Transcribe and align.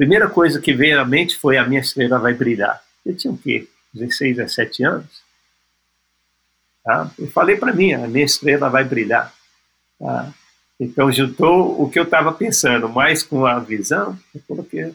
primeira 0.00 0.30
coisa 0.30 0.58
que 0.58 0.72
veio 0.72 0.98
à 0.98 1.04
mente 1.04 1.36
foi 1.36 1.58
a 1.58 1.68
minha 1.68 1.82
estrela 1.82 2.18
vai 2.18 2.32
brilhar. 2.32 2.82
Eu 3.04 3.14
tinha 3.14 3.30
o 3.30 3.36
quê? 3.36 3.68
16, 3.92 4.38
17 4.38 4.82
anos? 4.82 5.22
Tá? 6.82 7.10
Eu 7.18 7.26
falei 7.26 7.56
para 7.56 7.74
mim, 7.74 7.92
a 7.92 8.08
minha 8.08 8.24
estrela 8.24 8.70
vai 8.70 8.82
brilhar. 8.82 9.30
Tá? 9.98 10.32
Então, 10.80 11.12
juntou 11.12 11.82
o 11.82 11.90
que 11.90 11.98
eu 11.98 12.04
estava 12.04 12.32
pensando, 12.32 12.88
mais 12.88 13.22
com 13.22 13.44
a 13.44 13.58
visão, 13.58 14.18
eu 14.34 14.40
coloquei 14.48 14.94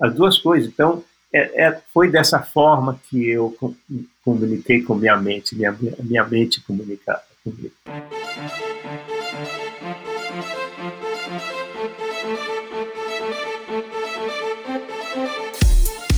as 0.00 0.14
duas 0.14 0.38
coisas. 0.38 0.66
Então, 0.66 1.04
é, 1.30 1.66
é, 1.66 1.82
foi 1.92 2.10
dessa 2.10 2.40
forma 2.40 2.98
que 3.10 3.28
eu 3.28 3.54
comuniquei 4.24 4.82
com 4.82 4.94
minha 4.94 5.16
mente, 5.18 5.54
minha, 5.54 5.76
minha 6.02 6.24
mente 6.24 6.62
comunicava 6.62 7.20
comigo. 7.44 7.74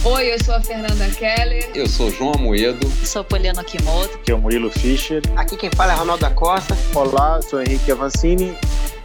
Oi, 0.05 0.33
eu 0.33 0.45
sou 0.45 0.55
a 0.55 0.61
Fernanda 0.61 1.09
Keller. 1.11 1.71
Eu 1.75 1.87
sou 1.87 2.11
João 2.11 2.33
Amoedo. 2.35 2.87
Eu 3.01 3.07
sou 3.07 3.25
Poliana 3.25 3.63
Kimoto. 3.65 4.15
Aqui 4.17 4.33
é 4.33 4.35
o 4.35 4.39
Murilo 4.39 4.71
Fischer. 4.71 5.23
Aqui 5.37 5.57
quem 5.57 5.71
fala 5.71 5.93
é 5.93 5.97
Ronaldo 5.97 6.23
da 6.23 6.31
Costa. 6.31 6.77
Olá, 6.95 7.41
sou 7.43 7.61
Henrique 7.61 7.93
Avancini. 7.93 8.57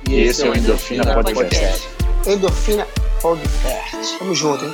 E, 0.10 0.14
e 0.14 0.20
esse 0.22 0.46
é 0.46 0.50
o 0.50 0.56
Endorfina, 0.56 1.04
Endorfina 1.04 1.24
Podcast. 1.34 1.88
Podcast. 1.88 2.30
Endorfina 2.30 2.88
Podcast. 3.22 4.20
Tamo 4.20 4.36
junto, 4.36 4.66
hein? 4.66 4.74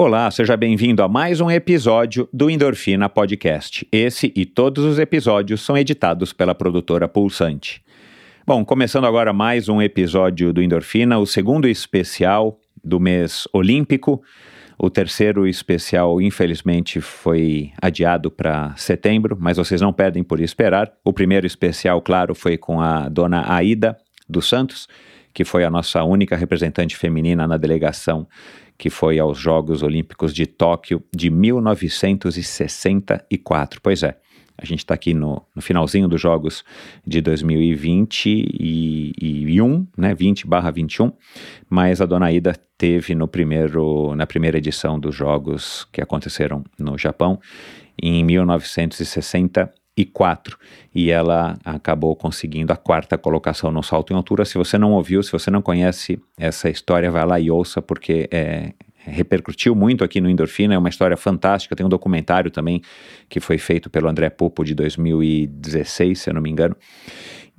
Olá, 0.00 0.30
seja 0.30 0.56
bem-vindo 0.56 1.02
a 1.02 1.08
mais 1.08 1.40
um 1.40 1.50
episódio 1.50 2.28
do 2.32 2.48
Endorfina 2.48 3.08
Podcast. 3.08 3.84
Esse 3.90 4.32
e 4.36 4.46
todos 4.46 4.84
os 4.84 4.96
episódios 4.96 5.60
são 5.60 5.76
editados 5.76 6.32
pela 6.32 6.54
produtora 6.54 7.08
Pulsante. 7.08 7.82
Bom, 8.46 8.64
começando 8.64 9.08
agora 9.08 9.32
mais 9.32 9.68
um 9.68 9.82
episódio 9.82 10.52
do 10.52 10.62
Endorfina, 10.62 11.18
o 11.18 11.26
segundo 11.26 11.66
especial 11.66 12.60
do 12.82 13.00
mês 13.00 13.48
olímpico. 13.52 14.22
O 14.78 14.88
terceiro 14.88 15.48
especial, 15.48 16.22
infelizmente, 16.22 17.00
foi 17.00 17.72
adiado 17.82 18.30
para 18.30 18.76
setembro, 18.76 19.36
mas 19.40 19.56
vocês 19.56 19.80
não 19.80 19.92
perdem 19.92 20.22
por 20.22 20.38
esperar. 20.38 20.92
O 21.04 21.12
primeiro 21.12 21.44
especial, 21.44 22.00
claro, 22.00 22.36
foi 22.36 22.56
com 22.56 22.80
a 22.80 23.08
dona 23.08 23.52
Aida 23.52 23.98
dos 24.28 24.48
Santos, 24.48 24.86
que 25.34 25.44
foi 25.44 25.64
a 25.64 25.70
nossa 25.70 26.04
única 26.04 26.36
representante 26.36 26.96
feminina 26.96 27.48
na 27.48 27.56
delegação 27.56 28.28
que 28.78 28.88
foi 28.88 29.18
aos 29.18 29.36
Jogos 29.36 29.82
Olímpicos 29.82 30.32
de 30.32 30.46
Tóquio 30.46 31.02
de 31.14 31.28
1964. 31.28 33.80
Pois 33.82 34.02
é, 34.04 34.16
a 34.56 34.64
gente 34.64 34.78
está 34.78 34.94
aqui 34.94 35.12
no, 35.12 35.44
no, 35.54 35.60
finalzinho 35.60 36.08
dos 36.08 36.18
Jogos 36.20 36.64
de 37.06 37.20
2021, 37.20 39.86
né, 39.96 40.12
20 40.14 40.46
barra 40.46 40.70
21, 40.70 41.12
mas 41.68 42.00
a 42.00 42.06
Dona 42.06 42.32
Ida 42.32 42.54
teve 42.76 43.14
no 43.14 43.28
primeiro, 43.28 44.14
na 44.14 44.26
primeira 44.26 44.58
edição 44.58 44.98
dos 44.98 45.14
Jogos 45.14 45.86
que 45.92 46.00
aconteceram 46.00 46.64
no 46.78 46.96
Japão 46.96 47.38
em 48.00 48.22
1964 48.22 49.76
e 50.94 51.10
ela 51.10 51.58
acabou 51.64 52.14
conseguindo 52.14 52.72
a 52.72 52.76
quarta 52.76 53.16
colocação 53.16 53.70
no 53.70 53.82
salto 53.82 54.12
em 54.12 54.16
altura. 54.16 54.44
Se 54.44 54.58
você 54.58 54.76
não 54.78 54.92
ouviu, 54.92 55.22
se 55.22 55.32
você 55.32 55.50
não 55.50 55.62
conhece 55.62 56.20
essa 56.38 56.68
história, 56.68 57.10
vai 57.10 57.26
lá 57.26 57.40
e 57.40 57.50
ouça 57.50 57.80
porque 57.80 58.28
é, 58.30 58.72
repercutiu 58.96 59.74
muito 59.74 60.04
aqui 60.04 60.20
no 60.20 60.28
Endorfina, 60.28 60.74
é 60.74 60.78
uma 60.78 60.88
história 60.88 61.16
fantástica. 61.16 61.74
Tem 61.74 61.86
um 61.86 61.88
documentário 61.88 62.50
também 62.50 62.82
que 63.28 63.40
foi 63.40 63.58
feito 63.58 63.88
pelo 63.88 64.08
André 64.08 64.30
Pupo 64.30 64.64
de 64.64 64.74
2016, 64.74 66.20
se 66.20 66.30
eu 66.30 66.34
não 66.34 66.42
me 66.42 66.50
engano 66.50 66.76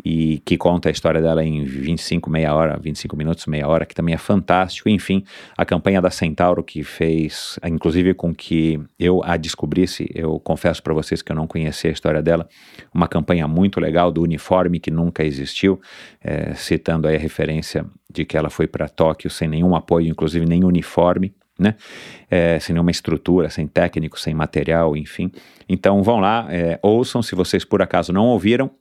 e 0.03 0.39
que 0.45 0.57
conta 0.57 0.89
a 0.89 0.91
história 0.91 1.21
dela 1.21 1.43
em 1.43 1.63
25, 1.63 2.29
meia 2.29 2.53
hora, 2.53 2.77
25 2.79 3.15
minutos, 3.17 3.45
meia 3.45 3.67
hora, 3.67 3.85
que 3.85 3.93
também 3.93 4.13
é 4.15 4.17
fantástico. 4.17 4.89
Enfim, 4.89 5.23
a 5.57 5.65
campanha 5.65 6.01
da 6.01 6.09
Centauro 6.09 6.63
que 6.63 6.83
fez, 6.83 7.59
inclusive 7.65 8.13
com 8.13 8.33
que 8.33 8.79
eu 8.99 9.21
a 9.23 9.37
descobrisse, 9.37 10.09
eu 10.13 10.39
confesso 10.39 10.81
para 10.81 10.93
vocês 10.93 11.21
que 11.21 11.31
eu 11.31 11.35
não 11.35 11.47
conhecia 11.47 11.89
a 11.89 11.93
história 11.93 12.21
dela, 12.21 12.47
uma 12.93 13.07
campanha 13.07 13.47
muito 13.47 13.79
legal 13.79 14.11
do 14.11 14.21
uniforme 14.21 14.79
que 14.79 14.91
nunca 14.91 15.23
existiu, 15.23 15.79
é, 16.23 16.53
citando 16.53 17.07
aí 17.07 17.15
a 17.15 17.19
referência 17.19 17.85
de 18.11 18.25
que 18.25 18.37
ela 18.37 18.49
foi 18.49 18.67
para 18.67 18.87
Tóquio 18.87 19.29
sem 19.29 19.47
nenhum 19.47 19.75
apoio, 19.75 20.07
inclusive 20.07 20.45
nem 20.45 20.63
uniforme, 20.63 21.33
né? 21.59 21.75
É, 22.31 22.57
sem 22.59 22.73
nenhuma 22.73 22.89
estrutura, 22.89 23.49
sem 23.49 23.67
técnico, 23.67 24.19
sem 24.19 24.33
material, 24.33 24.95
enfim. 24.95 25.29
Então 25.67 26.01
vão 26.01 26.19
lá, 26.19 26.47
é, 26.49 26.79
ouçam 26.81 27.21
se 27.21 27.35
vocês 27.35 27.65
por 27.65 27.81
acaso 27.81 28.13
não 28.13 28.25
ouviram. 28.27 28.71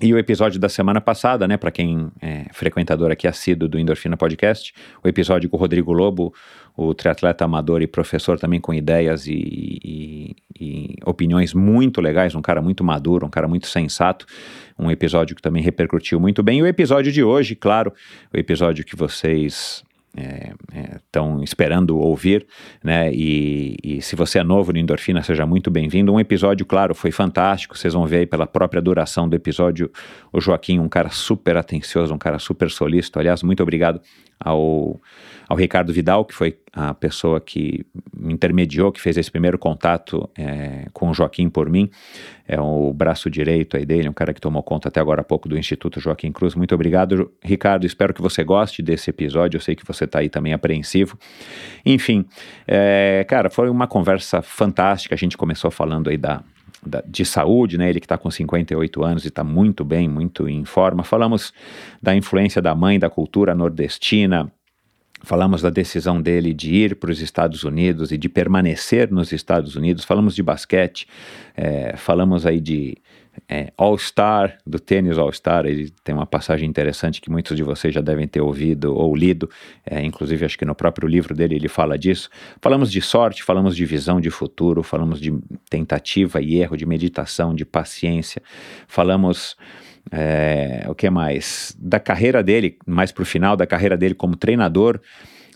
E 0.00 0.12
o 0.12 0.18
episódio 0.18 0.58
da 0.58 0.68
semana 0.68 1.00
passada, 1.00 1.46
né, 1.46 1.56
para 1.56 1.70
quem 1.70 2.10
é 2.20 2.46
frequentador 2.52 3.12
aqui 3.12 3.28
assíduo 3.28 3.68
do 3.68 3.78
Endorfina 3.78 4.16
Podcast, 4.16 4.74
o 5.04 5.06
episódio 5.06 5.48
com 5.48 5.56
o 5.56 5.60
Rodrigo 5.60 5.92
Lobo, 5.92 6.34
o 6.76 6.92
triatleta 6.92 7.44
amador 7.44 7.80
e 7.80 7.86
professor 7.86 8.36
também 8.36 8.60
com 8.60 8.74
ideias 8.74 9.28
e, 9.28 9.32
e, 9.84 10.36
e, 10.60 10.96
opiniões 11.06 11.54
muito 11.54 12.00
legais, 12.00 12.34
um 12.34 12.42
cara 12.42 12.60
muito 12.60 12.82
maduro, 12.82 13.24
um 13.24 13.30
cara 13.30 13.46
muito 13.46 13.68
sensato, 13.68 14.26
um 14.76 14.90
episódio 14.90 15.36
que 15.36 15.40
também 15.40 15.62
repercutiu 15.62 16.18
muito 16.18 16.42
bem. 16.42 16.58
E 16.58 16.62
o 16.62 16.66
episódio 16.66 17.12
de 17.12 17.22
hoje, 17.22 17.54
claro, 17.54 17.92
o 18.32 18.36
episódio 18.36 18.84
que 18.84 18.96
vocês 18.96 19.84
estão 20.16 21.38
é, 21.38 21.40
é, 21.40 21.44
esperando 21.44 21.98
ouvir, 21.98 22.46
né? 22.82 23.12
E, 23.12 23.76
e, 23.82 24.02
se 24.02 24.14
você 24.14 24.38
é 24.38 24.44
novo 24.44 24.72
no 24.72 24.78
Endorfina, 24.78 25.22
seja 25.22 25.44
muito 25.44 25.70
bem-vindo. 25.70 26.12
Um 26.12 26.20
episódio, 26.20 26.64
claro, 26.64 26.94
foi 26.94 27.10
fantástico. 27.10 27.76
Vocês 27.76 27.94
vão 27.94 28.06
ver 28.06 28.18
aí 28.18 28.26
pela 28.26 28.46
própria 28.46 28.80
duração 28.80 29.28
do 29.28 29.34
episódio 29.34 29.90
o 30.32 30.40
Joaquim, 30.40 30.78
um 30.78 30.88
cara 30.88 31.10
super 31.10 31.56
atencioso, 31.56 32.14
um 32.14 32.18
cara 32.18 32.38
super 32.38 32.70
solícito. 32.70 33.18
Aliás, 33.18 33.42
muito 33.42 33.62
obrigado 33.62 34.00
ao, 34.38 35.00
ao 35.48 35.56
Ricardo 35.56 35.92
Vidal, 35.92 36.24
que 36.24 36.34
foi 36.34 36.58
a 36.72 36.92
pessoa 36.92 37.40
que 37.40 37.86
me 38.16 38.32
intermediou, 38.32 38.92
que 38.92 39.00
fez 39.00 39.16
esse 39.16 39.30
primeiro 39.30 39.58
contato 39.58 40.28
é, 40.36 40.86
com 40.92 41.08
o 41.10 41.14
Joaquim 41.14 41.48
por 41.48 41.68
mim. 41.70 41.90
É 42.46 42.60
o 42.60 42.92
braço 42.92 43.30
direito 43.30 43.76
aí 43.76 43.86
dele, 43.86 44.08
um 44.08 44.12
cara 44.12 44.34
que 44.34 44.40
tomou 44.40 44.62
conta 44.62 44.88
até 44.88 45.00
agora 45.00 45.22
há 45.22 45.24
pouco 45.24 45.48
do 45.48 45.56
Instituto 45.56 45.98
Joaquim 45.98 46.30
Cruz. 46.30 46.54
Muito 46.54 46.74
obrigado, 46.74 47.32
Ricardo. 47.42 47.86
Espero 47.86 48.12
que 48.12 48.20
você 48.20 48.44
goste 48.44 48.82
desse 48.82 49.08
episódio. 49.08 49.56
Eu 49.56 49.62
sei 49.62 49.74
que 49.74 49.86
você 49.86 50.04
está 50.04 50.18
aí 50.18 50.28
também 50.28 50.52
apreensivo. 50.52 51.18
Enfim, 51.86 52.26
é, 52.66 53.24
cara, 53.26 53.48
foi 53.48 53.70
uma 53.70 53.86
conversa 53.86 54.42
fantástica. 54.42 55.14
A 55.14 55.18
gente 55.18 55.38
começou 55.38 55.70
falando 55.70 56.10
aí 56.10 56.18
da, 56.18 56.42
de 57.06 57.24
saúde, 57.24 57.78
né? 57.78 57.88
Ele 57.88 58.00
que 58.00 58.06
está 58.06 58.18
com 58.18 58.30
58 58.30 59.02
anos 59.02 59.24
e 59.24 59.28
está 59.28 59.42
muito 59.42 59.84
bem, 59.84 60.08
muito 60.08 60.48
em 60.48 60.64
forma. 60.64 61.02
Falamos 61.02 61.52
da 62.02 62.14
influência 62.14 62.60
da 62.60 62.74
mãe 62.74 62.98
da 62.98 63.08
cultura 63.08 63.54
nordestina. 63.54 64.52
Falamos 65.24 65.62
da 65.62 65.70
decisão 65.70 66.20
dele 66.20 66.52
de 66.52 66.74
ir 66.74 66.96
para 66.96 67.10
os 67.10 67.20
Estados 67.20 67.64
Unidos 67.64 68.12
e 68.12 68.18
de 68.18 68.28
permanecer 68.28 69.10
nos 69.10 69.32
Estados 69.32 69.74
Unidos. 69.74 70.04
Falamos 70.04 70.34
de 70.34 70.42
basquete, 70.42 71.06
é, 71.56 71.96
falamos 71.96 72.46
aí 72.46 72.60
de 72.60 72.96
é, 73.48 73.72
All-Star, 73.76 74.58
do 74.66 74.78
tênis 74.78 75.18
All-Star, 75.18 75.66
ele 75.66 75.90
tem 76.02 76.14
uma 76.14 76.26
passagem 76.26 76.68
interessante 76.68 77.20
que 77.20 77.30
muitos 77.30 77.56
de 77.56 77.62
vocês 77.62 77.92
já 77.92 78.00
devem 78.00 78.26
ter 78.26 78.40
ouvido 78.40 78.94
ou 78.94 79.14
lido, 79.14 79.48
é, 79.84 80.02
inclusive 80.02 80.44
acho 80.44 80.58
que 80.58 80.64
no 80.64 80.74
próprio 80.74 81.08
livro 81.08 81.34
dele 81.34 81.54
ele 81.56 81.68
fala 81.68 81.98
disso. 81.98 82.28
Falamos 82.60 82.90
de 82.90 83.00
sorte, 83.00 83.42
falamos 83.42 83.76
de 83.76 83.84
visão 83.84 84.20
de 84.20 84.30
futuro, 84.30 84.82
falamos 84.82 85.20
de 85.20 85.36
tentativa 85.68 86.40
e 86.40 86.56
erro, 86.56 86.76
de 86.76 86.86
meditação, 86.86 87.54
de 87.54 87.64
paciência, 87.64 88.42
falamos. 88.86 89.56
É, 90.10 90.84
o 90.88 90.94
que 90.94 91.08
mais? 91.10 91.74
Da 91.78 91.98
carreira 91.98 92.42
dele, 92.42 92.78
mais 92.86 93.10
para 93.10 93.22
o 93.22 93.26
final 93.26 93.56
da 93.56 93.66
carreira 93.66 93.96
dele 93.96 94.14
como 94.14 94.36
treinador, 94.36 95.00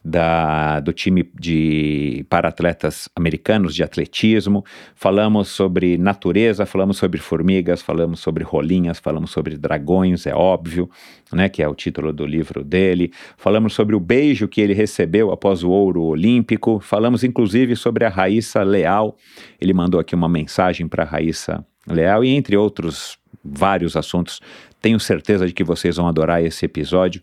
da, 0.04 0.80
do 0.80 0.92
time 0.92 1.28
de 1.38 2.24
para 2.28 2.48
atletas 2.48 3.08
americanos 3.14 3.74
de 3.74 3.82
atletismo, 3.82 4.64
falamos 4.94 5.48
sobre 5.48 5.98
natureza, 5.98 6.64
falamos 6.64 6.96
sobre 6.96 7.20
formigas, 7.20 7.82
falamos 7.82 8.20
sobre 8.20 8.44
rolinhas, 8.44 8.98
falamos 8.98 9.30
sobre 9.30 9.56
dragões, 9.56 10.26
é 10.26 10.34
óbvio, 10.34 10.88
né, 11.32 11.48
que 11.48 11.62
é 11.62 11.68
o 11.68 11.74
título 11.74 12.12
do 12.12 12.24
livro 12.24 12.64
dele. 12.64 13.12
Falamos 13.36 13.74
sobre 13.74 13.94
o 13.94 14.00
beijo 14.00 14.48
que 14.48 14.60
ele 14.60 14.72
recebeu 14.72 15.30
após 15.30 15.62
o 15.62 15.70
ouro 15.70 16.02
olímpico, 16.02 16.80
falamos 16.80 17.24
inclusive 17.24 17.76
sobre 17.76 18.04
a 18.04 18.08
Raíssa 18.08 18.62
Leal. 18.62 19.16
Ele 19.60 19.74
mandou 19.74 20.00
aqui 20.00 20.14
uma 20.14 20.28
mensagem 20.28 20.88
para 20.88 21.02
a 21.02 21.06
Raíssa 21.06 21.64
Leal 21.86 22.24
e 22.24 22.28
entre 22.30 22.56
outros 22.56 23.17
vários 23.44 23.96
assuntos. 23.96 24.40
Tenho 24.80 25.00
certeza 25.00 25.46
de 25.46 25.52
que 25.52 25.64
vocês 25.64 25.96
vão 25.96 26.06
adorar 26.06 26.42
esse 26.42 26.64
episódio 26.64 27.20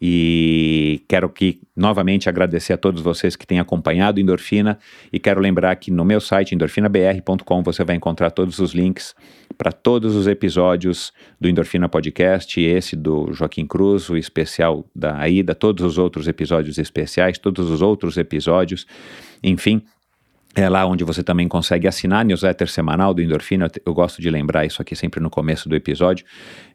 e 0.00 1.02
quero 1.08 1.28
que 1.28 1.60
novamente 1.76 2.28
agradecer 2.28 2.72
a 2.72 2.76
todos 2.76 3.02
vocês 3.02 3.34
que 3.34 3.46
têm 3.46 3.58
acompanhado 3.58 4.20
Endorfina 4.20 4.78
e 5.12 5.18
quero 5.18 5.40
lembrar 5.40 5.74
que 5.76 5.90
no 5.90 6.04
meu 6.04 6.20
site 6.20 6.54
endorfinabr.com 6.54 7.62
você 7.62 7.82
vai 7.82 7.96
encontrar 7.96 8.30
todos 8.30 8.60
os 8.60 8.72
links 8.72 9.14
para 9.58 9.72
todos 9.72 10.14
os 10.14 10.26
episódios 10.26 11.12
do 11.40 11.48
Endorfina 11.48 11.88
Podcast, 11.88 12.60
esse 12.60 12.94
do 12.94 13.32
Joaquim 13.32 13.66
Cruz, 13.66 14.08
o 14.08 14.16
especial 14.16 14.84
da 14.94 15.16
Aida, 15.16 15.54
todos 15.54 15.84
os 15.84 15.98
outros 15.98 16.28
episódios 16.28 16.78
especiais, 16.78 17.38
todos 17.38 17.70
os 17.70 17.82
outros 17.82 18.16
episódios, 18.16 18.86
enfim, 19.42 19.82
é 20.54 20.68
lá 20.68 20.86
onde 20.86 21.02
você 21.04 21.22
também 21.22 21.48
consegue 21.48 21.88
assinar 21.88 22.20
a 22.20 22.24
newsletter 22.24 22.68
semanal 22.68 23.12
do 23.12 23.20
Endorfina. 23.20 23.70
Eu, 23.84 23.92
gosto 23.92 24.22
de 24.22 24.30
lembrar 24.30 24.64
isso 24.64 24.80
aqui 24.80 24.94
sempre 24.94 25.20
no 25.20 25.28
começo 25.28 25.68
do 25.68 25.74
episódio. 25.74 26.24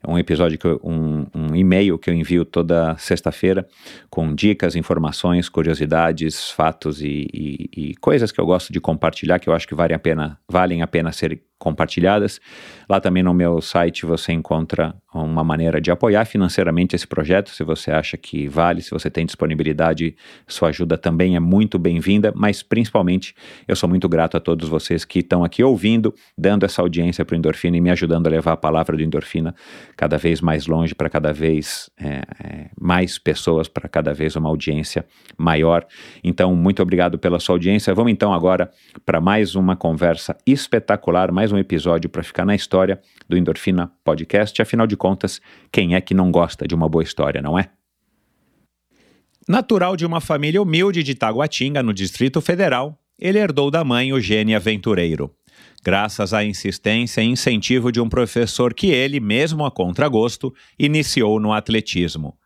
É 0.03 0.09
um 0.09 0.17
episódio, 0.17 0.57
que 0.57 0.65
eu, 0.65 0.79
um, 0.83 1.25
um 1.33 1.55
e-mail 1.55 1.97
que 1.97 2.09
eu 2.09 2.13
envio 2.13 2.43
toda 2.43 2.97
sexta-feira 2.97 3.67
com 4.09 4.33
dicas, 4.33 4.75
informações, 4.75 5.47
curiosidades, 5.47 6.51
fatos 6.51 7.01
e, 7.01 7.27
e, 7.33 7.69
e, 7.75 7.95
coisas 7.95 8.31
que 8.31 8.39
eu 8.39 8.45
gosto 8.45 8.73
de 8.73 8.79
compartilhar, 8.81 9.39
que 9.39 9.49
eu 9.49 9.53
acho 9.53 9.67
que 9.67 9.75
valem 9.75 9.95
a 9.95 9.99
pena, 9.99 10.37
valem 10.49 10.81
a 10.81 10.87
pena 10.87 11.11
ser 11.11 11.41
compartilhadas. 11.59 12.39
Lá 12.89 12.99
também 12.99 13.21
no 13.21 13.33
meu 13.33 13.61
site 13.61 14.05
você 14.05 14.31
encontra 14.31 14.95
uma 15.13 15.43
maneira 15.43 15.81
de 15.81 15.91
apoiar 15.91 16.25
financeiramente 16.25 16.95
esse 16.95 17.05
projeto, 17.05 17.49
se 17.49 17.63
você 17.63 17.91
acha 17.91 18.15
que 18.15 18.47
vale, 18.47 18.81
se 18.81 18.91
você 18.91 19.09
tem 19.09 19.25
disponibilidade, 19.25 20.15
sua 20.47 20.69
ajuda 20.69 20.97
também 20.97 21.35
é 21.35 21.39
muito 21.39 21.79
bem-vinda, 21.79 22.31
mas 22.35 22.61
principalmente 22.61 23.35
eu 23.67 23.75
sou 23.75 23.89
muito 23.89 24.07
grato 24.07 24.37
a 24.37 24.39
todos 24.39 24.69
vocês 24.69 25.03
que 25.03 25.19
estão 25.19 25.43
aqui 25.43 25.63
ouvindo, 25.63 26.13
dando 26.37 26.63
essa 26.63 26.81
audiência 26.81 27.25
para 27.25 27.33
o 27.33 27.37
Endorfina 27.37 27.75
e 27.75 27.81
me 27.81 27.89
ajudando 27.89 28.27
a 28.27 28.29
levar 28.29 28.53
a 28.53 28.57
palavra 28.57 28.95
do 28.95 29.03
Endorfina 29.03 29.53
cada 29.97 30.17
vez 30.17 30.41
mais 30.41 30.67
longe, 30.67 30.93
para 30.93 31.09
cada 31.09 31.33
vez 31.33 31.89
é, 31.99 32.21
é, 32.43 32.69
mais 32.79 33.17
pessoas, 33.17 33.67
para 33.67 33.89
cada 33.89 34.13
vez 34.13 34.35
uma 34.35 34.49
audiência 34.49 35.05
maior. 35.37 35.85
Então, 36.23 36.55
muito 36.55 36.81
obrigado 36.81 37.17
pela 37.17 37.39
sua 37.39 37.55
audiência. 37.55 37.93
Vamos 37.93 38.11
então 38.11 38.33
agora 38.33 38.69
para 39.05 39.19
mais 39.19 39.55
uma 39.55 39.75
conversa 39.75 40.37
espetacular, 40.45 41.31
mais 41.31 41.48
um 41.51 41.57
episódio 41.57 42.09
para 42.09 42.23
ficar 42.23 42.45
na 42.45 42.55
história 42.55 43.01
do 43.27 43.37
Endorfina 43.37 43.91
Podcast. 44.03 44.61
Afinal 44.61 44.87
de 44.87 44.95
contas, 44.95 45.41
quem 45.71 45.95
é 45.95 46.01
que 46.01 46.13
não 46.13 46.31
gosta 46.31 46.67
de 46.67 46.75
uma 46.75 46.87
boa 46.89 47.03
história, 47.03 47.41
não 47.41 47.57
é? 47.57 47.69
Natural 49.47 49.95
de 49.95 50.05
uma 50.05 50.21
família 50.21 50.61
humilde 50.61 51.01
de 51.01 51.15
Taguatinga, 51.15 51.81
no 51.81 51.93
Distrito 51.93 52.39
Federal, 52.39 52.99
ele 53.17 53.39
herdou 53.39 53.71
da 53.71 53.83
mãe 53.83 54.13
o 54.13 54.19
gênio 54.19 54.55
aventureiro. 54.55 55.33
Graças 55.83 56.33
à 56.33 56.43
insistência 56.43 57.21
e 57.21 57.25
incentivo 57.25 57.91
de 57.91 57.99
um 57.99 58.07
professor 58.07 58.73
que 58.73 58.87
ele, 58.87 59.19
mesmo 59.19 59.65
a 59.65 59.71
contragosto, 59.71 60.53
iniciou 60.77 61.39
no 61.39 61.51
atletismo. 61.51 62.37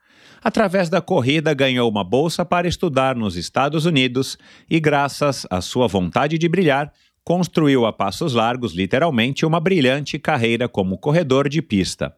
Através 0.44 0.90
da 0.90 1.02
corrida, 1.02 1.54
ganhou 1.54 1.90
uma 1.90 2.04
bolsa 2.04 2.44
para 2.44 2.68
estudar 2.68 3.16
nos 3.16 3.38
Estados 3.38 3.86
Unidos 3.86 4.38
e, 4.70 4.80
graças 4.80 5.48
à 5.50 5.62
sua 5.62 5.88
vontade 5.88 6.38
de 6.38 6.50
brilhar, 6.50 6.92
construiu 7.24 7.86
a 7.86 7.94
passos 7.94 8.34
largos, 8.34 8.74
literalmente, 8.74 9.46
uma 9.46 9.60
brilhante 9.60 10.20
carreira 10.20 10.68
como 10.68 10.98
corredor 10.98 11.48
de 11.48 11.62
pista. 11.62 12.14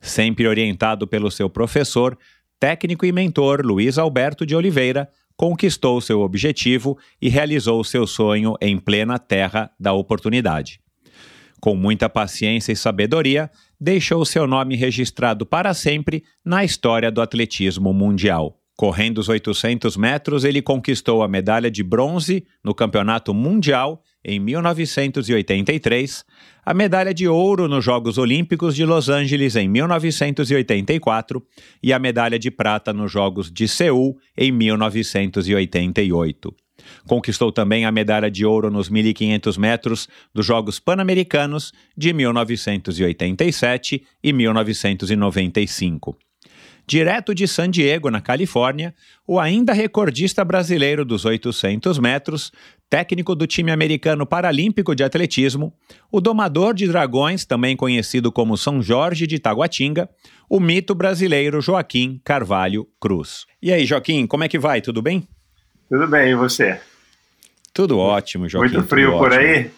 Sempre 0.00 0.46
orientado 0.46 1.06
pelo 1.06 1.30
seu 1.30 1.50
professor, 1.50 2.18
técnico 2.58 3.04
e 3.04 3.12
mentor 3.12 3.64
Luiz 3.64 3.98
Alberto 3.98 4.46
de 4.46 4.56
Oliveira, 4.56 5.08
conquistou 5.36 6.00
seu 6.00 6.20
objetivo 6.20 6.98
e 7.20 7.28
realizou 7.28 7.84
seu 7.84 8.06
sonho 8.06 8.56
em 8.60 8.76
plena 8.76 9.18
terra 9.18 9.70
da 9.78 9.92
oportunidade. 9.92 10.80
Com 11.60 11.76
muita 11.76 12.08
paciência 12.08 12.72
e 12.72 12.76
sabedoria, 12.76 13.50
deixou 13.80 14.24
seu 14.24 14.46
nome 14.46 14.76
registrado 14.76 15.44
para 15.44 15.74
sempre 15.74 16.24
na 16.44 16.64
história 16.64 17.10
do 17.10 17.20
atletismo 17.20 17.92
mundial. 17.92 18.58
Correndo 18.76 19.18
os 19.18 19.28
800 19.28 19.96
metros, 19.96 20.44
ele 20.44 20.62
conquistou 20.62 21.22
a 21.22 21.28
medalha 21.28 21.70
de 21.70 21.82
bronze 21.82 22.46
no 22.62 22.74
Campeonato 22.74 23.34
Mundial 23.34 24.02
em 24.24 24.38
1983, 24.38 26.24
a 26.64 26.74
medalha 26.74 27.14
de 27.14 27.28
ouro 27.28 27.68
nos 27.68 27.84
Jogos 27.84 28.18
Olímpicos 28.18 28.74
de 28.74 28.84
Los 28.84 29.08
Angeles 29.08 29.56
em 29.56 29.68
1984 29.68 31.42
e 31.82 31.92
a 31.92 31.98
medalha 31.98 32.38
de 32.38 32.50
prata 32.50 32.92
nos 32.92 33.10
Jogos 33.10 33.50
de 33.50 33.66
Seul 33.66 34.18
em 34.36 34.52
1988. 34.52 36.54
Conquistou 37.06 37.50
também 37.50 37.84
a 37.84 37.92
medalha 37.92 38.30
de 38.30 38.44
ouro 38.44 38.70
nos 38.70 38.90
1.500 38.90 39.58
metros 39.58 40.08
dos 40.32 40.46
Jogos 40.46 40.78
Pan-Americanos 40.78 41.72
de 41.96 42.12
1987 42.12 44.04
e 44.22 44.32
1995 44.32 46.27
direto 46.88 47.34
de 47.34 47.46
San 47.46 47.68
Diego, 47.70 48.10
na 48.10 48.18
Califórnia, 48.18 48.94
o 49.26 49.38
ainda 49.38 49.74
recordista 49.74 50.42
brasileiro 50.42 51.04
dos 51.04 51.26
800 51.26 51.98
metros, 51.98 52.50
técnico 52.88 53.34
do 53.34 53.46
time 53.46 53.70
americano 53.70 54.24
paralímpico 54.24 54.94
de 54.94 55.04
atletismo, 55.04 55.70
o 56.10 56.18
domador 56.18 56.72
de 56.72 56.88
dragões, 56.88 57.44
também 57.44 57.76
conhecido 57.76 58.32
como 58.32 58.56
São 58.56 58.80
Jorge 58.80 59.26
de 59.26 59.38
Taguatinga, 59.38 60.08
o 60.48 60.58
mito 60.58 60.94
brasileiro 60.94 61.60
Joaquim 61.60 62.22
Carvalho 62.24 62.88
Cruz. 62.98 63.44
E 63.60 63.70
aí, 63.70 63.84
Joaquim, 63.84 64.26
como 64.26 64.44
é 64.44 64.48
que 64.48 64.58
vai? 64.58 64.80
Tudo 64.80 65.02
bem? 65.02 65.28
Tudo 65.90 66.08
bem, 66.08 66.30
e 66.30 66.34
você? 66.34 66.80
Tudo 67.74 67.98
ótimo, 67.98 68.48
Joaquim. 68.48 68.76
Muito 68.76 68.88
frio 68.88 69.12
por 69.12 69.30
ótimo. 69.30 69.42
aí? 69.42 69.70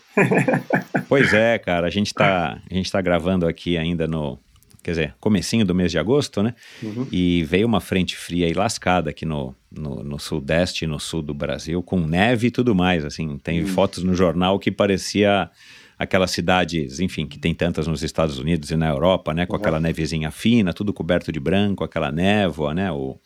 pois 1.08 1.34
é, 1.34 1.58
cara, 1.58 1.88
a 1.88 1.90
gente 1.90 2.06
está 2.06 2.60
tá 2.92 3.00
gravando 3.00 3.48
aqui 3.48 3.76
ainda 3.76 4.06
no, 4.06 4.38
quer 4.82 4.92
dizer, 4.92 5.14
comecinho 5.20 5.64
do 5.64 5.74
mês 5.74 5.90
de 5.90 5.98
agosto, 5.98 6.42
né? 6.42 6.54
Uhum. 6.82 7.06
E 7.12 7.44
veio 7.44 7.66
uma 7.66 7.80
frente 7.80 8.16
fria 8.16 8.48
e 8.48 8.54
lascada 8.54 9.10
aqui 9.10 9.26
no, 9.26 9.54
no, 9.70 10.02
no, 10.02 10.18
sudeste 10.18 10.84
e 10.84 10.88
no 10.88 10.98
sul 10.98 11.22
do 11.22 11.34
Brasil, 11.34 11.82
com 11.82 12.00
neve 12.00 12.48
e 12.48 12.50
tudo 12.50 12.74
mais, 12.74 13.04
assim, 13.04 13.38
tem 13.38 13.60
uhum. 13.60 13.66
fotos 13.68 14.02
no 14.02 14.14
jornal 14.14 14.58
que 14.58 14.70
parecia 14.70 15.50
aquelas 15.98 16.30
cidades, 16.30 16.98
enfim, 16.98 17.26
que 17.26 17.38
tem 17.38 17.54
tantas 17.54 17.86
nos 17.86 18.02
Estados 18.02 18.38
Unidos 18.38 18.70
e 18.70 18.76
na 18.76 18.88
Europa, 18.88 19.34
né? 19.34 19.44
Com 19.44 19.52
uhum. 19.54 19.60
aquela 19.60 19.78
nevezinha 19.78 20.30
fina, 20.30 20.72
tudo 20.72 20.94
coberto 20.94 21.30
de 21.30 21.38
branco, 21.38 21.84
aquela 21.84 22.10
névoa, 22.10 22.72
né? 22.72 22.90
O, 22.90 23.20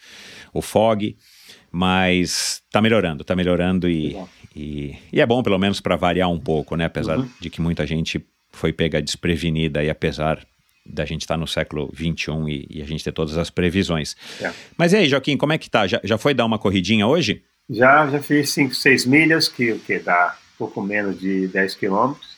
o 0.53 0.61
fog, 0.61 1.17
mas 1.71 2.63
tá 2.73 2.83
melhorando, 2.83 3.23
tá 3.23 3.37
melhorando 3.37 3.89
e, 3.89 4.17
e, 4.57 4.97
e, 5.13 5.21
é 5.21 5.27
bom 5.27 5.41
pelo 5.41 5.59
menos 5.59 5.81
para 5.81 5.95
variar 5.95 6.29
um 6.29 6.39
pouco, 6.39 6.75
né? 6.75 6.87
Apesar 6.87 7.19
uhum. 7.19 7.29
de 7.41 7.49
que 7.49 7.61
muita 7.61 7.87
gente 7.87 8.25
foi 8.51 8.73
pega 8.73 9.01
desprevenida 9.01 9.83
e 9.85 9.89
apesar 9.89 10.45
da 10.87 11.05
gente 11.05 11.23
estar 11.23 11.35
tá 11.35 11.39
no 11.39 11.47
século 11.47 11.91
XXI 11.95 12.33
e, 12.49 12.79
e, 12.79 12.83
a 12.83 12.85
gente 12.85 13.03
ter 13.03 13.13
todas 13.13 13.39
as 13.39 13.51
previsões. 13.51 14.17
É. 14.41 14.53
Mas 14.77 14.93
e 14.93 14.97
aí, 14.97 15.09
Joaquim, 15.09 15.37
como 15.37 15.53
é 15.53 15.59
que 15.59 15.71
tá? 15.71 15.87
Já, 15.87 16.01
já 16.05 16.19
foi 16.19 16.35
dar 16.35 16.45
uma 16.45 16.59
corridinha 16.59 17.07
hoje? 17.07 17.43
Já, 17.71 18.07
já 18.09 18.21
fiz 18.21 18.51
5, 18.51 18.75
6 18.75 19.07
milhas, 19.07 19.49
que, 19.49 19.79
que 19.79 19.99
dá 19.99 20.37
pouco 20.59 20.83
menos 20.83 21.19
de 21.19 21.49
10 21.49 21.75
quilômetros. 21.77 22.37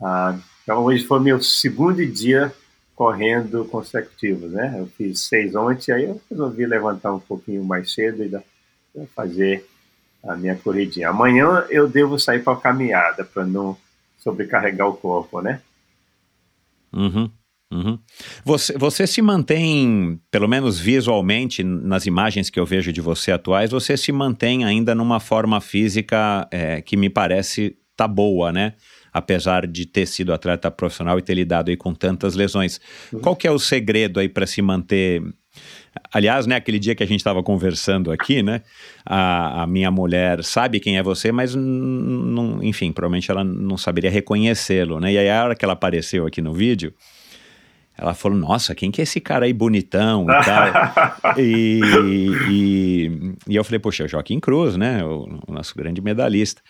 Ah, 0.00 0.38
então 0.62 0.84
hoje 0.84 1.04
foi 1.04 1.20
meu 1.20 1.40
segundo 1.40 2.04
dia 2.06 2.52
correndo 2.94 3.64
consecutivo, 3.66 4.48
né? 4.48 4.74
Eu 4.76 4.86
fiz 4.88 5.20
seis 5.28 5.54
ontem, 5.54 5.92
aí 5.92 6.04
eu 6.04 6.20
resolvi 6.28 6.66
levantar 6.66 7.12
um 7.12 7.20
pouquinho 7.20 7.64
mais 7.64 7.94
cedo 7.94 8.24
e 8.24 9.06
fazer 9.14 9.64
a 10.22 10.34
minha 10.34 10.56
corridinha. 10.56 11.08
Amanhã 11.08 11.64
eu 11.70 11.88
devo 11.88 12.18
sair 12.18 12.42
para 12.42 12.56
caminhada 12.56 13.24
para 13.24 13.46
não 13.46 13.76
sobrecarregar 14.18 14.88
o 14.88 14.96
corpo, 14.96 15.40
né? 15.40 15.62
Uhum. 16.92 17.30
Uhum. 17.70 17.98
Você, 18.44 18.76
você 18.78 19.06
se 19.06 19.20
mantém, 19.20 20.18
pelo 20.30 20.48
menos 20.48 20.80
visualmente, 20.80 21.62
nas 21.62 22.06
imagens 22.06 22.48
que 22.48 22.58
eu 22.58 22.64
vejo 22.64 22.92
de 22.92 23.00
você 23.00 23.30
atuais, 23.30 23.70
você 23.70 23.96
se 23.96 24.10
mantém 24.10 24.64
ainda 24.64 24.94
numa 24.94 25.20
forma 25.20 25.60
física 25.60 26.48
é, 26.50 26.80
que 26.80 26.96
me 26.96 27.10
parece 27.10 27.76
tá 27.94 28.08
boa, 28.08 28.52
né? 28.52 28.74
Apesar 29.12 29.66
de 29.66 29.84
ter 29.84 30.06
sido 30.06 30.32
atleta 30.32 30.70
profissional 30.70 31.18
e 31.18 31.22
ter 31.22 31.34
lidado 31.34 31.68
aí 31.68 31.76
com 31.76 31.92
tantas 31.92 32.34
lesões. 32.34 32.80
Uhum. 33.12 33.20
Qual 33.20 33.36
que 33.36 33.46
é 33.46 33.50
o 33.50 33.58
segredo 33.58 34.20
aí 34.20 34.28
para 34.28 34.46
se 34.46 34.62
manter 34.62 35.22
Aliás, 36.12 36.46
né, 36.46 36.56
aquele 36.56 36.78
dia 36.78 36.94
que 36.94 37.02
a 37.02 37.06
gente 37.06 37.20
estava 37.20 37.42
conversando 37.42 38.12
aqui, 38.12 38.42
né, 38.42 38.62
a, 39.04 39.62
a, 39.62 39.66
minha 39.66 39.90
mulher 39.90 40.44
sabe 40.44 40.78
quem 40.78 40.96
é 40.96 41.02
você, 41.02 41.32
mas 41.32 41.56
enfim, 42.62 42.92
provavelmente 42.92 43.30
ela 43.30 43.42
não 43.42 43.76
saberia 43.76 44.10
reconhecê-lo, 44.10 45.00
né? 45.00 45.12
E 45.12 45.18
aí 45.18 45.28
a 45.28 45.44
hora 45.44 45.56
que 45.56 45.64
ela 45.64 45.74
apareceu 45.74 46.26
aqui 46.26 46.40
no 46.40 46.52
vídeo, 46.52 46.94
ela 47.98 48.14
falou, 48.14 48.38
nossa, 48.38 48.76
quem 48.76 48.92
que 48.92 49.00
é 49.00 49.04
esse 49.04 49.20
cara 49.20 49.44
aí 49.44 49.52
bonitão 49.52 50.24
e 50.24 50.44
tal? 50.44 51.34
e, 51.36 51.80
e, 52.48 53.34
e, 53.48 53.56
eu 53.56 53.64
falei, 53.64 53.80
poxa, 53.80 54.04
é 54.04 54.06
o 54.06 54.08
Joaquim 54.08 54.38
Cruz, 54.38 54.76
né? 54.76 55.04
O, 55.04 55.40
o 55.48 55.52
nosso 55.52 55.74
grande 55.76 56.00
medalhista. 56.00 56.62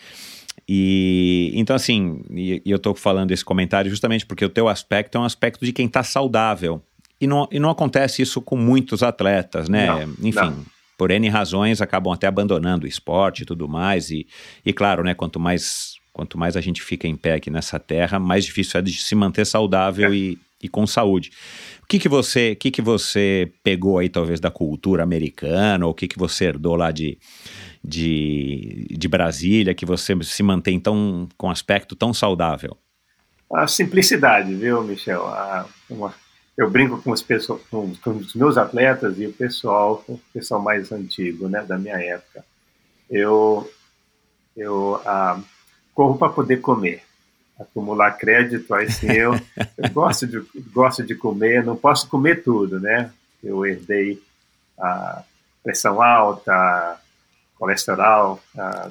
E 0.67 1.53
então, 1.55 1.77
assim, 1.77 2.23
e, 2.31 2.63
e 2.65 2.71
eu 2.71 2.79
tô 2.79 2.95
falando 2.95 3.31
esse 3.31 3.45
comentário 3.45 3.91
justamente 3.91 4.25
porque 4.25 4.45
o 4.45 4.49
teu 4.49 4.69
aspecto 4.69 5.19
é 5.19 5.21
um 5.21 5.25
aspecto 5.25 5.65
de 5.67 5.73
quem 5.73 5.87
tá 5.87 6.03
saudável. 6.03 6.83
E 7.21 7.27
não, 7.27 7.47
e 7.51 7.59
não 7.59 7.69
acontece 7.69 8.23
isso 8.23 8.41
com 8.41 8.57
muitos 8.57 9.03
atletas, 9.03 9.69
né? 9.69 9.87
Não, 9.87 10.15
Enfim. 10.23 10.41
Não. 10.41 10.65
Por 10.97 11.11
N 11.13 11.29
razões, 11.29 11.81
acabam 11.81 12.13
até 12.13 12.27
abandonando 12.27 12.85
o 12.85 12.89
esporte 12.89 13.43
e 13.43 13.47
tudo 13.47 13.69
mais. 13.69 14.11
E, 14.11 14.27
e 14.65 14.73
claro, 14.73 15.05
né? 15.05 15.15
Quanto 15.15 15.39
mais 15.39 15.97
quanto 16.13 16.37
mais 16.37 16.57
a 16.57 16.61
gente 16.61 16.83
fica 16.83 17.07
em 17.07 17.15
pé 17.15 17.35
aqui 17.35 17.49
nessa 17.49 17.79
terra, 17.79 18.19
mais 18.19 18.45
difícil 18.45 18.81
é 18.81 18.83
de 18.83 18.93
se 18.93 19.15
manter 19.15 19.47
saudável 19.47 20.11
é. 20.11 20.17
e, 20.17 20.39
e 20.63 20.69
com 20.69 20.87
saúde. 20.87 21.31
O 21.83 21.87
que 21.87 21.99
que 21.99 22.09
você, 22.09 22.55
que 22.55 22.71
que 22.71 22.83
você 22.83 23.53
pegou 23.63 23.99
aí 23.99 24.09
talvez 24.09 24.41
da 24.41 24.51
cultura 24.51 25.03
americana, 25.03 25.87
ou 25.87 25.93
o 25.93 25.95
que 25.95 26.09
que 26.09 26.19
você 26.19 26.47
herdou 26.47 26.77
lá 26.77 26.91
de, 26.91 27.19
de, 27.83 28.87
de 28.91 29.09
Brasília, 29.09 29.75
que 29.75 29.87
você 29.87 30.15
se 30.23 30.43
mantém 30.43 30.79
tão, 30.79 31.29
com 31.37 31.51
aspecto 31.51 31.95
tão 31.95 32.13
saudável? 32.13 32.77
A 33.53 33.67
simplicidade, 33.67 34.55
viu, 34.55 34.83
Michel? 34.83 35.27
A, 35.27 35.67
uma, 35.89 36.15
eu 36.57 36.69
brinco 36.71 37.01
com 37.01 37.13
os, 37.13 37.23
pessoal, 37.23 37.61
com, 37.71 37.95
com 37.95 38.11
os 38.11 38.35
meus 38.35 38.59
atletas 38.59 39.19
e 39.19 39.27
o 39.27 39.33
pessoal, 39.33 40.05
o 40.09 40.21
pessoal 40.33 40.61
mais 40.61 40.93
antigo, 40.93 41.49
né, 41.49 41.65
da 41.65 41.79
minha 41.79 41.97
época. 41.97 42.45
Eu, 43.09 43.71
eu 44.55 45.01
ah, 45.07 45.41
corro 45.95 46.19
para 46.19 46.33
poder 46.33 46.59
comer 46.59 47.08
acumular 47.59 48.13
crédito, 48.13 48.73
assim, 48.75 49.11
eu, 49.11 49.35
eu, 49.77 49.91
gosto, 49.91 50.27
de, 50.27 50.41
gosto 50.73 51.03
de 51.03 51.15
comer, 51.15 51.65
não 51.65 51.77
posso 51.77 52.09
comer 52.09 52.43
tudo, 52.43 52.79
né? 52.79 53.11
Eu 53.43 53.67
herdei 53.67 54.23
a 54.79 55.23
pressão 55.63 56.01
alta, 56.01 57.01
colesterol 57.57 58.41
a, 58.57 58.91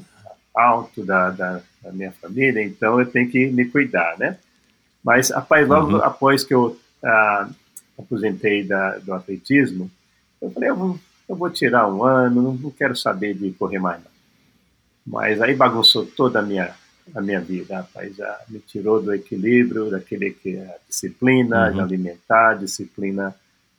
alto 0.53 1.05
da, 1.05 1.29
da, 1.29 1.61
da, 1.81 1.91
minha 1.93 2.11
família, 2.11 2.61
então 2.61 2.99
eu 2.99 3.05
tenho 3.05 3.29
que 3.29 3.47
me 3.47 3.65
cuidar, 3.65 4.17
né? 4.17 4.37
Mas 5.03 5.31
após, 5.31 5.67
logo 5.67 5.93
uhum. 5.93 6.03
após 6.03 6.43
que 6.43 6.53
eu 6.53 6.77
a, 7.03 7.49
aposentei 7.97 8.63
da, 8.65 8.97
do 8.97 9.13
atletismo, 9.13 9.89
eu 10.41 10.51
falei, 10.51 10.69
eu 10.69 10.75
vou, 10.75 10.99
eu 11.29 11.35
vou 11.35 11.49
tirar 11.49 11.87
um 11.87 12.03
ano, 12.03 12.41
não, 12.41 12.53
não 12.53 12.71
quero 12.71 12.95
saber 12.95 13.33
de 13.33 13.51
correr 13.53 13.79
mais 13.79 14.03
não. 14.03 14.11
Mas 15.05 15.41
aí 15.41 15.55
bagunçou 15.55 16.05
toda 16.05 16.39
a 16.39 16.43
minha 16.43 16.75
a 17.15 17.21
minha 17.21 17.41
vida, 17.41 17.77
rapaz. 17.77 18.15
Já 18.15 18.39
me 18.49 18.59
tirou 18.59 19.01
do 19.01 19.13
equilíbrio, 19.13 19.89
daquele 19.89 20.31
que 20.31 20.55
é 20.55 20.65
a 20.65 20.75
disciplina 20.87 21.67
uhum. 21.67 21.73
de 21.73 21.81
alimentar, 21.81 22.55
disciplina 22.55 23.35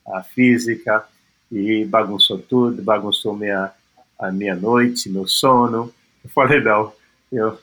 a 0.07 0.23
física, 0.23 1.05
e 1.51 1.85
bagunçou 1.85 2.39
tudo, 2.39 2.83
bagunçou 2.83 3.37
minha, 3.37 3.71
a 4.19 4.31
minha 4.31 4.55
noite, 4.55 5.11
meu 5.11 5.27
sono. 5.27 5.93
Eu 6.25 6.31
falei, 6.31 6.61
não, 6.61 6.93
eu, 7.33 7.59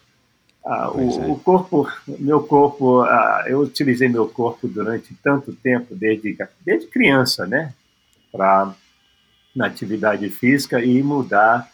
ah, 0.66 0.92
o, 0.92 1.00
é. 1.00 1.28
o, 1.28 1.36
corpo, 1.38 1.88
meu 2.08 2.42
corpo, 2.44 3.02
ah, 3.02 3.44
eu 3.48 3.60
utilizei 3.60 4.10
meu 4.10 4.28
corpo 4.28 4.68
durante 4.68 5.14
tanto 5.24 5.54
tempo, 5.54 5.96
desde, 5.96 6.36
desde 6.66 6.88
criança, 6.88 7.46
né, 7.46 7.74
para 8.32 8.74
na 9.56 9.68
atividade 9.68 10.30
física 10.30 10.84
e 10.84 11.02
mudar 11.02 11.72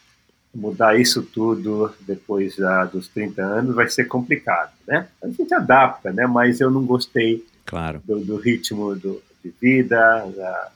mudar 0.54 1.00
isso 1.00 1.24
tudo 1.24 1.94
depois 2.02 2.58
uh, 2.58 2.88
dos 2.92 3.08
30 3.08 3.42
anos 3.42 3.76
vai 3.76 3.88
ser 3.90 4.06
complicado, 4.06 4.72
né? 4.88 5.08
A 5.24 5.28
gente 5.28 5.54
adapta, 5.54 6.12
né? 6.12 6.28
Mas 6.28 6.60
eu 6.60 6.70
não 6.70 6.86
gostei 6.86 7.46
claro. 7.66 8.02
do, 8.06 8.20
do 8.20 8.36
ritmo 8.36 8.96
do, 8.96 9.22
de 9.44 9.54
vida. 9.62 10.26
Uh, 10.26 10.72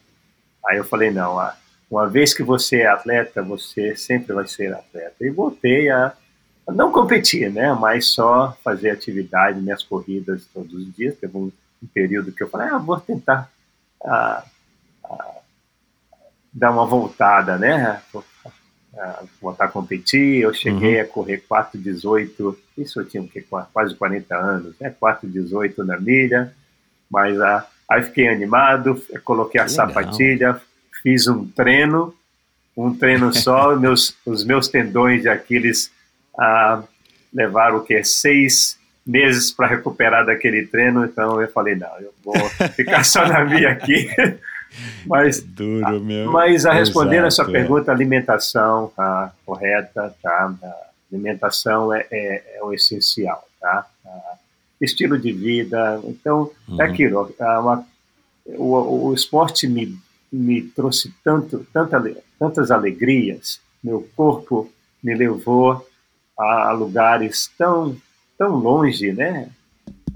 aí 0.66 0.78
eu 0.78 0.86
falei, 0.86 1.12
não, 1.12 1.38
uh, 1.38 1.52
uma 1.92 2.08
vez 2.08 2.34
que 2.34 2.42
você 2.42 2.78
é 2.78 2.88
atleta, 2.88 3.44
você 3.44 3.96
sempre 3.96 4.34
vai 4.34 4.48
ser 4.48 4.74
atleta. 4.74 5.16
E 5.22 5.30
voltei 5.30 5.90
a, 5.90 6.14
a 6.68 6.72
não 6.72 6.92
competir, 6.92 7.52
né? 7.52 7.74
Mas 7.74 8.08
só 8.08 8.58
fazer 8.64 8.92
atividade, 8.92 9.62
minhas 9.62 9.84
corridas 9.84 10.46
todos 10.54 10.74
os 10.74 10.96
dias. 10.96 11.18
Teve 11.18 11.38
um, 11.38 11.52
um 11.84 11.88
período 11.94 12.32
que 12.32 12.42
eu 12.42 12.50
falei, 12.50 12.70
ah, 12.70 12.78
vou 12.78 13.00
tentar 13.00 13.52
dar 16.54 16.72
uma 16.72 16.86
voltada, 16.86 17.58
né? 17.58 18.02
Voltar 19.42 19.66
a 19.66 19.70
competir. 19.70 20.42
Eu 20.42 20.54
cheguei 20.54 20.96
uhum. 20.96 21.02
a 21.02 21.06
correr 21.06 21.44
4,18, 21.50 22.56
isso 22.78 23.00
eu 23.00 23.06
tinha 23.06 23.24
que, 23.28 23.42
quase 23.74 23.96
40 23.96 24.36
anos, 24.36 24.76
né? 24.80 24.94
4,18 25.02 25.78
na 25.80 26.00
milha, 26.00 26.54
mas 27.10 27.40
ah, 27.40 27.68
aí 27.90 28.04
fiquei 28.04 28.28
animado, 28.28 29.02
coloquei 29.24 29.62
a 29.62 29.68
sapatilha, 29.68 30.60
fiz 31.02 31.28
um 31.28 31.46
treino, 31.48 32.14
um 32.76 32.94
treino 32.94 33.34
só, 33.36 33.76
meus, 33.76 34.16
os 34.26 34.44
meus 34.44 34.68
tendões 34.68 35.22
de 35.22 35.30
Aquiles 35.30 35.92
ah, 36.38 36.84
levaram 37.34 37.78
o 37.78 37.84
que? 37.84 38.04
Seis 38.04 38.78
meses 39.06 39.52
para 39.52 39.68
recuperar 39.68 40.26
daquele 40.26 40.66
treino, 40.66 41.06
então 41.06 41.40
eu 41.40 41.48
falei, 41.52 41.76
não, 41.76 41.96
eu 42.00 42.14
vou 42.24 42.36
ficar 42.70 43.04
só 43.04 43.28
na 43.28 43.46
minha 43.46 43.70
aqui. 43.72 44.10
Mas, 45.06 45.40
é 45.40 45.42
duro, 45.46 46.02
meu. 46.02 46.32
mas 46.32 46.66
a 46.66 46.74
responder 46.74 47.18
Exato, 47.18 47.28
a 47.28 47.32
sua 47.32 47.46
pergunta, 47.46 47.92
alimentação 47.92 48.92
tá, 48.96 49.34
correta, 49.46 50.16
tá? 50.22 50.54
A 50.62 50.76
alimentação 51.12 51.94
é, 51.94 52.06
é, 52.12 52.58
é, 52.58 52.64
o 52.64 52.74
essencial, 52.74 53.48
tá? 53.60 53.86
estilo 54.82 55.18
de 55.18 55.32
vida, 55.32 56.02
então 56.04 56.52
é 56.68 56.72
uhum. 56.72 56.82
é 56.82 56.86
aquilo. 56.86 57.36
Uma, 57.40 57.86
o, 58.46 59.08
o 59.08 59.14
esporte 59.14 59.68
me, 59.68 59.98
me 60.32 60.62
trouxe 60.62 61.14
tanto, 61.24 61.66
tanta, 61.72 62.04
tantas 62.38 62.72
alegrias, 62.72 63.60
meu 63.84 64.08
corpo 64.16 64.72
me 65.02 65.16
levou 65.16 65.88
a 66.38 66.72
lugares 66.72 67.50
tão, 67.58 67.96
tão 68.38 68.56
longe, 68.56 69.14
né? 69.14 69.50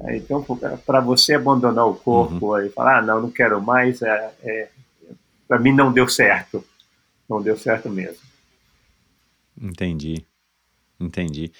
É, 0.05 0.17
então, 0.17 0.45
para 0.85 0.99
você 0.99 1.33
abandonar 1.33 1.85
o 1.85 1.95
corpo 1.95 2.53
uhum. 2.53 2.65
e 2.65 2.69
falar, 2.69 2.99
ah, 2.99 3.01
não, 3.01 3.21
não 3.21 3.31
quero 3.31 3.61
mais, 3.61 4.01
é, 4.01 4.31
é 4.43 4.67
para 5.47 5.59
mim 5.59 5.73
não 5.73 5.91
deu 5.91 6.07
certo. 6.07 6.63
Não 7.29 7.41
deu 7.41 7.57
certo 7.57 7.89
mesmo. 7.89 8.17
Entendi. 9.59 10.25
Entendi. 10.99 11.51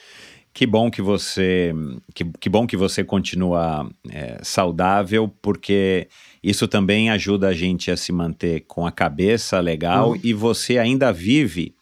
Que 0.54 0.66
bom 0.66 0.90
que 0.90 1.02
você, 1.02 1.74
que, 2.14 2.26
que 2.26 2.50
bom 2.50 2.66
que 2.66 2.76
você 2.76 3.04
continua 3.04 3.90
é, 4.10 4.40
saudável, 4.42 5.34
porque 5.42 6.08
isso 6.44 6.68
também 6.68 7.10
ajuda 7.10 7.50
a 7.50 7.54
gente 7.54 7.92
a 7.92 7.98
se 7.98 8.12
manter 8.12 8.62
com 8.62 8.86
a 8.86 8.92
cabeça 8.92 9.60
legal 9.60 10.12
uhum. 10.12 10.20
e 10.24 10.34
você 10.34 10.78
ainda 10.78 11.14
vive 11.14 11.76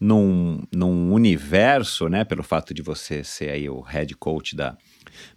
num, 0.00 0.62
num 0.74 1.12
universo, 1.12 2.08
né, 2.08 2.24
pelo 2.24 2.42
fato 2.42 2.72
de 2.72 2.82
você 2.82 3.22
ser 3.22 3.50
aí 3.50 3.68
o 3.68 3.80
head 3.80 4.14
coach 4.16 4.56
da, 4.56 4.76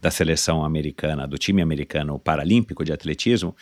da 0.01 0.11
seleção 0.11 0.63
americana, 0.63 1.27
do 1.27 1.37
time 1.37 1.61
americano 1.61 2.17
paralímpico 2.19 2.83
de 2.83 2.91
atletismo, 2.91 3.55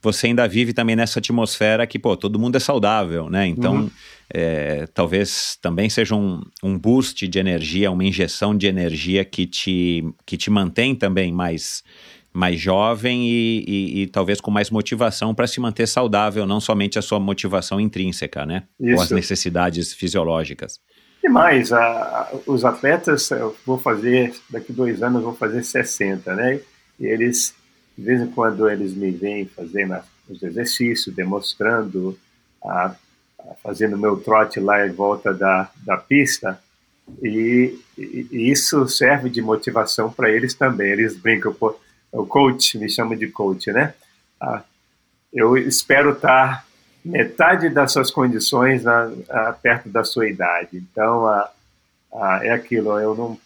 você 0.00 0.28
ainda 0.28 0.46
vive 0.46 0.72
também 0.72 0.96
nessa 0.96 1.18
atmosfera 1.18 1.86
que, 1.86 1.98
pô, 1.98 2.16
todo 2.16 2.38
mundo 2.38 2.56
é 2.56 2.60
saudável, 2.60 3.28
né? 3.30 3.46
Então, 3.46 3.74
uhum. 3.76 3.90
é, 4.32 4.86
talvez 4.94 5.58
também 5.60 5.88
seja 5.88 6.14
um, 6.14 6.40
um 6.62 6.78
boost 6.78 7.26
de 7.26 7.38
energia, 7.38 7.90
uma 7.90 8.04
injeção 8.04 8.56
de 8.56 8.66
energia 8.66 9.24
que 9.24 9.46
te, 9.46 10.04
que 10.24 10.36
te 10.36 10.50
mantém 10.50 10.94
também 10.94 11.32
mais 11.32 11.82
mais 12.36 12.60
jovem 12.60 13.26
e, 13.26 13.64
e, 13.66 14.02
e, 14.02 14.06
talvez 14.08 14.42
com 14.42 14.50
mais 14.50 14.68
motivação 14.68 15.34
para 15.34 15.46
se 15.46 15.58
manter 15.58 15.88
saudável, 15.88 16.44
não 16.44 16.60
somente 16.60 16.98
a 16.98 17.02
sua 17.02 17.18
motivação 17.18 17.80
intrínseca, 17.80 18.44
né? 18.44 18.64
Isso. 18.78 18.94
Ou 18.94 19.00
as 19.00 19.10
necessidades 19.10 19.94
fisiológicas. 19.94 20.78
E 21.26 21.28
mais, 21.28 21.72
a, 21.72 21.80
a, 21.80 22.28
os 22.46 22.64
atletas, 22.64 23.28
eu 23.32 23.56
vou 23.66 23.76
fazer, 23.76 24.32
daqui 24.48 24.72
dois 24.72 25.02
anos, 25.02 25.24
vou 25.24 25.34
fazer 25.34 25.64
60, 25.64 26.32
né? 26.36 26.60
E 27.00 27.06
eles, 27.06 27.52
de 27.98 28.04
vez 28.04 28.20
em 28.20 28.28
quando, 28.28 28.70
eles 28.70 28.94
me 28.94 29.10
vêm 29.10 29.44
fazendo 29.44 29.96
os 30.28 30.40
exercícios, 30.40 31.12
demonstrando, 31.12 32.16
a, 32.64 32.94
fazendo 33.60 33.98
meu 33.98 34.16
trote 34.18 34.60
lá 34.60 34.86
em 34.86 34.92
volta 34.92 35.34
da, 35.34 35.68
da 35.84 35.96
pista. 35.96 36.60
E, 37.20 37.76
e, 37.98 38.28
e 38.30 38.50
isso 38.52 38.86
serve 38.86 39.28
de 39.28 39.42
motivação 39.42 40.12
para 40.12 40.30
eles 40.30 40.54
também. 40.54 40.92
Eles 40.92 41.16
brincam, 41.16 41.56
o 42.12 42.24
coach, 42.24 42.78
me 42.78 42.88
chama 42.88 43.16
de 43.16 43.26
coach, 43.26 43.72
né? 43.72 43.94
Ah, 44.40 44.62
eu 45.32 45.56
espero 45.56 46.12
estar 46.12 46.64
metade 47.06 47.68
das 47.68 47.92
suas 47.92 48.10
condições 48.10 48.84
na, 48.84 49.10
a, 49.28 49.52
perto 49.52 49.88
da 49.88 50.04
sua 50.04 50.28
idade. 50.28 50.76
Então, 50.76 51.26
a, 51.26 51.50
a, 52.12 52.40
é 52.44 52.50
aquilo, 52.50 52.98
eu 52.98 53.14
não. 53.14 53.38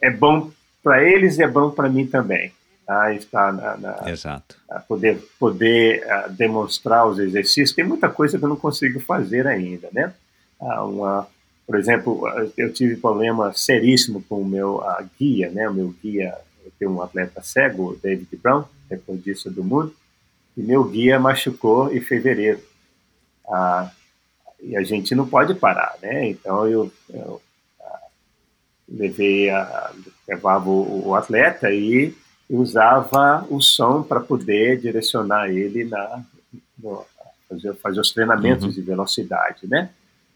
é 0.00 0.10
bom 0.10 0.50
para 0.82 1.02
eles 1.02 1.38
e 1.38 1.42
é 1.42 1.48
bom 1.48 1.70
para 1.70 1.88
mim 1.88 2.06
também. 2.06 2.52
Tá? 2.86 3.14
Estar 3.14 3.52
na, 3.52 3.76
na, 3.76 4.10
Exato. 4.10 4.56
poder, 4.88 5.18
poder 5.38 6.04
demonstrar 6.30 7.06
os 7.06 7.18
exercícios. 7.18 7.72
Tem 7.72 7.84
muita 7.84 8.08
coisa 8.08 8.38
que 8.38 8.44
eu 8.44 8.48
não 8.48 8.56
consigo 8.56 9.00
fazer 9.00 9.46
ainda, 9.46 9.88
né? 9.92 10.12
uma, 10.60 11.26
por 11.66 11.78
exemplo, 11.78 12.22
eu 12.56 12.72
tive 12.72 12.96
problema 12.96 13.52
seríssimo 13.52 14.22
com 14.28 14.40
o 14.40 14.44
meu 14.44 14.82
guia, 15.18 15.50
né? 15.50 15.68
O 15.68 15.74
meu 15.74 15.94
guia, 16.02 16.34
eu 16.64 16.72
tenho 16.78 16.92
um 16.92 17.02
atleta 17.02 17.42
cego, 17.42 17.98
David 18.02 18.28
Brown, 18.36 18.64
recordista 18.90 19.50
do 19.50 19.64
mundo, 19.64 19.94
e 20.56 20.62
meu 20.62 20.84
guia 20.84 21.18
machucou 21.18 21.94
em 21.94 22.00
fevereiro. 22.00 22.60
Ah, 23.48 23.90
e 24.60 24.76
a 24.76 24.82
gente 24.82 25.14
não 25.14 25.26
pode 25.26 25.54
parar, 25.54 25.96
né? 26.00 26.28
Então 26.28 26.66
eu, 26.66 26.92
eu 27.10 27.40
ah, 27.80 28.00
levei 28.88 29.50
a, 29.50 29.90
levava 30.28 30.68
o, 30.68 31.08
o, 31.08 31.14
atleta 31.14 31.70
e 31.70 32.14
usava 32.48 33.46
o 33.50 33.60
som 33.60 34.02
para 34.02 34.20
poder 34.20 34.80
direcionar 34.80 35.50
ele 35.50 35.84
na 35.84 36.22
no, 36.78 37.04
fazer, 37.48 37.74
fazer 37.76 38.00
os 38.00 38.12
treinamentos 38.12 38.64
uhum. 38.64 38.70
de 38.70 38.82
velocidade, 38.82 39.66
né? 39.66 39.90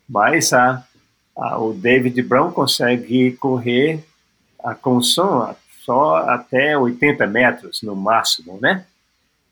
Mas 0.09 0.53
a, 0.53 0.85
a, 1.37 1.59
o 1.59 1.73
David 1.73 2.21
Brown 2.23 2.51
consegue 2.51 3.33
correr 3.33 4.05
a, 4.63 4.75
com 4.75 4.97
o 4.97 5.03
som 5.03 5.55
só 5.85 6.17
até 6.29 6.77
80 6.77 7.27
metros 7.27 7.83
no 7.83 7.95
máximo, 7.95 8.59
né? 8.61 8.85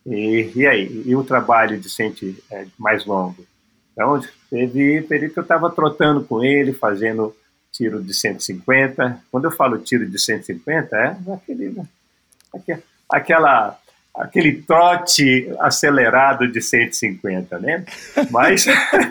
E, 0.07 0.53
e 0.55 0.67
aí, 0.67 1.03
e 1.07 1.17
o 1.17 1.25
trabalho 1.25 1.81
decente 1.81 2.37
é, 2.51 2.67
mais 2.79 3.07
longo? 3.07 3.45
Então, 3.93 4.21
teve 4.51 5.03
período 5.03 5.33
que 5.33 5.39
eu 5.39 5.45
estava 5.45 5.71
trotando 5.71 6.25
com 6.25 6.45
ele, 6.45 6.73
fazendo 6.73 7.35
tiro 7.73 8.03
de 8.03 8.13
150. 8.13 9.23
Quando 9.31 9.45
eu 9.45 9.51
falo 9.51 9.79
tiro 9.79 10.07
de 10.07 10.19
150, 10.19 10.97
é 10.97 11.17
aquele, 11.33 11.77
aquela, 13.09 13.79
aquele 14.15 14.63
trote 14.63 15.49
acelerado 15.61 16.47
de 16.51 16.61
150, 16.61 17.59
né? 17.59 17.85
Mas, 18.31 18.67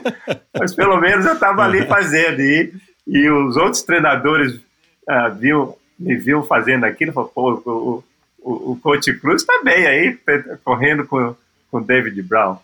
mas 0.58 0.76
pelo 0.76 1.00
menos 1.00 1.26
eu 1.26 1.34
estava 1.34 1.64
ali 1.64 1.86
fazendo. 1.88 2.42
E, 2.42 2.74
e 3.08 3.30
os 3.30 3.58
outros 3.58 3.82
treinadores 3.82 4.60
ah, 5.08 5.30
viu, 5.30 5.78
me 5.98 6.16
viu 6.16 6.44
fazendo 6.44 6.86
aquilo 6.86 7.12
e 7.12 7.14
falaram, 7.14 7.34
pô, 7.34 7.54
o, 7.66 8.04
o, 8.44 8.72
o 8.72 8.80
Coach 8.82 9.12
Cruz 9.20 9.42
está 9.42 9.62
bem 9.64 9.88
aí, 9.88 10.18
correndo 10.64 11.08
com 11.08 11.36
o 11.72 11.82
David 11.82 12.22
Brown. 12.22 12.58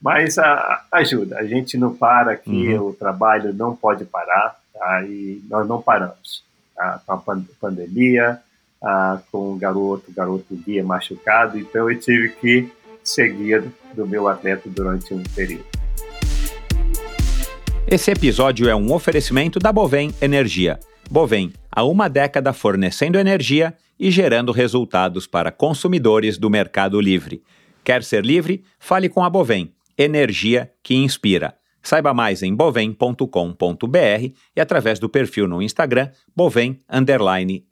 Mas 0.00 0.38
a, 0.38 0.84
ajuda, 0.92 1.38
a 1.38 1.44
gente 1.44 1.76
não 1.76 1.94
para 1.94 2.32
aqui, 2.32 2.74
uhum. 2.74 2.88
o 2.88 2.92
trabalho 2.92 3.52
não 3.52 3.74
pode 3.74 4.04
parar, 4.04 4.58
tá? 4.72 5.02
e 5.02 5.42
nós 5.48 5.66
não 5.68 5.82
paramos. 5.82 6.42
Tá? 6.74 7.00
Com 7.04 7.12
a 7.12 7.16
pan 7.18 7.44
pandemia, 7.60 8.40
ah, 8.82 9.20
com 9.30 9.52
o 9.52 9.58
garoto, 9.58 10.10
o 10.10 10.14
garoto 10.14 10.54
guia 10.54 10.84
machucado, 10.84 11.58
então 11.58 11.90
eu 11.90 11.98
tive 11.98 12.28
que 12.30 12.68
seguir 13.02 13.64
do 13.94 14.06
meu 14.06 14.28
atleta 14.28 14.68
durante 14.68 15.12
um 15.12 15.22
período. 15.34 15.66
Esse 17.90 18.10
episódio 18.10 18.68
é 18.68 18.74
um 18.76 18.92
oferecimento 18.92 19.58
da 19.58 19.72
Bovem 19.72 20.14
Energia. 20.20 20.78
Bovem, 21.10 21.52
há 21.70 21.84
uma 21.84 22.08
década 22.08 22.52
fornecendo 22.52 23.18
energia 23.18 23.74
e 23.98 24.10
gerando 24.10 24.52
resultados 24.52 25.26
para 25.26 25.50
consumidores 25.50 26.38
do 26.38 26.50
mercado 26.50 27.00
livre. 27.00 27.42
Quer 27.82 28.04
ser 28.04 28.24
livre? 28.24 28.62
Fale 28.78 29.08
com 29.08 29.24
a 29.24 29.30
Bovem 29.30 29.72
energia 29.98 30.70
que 30.82 30.94
inspira. 30.94 31.54
Saiba 31.82 32.14
mais 32.14 32.42
em 32.42 32.54
bovem.com.br 32.54 34.32
e 34.54 34.60
através 34.60 34.98
do 34.98 35.08
perfil 35.08 35.48
no 35.48 35.60
Instagram 35.60 36.10
bovem 36.36 36.80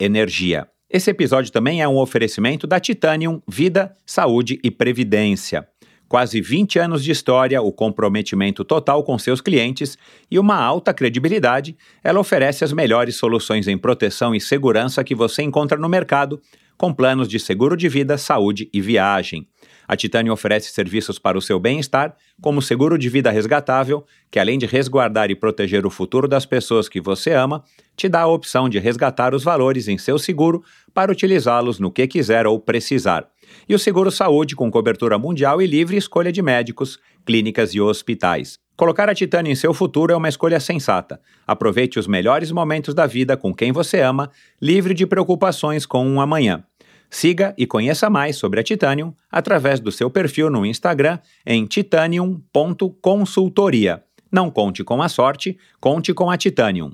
energia. 0.01 0.67
Esse 0.89 1.11
episódio 1.11 1.53
também 1.53 1.83
é 1.83 1.89
um 1.89 1.99
oferecimento 1.99 2.67
da 2.67 2.81
Titanium 2.81 3.43
Vida, 3.47 3.95
Saúde 4.05 4.59
e 4.63 4.71
Previdência. 4.71 5.69
Quase 6.09 6.41
20 6.41 6.79
anos 6.79 7.03
de 7.03 7.11
história, 7.11 7.61
o 7.61 7.73
comprometimento 7.73 8.65
total 8.65 9.03
com 9.03 9.19
seus 9.19 9.41
clientes 9.41 9.99
e 10.31 10.39
uma 10.39 10.57
alta 10.57 10.95
credibilidade, 10.95 11.77
ela 12.03 12.21
oferece 12.21 12.63
as 12.63 12.73
melhores 12.73 13.17
soluções 13.17 13.67
em 13.67 13.77
proteção 13.77 14.33
e 14.33 14.41
segurança 14.41 15.03
que 15.03 15.17
você 15.17 15.43
encontra 15.43 15.77
no 15.77 15.89
mercado, 15.89 16.41
com 16.79 16.93
planos 16.93 17.27
de 17.27 17.41
seguro 17.41 17.77
de 17.77 17.89
vida, 17.89 18.17
saúde 18.17 18.69
e 18.73 18.81
viagem. 18.81 19.49
A 19.89 19.97
Titânio 19.97 20.33
oferece 20.33 20.73
serviços 20.73 21.19
para 21.19 21.39
o 21.39 21.43
seu 21.43 21.59
bem-estar, 21.59 22.15
como 22.41 22.63
seguro 22.63 22.99
de 22.99 23.09
vida 23.09 23.31
resgatável, 23.31 24.05
que 24.31 24.39
além 24.39 24.59
de 24.59 24.67
resguardar 24.67 25.31
e 25.31 25.35
proteger 25.35 25.87
o 25.87 25.91
futuro 25.91 26.29
das 26.29 26.45
pessoas 26.45 26.89
que 26.89 27.01
você 27.01 27.33
ama, 27.33 27.65
te 27.97 28.09
dá 28.09 28.23
a 28.23 28.27
opção 28.27 28.69
de 28.69 28.79
resgatar 28.79 29.35
os 29.35 29.43
valores 29.43 29.89
em 29.89 29.99
seu 29.99 30.19
seguro 30.19 30.63
para 30.93 31.11
utilizá-los 31.11 31.81
no 31.81 31.91
que 31.91 32.07
quiser 32.07 32.47
ou 32.47 32.61
precisar. 32.61 33.29
E 33.69 33.75
o 33.75 33.79
seguro 33.79 34.11
saúde 34.11 34.57
com 34.57 34.71
cobertura 34.71 35.19
mundial 35.19 35.61
e 35.61 35.67
livre 35.67 35.97
escolha 35.97 36.33
de 36.33 36.43
médicos, 36.43 36.99
clínicas 37.25 37.75
e 37.75 37.81
hospitais. 37.81 38.59
Colocar 38.77 39.09
a 39.09 39.15
Titânio 39.15 39.51
em 39.51 39.55
seu 39.55 39.73
futuro 39.73 40.13
é 40.13 40.17
uma 40.17 40.29
escolha 40.29 40.61
sensata. 40.61 41.19
Aproveite 41.47 41.99
os 41.99 42.07
melhores 42.07 42.53
momentos 42.53 42.95
da 42.95 43.07
vida 43.07 43.35
com 43.37 43.55
quem 43.55 43.73
você 43.73 44.01
ama, 44.01 44.31
livre 44.61 44.93
de 44.93 45.07
preocupações 45.07 45.87
com 45.87 46.07
um 46.07 46.21
amanhã. 46.21 46.63
Siga 47.09 47.55
e 47.57 47.67
conheça 47.67 48.11
mais 48.11 48.37
sobre 48.37 48.61
a 48.61 48.63
Titanium 48.63 49.15
através 49.31 49.81
do 49.81 49.91
seu 49.91 50.11
perfil 50.11 50.51
no 50.51 50.67
Instagram 50.67 51.19
em 51.47 51.65
titanium.consultoria. 51.65 54.03
Não 54.31 54.51
conte 54.51 54.85
com 54.85 55.01
a 55.01 55.09
sorte, 55.09 55.57
conte 55.81 56.13
com 56.13 56.31
a 56.31 56.37
Titanium. 56.37 56.91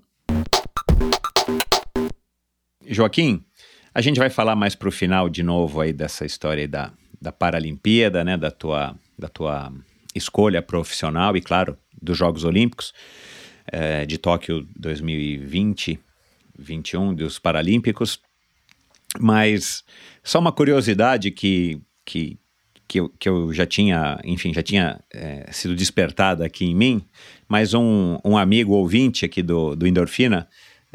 Joaquim, 2.87 3.45
a 3.95 4.01
gente 4.01 4.19
vai 4.19 4.31
falar 4.31 4.57
mais 4.57 4.75
para 4.75 4.89
o 4.89 4.93
final 4.93 5.29
de 5.29 5.43
novo 5.43 5.81
aí 5.81 5.93
dessa 5.93 6.25
história 6.25 6.67
da, 6.67 6.93
da 7.21 7.31
Paralimpíada, 7.31 8.25
né, 8.25 8.37
da 8.37 8.51
tua, 8.51 8.95
da 9.19 9.29
tua 9.29 9.73
escolha 10.15 10.63
profissional 10.63 11.37
e, 11.37 11.41
claro, 11.41 11.77
dos 12.01 12.17
Jogos 12.17 12.45
Olímpicos 12.45 12.93
é, 13.71 14.07
de 14.07 14.19
Tóquio 14.19 14.67
2020, 14.77 15.99
21, 16.59 17.15
dos 17.15 17.39
Paralímpicos. 17.39 18.19
Mas 19.21 19.85
só 20.25 20.39
uma 20.39 20.53
curiosidade 20.53 21.31
que, 21.31 21.81
que, 22.05 22.39
que, 22.89 23.01
eu, 23.01 23.11
que 23.11 23.29
eu 23.29 23.53
já 23.53 23.67
tinha, 23.67 24.19
enfim, 24.25 24.55
já 24.55 24.63
tinha 24.63 25.01
é, 25.13 25.51
sido 25.53 25.77
despertada 25.77 26.47
aqui 26.47 26.65
em 26.65 26.75
mim, 26.75 27.05
mas 27.47 27.75
um, 27.75 28.19
um 28.25 28.39
amigo 28.39 28.73
ouvinte 28.73 29.27
aqui 29.27 29.43
do, 29.43 29.77
do 29.77 29.87
Endorfina 29.87 30.49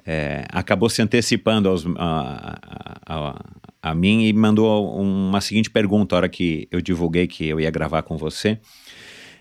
é, 0.08 0.46
acabou 0.54 0.90
se 0.90 1.02
antecipando 1.02 1.68
aos, 1.68 1.86
a, 1.98 2.58
a, 3.06 3.46
a, 3.82 3.94
mim 3.94 4.26
e 4.26 4.32
mandou 4.32 4.98
uma 4.98 5.42
seguinte 5.42 5.70
pergunta 5.70 6.16
na 6.16 6.20
hora 6.20 6.30
que 6.30 6.66
eu 6.72 6.80
divulguei 6.80 7.28
que 7.28 7.46
eu 7.46 7.60
ia 7.60 7.70
gravar 7.70 8.04
com 8.04 8.16
você. 8.16 8.58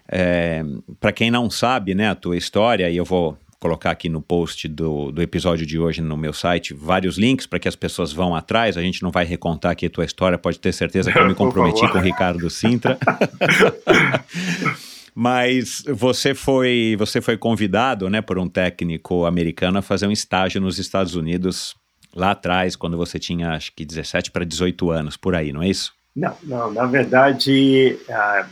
É, 0.09 0.65
Para 0.99 1.13
quem 1.13 1.31
não 1.31 1.49
sabe, 1.49 1.95
né, 1.95 2.09
a 2.09 2.17
tua 2.17 2.37
história, 2.37 2.91
e 2.91 2.97
eu 2.97 3.05
vou 3.05 3.39
colocar 3.61 3.93
aqui 3.93 4.09
no 4.09 4.21
post 4.21 4.67
do, 4.67 5.13
do 5.13 5.23
episódio 5.23 5.65
de 5.65 5.79
hoje 5.79 6.03
no 6.03 6.17
meu 6.17 6.33
site 6.33 6.75
vários 6.75 7.17
links 7.17 7.47
para 7.47 7.61
que 7.61 7.69
as 7.69 7.77
pessoas 7.77 8.13
vão 8.13 8.35
atrás. 8.35 8.77
A 8.77 8.83
gente 8.83 9.05
não 9.05 9.13
vai 9.13 9.25
recontar 9.25 9.71
aqui 9.71 9.87
a 9.87 9.91
tua 9.91 10.05
história, 10.05 10.37
pode 10.37 10.59
ter 10.59 10.73
certeza 10.73 11.13
que 11.13 11.19
eu 11.19 11.29
me 11.29 11.35
comprometi 11.37 11.89
com 11.89 11.99
o 11.99 12.01
Ricardo 12.01 12.51
Sintra. 12.51 12.99
Mas 15.19 15.83
você 15.89 16.35
foi, 16.35 16.95
você 16.99 17.23
foi 17.23 17.39
convidado 17.39 18.11
né, 18.11 18.21
por 18.21 18.39
um 18.39 18.47
técnico 18.47 19.25
americano 19.25 19.79
a 19.79 19.83
fazer 19.83 20.07
um 20.07 20.13
estágio 20.13 20.61
nos 20.61 20.79
Estados 20.79 21.15
Unidos 21.15 21.75
lá 22.15 22.33
atrás, 22.33 22.77
quando 22.77 22.99
você 22.99 23.19
tinha 23.19 23.53
acho 23.53 23.73
que 23.75 23.83
17 23.83 24.31
para 24.31 24.45
18 24.45 24.91
anos, 24.91 25.17
por 25.17 25.35
aí, 25.35 25.55
não 25.55 25.63
é 25.63 25.69
isso? 25.69 25.95
Não, 26.15 26.37
não. 26.43 26.71
Na 26.71 26.85
verdade, 26.85 27.99
uh, 28.11 28.47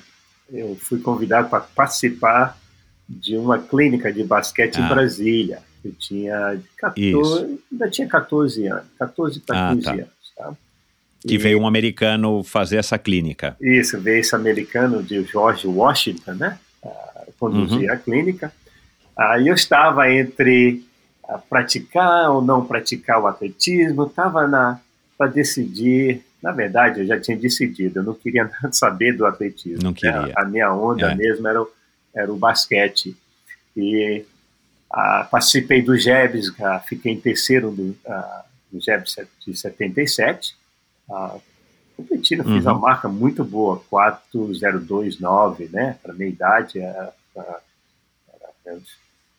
eu 0.51 0.75
fui 0.81 1.01
convidado 1.01 1.51
para 1.51 1.61
participar 1.61 2.59
de 3.07 3.37
uma 3.37 3.59
clínica 3.59 4.11
de 4.11 4.25
basquete 4.25 4.79
ah. 4.79 4.87
em 4.87 4.89
Brasília. 4.89 5.59
Eu 5.85 5.93
tinha 5.93 6.59
14, 6.79 7.61
ainda 7.71 7.91
tinha 7.91 8.09
14 8.09 8.67
anos, 8.69 8.87
14 8.99 9.41
para 9.41 9.69
ah, 9.69 9.75
15 9.75 9.85
tá. 9.85 9.93
anos. 9.93 10.07
Tá? 10.35 10.55
Que 11.27 11.35
e, 11.35 11.39
veio 11.39 11.61
um 11.61 11.67
americano 11.67 12.43
fazer 12.43 12.77
essa 12.77 12.99
clínica. 12.99 13.57
Isso, 13.61 14.01
veio 14.01 14.21
esse 14.21 14.35
americano 14.35 15.03
de 15.03 15.23
George 15.25 15.67
Washington, 15.67 16.35
né? 16.35 16.59
Uh, 16.83 17.33
conduzir 17.39 17.89
uhum. 17.89 17.95
a 17.95 17.97
clínica. 17.97 18.53
Aí 19.17 19.45
uh, 19.45 19.49
eu 19.49 19.55
estava 19.55 20.11
entre 20.13 20.85
uh, 21.25 21.39
praticar 21.49 22.31
ou 22.31 22.43
não 22.43 22.67
praticar 22.67 23.21
o 23.21 23.27
atletismo, 23.27 24.05
estava 24.05 24.81
para 25.17 25.31
decidir. 25.31 26.23
Na 26.43 26.53
verdade, 26.53 27.01
eu 27.01 27.07
já 27.07 27.19
tinha 27.19 27.39
decidido, 27.39 28.01
eu 28.01 28.03
não 28.03 28.15
queria 28.15 28.51
saber 28.71 29.17
do 29.17 29.25
atletismo. 29.25 29.83
Não 29.83 29.95
queria. 29.95 30.27
Né? 30.27 30.33
A 30.37 30.45
minha 30.45 30.73
onda 30.75 31.13
é. 31.13 31.15
mesmo 31.15 31.49
era 31.49 31.63
o 31.63 31.69
era 32.15 32.33
o 32.33 32.37
basquete. 32.37 33.17
E 33.77 34.25
ah, 34.91 35.27
participei 35.29 35.83
do 35.83 35.97
JEBS, 35.99 36.53
ah, 36.61 36.79
fiquei 36.79 37.13
em 37.13 37.21
terceiro 37.21 37.71
do, 37.73 37.97
ah, 38.07 38.45
do 38.71 38.81
JEBS 38.81 39.17
de 39.45 39.57
77. 39.57 40.57
Ah, 41.11 41.37
competindo, 41.97 42.47
uhum. 42.47 42.57
fiz 42.57 42.65
uma 42.65 42.79
marca 42.79 43.09
muito 43.09 43.45
boa, 43.45 43.83
4029, 43.89 45.69
né? 45.73 45.99
Para 46.03 46.15
minha 46.15 46.29
idade, 46.29 46.81
era, 46.81 47.15
era, 47.35 47.61
era, 48.67 48.79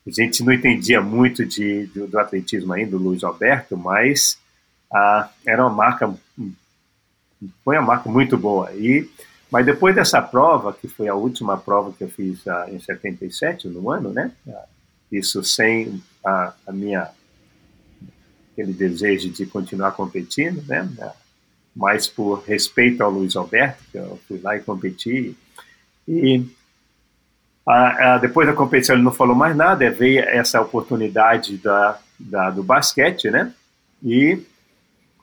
a 0.07 0.11
gente 0.11 0.43
não 0.43 0.53
entendia 0.53 1.01
muito 1.01 1.45
de, 1.45 1.87
do, 1.87 2.07
do 2.07 2.19
atletismo 2.19 2.73
ainda, 2.73 2.95
o 2.95 2.99
Luiz 2.99 3.23
Alberto, 3.23 3.75
mas 3.75 4.37
ah, 4.93 5.29
era 5.45 5.65
uma 5.65 5.73
marca, 5.73 6.13
foi 7.63 7.77
uma 7.77 7.87
marca 7.87 8.09
muito 8.09 8.37
boa. 8.37 8.71
E 8.73 9.09
mas 9.51 9.65
depois 9.65 9.95
dessa 9.95 10.21
prova, 10.21 10.73
que 10.73 10.87
foi 10.87 11.07
a 11.07 11.15
última 11.15 11.57
prova 11.57 11.93
que 11.93 12.03
eu 12.03 12.09
fiz 12.09 12.45
uh, 12.45 12.69
em 12.69 12.79
77, 12.79 13.67
no 13.67 13.89
ano, 13.89 14.11
né? 14.11 14.31
Uh, 14.45 14.53
isso 15.11 15.43
sem 15.43 16.01
a, 16.25 16.53
a, 16.65 16.71
minha 16.71 17.09
aquele 18.51 18.73
desejo 18.73 19.29
de 19.29 19.45
continuar 19.45 19.91
competindo, 19.91 20.61
né? 20.67 20.89
Mas 21.75 22.07
por 22.07 22.43
respeito 22.45 23.03
ao 23.03 23.11
Luiz 23.11 23.35
Alberto, 23.35 23.83
que 23.91 23.97
eu 23.97 24.19
fui 24.27 24.39
lá 24.41 24.55
e 24.55 24.61
competi. 24.61 25.35
E 26.07 26.45
depois 28.21 28.47
da 28.47 28.53
competição 28.53 28.95
ele 28.95 29.03
não 29.03 29.11
falou 29.11 29.35
mais 29.35 29.55
nada, 29.55 29.89
veio 29.91 30.21
essa 30.21 30.61
oportunidade 30.61 31.57
da, 31.57 31.99
da, 32.19 32.49
do 32.49 32.63
basquete, 32.63 33.29
né? 33.29 33.51
E 34.03 34.41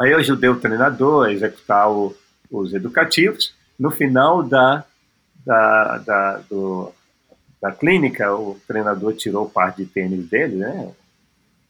aí 0.00 0.10
eu 0.10 0.18
ajudei 0.18 0.50
o 0.50 0.58
treinador 0.58 1.26
a 1.26 1.32
executar 1.32 1.90
o, 1.90 2.14
os 2.50 2.74
educativos 2.74 3.54
no 3.78 3.90
final 3.90 4.42
da, 4.42 4.84
da, 5.44 5.98
da, 5.98 6.36
do, 6.48 6.92
da 7.60 7.72
clínica, 7.72 8.32
o 8.34 8.60
treinador 8.66 9.14
tirou 9.14 9.46
o 9.46 9.50
par 9.50 9.74
de 9.74 9.86
tênis 9.86 10.28
dele, 10.28 10.56
né? 10.56 10.92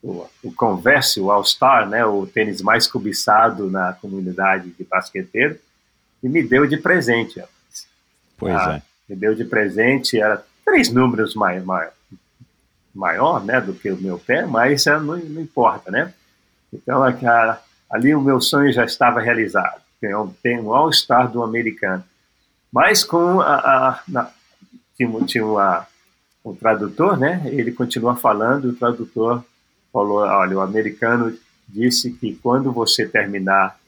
O, 0.03 0.27
o 0.43 0.53
Converse, 0.53 1.21
o 1.21 1.31
All-Star, 1.31 1.89
né, 1.89 2.05
o 2.05 2.27
tênis 2.27 2.61
mais 2.61 2.87
cobiçado 2.87 3.71
na 3.71 3.93
comunidade 3.93 4.71
de 4.71 4.85
basqueteiro, 4.85 5.59
e 6.23 6.29
me 6.29 6.43
deu 6.43 6.67
de 6.67 6.77
presente. 6.77 7.43
Pois 8.37 8.55
ah, 8.55 8.77
é. 8.77 8.83
Me 9.09 9.17
deu 9.17 9.35
de 9.35 9.45
presente, 9.45 10.21
era 10.21 10.45
três 10.65 10.91
números 10.91 11.35
mais, 11.35 11.65
mais, 11.65 11.91
maior 12.95 13.45
né, 13.45 13.61
do 13.61 13.73
que 13.73 13.91
o 13.91 14.01
meu 14.01 14.19
pé, 14.19 14.45
mas 14.45 14.85
não, 14.87 15.01
não 15.01 15.41
importa, 15.41 15.91
né? 15.91 16.13
Então, 16.73 17.03
ali 17.91 18.15
o 18.15 18.21
meu 18.21 18.41
sonho 18.41 18.73
já 18.73 18.85
estava 18.85 19.21
realizado. 19.21 19.81
Tem 20.43 20.59
um 20.59 20.75
All-Star 20.75 21.31
do 21.31 21.43
americano. 21.43 22.03
Mas 22.73 23.05
com 23.05 23.41
a, 23.41 23.55
a, 23.55 23.89
a 24.17 24.31
tinha, 24.97 25.25
tinha 25.27 25.47
uma, 25.47 25.87
um 26.45 26.55
tradutor, 26.55 27.19
né? 27.19 27.43
Ele 27.47 27.71
continua 27.71 28.17
falando, 28.17 28.71
o 28.71 28.73
tradutor 28.73 29.45
falou, 29.93 30.19
olha, 30.19 30.57
o 30.57 30.61
americano 30.61 31.37
disse 31.69 32.13
que 32.13 32.35
quando 32.37 32.73
você 32.73 33.07
terminar 33.07 33.79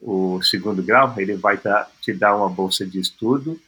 o 0.00 0.42
segundo 0.42 0.82
grau, 0.82 1.14
ele 1.16 1.36
vai 1.36 1.58
te 2.00 2.12
dar 2.12 2.34
uma 2.36 2.48
bolsa 2.48 2.84
de 2.84 2.98
estudo 2.98 3.60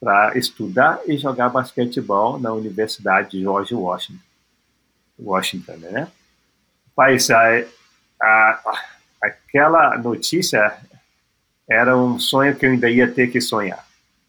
para 0.00 0.36
estudar 0.36 1.00
e 1.06 1.16
jogar 1.16 1.48
basquetebol 1.48 2.38
na 2.38 2.52
Universidade 2.52 3.30
de 3.32 3.40
George 3.40 3.74
Washington. 3.74 4.22
Washington, 5.18 5.76
né? 5.76 6.08
Mas 6.96 7.30
a, 7.30 7.64
a, 8.20 8.72
aquela 9.22 9.96
notícia 9.98 10.76
era 11.68 11.96
um 11.96 12.18
sonho 12.18 12.54
que 12.54 12.66
eu 12.66 12.70
ainda 12.70 12.90
ia 12.90 13.10
ter 13.10 13.28
que 13.28 13.40
sonhar. 13.40 13.84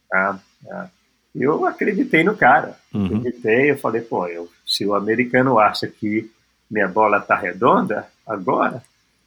Tá? 0.10 0.39
tá? 0.63 0.89
Eu 1.36 1.66
acreditei 1.66 2.24
no 2.24 2.38
cara, 2.38 2.78
uhum. 2.94 3.06
acreditei, 3.06 3.72
eu 3.72 3.78
falei, 3.78 4.02
pô, 4.02 4.28
eu, 4.28 4.50
se 4.66 4.86
o 4.86 4.94
americano 4.94 5.58
acha 5.58 5.88
que 5.88 6.32
minha 6.74 6.88
bola 6.88 7.20
está 7.20 7.36
redonda 7.36 8.08
agora, 8.26 8.82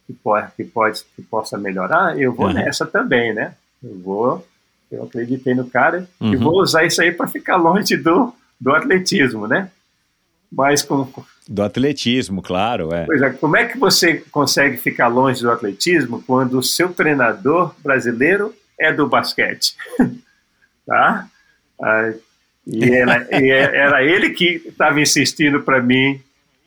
que 0.05 0.13
pode, 0.13 0.51
que 0.57 0.65
pode 0.65 1.03
que 1.15 1.21
possa 1.21 1.57
melhorar, 1.57 2.19
eu 2.19 2.33
vou 2.33 2.47
uhum. 2.47 2.53
nessa 2.53 2.85
também, 2.85 3.33
né? 3.33 3.55
Eu 3.81 3.97
vou, 3.99 4.47
eu 4.91 5.03
acreditei 5.03 5.55
no 5.55 5.69
cara 5.69 6.07
uhum. 6.19 6.33
e 6.33 6.35
vou 6.35 6.61
usar 6.61 6.83
isso 6.83 7.01
aí 7.01 7.11
para 7.11 7.27
ficar 7.27 7.55
longe 7.55 7.95
do, 7.95 8.33
do 8.59 8.75
atletismo, 8.75 9.47
né? 9.47 9.71
Mas 10.51 10.81
com 10.81 11.07
do 11.47 11.63
atletismo, 11.63 12.41
claro, 12.41 12.93
é. 12.93 13.05
Pois 13.05 13.21
é, 13.21 13.29
como 13.29 13.55
é 13.55 13.65
que 13.65 13.77
você 13.77 14.15
consegue 14.31 14.75
ficar 14.75 15.07
longe 15.07 15.41
do 15.41 15.49
atletismo 15.49 16.21
quando 16.27 16.57
o 16.57 16.63
seu 16.63 16.93
treinador 16.93 17.73
brasileiro 17.81 18.53
é 18.77 18.91
do 18.91 19.07
basquete? 19.07 19.75
tá? 20.85 21.27
Ah, 21.81 22.13
e, 22.65 22.91
era, 22.91 23.27
e 23.31 23.49
é, 23.49 23.77
era, 23.77 24.03
ele 24.03 24.31
que 24.31 24.61
estava 24.65 24.99
insistindo 24.99 25.61
para 25.61 25.81
mim 25.81 26.19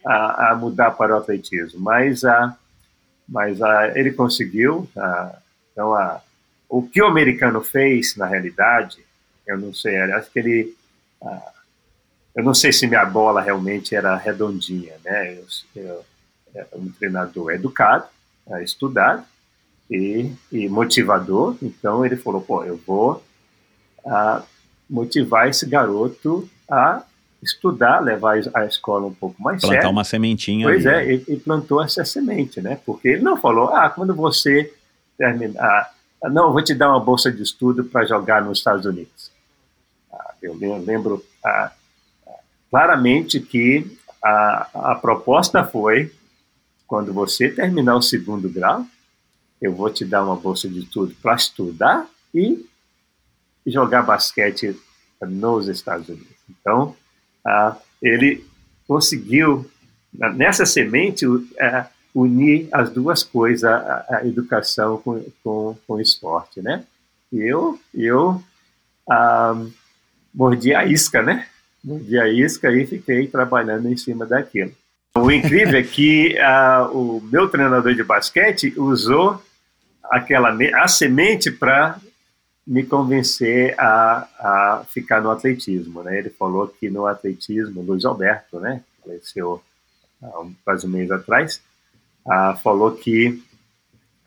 a, 0.04 0.50
a, 0.50 0.54
mudar 0.54 0.92
para 0.92 1.14
o 1.14 1.18
atletismo, 1.18 1.80
mas, 1.80 2.24
a, 2.24 2.56
mas 3.28 3.60
a, 3.60 3.98
ele 3.98 4.12
conseguiu. 4.12 4.88
A, 4.96 5.36
então, 5.72 5.94
a, 5.94 6.20
o 6.68 6.82
que 6.82 7.02
o 7.02 7.06
americano 7.06 7.60
fez, 7.60 8.16
na 8.16 8.26
realidade, 8.26 9.04
eu 9.46 9.58
não 9.58 9.74
sei, 9.74 9.96
acho 9.98 10.30
que 10.30 10.38
ele 10.38 10.76
eu 12.34 12.44
não 12.44 12.54
sei 12.54 12.72
se 12.72 12.86
minha 12.86 13.04
bola 13.04 13.40
realmente 13.40 13.94
era 13.94 14.16
redondinha, 14.16 14.94
né? 15.04 15.34
Eu, 15.34 15.44
eu 15.76 16.04
era 16.54 16.68
um 16.74 16.90
treinador 16.90 17.52
educado, 17.52 18.06
é, 18.48 18.62
estudado 18.62 19.24
e, 19.90 20.32
e, 20.50 20.68
motivador. 20.68 21.56
Então 21.62 22.04
ele 22.04 22.16
falou: 22.16 22.40
pô, 22.40 22.64
eu 22.64 22.76
vou 22.86 23.22
a, 24.06 24.42
motivar 24.88 25.48
esse 25.48 25.66
garoto 25.66 26.48
a 26.68 27.04
estudar, 27.42 28.00
levar 28.00 28.40
a 28.54 28.66
escola 28.66 29.06
um 29.06 29.14
pouco 29.14 29.40
mais 29.42 29.60
Plantar 29.60 29.76
sério. 29.76 29.90
uma 29.90 30.04
sementinha. 30.04 30.66
Pois 30.66 30.86
ali. 30.86 30.96
é, 30.96 31.12
ele, 31.12 31.36
plantou 31.38 31.82
essa 31.82 32.04
semente, 32.04 32.60
né? 32.60 32.78
Porque 32.84 33.08
ele 33.08 33.22
não 33.22 33.36
falou: 33.36 33.68
ah, 33.74 33.88
quando 33.88 34.14
você 34.14 34.72
terminar, 35.16 35.94
não, 36.24 36.52
vou 36.52 36.62
te 36.62 36.74
dar 36.74 36.90
uma 36.90 37.00
bolsa 37.00 37.32
de 37.32 37.42
estudo 37.42 37.84
para 37.84 38.04
jogar 38.04 38.44
nos 38.44 38.58
Estados 38.58 38.84
Unidos. 38.84 39.30
Ah, 40.12 40.34
eu 40.42 40.54
lembro. 40.54 41.24
Ah, 41.44 41.72
claramente 42.70 43.40
que 43.40 43.98
a, 44.22 44.92
a 44.92 44.94
proposta 44.94 45.64
foi: 45.64 46.12
quando 46.86 47.12
você 47.12 47.48
terminar 47.48 47.96
o 47.96 48.02
segundo 48.02 48.48
grau, 48.50 48.84
eu 49.60 49.74
vou 49.74 49.90
te 49.90 50.04
dar 50.04 50.24
uma 50.24 50.36
bolsa 50.36 50.68
de 50.68 50.80
estudo 50.80 51.14
para 51.22 51.34
estudar 51.34 52.06
e 52.34 52.66
jogar 53.66 54.02
basquete 54.02 54.76
nos 55.22 55.68
Estados 55.68 56.08
Unidos. 56.08 56.36
Então, 56.48 56.96
ele 58.02 58.44
conseguiu, 58.86 59.70
nessa 60.12 60.66
semente, 60.66 61.24
unir 62.14 62.68
as 62.72 62.90
duas 62.90 63.22
coisas, 63.22 63.64
a, 63.64 64.22
educação 64.24 64.98
com, 64.98 65.24
com, 65.42 65.76
com, 65.86 65.94
o 65.94 66.00
esporte, 66.00 66.60
né? 66.60 66.84
Eu, 67.32 67.78
eu 67.94 68.42
ah, 69.08 69.54
mordi 70.34 70.74
a 70.74 70.84
isca, 70.84 71.22
né? 71.22 71.46
mordi 71.82 72.18
a 72.18 72.28
isca 72.28 72.70
e 72.70 72.86
fiquei 72.86 73.26
trabalhando 73.26 73.88
em 73.88 73.96
cima 73.96 74.26
daquilo. 74.26 74.72
O 75.16 75.30
incrível 75.30 75.78
é 75.78 75.82
que 75.82 76.36
uh, 76.38 76.86
o 76.96 77.20
meu 77.20 77.48
treinador 77.48 77.94
de 77.94 78.04
basquete 78.04 78.72
usou 78.76 79.42
aquela 80.04 80.56
a 80.82 80.88
semente 80.88 81.50
para 81.50 81.98
me 82.70 82.86
convencer 82.86 83.74
a, 83.80 84.28
a 84.38 84.84
ficar 84.84 85.20
no 85.20 85.28
atletismo, 85.28 86.04
né? 86.04 86.16
Ele 86.16 86.30
falou 86.30 86.68
que 86.68 86.88
no 86.88 87.04
atletismo, 87.04 87.82
Luiz 87.82 88.04
Alberto, 88.04 88.60
né, 88.60 88.84
faleceu 89.02 89.60
há 90.22 90.38
um, 90.38 90.54
quase 90.64 90.86
um 90.86 90.90
mês 90.90 91.10
atrás, 91.10 91.60
uh, 92.24 92.56
falou 92.62 92.92
que 92.92 93.42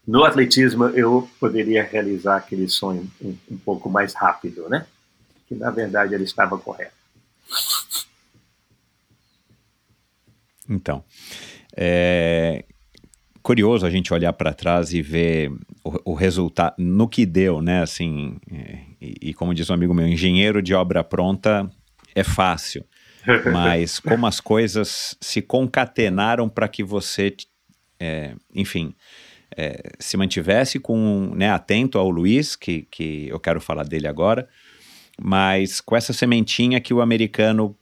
no 0.05 0.25
atletismo 0.25 0.87
eu 0.89 1.29
poderia 1.39 1.83
realizar 1.83 2.35
aquele 2.35 2.67
sonho 2.67 3.09
um, 3.21 3.33
um 3.49 3.57
pouco 3.57 3.89
mais 3.89 4.13
rápido, 4.13 4.67
né? 4.67 4.85
Que 5.47 5.55
na 5.55 5.71
verdade 5.71 6.13
ele 6.13 6.25
estava 6.25 6.57
correto. 6.57 6.91
Então, 10.67 11.01
é 11.77 12.65
curioso 13.43 13.85
a 13.85 13.89
gente 13.89 14.13
olhar 14.13 14.31
para 14.33 14.53
trás 14.53 14.93
e 14.93 15.01
ver 15.01 15.51
o, 15.83 16.11
o, 16.11 16.13
resultado, 16.13 16.75
no 16.77 17.07
que 17.07 17.25
deu, 17.25 17.61
né? 17.61 17.83
Assim, 17.83 18.37
é, 18.49 18.79
e, 19.01 19.29
e, 19.29 19.33
como 19.33 19.53
diz 19.53 19.69
um 19.69 19.73
amigo 19.73 19.93
meu, 19.93 20.07
engenheiro 20.07 20.61
de 20.61 20.73
obra 20.73 21.03
pronta 21.03 21.69
é 22.15 22.23
fácil, 22.23 22.85
mas 23.51 23.99
como 23.99 24.25
as 24.25 24.39
coisas 24.39 25.17
se 25.19 25.41
concatenaram 25.41 26.47
para 26.47 26.69
que 26.69 26.83
você, 26.83 27.35
é, 27.99 28.33
enfim, 28.55 28.95
é, 29.55 29.91
se 29.99 30.15
mantivesse 30.15 30.79
com, 30.79 31.33
né, 31.35 31.51
atento 31.51 31.99
ao 31.99 32.09
Luiz, 32.09 32.55
que, 32.55 32.87
que 32.89 33.27
eu 33.27 33.39
quero 33.39 33.59
falar 33.59 33.83
dele 33.83 34.07
agora, 34.07 34.47
mas 35.21 35.81
com 35.81 35.95
essa 35.95 36.13
sementinha 36.13 36.79
que 36.79 36.93
o 36.93 37.01
americano 37.01 37.77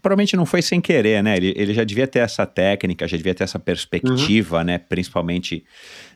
provavelmente 0.00 0.36
não 0.36 0.46
foi 0.46 0.62
sem 0.62 0.80
querer, 0.80 1.22
né? 1.22 1.36
Ele, 1.36 1.52
ele 1.56 1.74
já 1.74 1.84
devia 1.84 2.06
ter 2.06 2.20
essa 2.20 2.46
técnica, 2.46 3.06
já 3.06 3.16
devia 3.16 3.34
ter 3.34 3.44
essa 3.44 3.58
perspectiva, 3.58 4.58
uhum. 4.58 4.64
né? 4.64 4.78
Principalmente 4.78 5.64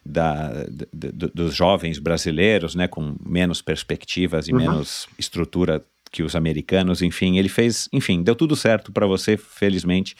da, 0.05 0.66
dos 0.92 1.55
jovens 1.55 1.99
brasileiros, 1.99 2.75
né? 2.75 2.88
Com 2.88 3.16
menos 3.25 3.62
perspectivas 3.62 4.49
e 4.49 4.53
uhum. 4.53 4.59
menos 4.59 5.07
estrutura 5.18 5.83
que 6.12 6.23
os 6.23 6.37
americanos, 6.37 7.03
enfim. 7.03 7.38
Ele 7.38 7.49
fez, 7.49 7.88
enfim, 7.92 8.23
deu 8.23 8.37
tudo 8.37 8.55
certo 8.55 8.92
para 8.92 9.07
você, 9.07 9.37
felizmente. 9.37 10.14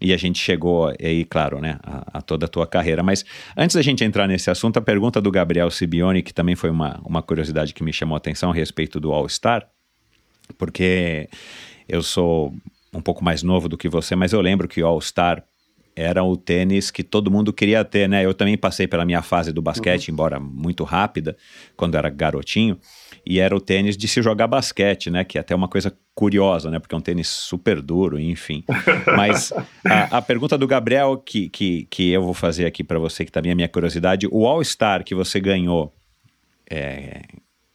E 0.00 0.14
a 0.14 0.16
gente 0.16 0.38
chegou 0.38 0.92
aí, 0.98 1.24
claro, 1.26 1.60
né, 1.60 1.78
a, 1.82 2.18
a, 2.18 2.22
toda 2.22 2.46
a 2.46 2.48
tua 2.48 2.66
carreira. 2.66 3.02
Mas 3.02 3.24
antes 3.56 3.76
da 3.76 3.82
gente 3.82 4.02
entrar 4.02 4.26
nesse 4.26 4.50
assunto, 4.50 4.78
a 4.78 4.82
pergunta 4.82 5.20
do 5.20 5.30
Gabriel 5.30 5.70
Sibione, 5.70 6.22
que 6.22 6.32
também 6.32 6.56
foi 6.56 6.70
uma, 6.70 6.98
uma 7.04 7.22
curiosidade 7.22 7.74
que 7.74 7.84
me 7.84 7.92
chamou 7.92 8.14
a 8.14 8.18
atenção 8.18 8.50
a 8.50 8.54
respeito 8.54 8.98
do 8.98 9.12
All-Star, 9.12 9.68
porque 10.56 11.28
eu 11.86 12.02
sou 12.02 12.54
um 12.92 13.00
pouco 13.00 13.24
mais 13.24 13.42
novo 13.42 13.68
do 13.68 13.78
que 13.78 13.88
você, 13.88 14.16
mas 14.16 14.32
eu 14.32 14.40
lembro 14.40 14.68
que 14.68 14.82
o 14.82 14.86
All-Star 14.86 15.44
era 15.94 16.22
o 16.22 16.36
tênis 16.36 16.90
que 16.90 17.02
todo 17.02 17.30
mundo 17.30 17.52
queria 17.52 17.84
ter, 17.84 18.08
né? 18.08 18.24
Eu 18.24 18.32
também 18.32 18.56
passei 18.56 18.86
pela 18.86 19.04
minha 19.04 19.22
fase 19.22 19.52
do 19.52 19.60
basquete, 19.60 20.08
uhum. 20.08 20.14
embora 20.14 20.40
muito 20.40 20.84
rápida, 20.84 21.36
quando 21.76 21.96
era 21.96 22.08
garotinho, 22.08 22.78
e 23.26 23.38
era 23.38 23.54
o 23.54 23.60
tênis 23.60 23.96
de 23.96 24.08
se 24.08 24.22
jogar 24.22 24.46
basquete, 24.46 25.10
né? 25.10 25.24
Que 25.24 25.36
é 25.36 25.40
até 25.40 25.54
uma 25.54 25.68
coisa 25.68 25.94
curiosa, 26.14 26.70
né? 26.70 26.78
Porque 26.78 26.94
é 26.94 26.98
um 26.98 27.02
tênis 27.02 27.28
super 27.28 27.82
duro, 27.82 28.18
enfim. 28.18 28.64
Mas 29.16 29.52
a, 29.84 30.18
a 30.18 30.22
pergunta 30.22 30.56
do 30.56 30.66
Gabriel 30.66 31.18
que, 31.18 31.48
que, 31.48 31.86
que 31.90 32.10
eu 32.10 32.22
vou 32.22 32.34
fazer 32.34 32.66
aqui 32.66 32.84
para 32.84 32.98
você, 32.98 33.24
que 33.24 33.32
também 33.32 33.52
é 33.52 33.54
minha 33.54 33.68
curiosidade, 33.68 34.26
o 34.30 34.46
All-Star 34.46 35.04
que 35.04 35.14
você 35.14 35.40
ganhou, 35.40 35.92
é, 36.70 37.22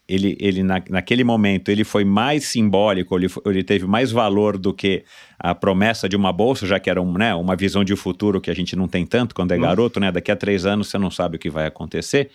ele, 0.07 0.37
ele 0.39 0.63
na, 0.63 0.81
naquele 0.89 1.23
momento 1.23 1.69
ele 1.69 1.83
foi 1.83 2.05
mais 2.05 2.45
simbólico, 2.45 3.17
ele, 3.17 3.27
ele 3.45 3.63
teve 3.63 3.85
mais 3.87 4.11
valor 4.11 4.57
do 4.57 4.73
que 4.73 5.03
a 5.39 5.55
promessa 5.55 6.07
de 6.07 6.15
uma 6.15 6.31
bolsa, 6.31 6.65
já 6.67 6.79
que 6.79 6.89
era 6.89 7.01
um, 7.01 7.13
né, 7.13 7.33
uma 7.33 7.55
visão 7.55 7.83
de 7.83 7.95
futuro 7.95 8.39
que 8.39 8.51
a 8.51 8.55
gente 8.55 8.75
não 8.75 8.87
tem 8.87 9.05
tanto 9.05 9.33
quando 9.33 9.51
é 9.51 9.57
garoto, 9.57 9.99
né? 9.99 10.11
Daqui 10.11 10.31
a 10.31 10.35
três 10.35 10.65
anos 10.65 10.89
você 10.89 10.97
não 10.97 11.09
sabe 11.09 11.37
o 11.37 11.39
que 11.39 11.49
vai 11.49 11.65
acontecer. 11.65 12.29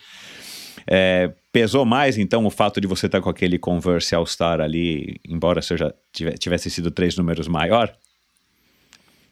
É, 0.87 1.31
pesou 1.51 1.85
mais, 1.85 2.17
então, 2.17 2.45
o 2.45 2.49
fato 2.49 2.81
de 2.81 2.87
você 2.87 3.05
estar 3.05 3.21
com 3.21 3.29
aquele 3.29 3.57
Converse 3.57 4.15
All-Star 4.15 4.59
ali, 4.59 5.19
embora 5.27 5.61
seja 5.61 5.93
tivesse 6.11 6.69
sido 6.69 6.91
três 6.91 7.15
números 7.15 7.47
maior? 7.47 7.93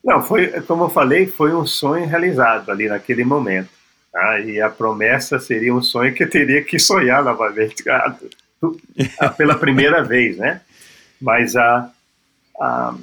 Não, 0.04 0.21
foi, 0.21 0.47
como 0.62 0.86
eu 0.86 0.89
falei, 0.89 1.28
foi 1.28 1.54
um 1.54 1.65
sonho 1.65 2.08
realizado 2.08 2.69
ali 2.71 2.88
naquele 2.88 3.23
momento. 3.23 3.79
Tá? 4.12 4.39
E 4.39 4.60
a 4.60 4.69
promessa 4.69 5.39
seria 5.39 5.74
um 5.74 5.82
sonho 5.82 6.13
que 6.13 6.24
eu 6.24 6.30
teria 6.30 6.63
que 6.63 6.80
sonhar 6.80 7.24
novamente 7.24 7.84
pela 9.38 9.56
primeira 9.56 10.04
vez, 10.04 10.38
né? 10.38 10.62
Mas 11.22 11.56
a, 11.56 11.91
a, 12.60 12.95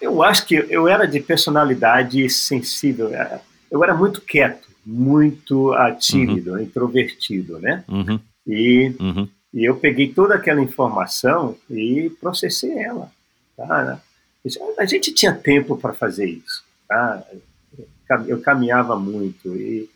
eu 0.00 0.22
acho 0.22 0.46
que 0.46 0.54
eu 0.68 0.88
era 0.88 1.06
de 1.06 1.20
personalidade 1.20 2.28
sensível. 2.30 3.14
É, 3.14 3.40
eu 3.70 3.82
era 3.82 3.94
muito 3.94 4.20
quieto, 4.20 4.68
muito 4.84 5.74
tímido, 5.98 6.52
uhum. 6.52 6.60
introvertido, 6.60 7.58
né? 7.58 7.84
Uhum. 7.88 8.20
E, 8.46 8.94
uhum. 9.00 9.28
e 9.52 9.64
eu 9.64 9.76
peguei 9.76 10.12
toda 10.12 10.34
aquela 10.34 10.62
informação 10.62 11.56
e 11.68 12.10
processei 12.20 12.78
ela. 12.78 13.10
Tá? 13.56 14.00
A 14.78 14.84
gente 14.84 15.12
tinha 15.12 15.34
tempo 15.34 15.76
para 15.76 15.92
fazer 15.92 16.26
isso. 16.26 16.64
Tá? 16.88 17.22
Eu 18.26 18.40
caminhava 18.40 18.96
muito 18.96 19.56
e, 19.56 19.88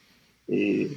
e 0.49 0.97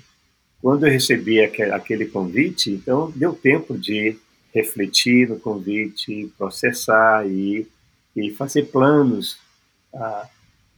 quando 0.62 0.88
eu 0.88 0.92
recebi 0.92 1.42
aquele 1.42 2.06
convite, 2.06 2.72
então 2.72 3.12
deu 3.16 3.34
tempo 3.34 3.78
de 3.78 4.18
refletir 4.54 5.28
no 5.28 5.40
convite, 5.40 6.32
processar 6.38 7.28
e, 7.28 7.68
e 8.16 8.32
fazer 8.32 8.64
planos. 8.64 9.38
Ah, 9.94 10.28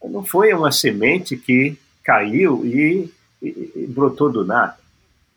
não 0.03 0.23
foi 0.23 0.53
uma 0.53 0.71
semente 0.71 1.37
que 1.37 1.77
caiu 2.03 2.65
e, 2.65 3.11
e, 3.41 3.71
e 3.75 3.87
brotou 3.87 4.31
do 4.31 4.45
nada, 4.45 4.77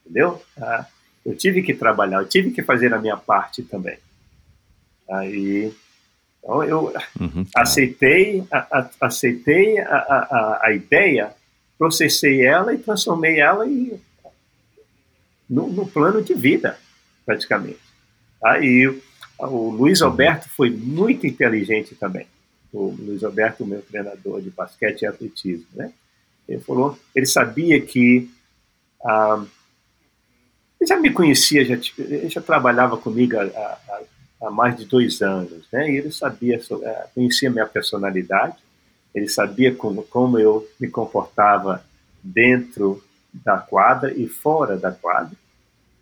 entendeu? 0.00 0.42
Ah, 0.56 0.86
eu 1.26 1.36
tive 1.36 1.62
que 1.62 1.74
trabalhar, 1.74 2.22
eu 2.22 2.28
tive 2.28 2.50
que 2.50 2.62
fazer 2.62 2.94
a 2.94 2.98
minha 2.98 3.16
parte 3.16 3.62
também. 3.62 3.98
Aí 5.10 5.74
então 6.38 6.62
eu 6.64 6.94
uhum, 7.20 7.46
aceitei, 7.54 8.44
a, 8.50 8.58
a, 8.58 8.90
aceitei 9.02 9.78
a, 9.78 9.96
a, 9.96 10.60
a, 10.64 10.72
ideia, 10.72 11.34
processei 11.78 12.44
ela 12.44 12.72
e 12.72 12.78
transformei 12.78 13.40
ela 13.40 13.66
em, 13.66 14.00
no, 15.48 15.68
no 15.68 15.86
plano 15.86 16.22
de 16.22 16.34
vida, 16.34 16.78
praticamente. 17.26 17.80
Aí 18.42 18.86
o, 18.86 19.02
o 19.38 19.70
Luiz 19.70 20.00
Alberto 20.00 20.48
foi 20.48 20.70
muito 20.70 21.26
inteligente 21.26 21.94
também. 21.94 22.26
O 22.72 22.94
Luiz 22.98 23.22
Alberto, 23.24 23.66
meu 23.66 23.82
treinador 23.82 24.40
de 24.40 24.50
basquete 24.50 25.02
e 25.02 25.06
atletismo, 25.06 25.66
né? 25.74 25.92
Ele 26.48 26.60
falou, 26.60 26.98
ele 27.14 27.26
sabia 27.26 27.80
que 27.80 28.30
ah, 29.04 29.44
ele 30.80 30.88
já 30.88 30.96
me 30.96 31.10
conhecia, 31.12 31.64
já, 31.64 31.78
ele 31.98 32.28
já 32.28 32.40
trabalhava 32.40 32.96
comigo 32.96 33.36
há, 33.36 33.42
há, 33.42 34.02
há 34.40 34.50
mais 34.50 34.76
de 34.76 34.84
dois 34.84 35.20
anos, 35.20 35.66
né? 35.72 35.90
E 35.90 35.96
ele 35.96 36.12
sabia, 36.12 36.60
é, 36.82 37.06
conhecia 37.14 37.50
minha 37.50 37.66
personalidade, 37.66 38.56
ele 39.14 39.28
sabia 39.28 39.74
como, 39.74 40.02
como 40.04 40.38
eu 40.38 40.68
me 40.78 40.88
comportava 40.88 41.84
dentro 42.22 43.02
da 43.32 43.58
quadra 43.58 44.12
e 44.12 44.28
fora 44.28 44.76
da 44.76 44.92
quadra. 44.92 45.36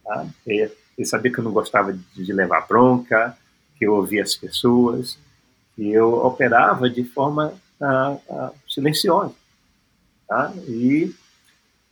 Tá? 0.04 0.26
Ele, 0.46 0.70
sabia 1.04 1.32
que 1.32 1.38
eu 1.38 1.44
não 1.44 1.52
gostava 1.52 1.92
de, 1.92 2.24
de 2.24 2.32
levar 2.32 2.66
bronca, 2.66 3.36
que 3.78 3.86
eu 3.86 3.94
ouvia 3.94 4.22
as 4.22 4.34
pessoas, 4.34 5.18
e 5.76 5.90
eu 5.90 6.14
operava 6.14 6.88
de 6.88 7.04
forma 7.04 7.54
ah, 7.80 8.16
ah, 8.30 8.52
silenciosa. 8.68 9.34
Tá? 10.26 10.52
E, 10.66 11.14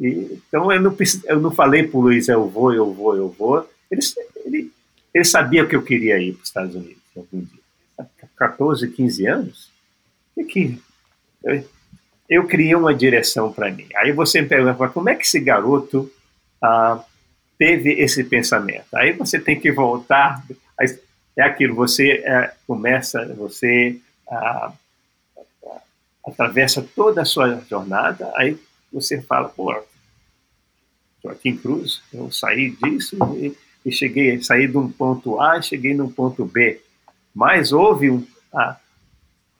e, 0.00 0.40
então 0.48 0.72
eu 0.72 0.80
não, 0.80 0.96
eu 1.24 1.40
não 1.40 1.50
falei 1.50 1.86
para 1.86 1.98
o 1.98 2.02
Luiz, 2.02 2.28
eu 2.28 2.48
vou, 2.48 2.72
eu 2.72 2.92
vou, 2.92 3.16
eu 3.16 3.28
vou. 3.28 3.68
Ele, 3.90 4.00
ele, 5.14 5.24
sabia 5.24 5.64
que 5.66 5.76
eu 5.76 5.82
queria 5.82 6.18
ir 6.18 6.32
para 6.32 6.42
os 6.42 6.48
Estados 6.48 6.74
Unidos 6.74 7.02
algum 7.16 7.40
dia. 7.40 7.64
14, 8.36 8.88
15 8.88 9.26
anos, 9.26 9.70
e 10.36 10.44
que 10.44 10.82
eu, 11.44 11.64
eu 12.28 12.46
criei 12.46 12.74
uma 12.74 12.92
direção 12.92 13.52
para 13.52 13.70
mim. 13.70 13.86
Aí 13.96 14.12
você 14.12 14.42
me 14.42 14.48
pergunta, 14.48 14.88
como 14.88 15.08
é 15.08 15.14
que 15.14 15.24
esse 15.24 15.38
garoto 15.38 16.10
ah, 16.60 17.04
teve 17.56 17.92
esse 17.92 18.24
pensamento? 18.24 18.86
Aí 18.94 19.12
você 19.12 19.38
tem 19.38 19.58
que 19.58 19.70
voltar. 19.70 20.44
É 21.36 21.42
aquilo, 21.42 21.74
você 21.74 22.22
é, 22.24 22.52
começa, 22.66 23.24
você 23.34 24.00
ah, 24.28 24.72
atravessa 26.26 26.82
toda 26.94 27.22
a 27.22 27.24
sua 27.24 27.60
jornada, 27.68 28.32
aí 28.34 28.58
você 28.92 29.20
fala, 29.20 29.48
pô, 29.48 29.74
Joaquim 31.22 31.56
Cruz, 31.56 32.02
eu 32.12 32.30
saí 32.30 32.70
disso 32.70 33.16
e 33.36 33.56
e 33.84 33.92
cheguei, 33.92 34.42
saí 34.42 34.66
de 34.66 34.76
um 34.78 34.90
ponto 34.90 35.40
A 35.40 35.58
e 35.58 35.62
cheguei 35.62 35.94
num 35.94 36.10
ponto 36.10 36.44
B. 36.44 36.80
Mas 37.34 37.72
houve 37.72 38.10
um, 38.10 38.26
a, 38.52 38.76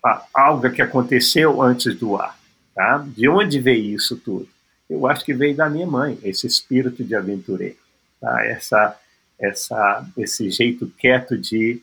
a, 0.05 0.27
algo 0.33 0.71
que 0.71 0.81
aconteceu 0.81 1.61
antes 1.61 1.95
do 1.97 2.17
A. 2.17 2.35
Tá? 2.75 3.05
De 3.07 3.29
onde 3.29 3.61
veio 3.61 3.95
isso 3.95 4.17
tudo? 4.17 4.49
Eu 4.89 5.07
acho 5.07 5.25
que 5.25 5.35
veio 5.35 5.55
da 5.55 5.69
minha 5.69 5.87
mãe, 5.87 6.19
esse 6.23 6.47
espírito 6.47 7.05
de 7.05 7.15
aventureiro. 7.15 7.77
Tá? 8.21 8.45
Essa, 8.47 8.99
essa, 9.39 10.07
esse 10.17 10.51
jeito 10.51 10.91
quieto 10.99 11.37
de, 11.37 11.83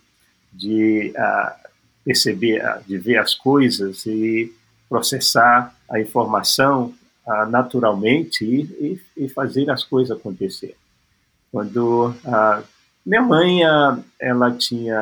de 0.51 1.13
uh, 1.15 1.69
perceber, 2.04 2.63
uh, 2.63 2.84
de 2.86 2.97
ver 2.97 3.17
as 3.17 3.36
coisas 3.36 4.06
e 4.06 4.54
processar 4.89 5.75
a 5.89 5.99
informação 5.99 6.93
uh, 7.25 7.45
naturalmente 7.49 8.43
e, 8.43 8.99
e, 9.17 9.25
e 9.25 9.30
fazer 9.30 9.69
as 9.69 9.84
coisas 9.84 10.17
acontecer. 10.17 10.75
Quando 11.51 12.15
a 12.25 12.63
minha 13.05 13.21
mãe, 13.21 13.61
ela 14.19 14.51
tinha, 14.51 14.95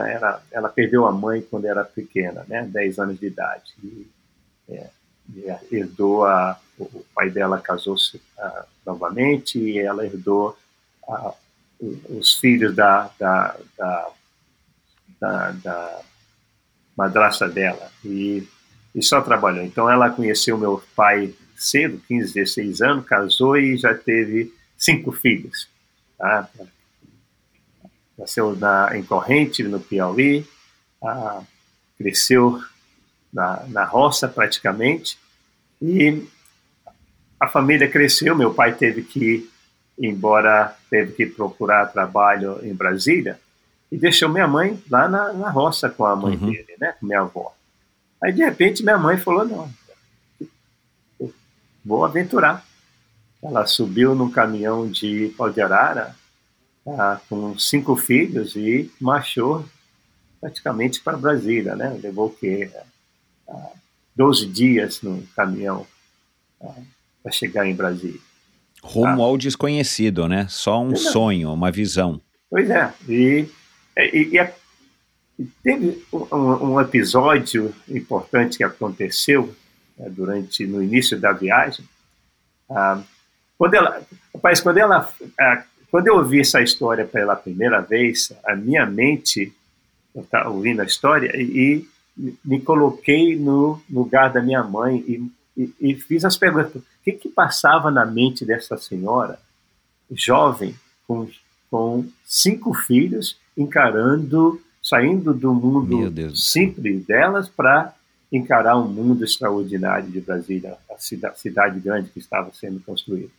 ela, 0.52 0.70
perdeu 0.70 1.06
a 1.06 1.12
mãe 1.12 1.42
quando 1.42 1.66
era 1.66 1.84
pequena, 1.84 2.46
né, 2.48 2.64
10 2.64 3.00
anos 3.00 3.20
de 3.20 3.28
idade. 3.28 3.74
E, 3.84 4.08
é, 4.70 4.90
herdou 5.72 6.26
a, 6.26 6.60
o 6.80 7.06
pai 7.14 7.30
dela 7.30 7.60
casou-se 7.60 8.20
novamente 8.86 9.60
e 9.60 9.78
ela 9.78 10.06
herdou 10.06 10.58
uh, 11.08 11.34
os 12.10 12.34
filhos 12.36 12.76
da, 12.76 13.12
da, 13.20 13.56
da, 13.78 14.10
da, 15.20 15.52
da 15.52 16.02
madrasta 16.98 17.48
dela 17.48 17.92
e, 18.04 18.48
e 18.96 19.04
só 19.04 19.22
trabalhou. 19.22 19.64
Então 19.64 19.90
ela 19.90 20.10
conheceu 20.10 20.58
meu 20.58 20.82
pai 20.96 21.34
cedo, 21.56 22.02
15, 22.08 22.34
16 22.34 22.82
anos, 22.82 23.06
casou 23.06 23.58
e 23.58 23.78
já 23.78 23.94
teve 23.94 24.54
cinco 24.78 25.12
filhos. 25.12 25.68
Tá? 26.20 26.50
Nasceu 28.18 28.56
na, 28.56 28.92
em 28.98 29.02
Corrente, 29.02 29.64
no 29.64 29.80
Piauí, 29.80 30.46
ah, 31.02 31.42
cresceu 31.98 32.62
na, 33.32 33.64
na 33.70 33.86
roça 33.86 34.28
praticamente, 34.28 35.18
e 35.82 36.28
a 37.40 37.48
família 37.48 37.90
cresceu. 37.90 38.36
Meu 38.36 38.54
pai 38.54 38.76
teve 38.76 39.04
que 39.04 39.50
ir 39.98 40.08
embora, 40.08 40.76
teve 40.90 41.14
que 41.14 41.26
procurar 41.26 41.86
trabalho 41.88 42.60
em 42.62 42.74
Brasília, 42.74 43.40
e 43.90 43.98
deixou 43.98 44.28
minha 44.28 44.48
mãe 44.48 44.82
lá 44.92 45.08
na, 45.08 45.34
na 45.34 45.50
roça 45.50 45.90
com 45.90 46.06
a 46.06 46.16
mãe 46.16 46.36
uhum. 46.36 46.52
dele, 46.52 46.76
né, 46.80 46.94
com 47.00 47.06
minha 47.06 47.22
avó. 47.22 47.56
Aí, 48.22 48.34
de 48.34 48.44
repente, 48.44 48.84
minha 48.84 48.98
mãe 48.98 49.18
falou: 49.18 49.46
Não, 49.46 49.72
vou 51.84 52.04
aventurar. 52.04 52.66
Ela 53.42 53.66
subiu 53.66 54.14
no 54.16 54.30
caminhão 54.30 54.90
de 54.90 55.34
Pau 55.38 55.50
de 55.50 55.62
Arara, 55.62 56.16
tá, 56.84 57.22
com 57.30 57.58
cinco 57.58 57.96
filhos, 57.96 58.56
e 58.56 58.92
marchou 59.00 59.66
praticamente 60.42 61.02
para 61.02 61.18
Brasília, 61.18 61.76
né? 61.76 61.98
Levou 62.02 62.28
o 62.28 62.34
quê? 62.34 62.70
Ah, 63.48 63.72
12 64.16 64.46
dias 64.48 65.02
no 65.02 65.22
caminhão 65.36 65.86
ah, 66.62 66.76
para 67.24 67.32
chegar 67.32 67.66
em 67.66 67.76
Brasília. 67.76 68.20
Rumo 68.82 69.18
tá? 69.18 69.24
ao 69.24 69.38
desconhecido, 69.38 70.28
né? 70.28 70.48
Só 70.50 70.82
um 70.82 70.96
sonho, 70.96 71.52
uma 71.54 71.72
visão. 71.72 72.22
Pois 72.50 72.70
é. 72.70 72.94
E, 73.08 73.48
e, 73.98 74.38
e 75.38 75.46
teve 75.64 76.04
um, 76.12 76.72
um, 76.72 76.82
episódio 76.82 77.74
importante 77.88 78.58
que 78.58 78.64
aconteceu 78.64 79.54
né, 79.98 80.10
durante 80.10 80.66
no 80.66 80.82
início 80.82 81.20
da 81.20 81.32
viagem. 81.32 81.86
Quando 83.60 83.74
ela, 83.74 84.02
rapaz, 84.34 84.62
quando 84.62 84.78
ela, 84.78 85.14
quando 85.92 86.08
eu 86.08 86.16
ouvi 86.16 86.40
essa 86.40 86.62
história 86.62 87.06
pela 87.06 87.36
primeira 87.36 87.82
vez, 87.82 88.32
a 88.46 88.56
minha 88.56 88.86
mente, 88.86 89.54
eu 90.16 90.22
estava 90.22 90.50
ouvindo 90.50 90.82
a 90.82 90.86
história 90.86 91.30
e, 91.36 91.86
e 92.18 92.38
me 92.44 92.62
coloquei 92.62 93.36
no 93.36 93.82
lugar 93.90 94.32
da 94.32 94.42
minha 94.42 94.64
mãe 94.64 95.04
e, 95.06 95.32
e, 95.58 95.74
e 95.92 95.96
fiz 95.96 96.24
as 96.24 96.38
perguntas: 96.38 96.82
o 96.82 96.86
que, 97.04 97.12
que 97.12 97.28
passava 97.28 97.92
na 97.92 98.06
mente 98.06 98.46
dessa 98.46 98.78
senhora, 98.78 99.38
jovem, 100.10 100.74
com, 101.06 101.28
com 101.70 102.08
cinco 102.26 102.74
filhos, 102.74 103.38
encarando, 103.58 104.62
saindo 104.82 105.34
do 105.34 105.54
mundo 105.54 106.34
simples 106.34 107.06
delas 107.06 107.50
para 107.50 107.94
encarar 108.32 108.78
um 108.78 108.88
mundo 108.88 109.26
extraordinário 109.26 110.10
de 110.10 110.22
Brasília, 110.22 110.78
a 110.90 111.34
cidade 111.36 111.78
grande 111.82 112.10
que 112.10 112.20
estava 112.20 112.54
sendo 112.54 112.80
construída. 112.80 113.39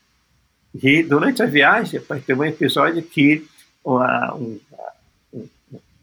E 0.74 1.02
durante 1.02 1.42
a 1.42 1.46
viagem, 1.46 2.00
teve 2.24 2.40
um 2.40 2.44
episódio 2.44 3.02
que 3.02 3.46
uma, 3.84 4.34
um, 4.34 4.58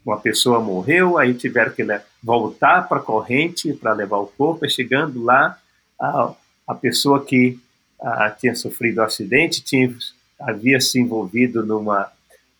uma 0.04 0.18
pessoa 0.18 0.60
morreu, 0.60 1.18
aí 1.18 1.34
tiveram 1.34 1.72
que 1.72 1.84
voltar 2.22 2.88
para 2.88 2.98
a 2.98 3.02
corrente 3.02 3.72
para 3.72 3.92
levar 3.92 4.18
o 4.18 4.26
corpo, 4.26 4.66
e 4.66 4.70
chegando 4.70 5.22
lá, 5.22 5.58
a, 6.00 6.34
a 6.66 6.74
pessoa 6.74 7.24
que 7.24 7.58
a, 8.00 8.30
tinha 8.30 8.54
sofrido 8.54 8.98
o 8.98 9.02
um 9.02 9.04
acidente 9.04 9.62
tinha, 9.62 9.94
havia 10.40 10.80
se 10.80 11.00
envolvido 11.00 11.64
numa, 11.64 12.10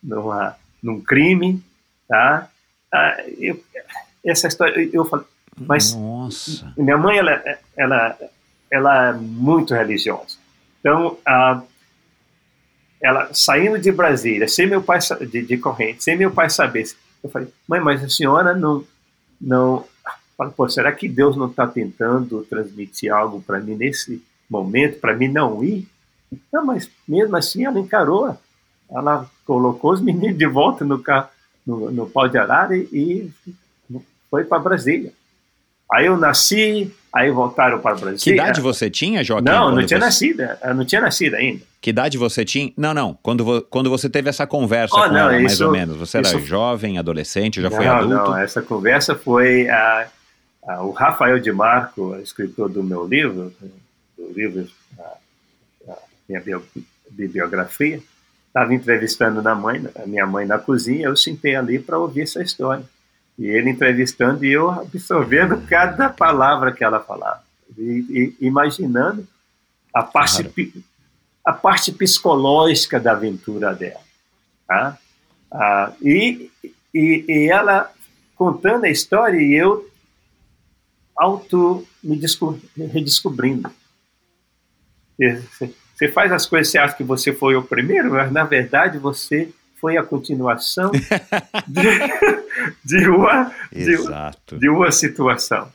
numa, 0.03 0.57
num 0.83 1.01
crime, 1.01 1.62
tá? 2.09 2.51
Ah, 2.92 3.16
eu, 3.38 3.62
essa 4.25 4.49
história, 4.49 4.88
eu 4.92 5.05
falei, 5.05 5.27
mas 5.57 5.94
Nossa. 5.94 6.73
minha 6.77 6.97
mãe, 6.97 7.18
ela, 7.18 7.42
ela, 7.77 8.18
ela 8.71 9.09
é 9.09 9.12
muito 9.12 9.75
religiosa. 9.75 10.37
Então, 10.81 11.18
ah, 11.27 11.62
ela 13.02 13.32
saindo 13.32 13.78
de 13.78 13.92
Brasília, 13.92 14.48
sem 14.48 14.66
meu 14.66 14.82
pai 14.82 14.98
de, 15.30 15.42
de 15.42 15.56
corrente, 15.56 16.02
sem 16.02 16.16
meu 16.16 16.30
pai 16.30 16.50
saber, 16.50 16.84
eu 17.22 17.30
falei, 17.30 17.48
mãe, 17.66 17.80
mas 17.80 18.02
a 18.02 18.08
senhora 18.08 18.54
não, 18.54 18.84
não, 19.40 19.84
falo, 20.37 20.52
pô, 20.52 20.68
será 20.68 20.92
que 20.92 21.08
Deus 21.08 21.37
não 21.37 21.46
está 21.46 21.66
tentando 21.66 22.42
transmitir 22.44 23.12
algo 23.12 23.40
para 23.40 23.61
mim 23.61 23.74
nesse 23.74 24.22
momento, 24.48 25.00
para 25.00 25.14
mim 25.14 25.28
não 25.28 25.62
ir? 25.62 25.87
Não, 26.52 26.64
mas 26.64 26.90
mesmo 27.06 27.37
assim 27.37 27.64
ela 27.64 27.78
encarou, 27.78 28.37
ela 28.90 29.28
colocou 29.44 29.92
os 29.92 30.00
meninos 30.02 30.38
de 30.38 30.46
volta 30.46 30.84
no 30.84 30.98
carro, 30.98 31.28
no, 31.66 31.90
no 31.90 32.08
pau 32.08 32.28
de 32.28 32.38
arara 32.38 32.76
e, 32.76 33.30
e 33.90 34.00
foi 34.30 34.44
para 34.44 34.58
Brasília. 34.58 35.12
Aí 35.90 36.06
eu 36.06 36.16
nasci, 36.16 36.94
aí 37.12 37.31
voltaram 37.31 37.79
para 37.81 37.97
Brasília. 37.97 38.18
Que 38.18 38.31
idade 38.31 38.61
você 38.61 38.90
tinha, 38.90 39.23
Joaquim? 39.25 39.44
Não, 39.44 39.71
não 39.75 39.87
tinha 39.87 39.99
você... 39.99 40.05
nascido, 40.05 40.42
eu 40.62 40.75
não 40.75 40.85
tinha 40.85 41.01
nascido 41.01 41.35
ainda. 41.35 41.62
Que 41.81 41.90
idade 41.90 42.18
você 42.18 42.44
tinha? 42.44 42.73
Não, 42.77 42.92
não. 42.92 43.18
Quando, 43.23 43.62
quando 43.71 43.88
você 43.88 44.09
teve 44.09 44.29
essa 44.29 44.47
conversa 44.47 44.94
oh, 44.97 45.05
com 45.05 45.09
não, 45.09 45.18
ela, 45.18 45.35
isso, 45.37 45.42
mais 45.44 45.61
ou 45.61 45.71
menos. 45.71 45.97
Você 45.97 46.18
era 46.18 46.29
isso... 46.29 46.40
jovem, 46.40 46.99
adolescente, 46.99 47.61
já 47.61 47.71
não, 47.71 47.77
foi 47.77 47.87
adulto? 47.87 48.14
Não, 48.14 48.37
essa 48.37 48.61
conversa 48.62 49.14
foi 49.14 49.66
o 50.81 50.90
Rafael 50.90 51.38
de 51.38 51.53
Marco, 51.53 52.16
escritor 52.23 52.68
do 52.68 52.83
meu 52.83 53.07
livro, 53.07 53.53
do 54.16 54.33
livro 54.35 54.68
minha 56.29 56.61
bibliografia, 57.11 58.01
estava 58.47 58.75
entrevistando 58.75 59.40
na 59.40 59.55
mãe, 59.55 59.83
a 59.97 60.07
minha 60.07 60.27
mãe 60.27 60.47
na 60.47 60.59
cozinha, 60.59 61.07
eu 61.07 61.16
sentei 61.16 61.57
ali 61.57 61.79
para 61.79 61.99
ouvir 61.99 62.23
essa 62.23 62.42
história. 62.42 62.85
E 63.38 63.46
ele 63.46 63.70
entrevistando 63.70 64.44
e 64.44 64.53
eu 64.53 64.68
absorvendo 64.68 65.64
cada 65.66 66.09
palavra 66.09 66.72
que 66.72 66.83
ela 66.83 66.98
falava. 66.98 67.42
E, 67.79 68.35
e 68.40 68.46
imaginando 68.46 69.27
a 69.94 70.03
parte, 70.03 70.42
claro. 70.42 70.85
a 71.44 71.53
parte 71.53 71.92
psicológica 71.92 72.98
da 72.98 73.12
aventura 73.12 73.74
dela. 73.74 74.01
Tá? 74.66 74.98
Ah, 75.53 75.92
e, 76.03 76.51
e, 76.92 77.24
e, 77.29 77.48
ela 77.51 77.90
contando 78.35 78.85
a 78.85 78.90
história 78.90 79.40
e 79.40 79.55
eu 79.55 79.88
auto 81.16 81.87
me 82.03 82.20
redescobrindo. 82.77 83.70
Você 85.18 86.09
faz 86.09 86.31
as 86.31 86.46
coisas, 86.46 86.70
você 86.70 86.79
acha 86.79 86.96
que 86.96 87.03
você 87.03 87.33
foi 87.33 87.57
o 87.57 87.62
primeiro, 87.62 88.11
mas 88.11 88.31
na 88.31 88.44
verdade 88.44 88.98
você 88.98 89.53
foi 89.81 89.96
a 89.96 90.03
continuação 90.03 90.90
de, 91.66 91.83
de, 92.85 93.09
uma, 93.09 93.52
de, 93.72 93.96
de, 94.59 94.68
uma 94.68 94.90
situação. 94.92 95.70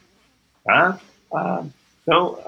Tá? 0.64 1.00
Ah, 1.34 1.64
então, 2.02 2.40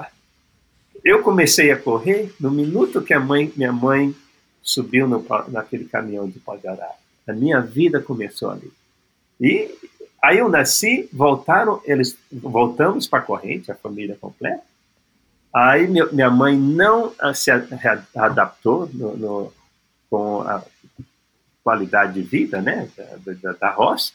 eu 1.03 1.21
comecei 1.21 1.71
a 1.71 1.77
correr 1.77 2.33
no 2.39 2.51
minuto 2.51 3.01
que 3.01 3.13
a 3.13 3.19
mãe, 3.19 3.51
minha 3.55 3.71
mãe 3.71 4.15
subiu 4.61 5.07
no, 5.07 5.25
naquele 5.49 5.85
caminhão 5.85 6.27
de 6.29 6.41
arara. 6.67 6.95
A 7.27 7.33
minha 7.33 7.59
vida 7.59 7.99
começou 7.99 8.51
ali. 8.51 8.71
E 9.39 9.73
aí 10.23 10.37
eu 10.37 10.49
nasci, 10.49 11.09
voltaram, 11.11 11.81
eles 11.85 12.17
voltamos 12.31 13.07
para 13.07 13.19
a 13.19 13.23
corrente, 13.23 13.71
a 13.71 13.75
família 13.75 14.17
completa. 14.19 14.63
Aí 15.53 15.87
minha 15.87 16.29
mãe 16.29 16.57
não 16.57 17.13
se 17.33 17.49
adaptou 18.15 18.89
no, 18.93 19.15
no, 19.15 19.53
com 20.09 20.41
a, 20.41 20.63
qualidade 21.65 22.13
de 22.13 22.21
vida, 22.21 22.61
né, 22.61 22.87
da, 22.95 23.33
da, 23.33 23.51
da 23.53 23.69
roça. 23.71 24.13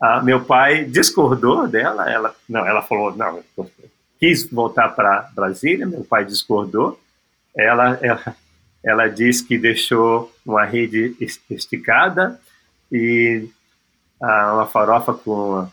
Ah, 0.00 0.22
meu 0.22 0.44
pai 0.44 0.84
discordou 0.84 1.66
dela, 1.68 2.10
ela 2.10 2.34
não, 2.48 2.66
ela 2.66 2.82
falou 2.82 3.14
não, 3.16 3.42
quis 4.18 4.48
voltar 4.50 4.88
para 4.90 5.30
Brasília, 5.34 5.86
meu 5.86 6.04
pai 6.04 6.24
discordou. 6.24 7.00
Ela, 7.56 7.98
ela, 8.02 8.36
ela 8.82 9.08
disse 9.08 9.44
que 9.44 9.56
deixou 9.56 10.32
uma 10.44 10.64
rede 10.64 11.16
esticada 11.48 12.40
e 12.90 13.48
ah, 14.20 14.54
uma 14.54 14.66
farofa 14.66 15.14
com, 15.14 15.68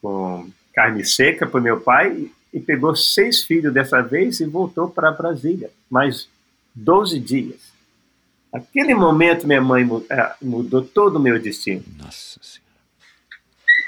com 0.00 0.50
carne 0.74 1.04
seca 1.04 1.46
para 1.46 1.60
meu 1.60 1.80
pai 1.80 2.30
e 2.52 2.60
pegou 2.60 2.94
seis 2.94 3.42
filhos 3.42 3.72
dessa 3.72 4.00
vez 4.00 4.40
e 4.40 4.44
voltou 4.44 4.88
para 4.88 5.10
Brasília, 5.10 5.70
mais 5.90 6.28
12 6.74 7.18
dias. 7.18 7.74
Aquele 8.52 8.94
momento, 8.94 9.46
minha 9.46 9.60
mãe 9.60 9.84
é, 10.08 10.34
mudou 10.40 10.82
todo 10.82 11.16
o 11.16 11.20
meu 11.20 11.40
destino. 11.40 11.82
Nossa 11.98 12.38
Senhora. 12.40 12.63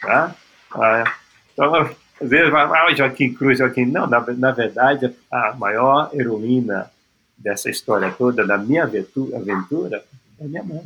Tá? 0.01 0.35
Ah, 0.73 1.15
então, 1.53 1.75
às 1.75 2.29
vezes, 2.29 2.53
ah, 2.53 2.95
Joaquim 2.95 3.33
Cruz, 3.33 3.59
Joaquim. 3.59 3.87
Não, 3.87 4.07
na, 4.07 4.21
na 4.21 4.51
verdade, 4.53 5.15
a 5.31 5.55
maior 5.55 6.11
heroína 6.13 6.91
dessa 7.37 7.71
história 7.71 8.11
toda, 8.11 8.47
da 8.47 8.57
minha 8.57 8.85
aventura, 8.85 9.37
aventura 9.37 10.05
é 10.41 10.45
minha 10.45 10.63
mãe. 10.63 10.83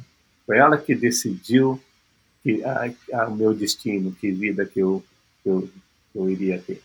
Foi 0.47 0.59
ela 0.59 0.77
que 0.77 0.95
decidiu 0.95 1.81
que, 2.43 2.63
a, 2.65 2.91
a, 3.15 3.29
o 3.29 3.37
meu 3.37 3.55
destino, 3.55 4.13
que 4.13 4.31
vida 4.33 4.65
que 4.65 4.81
eu, 4.81 5.05
que 5.43 5.49
eu, 5.49 5.71
que 6.13 6.19
eu 6.19 6.31
iria 6.31 6.59
ter. 6.59 6.83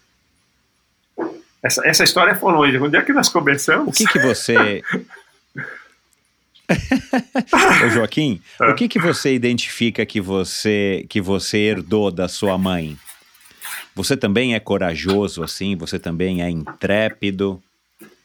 Essa, 1.63 1.87
essa 1.87 2.03
história 2.03 2.35
foi 2.35 2.53
longe. 2.53 2.77
Onde 2.77 2.95
é 2.95 3.01
que 3.01 3.11
nós 3.11 3.29
começamos? 3.29 3.87
O 3.87 3.91
que, 3.91 4.05
que 4.05 4.19
você 4.19 4.83
Ô 7.85 7.89
Joaquim, 7.89 8.41
o 8.59 8.73
que, 8.73 8.87
que 8.87 8.99
você 8.99 9.33
identifica 9.33 10.05
que 10.05 10.19
você 10.19 11.05
que 11.09 11.21
você 11.21 11.57
herdou 11.57 12.11
da 12.11 12.27
sua 12.27 12.57
mãe? 12.57 12.97
Você 13.95 14.17
também 14.17 14.55
é 14.55 14.59
corajoso 14.59 15.43
assim? 15.43 15.75
Você 15.75 15.97
também 15.97 16.41
é 16.41 16.49
intrépido? 16.49 17.61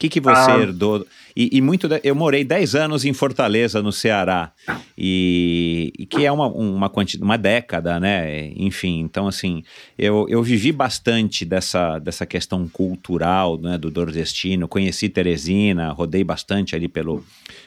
O 0.00 0.08
que, 0.08 0.08
que 0.08 0.20
você 0.20 0.50
ah. 0.50 0.58
herdou? 0.58 1.06
E, 1.36 1.58
e 1.58 1.60
muito. 1.60 1.86
De, 1.86 2.00
eu 2.02 2.14
morei 2.14 2.42
10 2.42 2.74
anos 2.74 3.04
em 3.04 3.12
Fortaleza, 3.12 3.82
no 3.82 3.92
Ceará, 3.92 4.50
e, 4.96 5.92
e 5.98 6.06
que 6.06 6.24
é 6.24 6.32
uma, 6.32 6.46
uma, 6.46 6.90
uma 7.20 7.36
década, 7.36 8.00
né? 8.00 8.50
Enfim, 8.56 9.00
então, 9.00 9.28
assim, 9.28 9.62
eu, 9.98 10.26
eu 10.30 10.42
vivi 10.42 10.72
bastante 10.72 11.44
dessa, 11.44 11.98
dessa 11.98 12.24
questão 12.24 12.66
cultural 12.66 13.58
né, 13.58 13.76
do 13.76 13.90
nordestino. 13.90 14.66
Conheci 14.66 15.10
Teresina, 15.10 15.92
rodei 15.92 16.24
bastante 16.24 16.74
ali 16.74 16.88
pelo, 16.88 17.22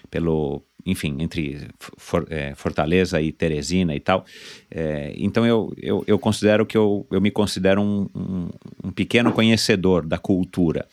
pelo 0.10 0.64
enfim, 0.84 1.16
entre 1.20 1.68
For, 1.80 2.26
é, 2.30 2.54
Fortaleza 2.56 3.22
e 3.22 3.32
Teresina 3.32 3.96
e 3.96 4.00
tal. 4.00 4.26
É, 4.72 5.14
então 5.18 5.46
eu, 5.46 5.72
eu, 5.78 6.04
eu, 6.08 6.20
considero 6.20 6.66
que 6.66 6.76
eu, 6.76 7.06
eu 7.12 7.22
me 7.22 7.32
considero 7.32 7.80
um, 7.80 8.10
um, 8.14 8.50
um 8.86 8.92
pequeno 8.92 9.32
conhecedor 9.32 10.06
da 10.06 10.18
cultura. 10.18 10.88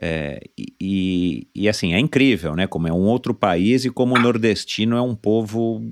É, 0.00 0.40
e, 0.80 1.46
e, 1.54 1.68
assim, 1.68 1.94
é 1.94 1.98
incrível, 1.98 2.54
né? 2.54 2.66
Como 2.66 2.88
é 2.88 2.92
um 2.92 3.04
outro 3.06 3.34
país 3.34 3.84
e 3.84 3.90
como 3.90 4.14
o 4.14 4.20
nordestino 4.20 4.96
é 4.96 5.02
um 5.02 5.14
povo, 5.14 5.82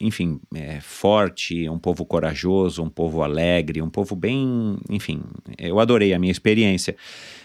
enfim, 0.00 0.40
é, 0.54 0.80
forte, 0.80 1.68
um 1.68 1.78
povo 1.78 2.04
corajoso, 2.04 2.82
um 2.82 2.88
povo 2.88 3.22
alegre, 3.22 3.82
um 3.82 3.90
povo 3.90 4.14
bem. 4.14 4.76
Enfim, 4.88 5.22
eu 5.58 5.80
adorei 5.80 6.14
a 6.14 6.18
minha 6.18 6.32
experiência. 6.32 6.96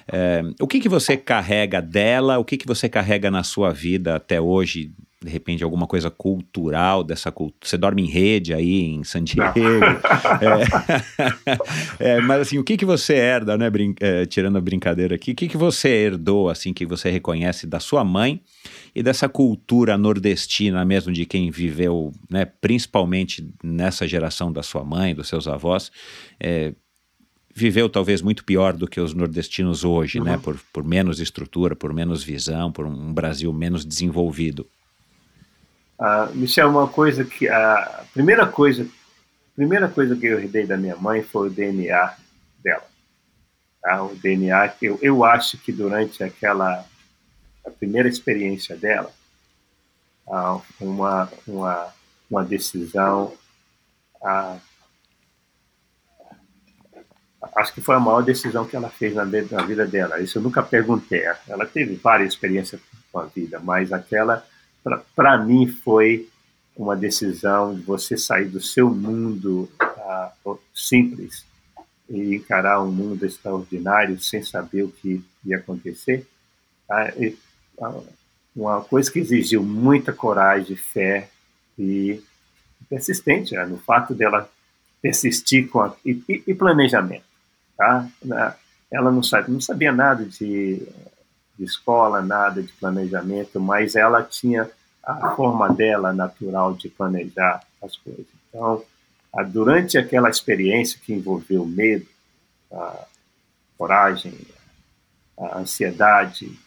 É, 0.08 0.42
o 0.62 0.68
que, 0.68 0.80
que 0.80 0.90
você 0.90 1.18
carrega 1.18 1.82
dela? 1.82 2.38
O 2.38 2.46
que, 2.46 2.58
que 2.58 2.68
você 2.68 2.88
carrega 2.88 3.32
na 3.32 3.44
sua 3.44 3.72
vida 3.72 4.16
até 4.16 4.40
hoje? 4.40 4.92
De 5.24 5.32
repente, 5.32 5.64
alguma 5.64 5.88
coisa 5.88 6.10
cultural 6.10 7.04
dessa 7.04 7.32
cultura. 7.32 7.60
Você 7.64 7.78
dorme 7.78 8.02
em 8.02 8.08
rede 8.08 8.54
aí 8.54 8.82
em 8.82 9.04
San 9.04 9.24
Diego. 9.24 9.54
é, 12.00 12.00
é, 12.18 12.22
mas 12.22 12.42
assim, 12.42 12.58
o 12.58 12.64
que, 12.64 12.76
que 12.76 12.86
você 12.86 13.14
herda, 13.14 13.58
né? 13.58 13.70
Brin 13.70 13.96
é, 14.00 14.26
tirando 14.26 14.58
a 14.58 14.62
brincadeira 14.62 15.16
aqui, 15.16 15.32
o 15.32 15.36
que, 15.36 15.48
que 15.48 15.58
você 15.58 15.90
herdou, 15.90 16.50
assim, 16.50 16.74
que 16.74 16.86
você 16.86 17.10
reconhece 17.10 17.66
da 17.66 17.80
sua 17.80 18.04
mãe 18.04 18.42
e 18.94 19.02
dessa 19.02 19.30
cultura 19.30 19.98
nordestina 19.98 20.84
mesmo, 20.84 21.14
de 21.14 21.26
quem 21.26 21.50
viveu, 21.50 22.12
né? 22.30 22.46
Principalmente 22.46 23.48
nessa 23.64 24.08
geração 24.08 24.52
da 24.52 24.62
sua 24.62 24.84
mãe, 24.84 25.16
dos 25.16 25.28
seus 25.28 25.48
avós. 25.48 25.92
É, 26.40 26.74
viveu 27.54 27.88
talvez 27.88 28.22
muito 28.22 28.44
pior 28.44 28.74
do 28.74 28.88
que 28.88 29.00
os 29.00 29.14
nordestinos 29.14 29.84
hoje, 29.84 30.20
né? 30.20 30.32
uhum. 30.32 30.38
né? 30.38 30.42
Por, 30.44 30.60
por 30.74 30.84
menos 30.84 31.20
estrutura, 31.20 31.76
por 31.76 31.94
menos 31.94 32.24
visão, 32.24 32.72
por 32.72 32.86
um 32.86 33.14
Brasil 33.14 33.54
menos 33.54 33.86
desenvolvido. 33.86 34.68
Uh, 36.00 36.34
Michel, 36.36 36.70
uma 36.70 36.88
coisa 36.88 37.24
que 37.24 37.48
a 37.48 38.04
primeira 38.14 38.48
coisa, 38.48 38.88
primeira 39.56 39.88
coisa 39.88 40.16
que 40.16 40.26
eu 40.26 40.40
herdei 40.40 40.66
da 40.66 40.78
minha 40.78 40.96
mãe 40.96 41.22
foi 41.24 41.48
o 41.48 41.52
DNA 41.52 42.16
dela. 42.64 42.86
Tá? 43.82 44.04
O 44.04 44.16
DNA 44.16 44.68
que 44.70 44.86
eu, 44.88 45.00
eu 45.02 45.24
acho 45.24 45.58
que 45.58 45.72
durante 45.72 46.24
aquela 46.24 46.86
a 47.66 47.70
primeira 47.70 48.10
experiência 48.10 48.76
dela, 48.76 49.12
uh, 50.28 50.62
uma 50.80 51.32
uma 51.48 51.94
uma 52.30 52.44
decisão 52.44 53.34
uh, 54.22 54.60
acho 57.56 57.74
que 57.74 57.82
foi 57.82 57.96
a 57.96 58.00
maior 58.00 58.22
decisão 58.22 58.66
que 58.66 58.76
ela 58.76 58.90
fez 58.90 59.14
na, 59.14 59.26
na 59.26 59.64
vida 59.64 59.86
dela. 59.86 60.20
Isso 60.20 60.38
eu 60.38 60.42
nunca 60.42 60.64
perguntei. 60.64 61.24
Ela 61.48 61.66
teve 61.66 61.96
várias 61.96 62.34
experiências 62.34 62.82
com 63.12 63.20
a 63.20 63.26
vida, 63.26 63.60
mas 63.60 63.92
aquela, 63.92 64.46
para 65.16 65.38
mim, 65.38 65.68
foi 65.68 66.30
uma 66.76 66.96
decisão 66.96 67.76
de 67.76 67.82
você 67.82 68.18
sair 68.18 68.46
do 68.46 68.60
seu 68.60 68.90
mundo 68.90 69.70
uh, 70.46 70.60
simples 70.74 71.46
e 72.10 72.36
encarar 72.36 72.82
um 72.82 72.92
mundo 72.92 73.26
extraordinário 73.26 74.20
sem 74.20 74.44
saber 74.44 74.84
o 74.84 74.90
que 74.90 75.24
ia 75.46 75.58
acontecer. 75.58 76.28
Uh, 76.90 77.24
e, 77.24 77.38
uh, 77.78 78.04
uma 78.56 78.82
coisa 78.82 79.12
que 79.12 79.20
exigiu 79.20 79.64
muita 79.64 80.14
coragem, 80.14 80.76
fé 80.76 81.30
e 81.78 82.22
persistente, 82.90 83.56
né? 83.56 83.66
no 83.66 83.78
fato 83.78 84.14
dela 84.14 84.50
persistir 85.02 85.68
com 85.70 85.82
a, 85.82 85.96
e, 86.06 86.22
e, 86.48 86.54
planejamento. 86.54 87.26
Tá? 87.76 88.08
Ela 88.92 89.12
não, 89.12 89.24
sabe, 89.24 89.52
não 89.52 89.60
sabia 89.60 89.92
nada 89.92 90.24
de, 90.24 90.88
de 91.58 91.64
escola, 91.64 92.22
nada 92.22 92.62
de 92.62 92.72
planejamento, 92.74 93.60
mas 93.60 93.96
ela 93.96 94.24
tinha 94.24 94.70
a 95.04 95.36
forma 95.36 95.70
dela 95.74 96.14
natural 96.14 96.74
de 96.74 96.90
planejar 96.90 97.62
as 97.82 97.98
coisas. 97.98 98.26
Então, 98.50 98.84
durante 99.52 99.98
aquela 99.98 100.30
experiência 100.30 101.00
que 101.04 101.14
envolveu 101.14 101.66
medo, 101.66 102.08
a 102.72 103.06
coragem, 103.78 104.34
a 105.38 105.60
ansiedade, 105.60 106.58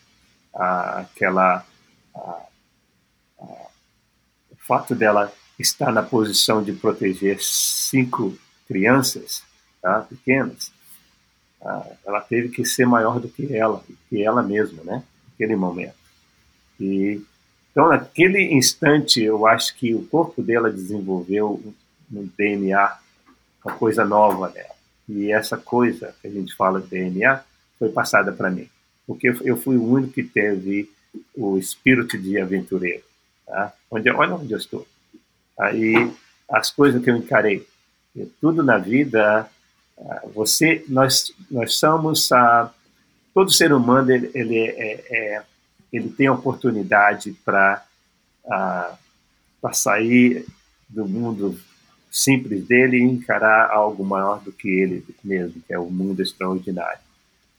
a, 0.55 1.01
aquela 1.01 1.65
a, 2.15 2.43
a, 3.39 3.43
o 4.51 4.57
fato 4.59 4.95
dela 4.95 5.33
estar 5.59 5.93
na 5.93 6.03
posição 6.03 6.63
de 6.63 6.73
proteger 6.73 7.39
cinco 7.41 8.37
crianças 8.69 9.43
tá, 9.81 10.01
pequenas, 10.01 10.71
ela 12.05 12.21
teve 12.21 12.49
que 12.49 12.65
ser 12.65 12.87
maior 12.87 13.19
do 13.19 13.29
que 13.29 13.55
ela, 13.55 13.83
que 14.09 14.23
ela 14.23 14.43
mesma, 14.43 14.83
né? 14.85 15.03
Naquele 15.31 15.57
momento. 15.57 15.95
E 16.79 17.21
então, 17.77 17.91
naquele 17.91 18.55
instante, 18.55 19.23
eu 19.23 19.47
acho 19.47 19.77
que 19.77 19.95
o 19.95 20.07
corpo 20.07 20.43
dela 20.43 20.71
desenvolveu 20.71 21.63
um 22.11 22.27
DNA, 22.39 22.99
uma 23.63 23.75
coisa 23.75 24.03
nova 24.03 24.49
dela. 24.49 24.75
E 25.07 25.31
essa 25.31 25.59
coisa 25.59 26.15
que 26.23 26.27
a 26.27 26.31
gente 26.31 26.57
fala 26.57 26.81
de 26.81 26.89
DNA 26.89 27.45
foi 27.79 27.91
passada 27.91 28.33
para 28.33 28.51
mim, 28.51 28.67
porque 29.07 29.29
eu 29.45 29.59
fui 29.59 29.77
o 29.77 29.85
único 29.85 30.15
que 30.15 30.23
teve 30.23 30.91
o 31.35 31.59
espírito 31.59 32.17
de 32.17 32.41
aventureiro. 32.41 33.05
Tá? 33.47 33.75
Onde, 33.91 34.11
olha 34.11 34.37
onde 34.37 34.53
eu 34.53 34.59
estou. 34.59 34.87
Aí 35.61 36.11
as 36.49 36.71
coisas 36.71 37.05
que 37.05 37.11
eu 37.11 37.17
encarei, 37.17 37.67
tudo 38.41 38.63
na 38.63 38.79
vida, 38.79 39.43
ah, 39.43 39.49
você, 40.35 40.85
nós, 40.89 41.33
nós 41.51 41.75
somos 41.75 42.31
a 42.31 42.73
todo 43.33 43.51
ser 43.51 43.73
humano 43.73 44.11
ele, 44.11 44.31
ele, 44.35 44.59
é, 44.59 45.05
é, 45.11 45.43
ele 45.93 46.09
tem 46.11 46.29
oportunidade 46.29 47.33
para 47.45 47.83
para 49.61 49.73
sair 49.73 50.47
do 50.89 51.07
mundo 51.09 51.59
simples 52.11 52.65
dele 52.65 52.99
e 52.99 53.03
encarar 53.03 53.71
algo 53.71 54.05
maior 54.05 54.41
do 54.41 54.53
que 54.53 54.69
ele 54.69 55.05
mesmo, 55.25 55.61
que 55.67 55.75
é 55.75 55.79
o 55.79 55.91
mundo 55.91 56.23
extraordinário. 56.23 57.01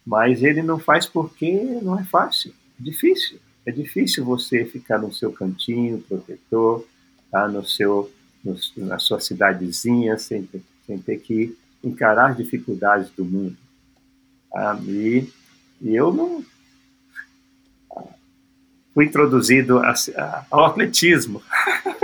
Mas 0.06 0.42
ele 0.42 0.64
não 0.64 0.80
faz 0.80 1.06
porque 1.06 1.52
não 1.82 2.00
é 2.00 2.04
fácil, 2.06 2.54
é 2.80 2.84
difícil. 2.84 3.40
É 3.66 3.72
difícil 3.72 4.24
você 4.24 4.64
ficar 4.64 4.98
no 4.98 5.14
seu 5.14 5.34
cantinho 5.34 6.00
protetor, 6.00 6.88
tá? 7.30 7.50
no 7.50 7.66
seu, 7.66 8.10
no, 8.42 8.56
na 8.78 8.98
sua 8.98 9.20
cidadezinha, 9.20 10.18
sem 10.18 10.44
ter, 10.44 10.62
sem 10.86 10.98
ter 10.98 11.18
que 11.20 11.58
encarar 11.84 12.32
as 12.32 12.38
dificuldades 12.38 13.10
do 13.12 13.24
mundo. 13.24 13.58
Ah, 14.54 14.78
e, 14.84 15.28
e 15.82 15.96
eu 15.96 16.14
não 16.14 16.44
fui 18.94 19.06
introduzido 19.06 19.80
a, 19.80 19.94
a, 20.18 20.46
ao 20.50 20.66
atletismo, 20.66 21.42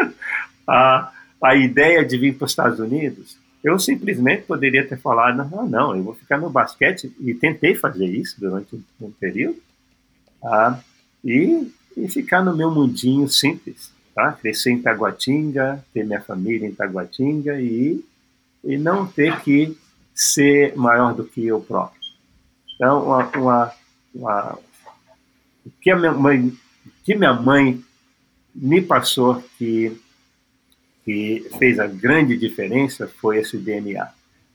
a, 0.67 1.11
a 1.41 1.55
ideia 1.55 2.05
de 2.05 2.17
vir 2.17 2.36
para 2.36 2.45
os 2.45 2.51
Estados 2.51 2.80
Unidos. 2.80 3.38
Eu 3.63 3.80
simplesmente 3.80 4.43
poderia 4.43 4.86
ter 4.88 4.99
falado, 4.99 5.38
não, 5.49 5.67
não, 5.67 5.95
eu 5.95 6.03
vou 6.03 6.13
ficar 6.13 6.38
no 6.38 6.49
basquete 6.49 7.11
e 7.19 7.34
tentei 7.34 7.74
fazer 7.74 8.05
isso 8.05 8.39
durante 8.39 8.76
um, 8.76 8.84
um 9.01 9.11
período. 9.11 9.57
Ah, 10.43 10.80
e, 11.24 11.71
e 11.95 12.07
ficar 12.09 12.43
no 12.43 12.55
meu 12.55 12.69
mundinho 12.69 13.28
simples, 13.30 13.91
tá? 14.13 14.34
Crescer 14.34 14.71
em 14.71 14.82
Taguatinga, 14.82 15.84
ter 15.93 16.05
minha 16.05 16.21
família 16.21 16.67
em 16.67 16.76
Taguatinga 16.76 17.59
e, 17.59 18.03
e 18.64 18.78
não 18.78 19.05
ter 19.05 19.41
que 19.41 19.78
ser 20.14 20.76
maior 20.76 21.14
do 21.14 21.24
que 21.24 21.45
eu 21.45 21.59
próprio. 21.59 22.01
Então, 22.76 23.03
uma, 23.05 23.30
uma, 23.38 23.74
uma 24.14 24.59
o 25.66 25.70
que 25.82 25.91
a 25.91 25.97
minha 25.97 26.11
mãe, 26.11 26.53
que 27.03 27.16
minha 27.16 27.34
mãe 27.34 27.84
me 28.53 28.82
passou 28.82 29.43
que 29.57 29.99
que 31.03 31.45
fez 31.59 31.80
a 31.80 31.88
grande 31.88 32.38
diferença 32.38 33.07
foi 33.07 33.39
esse 33.39 33.57
DNA. 33.57 34.09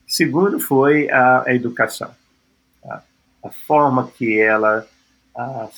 Segundo 0.07 0.59
foi 0.59 1.11
a, 1.11 1.45
a 1.47 1.55
educação, 1.55 2.11
a, 2.83 3.03
a, 3.45 3.51
forma 3.51 4.11
que 4.17 4.41
ela 4.41 4.87
a, 5.37 5.69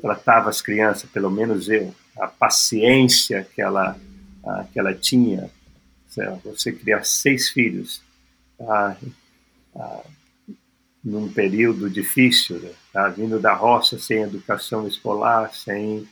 tratava 0.00 0.50
as 0.50 0.62
crianças, 0.62 1.10
pelo 1.10 1.30
menos 1.30 1.68
eu, 1.68 1.92
a 2.16 2.28
paciência 2.28 3.46
que 3.52 3.60
ela, 3.60 3.98
que 4.72 4.78
ela 4.78 4.94
tinha. 4.94 5.50
Você 6.44 6.72
criar 6.72 7.04
seis 7.04 7.48
filhos 7.50 8.02
num 11.04 11.32
período 11.32 11.88
difícil, 11.88 12.58
né? 12.58 12.70
tá? 12.92 13.08
vindo 13.08 13.38
da 13.38 13.54
roça 13.54 13.98
sem 13.98 14.22
educação 14.22 14.86
escolar, 14.86 15.54
sem 15.54 16.06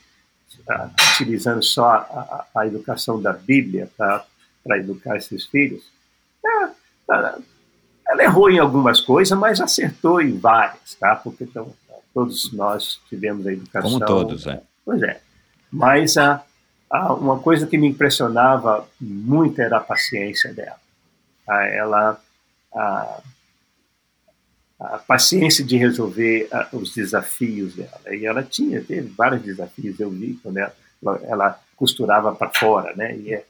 utilizando 1.13 1.61
só 1.61 1.85
a, 1.85 2.45
a, 2.55 2.67
educação 2.67 3.21
da 3.21 3.33
Bíblia 3.33 3.91
para 3.97 4.77
educar 4.77 5.17
esses 5.17 5.45
filhos. 5.45 5.83
É, 6.43 6.69
ela 8.07 8.23
errou 8.23 8.49
em 8.49 8.57
algumas 8.57 9.01
coisas, 9.01 9.37
mas 9.37 9.59
acertou 9.59 10.21
em 10.21 10.37
várias, 10.37 10.95
tá? 10.95 11.15
Porque 11.15 11.43
então, 11.43 11.73
todos 12.13 12.51
nós 12.53 12.99
tivemos 13.09 13.45
a 13.45 13.51
educação. 13.51 13.91
Como 13.91 14.05
todos, 14.05 14.47
é. 14.47 14.61
Pois 14.85 15.01
é. 15.03 15.19
Mas 15.69 16.17
a, 16.17 16.43
a, 16.89 17.13
uma 17.13 17.39
coisa 17.39 17.67
que 17.67 17.77
me 17.77 17.87
impressionava 17.87 18.87
muito 18.99 19.61
era 19.61 19.77
a 19.77 19.81
paciência 19.81 20.53
dela. 20.53 20.79
A, 21.47 21.63
ela, 21.65 22.21
a, 22.73 23.21
a 24.79 24.97
paciência 24.99 25.63
de 25.63 25.77
resolver 25.77 26.49
os 26.73 26.93
desafios 26.93 27.75
dela. 27.75 28.01
E 28.11 28.25
ela 28.25 28.43
tinha, 28.43 28.81
teve 28.81 29.07
vários 29.09 29.41
desafios, 29.41 29.99
eu 29.99 30.09
vi 30.09 30.39
quando 30.41 30.57
ela, 30.57 30.73
ela 31.23 31.59
costurava 31.75 32.33
para 32.35 32.49
fora, 32.49 32.95
né? 32.95 33.15
E, 33.15 33.43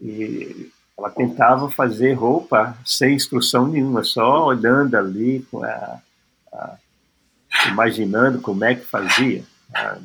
e 0.00 0.70
ela 0.96 1.10
tentava 1.10 1.70
fazer 1.70 2.14
roupa 2.14 2.76
sem 2.84 3.14
instrução 3.14 3.68
nenhuma, 3.68 4.02
só 4.02 4.46
olhando 4.46 4.96
ali 4.96 5.46
imaginando 7.68 8.40
como 8.40 8.64
é 8.64 8.74
que 8.74 8.84
fazia. 8.84 9.44
Ah, 9.74 9.98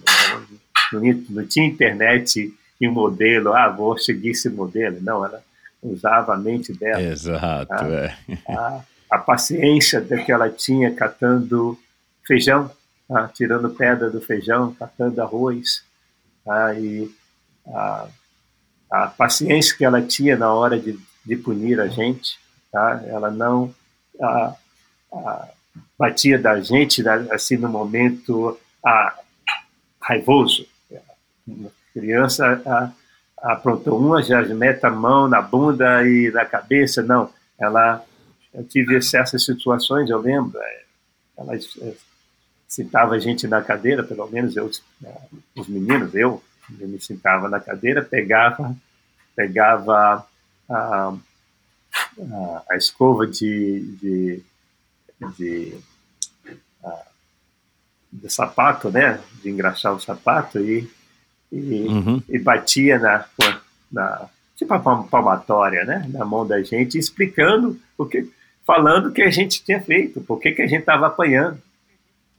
não, 0.99 1.45
tinha 1.45 1.65
internet 1.65 2.53
e 2.79 2.87
modelo, 2.87 3.53
ah, 3.53 3.69
vou 3.69 3.97
seguir 3.97 4.31
esse 4.31 4.49
modelo. 4.49 4.97
Não, 5.01 5.25
ela 5.25 5.43
usava 5.81 6.33
a 6.33 6.37
mente 6.37 6.73
dela. 6.73 7.01
Exato, 7.01 7.67
tá? 7.67 7.87
é. 7.87 8.15
A, 8.49 8.81
a, 9.11 9.17
paciência 9.17 10.01
que 10.01 10.31
ela 10.31 10.49
tinha 10.49 10.93
catando 10.93 11.77
feijão, 12.25 12.71
tá? 13.07 13.29
tirando 13.33 13.69
pedra 13.69 14.09
do 14.09 14.21
feijão, 14.21 14.73
catando 14.73 15.21
arroz. 15.21 15.83
Tá? 16.45 16.73
E 16.73 17.09
a, 17.67 18.07
a, 18.91 19.07
paciência 19.07 19.75
que 19.77 19.85
ela 19.85 20.01
tinha 20.01 20.37
na 20.37 20.53
hora 20.53 20.79
de, 20.79 20.97
de 21.25 21.35
punir 21.35 21.79
a 21.79 21.87
gente. 21.87 22.37
Tá? 22.71 23.01
Ela 23.07 23.29
não... 23.31 23.73
A, 24.21 24.55
batia 25.97 26.39
da 26.39 26.59
gente 26.59 27.07
assim 27.31 27.57
no 27.57 27.69
momento 27.69 28.59
ah, 28.85 29.15
raivoso. 31.47 31.67
A 31.67 31.93
criança 31.93 32.61
ah, 32.65 32.91
aprontou 33.37 33.99
uma, 33.99 34.21
já 34.23 34.41
mete 34.41 34.83
a 34.85 34.89
mão 34.89 35.27
na 35.27 35.41
bunda 35.41 36.07
e 36.07 36.31
na 36.31 36.45
cabeça. 36.45 37.01
Não, 37.03 37.29
ela 37.59 38.03
eu 38.53 38.63
tive 38.63 38.95
essas 38.95 39.43
situações, 39.43 40.09
eu 40.09 40.19
lembro. 40.19 40.59
É, 40.59 40.83
ela 41.37 41.55
é, 41.55 41.59
sentava 42.67 43.15
a 43.15 43.19
gente 43.19 43.47
na 43.47 43.61
cadeira, 43.61 44.03
pelo 44.03 44.27
menos 44.29 44.55
eu, 44.55 44.69
é, 45.03 45.17
os 45.55 45.67
meninos, 45.67 46.13
eu, 46.13 46.43
eu 46.79 46.87
me 46.87 46.99
sentava 46.99 47.49
na 47.49 47.59
cadeira, 47.59 48.03
pegava, 48.03 48.75
pegava 49.35 50.27
a, 50.69 51.13
a, 52.31 52.63
a 52.69 52.77
escova 52.77 53.25
de, 53.25 53.81
de 53.99 54.43
de, 55.31 55.77
de 58.11 58.29
sapato, 58.29 58.91
né? 58.91 59.21
De 59.41 59.49
engraxar 59.49 59.93
o 59.93 59.99
sapato 59.99 60.59
e, 60.59 60.89
e, 61.53 61.87
uhum. 61.87 62.21
e 62.27 62.39
batia 62.39 62.97
na, 62.97 63.25
na 63.91 64.29
tipo 64.55 64.73
uma 64.73 65.03
palmatória, 65.03 65.85
né, 65.85 66.09
na 66.11 66.25
mão 66.25 66.47
da 66.47 66.61
gente, 66.63 66.97
explicando 66.97 67.79
o 67.97 68.05
que, 68.05 68.27
falando 68.65 69.07
o 69.07 69.11
que 69.11 69.21
a 69.21 69.29
gente 69.29 69.63
tinha 69.63 69.79
feito, 69.81 70.21
por 70.21 70.39
que, 70.39 70.51
que 70.51 70.61
a 70.63 70.67
gente 70.67 70.79
estava 70.79 71.07
apanhando. 71.07 71.59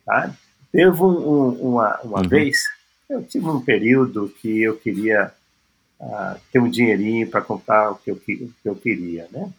Tá? 0.04 0.34
Teve 0.72 1.02
um, 1.02 1.06
um, 1.06 1.48
uma, 1.70 2.00
uma 2.02 2.22
uhum. 2.22 2.28
vez, 2.28 2.64
eu 3.08 3.22
tive 3.22 3.46
um 3.46 3.60
período 3.60 4.32
que 4.40 4.62
eu 4.62 4.76
queria 4.76 5.32
uh, 6.00 6.40
ter 6.52 6.58
um 6.58 6.68
dinheirinho 6.68 7.28
para 7.28 7.40
comprar 7.40 7.92
o 7.92 7.96
que, 7.96 8.10
eu, 8.10 8.16
o 8.16 8.18
que 8.18 8.50
eu 8.64 8.74
queria, 8.74 9.28
né? 9.30 9.50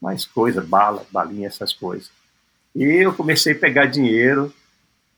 Mais 0.00 0.24
coisa, 0.24 0.62
bala, 0.62 1.04
balinha, 1.10 1.48
essas 1.48 1.72
coisas. 1.72 2.10
E 2.74 2.84
eu 2.84 3.12
comecei 3.12 3.52
a 3.52 3.58
pegar 3.58 3.86
dinheiro, 3.86 4.54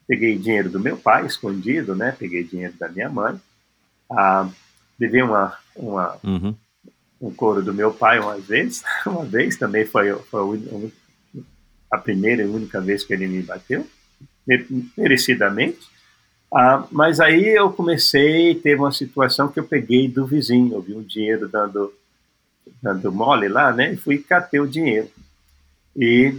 peguei 0.09 0.39
dinheiro 0.39 0.71
do 0.71 0.81
meu 0.81 0.97
pai, 0.97 1.27
escondido, 1.27 1.95
né? 1.95 2.16
Peguei 2.18 2.43
dinheiro 2.43 2.75
da 2.79 2.89
minha 2.89 3.09
mãe, 3.09 3.39
uh, 4.11 4.53
levei 4.99 5.23
uma, 5.23 5.57
uma, 5.77 6.17
uhum 6.23 6.55
um 7.21 7.31
couro 7.31 7.63
do 7.63 7.75
meu 7.75 7.93
pai 7.93 8.19
uma 8.19 8.39
vez, 8.39 8.83
uma 9.05 9.25
vez 9.25 9.57
também 9.57 9.85
foi, 9.85 10.13
foi 10.31 10.93
a 11.91 11.99
primeira 11.99 12.43
e 12.43 12.47
única 12.47 12.81
vez 12.81 13.05
que 13.05 13.13
ele 13.13 13.27
me 13.27 13.43
bateu, 13.43 13.87
merecidamente. 14.97 15.81
Ah, 16.53 16.85
mas 16.91 17.21
aí 17.21 17.47
eu 17.47 17.71
comecei, 17.73 18.55
teve 18.55 18.81
uma 18.81 18.91
situação 18.91 19.49
que 19.49 19.61
eu 19.61 19.65
peguei 19.65 20.09
do 20.09 20.27
vizinho, 20.27 20.75
eu 20.75 20.81
vi 20.81 20.95
o 20.95 21.03
dinheiro 21.03 21.49
dando, 21.49 21.93
dando 22.83 23.13
mole 23.13 23.49
lá, 23.49 23.73
né? 23.73 23.93
E 23.93 23.97
fui 23.97 24.19
catei 24.19 24.59
o 24.59 24.67
dinheiro. 24.67 25.09
E 25.97 26.37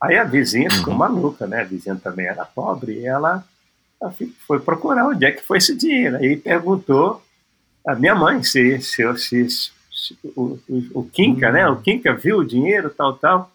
aí 0.00 0.16
a 0.18 0.24
vizinha 0.24 0.70
ficou 0.70 0.92
uhum. 0.92 0.98
maluca, 0.98 1.46
né? 1.48 1.62
A 1.62 1.64
vizinha 1.64 1.96
também 1.96 2.26
era 2.26 2.44
pobre, 2.44 3.00
e 3.00 3.06
ela 3.06 3.44
foi 4.46 4.58
procurar 4.60 5.06
onde 5.06 5.24
é 5.24 5.32
que 5.32 5.42
foi 5.42 5.58
esse 5.58 5.76
dinheiro. 5.76 6.16
Aí 6.16 6.36
perguntou 6.36 7.22
a 7.86 7.94
minha 7.94 8.14
mãe 8.14 8.42
se, 8.42 8.80
se, 8.80 9.02
se, 9.18 9.72
o, 10.36 10.58
o, 10.68 11.00
o 11.00 11.04
Kinka, 11.04 11.50
né? 11.50 11.68
O 11.68 11.76
Kinka 11.76 12.14
viu 12.14 12.38
o 12.38 12.44
dinheiro, 12.44 12.90
tal, 12.90 13.14
tal. 13.16 13.52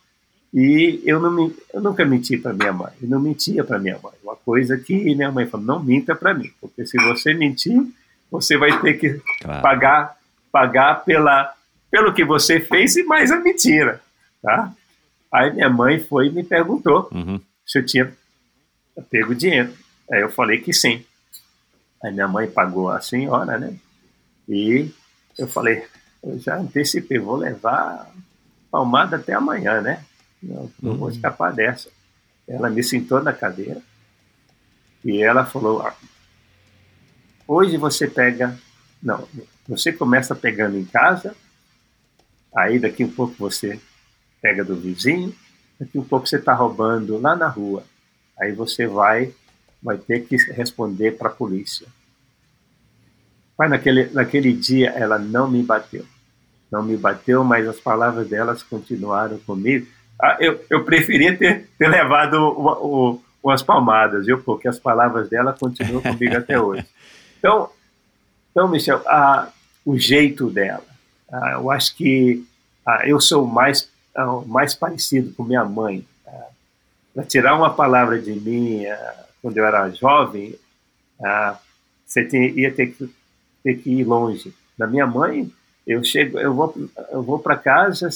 E 0.53 1.01
eu, 1.03 1.19
não 1.19 1.31
me, 1.31 1.55
eu 1.73 1.81
nunca 1.81 2.05
menti 2.05 2.37
para 2.37 2.53
minha 2.53 2.71
mãe. 2.71 2.91
Eu 3.01 3.09
não 3.09 3.19
mentia 3.19 3.63
para 3.63 3.79
minha 3.79 3.99
mãe. 4.01 4.13
Uma 4.23 4.35
coisa 4.35 4.77
que 4.77 4.93
minha 5.15 5.31
mãe 5.31 5.45
falou: 5.45 5.65
não 5.65 5.83
minta 5.83 6.15
para 6.15 6.33
mim, 6.33 6.51
porque 6.61 6.85
se 6.85 6.97
você 6.97 7.33
mentir, 7.33 7.85
você 8.31 8.57
vai 8.57 8.79
ter 8.81 8.93
que 8.93 9.19
claro. 9.41 9.61
pagar, 9.61 10.17
pagar 10.51 11.03
pela, 11.03 11.53
pelo 11.91 12.13
que 12.13 12.23
você 12.23 12.59
fez 12.59 12.95
e 12.95 13.03
mais 13.03 13.31
a 13.31 13.39
mentira, 13.39 14.01
tá? 14.41 14.71
Aí 15.33 15.51
minha 15.51 15.69
mãe 15.69 15.99
foi 15.99 16.27
e 16.27 16.31
me 16.31 16.43
perguntou 16.43 17.09
uhum. 17.11 17.39
se 17.65 17.79
eu 17.79 17.85
tinha 17.85 18.13
pego 19.09 19.35
dinheiro. 19.35 19.73
Aí 20.12 20.22
eu 20.22 20.30
falei 20.30 20.60
que 20.60 20.74
sim. 20.74 21.03
Aí 22.03 22.12
minha 22.12 22.28
mãe 22.28 22.49
pagou 22.49 22.89
a 22.89 23.01
senhora, 23.01 23.58
né? 23.58 23.76
E 24.47 24.91
eu 25.38 25.47
falei, 25.47 25.86
eu 26.24 26.39
já 26.39 26.58
antecipei, 26.58 27.18
vou 27.20 27.36
levar 27.36 28.12
palmada 28.72 29.16
até 29.16 29.34
amanhã, 29.34 29.82
né? 29.82 30.03
Não, 30.41 30.72
não 30.82 30.91
uhum. 30.91 30.97
vou 30.97 31.10
escapar 31.10 31.53
dessa. 31.53 31.89
Ela 32.47 32.70
me 32.70 32.84
sentou 32.84 33.24
na 33.24 33.34
cadeira 33.34 33.82
e 35.03 35.22
ela 35.22 35.45
falou: 35.45 35.82
ah, 35.82 35.95
hoje 37.47 37.78
você 37.78 38.08
pega, 38.08 38.58
não, 39.01 39.28
você 39.68 39.93
começa 39.93 40.36
pegando 40.36 40.78
em 40.78 40.86
casa, 40.86 41.36
aí 42.56 42.80
daqui 42.80 43.03
um 43.03 43.12
pouco 43.12 43.36
você 43.38 43.80
pega 44.41 44.64
do 44.64 44.76
vizinho, 44.76 45.34
daqui 45.80 45.97
um 45.97 46.03
pouco 46.03 46.28
você 46.28 46.38
está 46.38 46.53
roubando 46.53 47.20
lá 47.20 47.36
na 47.36 47.47
rua, 47.47 47.84
aí 48.39 48.51
você 48.51 48.88
vai, 48.88 49.34
vai 49.86 49.97
ter 49.97 50.25
que 50.25 50.36
responder 50.51 51.11
para 51.11 51.29
a 51.29 51.33
polícia. 51.33 51.88
Mas 53.57 53.69
naquele, 53.69 54.09
naquele 54.09 54.51
dia 54.51 54.89
ela 54.89 55.17
não 55.17 55.49
me 55.49 55.63
bateu 55.63 56.05
não 56.75 56.83
me 56.83 56.97
bateu, 56.97 57.43
mas 57.43 57.67
as 57.67 57.79
palavras 57.79 58.27
delas 58.27 58.63
continuaram 58.63 59.38
comigo. 59.39 59.88
Ah, 60.21 60.38
eu, 60.39 60.63
eu 60.69 60.83
preferia 60.83 61.36
ter, 61.38 61.69
ter 61.77 61.88
levado 61.88 62.36
o, 62.36 63.11
o, 63.13 63.21
umas 63.43 63.63
palmadas, 63.63 64.25
viu? 64.25 64.41
Porque 64.41 64.67
as 64.67 64.79
palavras 64.79 65.29
dela 65.29 65.55
continuam 65.57 66.01
comigo 66.01 66.36
até 66.38 66.59
hoje. 66.59 66.86
Então, 67.38 67.69
então 68.49 68.67
Michel, 68.67 69.03
ah, 69.05 69.49
o 69.86 69.99
jeito 69.99 70.49
dela, 70.49 70.83
ah, 71.31 71.51
eu 71.51 71.69
acho 71.69 71.95
que 71.95 72.43
ah, 72.83 73.03
eu 73.05 73.19
sou 73.19 73.45
mais, 73.45 73.88
ah, 74.15 74.41
mais 74.47 74.73
parecido 74.73 75.31
com 75.33 75.43
minha 75.43 75.63
mãe. 75.63 76.03
Ah, 76.25 76.47
Para 77.13 77.23
tirar 77.23 77.55
uma 77.55 77.71
palavra 77.71 78.17
de 78.17 78.31
mim 78.33 78.83
quando 79.45 79.57
eu 79.57 79.65
era 79.67 79.87
jovem, 79.91 80.55
você 82.03 82.27
ia 82.55 82.73
ter 82.73 82.87
que, 82.87 83.13
ter 83.63 83.75
que 83.75 83.91
ir 83.91 84.03
longe. 84.03 84.51
Da 84.75 84.87
minha 84.87 85.05
mãe, 85.05 85.51
eu 85.85 86.03
chego, 86.03 86.39
eu 86.39 86.51
vou, 86.51 86.73
eu 87.11 87.21
vou 87.21 87.37
para 87.37 87.55
casa, 87.55 88.09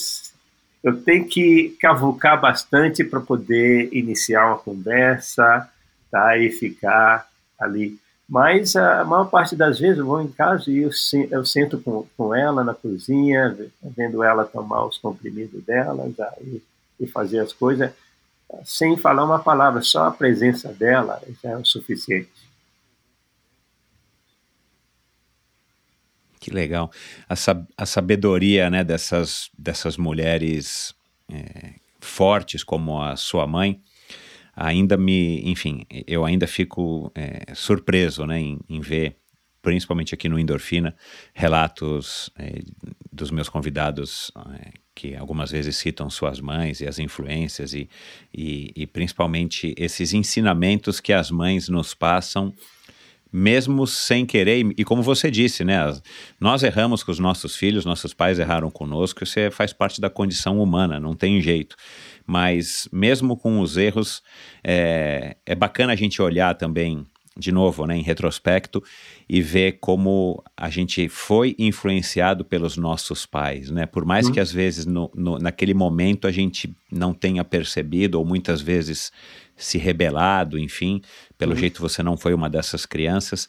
eu 0.84 1.00
tenho 1.04 1.28
que 1.28 1.78
cavucar 1.80 2.42
bastante 2.42 3.04
para 3.04 3.20
poder 3.20 3.94
iniciar 3.94 4.48
uma 4.48 4.58
conversa, 4.58 5.70
tá? 6.10 6.36
E 6.36 6.50
ficar 6.50 7.30
ali. 7.60 8.00
Mas 8.28 8.76
a 8.76 9.06
maior 9.06 9.30
parte 9.30 9.56
das 9.56 9.80
vezes 9.80 10.00
eu 10.00 10.08
vou 10.08 10.24
em 10.24 10.32
casa 10.32 10.72
e 10.72 10.80
eu, 10.80 10.90
eu 11.30 11.46
sento 11.46 11.80
com, 11.80 12.08
com 12.18 12.34
ela 12.34 12.64
na 12.64 12.74
cozinha, 12.74 13.56
vendo 13.96 14.24
ela 14.24 14.46
tomar 14.46 14.84
os 14.84 14.98
comprimidos 14.98 15.64
dela 15.64 16.12
e, 16.42 16.60
e 17.00 17.06
fazer 17.06 17.38
as 17.38 17.54
coisas, 17.54 17.92
sem 18.64 18.98
falar 18.98 19.24
uma 19.26 19.40
palavra, 19.40 19.82
só 19.82 20.06
a 20.06 20.12
presença 20.12 20.74
dela 20.74 21.22
já 21.44 21.52
é 21.52 21.58
o 21.58 21.66
suficiente. 21.66 22.30
Que 26.40 26.52
legal. 26.52 26.90
A, 27.28 27.36
sab 27.36 27.66
a 27.78 27.86
sabedoria 27.86 28.70
né, 28.70 28.84
dessas, 28.84 29.50
dessas 29.58 29.98
mulheres 29.98 30.96
é, 31.30 31.74
fortes 32.00 32.64
como 32.64 33.02
a 33.02 33.16
sua 33.16 33.46
mãe 33.46 33.82
ainda 34.60 34.98
me, 34.98 35.42
enfim, 35.50 35.86
eu 36.06 36.26
ainda 36.26 36.46
fico 36.46 37.10
é, 37.16 37.54
surpreso 37.56 38.26
né, 38.26 38.40
em, 38.40 38.60
em, 38.68 38.82
ver, 38.82 39.16
principalmente 39.62 40.14
aqui 40.14 40.30
no 40.30 40.40
Endorfina, 40.40 40.96
relatos 41.34 42.30
é, 42.38 42.62
dos 43.12 43.32
meus 43.32 43.50
convidados 43.50 44.32
é, 44.56 44.72
que 44.96 45.16
algumas 45.16 45.52
vezes 45.52 45.78
citam 45.78 46.10
suas 46.10 46.40
mães 46.40 46.82
e 46.82 46.88
as 46.88 47.00
influências 47.00 47.74
e, 47.74 47.90
e, 48.34 48.72
e 48.76 48.88
principalmente 48.88 49.74
esses 49.78 50.14
ensinamentos 50.14 51.00
que 51.00 51.14
as 51.14 51.32
mães 51.32 51.70
nos 51.70 51.94
passam 51.94 52.54
mesmo 53.32 53.86
sem 53.86 54.26
querer, 54.26 54.74
e 54.76 54.84
como 54.84 55.04
você 55.04 55.30
disse, 55.30 55.64
né, 55.64 55.78
nós 56.40 56.64
erramos 56.64 57.04
com 57.04 57.12
os 57.12 57.20
nossos 57.20 57.56
filhos, 57.56 57.86
nossos 57.86 58.14
pais 58.14 58.40
erraram 58.40 58.72
conosco, 58.72 59.24
isso 59.24 59.40
é, 59.40 59.52
faz 59.52 59.72
parte 59.72 60.02
da 60.02 60.10
condição 60.10 60.60
humana, 60.60 61.00
não 61.00 61.14
tem 61.14 61.40
jeito. 61.40 61.76
Mas 62.26 62.90
mesmo 62.92 63.38
com 63.38 63.60
os 63.60 63.78
erros, 63.78 64.24
é, 64.64 65.38
é 65.46 65.56
bacana 65.56 65.94
a 65.94 65.96
gente 65.96 66.22
olhar 66.22 66.56
também, 66.56 67.06
de 67.38 67.52
novo, 67.52 67.86
né, 67.86 67.96
em 67.96 68.02
retrospecto, 68.02 68.84
e 69.28 69.42
ver 69.42 69.78
como 69.80 70.44
a 70.58 70.70
gente 70.70 71.08
foi 71.08 71.56
influenciado 71.58 72.44
pelos 72.44 72.76
nossos 72.76 73.26
pais, 73.26 73.70
né? 73.70 73.86
Por 73.86 74.04
mais 74.04 74.28
uhum. 74.28 74.34
que 74.34 74.40
às 74.40 74.52
vezes 74.52 74.86
no, 74.86 75.10
no, 75.16 75.38
naquele 75.38 75.74
momento 75.74 76.28
a 76.28 76.32
gente 76.32 76.76
não 76.92 77.14
tenha 77.14 77.44
percebido, 77.44 78.20
ou 78.20 78.26
muitas 78.26 78.62
vezes 78.62 79.12
se 79.56 79.78
rebelado, 79.78 80.58
enfim, 80.58 81.02
pelo 81.38 81.54
uhum. 81.54 81.58
jeito 81.58 81.82
você 81.82 82.02
não 82.02 82.18
foi 82.18 82.34
uma 82.34 82.50
dessas 82.50 82.86
crianças, 82.86 83.48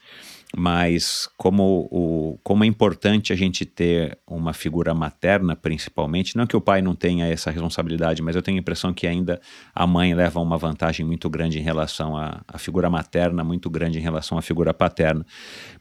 mas 0.56 1.28
como, 1.36 1.88
o, 1.90 2.38
como 2.42 2.64
é 2.64 2.66
importante 2.66 3.32
a 3.32 3.36
gente 3.36 3.64
ter 3.64 4.18
uma 4.26 4.52
figura 4.52 4.92
materna, 4.92 5.54
principalmente, 5.54 6.36
não 6.36 6.46
que 6.46 6.56
o 6.56 6.60
pai 6.60 6.82
não 6.82 6.94
tenha 6.94 7.26
essa 7.26 7.50
responsabilidade, 7.50 8.20
mas 8.20 8.34
eu 8.34 8.42
tenho 8.42 8.58
a 8.58 8.60
impressão 8.60 8.92
que 8.92 9.06
ainda 9.06 9.40
a 9.74 9.86
mãe 9.86 10.12
leva 10.12 10.40
uma 10.40 10.58
vantagem 10.58 11.06
muito 11.06 11.30
grande 11.30 11.58
em 11.58 11.62
relação 11.62 12.16
à, 12.16 12.40
à 12.48 12.58
figura 12.58 12.90
materna, 12.90 13.44
muito 13.44 13.70
grande 13.70 13.98
em 13.98 14.02
relação 14.02 14.36
à 14.36 14.42
figura 14.42 14.74
paterna. 14.74 15.24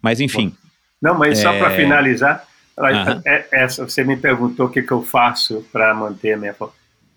Mas 0.02 0.20
enfim. 0.20 0.56
Não, 1.02 1.18
mas 1.18 1.40
só 1.40 1.58
para 1.58 1.74
é, 1.74 1.76
finalizar, 1.76 2.46
uhum. 2.78 3.22
essa, 3.52 3.88
você 3.88 4.04
me 4.04 4.18
perguntou 4.18 4.68
o 4.68 4.70
que, 4.70 4.84
que 4.84 4.92
eu 4.92 5.02
faço 5.02 5.66
para 5.72 5.94
manter 5.96 6.34
a 6.34 6.38
minha, 6.38 6.56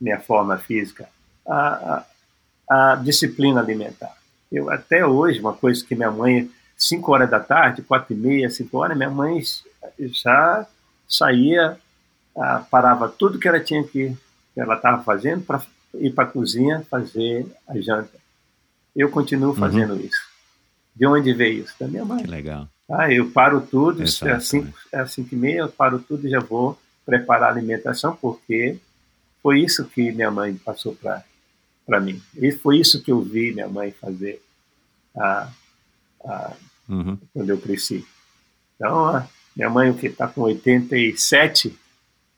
minha 0.01 0.21
forma 0.21 0.57
física. 0.57 1.07
A, 1.47 2.05
a 2.71 2.95
disciplina 2.97 3.61
alimentar. 3.61 4.15
Eu 4.51 4.71
até 4.71 5.05
hoje, 5.05 5.41
uma 5.41 5.53
coisa 5.53 5.85
que 5.85 5.95
minha 5.95 6.11
mãe, 6.11 6.49
5 6.83 7.13
horas 7.13 7.31
da 7.31 7.39
tarde, 7.39 7.81
quatro 7.83 8.13
e 8.13 8.17
meia, 8.17 8.51
5 8.51 8.77
horas, 8.77 8.97
minha 8.97 9.11
mãe 9.11 9.41
já 9.99 10.67
saía, 11.09 11.79
ah, 12.37 12.67
parava 12.69 13.09
tudo 13.09 13.39
que 13.39 13.47
ela 13.47 13.61
tinha 13.61 13.85
que, 13.85 14.17
que 14.53 14.61
ela 14.61 14.75
estava 14.75 15.03
fazendo 15.05 15.45
para 15.45 15.63
ir 15.95 16.13
para 16.13 16.25
a 16.25 16.27
cozinha 16.27 16.85
fazer 16.91 17.47
a 17.69 17.79
janta. 17.79 18.19
Eu 18.97 19.11
continuo 19.11 19.51
uhum. 19.51 19.57
fazendo 19.57 19.95
uhum. 19.95 20.01
isso. 20.01 20.21
De 20.95 21.07
onde 21.07 21.33
veio 21.33 21.63
isso? 21.63 21.75
Da 21.79 21.87
minha 21.87 22.05
mãe. 22.05 22.25
Que 22.25 22.31
legal. 22.31 22.69
Ah, 22.91 23.11
eu 23.13 23.31
paro 23.31 23.61
tudo, 23.61 24.03
Exato, 24.03 24.29
é 24.29 24.33
às 24.33 24.49
5 24.49 24.67
né? 24.67 24.73
é 24.93 25.07
cinco 25.07 25.35
e 25.35 25.39
meia, 25.39 25.61
eu 25.61 25.69
paro 25.69 26.01
tudo 26.01 26.27
e 26.27 26.31
já 26.31 26.41
vou 26.41 26.77
preparar 27.07 27.51
a 27.51 27.53
alimentação, 27.53 28.17
porque 28.21 28.77
foi 29.41 29.61
isso 29.61 29.85
que 29.85 30.11
minha 30.11 30.31
mãe 30.31 30.55
passou 30.57 30.95
para 30.97 31.23
para 31.87 32.01
mim. 32.01 32.23
E 32.37 32.53
foi 32.53 32.79
isso 32.79 33.03
que 33.03 33.11
eu 33.11 33.21
vi 33.21 33.53
minha 33.53 33.69
mãe 33.69 33.93
fazer 33.93 34.41
ah, 35.17 35.49
ah, 36.25 36.53
uhum. 36.89 37.19
quando 37.33 37.51
eu 37.51 37.59
cresci. 37.59 38.05
Então, 38.77 39.27
minha 39.57 39.71
mãe 39.71 39.93
que 39.93 40.07
está 40.07 40.27
com 40.29 40.43
87, 40.43 41.77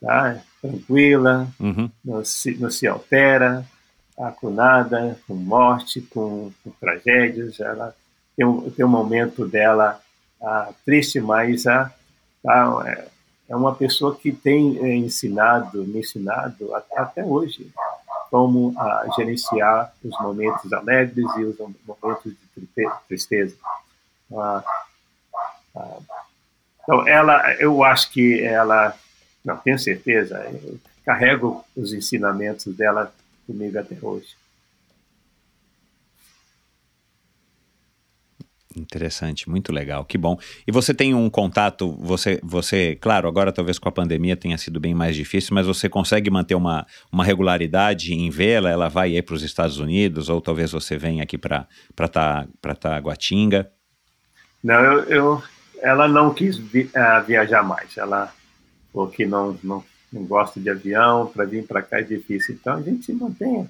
tá? 0.00 0.40
tranquila, 0.60 1.48
Uhum. 1.60 1.90
não 2.04 2.24
se, 2.24 2.54
não 2.56 2.70
se 2.70 2.86
altera 2.86 3.64
tá? 4.16 4.32
com 4.32 4.50
nada, 4.50 5.18
com 5.26 5.34
morte, 5.34 6.00
com, 6.00 6.50
com 6.62 6.70
tragédias. 6.80 7.60
Ela 7.60 7.94
tem 8.36 8.46
um, 8.46 8.70
tem 8.70 8.84
um 8.84 8.88
momento 8.88 9.46
dela 9.46 10.00
ah, 10.42 10.70
triste, 10.84 11.20
mas 11.20 11.66
ah, 11.66 11.92
tá, 12.42 12.82
é, 12.86 13.08
é 13.50 13.56
uma 13.56 13.74
pessoa 13.74 14.16
que 14.16 14.32
tem 14.32 14.78
é, 14.78 14.96
ensinado, 14.96 15.84
me 15.84 16.00
ensinado 16.00 16.74
até, 16.74 16.98
até 16.98 17.24
hoje 17.24 17.70
como 18.30 18.74
ah, 18.76 19.06
gerenciar 19.16 19.92
os 20.02 20.18
momentos 20.20 20.72
alegres 20.72 21.26
e 21.36 21.44
os 21.44 21.56
momentos 21.86 22.32
de 22.56 22.66
tri- 22.66 22.90
tristeza. 23.06 23.54
Ah, 24.32 24.64
ah, 25.76 25.98
então, 26.82 27.08
ela, 27.08 27.54
eu 27.58 27.82
acho 27.82 28.10
que 28.12 28.42
ela, 28.42 28.94
não 29.44 29.56
tenho 29.56 29.78
certeza, 29.78 30.44
carrego 31.04 31.64
os 31.76 31.92
ensinamentos 31.92 32.74
dela 32.74 33.12
comigo 33.46 33.78
até 33.78 33.96
hoje. 34.00 34.36
Interessante, 38.76 39.48
muito 39.48 39.72
legal, 39.72 40.04
que 40.04 40.18
bom. 40.18 40.36
E 40.66 40.72
você 40.72 40.92
tem 40.92 41.14
um 41.14 41.30
contato, 41.30 41.96
você, 42.00 42.40
você, 42.42 42.96
claro, 42.96 43.28
agora 43.28 43.52
talvez 43.52 43.78
com 43.78 43.88
a 43.88 43.92
pandemia 43.92 44.36
tenha 44.36 44.58
sido 44.58 44.80
bem 44.80 44.92
mais 44.92 45.14
difícil, 45.14 45.54
mas 45.54 45.66
você 45.66 45.88
consegue 45.88 46.28
manter 46.28 46.56
uma, 46.56 46.84
uma 47.10 47.24
regularidade 47.24 48.12
em 48.12 48.28
vê-la? 48.30 48.70
Ela 48.70 48.88
vai 48.88 49.14
aí 49.14 49.22
para 49.22 49.36
os 49.36 49.44
Estados 49.44 49.78
Unidos, 49.78 50.28
ou 50.28 50.40
talvez 50.40 50.72
você 50.72 50.98
venha 50.98 51.22
aqui 51.22 51.38
para 51.38 51.68
tá, 52.10 52.48
Taguatinga? 52.80 53.70
Não, 54.64 54.82
eu, 54.82 55.04
eu, 55.04 55.42
ela 55.82 56.08
não 56.08 56.32
quis 56.32 56.56
uh, 56.56 56.62
viajar 57.26 57.62
mais. 57.62 57.94
Ela 57.98 58.32
falou 58.90 59.10
que 59.10 59.26
não, 59.26 59.58
não, 59.62 59.84
não 60.10 60.24
gosta 60.24 60.58
de 60.58 60.70
avião, 60.70 61.26
para 61.26 61.44
vir 61.44 61.66
para 61.66 61.82
cá 61.82 62.00
é 62.00 62.02
difícil. 62.02 62.54
Então 62.54 62.78
a 62.78 62.80
gente 62.80 63.12
mantém. 63.12 63.68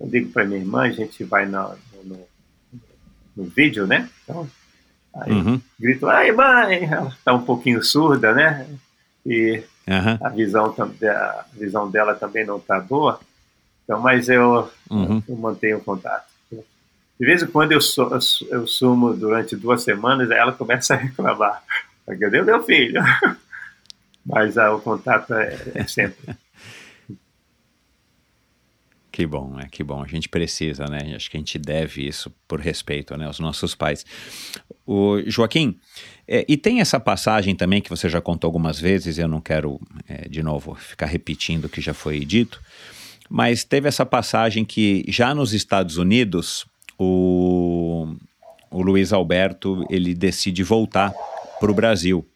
Eu 0.00 0.08
digo 0.08 0.32
para 0.32 0.46
minha 0.46 0.58
irmã, 0.58 0.84
a 0.84 0.90
gente 0.90 1.22
vai 1.24 1.44
no, 1.44 1.74
no, 2.02 2.26
no 3.36 3.44
vídeo, 3.44 3.86
né? 3.86 4.08
Então, 4.24 4.48
aí 5.14 5.30
uhum. 5.30 5.60
grito, 5.78 6.06
ai 6.06 6.32
mãe, 6.32 6.84
ela 6.84 7.10
está 7.10 7.34
um 7.34 7.42
pouquinho 7.42 7.84
surda, 7.84 8.32
né? 8.32 8.66
E 9.26 9.62
uhum. 9.86 10.18
a, 10.22 10.28
visão, 10.30 10.74
a 10.74 11.44
visão 11.52 11.90
dela 11.90 12.14
também 12.14 12.46
não 12.46 12.56
está 12.56 12.80
boa. 12.80 13.20
Então, 13.84 14.00
mas 14.00 14.30
eu, 14.30 14.70
uhum. 14.90 15.22
eu 15.28 15.36
mantenho 15.36 15.80
contato. 15.80 16.29
De 17.20 17.26
vez 17.26 17.42
em 17.42 17.46
quando 17.46 17.72
eu, 17.72 17.82
so, 17.82 18.08
eu 18.50 18.66
sumo 18.66 19.12
durante 19.12 19.54
duas 19.54 19.82
semanas, 19.82 20.30
ela 20.30 20.52
começa 20.52 20.94
a 20.94 20.96
reclamar. 20.96 21.62
Cadê 22.06 22.40
o 22.40 22.46
meu 22.46 22.62
filho? 22.62 22.98
Mas 24.24 24.56
ah, 24.56 24.74
o 24.74 24.80
contato 24.80 25.34
é, 25.34 25.54
é 25.74 25.86
sempre. 25.86 26.34
Que 29.12 29.26
bom, 29.26 29.52
né? 29.54 29.66
Que 29.70 29.82
bom. 29.82 30.02
A 30.02 30.06
gente 30.06 30.28
precisa, 30.28 30.86
né? 30.86 31.14
Acho 31.14 31.28
que 31.28 31.36
a 31.36 31.40
gente 31.40 31.58
deve 31.58 32.06
isso 32.06 32.32
por 32.46 32.60
respeito, 32.60 33.14
né? 33.16 33.26
Aos 33.26 33.40
nossos 33.40 33.74
pais. 33.74 34.06
O 34.86 35.20
Joaquim, 35.26 35.78
é, 36.26 36.46
e 36.48 36.56
tem 36.56 36.80
essa 36.80 36.98
passagem 36.98 37.54
também 37.54 37.82
que 37.82 37.90
você 37.90 38.08
já 38.08 38.20
contou 38.20 38.48
algumas 38.48 38.80
vezes, 38.80 39.18
eu 39.18 39.28
não 39.28 39.40
quero, 39.40 39.80
é, 40.08 40.28
de 40.28 40.42
novo, 40.44 40.74
ficar 40.76 41.06
repetindo 41.06 41.64
o 41.64 41.68
que 41.68 41.80
já 41.80 41.92
foi 41.92 42.20
dito, 42.20 42.62
mas 43.28 43.64
teve 43.64 43.88
essa 43.88 44.06
passagem 44.06 44.64
que 44.64 45.04
já 45.08 45.34
nos 45.34 45.52
Estados 45.52 45.96
Unidos, 45.96 46.64
o, 47.00 48.14
o 48.70 48.82
Luiz 48.82 49.10
Alberto, 49.10 49.86
ele 49.88 50.14
decide 50.14 50.62
voltar 50.62 51.14
para 51.58 51.70
o 51.70 51.74
Brasil. 51.74 52.26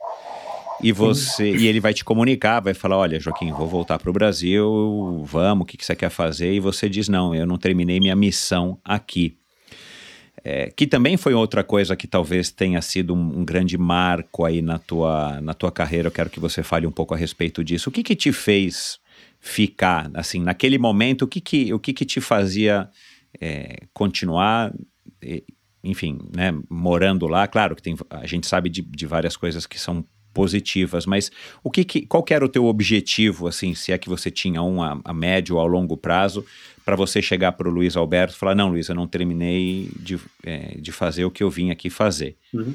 E 0.82 0.90
você 0.90 1.54
e 1.54 1.66
ele 1.66 1.80
vai 1.80 1.94
te 1.94 2.04
comunicar, 2.04 2.60
vai 2.60 2.74
falar, 2.74 2.96
olha, 2.96 3.20
Joaquim, 3.20 3.52
vou 3.52 3.66
voltar 3.66 3.98
para 3.98 4.10
o 4.10 4.12
Brasil, 4.12 5.22
vamos, 5.24 5.64
o 5.64 5.66
que, 5.66 5.76
que 5.76 5.84
você 5.84 5.94
quer 5.94 6.10
fazer? 6.10 6.52
E 6.52 6.60
você 6.60 6.88
diz, 6.88 7.08
não, 7.08 7.34
eu 7.34 7.46
não 7.46 7.58
terminei 7.58 8.00
minha 8.00 8.16
missão 8.16 8.78
aqui. 8.82 9.36
É, 10.42 10.70
que 10.74 10.86
também 10.86 11.16
foi 11.16 11.32
outra 11.32 11.62
coisa 11.62 11.96
que 11.96 12.06
talvez 12.06 12.50
tenha 12.50 12.82
sido 12.82 13.14
um, 13.14 13.40
um, 13.40 13.44
grande 13.44 13.78
marco 13.78 14.44
aí 14.44 14.60
na 14.60 14.78
tua, 14.78 15.40
na 15.40 15.54
tua 15.54 15.72
carreira. 15.72 16.08
Eu 16.08 16.12
quero 16.12 16.28
que 16.28 16.40
você 16.40 16.62
fale 16.62 16.86
um 16.86 16.90
pouco 16.90 17.14
a 17.14 17.16
respeito 17.16 17.64
disso. 17.64 17.88
O 17.88 17.92
que 17.92 18.02
que 18.02 18.14
te 18.14 18.30
fez 18.30 18.98
ficar, 19.40 20.10
assim, 20.12 20.40
naquele 20.40 20.76
momento, 20.76 21.22
o 21.22 21.26
que 21.26 21.40
que, 21.40 21.72
o 21.72 21.78
que, 21.78 21.94
que 21.94 22.04
te 22.04 22.20
fazia 22.20 22.90
é, 23.40 23.78
continuar, 23.92 24.72
enfim, 25.82 26.18
né, 26.34 26.52
morando 26.68 27.26
lá? 27.26 27.46
Claro 27.46 27.76
que 27.76 27.82
tem, 27.82 27.96
a 28.10 28.26
gente 28.26 28.46
sabe 28.46 28.68
de, 28.68 28.82
de 28.82 29.06
várias 29.06 29.36
coisas 29.36 29.66
que 29.66 29.78
são 29.78 30.04
positivas, 30.32 31.06
mas 31.06 31.30
o 31.62 31.70
que, 31.70 31.84
que 31.84 32.04
qual 32.06 32.22
que 32.22 32.34
era 32.34 32.44
o 32.44 32.48
teu 32.48 32.64
objetivo, 32.64 33.46
assim, 33.46 33.74
se 33.74 33.92
é 33.92 33.98
que 33.98 34.08
você 34.08 34.30
tinha 34.30 34.60
um 34.60 34.82
a, 34.82 35.00
a 35.04 35.14
médio 35.14 35.56
ou 35.56 35.62
a 35.62 35.64
longo 35.64 35.96
prazo, 35.96 36.44
para 36.84 36.96
você 36.96 37.22
chegar 37.22 37.52
para 37.52 37.68
o 37.68 37.70
Luiz 37.70 37.96
Alberto 37.96 38.34
e 38.34 38.38
falar, 38.38 38.54
não, 38.54 38.68
Luiz, 38.68 38.88
eu 38.88 38.94
não 38.94 39.06
terminei 39.06 39.90
de, 39.96 40.20
é, 40.44 40.76
de 40.76 40.92
fazer 40.92 41.24
o 41.24 41.30
que 41.30 41.42
eu 41.42 41.48
vim 41.48 41.70
aqui 41.70 41.88
fazer. 41.88 42.36
Uhum. 42.52 42.74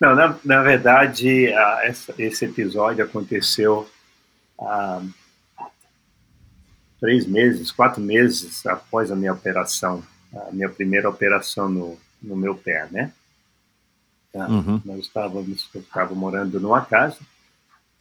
Não, 0.00 0.14
na, 0.14 0.38
na 0.44 0.62
verdade, 0.62 1.52
a, 1.52 1.80
essa, 1.84 2.14
esse 2.18 2.44
episódio 2.44 3.04
aconteceu 3.04 3.88
há 4.58 5.02
três 7.00 7.26
meses, 7.26 7.70
quatro 7.70 8.00
meses 8.00 8.64
após 8.66 9.10
a 9.10 9.16
minha 9.16 9.32
operação, 9.32 10.02
a 10.34 10.52
minha 10.52 10.68
primeira 10.68 11.08
operação 11.08 11.68
no, 11.68 11.98
no 12.22 12.36
meu 12.36 12.54
pé, 12.54 12.88
né? 12.90 13.12
Uhum. 14.34 14.80
Nós 14.84 15.00
estávamos, 15.00 15.68
eu 15.74 15.80
estava 15.80 16.14
morando 16.14 16.60
numa 16.60 16.84
casa 16.84 17.18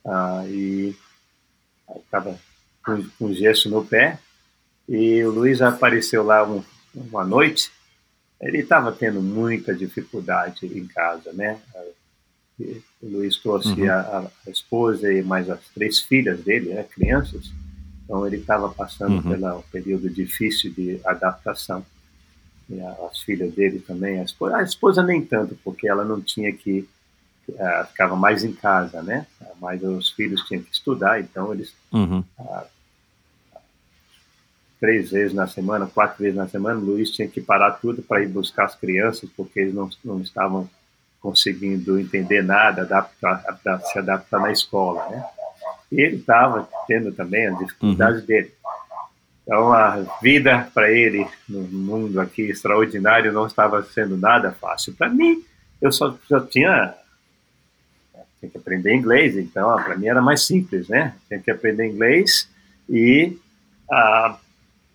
uh, 0.04 0.46
e 0.48 0.96
estava 1.98 2.38
com, 2.84 3.06
com 3.18 3.34
gesso 3.34 3.70
no 3.70 3.86
pé 3.86 4.20
e 4.88 5.24
o 5.24 5.32
Luiz 5.32 5.62
apareceu 5.62 6.24
lá 6.24 6.48
um, 6.48 6.64
uma 6.94 7.24
noite. 7.24 7.72
Ele 8.40 8.60
estava 8.60 8.92
tendo 8.92 9.22
muita 9.22 9.74
dificuldade 9.74 10.66
em 10.66 10.86
casa, 10.88 11.32
né? 11.34 11.60
O 12.60 13.08
Luiz 13.08 13.38
trouxe 13.38 13.70
uhum. 13.70 13.90
a, 13.90 14.30
a, 14.46 14.50
esposa 14.50 15.12
e 15.12 15.22
mais 15.22 15.50
as 15.50 15.60
três 15.70 16.00
filhas 16.00 16.42
dele, 16.42 16.74
né, 16.74 16.84
crianças. 16.84 17.52
Então 18.06 18.26
ele 18.26 18.38
estava 18.38 18.70
passando 18.70 19.16
uhum. 19.16 19.32
pelo 19.32 19.64
período 19.72 20.10
difícil 20.10 20.72
de 20.72 21.02
adaptação 21.04 21.84
as 23.12 23.20
filhas 23.20 23.54
dele 23.54 23.80
também, 23.80 24.20
a 24.20 24.24
esposa, 24.24 24.58
a 24.58 24.64
esposa 24.64 25.04
nem 25.04 25.24
tanto, 25.24 25.58
porque 25.64 25.88
ela 25.88 26.04
não 26.04 26.20
tinha 26.20 26.52
que, 26.52 26.88
uh, 27.50 27.86
ficava 27.88 28.16
mais 28.16 28.44
em 28.44 28.54
casa, 28.54 29.04
né? 29.04 29.28
Mas 29.62 29.84
os 29.84 30.10
filhos 30.10 30.42
tinham 30.48 30.64
que 30.64 30.74
estudar, 30.74 31.20
então 31.20 31.54
eles 31.54 31.74
uhum. 31.92 32.24
uh, 32.40 32.64
três 34.80 35.12
vezes 35.12 35.34
na 35.34 35.48
semana, 35.48 35.86
quatro 35.86 36.24
vezes 36.24 36.36
na 36.36 36.48
semana, 36.48 36.80
o 36.80 36.84
Luiz 36.84 37.12
tinha 37.12 37.28
que 37.28 37.40
parar 37.40 37.74
tudo 37.74 38.02
para 38.02 38.24
ir 38.24 38.28
buscar 38.28 38.66
as 38.66 38.76
crianças, 38.76 39.30
porque 39.38 39.60
eles 39.60 39.74
não, 39.74 39.90
não 40.04 40.22
estavam 40.22 40.68
conseguindo 41.22 42.00
entender 42.00 42.44
nada, 42.44 42.82
adaptar, 42.82 43.44
adaptar, 43.48 43.80
se 43.82 44.00
adaptar 44.00 44.40
na 44.40 44.52
escola, 44.52 45.08
né? 45.10 45.24
Ele 45.92 46.18
estava 46.18 46.68
tendo 46.88 47.12
também 47.12 47.48
as 47.48 47.58
dificuldades 47.60 48.22
uhum. 48.22 48.26
dele. 48.26 48.52
Então, 49.44 49.72
a 49.72 49.98
vida 50.22 50.68
para 50.74 50.92
ele 50.92 51.28
no 51.48 51.62
mundo 51.62 52.20
aqui 52.20 52.42
extraordinário 52.44 53.32
não 53.32 53.46
estava 53.46 53.84
sendo 53.84 54.18
nada 54.18 54.52
fácil. 54.52 54.94
Para 54.94 55.08
mim, 55.08 55.44
eu 55.80 55.92
só, 55.92 56.18
só 56.28 56.40
tinha, 56.40 56.96
tinha 58.40 58.52
que 58.52 58.58
aprender 58.58 58.96
inglês, 58.96 59.38
então 59.38 59.76
para 59.84 59.96
mim 59.96 60.08
era 60.08 60.22
mais 60.22 60.44
simples, 60.44 60.88
né? 60.90 61.16
Tinha 61.28 61.40
que 61.40 61.52
aprender 61.52 61.86
inglês 61.86 62.50
e 62.90 63.38
a, 63.92 64.38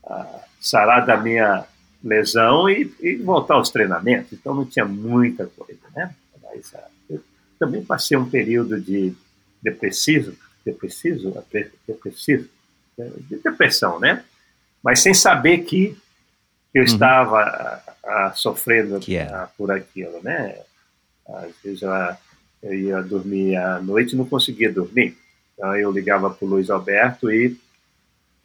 a 0.04 0.40
sarar 0.60 1.06
da 1.06 1.16
minha 1.16 1.64
lesão 2.02 2.68
e, 2.68 2.92
e, 3.00 3.16
voltar 3.16 3.54
aos 3.54 3.70
treinamentos. 3.70 4.32
Então 4.32 4.52
não 4.52 4.64
tinha 4.64 4.84
muita 4.84 5.46
coisa, 5.46 5.80
né? 5.94 6.12
Mas 6.42 6.72
eu 7.08 7.22
também 7.58 7.84
passei 7.84 8.16
um 8.16 8.28
período 8.28 8.80
de 8.80 9.14
depressivo, 9.62 10.34
depressivo, 10.64 11.44
depressivo, 11.86 12.48
de 12.98 13.36
depressão, 13.36 13.98
né? 13.98 14.24
mas 14.82 15.00
sem 15.00 15.14
saber 15.14 15.58
que 15.58 15.96
eu 16.74 16.82
uhum. 16.82 16.86
estava 16.86 17.40
a, 17.40 18.26
a, 18.26 18.32
sofrendo 18.32 19.00
yeah. 19.06 19.44
a, 19.44 19.46
por 19.46 19.70
aquilo, 19.70 20.20
né? 20.22 20.58
Às 21.28 21.54
vezes 21.62 21.82
eu, 21.82 21.90
eu, 22.62 22.74
ia 22.74 23.02
dormir 23.02 23.56
à 23.56 23.80
noite 23.80 24.14
e 24.14 24.16
não 24.16 24.24
conseguia 24.24 24.72
dormir. 24.72 25.16
Então 25.54 25.76
eu 25.76 25.90
ligava 25.90 26.30
para 26.30 26.44
o 26.44 26.48
Luiz 26.48 26.70
Alberto 26.70 27.30
e, 27.30 27.56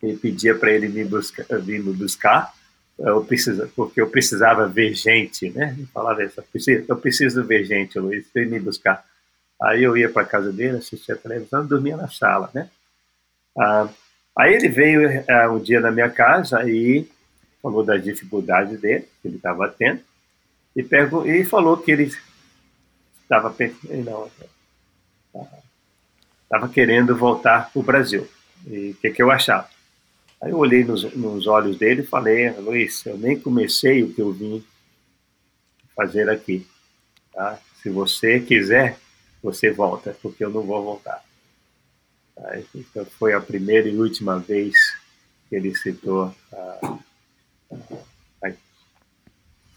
e 0.03 0.13
pedia 0.16 0.55
para 0.55 0.72
ele 0.72 0.89
me 0.89 1.03
buscar, 1.03 1.45
vir 1.61 1.84
me 1.84 1.93
buscar, 1.93 2.53
eu 2.97 3.24
precisa, 3.24 3.70
porque 3.76 3.99
eu 3.99 4.09
precisava 4.09 4.68
ver 4.68 4.93
gente, 4.93 5.49
né? 5.49 5.76
Eu 5.78 5.88
falava 5.88 6.24
isso, 6.24 6.39
eu 6.39 6.43
preciso, 6.43 6.86
eu 6.88 6.97
preciso 6.97 7.43
ver 7.43 7.63
gente, 7.66 7.99
Luiz, 7.99 8.26
vem 8.34 8.47
me 8.47 8.59
buscar. 8.59 9.05
Aí 9.61 9.83
eu 9.83 9.95
ia 9.95 10.09
para 10.09 10.23
a 10.23 10.25
casa 10.25 10.51
dele, 10.51 10.77
assistia 10.77 11.15
a 11.15 11.17
televisão 11.17 11.63
e 11.63 11.67
dormia 11.67 11.95
na 11.95 12.09
sala, 12.09 12.49
né? 12.53 12.69
Ah, 13.57 13.89
Aí 14.37 14.53
ele 14.53 14.67
veio 14.67 15.07
uh, 15.07 15.53
um 15.53 15.59
dia 15.59 15.79
na 15.79 15.91
minha 15.91 16.09
casa 16.09 16.69
e 16.69 17.07
falou 17.61 17.83
das 17.83 18.03
dificuldades 18.03 18.79
dele, 18.81 19.07
que 19.21 19.29
ele 19.29 19.37
estava 19.37 19.67
tendo, 19.69 20.01
e, 20.75 20.85
e 21.29 21.45
falou 21.45 21.77
que 21.77 21.91
ele 21.91 22.11
estava 23.23 23.55
querendo 26.71 27.15
voltar 27.15 27.71
para 27.71 27.79
o 27.79 27.83
Brasil. 27.83 28.27
E 28.67 28.91
o 28.91 28.95
que, 28.95 29.09
que 29.09 29.23
eu 29.23 29.31
achava? 29.31 29.69
Aí 30.41 30.51
eu 30.51 30.57
olhei 30.57 30.83
nos, 30.83 31.03
nos 31.15 31.47
olhos 31.47 31.77
dele 31.77 32.01
e 32.01 32.05
falei, 32.05 32.49
Luiz, 32.51 33.05
eu 33.05 33.17
nem 33.17 33.39
comecei 33.39 34.03
o 34.03 34.13
que 34.13 34.21
eu 34.21 34.33
vim 34.33 34.63
fazer 35.95 36.29
aqui. 36.29 36.67
Tá? 37.33 37.57
Se 37.81 37.89
você 37.89 38.41
quiser, 38.41 38.99
você 39.45 39.69
volta, 39.69 40.17
porque 40.23 40.43
eu 40.43 40.49
não 40.49 40.63
vou 40.63 40.83
voltar. 40.83 41.23
Tá? 42.35 42.59
Então 42.73 43.05
foi 43.05 43.33
a 43.33 43.39
primeira 43.39 43.87
e 43.87 43.95
última 43.95 44.39
vez 44.39 44.75
que 45.47 45.55
ele 45.55 45.75
citou 45.75 46.33
a, 46.51 46.97
a, 48.43 48.51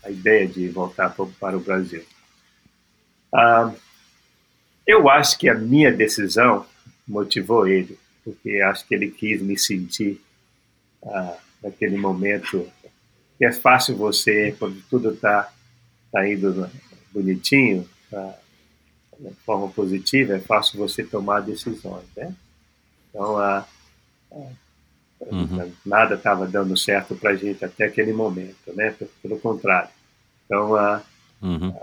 a 0.04 0.10
ideia 0.10 0.48
de 0.48 0.68
voltar 0.70 1.14
para 1.38 1.56
o 1.56 1.60
Brasil. 1.60 2.02
Ah, 3.32 3.74
eu 4.86 5.06
acho 5.10 5.38
que 5.38 5.50
a 5.50 5.54
minha 5.54 5.92
decisão 5.92 6.64
motivou 7.06 7.68
ele, 7.68 7.98
porque 8.24 8.62
acho 8.62 8.86
que 8.86 8.94
ele 8.94 9.10
quis 9.10 9.42
me 9.42 9.58
sentir 9.58 10.18
ah, 11.04 11.36
naquele 11.62 11.98
momento. 11.98 12.66
E 13.38 13.44
é 13.44 13.52
fácil 13.52 13.96
você, 13.96 14.56
quando 14.58 14.82
tudo 14.88 15.12
está 15.12 15.52
tá 16.10 16.26
indo 16.26 16.70
bonitinho, 17.12 17.86
tá, 18.10 18.38
de 19.18 19.34
forma 19.44 19.68
positiva, 19.68 20.34
é 20.34 20.40
fácil 20.40 20.78
você 20.78 21.04
tomar 21.04 21.40
decisões, 21.40 22.04
né? 22.16 22.34
Então, 23.10 23.36
a, 23.38 23.66
uhum. 25.20 25.72
nada 25.84 26.14
estava 26.14 26.46
dando 26.46 26.76
certo 26.76 27.16
para 27.16 27.30
a 27.30 27.36
gente 27.36 27.64
até 27.64 27.86
aquele 27.86 28.12
momento, 28.12 28.72
né? 28.74 28.94
Pelo 29.22 29.38
contrário. 29.40 29.90
Então, 30.44 30.76
a, 30.76 31.02
uhum. 31.42 31.74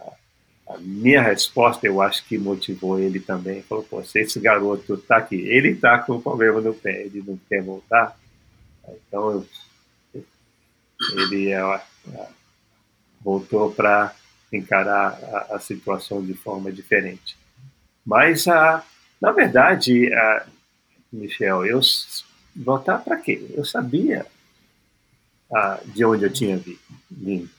a, 0.68 0.74
a, 0.74 0.78
minha 0.78 1.22
resposta, 1.22 1.86
eu 1.86 2.02
acho 2.02 2.26
que 2.26 2.38
motivou 2.38 3.00
ele 3.00 3.20
também. 3.20 3.62
Falou, 3.64 3.84
pô, 3.84 4.04
se 4.04 4.20
esse 4.20 4.40
garoto 4.40 4.94
está 4.94 5.18
aqui, 5.18 5.36
ele 5.36 5.70
está 5.72 6.00
com 6.00 6.14
um 6.14 6.22
problema 6.22 6.62
no 6.62 6.74
pé, 6.74 7.04
ele 7.04 7.24
não 7.26 7.38
quer 7.50 7.62
voltar, 7.62 8.18
então 8.88 9.46
ele 11.18 11.52
é, 11.52 11.82
voltou 13.22 13.72
para 13.72 14.14
encarar 14.56 15.20
a, 15.24 15.56
a, 15.56 15.60
situação 15.60 16.24
de 16.24 16.34
forma 16.34 16.72
diferente. 16.72 17.38
Mas, 18.06 18.48
a, 18.48 18.84
na 19.20 19.32
verdade, 19.32 20.14
a, 20.14 20.46
Michel, 21.12 21.66
eu 21.66 21.80
voltar 22.56 23.00
para 23.00 23.18
quê? 23.18 23.46
Eu 23.54 23.66
sabia 23.66 24.26
ah, 25.52 25.80
de 25.86 26.06
onde 26.06 26.26
eu 26.26 26.34
tinha 26.34 26.62
vindo. 27.10 27.50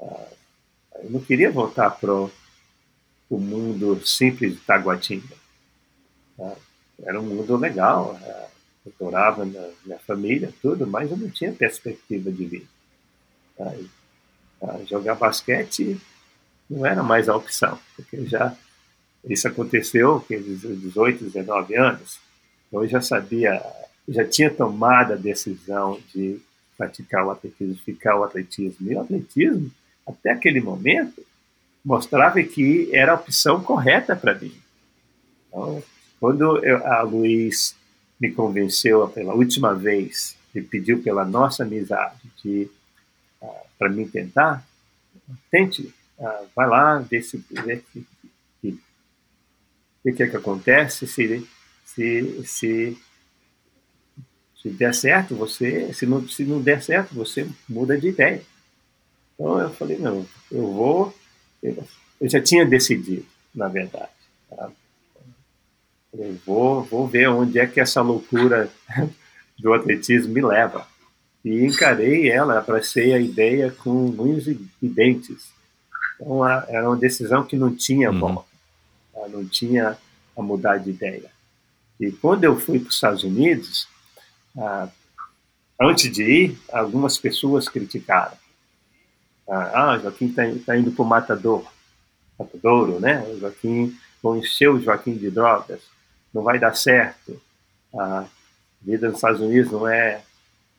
Ah, 0.00 0.28
eu 1.02 1.10
não 1.10 1.20
queria 1.20 1.50
voltar 1.50 1.90
para 1.90 2.12
o 2.12 2.30
mundo 3.30 4.04
simples 4.06 4.54
de 4.54 4.60
Taguatinga. 4.60 5.36
Ah, 6.38 6.56
era 7.02 7.20
um 7.20 7.24
mundo 7.24 7.56
legal. 7.56 8.18
Ah, 8.22 8.48
eu 8.86 8.92
morava 9.00 9.44
na 9.44 9.68
minha 9.84 9.98
família, 10.00 10.52
tudo, 10.62 10.86
mas 10.86 11.10
eu 11.10 11.16
não 11.16 11.30
tinha 11.30 11.52
perspectiva 11.52 12.30
de 12.30 12.44
vida. 12.44 12.66
Jogar 14.88 15.14
basquete 15.14 16.00
não 16.68 16.84
era 16.86 17.02
mais 17.02 17.28
a 17.28 17.36
opção, 17.36 17.78
porque 17.96 18.26
já 18.26 18.54
isso 19.24 19.48
aconteceu 19.48 20.24
com 20.26 20.34
18, 20.34 21.24
19 21.24 21.76
anos. 21.76 22.18
Então 22.68 22.82
eu 22.82 22.88
já 22.88 23.00
sabia 23.00 23.60
já 24.10 24.24
tinha 24.24 24.50
tomado 24.50 25.12
a 25.12 25.16
decisão 25.16 26.00
de 26.12 26.40
praticar 26.76 27.24
o 27.26 27.30
atletismo, 27.30 27.76
ficar 27.84 28.16
o 28.16 28.24
atletismo. 28.24 28.90
E 28.90 28.94
o 28.94 29.00
atletismo, 29.00 29.70
até 30.06 30.32
aquele 30.32 30.60
momento, 30.60 31.24
mostrava 31.84 32.42
que 32.42 32.90
era 32.92 33.12
a 33.12 33.14
opção 33.14 33.62
correta 33.62 34.16
para 34.16 34.34
mim. 34.34 34.52
Então, 35.48 35.82
quando 36.18 36.64
eu, 36.64 36.86
a 36.86 37.02
Luiz 37.02 37.76
me 38.20 38.30
convenceu 38.32 39.06
pela 39.08 39.34
última 39.34 39.74
vez 39.74 40.36
e 40.54 40.60
pediu 40.60 41.02
pela 41.02 41.24
nossa 41.24 41.62
amizade 41.62 42.18
de 42.42 42.68
para 43.80 43.88
mim 43.88 44.06
tentar, 44.06 44.62
tente, 45.50 45.92
uh, 46.18 46.46
vai 46.54 46.68
lá, 46.68 46.98
vê 46.98 47.22
se 47.22 47.42
vê 47.50 47.82
que, 47.92 48.06
que, 50.02 50.22
é 50.22 50.26
que 50.28 50.36
acontece, 50.36 51.06
se, 51.06 51.48
se, 51.84 52.42
se 52.44 52.98
se 54.60 54.68
der 54.68 54.94
certo, 54.94 55.34
você, 55.34 55.92
se 55.94 56.04
não, 56.04 56.28
se 56.28 56.44
não 56.44 56.60
der 56.60 56.82
certo, 56.82 57.14
você 57.14 57.48
muda 57.66 57.98
de 57.98 58.08
ideia. 58.08 58.42
Então 59.32 59.58
eu 59.58 59.70
falei, 59.70 59.96
não, 59.96 60.26
eu 60.52 60.72
vou. 60.72 61.14
Eu, 61.62 61.82
já 62.22 62.42
tinha 62.42 62.66
decidido, 62.66 63.24
na 63.54 63.68
verdade. 63.68 64.10
Tá? 64.50 64.70
Eu 66.12 66.38
vou, 66.44 66.82
vou 66.84 67.08
ver 67.08 67.28
onde 67.28 67.58
é 67.58 67.66
que 67.66 67.80
essa 67.80 68.02
loucura 68.02 68.70
do 69.58 69.72
atletismo 69.72 70.34
me 70.34 70.42
leva. 70.42 70.86
E 71.44 71.64
encarei 71.64 72.28
ela, 72.30 72.58
abracei 72.58 73.14
a 73.14 73.18
ideia 73.18 73.70
com 73.70 74.10
unhas 74.10 74.46
e 74.46 74.58
dentes. 74.82 75.50
Então 76.14 76.46
era 76.46 76.88
uma 76.88 76.96
decisão 76.96 77.44
que 77.44 77.56
não 77.56 77.74
tinha 77.74 78.10
uhum. 78.10 78.18
volta, 78.18 78.48
não 79.28 79.46
tinha 79.46 79.96
a 80.36 80.42
mudar 80.42 80.76
de 80.78 80.90
ideia. 80.90 81.30
E 81.98 82.10
quando 82.12 82.44
eu 82.44 82.58
fui 82.58 82.78
para 82.78 82.88
os 82.88 82.94
Estados 82.94 83.24
Unidos, 83.24 83.88
ah, 84.56 84.88
antes 85.80 86.10
de 86.12 86.22
ir, 86.22 86.58
algumas 86.72 87.18
pessoas 87.18 87.68
criticaram. 87.68 88.36
Ah, 89.48 89.92
ah 89.92 89.98
Joaquim 89.98 90.26
está 90.26 90.42
tá 90.66 90.76
indo 90.76 90.92
para 90.92 91.02
o 91.02 91.08
matador, 91.08 91.70
matadouro, 92.38 93.00
né? 93.00 93.22
O 93.28 93.38
Joaquim, 93.38 93.96
vão 94.22 94.36
encher 94.36 94.70
o 94.70 94.80
Joaquim 94.80 95.16
de 95.16 95.30
drogas, 95.30 95.80
não 96.32 96.42
vai 96.42 96.58
dar 96.58 96.74
certo. 96.74 97.40
A 97.94 98.24
vida 98.80 99.08
nos 99.08 99.16
Estados 99.16 99.40
Unidos 99.40 99.72
não 99.72 99.86
é, 99.88 100.22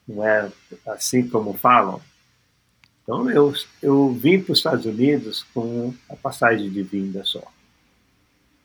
não 0.07 0.25
é 0.25 0.51
assim 0.87 1.27
como 1.27 1.53
falam. 1.53 2.01
Então 3.03 3.29
eu, 3.29 3.53
eu 3.81 4.13
vim 4.13 4.41
para 4.41 4.53
os 4.53 4.59
Estados 4.59 4.85
Unidos 4.85 5.43
com 5.53 5.93
a 6.09 6.15
passagem 6.15 6.69
de 6.69 6.83
vinda 6.83 7.23
só. 7.23 7.43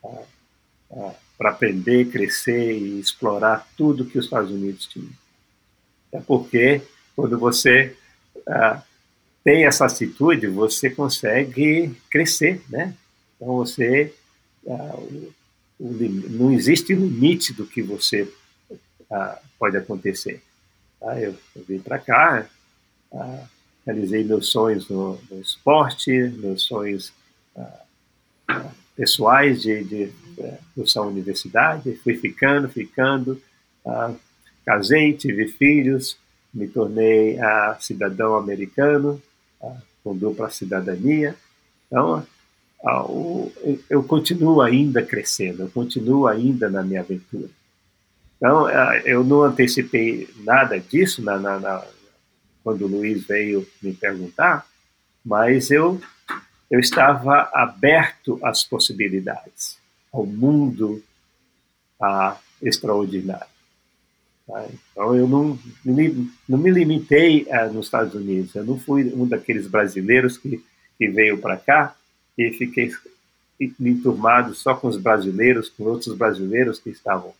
Ah, 0.05 1.15
para 1.37 1.51
aprender, 1.51 2.11
crescer 2.11 2.79
e 2.79 3.01
explorar 3.01 3.69
tudo 3.77 4.07
que 4.07 4.19
os 4.19 4.25
Estados 4.25 4.51
Unidos 4.51 4.87
tinham. 4.87 5.11
É 6.13 6.21
porque 6.21 6.83
quando 7.15 7.39
você 7.39 7.97
ah, 8.47 8.83
tem 9.43 9.67
essa 9.67 9.87
atitude, 9.87 10.47
você 10.47 10.91
consegue 10.91 11.95
crescer, 12.11 12.63
né? 12.69 12.95
Então 13.37 13.57
você 13.57 14.15
o, 14.65 15.33
o, 15.79 15.93
não 16.31 16.53
existe 16.53 16.95
limite 16.95 17.53
do 17.53 17.67
que 17.67 17.83
você 17.83 18.29
pode 19.59 19.77
acontecer. 19.77 20.43
Tá? 21.01 21.21
Eu, 21.21 21.35
eu, 21.55 21.65
vim 21.69 21.79
para 21.79 21.99
cá, 21.99 22.47
ah, 23.13 23.45
realizei 23.85 24.25
meus 24.25 24.49
sonhos 24.49 24.89
no, 24.89 25.19
no, 25.31 25.41
esporte, 25.41 26.11
meus 26.11 26.63
sonhos 26.63 27.13
ah, 27.57 27.81
ah, 28.49 28.71
pessoais 28.97 29.63
de, 29.63 29.85
de 29.85 30.13
cursar 30.75 31.05
a 31.05 31.07
universidade, 31.07 31.97
fui 31.97 32.17
ficando, 32.17 32.69
ficando, 32.69 33.41
uh, 33.85 34.17
casei, 34.65 35.13
tive 35.15 35.49
filhos, 35.49 36.19
me 36.53 36.69
tornei 36.69 37.37
uh, 37.37 37.77
cidadão 37.81 38.37
americano, 38.37 39.21
uh, 39.61 39.77
com 40.03 40.17
dupla 40.17 40.51
cidadania. 40.51 41.35
Então, 41.87 42.27
o, 43.09 43.53
eu 43.89 44.03
continuo 44.03 44.61
ainda 44.61 45.03
crescendo, 45.03 45.63
eu 45.63 45.71
continuo 45.71 46.27
ainda 46.27 46.69
na 46.69 46.83
minha 46.83 47.01
aventura. 47.01 47.49
Então, 48.37 48.69
eu 49.05 49.25
não 49.25 49.43
antecipei 49.43 50.29
nada 50.39 50.79
disso 50.79 51.23
na, 51.23 51.39
na, 51.39 51.59
na, 51.59 51.85
quando 52.63 52.85
o 52.85 52.89
Luiz 52.89 53.25
veio 53.27 53.67
me 53.83 53.95
perguntar, 53.95 54.67
mas 55.25 55.71
eu, 55.71 56.01
eu 56.71 56.79
estava 56.79 57.49
aberto 57.53 58.39
às 58.43 58.63
possibilidades 58.63 59.79
ao 60.13 60.27
mundo 60.27 61.03
ah, 62.01 62.37
extraordinário. 62.63 63.47
Tá? 64.47 64.67
Então, 64.93 65.17
eu 65.17 65.27
não, 65.27 65.59
não 66.49 66.59
me 66.59 66.71
limitei 66.71 67.47
ah, 67.51 67.67
nos 67.67 67.87
Estados 67.87 68.15
Unidos. 68.15 68.55
Eu 68.55 68.65
não 68.65 68.79
fui 68.79 69.13
um 69.15 69.27
daqueles 69.27 69.67
brasileiros 69.67 70.39
que, 70.39 70.63
que 70.99 71.09
veio 71.09 71.39
para 71.39 71.57
cá 71.57 71.95
e 72.39 72.51
fiquei 72.53 72.93
enturmado 73.81 74.55
só 74.55 74.75
com 74.75 74.89
os 74.89 74.97
brasileiros, 74.97 75.69
com 75.69 75.85
outros 75.85 76.15
brasileiros 76.15 76.79
que 76.79 76.91
estavam, 76.91 77.35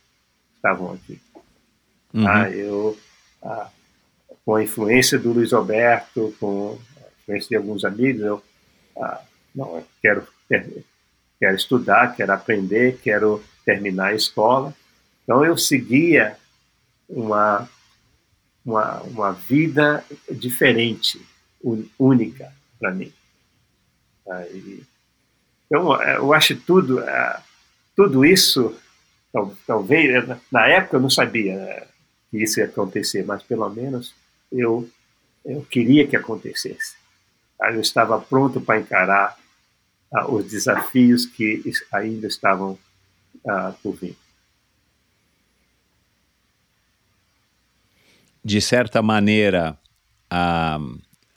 estavam 0.67 0.93
aqui. 0.93 1.19
Uhum. 2.13 2.27
Ah, 2.27 2.49
eu, 2.49 2.97
ah, 3.41 3.69
com 4.45 4.55
a 4.55 4.63
influência 4.63 5.17
do 5.17 5.31
Luiz 5.31 5.53
Alberto, 5.53 6.35
com 6.39 6.77
a 6.97 7.21
influência 7.21 7.49
de 7.49 7.55
alguns 7.55 7.85
amigos, 7.85 8.21
eu 8.21 8.43
ah, 8.97 9.21
não, 9.55 9.77
eu 9.77 9.87
quero 10.01 10.27
quero 11.39 11.55
estudar, 11.55 12.15
quero 12.15 12.31
aprender, 12.31 12.99
quero 13.03 13.43
terminar 13.65 14.07
a 14.07 14.15
escola. 14.15 14.73
Então 15.23 15.45
eu 15.45 15.57
seguia 15.57 16.37
uma, 17.07 17.69
uma, 18.65 19.01
uma 19.01 19.31
vida 19.33 20.03
diferente, 20.31 21.21
única 21.99 22.51
para 22.79 22.91
mim. 22.91 23.11
Então 25.65 26.01
eu 26.01 26.33
acho 26.33 26.55
tudo, 26.55 27.03
tudo 27.95 28.25
isso, 28.25 28.75
talvez, 29.65 30.27
na 30.51 30.67
época 30.67 30.97
eu 30.97 31.01
não 31.01 31.09
sabia 31.09 31.87
que 32.29 32.43
isso 32.43 32.59
ia 32.59 32.65
acontecer, 32.65 33.25
mas 33.25 33.43
pelo 33.43 33.69
menos 33.69 34.13
eu, 34.51 34.89
eu 35.45 35.65
queria 35.69 36.07
que 36.07 36.15
acontecesse. 36.15 36.95
Eu 37.59 37.81
estava 37.81 38.19
pronto 38.19 38.61
para 38.61 38.79
encarar 38.79 39.37
uh, 40.11 40.33
os 40.33 40.45
desafios 40.45 41.25
que 41.25 41.63
ainda 41.91 42.27
estavam 42.27 42.77
uh, 43.43 43.73
por 43.81 43.95
vir. 43.95 44.15
De 48.43 48.61
certa 48.61 49.01
maneira, 49.01 49.77
a, 50.29 50.79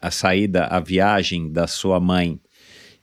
a 0.01 0.11
saída, 0.11 0.66
a 0.66 0.78
viagem 0.78 1.51
da 1.51 1.66
sua 1.66 1.98
mãe 1.98 2.40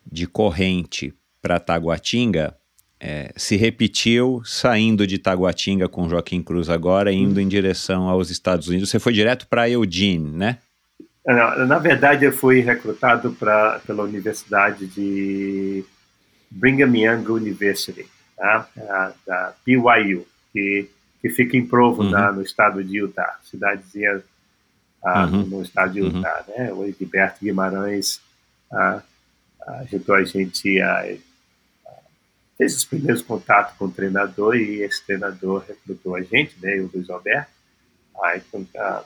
de 0.09 0.25
corrente 0.25 1.13
para 1.41 1.59
Taguatinga 1.59 2.56
é, 2.99 3.31
se 3.35 3.55
repetiu 3.55 4.41
saindo 4.43 5.05
de 5.05 5.17
Taguatinga 5.17 5.87
com 5.87 6.09
Joaquim 6.09 6.41
Cruz 6.41 6.69
agora, 6.69 7.11
indo 7.11 7.39
em 7.39 7.47
direção 7.47 8.09
aos 8.09 8.29
Estados 8.29 8.67
Unidos. 8.67 8.89
Você 8.89 8.99
foi 8.99 9.13
direto 9.13 9.47
para 9.47 9.69
Eugene, 9.69 10.31
né? 10.31 10.57
Na, 11.25 11.77
verdade, 11.77 12.23
eu 12.23 12.31
fui 12.31 12.61
recrutado 12.61 13.33
pra, 13.33 13.81
pela 13.85 14.03
Universidade 14.03 14.87
de 14.87 15.83
Brigham 16.49 16.95
Young 16.95 17.29
University, 17.29 18.07
tá? 18.37 18.65
da 19.25 19.53
BYU, 19.65 20.25
que, 20.53 20.89
que 21.21 21.29
fica 21.29 21.57
em 21.57 21.67
Provo, 21.67 22.01
uhum. 22.01 22.09
na, 22.09 22.31
no 22.31 22.41
estado 22.41 22.81
de 22.81 22.99
Utah, 22.99 23.37
cidadezinha 23.43 24.23
ah, 25.03 25.25
uhum. 25.25 25.43
no 25.43 25.61
estado 25.61 25.93
de 25.93 26.01
uhum. 26.01 26.17
Utah. 26.17 26.45
Uhum. 26.47 26.63
Né? 26.63 26.73
O 26.73 26.85
Egberto 26.85 27.43
Guimarães 27.43 28.21
ah, 28.71 29.01
ajudou 29.81 30.15
a 30.15 30.23
gente 30.23 30.81
a 30.81 31.13
fez 32.57 32.75
os 32.75 32.83
primeiros 32.83 33.21
contatos 33.21 33.77
com 33.77 33.85
o 33.85 33.91
treinador 33.91 34.55
e 34.55 34.81
esse 34.81 35.03
treinador 35.03 35.63
recrutou 35.67 36.15
a 36.15 36.21
gente, 36.21 36.55
né, 36.59 36.77
o 36.77 36.89
Luiz 36.91 37.09
Alberto. 37.09 37.51
Aí, 38.23 38.41
ah, 38.77 39.03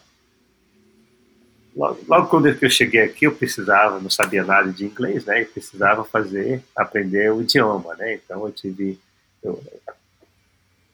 logo, 1.76 2.00
logo, 2.08 2.28
quando 2.28 2.48
eu 2.48 2.70
cheguei 2.70 3.02
aqui, 3.02 3.26
eu 3.26 3.36
precisava, 3.36 4.00
não 4.00 4.10
sabia 4.10 4.44
nada 4.44 4.72
de 4.72 4.86
inglês, 4.86 5.26
né, 5.26 5.42
e 5.42 5.46
precisava 5.46 6.06
fazer, 6.06 6.64
aprender 6.76 7.32
o 7.32 7.42
idioma, 7.42 7.94
né, 7.96 8.14
então 8.16 8.46
eu 8.46 8.54
tive, 8.54 8.98
eu, 9.44 9.62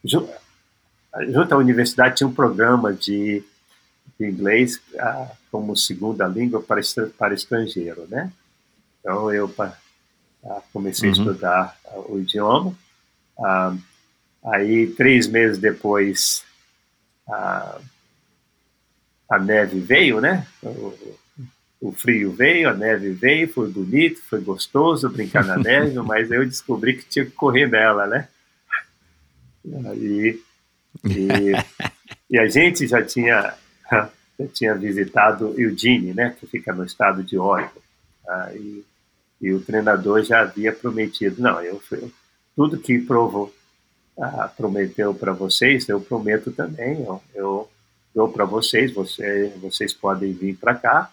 junto, 0.03 0.34
junto 1.30 1.53
à 1.53 1.58
universidade 1.58 2.16
tinha 2.16 2.28
um 2.28 2.34
programa 2.34 2.91
de, 2.91 3.43
de 4.20 4.26
inglês 4.26 4.82
ah, 4.97 5.32
como 5.51 5.78
segunda 5.78 6.26
língua 6.26 6.60
para, 6.60 6.82
para 7.20 7.36
estrangeiro, 7.36 8.08
né, 8.10 8.32
então 8.99 9.32
eu 9.32 9.47
Tá? 10.48 10.64
Comecei 10.72 11.10
uhum. 11.10 11.16
a 11.16 11.18
estudar 11.18 11.78
uh, 11.91 12.14
o 12.14 12.20
idioma. 12.20 12.74
Uh, 13.38 13.78
aí, 14.45 14.88
três 14.88 15.28
meses 15.28 15.58
depois, 15.58 16.45
uh, 17.28 17.82
a 19.30 19.39
neve 19.39 19.82
veio, 19.82 20.22
né? 20.22 20.48
O, 20.64 21.18
o, 21.82 21.91
frio 21.91 22.32
veio, 22.32 22.70
a 22.70 22.74
neve 22.74 23.12
veio, 23.12 23.52
foi 23.52 23.70
bonito, 23.70 24.22
foi 24.22 24.39
gostoso 24.39 25.10
brincar 25.10 25.43
na 25.43 25.58
neve, 25.60 26.00
mas 26.00 26.32
eu 26.32 26.45
descobri 26.45 26.95
que 26.95 27.06
tinha 27.06 27.26
que 27.26 27.32
correr 27.32 27.68
nela, 27.68 28.08
né? 28.08 28.30
E, 29.66 30.41
e, 31.04 31.52
e 32.32 32.39
a 32.39 32.48
gente 32.48 32.88
já 32.88 33.04
tinha, 33.04 33.54
já 33.91 34.48
tinha 34.54 34.74
visitado 34.76 35.60
Eugene, 35.60 36.14
né? 36.14 36.34
Que 36.39 36.48
fica 36.48 36.72
no 36.72 36.86
estado 36.86 37.22
de 37.22 37.38
Oregon. 37.38 37.82
E 39.42 39.54
o 39.54 39.62
treinador 39.62 40.24
já 40.24 40.42
havia 40.42 40.74
prometido, 40.74 41.42
não, 41.42 41.62
eu, 41.62 41.82
eu 41.92 42.12
tudo 42.56 42.80
que 42.80 42.98
provou, 43.00 43.54
ah, 44.20 44.52
prometeu 44.58 45.14
para 45.14 45.32
vocês, 45.32 45.88
eu 45.88 46.02
prometo 46.02 46.52
também, 46.52 47.04
eu, 47.04 47.22
eu 47.36 47.70
dou 48.16 48.30
para 48.30 48.46
vocês, 48.46 48.92
você, 48.92 49.54
vocês 49.62 49.94
podem 49.94 50.34
vir 50.34 50.56
para 50.56 50.74
cá, 50.74 51.12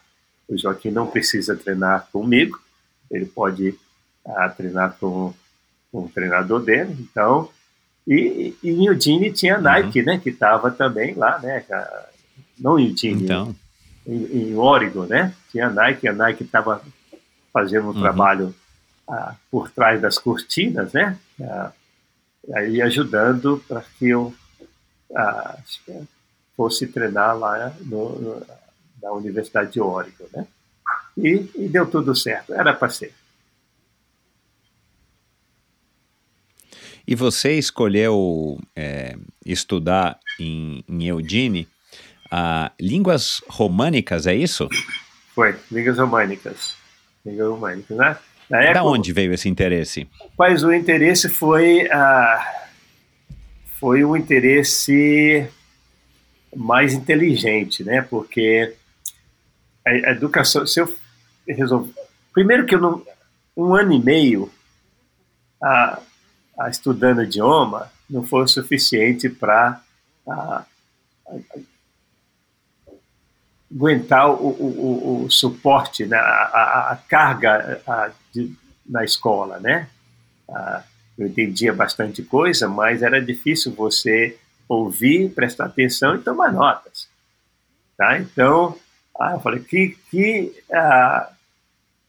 o 0.49 0.57
Joaquim 0.57 0.91
não 0.91 1.07
precisa 1.07 1.55
treinar 1.55 2.09
comigo, 2.11 2.59
ele 3.11 3.27
pode 3.27 3.79
ah, 4.25 4.49
treinar 4.49 4.97
com, 4.99 5.35
com 5.93 6.05
o 6.05 6.09
treinador 6.09 6.61
dele, 6.61 6.97
então, 6.99 7.51
e, 8.07 8.55
e 8.63 8.91
Udine 8.91 9.31
tinha 9.31 9.57
a 9.57 9.61
Nike, 9.61 10.01
uhum. 10.01 10.07
né, 10.07 10.19
que 10.19 10.31
estava 10.31 10.71
também 10.71 11.15
lá, 11.15 11.39
né, 11.41 11.63
não 12.59 12.79
em 12.79 12.91
Udine, 12.91 13.25
então. 13.25 13.55
em, 14.07 14.51
em 14.51 14.57
Oregon, 14.57 15.05
né, 15.05 15.35
tinha 15.53 15.69
Nike, 15.69 16.09
a 16.09 16.13
Nike 16.15 16.45
estava 16.45 16.83
fazendo 17.55 17.85
um 17.85 17.95
uhum. 17.95 18.01
trabalho 18.01 18.53
ah, 19.09 19.37
por 19.49 19.71
trás 19.71 20.03
das 20.03 20.19
cortinas, 20.19 20.93
né? 20.93 21.17
Ah, 21.41 21.73
aí 22.53 22.83
ajudando 22.83 23.63
para 23.69 23.81
que 23.97 24.09
eu 24.09 24.35
ah, 25.15 25.57
fosse 26.57 26.89
treinar 26.89 27.39
lá 27.39 27.73
no, 27.83 28.21
no, 28.21 28.47
na 29.01 29.13
Universidade 29.13 29.73
de 29.73 29.81
Oregon, 29.81 30.27
né? 30.35 30.49
E, 31.17 31.49
e 31.55 31.69
deu 31.69 31.89
tudo 31.89 32.13
certo, 32.17 32.53
era 32.53 32.75
para 32.75 32.91
ser. 32.91 33.15
E 37.07 37.15
você 37.15 37.53
escolheu 37.53 38.59
é, 38.75 39.17
estudar 39.47 40.19
em, 40.41 40.83
em 40.89 41.07
Eugene 41.07 41.69
ah, 42.33 42.73
línguas 42.81 43.43
românicas, 43.47 44.27
é 44.27 44.35
isso? 44.35 44.69
Foi, 45.35 45.57
línguas 45.71 45.99
românicas 45.99 46.84
humânicas, 47.25 47.97
né? 47.97 48.17
Na 48.49 48.61
época, 48.61 48.75
da 48.75 48.85
onde 48.85 49.13
veio 49.13 49.33
esse 49.33 49.49
interesse? 49.49 50.09
Mas 50.39 50.63
o 50.63 50.73
interesse 50.73 51.29
foi 51.29 51.89
ah, 51.91 52.65
foi 53.79 54.05
um 54.05 54.17
interesse 54.17 55.49
mais 56.55 56.93
inteligente, 56.93 57.83
né? 57.83 58.03
Porque 58.03 58.75
a, 59.87 60.11
educação, 60.11 60.67
se 60.67 60.81
eu 60.81 60.95
resolver, 61.47 61.93
primeiro 62.33 62.67
que 62.67 62.75
eu 62.75 62.81
não, 62.81 63.03
um 63.57 63.75
ano 63.75 63.93
e 63.93 63.99
meio 63.99 64.51
a, 65.63 66.01
a 66.59 66.69
estudando 66.69 67.23
idioma 67.23 67.91
não 68.09 68.25
foi 68.25 68.45
o 68.45 68.49
suficiente 68.49 69.29
para 69.29 69.81
aguentar 73.75 74.31
o, 74.31 74.49
o, 74.49 75.25
o 75.25 75.31
suporte, 75.31 76.07
né, 76.07 76.17
a, 76.17 76.21
a, 76.21 76.93
a 76.93 76.97
carga 76.97 77.83
a, 77.87 78.11
de, 78.33 78.55
na 78.87 79.03
escola, 79.05 79.59
né? 79.59 79.89
eu 81.17 81.27
entendia 81.27 81.73
bastante 81.73 82.23
coisa, 82.23 82.69
mas 82.69 83.03
era 83.03 83.21
difícil 83.21 83.73
você 83.73 84.37
ouvir, 84.69 85.31
prestar 85.31 85.67
atenção 85.67 86.17
e 86.17 86.21
tomar 86.21 86.53
notas, 86.53 87.09
tá? 87.97 88.19
Então, 88.19 88.77
ah, 89.19 89.33
eu 89.33 89.41
falei 89.41 89.61
que 89.61 89.97
que 90.11 90.53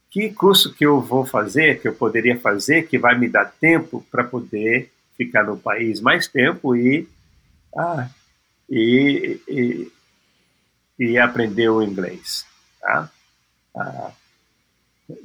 que 0.09 0.31
curso 0.31 0.73
que 0.73 0.85
eu 0.85 1.01
vou 1.01 1.25
fazer, 1.25 1.81
que 1.81 1.87
eu 1.87 1.93
poderia 1.93 2.39
fazer, 2.39 2.87
que 2.87 2.97
vai 2.97 3.17
me 3.17 3.27
dar 3.27 3.51
tempo 3.59 4.05
para 4.09 4.23
poder 4.23 4.91
ficar 5.17 5.43
no 5.43 5.57
país 5.57 5.99
mais 5.99 6.27
tempo 6.27 6.75
e, 6.75 7.07
ah, 7.77 8.07
e, 8.69 9.39
e, 9.47 9.91
e 10.99 11.17
aprendeu 11.17 11.75
o 11.75 11.83
inglês. 11.83 12.45
Tá? 12.81 13.09
Ah, 13.75 14.11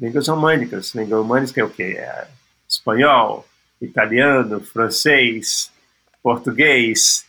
línguas 0.01 0.29
românicas. 0.29 0.95
Línguas 0.95 1.21
românicas 1.21 1.57
é 1.57 1.65
o 1.65 1.71
quê? 1.71 1.97
É 1.99 2.29
espanhol, 2.69 3.47
italiano, 3.81 4.61
francês, 4.61 5.71
português. 6.23 7.27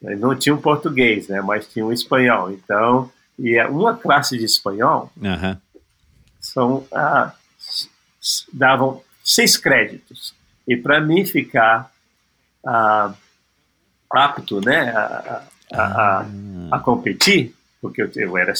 Não 0.00 0.34
tinha 0.34 0.54
um 0.54 0.60
português, 0.60 1.28
né? 1.28 1.40
mas 1.40 1.66
tinha 1.66 1.84
um 1.84 1.92
espanhol. 1.92 2.50
Então, 2.50 3.10
e 3.38 3.56
é 3.56 3.66
uma 3.66 3.96
classe 3.96 4.36
de 4.36 4.44
espanhol 4.44 5.10
uhum. 5.16 5.56
são, 6.40 6.86
ah, 6.92 7.32
davam 8.52 9.02
seis 9.24 9.56
créditos. 9.56 10.34
E 10.66 10.76
para 10.76 11.00
mim 11.00 11.24
ficar 11.24 11.90
ah, 12.66 13.14
apto 14.10 14.60
né, 14.60 14.90
a, 14.90 15.42
a, 15.72 15.84
a, 15.84 16.26
a 16.72 16.78
competir, 16.80 17.54
porque 17.80 18.02
eu, 18.02 18.10
eu 18.16 18.36
era 18.36 18.52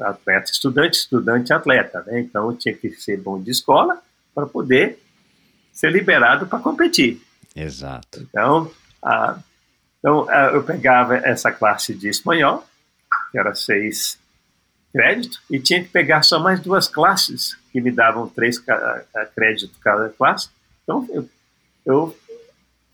atleta 0.00 0.50
estudante, 0.50 0.94
estudante 0.94 1.52
atleta, 1.52 2.02
né? 2.06 2.20
Então 2.20 2.50
eu 2.50 2.56
tinha 2.56 2.74
que 2.74 2.90
ser 2.92 3.18
bom 3.18 3.40
de 3.40 3.50
escola 3.50 4.00
para 4.34 4.46
poder 4.46 4.98
ser 5.72 5.92
liberado 5.92 6.46
para 6.46 6.58
competir. 6.58 7.20
Exato. 7.54 8.20
Então, 8.20 8.70
a, 9.02 9.38
então 9.98 10.28
a, 10.28 10.46
eu 10.46 10.62
pegava 10.62 11.16
essa 11.16 11.52
classe 11.52 11.94
de 11.94 12.08
espanhol, 12.08 12.66
que 13.30 13.38
era 13.38 13.54
seis 13.54 14.18
créditos, 14.92 15.40
e 15.50 15.60
tinha 15.60 15.82
que 15.82 15.90
pegar 15.90 16.22
só 16.22 16.38
mais 16.38 16.60
duas 16.60 16.88
classes 16.88 17.56
que 17.70 17.80
me 17.80 17.90
davam 17.90 18.28
três 18.28 18.58
créditos 19.34 19.76
cada 19.80 20.08
classe. 20.08 20.48
Então 20.82 21.06
eu, 21.10 21.28
eu 21.84 22.18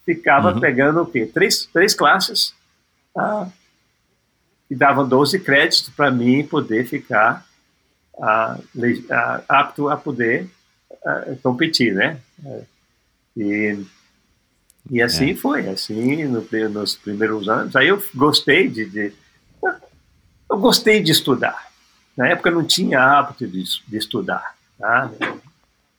ficava 0.05 0.53
uhum. 0.53 0.61
pegando 0.61 1.03
o 1.03 1.07
quê? 1.07 1.27
Três, 1.33 1.67
três 1.67 1.95
classes. 1.95 2.53
Ah, 3.17 3.49
e 4.71 4.75
davam 4.75 5.07
12 5.07 5.41
créditos 5.41 5.91
para 5.91 6.11
mim 6.11 6.47
poder 6.47 6.87
ficar 6.87 7.47
apto 9.49 9.89
a 9.89 9.97
poder 9.97 10.49
competir, 11.43 11.95
né? 11.95 12.19
E, 13.37 13.85
E 14.91 15.03
assim 15.03 15.31
é. 15.31 15.35
foi, 15.35 15.69
assim, 15.69 16.25
no, 16.25 16.47
nos 16.71 16.95
primeiros 16.95 17.49
anos. 17.49 17.75
Aí 17.75 17.89
eu 17.89 18.03
gostei 18.15 18.69
de, 18.69 18.85
de, 18.85 19.13
Eu 20.51 20.59
gostei 20.59 21.03
de 21.03 21.11
estudar. 21.11 21.69
Na 22.17 22.29
época 22.29 22.51
não 22.51 22.65
tinha 22.65 23.01
hábito 23.01 23.47
de, 23.47 23.65
de 23.87 23.97
estudar. 23.97 24.55
Tá? 24.79 25.11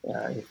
É, 0.05 0.43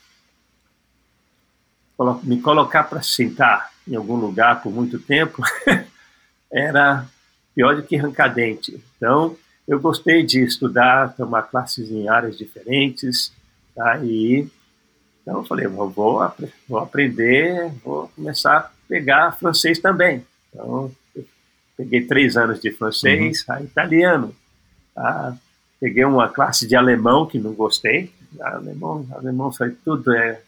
me 2.24 2.40
colocar 2.40 2.84
para 2.84 3.02
sentar 3.02 3.70
em 3.86 3.94
algum 3.94 4.16
lugar 4.16 4.62
por 4.62 4.72
muito 4.72 4.98
tempo 4.98 5.42
era 6.50 7.06
pior 7.54 7.76
do 7.76 7.82
que 7.82 7.96
arrancar 7.96 8.28
dente. 8.28 8.82
Então, 8.96 9.36
eu 9.66 9.80
gostei 9.80 10.22
de 10.22 10.42
estudar, 10.42 11.14
tomar 11.14 11.42
classes 11.42 11.90
em 11.90 12.08
áreas 12.08 12.36
diferentes, 12.36 13.32
tá? 13.74 13.98
e 14.02 14.46
então 15.22 15.38
eu 15.38 15.44
falei, 15.44 15.66
vou, 15.66 15.88
vou, 15.88 16.78
aprender, 16.78 17.72
vou 17.82 18.08
começar 18.08 18.58
a 18.58 18.70
pegar 18.86 19.38
francês 19.38 19.78
também. 19.78 20.22
Então, 20.50 20.92
peguei 21.78 22.04
três 22.04 22.36
anos 22.36 22.60
de 22.60 22.70
francês, 22.72 23.42
uhum. 23.48 23.64
italiano, 23.64 24.36
tá? 24.94 25.34
peguei 25.80 26.04
uma 26.04 26.28
classe 26.28 26.68
de 26.68 26.76
alemão 26.76 27.26
que 27.26 27.38
não 27.38 27.54
gostei, 27.54 28.12
alemão, 28.38 29.06
alemão 29.12 29.50
foi 29.50 29.70
tudo 29.82 30.12
é 30.12 30.42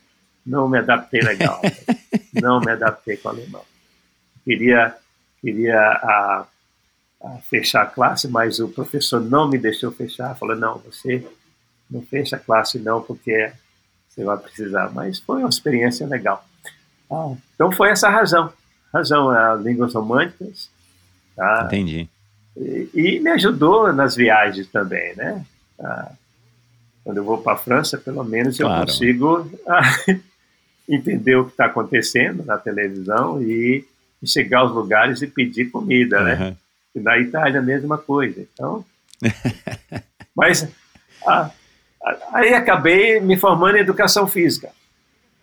não 0.46 0.68
me 0.68 0.78
adaptei 0.78 1.20
legal. 1.20 1.60
não 2.40 2.60
me 2.60 2.70
adaptei 2.70 3.16
com 3.16 3.28
o 3.28 3.32
alemão. 3.32 3.62
Queria, 4.44 4.94
queria 5.40 5.76
a, 5.76 6.46
a 7.22 7.38
fechar 7.38 7.82
a 7.82 7.86
classe, 7.86 8.28
mas 8.28 8.58
o 8.58 8.68
professor 8.68 9.20
não 9.20 9.48
me 9.48 9.58
deixou 9.58 9.90
fechar. 9.90 10.36
Falou: 10.36 10.56
não, 10.56 10.78
você 10.78 11.26
não 11.90 12.02
fecha 12.02 12.36
a 12.36 12.38
classe 12.38 12.78
não, 12.78 13.00
porque 13.00 13.52
você 14.08 14.24
vai 14.24 14.36
precisar. 14.36 14.90
Mas 14.92 15.18
foi 15.18 15.40
uma 15.40 15.48
experiência 15.48 16.06
legal. 16.06 16.46
Ah, 17.10 17.34
então 17.54 17.70
foi 17.72 17.90
essa 17.90 18.08
a 18.08 18.10
razão. 18.10 18.52
Razão, 18.92 19.30
as 19.30 19.60
línguas 19.62 19.94
românticas. 19.94 20.70
Tá? 21.34 21.64
Entendi. 21.66 22.08
E, 22.56 22.88
e, 22.94 23.20
me 23.20 23.30
ajudou 23.30 23.92
nas 23.92 24.16
viagens 24.16 24.66
também, 24.68 25.14
né? 25.14 25.44
Ah, 25.78 26.12
quando 27.04 27.18
eu 27.18 27.24
vou 27.24 27.38
para 27.38 27.52
a 27.52 27.58
França, 27.58 27.98
pelo 27.98 28.24
menos 28.24 28.56
claro. 28.56 28.82
eu 28.82 28.86
consigo 28.86 29.50
entender 30.88 31.36
o 31.36 31.44
que 31.44 31.50
está 31.50 31.66
acontecendo 31.66 32.44
na 32.44 32.56
televisão 32.56 33.40
e, 33.42 33.84
e, 34.22 34.26
chegar 34.26 34.60
aos 34.60 34.72
lugares 34.72 35.20
e 35.20 35.26
pedir 35.26 35.70
comida, 35.70 36.18
uhum. 36.18 36.24
né? 36.24 36.56
E 36.96 37.00
na 37.00 37.18
Itália 37.18 37.60
a 37.60 37.62
mesma 37.62 37.98
coisa. 37.98 38.40
Então, 38.40 38.84
mas 40.34 40.68
a, 41.26 41.50
a, 42.02 42.18
aí 42.32 42.54
acabei 42.54 43.20
me 43.20 43.36
formando 43.36 43.76
em 43.76 43.80
educação 43.80 44.26
física, 44.26 44.70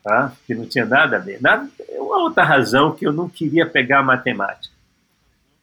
tá? 0.04 0.34
Que 0.46 0.56
não 0.56 0.66
tinha 0.66 0.86
nada 0.86 1.18
a 1.18 1.20
ver. 1.20 1.42
Nada, 1.42 1.70
uma 1.98 2.24
outra 2.24 2.44
razão 2.44 2.92
que 2.94 3.06
eu 3.06 3.14
não 3.14 3.30
queria 3.30 3.66
pegar 3.66 4.04
matemática. 4.04 4.74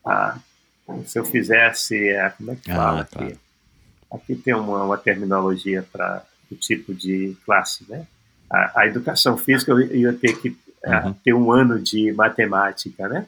Tá? 0.03 0.39
Se 1.05 1.19
eu 1.19 1.25
fizesse, 1.25 1.97
como 2.39 2.53
é 2.53 2.57
que 2.57 2.71
ah, 2.71 2.75
fala 2.77 3.01
aqui? 3.03 3.17
Claro. 3.17 3.39
Aqui 4.13 4.35
tem 4.35 4.55
uma, 4.55 4.85
uma 4.85 4.99
terminologia 4.99 5.85
para 5.93 6.25
o 6.51 6.55
tipo 6.55 6.95
de 6.95 7.37
classe, 7.45 7.85
né? 7.89 8.07
a, 8.51 8.81
a 8.81 8.87
educação 8.87 9.37
física 9.37 9.71
eu 9.71 9.81
ia 9.81 10.13
ter 10.13 10.37
que 10.41 10.57
é, 10.83 10.97
uhum. 10.97 11.13
ter 11.13 11.35
um 11.35 11.53
ano 11.53 11.79
de 11.79 12.13
matemática, 12.13 13.09
né? 13.09 13.27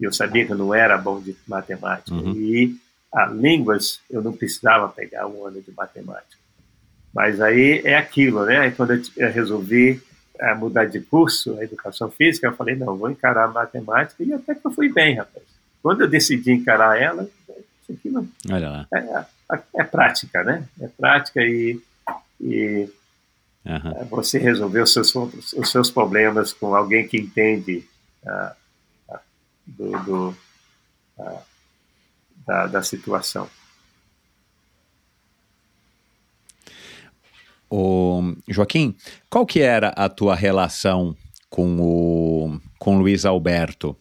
Eu 0.00 0.12
sabia 0.12 0.46
que 0.46 0.52
eu 0.52 0.58
não 0.58 0.74
era 0.74 0.96
bom 0.96 1.20
de 1.20 1.36
matemática. 1.46 2.14
Uhum. 2.14 2.32
E 2.32 2.76
a 3.12 3.26
línguas 3.26 4.00
eu 4.10 4.22
não 4.22 4.32
precisava 4.32 4.88
pegar 4.88 5.26
um 5.26 5.46
ano 5.46 5.60
de 5.60 5.72
matemática. 5.72 6.38
Mas 7.12 7.40
aí 7.40 7.82
é 7.84 7.96
aquilo, 7.96 8.44
né? 8.44 8.58
Aí 8.58 8.70
quando 8.70 8.92
eu 8.92 9.32
resolvi 9.32 10.00
é, 10.38 10.54
mudar 10.54 10.86
de 10.86 11.00
curso, 11.00 11.58
a 11.58 11.64
educação 11.64 12.10
física, 12.10 12.46
eu 12.46 12.54
falei, 12.54 12.76
não, 12.76 12.96
vou 12.96 13.10
encarar 13.10 13.44
a 13.44 13.52
matemática, 13.52 14.22
e 14.22 14.32
até 14.32 14.54
que 14.54 14.64
eu 14.64 14.70
fui 14.70 14.92
bem, 14.92 15.16
rapaz. 15.16 15.44
Quando 15.82 16.02
eu 16.02 16.08
decidi 16.08 16.52
encarar 16.52 17.00
ela, 17.00 17.28
isso 17.82 17.92
aqui 17.92 18.10
não... 18.10 18.28
Olha 18.50 18.70
lá. 18.70 18.86
É, 18.94 18.98
é, 18.98 19.62
é 19.78 19.84
prática, 19.84 20.44
né? 20.44 20.64
É 20.80 20.86
prática 20.86 21.42
e, 21.42 21.80
e 22.40 22.88
Uhum. 23.64 24.06
Você 24.06 24.38
resolver 24.38 24.80
os 24.80 24.92
seus, 24.92 25.14
os 25.14 25.70
seus 25.70 25.90
problemas 25.90 26.52
com 26.52 26.74
alguém 26.74 27.06
que 27.06 27.18
entende 27.18 27.84
uh, 28.24 28.30
uh, 28.30 28.56
do, 29.70 29.90
do 30.04 30.36
da, 32.46 32.66
da 32.66 32.82
situação. 32.82 33.48
O 37.68 38.34
Joaquim, 38.48 38.96
qual 39.28 39.46
que 39.46 39.60
era 39.60 39.90
a 39.90 40.08
tua 40.08 40.34
relação 40.34 41.16
com 41.48 41.80
o 41.80 42.60
com 42.78 42.98
Luiz 42.98 43.24
Alberto, 43.24 43.96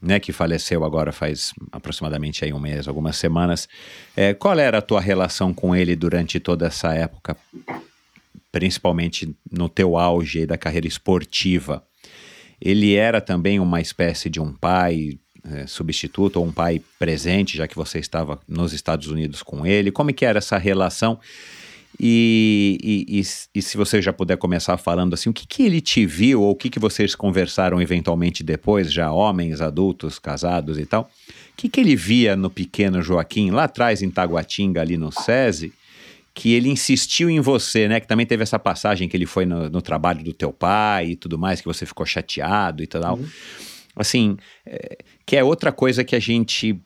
né, 0.00 0.18
que 0.18 0.32
faleceu 0.32 0.82
agora 0.84 1.12
faz 1.12 1.52
aproximadamente 1.70 2.44
aí 2.44 2.52
um 2.52 2.58
mês, 2.58 2.88
algumas 2.88 3.16
semanas? 3.16 3.68
É, 4.16 4.34
qual 4.34 4.58
era 4.58 4.78
a 4.78 4.82
tua 4.82 5.00
relação 5.00 5.54
com 5.54 5.76
ele 5.76 5.94
durante 5.94 6.40
toda 6.40 6.66
essa 6.66 6.92
época? 6.92 7.36
principalmente 8.54 9.36
no 9.50 9.68
teu 9.68 9.98
auge 9.98 10.46
da 10.46 10.56
carreira 10.56 10.86
esportiva, 10.86 11.84
ele 12.60 12.94
era 12.94 13.20
também 13.20 13.60
uma 13.60 13.80
espécie 13.80 14.30
de 14.30 14.40
um 14.40 14.52
pai 14.52 15.18
é, 15.44 15.66
substituto 15.66 16.36
ou 16.36 16.46
um 16.46 16.52
pai 16.52 16.80
presente, 16.98 17.56
já 17.56 17.68
que 17.68 17.76
você 17.76 17.98
estava 17.98 18.40
nos 18.48 18.72
Estados 18.72 19.08
Unidos 19.08 19.42
com 19.42 19.66
ele? 19.66 19.90
Como 19.90 20.10
é 20.10 20.12
que 20.12 20.24
era 20.24 20.38
essa 20.38 20.56
relação? 20.56 21.18
E, 22.00 22.78
e, 22.82 23.20
e, 23.20 23.22
e, 23.54 23.62
se 23.62 23.76
você 23.76 24.02
já 24.02 24.12
puder 24.12 24.36
começar 24.36 24.76
falando 24.76 25.14
assim, 25.14 25.30
o 25.30 25.32
que, 25.32 25.46
que 25.46 25.62
ele 25.62 25.80
te 25.80 26.04
viu 26.04 26.42
ou 26.42 26.50
o 26.50 26.56
que, 26.56 26.68
que 26.68 26.80
vocês 26.80 27.14
conversaram 27.14 27.80
eventualmente 27.80 28.42
depois, 28.42 28.92
já 28.92 29.12
homens, 29.12 29.60
adultos, 29.60 30.18
casados 30.18 30.76
e 30.76 30.86
tal, 30.86 31.02
o 31.02 31.56
que, 31.56 31.68
que 31.68 31.80
ele 31.80 31.94
via 31.94 32.34
no 32.34 32.50
pequeno 32.50 33.00
Joaquim 33.00 33.50
lá 33.50 33.64
atrás 33.64 34.02
em 34.02 34.10
Taguatinga, 34.10 34.80
ali 34.80 34.96
no 34.96 35.12
SESI, 35.12 35.72
que 36.34 36.52
ele 36.52 36.68
insistiu 36.68 37.30
em 37.30 37.40
você, 37.40 37.86
né? 37.86 38.00
Que 38.00 38.08
também 38.08 38.26
teve 38.26 38.42
essa 38.42 38.58
passagem 38.58 39.08
que 39.08 39.16
ele 39.16 39.24
foi 39.24 39.46
no, 39.46 39.70
no 39.70 39.80
trabalho 39.80 40.24
do 40.24 40.32
teu 40.32 40.52
pai 40.52 41.10
e 41.10 41.16
tudo 41.16 41.38
mais, 41.38 41.60
que 41.60 41.66
você 41.66 41.86
ficou 41.86 42.04
chateado 42.04 42.82
e 42.82 42.86
tal. 42.88 43.16
Uhum. 43.16 43.26
Assim, 43.94 44.36
é, 44.66 44.98
que 45.24 45.36
é 45.36 45.44
outra 45.44 45.70
coisa 45.70 46.02
que 46.02 46.16
a 46.16 46.20
gente 46.20 46.76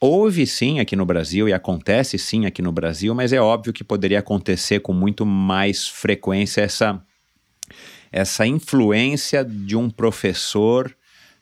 ouve 0.00 0.46
sim 0.46 0.80
aqui 0.80 0.96
no 0.96 1.04
Brasil 1.04 1.48
e 1.48 1.52
acontece 1.52 2.18
sim 2.18 2.46
aqui 2.46 2.62
no 2.62 2.72
Brasil, 2.72 3.14
mas 3.14 3.32
é 3.32 3.40
óbvio 3.40 3.72
que 3.72 3.84
poderia 3.84 4.20
acontecer 4.20 4.80
com 4.80 4.94
muito 4.94 5.26
mais 5.26 5.86
frequência 5.86 6.62
essa 6.62 7.02
essa 8.10 8.46
influência 8.46 9.44
de 9.44 9.76
um 9.76 9.90
professor 9.90 10.96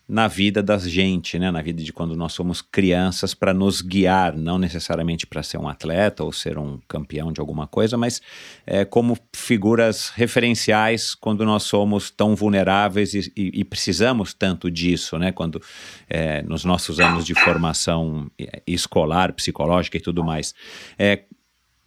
na 0.09 0.29
vida 0.29 0.63
da 0.63 0.79
gente, 0.79 1.39
né? 1.39 1.51
na 1.51 1.61
vida 1.61 1.83
de 1.83 1.93
quando 1.93 2.15
nós 2.15 2.33
somos 2.33 2.63
crianças, 2.63 3.35
para 3.35 3.53
nos 3.53 3.81
guiar, 3.81 4.37
não 4.37 4.57
necessariamente 4.57 5.27
para 5.27 5.43
ser 5.43 5.59
um 5.59 5.69
atleta 5.69 6.23
ou 6.23 6.33
ser 6.33 6.59
um 6.59 6.79
campeão 6.87 7.33
de 7.33 7.41
alguma 7.41 7.67
coisa, 7.67 7.97
mas 7.97 8.23
é, 8.65 8.85
como 8.85 9.19
figuras 9.35 10.11
referenciais 10.15 11.15
quando 11.15 11.45
nós 11.45 11.65
somos 11.65 12.11
tão 12.11 12.37
vulneráveis 12.37 13.15
e, 13.15 13.33
e, 13.37 13.61
e 13.61 13.65
precisamos 13.65 14.33
tanto 14.33 14.71
disso, 14.71 15.19
né? 15.19 15.33
quando 15.33 15.61
é, 16.09 16.43
nos 16.43 16.65
nossos 16.65 17.01
anos 17.01 17.27
de 17.27 17.35
formação 17.35 18.31
é, 18.39 18.63
escolar, 18.67 19.33
psicológica 19.33 19.97
e 19.97 20.01
tudo 20.01 20.23
mais. 20.23 20.55
É, 20.97 21.25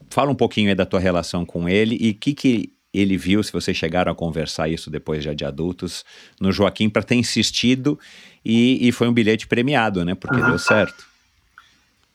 fala 0.09 0.30
um 0.30 0.36
pouquinho 0.36 0.70
aí 0.70 0.76
da 0.76 0.86
tua 0.86 0.99
relação 0.99 1.45
com 1.45 1.70
ele 1.70 1.97
e 1.99 2.11
o 2.11 2.15
que, 2.15 2.34
que 2.34 2.78
ele 2.94 3.18
viu, 3.18 3.44
se 3.44 3.52
vocês 3.52 3.78
chegaram 3.78 4.12
a 4.12 4.16
conversar 4.16 4.68
isso 4.68 4.90
depois 4.90 5.24
já 5.24 5.34
de 5.34 5.46
adultos, 5.46 6.04
no 6.40 6.52
Joaquim 6.52 6.90
para 6.90 7.04
ter 7.04 7.16
insistido 7.16 8.00
e, 8.44 8.88
e, 8.88 8.92
foi 8.92 9.08
um 9.08 9.14
bilhete 9.14 9.48
premiado, 9.48 10.04
né? 10.04 10.16
Porque 10.16 10.40
uhum. 10.40 10.50
deu 10.50 10.60
certo. 10.60 11.06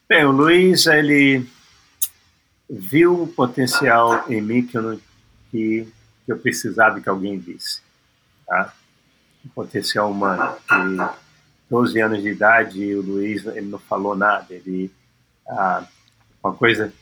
Bem, 0.09 0.25
o 0.25 0.31
Luiz, 0.31 0.87
ele 0.87 1.47
viu 2.68 3.22
o 3.22 3.27
potencial 3.27 4.25
em 4.29 4.41
mim 4.41 4.66
que 4.66 4.77
eu, 4.77 4.83
não, 4.83 5.01
que, 5.51 5.87
que 6.25 6.33
eu 6.33 6.39
precisava 6.39 7.01
que 7.01 7.09
alguém 7.09 7.39
visse, 7.39 7.81
tá? 8.47 8.72
O 9.45 9.49
potencial 9.51 10.11
humano. 10.11 10.57
E 10.70 11.70
12 11.70 12.01
anos 12.01 12.22
de 12.22 12.31
idade, 12.31 12.95
o 12.95 13.03
Luiz, 13.03 13.45
ele 13.47 13.66
não 13.66 13.79
falou 13.79 14.16
nada, 14.16 14.47
ele... 14.51 14.91
Ah, 15.47 15.87
uma 16.43 16.55
coisa 16.55 16.93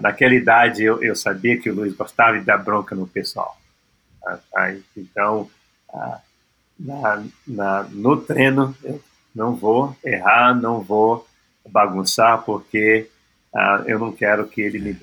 naquela 0.00 0.34
idade 0.34 0.82
eu, 0.82 1.02
eu, 1.02 1.14
sabia 1.14 1.58
que 1.58 1.68
o 1.68 1.74
Luiz 1.74 1.94
gostava 1.94 2.38
de 2.38 2.44
dar 2.44 2.58
bronca 2.58 2.94
no 2.94 3.06
pessoal. 3.06 3.56
Tá? 4.20 4.40
tá? 4.50 4.74
Então, 4.96 5.50
na, 6.78 7.24
na, 7.46 7.82
no 7.84 8.16
treino, 8.16 8.74
eu 8.82 9.00
não 9.34 9.54
vou 9.54 9.94
errar, 10.02 10.54
não 10.54 10.80
vou 10.80 11.26
bagunçar, 11.68 12.42
porque 12.42 13.08
eu 13.86 13.98
não 13.98 14.10
quero 14.10 14.46
que 14.48 14.60
ele 14.60 14.78
me, 14.78 14.98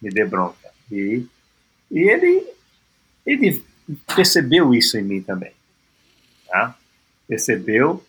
me 0.00 0.10
dê 0.10 0.24
bronca. 0.24 0.70
E, 0.90 1.26
e 1.90 1.98
ele, 1.98 2.46
ele 3.26 3.64
percebeu 4.14 4.74
isso 4.74 4.96
em 4.98 5.02
mim 5.02 5.20
também. 5.20 5.52
Tá? 6.48 6.74
Percebeu, 7.28 8.04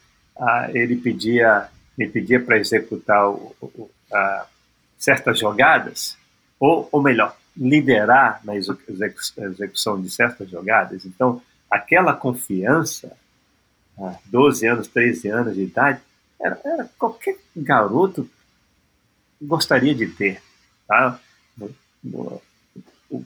ele 0.73 0.95
pedia, 0.95 1.67
me 1.97 2.07
pedia 2.07 2.39
para 2.39 2.57
executar 2.57 3.29
o, 3.29 3.55
o, 3.61 3.89
a, 4.11 4.47
certas 4.97 5.39
jogadas, 5.39 6.17
ou, 6.59 6.87
ou 6.91 7.01
melhor, 7.01 7.35
liderar 7.55 8.41
na 8.43 8.55
execução 8.55 10.01
de 10.01 10.09
certas 10.09 10.49
jogadas. 10.49 11.05
Então, 11.05 11.41
aquela 11.69 12.13
confiança 12.13 13.15
12 14.25 14.67
anos, 14.67 14.87
13 14.87 15.29
anos 15.29 15.55
de 15.55 15.63
idade, 15.63 16.01
era, 16.39 16.59
era 16.63 16.89
qualquer 16.97 17.37
garoto 17.55 18.29
gostaria 19.41 19.95
de 19.95 20.07
ter. 20.07 20.41
Tá? 20.87 21.19
O, 22.03 22.41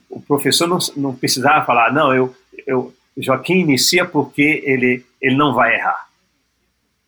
o 0.08 0.20
professor 0.22 0.68
não, 0.68 0.78
não, 0.96 1.14
precisava 1.14 1.64
falar, 1.64 1.92
não, 1.92 2.14
eu, 2.14 2.36
eu, 2.66 2.94
Joaquim 3.16 3.60
inicia 3.60 4.04
porque 4.04 4.62
ele, 4.64 5.04
ele 5.20 5.36
não 5.36 5.54
vai 5.54 5.74
errar. 5.74 6.08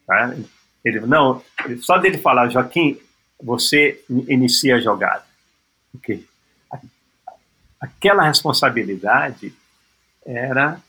Tá? 0.07 0.35
Ele, 0.85 1.01
não, 1.01 1.43
só 1.81 1.99
dele 1.99 2.19
falar, 2.19 2.49
Joaquim, 2.49 2.99
você 3.43 4.03
inicia 4.09 4.77
a 4.77 4.81
jogada. 4.81 5.25
Porque 5.91 6.25
aquela 7.81 8.25
responsabilidade 8.25 9.55
era, 10.25 10.81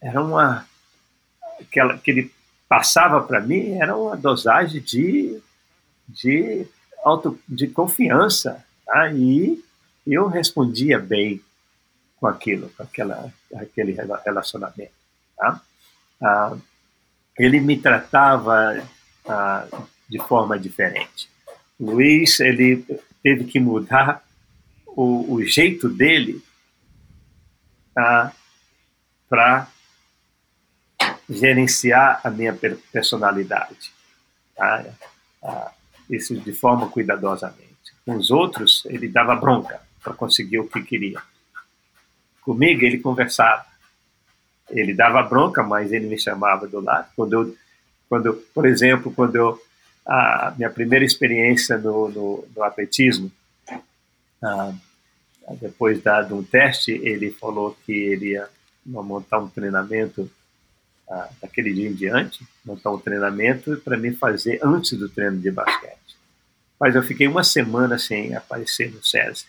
era 0.00 0.22
uma. 0.22 0.66
Aquela, 1.60 1.98
que 1.98 2.10
ele 2.10 2.32
passava 2.68 3.20
para 3.22 3.40
mim 3.40 3.72
era 3.78 3.96
uma 3.96 4.16
dosagem 4.16 4.80
de, 4.80 5.42
de, 6.08 6.66
auto, 7.04 7.38
de 7.48 7.66
confiança. 7.66 8.64
Tá? 8.86 9.12
E 9.12 9.62
eu 10.06 10.28
respondia 10.28 10.98
bem 10.98 11.42
com 12.16 12.26
aquilo, 12.26 12.70
com 12.76 12.82
aquela, 12.82 13.32
aquele 13.56 13.92
relacionamento. 13.92 14.92
Tá? 15.36 15.60
Ah, 16.22 16.56
ele 17.38 17.60
me 17.60 17.78
tratava 17.78 18.82
ah, 19.26 19.66
de 20.08 20.18
forma 20.18 20.58
diferente. 20.58 21.29
Luiz, 21.80 22.38
ele 22.40 22.84
teve 23.22 23.44
que 23.44 23.58
mudar 23.58 24.22
o, 24.86 25.34
o 25.34 25.42
jeito 25.42 25.88
dele 25.88 26.42
tá, 27.94 28.32
para 29.28 29.66
gerenciar 31.28 32.20
a 32.22 32.30
minha 32.30 32.54
personalidade. 32.92 33.92
Tá? 34.54 34.84
Isso 36.10 36.38
de 36.38 36.52
forma 36.52 36.90
cuidadosamente. 36.90 37.70
Com 38.04 38.16
os 38.16 38.30
outros, 38.30 38.84
ele 38.86 39.08
dava 39.08 39.34
bronca 39.34 39.80
para 40.02 40.12
conseguir 40.12 40.58
o 40.58 40.68
que 40.68 40.82
queria. 40.82 41.22
Comigo, 42.42 42.84
ele 42.84 42.98
conversava. 42.98 43.64
Ele 44.68 44.92
dava 44.92 45.22
bronca, 45.22 45.62
mas 45.62 45.92
ele 45.92 46.06
me 46.06 46.18
chamava 46.18 46.66
do 46.66 46.80
lado. 46.80 47.08
Quando 47.16 47.32
eu, 47.32 47.56
quando, 48.08 48.34
por 48.54 48.66
exemplo, 48.66 49.12
quando 49.12 49.36
eu 49.36 49.62
a 50.10 50.52
minha 50.56 50.68
primeira 50.68 51.04
experiência 51.04 51.78
no, 51.78 52.08
no, 52.08 52.48
no 52.56 52.62
atletismo, 52.64 53.30
ah, 54.42 54.74
depois 55.60 56.02
dado 56.02 56.36
um 56.36 56.42
teste, 56.42 56.90
ele 56.90 57.30
falou 57.30 57.76
que 57.86 57.92
ele 57.92 58.30
ia 58.30 58.48
montar 58.84 59.38
um 59.38 59.48
treinamento 59.48 60.28
ah, 61.08 61.28
daquele 61.40 61.72
dia 61.72 61.88
em 61.88 61.94
diante, 61.94 62.44
montar 62.64 62.90
um 62.90 62.98
treinamento 62.98 63.76
para 63.84 63.96
mim 63.96 64.12
fazer 64.12 64.58
antes 64.64 64.98
do 64.98 65.08
treino 65.08 65.38
de 65.38 65.50
basquete. 65.50 66.16
Mas 66.78 66.96
eu 66.96 67.04
fiquei 67.04 67.28
uma 67.28 67.44
semana 67.44 67.96
sem 67.96 68.34
aparecer 68.34 68.90
no 68.90 69.04
SESI, 69.04 69.46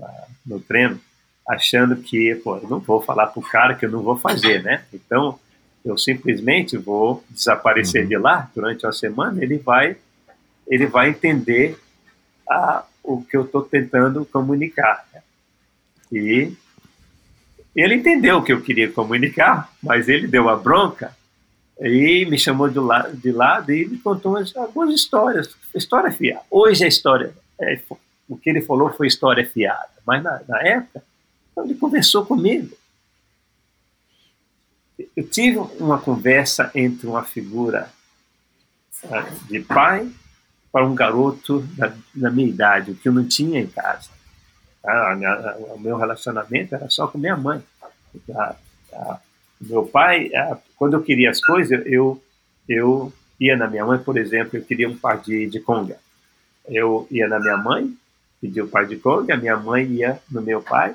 ah, 0.00 0.26
no 0.46 0.60
treino, 0.60 1.00
achando 1.48 1.96
que, 1.96 2.36
pô, 2.44 2.58
eu 2.58 2.68
não 2.68 2.78
vou 2.78 3.02
falar 3.02 3.26
para 3.26 3.40
o 3.40 3.48
cara 3.48 3.74
que 3.74 3.84
eu 3.84 3.90
não 3.90 4.02
vou 4.02 4.16
fazer, 4.16 4.62
né? 4.62 4.84
Então, 4.92 5.40
eu 5.84 5.96
simplesmente 5.96 6.76
vou 6.76 7.24
desaparecer 7.30 8.02
uhum. 8.02 8.08
de 8.08 8.18
lá 8.18 8.50
durante 8.54 8.84
uma 8.84 8.92
semana, 8.92 9.42
ele 9.42 9.58
vai, 9.58 9.96
ele 10.68 10.86
vai 10.86 11.10
entender 11.10 11.78
a, 12.48 12.84
o 13.02 13.22
que 13.22 13.36
eu 13.36 13.44
estou 13.44 13.62
tentando 13.62 14.24
comunicar. 14.26 15.06
Né? 15.12 15.22
E 16.12 16.52
ele 17.74 17.94
entendeu 17.94 18.38
o 18.38 18.42
que 18.42 18.52
eu 18.52 18.60
queria 18.60 18.90
comunicar, 18.90 19.72
mas 19.82 20.08
ele 20.08 20.26
deu 20.26 20.48
a 20.48 20.56
bronca 20.56 21.16
e 21.80 22.26
me 22.26 22.38
chamou 22.38 22.68
de, 22.68 22.78
lado, 22.78 23.16
de 23.16 23.32
lado 23.32 23.72
e 23.72 23.86
me 23.86 23.98
contou 23.98 24.36
algumas 24.56 24.94
histórias. 24.94 25.54
História 25.74 26.12
fiada. 26.12 26.42
Hoje 26.50 26.84
a 26.84 26.88
história, 26.88 27.32
é, 27.58 27.80
o 28.28 28.36
que 28.36 28.50
ele 28.50 28.60
falou 28.60 28.92
foi 28.92 29.06
história 29.06 29.48
fiada, 29.48 29.88
mas 30.06 30.22
na, 30.22 30.42
na 30.46 30.60
época 30.62 31.02
ele 31.56 31.74
conversou 31.74 32.26
comigo 32.26 32.76
eu 35.16 35.28
tive 35.28 35.58
uma 35.78 35.98
conversa 35.98 36.70
entre 36.74 37.06
uma 37.06 37.22
figura 37.22 37.90
uh, 39.04 39.46
de 39.46 39.60
pai 39.60 40.10
para 40.72 40.86
um 40.86 40.94
garoto 40.94 41.60
da, 41.76 41.92
da, 42.14 42.30
minha 42.30 42.48
idade, 42.48 42.92
o 42.92 42.94
que 42.94 43.08
eu 43.08 43.12
não 43.12 43.26
tinha 43.26 43.60
em 43.60 43.66
casa. 43.66 44.08
Tá? 44.82 45.14
Minha, 45.16 45.56
o 45.74 45.78
meu 45.78 45.96
relacionamento 45.96 46.74
era 46.74 46.88
só 46.88 47.06
com 47.06 47.18
minha 47.18 47.36
mãe. 47.36 47.62
Tá? 48.26 48.56
Tá? 48.90 49.20
Meu 49.60 49.84
pai, 49.84 50.30
quando 50.76 50.94
eu 50.94 51.02
queria 51.02 51.30
as 51.30 51.40
coisas, 51.40 51.82
eu, 51.86 52.22
eu 52.68 53.12
ia 53.38 53.56
na 53.56 53.66
minha 53.66 53.84
mãe, 53.84 53.98
por 53.98 54.16
exemplo, 54.16 54.58
eu 54.58 54.64
queria 54.64 54.88
um 54.88 54.96
par 54.96 55.18
de, 55.20 55.46
de 55.46 55.60
conga. 55.60 55.98
Eu 56.66 57.06
ia 57.10 57.26
na 57.26 57.40
minha 57.40 57.56
mãe, 57.56 57.94
pedia 58.40 58.64
um 58.64 58.68
par 58.68 58.86
de 58.86 58.96
conga, 58.96 59.36
minha 59.36 59.56
mãe 59.56 59.84
ia 59.86 60.20
no 60.30 60.40
meu 60.40 60.62
pai, 60.62 60.94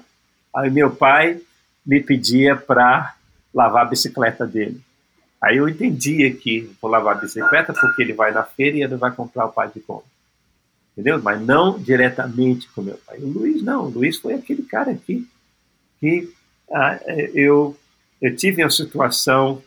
aí 0.55 0.69
meu 0.69 0.89
pai 0.95 1.41
me 1.85 2.01
pedia 2.01 2.55
para 2.55 3.15
lavar 3.55 3.85
a 3.85 3.89
bicicleta 3.89 4.45
dele. 4.45 4.81
Aí 5.41 5.57
eu 5.57 5.69
entendia 5.69 6.33
que 6.35 6.69
vou 6.81 6.91
lavar 6.91 7.15
a 7.15 7.19
bicicleta 7.19 7.73
porque 7.73 8.01
ele 8.01 8.13
vai 8.13 8.31
na 8.31 8.43
feira 8.43 8.77
e 8.77 8.83
ele 8.83 8.97
vai 8.97 9.11
comprar 9.11 9.45
o 9.45 9.51
pai 9.51 9.71
de 9.73 9.79
compra. 9.79 10.05
Entendeu? 10.91 11.21
Mas 11.21 11.41
não 11.41 11.79
diretamente 11.79 12.69
com 12.69 12.81
meu 12.81 12.97
pai. 13.05 13.17
O 13.19 13.27
Luiz 13.27 13.61
não. 13.61 13.85
O 13.85 13.89
Luiz 13.89 14.17
foi 14.17 14.33
aquele 14.33 14.63
cara 14.63 14.91
aqui 14.91 15.27
que 15.99 16.33
ah, 16.71 16.99
é, 17.03 17.31
eu, 17.33 17.77
eu 18.21 18.35
tive 18.35 18.63
uma 18.63 18.69
situação 18.69 19.61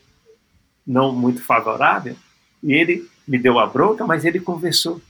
não 0.85 1.11
muito 1.13 1.41
favorável 1.41 2.15
e 2.61 2.73
ele 2.73 3.07
me 3.27 3.37
deu 3.37 3.59
a 3.59 3.65
bronca, 3.65 4.05
mas 4.05 4.25
ele 4.25 4.39
conversou. 4.39 5.01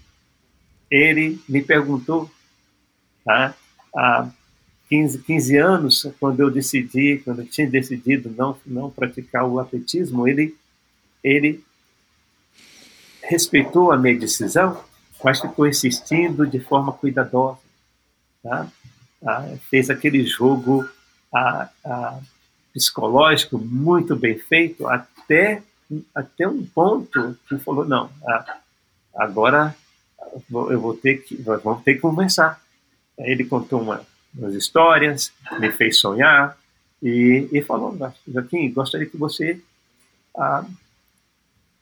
Ele 0.92 1.40
me 1.48 1.62
perguntou 1.62 2.30
tá? 3.24 3.54
ah, 3.96 4.30
15, 4.90 5.20
15 5.20 5.58
anos, 5.58 6.08
quando 6.20 6.40
eu 6.40 6.50
decidi, 6.50 7.22
quando 7.24 7.42
eu 7.42 7.48
tinha 7.48 7.70
decidido 7.70 8.34
não, 8.36 8.58
não 8.66 8.90
praticar 8.90 9.46
o 9.46 9.60
atletismo, 9.60 10.28
ele, 10.28 10.56
ele 11.24 11.64
respeitou 13.22 13.92
a 13.92 13.98
minha 13.98 14.18
decisão, 14.18 14.84
mas 15.24 15.40
ficou 15.40 15.68
insistindo 15.68 16.48
de 16.48 16.60
forma 16.60 16.92
cuidadosa. 16.92 17.60
Tá? 18.42 18.68
Ah, 19.24 19.54
fez 19.70 19.92
aquele 19.92 20.26
jogo 20.26 20.90
ah, 21.32 21.70
ah, 21.86 22.20
psicológico 22.74 23.60
muito 23.60 24.16
bem 24.16 24.40
feito, 24.40 24.88
até, 24.88 25.62
até 26.16 26.48
um 26.48 26.66
ponto 26.66 27.38
que 27.48 27.60
falou, 27.60 27.86
não, 27.86 28.10
ah, 28.28 28.58
agora 29.16 29.76
eu 30.52 30.80
vou 30.80 30.96
ter 30.96 31.22
que, 31.22 31.36
vamos 31.36 31.84
ter 31.84 31.96
que 31.96 32.00
conversar. 32.00 32.60
Ele 33.18 33.44
contou 33.44 33.82
uma, 33.82 34.02
as 34.44 34.54
histórias, 34.54 35.34
me 35.60 35.72
fez 35.72 35.98
sonhar 35.98 36.58
e, 37.01 37.50
e 37.51 37.62
falou, 37.62 37.97
Joaquim, 38.28 38.72
gostaria 38.72 39.08
que 39.08 39.18
você 39.18 39.60
ah, 40.38 40.66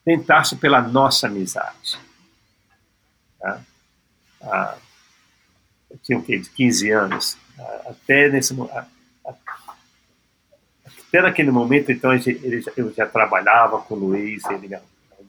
tentasse 0.06 0.56
pela 0.56 0.82
nossa 0.82 1.28
amizade. 1.28 2.00
Tá? 3.40 3.62
Ah, 4.42 4.78
eu 5.90 5.98
tinha 6.00 6.18
o 6.18 6.24
quê? 6.24 6.38
De 6.38 6.50
15 6.50 6.92
anos. 6.92 7.38
Ah, 7.60 7.82
até 7.90 8.30
nesse 8.30 8.56
até 11.08 11.22
naquele 11.22 11.52
momento, 11.52 11.92
então, 11.92 12.14
ele, 12.14 12.64
eu 12.76 12.94
já 12.94 13.06
trabalhava 13.06 13.80
com 13.82 13.96
o 13.96 13.98
Luiz, 14.00 14.44
ele 14.46 14.68
tinha 14.68 14.82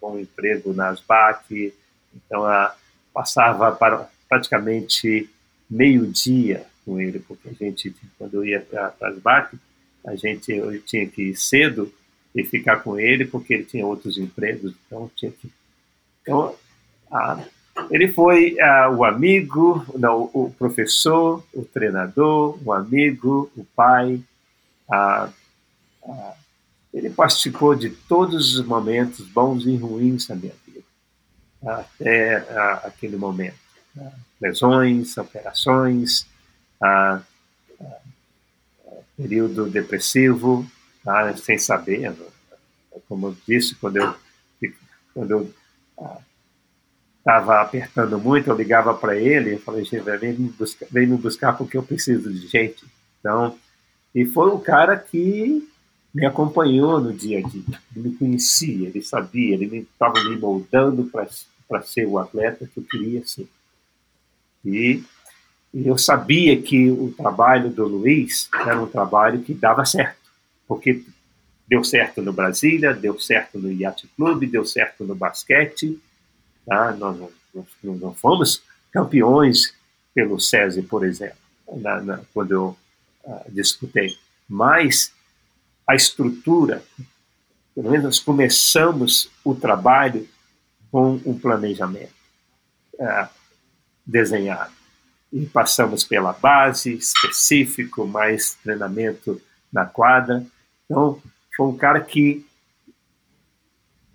um 0.02 0.18
emprego 0.18 0.72
na 0.72 0.88
ASBAC, 0.88 1.72
então 2.14 2.44
ah, 2.44 2.74
passava 3.12 3.72
para 3.72 4.08
praticamente 4.28 5.30
meio-dia 5.70 6.66
com 6.88 6.98
ele, 6.98 7.18
porque 7.18 7.50
a 7.50 7.52
gente, 7.52 7.94
quando 8.16 8.36
eu 8.36 8.44
ia 8.46 8.60
para 8.60 8.94
as 9.02 9.18
barcas, 9.18 9.60
a 10.06 10.16
gente 10.16 10.50
eu 10.50 10.80
tinha 10.80 11.06
que 11.06 11.22
ir 11.22 11.36
cedo 11.36 11.92
e 12.34 12.42
ficar 12.42 12.78
com 12.78 12.98
ele, 12.98 13.26
porque 13.26 13.52
ele 13.52 13.64
tinha 13.64 13.86
outros 13.86 14.16
empregos, 14.16 14.74
então 14.86 15.10
tinha 15.14 15.30
que. 15.30 15.50
Então, 16.22 16.54
ah, 17.12 17.44
ele 17.90 18.08
foi 18.08 18.56
o 18.96 19.04
amigo, 19.04 19.84
não, 19.98 20.30
o 20.32 20.50
professor, 20.58 21.44
o 21.52 21.62
treinador, 21.62 22.58
o 22.64 22.72
amigo, 22.72 23.50
o 23.54 23.64
pai. 23.76 24.22
Ele 26.94 27.10
participou 27.10 27.74
de 27.74 27.90
todos 27.90 28.54
os 28.54 28.64
momentos 28.64 29.26
bons 29.26 29.66
e 29.66 29.76
ruins 29.76 30.26
da 30.26 30.34
minha 30.34 30.54
vida, 30.66 30.86
até 31.66 32.36
aquele 32.82 33.18
momento. 33.18 33.58
Lesões, 34.40 35.18
operações, 35.18 36.26
a, 36.80 37.20
período 39.16 39.68
depressivo, 39.68 40.66
tá? 41.04 41.36
sem 41.36 41.58
saber. 41.58 42.14
Como 43.08 43.28
eu 43.28 43.36
disse, 43.46 43.74
quando 43.74 43.96
eu 43.96 44.14
quando 45.18 45.32
eu 45.32 45.54
estava 47.18 47.60
apertando 47.60 48.20
muito, 48.20 48.48
eu 48.48 48.56
ligava 48.56 48.94
para 48.94 49.16
ele 49.16 49.56
e 49.56 49.58
falei, 49.58 49.84
gente, 49.84 50.00
vem 50.00 50.32
me, 50.32 50.48
buscar, 50.48 50.86
vem 50.90 51.08
me 51.08 51.16
buscar 51.16 51.52
porque 51.54 51.76
eu 51.76 51.82
preciso 51.82 52.32
de 52.32 52.46
gente. 52.46 52.86
Então, 53.18 53.58
e 54.14 54.24
foi 54.24 54.50
um 54.52 54.60
cara 54.60 54.96
que 54.96 55.68
me 56.14 56.24
acompanhou 56.24 57.00
no 57.00 57.12
dia 57.12 57.40
a 57.40 57.42
dia, 57.42 57.80
ele 57.94 58.08
me 58.08 58.14
conhecia, 58.16 58.88
ele 58.88 59.02
sabia, 59.02 59.54
ele 59.54 59.88
estava 59.92 60.22
me 60.22 60.36
moldando 60.36 61.10
para 61.68 61.82
ser 61.82 62.06
o 62.06 62.18
atleta 62.18 62.68
que 62.72 62.78
eu 62.78 62.84
queria 62.84 63.26
ser. 63.26 63.48
E, 64.64 65.02
eu 65.72 65.98
sabia 65.98 66.60
que 66.60 66.90
o 66.90 67.12
trabalho 67.12 67.70
do 67.70 67.86
Luiz 67.86 68.48
era 68.54 68.80
um 68.80 68.86
trabalho 68.86 69.42
que 69.42 69.52
dava 69.52 69.84
certo, 69.84 70.30
porque 70.66 71.04
deu 71.66 71.84
certo 71.84 72.22
no 72.22 72.32
Brasília, 72.32 72.94
deu 72.94 73.18
certo 73.18 73.58
no 73.58 73.70
Yacht 73.70 74.08
Clube, 74.16 74.46
deu 74.46 74.64
certo 74.64 75.04
no 75.04 75.14
basquete, 75.14 76.00
tá? 76.64 76.92
nós, 76.92 77.18
nós, 77.54 77.66
nós 77.82 78.18
fomos 78.18 78.62
campeões 78.90 79.74
pelo 80.14 80.40
SESI, 80.40 80.82
por 80.82 81.04
exemplo, 81.04 81.36
na, 81.76 82.00
na, 82.00 82.20
quando 82.32 82.52
eu 82.52 82.78
uh, 83.24 83.44
disputei. 83.50 84.16
Mas 84.48 85.12
a 85.86 85.94
estrutura, 85.94 86.82
pelo 87.74 87.90
menos 87.90 88.04
nós 88.04 88.18
começamos 88.18 89.30
o 89.44 89.54
trabalho 89.54 90.26
com 90.90 91.20
um 91.26 91.38
planejamento 91.38 92.14
uh, 92.94 93.28
desenhado. 94.06 94.77
E 95.32 95.44
passamos 95.46 96.04
pela 96.04 96.32
base, 96.32 96.94
específico, 96.94 98.06
mais 98.06 98.54
treinamento 98.62 99.40
na 99.72 99.84
quadra. 99.84 100.44
Então, 100.84 101.20
foi 101.56 101.66
um 101.66 101.76
cara 101.76 102.00
que, 102.00 102.46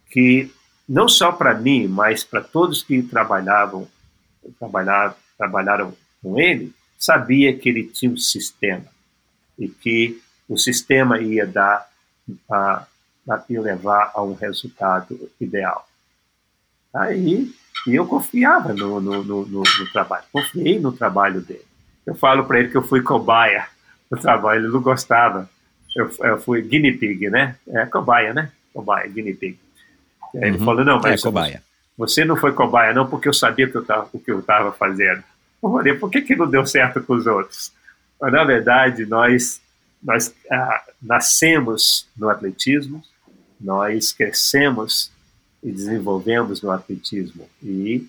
que 0.10 0.52
não 0.88 1.08
só 1.08 1.32
para 1.32 1.54
mim, 1.54 1.88
mas 1.88 2.24
para 2.24 2.42
todos 2.42 2.84
que 2.84 3.04
trabalhavam, 3.04 3.88
trabalharam, 4.60 5.16
trabalharam 5.38 5.94
com 6.22 6.40
ele, 6.40 6.74
sabia 6.98 7.56
que 7.58 7.70
ele 7.70 7.84
tinha 7.88 8.12
um 8.12 8.18
sistema 8.18 8.86
e 9.58 9.68
que 9.68 10.22
o 10.48 10.58
sistema 10.58 11.20
ia 11.20 11.46
dar 11.46 11.90
a, 12.50 12.88
a 13.30 13.44
levar 13.50 14.12
a 14.14 14.24
um 14.24 14.34
resultado 14.34 15.30
ideal. 15.40 15.88
Aí 16.94 17.54
e 17.88 17.96
eu 17.96 18.06
confiava 18.06 18.74
no, 18.74 19.02
no, 19.02 19.24
no, 19.24 19.46
no, 19.46 19.64
trabalho, 19.92 20.24
confiei 20.32 20.80
no 20.80 20.92
trabalho 20.92 21.42
dele. 21.42 21.66
Eu 22.06 22.16
falo 22.16 22.46
para 22.46 22.60
ele 22.60 22.70
que 22.70 22.78
eu 22.78 22.84
fui 22.84 23.02
cobaia 23.02 23.68
no 24.10 24.18
trabalho, 24.18 24.62
ele 24.62 24.74
não 24.74 24.82
gostava. 24.82 25.50
Eu, 25.96 26.10
eu 26.22 26.40
fui 26.40 26.62
guinea 26.62 26.98
pig, 26.98 27.30
né? 27.30 27.56
É 27.68 27.86
cobaia, 27.86 28.34
né? 28.34 28.52
Cobaia, 28.74 29.08
guinea 29.08 29.36
pig. 29.36 29.60
Aí 30.36 30.50
ele 30.50 30.58
uhum. 30.58 30.66
falou, 30.66 30.86
não, 30.86 31.00
mas 31.00 31.22
é, 31.22 31.24
cobaia. 31.24 31.64
você 31.98 32.26
não 32.26 32.36
foi 32.36 32.52
cobaia 32.54 32.94
não 32.94 33.08
porque 33.08 33.28
eu 33.28 33.34
sabia 33.34 33.70
que 33.70 33.76
eu 33.76 33.86
tava, 33.86 34.10
o 34.12 34.20
que 34.20 34.32
eu 34.32 34.40
estava 34.40 34.72
fazendo. 34.72 35.24
Eu 35.62 35.72
falei, 35.72 35.94
por 35.94 36.10
que, 36.10 36.22
que 36.22 36.36
não 36.36 36.50
deu 36.50 36.66
certo 36.66 37.02
com 37.02 37.14
os 37.14 37.28
outros? 37.28 37.72
Mas, 38.20 38.32
na 38.32 38.44
verdade, 38.44 39.06
nós, 39.06 39.62
nós 40.02 40.34
ah, 40.52 40.82
nascemos 41.02 42.08
no 42.18 42.30
atletismo, 42.30 43.04
nós 43.60 44.12
crescemos 44.12 45.13
e 45.64 45.72
desenvolvemos 45.72 46.62
no 46.62 46.70
atletismo 46.70 47.48
e, 47.64 48.06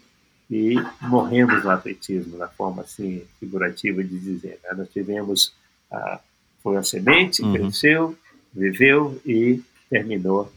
e 0.50 0.74
morremos 1.02 1.62
no 1.62 1.70
atletismo, 1.70 2.36
na 2.36 2.48
forma 2.48 2.82
assim 2.82 3.24
figurativa 3.38 4.02
de 4.02 4.18
dizer. 4.18 4.58
Né? 4.64 4.70
Nós 4.76 4.88
tivemos, 4.90 5.54
ah, 5.90 6.18
foi 6.62 6.72
uma 6.72 6.82
semente, 6.82 7.42
uhum. 7.42 7.52
cresceu, 7.52 8.18
viveu 8.52 9.20
e 9.24 9.62
terminou. 9.88 10.52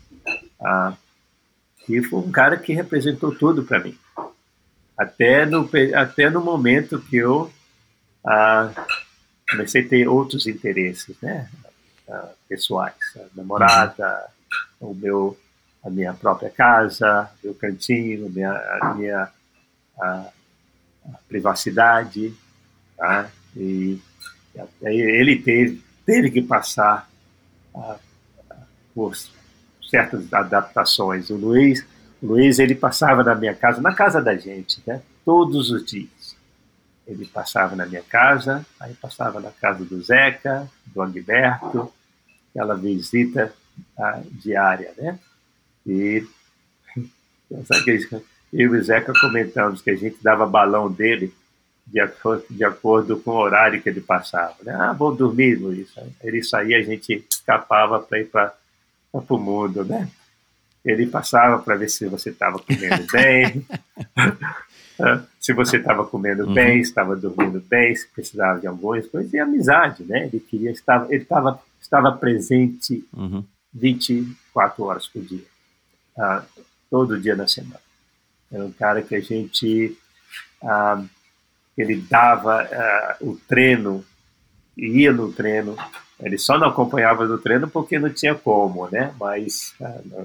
Ah, 0.59 0.97
e 1.87 2.01
foi 2.01 2.19
um 2.19 2.31
cara 2.31 2.57
que 2.57 2.73
representou 2.73 3.33
tudo 3.33 3.63
para 3.63 3.79
mim. 3.79 3.97
Até 4.97 5.45
no, 5.45 5.69
até 5.93 6.29
no 6.29 6.43
momento 6.43 6.99
que 6.99 7.17
eu 7.17 7.51
ah, 8.25 8.73
comecei 9.51 9.85
a 9.85 9.87
ter 9.87 10.07
outros 10.07 10.47
interesses, 10.47 11.15
né? 11.21 11.47
Pessoais, 12.47 12.95
a 13.17 13.25
namorada, 13.35 14.29
uhum. 14.79 14.91
o 14.91 14.95
meu 14.95 15.37
a 15.87 15.89
minha 15.89 16.13
própria 16.13 16.49
casa, 16.49 17.31
meu 17.41 17.55
cantinho, 17.55 18.29
minha, 18.29 18.51
a 18.51 18.93
minha 18.93 19.29
a, 19.97 20.29
a 21.05 21.17
privacidade, 21.29 22.33
tá? 22.97 23.29
E 23.55 23.99
ele 24.83 25.37
teve, 25.37 25.81
teve 26.05 26.29
que 26.29 26.41
passar 26.41 27.09
por 28.93 29.15
certas 29.89 30.31
adaptações. 30.33 31.29
O 31.29 31.37
Luiz, 31.37 31.85
o 32.21 32.27
Luiz 32.27 32.59
ele 32.59 32.75
passava 32.75 33.23
na 33.23 33.33
minha 33.33 33.55
casa, 33.55 33.81
na 33.81 33.93
casa 33.93 34.21
da 34.21 34.35
gente, 34.35 34.81
né? 34.85 35.01
Todos 35.23 35.71
os 35.71 35.85
dias. 35.85 36.35
Ele 37.07 37.25
passava 37.25 37.75
na 37.77 37.85
minha 37.85 38.03
casa, 38.03 38.65
aí 38.77 38.93
passava 38.95 39.39
na 39.39 39.51
casa 39.51 39.85
do 39.85 40.01
Zeca, 40.01 40.69
do 40.87 41.01
Agberto, 41.01 41.93
aquela 42.49 42.75
visita 42.75 43.53
ah, 43.97 44.21
diária, 44.31 44.93
né? 44.97 45.17
E 45.87 46.27
sabe 47.65 47.83
que 47.83 48.15
eu 48.53 48.75
e 48.75 48.79
o 48.79 48.83
Zeca 48.83 49.13
comentamos 49.19 49.81
que 49.81 49.89
a 49.89 49.95
gente 49.95 50.17
dava 50.21 50.45
balão 50.45 50.91
dele 50.91 51.33
de 51.85 51.99
acordo, 51.99 52.45
de 52.49 52.63
acordo 52.65 53.17
com 53.17 53.31
o 53.31 53.37
horário 53.37 53.81
que 53.81 53.87
ele 53.87 54.01
passava. 54.01 54.55
Né? 54.61 54.73
Ah, 54.73 54.91
vou 54.91 55.15
dormir, 55.15 55.55
Luiz. 55.55 55.89
Ele 56.21 56.43
saía, 56.43 56.77
a 56.77 56.83
gente 56.83 57.25
escapava 57.29 57.99
para 57.99 58.19
ir 58.19 58.25
para 58.25 58.53
o 59.13 59.37
mundo, 59.37 59.85
né? 59.85 60.09
Ele 60.83 61.07
passava 61.07 61.61
para 61.61 61.75
ver 61.75 61.89
se 61.89 62.05
você 62.07 62.29
estava 62.29 62.59
comendo 62.59 63.05
bem, 63.11 63.65
se 65.39 65.53
você 65.53 65.77
estava 65.77 66.05
comendo 66.05 66.45
uhum. 66.45 66.53
bem, 66.53 66.79
estava 66.79 67.15
dormindo 67.15 67.61
bem, 67.61 67.95
se 67.95 68.07
precisava 68.07 68.59
de 68.59 68.67
algumas 68.67 69.05
coisas, 69.07 69.31
e 69.33 69.39
amizade, 69.39 70.03
né? 70.03 70.25
Ele 70.25 70.39
queria, 70.39 70.71
estava, 70.71 71.13
ele 71.13 71.23
estava, 71.23 71.61
estava 71.81 72.11
presente 72.11 73.05
uhum. 73.13 73.43
24 73.73 74.83
horas 74.83 75.07
por 75.07 75.21
dia 75.21 75.43
ah, 76.17 76.43
todo 76.89 77.19
dia 77.19 77.35
da 77.35 77.47
semana. 77.47 77.79
Era 78.51 78.63
um 78.63 78.71
cara 78.71 79.01
que 79.01 79.15
a 79.15 79.19
gente 79.19 79.97
ah, 80.63 81.03
ele 81.77 82.01
dava 82.01 82.61
ah, 82.63 83.17
o 83.21 83.35
treino, 83.47 84.03
ia 84.75 85.11
no 85.11 85.31
treino. 85.31 85.77
Ele 86.19 86.37
só 86.37 86.57
não 86.57 86.67
acompanhava 86.67 87.25
no 87.27 87.37
treino 87.37 87.69
porque 87.69 87.99
não 87.99 88.09
tinha 88.09 88.33
como, 88.33 88.89
né? 88.89 89.13
Mas 89.19 89.75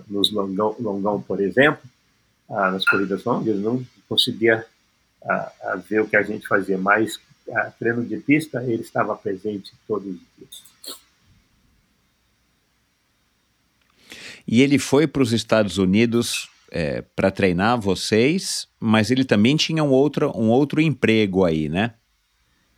nos 0.09 0.33
longão, 0.33 0.75
longão, 0.81 1.21
por 1.21 1.39
exemplo, 1.39 1.83
nas 2.49 2.83
corridas 2.87 3.23
longas, 3.25 3.59
não 3.59 3.85
conseguia 4.09 4.65
ver 5.87 6.01
o 6.01 6.09
que 6.09 6.17
a 6.17 6.23
gente 6.23 6.49
fazia. 6.49 6.79
Mas 6.79 7.21
treino 7.79 8.03
de 8.07 8.17
pista, 8.17 8.63
ele 8.63 8.81
estava 8.81 9.15
presente 9.15 9.75
todos 9.87 10.15
os 10.15 10.21
dias. 10.39 10.72
E 14.47 14.63
ele 14.63 14.79
foi 14.79 15.07
para 15.07 15.23
os 15.23 15.33
Estados 15.33 15.79
Unidos 15.79 16.49
é, 16.71 17.03
para 17.15 17.31
treinar 17.31 17.79
vocês, 17.79 18.67
mas 18.81 19.11
ele 19.11 19.25
também 19.25 19.57
tinha 19.57 19.85
um 19.85 19.91
outro, 19.91 20.33
um 20.35 20.49
outro 20.49 20.81
emprego 20.81 21.45
aí, 21.45 21.69
né? 21.69 21.95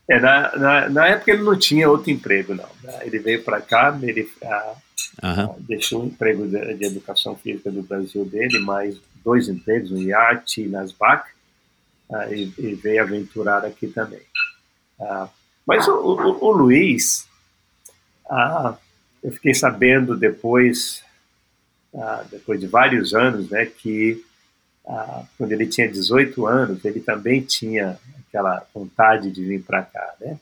É, 0.09 0.21
na, 0.21 0.57
na, 0.57 0.89
na 0.91 1.07
época 1.07 1.31
ele 1.31 1.43
não 1.43 1.59
tinha 1.59 1.89
outro 1.89 2.11
emprego, 2.11 2.55
não. 2.55 2.69
Ele 3.03 3.19
veio 3.19 3.43
para 3.43 3.61
cá, 3.61 3.99
ele 4.03 4.29
ah, 4.43 4.75
uhum. 5.23 5.57
deixou 5.61 6.03
o 6.03 6.07
emprego 6.07 6.47
de, 6.47 6.75
de, 6.75 6.85
educação 6.85 7.37
física 7.37 7.71
do 7.71 7.83
Brasil 7.83 8.25
dele, 8.25 8.59
mais 8.59 9.01
dois 9.25 9.49
empregos, 9.49 9.91
no 9.91 10.03
IAT 10.03 10.61
e 10.61 10.69
nas 10.69 10.93
BAC, 10.93 11.31
ah, 12.13 12.31
e, 12.31 12.53
e, 12.59 12.75
veio 12.75 13.03
aventurar 13.03 13.65
aqui 13.65 13.87
também. 13.87 14.21
Ah, 15.01 15.29
mas 15.67 15.89
o, 15.89 15.95
o, 15.95 16.45
o 16.45 16.51
Luiz, 16.51 17.27
eu 19.23 19.33
fiquei 19.33 19.55
sabendo 19.55 20.15
depois 20.15 21.03
ah, 21.97 22.25
depois 22.31 22.61
de 22.61 22.67
vários 22.67 23.15
anos, 23.15 23.51
né, 23.51 23.67
que 23.67 24.25
ah, 24.87 25.25
quando 25.39 25.53
ele 25.53 25.67
tinha 25.67 25.89
18 25.89 26.47
anos, 26.47 26.85
ele 26.85 27.01
também 27.01 27.41
tinha 27.41 27.99
aquela 28.27 28.67
vontade 28.75 29.31
de 29.31 29.45
vir 29.45 29.63
para 29.63 29.83
cá, 29.83 30.15
né? 30.21 30.39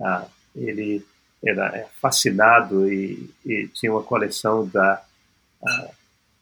Ah, 0.00 0.26
ele 0.56 1.04
era 1.44 1.76
é, 1.76 1.86
fascinado 2.00 2.92
e, 2.92 3.30
e, 3.44 3.68
tinha 3.68 3.92
uma 3.92 4.02
coleção 4.02 4.66
da 4.66 5.02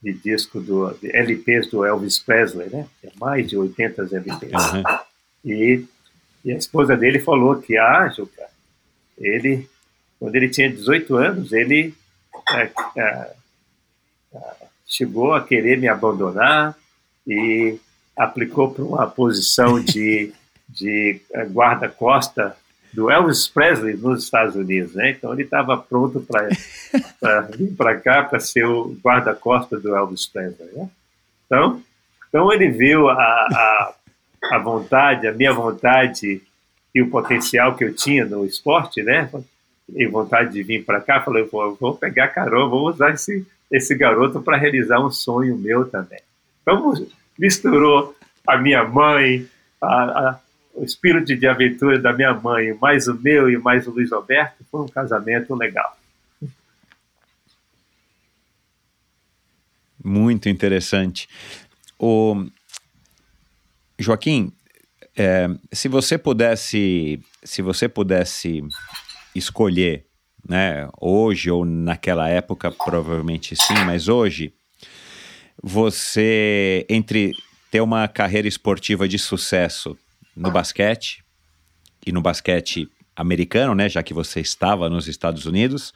de 0.00 0.12
disco 0.12 0.60
do 0.60 0.94
de 0.94 1.14
LPs 1.14 1.68
do 1.68 1.84
Elvis 1.84 2.20
Presley, 2.20 2.70
né? 2.70 2.86
Mais 3.16 3.48
de 3.48 3.56
80 3.56 4.02
LPs. 4.02 4.72
Uhum. 4.72 4.98
E, 5.44 5.84
e, 6.44 6.52
a 6.52 6.56
esposa 6.56 6.96
dele 6.96 7.18
falou 7.18 7.60
que, 7.60 7.76
ah, 7.76 8.08
Juca, 8.08 8.46
ele, 9.18 9.68
quando 10.18 10.36
ele 10.36 10.48
tinha 10.48 10.70
18 10.70 11.16
anos, 11.16 11.52
ele 11.52 11.94
é, 12.52 12.70
é, 12.96 13.32
chegou 14.86 15.34
a 15.34 15.42
querer 15.42 15.78
me 15.78 15.88
abandonar 15.88 16.76
e 17.26 17.78
aplicou 18.16 18.72
para 18.72 18.84
uma 18.84 19.06
posição 19.06 19.80
de, 19.80 20.32
de 20.68 21.20
eh, 21.32 21.44
guarda-costa 21.44 22.56
do 22.92 23.10
Elvis 23.10 23.46
Presley 23.46 23.96
nos 23.96 24.24
Estados 24.24 24.56
Unidos, 24.56 24.94
né? 24.94 25.10
Então 25.10 25.32
ele 25.32 25.42
estava 25.42 25.76
pronto 25.76 26.20
para 26.20 27.40
vir 27.42 27.74
para 27.76 28.00
cá 28.00 28.24
para 28.24 28.40
ser 28.40 28.64
o 28.64 28.96
guarda-costa 29.04 29.78
do 29.78 29.94
Elvis 29.94 30.26
Presley, 30.26 30.70
né? 30.72 30.88
Então, 31.46 31.82
então 32.28 32.52
ele 32.52 32.68
viu 32.70 33.08
a, 33.08 33.14
a, 33.14 33.94
a 34.52 34.58
vontade, 34.58 35.26
a 35.26 35.32
minha 35.32 35.52
vontade 35.52 36.42
e 36.94 37.02
o 37.02 37.10
potencial 37.10 37.76
que 37.76 37.84
eu 37.84 37.94
tinha 37.94 38.24
no 38.24 38.44
esporte, 38.44 39.02
né? 39.02 39.30
e 39.94 40.06
vontade 40.06 40.52
de 40.52 40.62
vir 40.62 40.84
para 40.84 41.00
cá, 41.00 41.20
falei, 41.22 41.44
vou, 41.44 41.74
vou 41.76 41.94
pegar 41.94 42.28
carona, 42.28 42.68
vou 42.68 42.88
usar 42.88 43.14
esse, 43.14 43.46
esse 43.70 43.94
garoto 43.94 44.40
para 44.40 44.56
realizar 44.56 45.04
um 45.04 45.10
sonho 45.10 45.56
meu 45.56 45.88
também. 45.88 46.20
Então, 46.62 47.06
misturou 47.38 48.16
a 48.46 48.56
minha 48.56 48.84
mãe, 48.84 49.46
a, 49.80 49.86
a, 49.86 50.40
o 50.74 50.84
espírito 50.84 51.34
de 51.36 51.46
aventura 51.46 51.98
da 51.98 52.12
minha 52.12 52.32
mãe, 52.32 52.76
mais 52.80 53.08
o 53.08 53.14
meu 53.14 53.50
e 53.50 53.58
mais 53.58 53.86
o 53.86 53.90
Luiz 53.90 54.12
Alberto, 54.12 54.64
foi 54.70 54.80
um 54.82 54.88
casamento 54.88 55.54
legal. 55.54 55.96
Muito 60.02 60.48
interessante. 60.48 61.28
O 61.98 62.46
Joaquim, 63.98 64.52
é, 65.16 65.48
se 65.72 65.88
você 65.88 66.16
pudesse, 66.16 67.20
se 67.42 67.60
você 67.60 67.88
pudesse 67.88 68.62
escolher, 69.34 70.06
né, 70.48 70.88
hoje 71.00 71.50
ou 71.50 71.64
naquela 71.64 72.28
época, 72.28 72.70
provavelmente 72.70 73.54
sim, 73.54 73.74
mas 73.84 74.08
hoje, 74.08 74.52
você 75.62 76.86
entre 76.88 77.32
ter 77.70 77.80
uma 77.80 78.08
carreira 78.08 78.48
esportiva 78.48 79.06
de 79.06 79.18
sucesso 79.18 79.96
no 80.34 80.50
basquete 80.50 81.22
e 82.06 82.12
no 82.12 82.22
basquete 82.22 82.88
americano, 83.14 83.74
né, 83.74 83.88
já 83.88 84.02
que 84.02 84.14
você 84.14 84.40
estava 84.40 84.88
nos 84.88 85.08
Estados 85.08 85.44
Unidos, 85.44 85.92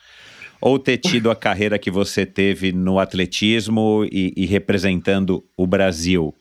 ou 0.60 0.78
ter 0.78 0.98
tido 0.98 1.30
a 1.30 1.36
carreira 1.36 1.78
que 1.78 1.90
você 1.90 2.26
teve 2.26 2.72
no 2.72 2.98
atletismo 2.98 4.06
e, 4.10 4.32
e 4.36 4.46
representando 4.46 5.44
o 5.56 5.66
Brasil? 5.66 6.34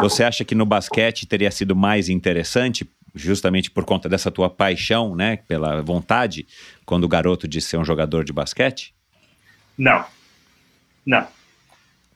Você 0.00 0.22
acha 0.22 0.44
que 0.44 0.54
no 0.54 0.64
basquete 0.64 1.26
teria 1.26 1.50
sido 1.50 1.74
mais 1.74 2.08
interessante, 2.08 2.88
justamente 3.14 3.70
por 3.70 3.84
conta 3.84 4.08
dessa 4.08 4.30
tua 4.30 4.48
paixão, 4.48 5.16
né, 5.16 5.36
pela 5.48 5.82
vontade, 5.82 6.46
quando 6.90 7.04
o 7.04 7.08
garoto 7.08 7.46
de 7.46 7.60
ser 7.60 7.76
um 7.76 7.84
jogador 7.84 8.24
de 8.24 8.32
basquete? 8.32 8.92
Não, 9.78 10.04
não. 11.06 11.24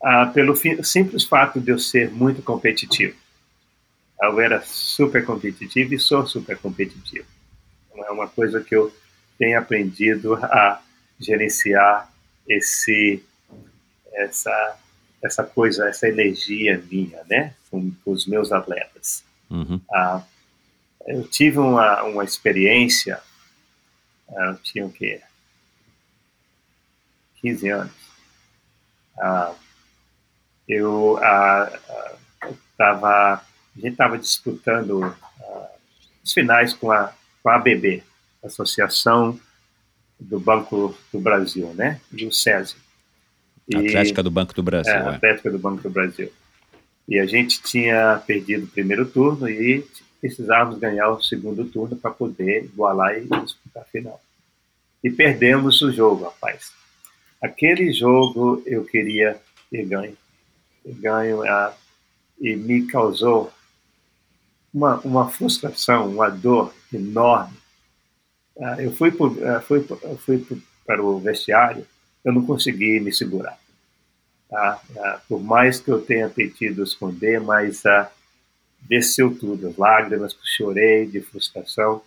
Ah, 0.02 0.26
pelo 0.26 0.56
simples 0.82 1.22
fato 1.22 1.60
de 1.60 1.70
eu 1.70 1.78
ser 1.78 2.10
muito 2.10 2.42
competitivo. 2.42 3.14
Eu 4.20 4.40
era 4.40 4.60
super 4.62 5.24
competitivo 5.24 5.94
e 5.94 5.98
sou 6.00 6.26
super 6.26 6.58
competitivo. 6.58 7.24
É 7.96 8.10
uma 8.10 8.26
coisa 8.26 8.60
que 8.60 8.74
eu 8.74 8.92
tenho 9.38 9.56
aprendido 9.56 10.34
a 10.34 10.82
gerenciar 11.20 12.12
esse 12.48 13.22
essa 14.12 14.76
essa 15.22 15.44
coisa, 15.44 15.88
essa 15.88 16.08
energia 16.08 16.82
minha, 16.90 17.22
né, 17.30 17.54
com, 17.70 17.92
com 18.04 18.10
os 18.10 18.26
meus 18.26 18.50
atletas. 18.50 19.22
Uhum. 19.48 19.80
Ah, 19.94 20.20
eu 21.06 21.22
tive 21.28 21.60
uma, 21.60 22.02
uma 22.02 22.24
experiência, 22.24 23.20
ah, 24.30 24.50
eu 24.50 24.56
tinha 24.56 24.86
o 24.86 24.92
quê? 24.92 25.20
15 27.40 27.68
anos. 27.68 27.92
Ah, 29.18 29.54
eu 30.68 31.18
estava, 32.72 33.08
ah, 33.08 33.34
a 33.34 33.80
gente 33.80 33.92
estava 33.92 34.18
disputando 34.18 35.04
ah, 35.04 35.70
os 36.24 36.32
finais 36.32 36.72
com 36.72 36.90
a, 36.90 37.12
com 37.42 37.48
a 37.50 37.56
ABB, 37.56 38.02
Associação 38.42 39.38
do 40.18 40.40
Banco 40.40 40.96
do 41.12 41.20
Brasil, 41.20 41.72
né, 41.74 42.00
e 42.12 42.26
o 42.26 42.32
SESI. 42.32 42.76
E, 43.68 43.76
Atlética 43.76 44.22
do 44.22 44.30
Banco 44.30 44.54
do 44.54 44.62
Brasil. 44.62 44.92
É, 44.92 44.96
é. 44.96 45.08
Atlética 45.08 45.50
do 45.50 45.58
Banco 45.58 45.82
do 45.82 45.90
Brasil. 45.90 46.32
E 47.08 47.18
a 47.18 47.26
gente 47.26 47.62
tinha 47.62 48.22
perdido 48.26 48.64
o 48.64 48.68
primeiro 48.68 49.06
turno 49.06 49.48
e 49.48 49.86
precisávamos 50.24 50.78
ganhar 50.78 51.10
o 51.10 51.22
segundo 51.22 51.66
turno 51.66 51.96
para 51.96 52.10
poder 52.10 52.64
igualar 52.64 53.18
e 53.18 53.28
disputar 53.42 53.82
a 53.82 53.86
final. 53.86 54.18
E 55.02 55.10
perdemos 55.10 55.82
o 55.82 55.92
jogo, 55.92 56.24
rapaz. 56.24 56.72
Aquele 57.42 57.92
jogo 57.92 58.62
eu 58.64 58.86
queria 58.86 59.38
ter 59.70 59.84
ganho. 59.84 60.16
Ganho 60.82 61.42
a, 61.42 61.76
e 62.40 62.56
me 62.56 62.86
causou 62.86 63.52
uma, 64.72 64.98
uma 65.00 65.28
frustração, 65.28 66.08
uma 66.08 66.30
dor 66.30 66.74
enorme. 66.90 67.58
Ah, 68.58 68.82
eu 68.82 68.94
fui, 68.94 69.10
por, 69.10 69.46
ah, 69.46 69.60
fui, 69.60 69.86
fui 70.24 70.42
para 70.86 71.02
o 71.02 71.18
vestiário 71.18 71.86
eu 72.24 72.32
não 72.32 72.46
consegui 72.46 72.98
me 72.98 73.12
segurar. 73.12 73.58
Tá? 74.48 74.80
Ah, 74.96 75.20
por 75.28 75.42
mais 75.42 75.80
que 75.80 75.90
eu 75.90 76.00
tenha 76.00 76.30
tentado 76.30 76.82
esconder, 76.82 77.38
mas 77.42 77.84
ah, 77.84 78.10
desceu 78.84 79.36
tudo, 79.36 79.68
as 79.68 79.76
lágrimas, 79.76 80.36
chorei 80.44 81.06
de 81.06 81.20
frustração. 81.20 82.02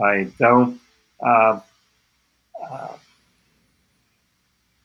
Ah, 0.00 0.20
então, 0.20 0.76
ah, 1.20 1.62
ah, 2.60 2.94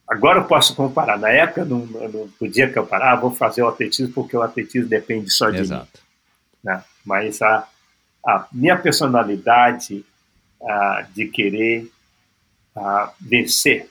agora 0.08 0.40
eu 0.40 0.44
posso 0.44 0.74
comparar. 0.74 1.18
Na 1.18 1.30
época 1.30 1.64
não, 1.64 1.86
não 1.86 2.28
podia 2.38 2.72
comparar, 2.72 3.16
vou 3.16 3.30
fazer 3.30 3.62
o 3.62 3.68
atletismo 3.68 4.12
porque 4.12 4.36
o 4.36 4.42
atletismo 4.42 4.88
depende 4.88 5.30
só 5.30 5.50
de 5.50 5.58
Exato. 5.58 5.88
mim. 5.94 6.00
Né? 6.64 6.84
Mas 7.04 7.42
a, 7.42 7.68
a 8.26 8.46
minha 8.52 8.76
personalidade 8.76 10.04
de 11.14 11.28
querer 11.28 11.90
vencer 13.20 13.90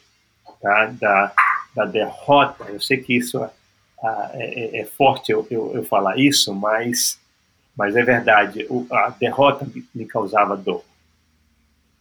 tá? 0.60 0.86
da, 0.88 1.34
da 1.76 1.86
derrota. 1.86 2.66
Eu 2.66 2.80
sei 2.80 2.98
que 2.98 3.16
isso 3.16 3.38
ah, 4.04 4.32
é, 4.34 4.80
é, 4.80 4.82
é, 4.82 4.86
forte 4.86 5.32
eu, 5.32 5.46
eu, 5.50 5.76
eu, 5.76 5.84
falar 5.84 6.18
isso, 6.18 6.54
mas, 6.54 7.20
mas 7.76 7.96
é 7.96 8.04
verdade. 8.04 8.68
A 8.92 9.10
derrota 9.10 9.68
me 9.94 10.06
causava 10.06 10.56
dor, 10.56 10.84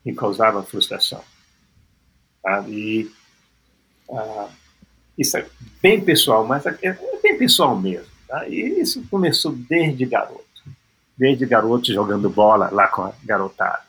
me 0.04 0.14
causava 0.14 0.62
frustração. 0.62 1.22
Tá? 2.42 2.64
E 2.68 3.10
ah, 4.10 4.48
isso 5.16 5.36
é 5.36 5.46
bem 5.80 6.00
pessoal, 6.04 6.44
mas 6.46 6.66
é, 6.66 6.76
é 6.82 6.98
bem 7.22 7.38
pessoal 7.38 7.76
mesmo. 7.76 8.06
Tá? 8.28 8.46
E 8.48 8.80
isso 8.80 9.04
começou 9.10 9.52
desde 9.52 10.04
garoto. 10.06 10.42
Desde 11.16 11.46
garoto 11.46 11.92
jogando 11.92 12.28
bola 12.28 12.70
lá 12.70 12.88
com 12.88 13.02
a 13.02 13.12
garotada. 13.24 13.82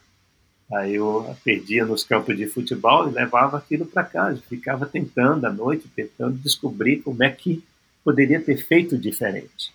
Aí 0.72 0.96
eu 0.96 1.36
perdia 1.44 1.86
nos 1.86 2.04
campos 2.04 2.36
de 2.36 2.48
futebol 2.48 3.08
e 3.08 3.12
levava 3.12 3.58
aquilo 3.58 3.86
para 3.86 4.04
casa. 4.04 4.42
Ficava 4.50 4.86
tentando 4.86 5.46
à 5.46 5.52
noite, 5.52 5.88
tentando 5.96 6.38
descobrir 6.38 7.02
como 7.02 7.24
é 7.24 7.30
que 7.30 7.64
poderia 8.04 8.42
ter 8.42 8.58
feito 8.58 8.98
diferente. 8.98 9.74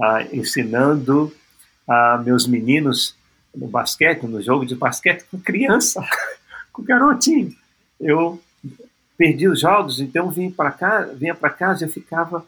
Ah, 0.00 0.22
ensinando 0.32 1.34
a 1.86 2.18
meus 2.18 2.46
meninos 2.46 3.16
no 3.54 3.66
basquete, 3.66 4.22
no 4.24 4.40
jogo 4.40 4.64
de 4.64 4.74
basquete, 4.74 5.24
com 5.30 5.38
criança, 5.38 6.04
com 6.72 6.82
garotinho. 6.82 7.54
Eu 8.00 8.40
perdi 9.16 9.48
os 9.48 9.60
jogos, 9.60 9.98
então 9.98 10.30
vim 10.30 10.50
para 10.50 10.70
cá, 10.70 11.00
vinha 11.02 11.34
para 11.34 11.50
casa 11.50 11.84
eu 11.84 11.88
ficava, 11.88 12.46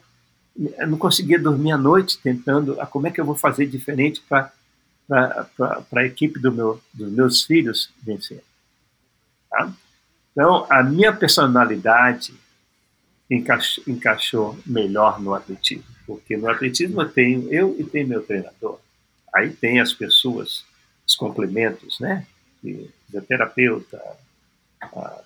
eu 0.57 0.87
não 0.87 0.97
conseguia 0.97 1.37
dormir 1.37 1.71
à 1.71 1.77
noite 1.77 2.17
tentando, 2.19 2.79
ah, 2.79 2.85
como 2.85 3.07
é 3.07 3.11
que 3.11 3.19
eu 3.19 3.25
vou 3.25 3.35
fazer 3.35 3.65
diferente 3.65 4.21
para 4.29 4.51
para 5.07 6.01
a 6.01 6.05
equipe 6.05 6.39
do 6.39 6.51
meu, 6.51 6.81
dos 6.93 7.11
meus 7.11 7.43
filhos 7.43 7.91
vencer. 8.01 8.41
Tá? 9.49 9.73
Então, 10.31 10.65
a 10.69 10.81
minha 10.81 11.11
personalidade 11.11 12.33
encaixou, 13.29 13.83
encaixou, 13.85 14.59
melhor 14.65 15.19
no 15.19 15.33
atletismo, 15.33 15.83
porque 16.11 16.35
no 16.35 16.49
atletismo 16.49 17.01
eu 17.01 17.09
tenho 17.09 17.53
eu 17.53 17.73
e 17.79 17.85
tenho 17.85 18.05
meu 18.05 18.21
treinador. 18.21 18.77
Aí 19.33 19.49
tem 19.49 19.79
as 19.79 19.93
pessoas, 19.93 20.65
os 21.07 21.15
complementos, 21.15 22.01
né? 22.01 22.27
Fisioterapeuta, 22.61 23.97
a, 24.81 25.21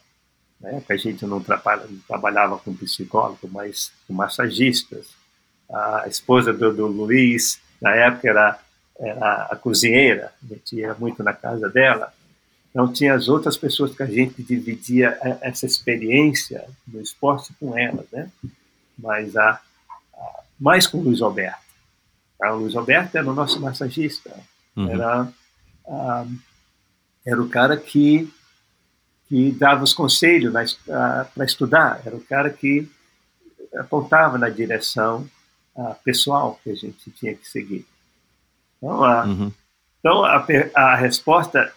na 0.61 0.69
época 0.69 0.93
a 0.93 0.97
gente 0.97 1.25
não, 1.25 1.41
trabalha, 1.41 1.87
trabalhava 2.07 2.59
com 2.59 2.75
psicólogo, 2.75 3.49
mas 3.51 3.91
com 4.07 4.13
massagistas. 4.13 5.07
A 5.73 6.05
esposa 6.07 6.53
do, 6.53 6.71
do 6.71 6.85
Luiz, 6.85 7.59
na 7.81 7.95
época, 7.95 8.29
era 8.29 8.59
era 8.97 9.47
a 9.51 9.55
cozinheira, 9.57 10.31
a 10.41 10.53
gente 10.53 10.77
ia 10.77 10.93
muito 10.93 11.21
na 11.21 11.33
casa 11.33 11.67
dela. 11.67 12.13
Então, 12.69 12.93
tinha 12.93 13.13
as 13.13 13.27
outras 13.27 13.57
pessoas 13.57 13.93
que 13.93 14.01
a 14.01 14.05
gente 14.05 14.41
dividia 14.41 15.17
essa 15.41 15.65
experiência 15.65 16.63
no 16.87 17.01
esporte 17.01 17.51
com 17.59 17.77
elas, 17.77 18.05
né? 18.09 18.29
Mas 18.97 19.35
a 19.35 19.59
mais 20.59 20.87
com 20.87 20.99
o 20.99 21.03
Luiz 21.03 21.21
Alberto. 21.21 21.65
Tá? 22.37 22.53
O 22.53 22.59
Luiz 22.59 22.75
Alberto 22.75 23.17
era 23.17 23.29
o 23.29 23.33
nosso 23.33 23.59
massagista. 23.59 24.31
Uhum. 24.75 24.89
Era, 24.89 25.27
a, 25.87 26.25
era 27.25 27.41
o 27.41 27.49
cara 27.49 27.77
que, 27.77 28.31
que 29.27 29.51
dava 29.51 29.83
os 29.83 29.93
conselhos 29.93 30.53
para 30.85 31.45
estudar. 31.45 32.01
Era 32.05 32.15
o 32.15 32.21
cara 32.21 32.49
que 32.49 32.89
apontava 33.75 34.37
na 34.37 34.49
direção 34.49 35.29
pessoal 36.03 36.59
que 36.63 36.71
a 36.71 36.75
gente 36.75 37.11
tinha 37.11 37.35
que 37.35 37.47
seguir. 37.47 37.85
Então, 38.77 39.03
a, 39.03 39.25
uhum. 39.25 39.51
então 39.99 40.25
a, 40.25 40.45
a 40.75 40.95
resposta. 40.95 41.73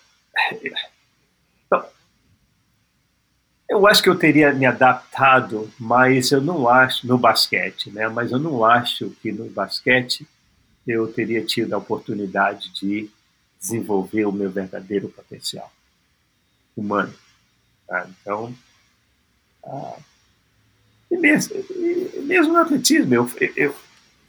Então, 1.66 1.84
eu 3.69 3.86
acho 3.86 4.03
que 4.03 4.09
eu 4.09 4.19
teria 4.19 4.53
me 4.53 4.65
adaptado, 4.65 5.70
mas 5.78 6.31
eu 6.31 6.40
não 6.40 6.69
acho 6.69 7.07
no 7.07 7.19
basquete, 7.19 7.90
né? 7.90 8.09
Mas 8.09 8.32
eu 8.32 8.39
não 8.39 8.65
acho 8.65 9.11
que 9.23 9.31
no 9.31 9.49
basquete 9.51 10.27
eu 10.86 11.12
teria 11.12 11.45
tido 11.45 11.74
a 11.74 11.78
oportunidade 11.78 12.73
de 12.73 13.11
desenvolver 13.61 14.24
o 14.24 14.32
meu 14.32 14.51
verdadeiro 14.51 15.09
potencial 15.09 15.70
humano. 16.74 17.12
Tá? 17.86 18.09
Então, 18.09 18.55
ah, 19.65 19.99
e 21.11 21.16
mesmo, 21.16 21.57
e 21.57 22.20
mesmo 22.24 22.53
no 22.55 22.61
atletismo, 22.61 23.15
eu, 23.15 23.31
eu, 23.55 23.77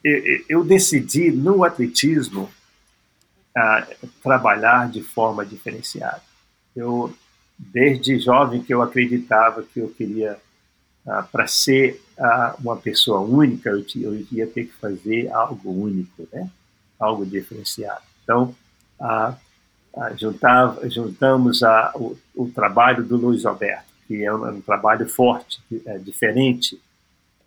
eu, 0.03 0.45
eu 0.49 0.63
decidi 0.65 1.31
no 1.31 1.63
atletismo 1.63 2.51
ah, 3.55 3.87
trabalhar 4.21 4.89
de 4.89 5.01
forma 5.01 5.45
diferenciada. 5.45 6.23
Eu, 6.75 7.13
desde 7.59 8.17
jovem, 8.17 8.63
que 8.63 8.73
eu 8.73 8.81
acreditava 8.81 9.63
que 9.63 9.79
eu 9.81 9.89
queria, 9.89 10.37
ah, 11.05 11.21
para 11.23 11.45
ser 11.45 12.01
ah, 12.17 12.55
uma 12.59 12.77
pessoa 12.77 13.19
única, 13.19 13.69
eu, 13.69 13.85
eu 13.97 14.25
ia 14.31 14.47
ter 14.47 14.65
que 14.65 14.73
fazer 14.73 15.29
algo 15.33 15.69
único, 15.69 16.27
né? 16.31 16.49
algo 16.97 17.25
diferenciado. 17.25 18.01
Então, 18.23 18.55
ah, 18.99 19.35
juntava, 20.15 20.89
juntamos 20.89 21.61
a, 21.63 21.91
o, 21.95 22.17
o, 22.33 22.49
trabalho 22.49 23.03
do 23.03 23.17
Luiz 23.17 23.45
Alberto, 23.45 23.89
que 24.07 24.23
é 24.23 24.33
um, 24.33 24.47
um 24.47 24.61
trabalho 24.61 25.07
forte, 25.07 25.61
é, 25.85 25.97
diferente, 25.97 26.79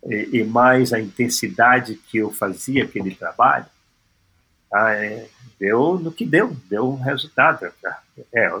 e, 0.05 0.39
e, 0.39 0.43
mais 0.43 0.93
a 0.93 0.99
intensidade 0.99 1.95
que 1.95 2.17
eu 2.17 2.29
fazia 2.29 2.83
aquele 2.83 3.15
trabalho, 3.15 3.65
ah, 4.71 4.91
é, 4.91 5.27
deu 5.59 5.97
no 5.99 6.11
que 6.11 6.25
deu, 6.25 6.55
deu 6.69 6.89
um 6.89 6.97
resultado. 6.97 7.71
É, 8.33 8.51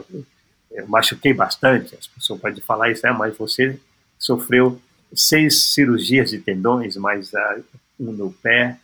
eu 0.73 0.87
machuquei 0.87 1.33
bastante, 1.33 1.95
as 1.95 2.07
pessoas 2.07 2.41
podem 2.41 2.61
falar 2.61 2.91
isso, 2.91 3.05
é, 3.05 3.11
mas 3.11 3.37
você 3.37 3.79
sofreu 4.17 4.81
seis 5.13 5.73
cirurgias 5.73 6.31
de 6.31 6.39
tendões, 6.39 6.95
mais 6.97 7.31
uh, 7.33 7.63
um 7.99 8.11
no 8.11 8.31
pé 8.31 8.79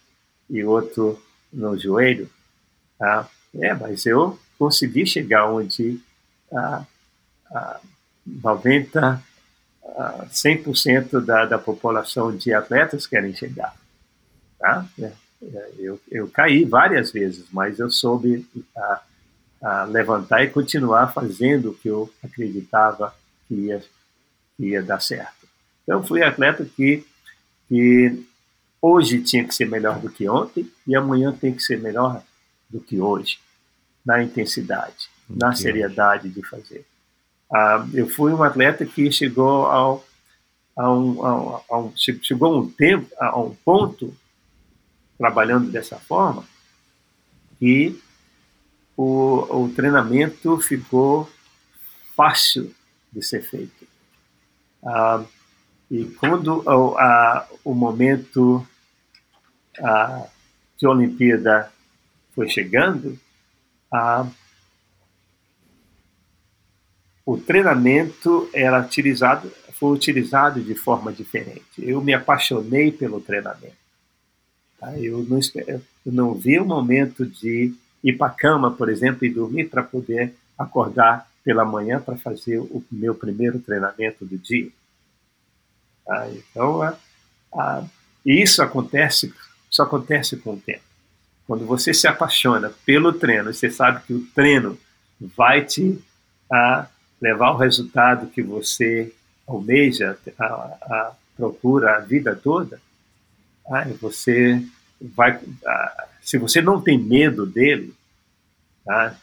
e 0.50 0.64
outro 0.64 1.22
no 1.52 1.78
joelho. 1.78 2.30
Tá? 2.98 3.28
É, 3.56 3.74
mas 3.74 4.06
eu 4.06 4.40
consegui 4.58 5.06
chegar 5.06 5.50
onde 5.50 6.00
ah, 6.54 6.86
ah, 7.52 7.80
90, 8.26 9.24
ah, 9.98 10.26
100% 10.30 11.24
da, 11.24 11.46
da 11.46 11.58
população 11.58 12.36
de 12.36 12.54
atletas 12.54 13.08
querem 13.08 13.34
chegar. 13.34 13.76
Tá? 14.60 14.86
É, 15.00 15.12
é, 15.42 15.72
eu, 15.80 16.00
eu 16.12 16.28
caí 16.28 16.66
várias 16.66 17.12
vezes, 17.12 17.46
mas 17.52 17.80
eu 17.80 17.90
soube 17.90 18.46
ah, 18.78 19.02
ah, 19.62 19.84
levantar 19.84 20.44
e 20.44 20.50
continuar 20.50 21.14
fazendo 21.14 21.72
o 21.72 21.74
que 21.74 21.90
eu 21.90 22.12
acreditava 22.24 23.14
que 23.48 23.56
ia, 23.56 23.84
que 24.56 24.66
ia 24.68 24.82
dar 24.82 25.02
certo. 25.02 25.48
Então, 25.84 26.04
fui 26.04 26.24
atleta 26.24 26.64
que, 26.64 27.06
que 27.68 28.26
hoje 28.82 29.22
tinha 29.22 29.44
que 29.44 29.54
ser 29.54 29.68
melhor 29.68 30.00
do 30.00 30.10
que 30.10 30.30
ontem 30.30 30.70
e 30.88 30.96
amanhã 30.96 31.32
tem 31.32 31.54
que 31.54 31.62
ser 31.62 31.80
melhor 31.80 32.24
do 32.70 32.80
que 32.80 33.02
hoje, 33.02 33.40
na 34.06 34.24
intensidade, 34.24 35.10
na 35.30 35.54
seriedade 35.54 36.30
de 36.30 36.42
fazer. 36.48 36.86
Ah, 37.52 37.86
eu 37.94 38.08
fui 38.08 38.32
um 38.32 38.44
atleta 38.44 38.86
que 38.86 39.12
chegou 39.12 39.66
ao, 39.66 40.06
a 40.76 40.92
um, 40.92 41.26
a, 41.26 41.62
a 41.70 41.80
um, 41.80 41.92
chegou 41.96 42.62
um 42.62 42.70
tempo, 42.70 43.10
a 43.20 43.38
um 43.40 43.56
ponto, 43.66 44.16
trabalhando 45.18 45.70
dessa 45.70 45.98
forma, 45.98 46.46
que 47.60 48.00
o, 49.02 49.64
o 49.64 49.70
treinamento 49.70 50.60
ficou 50.60 51.30
fácil 52.18 52.76
de 53.14 53.24
ser 53.24 53.42
feito. 53.42 53.88
Ah, 54.86 55.24
e 55.90 56.04
quando 56.04 56.62
o, 57.64 57.74
momento 57.74 58.68
a 59.82 60.28
Olimpíada 60.84 61.72
foi 62.36 62.50
chegando, 62.50 63.18
o 67.26 67.38
treinamento 67.38 68.50
era 68.54 68.82
utilizado, 68.82 69.50
foi 69.80 69.96
utilizado 69.96 70.62
de 70.62 70.76
forma 70.76 71.14
diferente. 71.14 71.64
Eu 71.78 72.02
me 72.02 72.14
apaixonei 72.14 72.92
pelo 72.92 73.22
treinamento. 73.22 73.78
Tá? 74.78 75.00
Eu, 75.00 75.24
não, 75.24 75.40
eu 75.56 75.82
não 76.06 76.34
vi 76.34 76.60
o 76.60 76.66
momento 76.66 77.26
de 77.26 77.74
ir 78.04 78.18
para 78.18 78.28
a 78.28 78.36
cama, 78.36 78.72
por 78.72 78.90
exemplo, 78.90 79.26
e 79.26 79.30
dormir 79.30 79.70
para 79.70 79.84
poder 79.84 80.34
acordar 80.58 81.30
pela 81.44 81.66
manhã 81.66 82.00
para 82.00 82.18
fazer 82.18 82.60
o 82.60 82.84
meu 82.92 83.16
primeiro 83.16 83.60
treinamento 83.60 84.26
do 84.26 84.38
dia. 84.38 84.70
Tá? 86.06 86.28
Então, 86.30 86.82
a, 86.82 86.96
a, 87.54 87.84
isso 88.26 88.62
acontece, 88.62 89.34
só 89.70 89.84
acontece 89.84 90.38
com 90.38 90.54
o 90.54 90.60
tempo. 90.60 90.84
Quando 91.48 91.66
você 91.66 91.94
se 91.94 92.08
apaixona 92.08 92.72
pelo 92.86 93.14
treino, 93.14 93.52
você 93.54 93.72
sabe 93.72 94.04
que 94.06 94.14
o 94.14 94.26
treino 94.36 94.78
vai 95.20 95.66
te 95.66 96.00
levar 97.22 97.48
ao 97.48 97.58
resultado 97.58 98.28
que 98.28 98.42
você 98.42 99.14
almeja, 99.48 100.18
a, 100.38 100.46
a, 100.46 101.12
procura 101.36 101.98
a 101.98 102.00
vida 102.00 102.36
toda, 102.36 102.80
aí 103.72 103.94
você 103.94 104.64
vai, 105.02 105.40
se 106.30 106.38
você 106.38 106.62
não 106.62 106.80
tem 106.80 106.96
medo 106.96 107.44
dele, 107.44 107.92
tá? 108.86 109.18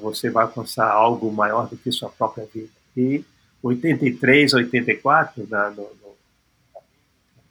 você 0.00 0.30
vai 0.30 0.44
alcançar 0.44 0.88
algo 0.88 1.28
maior 1.32 1.68
do 1.68 1.76
que 1.76 1.90
sua 1.90 2.08
própria 2.08 2.46
vida. 2.54 2.70
E 2.96 3.24
83, 3.60 4.54
84, 4.54 5.48
na, 5.50 5.70
no, 5.70 5.88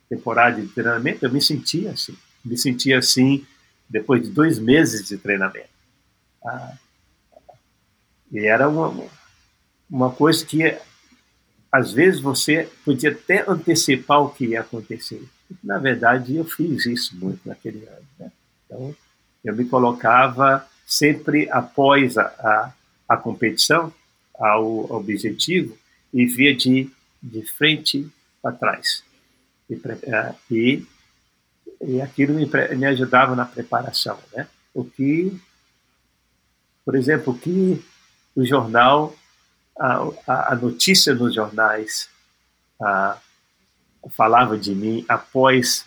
temporada 0.08 0.62
de 0.62 0.70
treinamento, 0.70 1.26
eu 1.26 1.30
me 1.30 1.42
sentia 1.42 1.92
assim. 1.92 2.18
Me 2.44 2.58
sentia 2.58 3.00
assim 3.00 3.46
depois 3.90 4.24
de 4.24 4.30
dois 4.30 4.58
meses 4.58 5.06
de 5.06 5.18
treinamento. 5.18 5.68
Ah, 6.42 6.78
e 8.32 8.46
era 8.46 8.70
uma, 8.70 9.10
uma 9.90 10.10
coisa 10.10 10.46
que, 10.46 10.78
às 11.70 11.92
vezes, 11.92 12.22
você 12.22 12.70
podia 12.86 13.12
até 13.12 13.44
antecipar 13.46 14.22
o 14.22 14.30
que 14.30 14.46
ia 14.46 14.62
acontecer. 14.62 15.22
Na 15.62 15.78
verdade, 15.78 16.38
eu 16.38 16.46
fiz 16.46 16.86
isso 16.86 17.18
muito 17.18 17.42
naquele 17.46 17.86
ano. 17.86 18.08
Né? 18.18 18.32
Então, 18.70 18.96
eu 19.44 19.56
me 19.56 19.66
colocava 19.66 20.68
sempre 20.86 21.50
após 21.50 22.18
a, 22.18 22.24
a, 22.24 22.74
a 23.10 23.18
competição, 23.18 23.92
ao 24.38 24.92
objetivo, 24.92 25.78
e 26.14 26.26
via 26.26 26.56
de, 26.56 26.90
de 27.22 27.44
frente 27.44 28.08
para 28.42 28.56
trás. 28.56 29.04
E, 29.70 29.80
é, 30.04 30.36
e, 30.50 30.88
e 31.82 32.02
aquilo 32.02 32.34
me, 32.34 32.46
me, 32.46 32.86
ajudava 32.86 33.36
na 33.36 33.46
preparação. 33.46 34.20
Né? 34.34 34.48
O 34.74 34.84
que, 34.84 35.40
por 36.86 36.96
exemplo, 36.96 37.34
o 37.34 37.38
que 37.38 37.84
o 38.36 38.46
jornal, 38.46 39.16
a, 39.78 40.54
a 40.54 40.56
notícia 40.56 41.14
nos 41.14 41.34
jornais 41.34 42.10
a, 42.82 43.18
falava 44.12 44.58
de 44.58 44.74
mim 44.74 45.06
após 45.08 45.86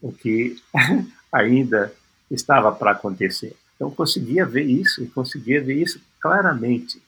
o 0.00 0.12
que 0.12 0.60
ainda 1.32 1.92
estava 2.30 2.72
para 2.72 2.92
acontecer. 2.92 3.56
Então, 3.74 3.90
conseguia 3.90 4.44
ver 4.46 4.64
isso, 4.64 5.02
e 5.02 5.06
conseguia 5.06 5.62
ver 5.62 5.74
isso 5.74 6.00
claramente. 6.20 7.02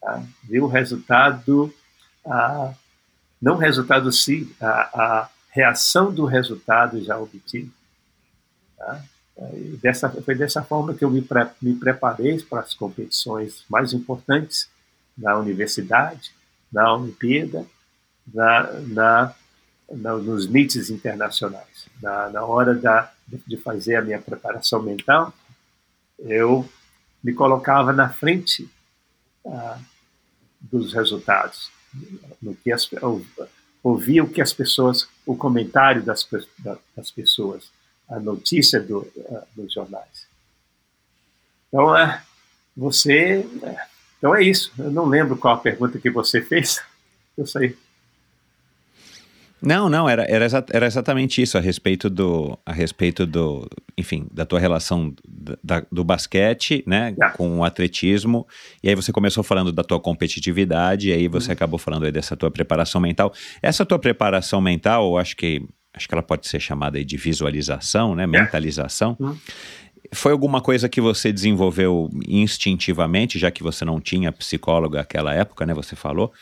Tá? 0.00 0.22
Ver 0.44 0.60
o 0.60 0.66
resultado 0.66 1.72
não 3.40 3.54
o 3.54 3.58
resultado 3.58 4.10
sim, 4.12 4.50
a, 4.60 4.66
a 4.66 5.28
reação 5.50 6.12
do 6.12 6.24
resultado 6.24 7.02
já 7.02 7.18
obtido. 7.18 7.70
Tá? 8.76 9.02
Dessa, 9.80 10.10
foi 10.10 10.34
dessa 10.34 10.62
forma 10.62 10.94
que 10.94 11.04
eu 11.04 11.10
me, 11.10 11.22
pre, 11.22 11.46
me 11.62 11.74
preparei 11.74 12.42
para 12.42 12.60
as 12.60 12.74
competições 12.74 13.64
mais 13.68 13.92
importantes 13.92 14.68
na 15.16 15.36
universidade, 15.36 16.32
na 16.72 16.92
Olimpíada, 16.92 17.64
na, 18.26 18.72
na 18.80 19.34
nos 19.90 20.46
meets 20.46 20.90
internacionais. 20.90 21.86
Na, 22.02 22.28
na 22.28 22.44
hora 22.44 22.74
da, 22.74 23.12
de 23.46 23.56
fazer 23.56 23.96
a 23.96 24.02
minha 24.02 24.20
preparação 24.20 24.82
mental, 24.82 25.32
eu 26.18 26.68
me 27.22 27.32
colocava 27.32 27.92
na 27.92 28.08
frente 28.08 28.68
ah, 29.46 29.78
dos 30.60 30.92
resultados 30.92 31.70
no 32.40 32.54
que 32.54 32.70
as, 32.70 32.88
ouvir 33.82 34.20
o 34.20 34.28
que 34.28 34.40
as 34.40 34.52
pessoas, 34.52 35.08
o 35.24 35.36
comentário 35.36 36.02
das, 36.02 36.26
das 36.96 37.10
pessoas, 37.10 37.70
a 38.08 38.18
notícia 38.18 38.80
do, 38.80 39.00
uh, 39.00 39.42
dos 39.54 39.72
jornais. 39.72 40.26
Então, 41.68 41.96
é, 41.96 42.22
você. 42.76 43.46
É, 43.62 43.86
então 44.18 44.34
é 44.34 44.42
isso. 44.42 44.72
Eu 44.78 44.90
não 44.90 45.06
lembro 45.06 45.36
qual 45.36 45.54
a 45.54 45.58
pergunta 45.58 45.98
que 45.98 46.10
você 46.10 46.40
fez. 46.40 46.82
Eu 47.36 47.46
sei. 47.46 47.76
Não, 49.60 49.88
não, 49.88 50.08
era, 50.08 50.24
era, 50.28 50.46
era 50.72 50.86
exatamente 50.86 51.42
isso, 51.42 51.58
a 51.58 51.60
respeito 51.60 52.08
do, 52.08 52.58
a 52.64 52.72
respeito 52.72 53.26
do, 53.26 53.68
enfim, 53.96 54.26
da 54.32 54.46
tua 54.46 54.60
relação 54.60 55.12
da, 55.62 55.84
do 55.90 56.04
basquete, 56.04 56.84
né, 56.86 57.14
é. 57.20 57.28
com 57.30 57.58
o 57.58 57.64
atletismo, 57.64 58.46
e 58.82 58.88
aí 58.88 58.94
você 58.94 59.12
começou 59.12 59.42
falando 59.42 59.72
da 59.72 59.82
tua 59.82 59.98
competitividade, 59.98 61.08
e 61.08 61.12
aí 61.12 61.28
você 61.28 61.48
uhum. 61.48 61.54
acabou 61.54 61.78
falando 61.78 62.04
aí 62.04 62.12
dessa 62.12 62.36
tua 62.36 62.50
preparação 62.50 63.00
mental. 63.00 63.32
Essa 63.60 63.84
tua 63.84 63.98
preparação 63.98 64.60
mental, 64.60 65.10
eu 65.10 65.18
acho 65.18 65.36
que, 65.36 65.66
acho 65.92 66.08
que 66.08 66.14
ela 66.14 66.22
pode 66.22 66.46
ser 66.46 66.60
chamada 66.60 67.04
de 67.04 67.16
visualização, 67.16 68.14
né, 68.14 68.24
é. 68.24 68.26
mentalização, 68.26 69.16
uhum. 69.18 69.36
Foi 70.12 70.32
alguma 70.32 70.60
coisa 70.62 70.88
que 70.88 71.00
você 71.00 71.30
desenvolveu 71.30 72.08
instintivamente, 72.26 73.38
já 73.38 73.50
que 73.50 73.62
você 73.62 73.84
não 73.84 74.00
tinha 74.00 74.32
psicólogo 74.32 74.96
naquela 74.96 75.34
época, 75.34 75.66
né? 75.66 75.74
Você 75.74 75.94
falou. 75.94 76.32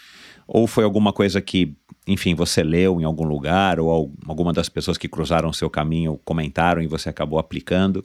Ou 0.46 0.66
foi 0.66 0.84
alguma 0.84 1.12
coisa 1.12 1.40
que, 1.40 1.76
enfim, 2.06 2.34
você 2.34 2.62
leu 2.62 3.00
em 3.00 3.04
algum 3.04 3.24
lugar, 3.24 3.80
ou 3.80 4.12
alguma 4.26 4.52
das 4.52 4.68
pessoas 4.68 4.96
que 4.96 5.08
cruzaram 5.08 5.48
o 5.48 5.54
seu 5.54 5.68
caminho 5.68 6.20
comentaram 6.24 6.80
e 6.80 6.86
você 6.86 7.08
acabou 7.08 7.38
aplicando? 7.38 8.04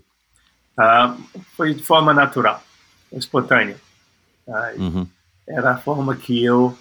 Ah, 0.77 1.15
foi 1.55 1.73
de 1.73 1.83
forma 1.83 2.13
natural, 2.13 2.63
espontânea. 3.11 3.77
Ah, 4.47 4.73
uhum. 4.77 5.07
Era 5.47 5.71
a 5.71 5.77
forma 5.77 6.15
que 6.15 6.43
eu 6.43 6.77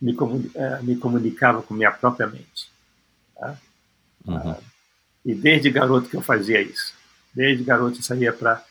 me, 0.00 0.16
eh, 0.54 0.78
me 0.82 0.96
comunicava 0.96 1.62
com 1.62 1.74
minha 1.74 1.92
própria 1.92 2.26
mente. 2.26 2.70
Tá? 3.38 3.56
Uhum. 4.26 4.36
Ah, 4.36 4.58
e 5.24 5.34
desde 5.34 5.70
garoto 5.70 6.08
que 6.08 6.16
eu 6.16 6.20
fazia 6.20 6.60
isso. 6.60 6.92
Desde 7.32 7.64
garoto 7.64 7.98
eu 7.98 8.02
saía 8.02 8.32
para. 8.32 8.62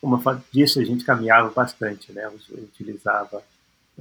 como 0.00 0.22
eu 0.24 0.42
disse, 0.52 0.80
a 0.80 0.84
gente 0.84 1.04
caminhava 1.04 1.50
bastante, 1.50 2.12
né? 2.12 2.24
Eu 2.26 2.62
utilizava. 2.62 3.42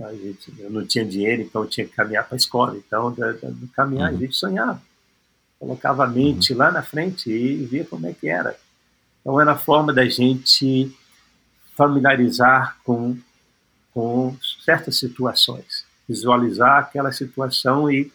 A 0.02 0.14
gente, 0.14 0.54
eu 0.60 0.70
não 0.70 0.86
tinha 0.86 1.06
dinheiro, 1.06 1.42
então 1.42 1.64
eu 1.64 1.70
tinha 1.70 1.86
que 1.86 1.94
caminhar 1.94 2.26
para 2.26 2.36
a 2.36 2.38
escola. 2.38 2.78
Então, 2.78 3.16
caminhar, 3.76 4.12
uhum. 4.12 4.18
a 4.18 4.20
gente 4.20 4.36
sonhava. 4.36 4.82
Colocava 5.60 6.06
a 6.06 6.08
mente 6.08 6.54
uhum. 6.54 6.60
lá 6.60 6.72
na 6.72 6.82
frente 6.82 7.30
e 7.30 7.66
via 7.66 7.86
como 7.86 8.08
é 8.08 8.14
que 8.14 8.30
era. 8.30 8.56
Então, 9.22 9.40
era 9.40 9.52
a 9.52 9.58
forma 9.58 9.94
da 9.94 10.06
gente 10.06 10.96
familiarizar 11.76 12.78
com, 12.84 13.18
com 13.94 14.36
certas 14.66 14.98
situações, 14.98 15.86
visualizar 16.08 16.80
aquela 16.80 17.12
situação 17.12 17.90
e 17.90 18.12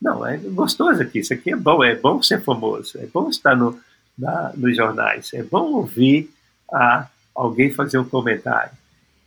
não, 0.00 0.24
é 0.24 0.36
gostoso 0.36 1.02
aqui, 1.02 1.18
isso 1.18 1.34
aqui 1.34 1.52
é 1.52 1.56
bom, 1.56 1.82
é 1.82 1.96
bom 1.96 2.22
ser 2.22 2.40
famoso, 2.40 2.96
é 2.98 3.06
bom 3.06 3.28
estar 3.28 3.56
no, 3.56 3.78
na, 4.16 4.52
nos 4.54 4.76
jornais, 4.76 5.34
é 5.34 5.42
bom 5.42 5.72
ouvir 5.72 6.30
a, 6.72 7.08
alguém 7.34 7.72
fazer 7.72 7.98
um 7.98 8.04
comentário. 8.04 8.70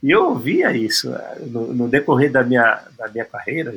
E 0.02 0.10
eu 0.10 0.30
ouvia 0.30 0.76
isso 0.76 1.14
eh, 1.14 1.40
no, 1.48 1.73
no 1.73 1.88
decorrer 1.88 2.32
da 2.32 2.44
minha, 2.44 2.84
da 2.98 3.07
minha 3.07 3.26
carreira, 3.26 3.73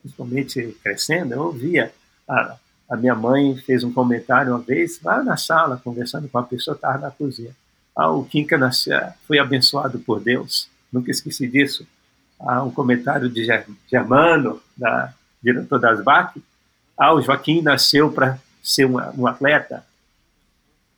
principalmente 0.00 0.76
crescendo, 0.82 1.34
eu 1.34 1.42
ouvia. 1.42 1.92
A, 2.28 2.56
a 2.90 2.96
minha 2.96 3.14
mãe 3.14 3.56
fez 3.58 3.84
um 3.84 3.92
comentário 3.92 4.52
uma 4.52 4.60
vez, 4.60 5.00
lá 5.02 5.22
na 5.22 5.36
sala, 5.36 5.80
conversando 5.82 6.28
com 6.28 6.38
uma 6.38 6.46
pessoa, 6.46 6.74
estava 6.74 6.98
na 6.98 7.10
cozinha. 7.10 7.50
Ah, 7.94 8.10
o 8.10 8.24
Kinka 8.24 8.56
nasceu, 8.56 8.98
foi 9.26 9.38
abençoado 9.38 9.98
por 9.98 10.20
Deus, 10.20 10.68
nunca 10.90 11.10
esqueci 11.10 11.46
disso. 11.46 11.86
Ah, 12.40 12.62
um 12.62 12.70
comentário 12.70 13.28
de 13.28 13.46
Germano, 13.90 14.62
da, 14.76 15.12
diretor 15.42 15.78
das 15.78 16.02
VAC, 16.02 16.42
ah, 16.96 17.12
o 17.12 17.20
Joaquim 17.20 17.60
nasceu 17.60 18.10
para 18.10 18.38
ser 18.62 18.86
um, 18.86 18.96
um 19.18 19.26
atleta. 19.26 19.84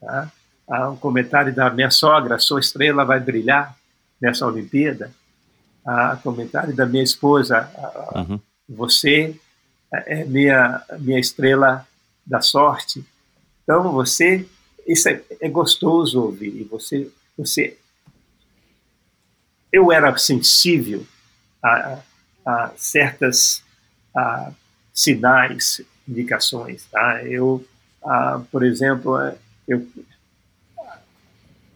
Tá? 0.00 0.30
Há 0.68 0.90
um 0.90 0.96
comentário 0.96 1.54
da 1.54 1.68
minha 1.70 1.90
sogra, 1.90 2.38
sua 2.38 2.60
estrela 2.60 3.04
vai 3.04 3.18
brilhar 3.18 3.76
nessa 4.20 4.46
Olimpíada. 4.46 5.12
Um 5.86 6.16
comentário 6.18 6.76
da 6.76 6.86
minha 6.86 7.02
esposa, 7.02 7.68
uhum. 8.14 8.38
você 8.68 9.34
é 9.92 10.24
minha, 10.24 10.82
minha 11.00 11.18
estrela 11.18 11.86
da 12.24 12.40
sorte. 12.40 13.04
Então, 13.62 13.90
você, 13.92 14.46
isso 14.86 15.08
é, 15.08 15.22
é 15.40 15.48
gostoso 15.48 16.22
ouvir. 16.22 16.64
Você, 16.70 17.10
você, 17.36 17.76
eu 19.72 19.90
era 19.90 20.16
sensível 20.16 21.04
a, 21.64 21.98
a 22.44 22.72
certas 22.76 23.62
ah, 24.16 24.52
sinais, 24.92 25.80
indicações. 26.08 26.84
Tá? 26.90 27.24
Eu, 27.24 27.64
ah, 28.02 28.42
por 28.50 28.64
exemplo, 28.64 29.16
eu 29.66 29.86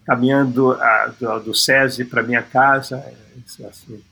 caminhando 0.04 0.72
ah, 0.72 1.14
do, 1.18 1.40
do 1.40 1.54
SESI 1.54 2.04
para 2.04 2.22
minha 2.22 2.42
casa, 2.42 3.04
assim, 3.68 4.02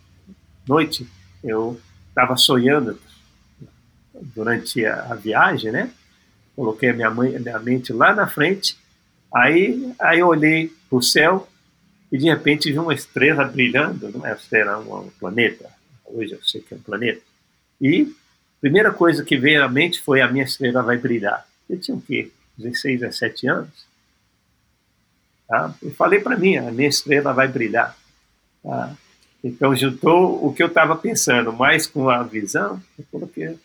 noite, 0.67 1.07
eu 1.43 1.81
estava 2.09 2.37
sonhando 2.37 2.99
durante 4.15 4.85
a, 4.85 5.13
a, 5.13 5.15
viagem, 5.15 5.73
né? 5.73 5.91
Coloquei 6.55 6.91
a 6.91 6.93
minha, 6.93 7.11
mãe, 7.11 7.37
a 7.37 7.41
minha 7.41 7.59
mente 7.59 7.93
lá 7.93 8.15
na 8.15 8.27
frente, 8.27 8.77
aí, 9.35 9.93
aí 9.99 10.21
eu 10.21 10.29
olhei 10.29 10.73
para 10.89 10.99
o 10.99 11.03
céu 11.03 11.49
e 12.11 12.19
de 12.19 12.27
repente 12.27 12.71
vi 12.71 12.79
uma 12.79 12.95
estrela 12.95 13.45
brilhando, 13.45 14.11
não 14.11 14.27
é 14.27 14.33
estrela, 14.35 14.73
é 14.73 14.77
um, 14.77 15.07
um 15.07 15.11
planeta, 15.19 15.69
hoje 16.05 16.33
eu 16.33 16.43
sei 16.43 16.61
que 16.61 16.75
é 16.75 16.77
um 16.77 16.81
planeta, 16.81 17.23
e 17.81 18.15
a 18.59 18.61
primeira 18.61 18.93
coisa 18.93 19.25
que 19.25 19.37
veio 19.37 19.65
à 19.65 19.69
mente 19.69 20.01
foi 20.01 20.21
a 20.21 20.29
minha 20.29 20.45
estrela 20.45 20.83
vai 20.83 20.97
brilhar. 20.97 21.47
Eu 21.69 21.81
tinha 21.81 21.97
o 21.97 22.01
quê? 22.01 22.31
16, 22.57 23.01
17 23.01 23.49
anos. 23.49 23.92
Tá? 25.53 25.75
Eu 25.83 25.91
falei 25.91 26.19
para 26.19 26.35
mim, 26.35 26.57
a 26.57 26.71
minha 26.71 26.89
estrela 26.89 27.35
vai 27.35 27.47
brilhar. 27.47 27.95
Tá? 28.63 28.97
Então 29.45 29.77
juntou 29.77 30.47
o 30.47 30.55
que 30.55 30.63
eu 30.63 30.69
estava 30.69 30.97
pensando, 30.97 31.53
mais 31.53 31.87
com 31.87 32.09
a 32.09 32.23
visão, 32.23 32.83
eu 32.99 33.05
coloquei 33.13 33.59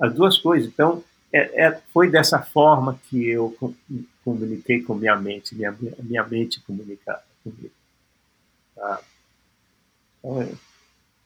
as 0.00 0.14
duas 0.14 0.38
coisas. 0.38 0.66
Então 0.66 1.04
é, 1.30 1.66
é, 1.66 1.80
foi 1.92 2.10
dessa 2.10 2.40
forma 2.40 2.98
que 3.10 3.28
eu 3.28 3.54
comuniquei 4.24 4.80
com 4.80 4.94
minha 4.94 5.14
mente, 5.14 5.54
minha, 5.54 5.76
minha 5.98 6.24
mente 6.24 6.58
comunicava 6.62 7.22
comigo. 7.44 7.74
Tá? 8.74 9.00
Então, 10.20 10.40
é, 10.40 10.48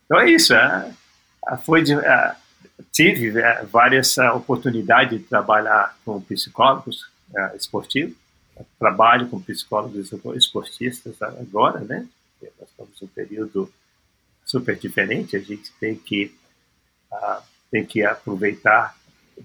então 0.06 0.20
é 0.22 0.28
isso. 0.28 0.54
É, 0.54 0.92
foi 1.64 1.84
de, 1.84 1.94
uh, 1.94 2.34
tive 2.90 3.32
várias 3.70 4.18
oportunidades 4.18 5.20
de 5.20 5.24
trabalhar 5.24 5.96
com 6.04 6.20
psicólogos 6.20 7.08
esportivos. 7.54 8.23
Trabalho 8.78 9.28
com 9.28 9.40
psicólogos 9.40 10.12
esportistas 10.36 11.20
agora, 11.20 11.80
né? 11.80 12.06
Nós 12.40 12.68
estamos 12.68 13.02
em 13.02 13.04
um 13.04 13.08
período 13.08 13.72
super 14.44 14.76
diferente. 14.76 15.36
A 15.36 15.40
gente 15.40 15.72
tem 15.80 15.96
que 15.96 16.32
tem 17.70 17.84
que 17.84 18.04
aproveitar 18.04 18.96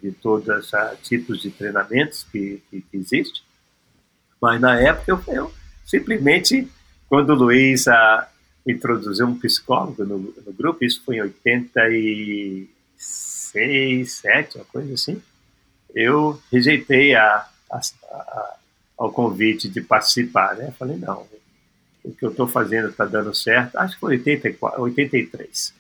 de 0.01 0.11
todos 0.11 0.47
os 0.47 0.71
tipos 1.01 1.41
de 1.41 1.49
treinamentos 1.49 2.23
que, 2.23 2.61
que, 2.69 2.81
que 2.81 2.97
existem. 2.97 3.41
Mas 4.39 4.61
na 4.61 4.79
época 4.79 5.11
eu, 5.11 5.23
eu 5.27 5.53
simplesmente 5.85 6.69
quando 7.09 7.31
o 7.31 7.35
Luiz 7.35 7.85
introduziu 8.65 9.25
um 9.25 9.37
psicólogo 9.39 10.05
no, 10.05 10.19
no, 10.19 10.53
grupo, 10.53 10.85
isso 10.85 11.01
foi 11.03 11.17
em 11.17 11.21
86, 11.21 14.11
7, 14.11 14.57
uma 14.57 14.65
coisa 14.65 14.93
assim. 14.93 15.21
Eu 15.93 16.41
rejeitei 16.51 17.15
a, 17.15 17.47
a, 17.71 17.79
a, 18.11 18.55
ao 18.99 19.11
convite 19.11 19.69
de 19.69 19.79
participar, 19.79 20.57
né? 20.57 20.73
Falei, 20.77 20.97
não, 20.97 21.25
o 22.03 22.11
que 22.11 22.25
eu 22.25 22.31
estou 22.31 22.47
fazendo 22.47 22.89
está 22.89 23.05
dando 23.05 23.33
certo. 23.33 23.77
Acho 23.77 23.93
que 23.93 23.99
foi 24.01 24.17
84, 24.17 24.81
83. 24.81 25.73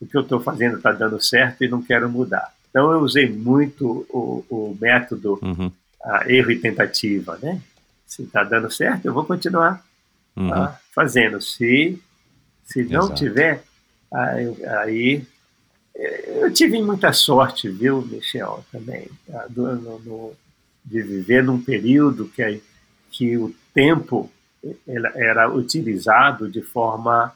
O 0.00 0.06
que 0.06 0.16
eu 0.16 0.20
estou 0.20 0.40
fazendo 0.40 0.76
está 0.76 0.92
dando 0.92 1.20
certo 1.22 1.64
e 1.64 1.68
não 1.68 1.80
quero 1.80 2.08
mudar. 2.08 2.52
Então 2.68 2.92
eu 2.92 3.00
usei 3.00 3.30
muito 3.30 4.06
o, 4.10 4.44
o 4.50 4.78
método 4.78 5.38
uhum. 5.42 5.72
erro 6.26 6.50
e 6.50 6.58
tentativa, 6.58 7.38
né? 7.40 7.60
Se 8.06 8.22
está 8.22 8.44
dando 8.44 8.70
certo, 8.70 9.06
eu 9.06 9.14
vou 9.14 9.24
continuar 9.24 9.82
uhum. 10.36 10.50
tá 10.50 10.80
fazendo. 10.94 11.40
Se, 11.40 11.98
se 12.64 12.84
não 12.84 13.04
Exato. 13.04 13.14
tiver, 13.14 13.62
aí, 14.12 14.66
aí, 14.66 15.26
eu 15.94 16.52
tive 16.52 16.82
muita 16.82 17.12
sorte, 17.12 17.68
viu, 17.68 18.02
Michel, 18.02 18.64
também, 18.70 19.08
tá? 19.26 19.46
no, 19.48 19.98
no, 20.00 20.34
de 20.84 21.02
viver 21.02 21.42
num 21.42 21.60
período 21.60 22.28
que, 22.28 22.62
que 23.10 23.36
o 23.36 23.54
tempo 23.72 24.30
era 24.86 25.52
utilizado 25.52 26.50
de 26.50 26.62
forma 26.62 27.34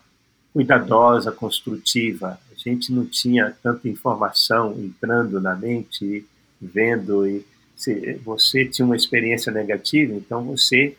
cuidadosa, 0.52 1.30
construtiva. 1.32 2.38
A 2.50 2.54
gente 2.56 2.92
não 2.92 3.06
tinha 3.06 3.54
tanta 3.62 3.88
informação 3.88 4.72
entrando 4.78 5.40
na 5.40 5.54
mente, 5.54 6.26
vendo, 6.60 7.26
e 7.26 7.46
se 7.76 8.14
você 8.24 8.64
tinha 8.64 8.84
uma 8.84 8.96
experiência 8.96 9.52
negativa, 9.52 10.12
então 10.14 10.44
você 10.44 10.96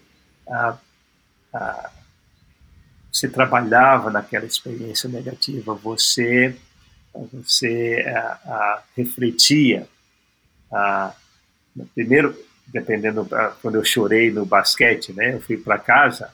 ah, 0.47 0.77
ah, 1.53 1.91
você 3.11 3.27
trabalhava 3.27 4.09
naquela 4.09 4.45
experiência 4.45 5.09
negativa, 5.09 5.73
você 5.73 6.55
você 7.13 8.05
a, 8.07 8.19
a, 8.45 8.83
refletia. 8.95 9.87
Primeiro, 11.93 12.35
dependendo 12.67 13.27
quando 13.61 13.75
eu 13.75 13.83
chorei 13.83 14.31
no 14.31 14.45
basquete, 14.45 15.13
né, 15.13 15.33
eu 15.33 15.41
fui 15.41 15.57
para 15.57 15.77
casa, 15.79 16.31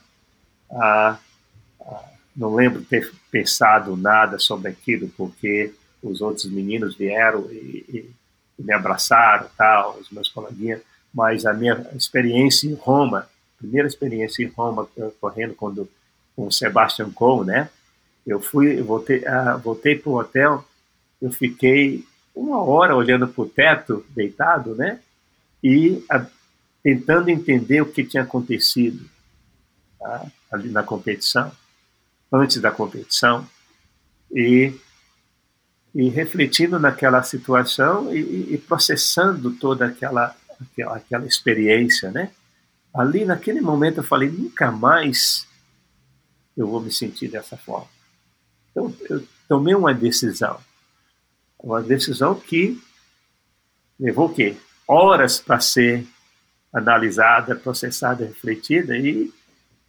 não 2.36 2.54
lembro 2.54 2.82
ter 2.82 3.10
pensado 3.30 3.96
nada 3.96 4.38
sobre 4.38 4.70
aquilo 4.70 5.08
porque 5.16 5.72
os 6.02 6.20
outros 6.20 6.46
meninos 6.46 6.96
vieram 6.96 7.46
e, 7.50 7.84
e, 7.88 8.10
e 8.58 8.62
me 8.62 8.72
abraçaram, 8.72 9.48
tal, 9.56 9.98
os 9.98 10.10
meus 10.10 10.28
coleguinhas, 10.28 10.80
mas 11.12 11.46
a 11.46 11.54
minha 11.54 11.86
experiência 11.94 12.68
em 12.68 12.74
Roma 12.74 13.28
primeira 13.58 13.88
experiência 13.88 14.44
em 14.44 14.48
Roma 14.48 14.88
correndo 15.20 15.54
quando 15.54 15.88
com 16.34 16.46
o 16.46 16.52
Sebastian 16.52 17.10
Coe, 17.10 17.46
né? 17.46 17.68
Eu 18.26 18.40
fui, 18.40 18.80
voltei, 18.82 19.20
uh, 19.20 19.58
voltei 19.58 19.96
para 19.96 20.10
o 20.10 20.18
hotel, 20.18 20.64
eu 21.20 21.30
fiquei 21.30 22.04
uma 22.34 22.62
hora 22.62 22.94
olhando 22.94 23.26
para 23.26 23.42
o 23.42 23.48
teto, 23.48 24.04
deitado, 24.10 24.74
né? 24.74 25.00
E 25.62 26.04
a, 26.10 26.26
tentando 26.82 27.28
entender 27.28 27.80
o 27.80 27.90
que 27.90 28.04
tinha 28.04 28.22
acontecido 28.22 29.08
tá? 29.98 30.30
ali 30.52 30.68
na 30.70 30.82
competição, 30.82 31.50
antes 32.32 32.60
da 32.60 32.70
competição, 32.70 33.48
e, 34.30 34.72
e 35.94 36.08
refletindo 36.08 36.78
naquela 36.78 37.22
situação 37.22 38.14
e, 38.14 38.54
e 38.54 38.58
processando 38.58 39.52
toda 39.52 39.86
aquela, 39.86 40.36
aquela, 40.60 40.96
aquela 40.96 41.26
experiência, 41.26 42.10
né? 42.10 42.30
Ali 42.94 43.24
naquele 43.24 43.60
momento 43.60 43.98
eu 43.98 44.04
falei, 44.04 44.30
nunca 44.30 44.72
mais 44.72 45.46
eu 46.56 46.66
vou 46.66 46.80
me 46.80 46.90
sentir 46.90 47.28
dessa 47.28 47.56
forma. 47.56 47.88
Então 48.70 48.94
eu 49.10 49.26
tomei 49.48 49.74
uma 49.74 49.92
decisão, 49.92 50.58
uma 51.58 51.82
decisão 51.82 52.34
que 52.34 52.80
levou 53.98 54.26
o 54.26 54.34
quê? 54.34 54.56
Horas 54.86 55.38
para 55.38 55.60
ser 55.60 56.06
analisada, 56.72 57.56
processada, 57.56 58.24
refletida 58.24 58.96
e, 58.96 59.32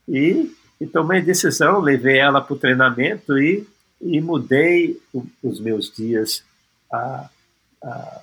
e, 0.08 0.56
e 0.80 0.88
tomei 0.88 1.22
decisão, 1.22 1.80
levei 1.80 2.18
ela 2.18 2.42
para 2.42 2.54
o 2.54 2.60
treinamento 2.60 3.38
e, 3.38 3.68
e 4.02 4.22
mudei 4.22 5.00
o, 5.14 5.26
os 5.44 5.60
meus 5.60 5.94
dias 5.94 6.44
a, 6.92 7.30
a, 7.84 8.22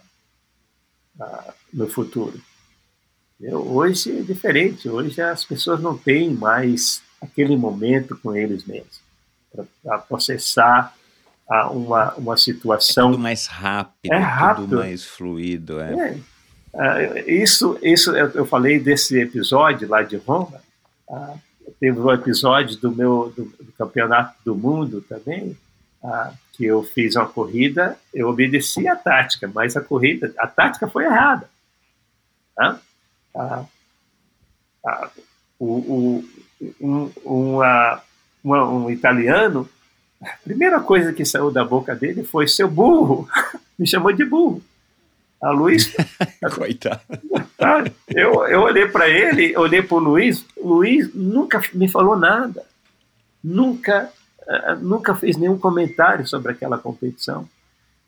a, 1.20 1.54
no 1.72 1.88
futuro. 1.88 2.40
Eu, 3.40 3.60
hoje 3.66 4.18
é 4.18 4.22
diferente, 4.22 4.88
hoje 4.88 5.20
as 5.20 5.44
pessoas 5.44 5.80
não 5.80 5.98
têm 5.98 6.30
mais 6.30 7.02
aquele 7.20 7.56
momento 7.56 8.16
com 8.16 8.34
eles 8.34 8.64
mesmos 8.64 9.02
para 9.82 9.98
processar 9.98 10.96
uma, 11.70 12.14
uma 12.14 12.36
situação. 12.36 13.08
É 13.08 13.12
tudo 13.12 13.22
mais 13.22 13.46
rápido, 13.46 14.12
é 14.12 14.18
rápido. 14.18 14.64
tudo 14.64 14.76
mais 14.78 15.04
fluido. 15.04 15.80
É. 15.80 15.92
é. 15.92 16.33
Isso, 17.26 17.78
isso 17.82 18.16
eu 18.16 18.44
falei 18.44 18.78
desse 18.80 19.18
episódio 19.20 19.88
lá 19.88 20.02
de 20.02 20.16
Roma. 20.16 20.60
Ah, 21.08 21.34
teve 21.78 21.98
um 21.98 22.10
episódio 22.12 22.76
do 22.76 22.90
meu 22.90 23.32
do, 23.36 23.44
do 23.44 23.72
campeonato 23.72 24.34
do 24.44 24.54
mundo 24.56 25.00
também, 25.02 25.56
ah, 26.02 26.32
que 26.52 26.64
eu 26.64 26.82
fiz 26.82 27.14
uma 27.16 27.26
corrida, 27.26 27.96
eu 28.12 28.28
obedeci 28.28 28.88
a 28.88 28.96
tática, 28.96 29.50
mas 29.52 29.76
a 29.76 29.80
corrida, 29.80 30.32
a 30.38 30.46
tática 30.46 30.88
foi 30.88 31.04
errada. 31.04 31.48
Tá? 32.56 32.80
Ah, 33.34 33.64
ah, 34.86 35.10
o, 35.58 35.66
o, 35.66 36.24
um, 36.80 37.60
um 38.44 38.90
italiano, 38.90 39.68
a 40.22 40.36
primeira 40.42 40.80
coisa 40.80 41.12
que 41.12 41.24
saiu 41.24 41.50
da 41.50 41.64
boca 41.64 41.94
dele 41.94 42.24
foi 42.24 42.48
seu 42.48 42.68
burro, 42.68 43.28
me 43.78 43.86
chamou 43.86 44.12
de 44.12 44.24
burro. 44.24 44.62
A 45.44 45.50
Luiz. 45.50 45.94
Coitado. 46.54 47.02
Ah, 47.60 47.84
eu, 48.08 48.46
eu 48.46 48.62
olhei 48.62 48.88
para 48.88 49.10
ele, 49.10 49.54
olhei 49.58 49.82
para 49.82 49.96
o 49.96 50.00
Luiz, 50.00 50.42
o 50.56 50.68
Luiz 50.68 51.14
nunca 51.14 51.60
me 51.74 51.86
falou 51.86 52.16
nada, 52.16 52.64
nunca, 53.42 54.10
uh, 54.40 54.76
nunca 54.80 55.14
fez 55.14 55.36
nenhum 55.36 55.58
comentário 55.58 56.26
sobre 56.26 56.52
aquela 56.52 56.78
competição. 56.78 57.46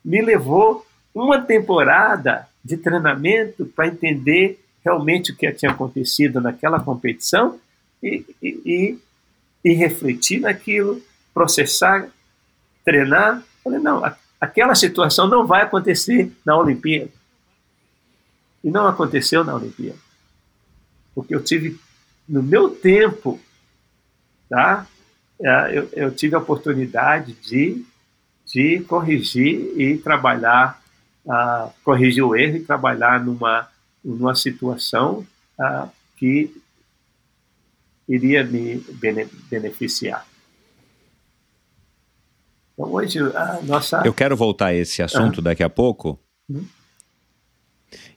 Me 0.03 0.19
levou 0.19 0.83
uma 1.13 1.39
temporada 1.39 2.47
de 2.65 2.75
treinamento 2.75 3.67
para 3.67 3.87
entender 3.87 4.59
realmente 4.83 5.31
o 5.31 5.35
que 5.35 5.51
tinha 5.51 5.71
acontecido 5.71 6.41
naquela 6.41 6.79
competição 6.79 7.59
e, 8.01 8.25
e, 8.41 8.47
e, 8.65 8.99
e 9.63 9.73
refletir 9.73 10.39
naquilo, 10.39 10.99
processar, 11.35 12.07
treinar. 12.83 13.43
Falei, 13.63 13.79
não, 13.79 14.01
aquela 14.41 14.73
situação 14.73 15.27
não 15.27 15.45
vai 15.45 15.61
acontecer 15.61 16.31
na 16.43 16.57
Olimpíada. 16.57 17.16
E 18.63 18.69
não 18.69 18.87
aconteceu 18.87 19.43
na 19.43 19.55
Olimpíada. 19.55 19.99
Porque 21.13 21.33
eu 21.33 21.43
tive, 21.43 21.79
no 22.27 22.43
meu 22.43 22.69
tempo, 22.69 23.39
tá? 24.49 24.87
É, 25.41 25.77
eu, 25.77 25.89
eu 25.93 26.11
tive 26.11 26.35
a 26.35 26.39
oportunidade 26.39 27.33
de, 27.33 27.85
de 28.45 28.79
corrigir 28.81 29.79
e 29.79 29.97
trabalhar, 29.97 30.81
uh, 31.25 31.71
corrigir 31.83 32.23
o 32.23 32.35
erro 32.35 32.57
e 32.57 32.63
trabalhar 32.63 33.23
numa, 33.23 33.69
numa 34.03 34.35
situação 34.35 35.25
uh, 35.59 35.89
que 36.17 36.55
iria 38.07 38.43
me 38.43 38.83
beneficiar. 39.49 40.25
Então, 42.73 42.91
hoje, 42.93 43.19
a 43.19 43.59
nossa. 43.63 44.03
Eu 44.05 44.13
quero 44.13 44.37
voltar 44.37 44.67
a 44.67 44.73
esse 44.73 45.01
assunto 45.01 45.39
ah. 45.39 45.43
daqui 45.43 45.63
a 45.63 45.69
pouco. 45.69 46.19
Hum? 46.49 46.65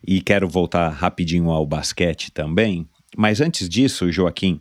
E 0.06 0.20
quero 0.20 0.48
voltar 0.48 0.88
rapidinho 0.88 1.50
ao 1.50 1.66
basquete 1.66 2.30
também. 2.30 2.88
Mas 3.16 3.40
antes 3.40 3.68
disso, 3.68 4.10
Joaquim, 4.10 4.60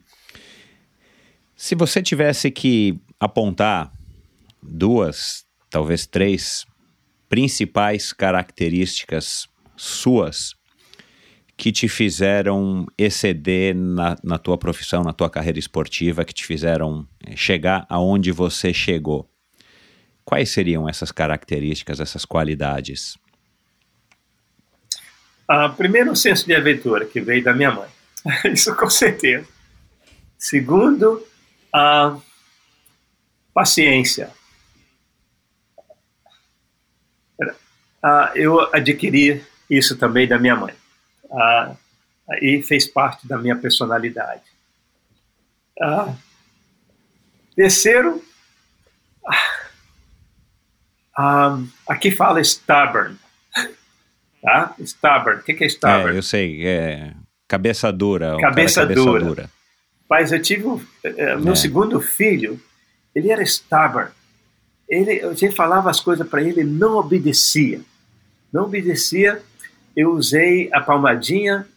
se 1.56 1.76
você 1.76 2.02
tivesse 2.02 2.50
que 2.52 3.00
apontar 3.20 3.92
duas, 4.62 5.46
talvez 5.70 6.06
três 6.06 6.66
principais 7.28 8.12
características 8.12 9.48
suas 9.76 10.56
que 11.56 11.74
te 11.74 11.90
fizeram 11.90 12.86
exceder 12.98 13.76
na, 13.76 14.16
na 14.24 14.38
tua 14.38 14.58
profissão, 14.58 15.04
na 15.04 15.12
tua 15.12 15.30
carreira 15.30 15.60
esportiva, 15.60 16.24
que 16.24 16.34
te 16.34 16.46
fizeram 16.46 17.06
eh, 17.26 17.36
chegar 17.36 17.86
aonde 17.90 18.32
você 18.32 18.74
chegou. 18.74 19.30
Quais 20.24 20.50
seriam 20.50 20.88
essas 20.88 21.12
características, 21.12 22.00
essas 22.00 22.24
qualidades? 22.24 23.18
Ah, 25.52 25.68
primeiro, 25.68 26.12
o 26.12 26.16
senso 26.16 26.46
de 26.46 26.54
aventura, 26.54 27.06
que 27.08 27.20
veio 27.20 27.44
da 27.44 27.54
minha 27.54 27.72
mãe. 27.72 27.90
Isso 28.54 28.76
com 28.76 28.88
certeza. 28.88 29.48
Segundo, 30.38 31.26
a 31.74 32.16
paciência. 33.52 34.32
Ah, 38.02 38.32
eu 38.36 38.62
adquiri 38.74 39.44
isso 39.70 39.98
também 39.98 40.26
da 40.26 40.40
minha 40.40 40.56
mãe 40.56 40.74
ah, 41.32 41.76
e 42.42 42.62
fez 42.62 42.88
parte 42.88 43.28
da 43.28 43.38
minha 43.38 43.58
personalidade. 43.58 44.44
Ah, 45.82 46.16
terceiro, 47.56 48.24
ah, 51.18 51.60
aqui 51.88 52.12
fala 52.12 52.40
stubborn. 52.40 53.18
Tá? 54.42 54.76
Stubborn. 54.80 55.40
O 55.40 55.44
que, 55.44 55.54
que 55.54 55.64
é 55.64 55.68
stubborn? 55.68 56.14
É, 56.14 56.18
eu 56.18 56.24
sei. 56.24 56.66
É 56.66 57.14
cabeça 57.48 57.92
dura. 57.92 58.38
Cabeça, 58.40 58.82
cabeça 58.82 59.04
dura. 59.04 59.26
dura. 59.26 59.50
Mas 60.10 60.32
eu 60.32 60.42
tive. 60.42 60.64
Uh, 60.66 60.84
meu 61.40 61.54
é. 61.54 61.56
segundo 61.56 62.00
filho, 62.00 62.60
ele 63.14 63.32
era 63.32 63.44
stubborn. 63.44 64.12
Ele, 64.88 65.22
a 65.22 65.34
gente 65.34 65.56
falava 65.56 65.90
as 65.90 66.00
coisas 66.00 66.28
para 66.28 66.42
ele, 66.42 66.62
ele 66.62 66.64
não 66.64 66.98
obedecia. 66.98 67.82
Não 68.52 68.64
obedecia 68.64 69.42
eu 70.00 70.14
usei 70.14 70.70
a 70.72 70.80
palmadinha, 70.80 71.68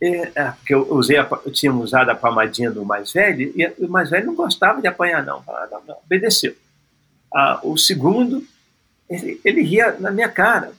é, 0.00 0.30
é, 0.34 0.44
porque 0.52 0.72
eu, 0.72 0.86
usei 0.94 1.16
a, 1.16 1.26
eu 1.44 1.52
tinha 1.52 1.72
usado 1.72 2.08
a 2.10 2.14
palmadinha 2.14 2.70
do 2.70 2.84
mais 2.84 3.12
velho, 3.12 3.52
e 3.56 3.84
o 3.84 3.88
mais 3.88 4.10
velho 4.10 4.26
não 4.26 4.36
gostava 4.36 4.80
de 4.80 4.86
apanhar, 4.86 5.24
não. 5.24 5.42
não, 5.70 5.82
não 5.86 5.96
obedeceu. 6.04 6.54
Ah, 7.34 7.60
o 7.64 7.76
segundo, 7.76 8.44
ele, 9.08 9.40
ele 9.44 9.62
ria 9.62 9.96
na 9.98 10.12
minha 10.12 10.28
cara. 10.28 10.72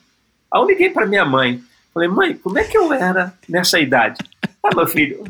Aí 0.52 0.60
eu 0.60 0.66
liguei 0.66 0.90
para 0.90 1.06
minha 1.06 1.24
mãe. 1.24 1.62
Falei, 1.94 2.08
mãe, 2.08 2.34
como 2.34 2.58
é 2.58 2.64
que 2.64 2.76
eu 2.76 2.92
era 2.92 3.34
nessa 3.48 3.78
idade? 3.78 4.18
Ah, 4.62 4.74
meu 4.74 4.86
filho, 4.86 5.24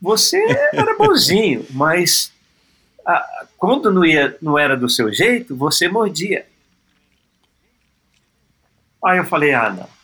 você 0.00 0.38
era 0.72 0.96
bonzinho, 0.96 1.64
mas 1.70 2.32
ah, 3.04 3.46
quando 3.56 3.90
não, 3.90 4.04
ia, 4.04 4.36
não 4.40 4.58
era 4.58 4.76
do 4.76 4.88
seu 4.88 5.12
jeito, 5.12 5.56
você 5.56 5.88
mordia. 5.88 6.46
Aí 9.04 9.18
eu 9.18 9.24
falei, 9.24 9.54
ah, 9.54 9.70
não. 9.70 9.96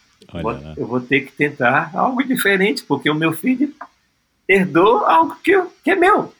Eu 0.76 0.86
vou 0.86 1.01
ter 1.01 1.22
que 1.22 1.32
tentar 1.32 1.90
algo 1.94 2.22
diferente, 2.24 2.82
porque 2.84 3.10
o 3.10 3.14
meu 3.14 3.32
filho 3.32 3.74
herdou 4.48 5.05
algo 5.05 5.36
que, 5.43 5.51
eu, 5.51 5.72
que 5.84 5.90
é 5.90 5.94
meu. 5.94 6.32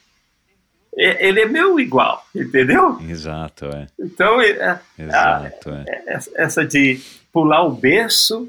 Ele 0.95 1.41
é 1.41 1.47
meu 1.47 1.81
igual, 1.81 2.25
entendeu? 2.35 2.99
Exato, 3.01 3.67
é. 3.67 3.87
Então, 3.99 4.41
é, 4.41 4.81
Exato, 4.99 5.71
a, 5.71 5.85
é. 5.87 6.05
é, 6.07 6.21
essa 6.37 6.67
de 6.67 7.01
pular 7.33 7.65
o 7.65 7.73
berço, 7.73 8.49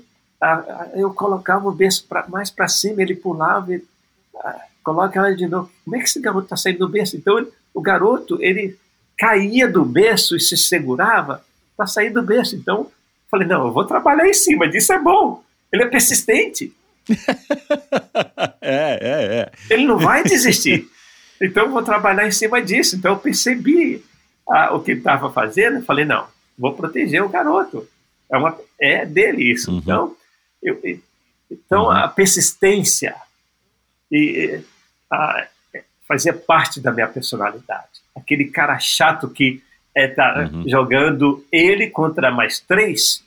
eu 0.94 1.14
colocava 1.14 1.68
o 1.68 1.72
berço 1.72 2.06
pra, 2.08 2.28
mais 2.28 2.50
para 2.50 2.68
cima, 2.68 3.02
ele 3.02 3.16
pulava, 3.16 3.74
ele, 3.74 3.86
coloca 4.84 5.20
ela 5.20 5.36
de 5.36 5.48
novo. 5.48 5.72
Como 5.84 5.96
é 5.96 6.00
que 6.00 6.06
esse 6.06 6.20
garoto 6.20 6.46
está 6.46 6.58
saindo 6.58 6.80
do 6.80 6.90
berço? 6.90 7.16
Então, 7.16 7.38
ele, 7.38 7.48
o 7.74 7.82
garoto, 7.82 8.38
ele 8.42 8.78
caía 9.18 9.68
do 9.68 9.86
berço 9.86 10.36
e 10.36 10.40
se 10.40 10.58
segurava 10.58 11.44
para 11.78 11.88
sair 11.88 12.10
do 12.10 12.22
berço. 12.22 12.56
Então, 12.56 12.92
Falei, 13.34 13.48
não, 13.48 13.66
eu 13.66 13.74
vou 13.74 13.84
trabalhar 13.84 14.30
em 14.30 14.34
cima 14.36 14.70
disso, 14.70 14.94
é 14.94 15.00
bom. 15.00 15.44
Ele 15.72 15.82
é 15.82 15.88
persistente. 15.88 16.72
é, 18.62 19.00
é, 19.02 19.40
é. 19.40 19.52
Ele 19.72 19.88
não 19.88 19.98
vai 19.98 20.24
desistir. 20.24 20.88
Então 21.42 21.64
eu 21.64 21.72
vou 21.72 21.82
trabalhar 21.82 22.28
em 22.28 22.32
cima 22.32 22.62
disso. 22.62 22.96
Então 22.96 23.14
eu 23.14 23.18
percebi 23.18 24.06
ah, 24.48 24.76
o 24.76 24.82
que 24.82 24.92
estava 24.92 25.32
fazendo. 25.32 25.84
Falei, 25.84 26.06
não, 26.06 26.28
vou 26.56 26.74
proteger 26.74 27.24
o 27.24 27.30
garoto. 27.30 27.88
É, 28.34 28.38
uma, 28.38 28.58
é 28.82 29.06
dele 29.06 29.52
isso. 29.52 29.72
Uhum. 29.72 29.78
Então, 29.78 30.16
eu, 30.62 30.82
então 31.52 31.84
uhum. 31.84 31.92
a 31.92 32.08
persistência, 32.08 33.16
e 34.12 34.60
ah, 35.12 35.48
fazia 36.08 36.34
parte 36.34 36.82
da 36.82 36.92
minha 36.92 37.08
personalidade. 37.08 38.02
Aquele 38.16 38.46
cara 38.46 38.80
chato 38.80 39.30
que 39.30 39.62
é, 39.96 40.08
tá 40.08 40.50
uhum. 40.52 40.68
jogando 40.68 41.46
ele 41.52 41.90
contra 41.90 42.32
mais 42.32 42.60
três. 42.60 43.24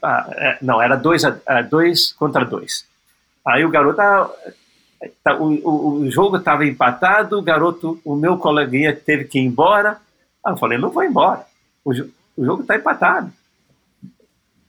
Ah, 0.00 0.30
é, 0.36 0.58
não, 0.62 0.80
era 0.80 0.94
dois, 0.94 1.24
a, 1.24 1.62
dois 1.62 2.12
contra 2.12 2.44
dois. 2.44 2.86
Aí 3.44 3.64
o 3.64 3.70
garoto. 3.70 4.00
Ah, 4.00 4.30
tá, 5.24 5.34
o, 5.34 5.52
o, 5.68 5.94
o, 6.02 6.10
jogo 6.10 6.36
estava 6.36 6.64
empatado, 6.64 7.36
o 7.36 7.42
garoto, 7.42 8.00
o 8.04 8.14
meu 8.14 8.38
coleguinha 8.38 8.94
teve 8.94 9.24
que 9.24 9.40
ir 9.40 9.42
embora. 9.42 9.98
Aí 10.44 10.52
eu 10.52 10.56
falei: 10.56 10.78
não 10.78 10.90
vou 10.90 11.02
embora. 11.02 11.44
O, 11.84 11.90
o 11.90 12.44
jogo 12.44 12.62
está 12.62 12.76
empatado. 12.76 13.32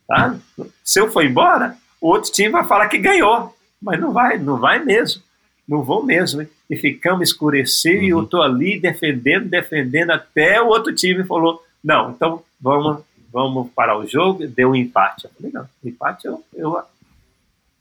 Tá? 0.07 0.37
Se 0.83 0.99
eu 0.99 1.11
for 1.11 1.23
embora, 1.23 1.77
o 1.99 2.09
outro 2.09 2.31
time 2.31 2.49
vai 2.49 2.65
falar 2.65 2.87
que 2.87 2.97
ganhou. 2.97 3.55
Mas 3.81 3.99
não 3.99 4.11
vai, 4.11 4.37
não 4.37 4.57
vai 4.57 4.83
mesmo. 4.83 5.21
Não 5.67 5.83
vou 5.83 6.03
mesmo. 6.03 6.47
E 6.69 6.75
ficamos 6.75 7.29
escurecer 7.29 7.97
uhum. 7.97 8.03
e 8.03 8.09
eu 8.09 8.23
estou 8.23 8.41
ali 8.41 8.79
defendendo, 8.79 9.47
defendendo, 9.49 10.11
até 10.11 10.61
o 10.61 10.67
outro 10.67 10.93
time 10.93 11.23
falou: 11.23 11.63
não, 11.83 12.11
então 12.11 12.43
vamos, 12.59 13.03
vamos 13.31 13.71
parar 13.71 13.97
o 13.97 14.07
jogo. 14.07 14.47
Deu 14.47 14.71
um 14.71 14.75
empate. 14.75 15.25
Eu 15.25 15.31
falei: 15.31 15.51
não, 15.51 15.69
empate 15.83 16.27
eu, 16.27 16.43
eu, 16.53 16.81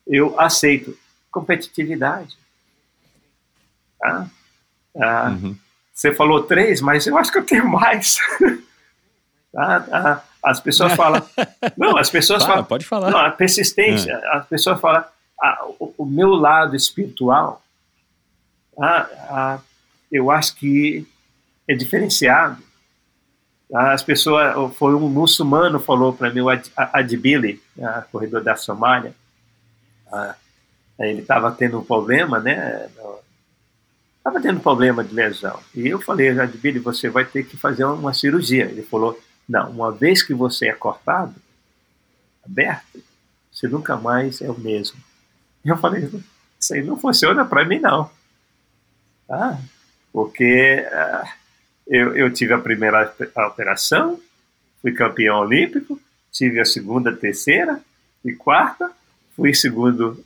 eu 0.06 0.40
aceito. 0.40 0.96
Competitividade. 1.30 2.36
Tá? 3.98 4.28
Ah, 4.96 5.30
uhum. 5.30 5.56
Você 5.94 6.12
falou 6.14 6.42
três, 6.42 6.80
mas 6.80 7.06
eu 7.06 7.16
acho 7.16 7.32
que 7.32 7.38
eu 7.38 7.46
tenho 7.46 7.68
mais. 7.68 8.16
tá? 9.52 9.86
Ah, 9.92 10.24
as 10.42 10.60
pessoas 10.60 10.94
falam. 10.94 11.22
Não, 11.76 11.96
as 11.96 12.10
pessoas 12.10 12.42
Fala, 12.42 12.54
falam. 12.54 12.68
Pode 12.68 12.84
falar. 12.84 13.10
Não, 13.10 13.18
a 13.18 13.30
persistência. 13.30 14.12
É. 14.12 14.36
As 14.36 14.46
pessoas 14.46 14.80
falam. 14.80 15.04
Ah, 15.40 15.64
o, 15.78 15.94
o, 15.98 16.06
meu 16.06 16.30
lado 16.30 16.76
espiritual, 16.76 17.62
ah, 18.80 19.08
ah, 19.28 19.58
eu 20.10 20.30
acho 20.30 20.54
que 20.56 21.06
é 21.68 21.74
diferenciado. 21.74 22.62
As 23.72 24.02
pessoas. 24.02 24.54
Foi 24.76 24.94
um 24.94 25.08
muçulmano 25.08 25.80
falou 25.80 26.12
para 26.12 26.30
mim, 26.30 26.40
o 26.40 26.48
Ad, 26.48 26.70
Adbili, 26.76 27.62
ah, 27.80 28.04
corredor 28.10 28.42
da 28.42 28.56
Somália. 28.56 29.14
Ele 30.98 31.22
estava 31.22 31.50
tendo 31.50 31.78
um 31.78 31.84
problema, 31.84 32.38
né? 32.38 32.88
Estava 34.18 34.40
tendo 34.40 34.60
problema 34.60 35.02
de 35.02 35.14
lesão. 35.14 35.58
E 35.74 35.88
eu 35.88 36.00
falei, 36.00 36.38
Adbili, 36.38 36.78
você 36.78 37.08
vai 37.08 37.24
ter 37.24 37.44
que 37.44 37.56
fazer 37.56 37.84
uma 37.84 38.12
cirurgia. 38.12 38.66
Ele 38.66 38.82
falou 38.82 39.18
não, 39.48 39.70
uma 39.70 39.92
vez 39.92 40.22
que 40.22 40.34
você 40.34 40.68
é 40.68 40.72
cortado, 40.72 41.34
aberto, 42.44 43.02
você 43.50 43.68
nunca 43.68 43.96
mais 43.96 44.40
é 44.40 44.50
o 44.50 44.58
mesmo. 44.58 44.98
Eu 45.64 45.76
falei, 45.76 46.10
isso 46.58 46.74
aí 46.74 46.82
não 46.82 46.98
funciona 46.98 47.44
para 47.44 47.64
mim 47.64 47.78
não. 47.78 48.10
Ah, 49.28 49.58
porque 50.12 50.86
ah, 50.90 51.32
eu, 51.86 52.16
eu 52.16 52.32
tive 52.32 52.52
a 52.52 52.58
primeira 52.58 53.14
operação, 53.48 54.20
fui 54.80 54.92
campeão 54.92 55.40
olímpico, 55.40 56.00
tive 56.30 56.60
a 56.60 56.64
segunda, 56.64 57.14
terceira 57.14 57.80
e 58.24 58.32
quarta, 58.32 58.90
fui 59.36 59.54
segundo 59.54 60.24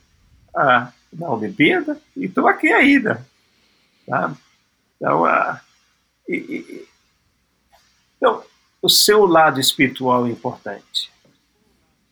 ah, 0.55 0.91
na 1.11 1.29
Olimpíada 1.29 1.99
e 2.15 2.25
estou 2.25 2.47
aqui 2.47 2.71
ainda. 2.71 3.25
Tá? 4.05 4.35
Então, 4.95 5.25
ah, 5.25 5.61
e, 6.27 6.35
e, 6.35 6.87
então, 8.17 8.43
o 8.81 8.89
seu 8.89 9.25
lado 9.25 9.59
espiritual 9.59 10.27
é 10.27 10.29
importante. 10.29 11.11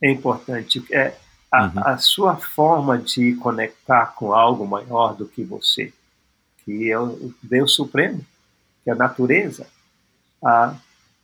É 0.01 0.09
importante. 0.09 0.83
É 0.91 1.15
a, 1.51 1.65
uhum. 1.65 1.71
a, 1.75 1.97
sua 1.97 2.35
forma 2.35 2.97
de 2.97 3.35
conectar 3.35 4.07
com 4.07 4.33
algo 4.33 4.65
maior 4.65 5.15
do 5.15 5.25
que 5.25 5.43
você, 5.43 5.93
que 6.63 6.91
é 6.91 6.99
o 6.99 7.33
Deus 7.41 7.73
Supremo, 7.75 8.19
que 8.83 8.89
é 8.89 8.93
a 8.93 8.95
natureza. 8.95 9.67
Ah, 10.43 10.75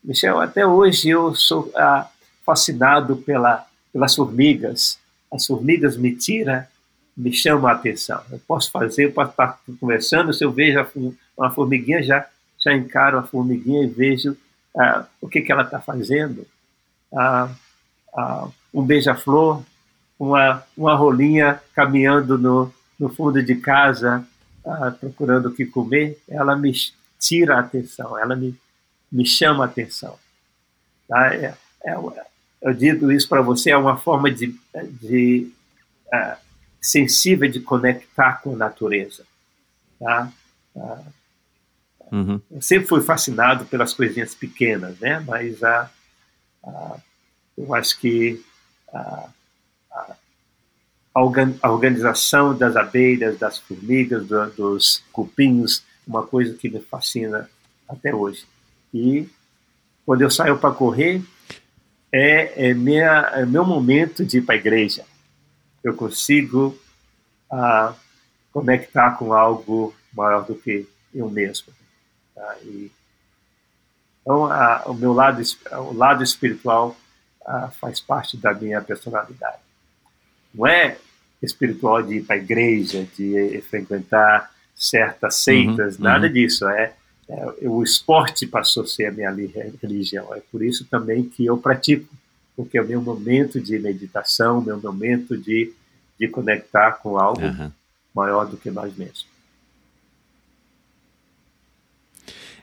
Michel, 0.03 0.39
até 0.39 0.65
hoje 0.65 1.09
eu 1.09 1.35
sou 1.35 1.72
ah, 1.76 2.07
fascinado 2.45 3.18
pela, 3.18 3.65
pelas 3.91 4.15
formigas. 4.15 4.99
As 5.31 5.45
formigas 5.45 5.97
me 5.97 6.15
tiram, 6.15 6.63
me 7.15 7.34
chamam 7.34 7.68
a 7.68 7.73
atenção. 7.73 8.22
Eu 8.31 8.39
posso 8.47 8.72
fazer, 8.72 9.05
eu 9.05 9.11
posso 9.11 9.31
estar 9.31 9.59
conversando, 9.80 10.34
se 10.34 10.43
eu 10.43 10.51
vejo 10.51 10.85
uma 11.38 11.51
formiguinha, 11.51 12.01
já, 12.01 12.27
já 12.57 12.73
encaro 12.73 13.18
a 13.18 13.23
formiguinha 13.23 13.84
e 13.84 13.88
vejo 13.88 14.38
ah, 14.77 15.06
o 15.19 15.27
que, 15.27 15.41
que 15.41 15.52
ela 15.52 15.64
está 15.64 15.80
fazendo, 15.80 16.45
ah, 17.14 17.49
ah, 18.15 18.48
um 18.73 18.84
beija-flor, 18.84 19.64
uma, 20.18 20.64
uma 20.77 20.95
rolinha 20.95 21.61
caminhando 21.73 22.38
no, 22.38 22.73
no 22.99 23.10
fundo 23.10 23.41
de 23.41 23.56
casa, 23.56 24.26
ah, 24.65 24.91
procurando 24.91 25.49
o 25.49 25.53
que 25.53 25.65
comer, 25.65 26.22
ela 26.27 26.56
me 26.56 26.72
tira 27.19 27.56
a 27.57 27.60
atenção, 27.60 28.18
ela 28.18 28.35
me, 28.35 28.56
me 29.11 29.26
chama 29.26 29.64
a 29.64 29.68
atenção. 29.68 30.18
Tá? 31.07 31.34
É, 31.34 31.53
é, 31.84 31.95
eu 32.61 32.73
digo 32.73 33.11
isso 33.11 33.27
para 33.27 33.41
você, 33.41 33.72
é 33.72 33.77
uma 33.77 33.98
forma 33.98 34.30
de, 34.31 34.56
de 35.02 35.52
uh, 36.14 36.38
sensível 36.80 37.49
de 37.49 37.60
conectar 37.60 38.41
com 38.41 38.53
a 38.53 38.57
natureza. 38.57 39.23
Tá? 39.99 40.31
Uh, 42.12 42.16
Uhum. 42.16 42.42
Sempre 42.60 42.88
fui 42.88 43.02
fascinado 43.02 43.66
pelas 43.66 43.94
coisinhas 43.94 44.36
pequenas, 44.36 45.00
né? 45.00 45.24
Mas 45.26 45.64
a, 45.64 45.90
a 46.64 46.98
eu 47.58 47.74
acho 47.76 48.00
que 48.00 48.44
a, 48.94 49.30
a, 49.92 50.16
a, 51.14 51.72
organização 51.72 52.58
das 52.58 52.76
abelhas, 52.76 53.38
das 53.38 53.60
formigas, 53.60 54.26
do, 54.26 54.50
dos 54.52 55.04
cupinhos, 55.12 55.84
uma 56.08 56.26
coisa 56.26 56.56
que 56.56 56.70
me 56.70 56.82
fascina 56.82 57.50
até 57.88 58.14
hoje. 58.14 58.46
E 58.94 59.30
quando 60.06 60.22
eu 60.22 60.32
saio 60.32 60.58
para 60.58 60.74
correr, 60.74 61.22
é, 62.12 62.70
é, 62.70 62.74
minha, 62.74 63.32
é 63.34 63.46
meu 63.46 63.64
momento 63.64 64.26
de 64.26 64.40
ir 64.40 64.42
para 64.42 64.56
a 64.56 64.58
igreja. 64.58 65.06
Eu 65.84 65.96
consigo 65.96 66.78
ah, 67.50 67.94
conectar 68.52 69.12
com 69.12 69.34
algo 69.34 69.96
maior 70.14 70.46
do 70.46 70.56
que 70.56 70.88
eu 71.14 71.30
mesmo. 71.30 71.68
Tá? 72.36 72.58
E, 72.64 72.91
então, 74.22 74.45
a, 74.45 74.84
o 74.86 74.94
meu 74.94 75.14
lado, 75.14 75.41
o 75.72 75.94
lado 75.94 76.24
espiritual 76.24 76.95
a, 77.45 77.70
faz 77.70 77.99
parte 77.99 78.38
da 78.38 78.53
minha 78.53 78.82
personalidade. 78.82 79.60
Não 80.53 80.68
é 80.68 80.98
espiritual 81.41 82.03
de 82.03 82.18
ir 82.18 82.24
para 82.24 82.36
a 82.36 82.40
igreja, 82.40 83.08
de 83.18 83.62
frequentar 83.70 84.52
certas 84.76 85.36
seitas, 85.36 85.98
uhum, 85.98 86.03
nada 86.03 86.28
uhum. 86.28 86.34
disso. 86.34 86.68
É, 86.68 86.94
é, 87.30 87.45
o 87.62 87.82
esporte 87.82 88.45
passou 88.45 88.84
a 88.84 88.88
ser 88.88 89.06
a 89.06 89.12
minha 89.12 89.32
religião. 89.82 90.34
É 90.36 90.41
por 90.52 90.64
isso 90.64 90.86
também 90.86 91.24
que 91.24 91.45
eu 91.45 91.58
pratico, 91.58 92.14
porque 92.56 92.78
é 92.78 92.82
o 92.82 92.88
meu 92.88 93.02
momento 93.02 93.60
de 93.60 93.80
meditação, 93.80 94.62
meu 94.62 94.80
momento 94.80 95.38
de, 95.38 95.74
de 96.20 96.28
conectar 96.28 96.94
com 96.94 97.18
algo 97.18 97.41
uhum. 97.41 97.72
maior 98.14 98.45
do 98.45 98.58
que 98.58 98.70
nós 98.70 98.95
mesmos. 98.95 99.31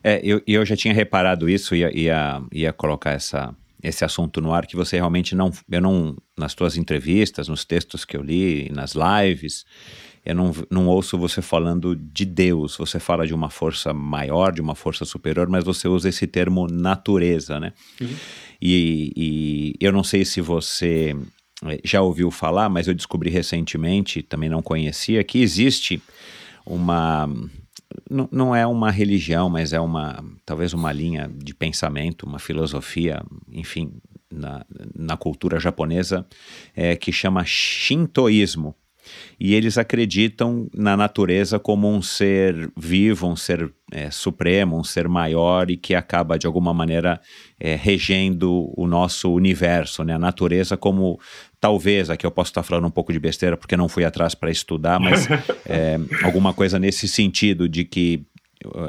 É, 0.02 0.20
eu, 0.22 0.40
eu 0.46 0.64
já 0.64 0.76
tinha 0.76 0.94
reparado 0.94 1.48
isso 1.48 1.74
e 1.74 1.80
ia, 1.80 1.98
ia, 1.98 2.42
ia 2.52 2.72
colocar 2.72 3.12
essa, 3.12 3.54
esse 3.82 4.04
assunto 4.04 4.40
no 4.40 4.52
ar 4.52 4.66
que 4.66 4.76
você 4.76 4.96
realmente 4.96 5.34
não, 5.34 5.50
eu 5.70 5.80
não, 5.80 6.16
nas 6.36 6.54
tuas 6.54 6.76
entrevistas, 6.76 7.48
nos 7.48 7.64
textos 7.64 8.04
que 8.04 8.16
eu 8.16 8.22
li, 8.22 8.70
nas 8.72 8.94
lives, 8.94 9.64
eu 10.24 10.34
não, 10.34 10.52
não 10.70 10.88
ouço 10.88 11.16
você 11.16 11.40
falando 11.40 11.96
de 11.96 12.24
Deus, 12.24 12.76
você 12.76 13.00
fala 13.00 13.26
de 13.26 13.32
uma 13.32 13.48
força 13.48 13.94
maior, 13.94 14.52
de 14.52 14.60
uma 14.60 14.74
força 14.74 15.04
superior, 15.04 15.48
mas 15.48 15.64
você 15.64 15.88
usa 15.88 16.08
esse 16.08 16.26
termo 16.26 16.66
natureza, 16.66 17.58
né? 17.58 17.72
Uhum. 18.00 18.14
E, 18.60 19.12
e 19.16 19.74
eu 19.80 19.92
não 19.92 20.02
sei 20.04 20.24
se 20.24 20.40
você 20.40 21.16
eh, 21.64 21.80
já 21.84 22.02
ouviu 22.02 22.30
falar, 22.30 22.68
mas 22.68 22.88
eu 22.88 22.94
descobri 22.94 23.30
recentemente, 23.30 24.22
também 24.22 24.48
não 24.48 24.60
conhecia, 24.60 25.24
que 25.24 25.40
existe 25.40 26.02
uma 26.66 27.26
não, 28.30 28.54
é 28.54 28.66
uma 28.66 28.90
religião, 28.90 29.48
mas 29.48 29.72
é 29.72 29.80
uma 29.80 30.22
talvez 30.44 30.72
uma 30.72 30.92
linha 30.92 31.30
de 31.34 31.54
pensamento, 31.54 32.26
uma 32.26 32.38
filosofia, 32.38 33.22
enfim, 33.50 33.92
na, 34.30 34.64
na 34.94 35.16
cultura 35.16 35.58
japonesa 35.58 36.26
é, 36.74 36.96
que 36.96 37.12
chama 37.12 37.44
Shintoísmo. 37.44 38.74
E 39.40 39.54
eles 39.54 39.78
acreditam 39.78 40.68
na 40.74 40.96
natureza 40.96 41.58
como 41.58 41.88
um 41.88 42.02
ser 42.02 42.70
vivo, 42.76 43.26
um 43.26 43.36
ser 43.36 43.72
é, 43.90 44.10
supremo, 44.10 44.78
um 44.78 44.84
ser 44.84 45.08
maior 45.08 45.70
e 45.70 45.78
que 45.78 45.94
acaba 45.94 46.38
de 46.38 46.46
alguma 46.46 46.74
maneira 46.74 47.18
é, 47.58 47.74
regendo 47.74 48.70
o 48.76 48.86
nosso 48.86 49.32
universo, 49.32 50.04
né? 50.04 50.14
A 50.14 50.18
natureza 50.18 50.76
como 50.76 51.18
talvez, 51.60 52.10
aqui 52.10 52.24
eu 52.24 52.30
posso 52.30 52.50
estar 52.50 52.62
falando 52.62 52.86
um 52.86 52.90
pouco 52.90 53.12
de 53.12 53.18
besteira 53.18 53.56
porque 53.56 53.76
não 53.76 53.88
fui 53.88 54.04
atrás 54.04 54.34
para 54.34 54.50
estudar, 54.50 54.98
mas 55.00 55.26
é, 55.66 55.98
alguma 56.22 56.52
coisa 56.52 56.78
nesse 56.78 57.08
sentido 57.08 57.68
de 57.68 57.84
que 57.84 58.24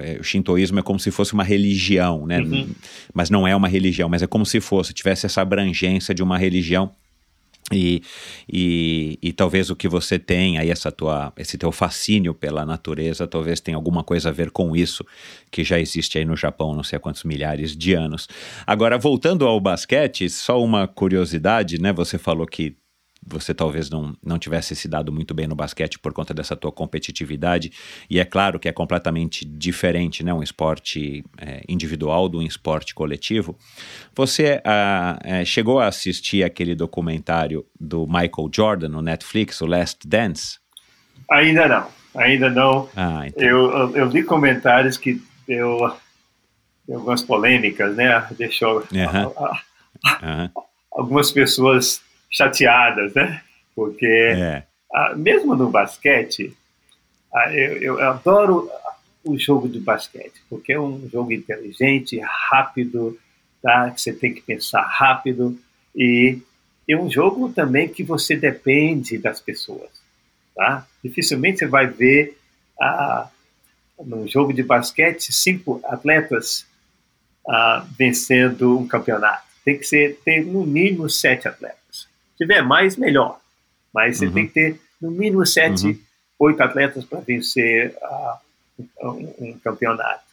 é, 0.01 0.17
o 0.19 0.23
shintoísmo 0.23 0.79
é 0.79 0.81
como 0.81 0.99
se 0.99 1.11
fosse 1.11 1.33
uma 1.33 1.43
religião, 1.43 2.25
né? 2.25 2.39
Uhum. 2.39 2.69
Mas 3.13 3.29
não 3.29 3.47
é 3.47 3.55
uma 3.55 3.67
religião, 3.67 4.09
mas 4.09 4.21
é 4.21 4.27
como 4.27 4.45
se 4.45 4.59
fosse, 4.59 4.93
tivesse 4.93 5.25
essa 5.25 5.41
abrangência 5.41 6.13
de 6.13 6.23
uma 6.23 6.37
religião 6.37 6.91
E, 7.71 8.01
e, 8.51 9.19
e, 9.21 9.33
talvez 9.33 9.69
o 9.69 9.75
que 9.75 9.87
você 9.87 10.17
tem 10.17 10.57
aí, 10.57 10.69
essa 10.69 10.91
tua, 10.91 11.31
esse 11.37 11.57
teu 11.57 11.71
fascínio 11.71 12.33
pela 12.33 12.65
natureza, 12.65 13.27
talvez 13.27 13.59
tenha 13.59 13.77
alguma 13.77 14.03
coisa 14.03 14.29
a 14.29 14.31
ver 14.31 14.51
com 14.51 14.75
isso, 14.75 15.05
que 15.51 15.63
já 15.63 15.79
existe 15.79 16.17
aí 16.17 16.25
no 16.25 16.35
Japão, 16.35 16.73
não 16.73 16.83
sei 16.83 16.97
há 16.97 16.99
quantos 16.99 17.23
milhares 17.23 17.75
de 17.75 17.93
anos. 17.93 18.27
Agora, 18.65 18.97
voltando 18.97 19.45
ao 19.45 19.59
basquete, 19.59 20.29
só 20.29 20.61
uma 20.63 20.87
curiosidade, 20.87 21.79
né? 21.79 21.93
Você 21.93 22.17
falou 22.17 22.45
que 22.47 22.75
você 23.29 23.53
talvez 23.53 23.89
não, 23.89 24.15
não 24.23 24.39
tivesse 24.39 24.75
se 24.75 24.87
dado 24.87 25.11
muito 25.11 25.33
bem 25.33 25.47
no 25.47 25.55
basquete 25.55 25.99
por 25.99 26.13
conta 26.13 26.33
dessa 26.33 26.55
tua 26.55 26.71
competitividade. 26.71 27.71
E 28.09 28.19
é 28.19 28.25
claro 28.25 28.59
que 28.59 28.67
é 28.67 28.71
completamente 28.71 29.45
diferente, 29.45 30.23
né? 30.23 30.33
Um 30.33 30.43
esporte 30.43 31.23
é, 31.37 31.61
individual 31.67 32.27
do 32.27 32.39
um 32.39 32.41
esporte 32.41 32.93
coletivo. 32.95 33.57
Você 34.15 34.61
ah, 34.65 35.19
é, 35.23 35.45
chegou 35.45 35.79
a 35.79 35.87
assistir 35.87 36.43
aquele 36.43 36.75
documentário 36.75 37.65
do 37.79 38.05
Michael 38.07 38.49
Jordan 38.53 38.89
no 38.89 39.01
Netflix, 39.01 39.61
o 39.61 39.65
Last 39.65 40.07
Dance? 40.07 40.59
Ainda 41.29 41.67
não, 41.67 41.87
ainda 42.15 42.49
não. 42.49 42.89
Ah, 42.95 43.27
então. 43.27 43.43
eu, 43.43 43.71
eu, 43.71 43.95
eu 43.97 44.09
vi 44.09 44.23
comentários 44.23 44.97
que 44.97 45.21
deu 45.47 45.93
algumas 46.91 47.21
polêmicas, 47.21 47.95
né? 47.95 48.27
Deixou 48.37 48.83
algumas 50.91 51.31
pessoas 51.31 52.01
chateadas, 52.29 53.13
né? 53.13 53.41
Porque 53.75 54.05
é. 54.05 54.63
ah, 54.93 55.13
mesmo 55.15 55.55
no 55.55 55.69
basquete, 55.69 56.55
ah, 57.33 57.53
eu, 57.53 57.99
eu, 57.99 58.09
adoro 58.09 58.69
o 59.23 59.37
jogo 59.37 59.67
de 59.67 59.79
basquete, 59.79 60.41
porque 60.49 60.73
é 60.73 60.79
um 60.79 61.07
jogo 61.09 61.31
inteligente, 61.31 62.19
rápido, 62.19 63.17
tá? 63.61 63.91
Que 63.91 64.01
você 64.01 64.13
tem 64.13 64.33
que 64.33 64.41
pensar 64.41 64.81
rápido 64.81 65.57
e 65.95 66.39
é 66.87 66.95
um 66.95 67.09
jogo 67.09 67.49
também 67.49 67.87
que 67.87 68.03
você 68.03 68.35
depende 68.35 69.17
das 69.17 69.39
pessoas, 69.39 69.89
tá? 70.55 70.87
Dificilmente 71.03 71.59
você 71.59 71.67
vai 71.67 71.87
ver 71.87 72.37
ah, 72.79 73.29
num 73.99 74.27
jogo 74.27 74.53
de 74.53 74.63
basquete 74.63 75.31
cinco 75.33 75.81
atletas 75.83 76.65
ah, 77.47 77.85
vencendo 77.97 78.77
um 78.77 78.87
campeonato. 78.87 79.47
Tem 79.63 79.77
que 79.77 79.83
ser 79.83 80.19
ter 80.23 80.45
no 80.45 80.65
mínimo 80.65 81.09
sete 81.09 81.47
atletas 81.47 81.78
tiver 82.39 82.61
mais, 82.61 82.95
melhor. 82.95 83.39
Mas 83.93 84.17
você 84.17 84.27
uhum. 84.27 84.33
tem 84.33 84.47
que 84.47 84.53
ter, 84.53 84.81
no 85.01 85.11
mínimo, 85.11 85.45
sete, 85.45 85.87
uhum. 85.87 85.99
oito 86.39 86.63
atletas 86.63 87.03
para 87.03 87.19
vencer 87.19 87.93
uh, 88.01 89.09
um, 89.09 89.33
um, 89.39 89.59
campeonato. 89.63 90.23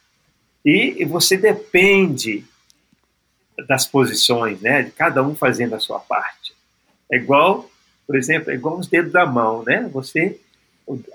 E, 0.65 1.01
e, 1.01 1.05
você 1.05 1.37
depende 1.37 2.45
das 3.67 3.85
posições, 3.85 4.61
né? 4.61 4.83
De 4.83 4.91
cada 4.91 5.21
um 5.21 5.35
fazendo 5.35 5.75
a 5.75 5.79
sua 5.79 5.99
parte. 5.99 6.53
É 7.11 7.17
igual, 7.17 7.69
por 8.05 8.15
exemplo, 8.15 8.51
é 8.51 8.55
igual 8.55 8.77
os 8.77 8.87
dedos 8.87 9.11
da 9.11 9.25
mão, 9.25 9.63
né? 9.63 9.89
Você, 9.91 10.39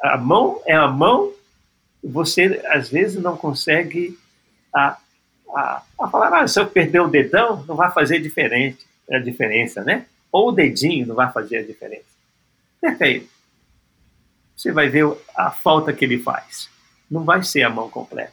a 0.03 0.19
mão 0.19 0.61
é 0.67 0.75
a 0.75 0.89
mão, 0.89 1.33
você 2.03 2.63
às 2.67 2.89
vezes 2.89 3.23
não 3.23 3.37
consegue 3.37 4.19
a, 4.75 4.99
a, 5.55 5.83
a 6.01 6.09
falar, 6.09 6.43
ah, 6.43 6.49
se 6.49 6.59
eu 6.59 6.67
perder 6.67 7.01
o 7.01 7.09
dedão, 7.09 7.65
não 7.67 7.77
vai 7.77 7.91
fazer 7.93 8.19
diferente, 8.19 8.87
a 9.11 9.19
diferença, 9.19 9.83
né? 9.85 10.07
Ou 10.33 10.49
o 10.49 10.53
dedinho 10.53 11.07
não 11.07 11.15
vai 11.15 11.31
fazer 11.31 11.59
a 11.59 11.63
diferença. 11.63 12.07
Perfeito. 12.81 13.29
Você 14.57 14.73
vai 14.73 14.89
ver 14.89 15.07
a 15.37 15.51
falta 15.51 15.93
que 15.93 16.05
ele 16.05 16.19
faz. 16.19 16.71
Não 17.11 17.25
vai 17.25 17.43
ser 17.43 17.63
a 17.63 17.71
mão 17.71 17.91
completa. 17.91 18.33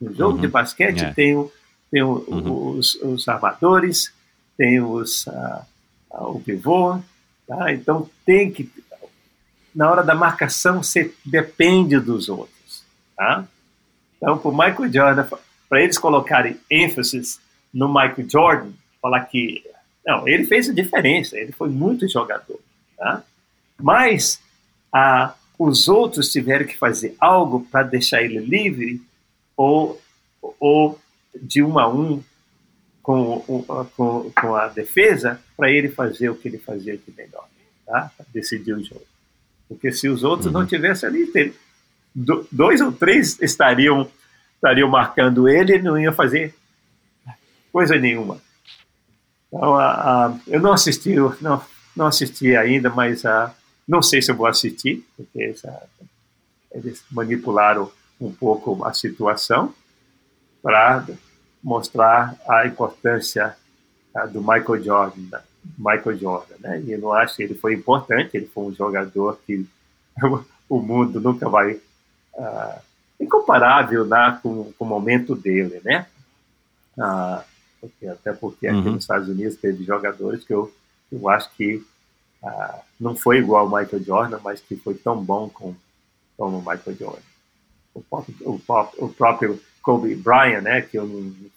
No 0.00 0.14
jogo 0.14 0.36
uhum. 0.36 0.40
de 0.40 0.48
basquete 0.48 1.04
é. 1.04 1.12
tem, 1.12 1.36
o, 1.36 1.52
tem 1.90 2.02
o, 2.02 2.24
uhum. 2.28 2.78
os, 2.78 2.94
os, 2.96 3.28
armadores, 3.28 4.12
tem 4.56 4.80
os, 4.80 5.26
uh, 5.26 5.64
o 6.10 6.40
pivô, 6.40 6.98
tá? 7.46 7.72
então 7.72 8.08
tem 8.24 8.50
que. 8.50 8.70
Na 9.74 9.90
hora 9.90 10.02
da 10.02 10.14
marcação, 10.14 10.82
você 10.82 11.14
depende 11.24 11.98
dos 11.98 12.28
outros. 12.28 12.84
Tá? 13.16 13.46
Então, 14.16 14.38
para 14.38 14.50
o 14.50 14.52
Michael 14.52 14.92
Jordan, 14.92 15.28
para 15.68 15.82
eles 15.82 15.98
colocarem 15.98 16.58
ênfase 16.70 17.38
no 17.72 17.88
Michael 17.88 18.28
Jordan, 18.28 18.70
falar 19.00 19.24
que 19.26 19.64
não, 20.06 20.26
ele 20.26 20.44
fez 20.44 20.68
a 20.68 20.72
diferença, 20.72 21.38
ele 21.38 21.52
foi 21.52 21.68
muito 21.68 22.08
jogador. 22.08 22.58
Tá? 22.96 23.22
Mas 23.78 24.40
ah, 24.92 25.34
os 25.58 25.88
outros 25.88 26.32
tiveram 26.32 26.66
que 26.66 26.76
fazer 26.76 27.14
algo 27.20 27.66
para 27.70 27.82
deixar 27.82 28.22
ele 28.22 28.38
livre 28.38 29.00
ou, 29.56 30.00
ou 30.58 30.98
de 31.34 31.62
um 31.62 31.78
a 31.78 31.88
um 31.88 32.22
com, 33.02 33.40
com, 33.96 34.30
com 34.30 34.54
a 34.54 34.68
defesa 34.68 35.40
para 35.56 35.70
ele 35.70 35.88
fazer 35.88 36.28
o 36.28 36.34
que 36.34 36.48
ele 36.48 36.58
fazia 36.58 36.96
de 36.96 37.12
melhor, 37.16 37.46
tá? 37.86 38.10
decidir 38.32 38.72
o 38.72 38.84
jogo. 38.84 39.06
Porque 39.68 39.92
se 39.92 40.08
os 40.08 40.24
outros 40.24 40.46
uhum. 40.46 40.52
não 40.52 40.66
tivessem 40.66 41.08
ali, 41.08 41.54
dois 42.50 42.80
ou 42.80 42.90
três 42.90 43.40
estariam, 43.40 44.10
estariam 44.56 44.88
marcando 44.88 45.48
ele 45.48 45.76
e 45.76 45.82
não 45.82 45.98
iam 45.98 46.12
fazer 46.12 46.54
coisa 47.72 47.96
nenhuma. 47.96 48.40
Então, 49.52 50.40
eu 50.46 50.60
não 50.60 50.72
assisti, 50.72 51.14
não, 51.40 51.62
não 51.96 52.06
assisti 52.06 52.56
ainda, 52.56 52.88
mas 52.88 53.22
não 53.86 54.00
sei 54.00 54.22
se 54.22 54.30
eu 54.30 54.36
vou 54.36 54.46
assistir, 54.46 55.04
porque 55.16 55.54
eles 56.72 57.04
manipularam 57.10 57.90
um 58.20 58.30
pouco 58.30 58.84
a 58.84 58.92
situação 58.92 59.74
para 60.62 61.04
mostrar 61.62 62.36
a 62.48 62.66
importância 62.66 63.56
do 64.32 64.40
Michael 64.40 64.82
Jordan, 64.82 65.40
Michael 65.78 66.18
Jordan, 66.18 66.54
né? 66.60 66.80
E 66.82 66.92
eu 66.92 66.98
não 66.98 67.12
acho 67.12 67.36
que 67.36 67.42
ele 67.42 67.54
foi 67.54 67.74
importante, 67.74 68.36
ele 68.36 68.46
foi 68.46 68.64
um 68.64 68.74
jogador 68.74 69.38
que 69.46 69.66
o 70.68 70.80
mundo 70.80 71.20
nunca 71.20 71.48
vai 71.48 71.72
uh, 71.72 72.80
incomparável 73.20 74.04
né, 74.06 74.38
com, 74.42 74.72
com 74.72 74.84
o 74.84 74.88
momento 74.88 75.34
dele, 75.34 75.80
né? 75.84 76.06
Uh, 76.96 77.42
até 78.10 78.32
porque 78.32 78.66
aqui 78.66 78.76
uhum. 78.76 78.92
nos 78.92 79.04
Estados 79.04 79.28
Unidos 79.28 79.56
teve 79.56 79.84
jogadores 79.84 80.44
que 80.44 80.52
eu, 80.52 80.72
eu 81.10 81.28
acho 81.28 81.50
que 81.56 81.82
ah, 82.42 82.80
não 82.98 83.14
foi 83.14 83.38
igual 83.38 83.66
ao 83.66 83.80
Michael 83.80 84.02
Jordan, 84.02 84.40
mas 84.42 84.60
que 84.60 84.76
foi 84.76 84.94
tão 84.94 85.22
bom 85.22 85.48
com, 85.48 85.74
como 86.36 86.58
o 86.58 86.60
Michael 86.60 86.96
Jordan. 86.98 87.22
O, 87.94 88.02
próprio, 88.02 88.34
o, 88.42 88.60
o 88.98 89.08
próprio 89.08 89.60
Kobe 89.82 90.14
Bryant, 90.14 90.62
né, 90.62 90.80
que 90.82 90.98
eu 90.98 91.06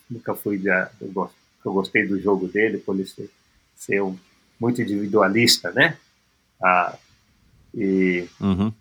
nunca 0.09 0.33
fui, 0.35 0.57
de, 0.57 0.69
eu, 0.99 1.29
gostei 1.63 2.05
do 2.05 2.19
jogo 2.19 2.47
dele, 2.47 2.77
por 2.77 2.95
ele 2.95 3.05
ser, 3.05 3.29
ser 3.75 4.01
um, 4.01 4.17
muito 4.59 4.81
individualista, 4.81 5.71
né? 5.71 5.97
Ah, 6.61 6.97
e 7.73 8.27
uhum. 8.39 8.71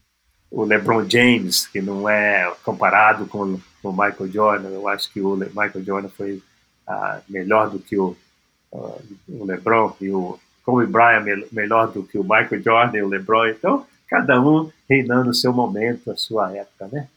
o 0.51 0.65
LeBron 0.65 1.09
James, 1.09 1.67
que 1.67 1.81
não 1.81 2.09
é 2.09 2.53
comparado 2.63 3.27
com, 3.27 3.59
com 3.81 3.89
o 3.89 3.93
Michael 3.93 4.31
Jordan, 4.31 4.69
eu 4.69 4.89
acho 4.89 5.11
que 5.13 5.21
o 5.21 5.37
Michael 5.37 5.85
Jordan 5.85 6.09
foi 6.09 6.43
uh, 6.89 7.23
melhor 7.29 7.71
do 7.71 7.79
que 7.79 7.97
o, 7.97 8.17
uh, 8.73 9.03
o 9.29 9.45
LeBron 9.45 9.95
e 10.01 10.11
o 10.11 10.39
Kobe 10.65 10.87
Bryant 10.87 11.25
melhor 11.51 11.91
do 11.93 12.03
que 12.03 12.19
o 12.19 12.23
Michael 12.23 12.63
Jordan 12.63 12.99
e 12.99 13.03
o 13.03 13.09
LeBron. 13.09 13.49
Então, 13.49 13.87
cada 14.09 14.41
um 14.41 14.71
reinando 14.89 15.31
o 15.31 15.35
seu 15.35 15.53
momento, 15.53 16.11
a 16.11 16.17
sua 16.17 16.55
época, 16.57 16.89
né? 16.93 17.09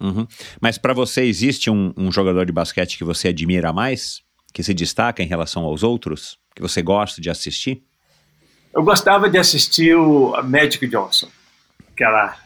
Uhum. 0.00 0.26
Mas 0.60 0.78
para 0.78 0.92
você 0.92 1.22
existe 1.22 1.70
um, 1.70 1.92
um, 1.96 2.10
jogador 2.10 2.44
de 2.44 2.52
basquete 2.52 2.98
que 2.98 3.04
você 3.04 3.28
admira 3.28 3.72
mais, 3.72 4.20
que 4.52 4.62
se 4.62 4.74
destaca 4.74 5.22
em 5.22 5.26
relação 5.26 5.62
aos 5.64 5.84
outros, 5.84 6.38
que 6.54 6.62
você 6.62 6.82
gosta 6.82 7.20
de 7.20 7.30
assistir? 7.30 7.82
Eu 8.74 8.82
gostava 8.82 9.30
de 9.30 9.38
assistir 9.38 9.94
o 9.94 10.32
Magic 10.42 10.86
Johnson, 10.88 11.28
aquela 11.92 12.36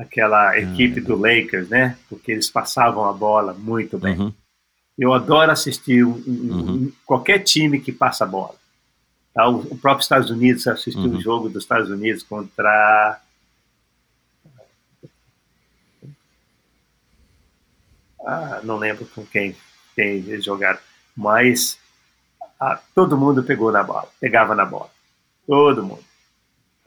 aquela 0.00 0.58
equipe 0.58 1.00
do 1.00 1.14
Lakers, 1.14 1.68
né? 1.68 1.96
Porque 2.08 2.32
eles 2.32 2.50
passavam 2.50 3.04
a 3.04 3.12
bola 3.12 3.52
muito 3.52 3.98
bem. 3.98 4.18
Uhum. 4.18 4.32
Eu 4.98 5.12
adoro 5.12 5.50
assistir 5.50 6.04
um, 6.04 6.12
um, 6.26 6.52
uhum. 6.52 6.92
qualquer 7.04 7.40
time 7.40 7.80
que 7.80 7.92
passa 7.92 8.24
a 8.24 8.26
bola. 8.26 8.54
Tá? 9.34 9.46
O, 9.48 9.60
o, 9.60 9.78
próprio 9.78 10.02
Estados 10.02 10.30
Unidos 10.30 10.66
assistiu 10.66 11.02
uhum. 11.02 11.16
o 11.16 11.20
jogo 11.20 11.48
dos 11.48 11.64
Estados 11.64 11.90
Unidos 11.90 12.22
contra 12.22 13.20
ah, 18.24 18.60
não 18.64 18.76
lembro 18.76 19.06
com 19.06 19.24
quem, 19.24 19.54
quem 19.94 20.16
eles 20.16 20.44
jogaram, 20.44 20.78
mas 21.16 21.78
ah, 22.58 22.80
todo 22.94 23.16
mundo 23.16 23.42
pegou 23.42 23.70
na 23.70 23.82
bola, 23.82 24.08
pegava 24.18 24.54
na 24.54 24.64
bola, 24.64 24.90
todo 25.46 25.84
mundo. 25.84 26.04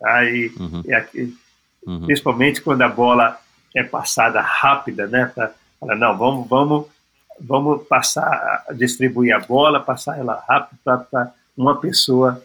Aí, 0.04 0.54
uhum. 0.60 0.84
e 0.86 0.94
aqui, 0.94 1.38
uhum. 1.86 2.06
principalmente 2.06 2.62
quando 2.62 2.82
a 2.82 2.90
bola 2.90 3.40
é 3.76 3.84
passada 3.84 4.42
rápida, 4.42 5.08
né? 5.08 5.32
Pra, 5.34 5.52
não, 5.96 6.18
vamos, 6.18 6.48
vamos, 6.48 6.88
vamos 7.40 7.88
passar, 7.88 8.66
distribuir 8.76 9.36
a 9.36 9.40
bola, 9.40 9.80
passar 9.80 10.20
ela 10.20 10.44
rápido 10.48 10.80
para 10.84 11.34
uma 11.58 11.80
pessoa 11.80 12.42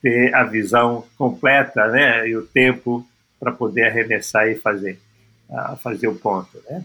ter 0.00 0.34
a 0.34 0.44
visão 0.44 1.04
completa, 1.16 1.86
né? 1.88 2.28
E 2.28 2.36
o 2.36 2.46
tempo 2.46 3.06
para 3.38 3.52
poder 3.52 3.88
arremessar 3.88 4.48
e 4.48 4.56
fazer, 4.56 5.00
uh, 5.48 5.76
fazer 5.76 6.08
o 6.08 6.14
ponto, 6.14 6.58
né? 6.68 6.84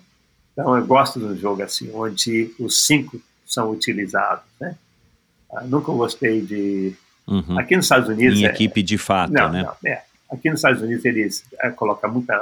Então 0.53 0.75
eu 0.75 0.85
gosto 0.85 1.19
de 1.19 1.25
um 1.25 1.35
jogo 1.35 1.61
assim, 1.61 1.91
onde 1.93 2.53
os 2.59 2.85
cinco 2.85 3.21
são 3.45 3.71
utilizados, 3.71 4.45
né? 4.59 4.75
Uh, 5.49 5.67
nunca 5.67 5.91
gostei 5.91 6.41
de 6.41 6.95
Uhum. 7.27 7.59
Aqui 7.59 7.75
nos 7.75 7.85
Estados 7.85 8.07
Unidos. 8.07 8.39
Em 8.39 8.45
é- 8.45 8.49
equipe 8.49 8.81
de 8.81 8.97
fato, 8.97 9.33
não, 9.33 9.51
né? 9.51 9.63
não, 9.63 9.89
é. 9.89 10.01
Aqui 10.31 10.49
nos 10.49 10.59
Estados 10.59 10.81
Unidos 10.81 11.05
eles 11.05 11.45
é, 11.59 11.69
colocam 11.69 12.11
muita 12.11 12.35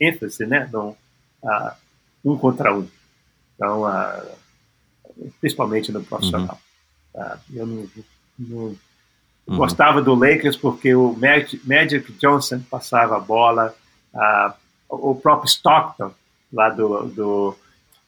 ênfase, 0.00 0.46
né, 0.46 0.68
no 0.72 0.96
ah, 1.44 1.76
um 2.24 2.36
contra 2.38 2.74
um. 2.74 2.86
Então, 3.54 3.84
ah, 3.84 4.24
principalmente 5.40 5.92
no 5.92 6.02
profissional. 6.04 6.58
Ah, 7.16 7.38
eu 7.52 7.66
não, 7.66 7.86
não- 8.38 8.76
Uhum. 9.46 9.58
gostava 9.58 10.00
do 10.00 10.14
Lakers 10.14 10.56
porque 10.56 10.94
o 10.94 11.12
Magic, 11.12 11.60
Magic 11.68 12.10
Johnson 12.14 12.60
passava 12.70 13.16
a 13.18 13.20
bola, 13.20 13.74
o 14.88 15.14
próprio 15.14 15.46
Stockton 15.48 16.14
lá 16.50 16.70
do, 16.70 17.08
do, 17.08 17.56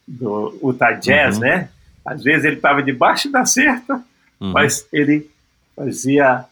do 0.09 0.59
Utah 0.63 0.93
Jazz, 0.93 1.35
Uhum. 1.37 1.43
né? 1.43 1.69
Às 2.07 2.23
vezes 2.23 2.45
ele 2.47 2.57
estava 2.57 2.83
debaixo 2.83 3.31
da 3.31 3.45
cerca, 3.45 4.03
Uhum. 4.41 4.53
mas 4.53 4.89
ele 4.91 5.31
fazia 5.77 6.47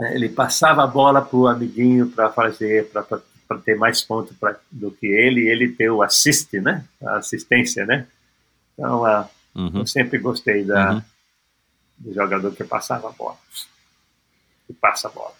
ele 0.00 0.28
passava 0.28 0.82
a 0.82 0.86
bola 0.86 1.22
para 1.22 1.36
o 1.36 1.46
amiguinho 1.46 2.08
para 2.10 2.30
fazer 2.30 2.88
para 2.90 3.58
ter 3.64 3.76
mais 3.76 4.02
pontos 4.02 4.36
pra- 4.36 4.58
do 4.70 4.90
que 4.90 5.06
ele 5.06 5.42
e 5.42 5.48
ele 5.48 5.68
ter 5.72 5.90
o 5.90 6.02
assist 6.02 6.52
né 6.60 6.84
a 7.02 7.16
assistência 7.18 7.84
né 7.86 8.06
então 8.74 9.04
ah, 9.04 9.28
Uhum. 9.54 9.70
eu 9.80 9.86
sempre 9.86 10.18
gostei 10.18 10.64
da 10.64 10.94
Uhum. 10.94 11.02
do 11.98 12.12
jogador 12.12 12.52
que 12.56 12.64
passava 12.64 13.08
a 13.08 13.12
bola 13.12 13.36
que 14.66 14.72
passa 14.72 15.06
a 15.08 15.10
bola 15.12 15.32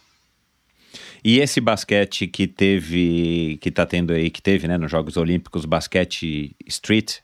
E 1.24 1.40
esse 1.40 1.60
basquete 1.60 2.26
que 2.28 2.46
teve, 2.46 3.58
que 3.60 3.70
tá 3.72 3.84
tendo 3.84 4.12
aí, 4.12 4.30
que 4.30 4.40
teve, 4.42 4.68
né, 4.68 4.76
nos 4.78 4.90
Jogos 4.90 5.16
Olímpicos, 5.16 5.64
basquete 5.64 6.54
street, 6.66 7.18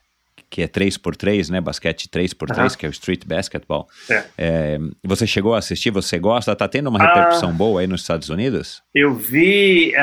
que 0.51 0.61
é 0.61 0.67
3x3, 0.67 1.49
né, 1.49 1.61
basquete 1.61 2.07
3x3, 2.09 2.51
Aham. 2.59 2.69
que 2.77 2.85
é 2.85 2.89
o 2.89 2.91
street 2.91 3.25
basketball. 3.25 3.87
É. 4.09 4.25
É, 4.37 4.79
você 5.03 5.25
chegou 5.25 5.55
a 5.55 5.59
assistir, 5.59 5.89
você 5.91 6.19
gosta? 6.19 6.53
Tá 6.55 6.67
tendo 6.67 6.89
uma 6.89 7.01
Ah. 7.01 7.07
repercussão 7.07 7.53
boa 7.53 7.79
aí 7.81 7.87
nos 7.87 8.01
Estados 8.01 8.29
Unidos? 8.29 8.83
eu 8.93 9.15
vi 9.15 9.93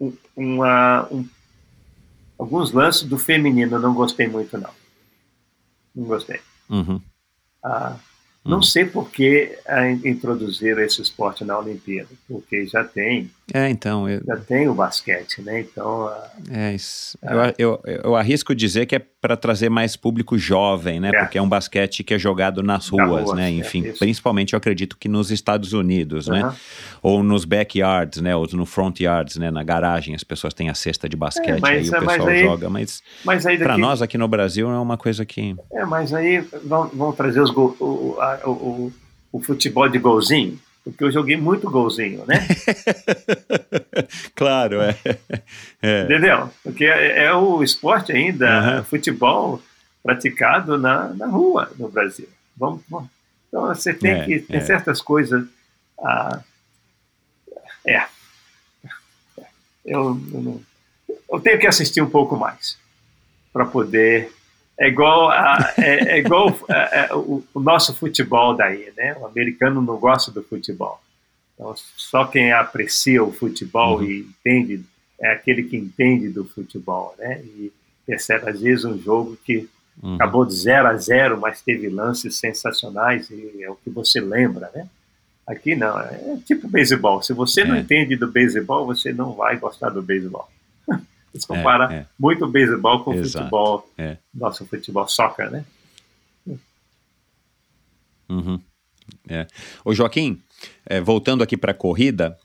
um- 0.00 0.12
uma- 0.34 1.06
um- 1.12 1.28
alguns 2.38 2.72
lances 2.72 3.02
do 3.02 3.18
feminino 3.18 3.76
eu 3.76 3.80
não 3.80 3.94
gostei 3.94 4.26
muito 4.26 4.56
não 4.58 4.70
não 5.94 6.04
gostei 6.04 6.40
Uhum. 6.70 7.00
Ah, 7.62 7.96
não 8.44 8.58
Hum. 8.58 8.62
sei 8.62 8.84
por 8.84 9.10
que 9.10 9.56
ah, 9.66 9.88
in- 9.88 10.00
introduziram 10.04 10.82
esse 10.82 11.00
esporte 11.00 11.44
na 11.44 11.58
Olimpíada, 11.58 12.08
porque 12.28 12.66
já 12.66 12.82
tem, 12.82 13.30
É, 13.54 13.68
então, 13.68 14.08
eu, 14.08 14.20
já 14.26 14.36
tem 14.36 14.68
o 14.68 14.74
basquete, 14.74 15.40
né? 15.42 15.60
Então, 15.60 16.06
ah, 16.08 16.30
é, 16.50 16.74
isso. 16.74 17.16
Eu, 17.22 17.80
eu, 17.84 18.00
eu 18.04 18.16
arrisco 18.16 18.54
dizer 18.54 18.86
que 18.86 18.96
é 18.96 19.02
para 19.22 19.36
trazer 19.36 19.68
mais 19.70 19.94
público 19.96 20.36
jovem, 20.36 20.98
né? 20.98 21.10
É. 21.14 21.20
Porque 21.20 21.38
é 21.38 21.42
um 21.42 21.48
basquete 21.48 22.02
que 22.02 22.12
é 22.12 22.18
jogado 22.18 22.60
nas 22.60 22.90
Na 22.90 23.04
ruas, 23.06 23.24
rua, 23.26 23.36
né? 23.36 23.46
é, 23.46 23.50
Enfim, 23.52 23.82
isso. 23.84 24.00
principalmente 24.00 24.52
eu 24.52 24.56
acredito 24.56 24.98
que 24.98 25.08
nos 25.08 25.30
Estados 25.30 25.72
Unidos, 25.72 26.26
né? 26.26 26.40
aham. 26.42 26.56
Ou 27.00 27.22
nos 27.22 27.44
backyards, 27.44 28.20
né? 28.20 28.34
Ou 28.34 28.46
no 28.52 28.66
front 28.66 28.98
yards, 29.00 29.36
né? 29.36 29.48
Na 29.50 29.62
garagem, 29.62 30.12
as 30.16 30.24
pessoas 30.24 30.52
têm 30.52 30.68
a 30.68 30.74
cesta 30.74 31.08
de 31.08 31.16
basquete, 31.16 31.58
É, 31.58 31.60
mas- 31.60 31.92
aí 31.92 32.00
o 32.00 32.04
mas 32.04 32.12
pessoal 32.16 32.28
aí- 32.28 32.42
joga. 32.42 32.68
Mas 32.68 33.02
mas 33.24 33.46
aí 33.46 33.56
para 33.58 33.68
daqui, 33.68 33.80
nós 33.80 34.02
aqui 34.02 34.18
no 34.18 34.26
Brasil 34.26 34.68
é 34.68 34.78
uma 34.78 34.96
coisa 34.96 35.24
que. 35.24 35.54
é, 35.72 35.84
mas 35.84 36.12
aí 36.12 36.40
vão, 36.64 36.88
vão 36.88 37.12
trazer 37.12 37.40
os 37.40 37.50
gol- 37.50 37.76
o, 37.78 38.16
a- 38.20 38.40
o, 38.44 38.92
o 39.30 39.40
futebol 39.40 39.88
de 39.88 40.00
golzinho, 40.00 40.58
porque 40.84 41.04
eu 41.04 41.12
joguei 41.12 41.36
muito 41.36 41.70
golzinho, 41.70 42.24
né? 42.26 42.46
claro, 44.34 44.80
é. 44.80 44.96
é. 45.80 46.02
Entendeu? 46.04 46.50
Porque 46.62 46.84
é, 46.84 47.24
é 47.26 47.34
o 47.34 47.62
esporte 47.62 48.12
ainda, 48.12 48.48
Aham. 48.58 48.84
futebol 48.84 49.62
praticado 50.02 50.76
na, 50.78 51.08
na 51.14 51.26
rua 51.26 51.70
no 51.78 51.88
Brasil. 51.88 52.28
Vamos, 52.56 52.82
vamos. 52.88 53.08
Então 53.48 53.66
você 53.66 53.92
tem 53.94 54.12
É, 54.12 54.24
que 54.24 54.40
tem 54.40 54.56
é. 54.58 54.60
certas 54.60 55.00
coisas. 55.00 55.44
ah, 56.00 56.40
é. 57.86 58.04
Eu, 59.84 60.20
eu, 60.32 60.40
não- 60.40 60.62
eu 61.32 61.40
tenho 61.40 61.58
que 61.58 61.66
assistir 61.66 62.00
um 62.00 62.08
pouco 62.10 62.36
mais 62.36 62.78
para 63.52 63.64
poder. 63.66 64.32
É 64.84 64.88
igual, 64.88 65.30
a, 65.30 65.72
é, 65.78 66.16
é 66.16 66.18
igual 66.18 66.48
é, 66.68 67.06
é, 67.06 67.14
o, 67.14 67.42
o 67.54 67.60
nosso 67.60 67.94
futebol 67.94 68.56
daí, 68.56 68.92
né? 68.96 69.16
O 69.20 69.26
americano 69.26 69.80
não 69.80 69.96
gosta 69.96 70.30
do 70.32 70.42
futebol. 70.42 71.00
Então, 71.54 71.72
só 71.96 72.24
quem 72.24 72.52
aprecia 72.52 73.22
o 73.22 73.32
futebol 73.32 73.98
Uhum. 73.98 74.04
e 74.04 74.18
entende 74.20 74.84
é 75.20 75.30
aquele 75.32 75.62
que 75.62 75.76
entende 75.76 76.28
do 76.28 76.44
futebol, 76.44 77.14
né? 77.18 77.40
E 77.44 77.70
percebe 78.04 78.50
às 78.50 78.60
vezes 78.60 78.84
um 78.84 78.98
jogo 79.00 79.36
que 79.44 79.68
Uhum. 80.02 80.14
acabou 80.14 80.44
de 80.46 80.54
0 80.54 80.88
a 80.88 80.96
0, 80.96 81.38
mas 81.38 81.60
teve 81.60 81.88
lances 81.90 82.38
sensacionais 82.38 83.28
e 83.30 83.62
é 83.62 83.70
o 83.70 83.74
que 83.76 83.90
você 83.90 84.20
lembra, 84.20 84.70
né? 84.74 84.88
Aqui 85.46 85.76
não, 85.76 86.00
é 86.00 86.38
tipo 86.46 86.66
beisebol. 86.66 87.22
Se 87.22 87.32
você 87.34 87.62
não 87.62 87.76
É. 87.76 87.80
entende 87.80 88.16
do 88.16 88.26
beisebol, 88.26 88.86
você 88.86 89.12
não 89.12 89.34
vai 89.34 89.56
gostar 89.58 89.90
do 89.90 90.00
beisebol. 90.02 90.48
Eles 91.32 91.44
É, 91.44 91.46
comparam 91.46 91.90
é. 91.90 92.06
muito 92.18 92.44
o 92.44 92.48
beisebol 92.48 93.02
com 93.04 93.10
o 93.10 93.14
Exato, 93.14 93.44
futebol, 93.44 93.90
é. 93.96 94.16
nosso 94.34 94.66
futebol 94.66 95.08
soccer, 95.08 95.50
né? 95.50 95.64
Uhum. 98.28 98.60
É. 99.28 99.46
Ô 99.84 99.94
Joaquim, 99.94 100.40
é, 100.86 101.00
voltando 101.00 101.42
aqui 101.42 101.56
para 101.56 101.72
a 101.72 101.74
corrida, 101.74 102.38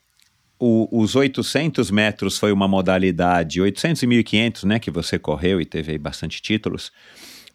o- 0.60 0.88
os 1.02 1.16
800 1.16 1.92
metros 1.92 2.38
foi 2.38 2.52
uma 2.52 2.68
modalidade, 2.68 3.62
800 3.62 4.02
e 4.04 4.08
1500, 4.08 4.64
né, 4.64 4.80
que 4.80 4.90
você 4.92 5.20
correu 5.20 5.62
e 5.62 5.66
teve 5.66 5.92
aí 5.94 5.98
bastante 5.98 6.42
títulos, 6.42 6.92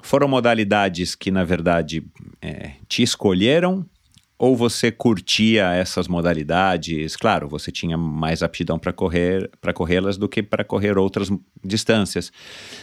foram 0.01 0.29
modalidades 0.29 1.15
que, 1.15 1.31
na 1.31 1.45
verdade, 1.45 2.03
é, 2.41 2.73
te 2.89 3.03
escolheram 3.03 3.85
ou 4.43 4.57
você 4.57 4.91
curtia 4.91 5.73
essas 5.73 6.09
modalidades? 6.09 7.15
Claro, 7.15 7.49
você 7.49 7.71
tinha 7.71 7.97
mais 7.97 8.43
aptidão 8.43 8.77
para 8.77 8.93
correr, 8.93 9.49
para 9.61 9.73
corrê-las 9.73 10.19
do 10.19 10.29
que 10.29 10.43
para 10.43 10.65
correr 10.65 10.99
outras 10.99 11.31
distâncias. 11.65 12.33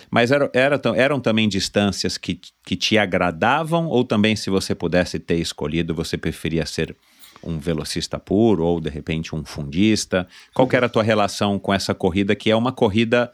Mas 0.09 0.31
era, 0.31 0.49
era 0.53 0.79
eram 0.95 1.19
também 1.19 1.49
distâncias 1.49 2.17
que, 2.17 2.39
que 2.63 2.77
te 2.77 2.97
agradavam 2.97 3.87
ou 3.87 4.05
também 4.05 4.37
se 4.37 4.49
você 4.49 4.73
pudesse 4.73 5.19
ter 5.19 5.35
escolhido, 5.35 5.93
você 5.93 6.17
preferia 6.17 6.65
ser 6.65 6.95
um 7.43 7.59
velocista 7.59 8.17
puro 8.17 8.63
ou 8.63 8.79
de 8.79 8.89
repente 8.89 9.35
um 9.35 9.43
fundista? 9.43 10.25
Qual 10.53 10.69
era 10.71 10.85
a 10.85 10.89
tua 10.89 11.03
relação 11.03 11.59
com 11.59 11.73
essa 11.73 11.93
corrida 11.93 12.37
que 12.37 12.49
é 12.49 12.55
uma 12.55 12.71
corrida 12.71 13.29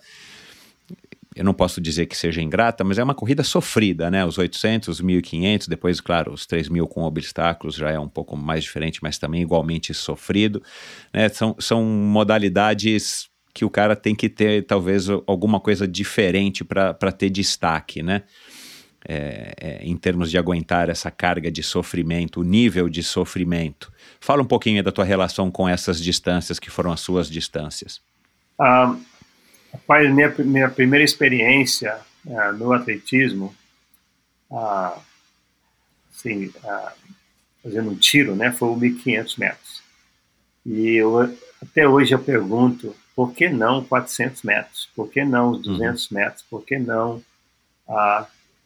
eu 1.35 1.43
não 1.43 1.53
posso 1.53 1.81
dizer 1.81 2.05
que 2.05 2.15
seja 2.15 2.41
ingrata, 2.41 2.83
mas 2.83 2.97
é 2.97 3.03
uma 3.03 3.13
corrida 3.13 3.43
sofrida, 3.43 4.09
né? 4.09 4.23
Os 4.25 4.37
800, 4.37 4.87
os 4.87 5.01
1500, 5.01 5.67
depois, 5.67 5.99
claro, 5.99 6.31
os 6.31 6.45
3000 6.45 6.87
com 6.87 7.03
obstáculos 7.03 7.75
já 7.75 7.91
é 7.91 7.99
um 7.99 8.07
pouco 8.07 8.37
mais 8.37 8.63
diferente, 8.63 8.99
mas 9.03 9.17
também 9.17 9.41
igualmente 9.41 9.93
sofrido, 9.93 10.63
né? 11.13 11.27
São, 11.27 11.53
são 11.59 11.83
modalidades 11.83 13.29
que 13.53 13.65
o 13.65 13.69
cara 13.69 13.97
tem 13.97 14.15
que 14.15 14.29
ter, 14.29 14.65
talvez, 14.65 15.09
alguma 15.27 15.59
coisa 15.59 15.85
diferente 15.85 16.63
para 16.63 17.11
ter 17.11 17.29
destaque, 17.29 18.01
né? 18.01 18.23
É, 19.07 19.53
é, 19.61 19.79
em 19.83 19.95
termos 19.95 20.31
de 20.31 20.37
aguentar 20.37 20.89
essa 20.89 21.11
carga 21.11 21.51
de 21.51 21.61
sofrimento, 21.61 22.39
o 22.39 22.43
nível 22.43 22.89
de 22.89 23.03
sofrimento. 23.03 23.91
Fala 24.19 24.41
um 24.41 24.47
pouquinho 24.47 24.83
da 24.83 24.91
tua 24.91 25.05
relação 25.05 25.51
com 25.51 25.69
essas 25.69 26.01
distâncias 26.01 26.57
que 26.57 26.71
foram 26.71 26.91
as 26.91 27.01
suas 27.01 27.29
distâncias. 27.29 28.01
Ah, 28.59 28.95
rapaz, 29.75 30.13
minha, 30.13 30.33
minha 30.39 30.69
primeira 30.69 31.03
experiência 31.03 31.99
ah, 32.27 32.51
no 32.51 32.73
atletismo, 32.73 33.53
assim, 36.09 36.51
fazendo 37.61 37.91
um 37.91 37.95
tiro, 37.95 38.35
né, 38.35 38.51
foi 38.51 38.69
o 38.69 38.75
1.500 38.75 39.39
metros. 39.39 39.83
E 40.65 40.95
eu, 40.95 41.19
até 41.61 41.87
hoje 41.87 42.13
eu 42.13 42.19
pergunto, 42.19 42.95
por 43.15 43.33
que 43.33 43.49
não 43.49 43.83
400 43.83 44.41
metros? 44.43 44.89
Por 44.95 45.09
que 45.09 45.23
não 45.23 45.51
os 45.51 45.61
200 45.61 46.09
metros? 46.09 46.41
Por 46.49 46.65
que 46.65 46.77
não... 46.77 47.21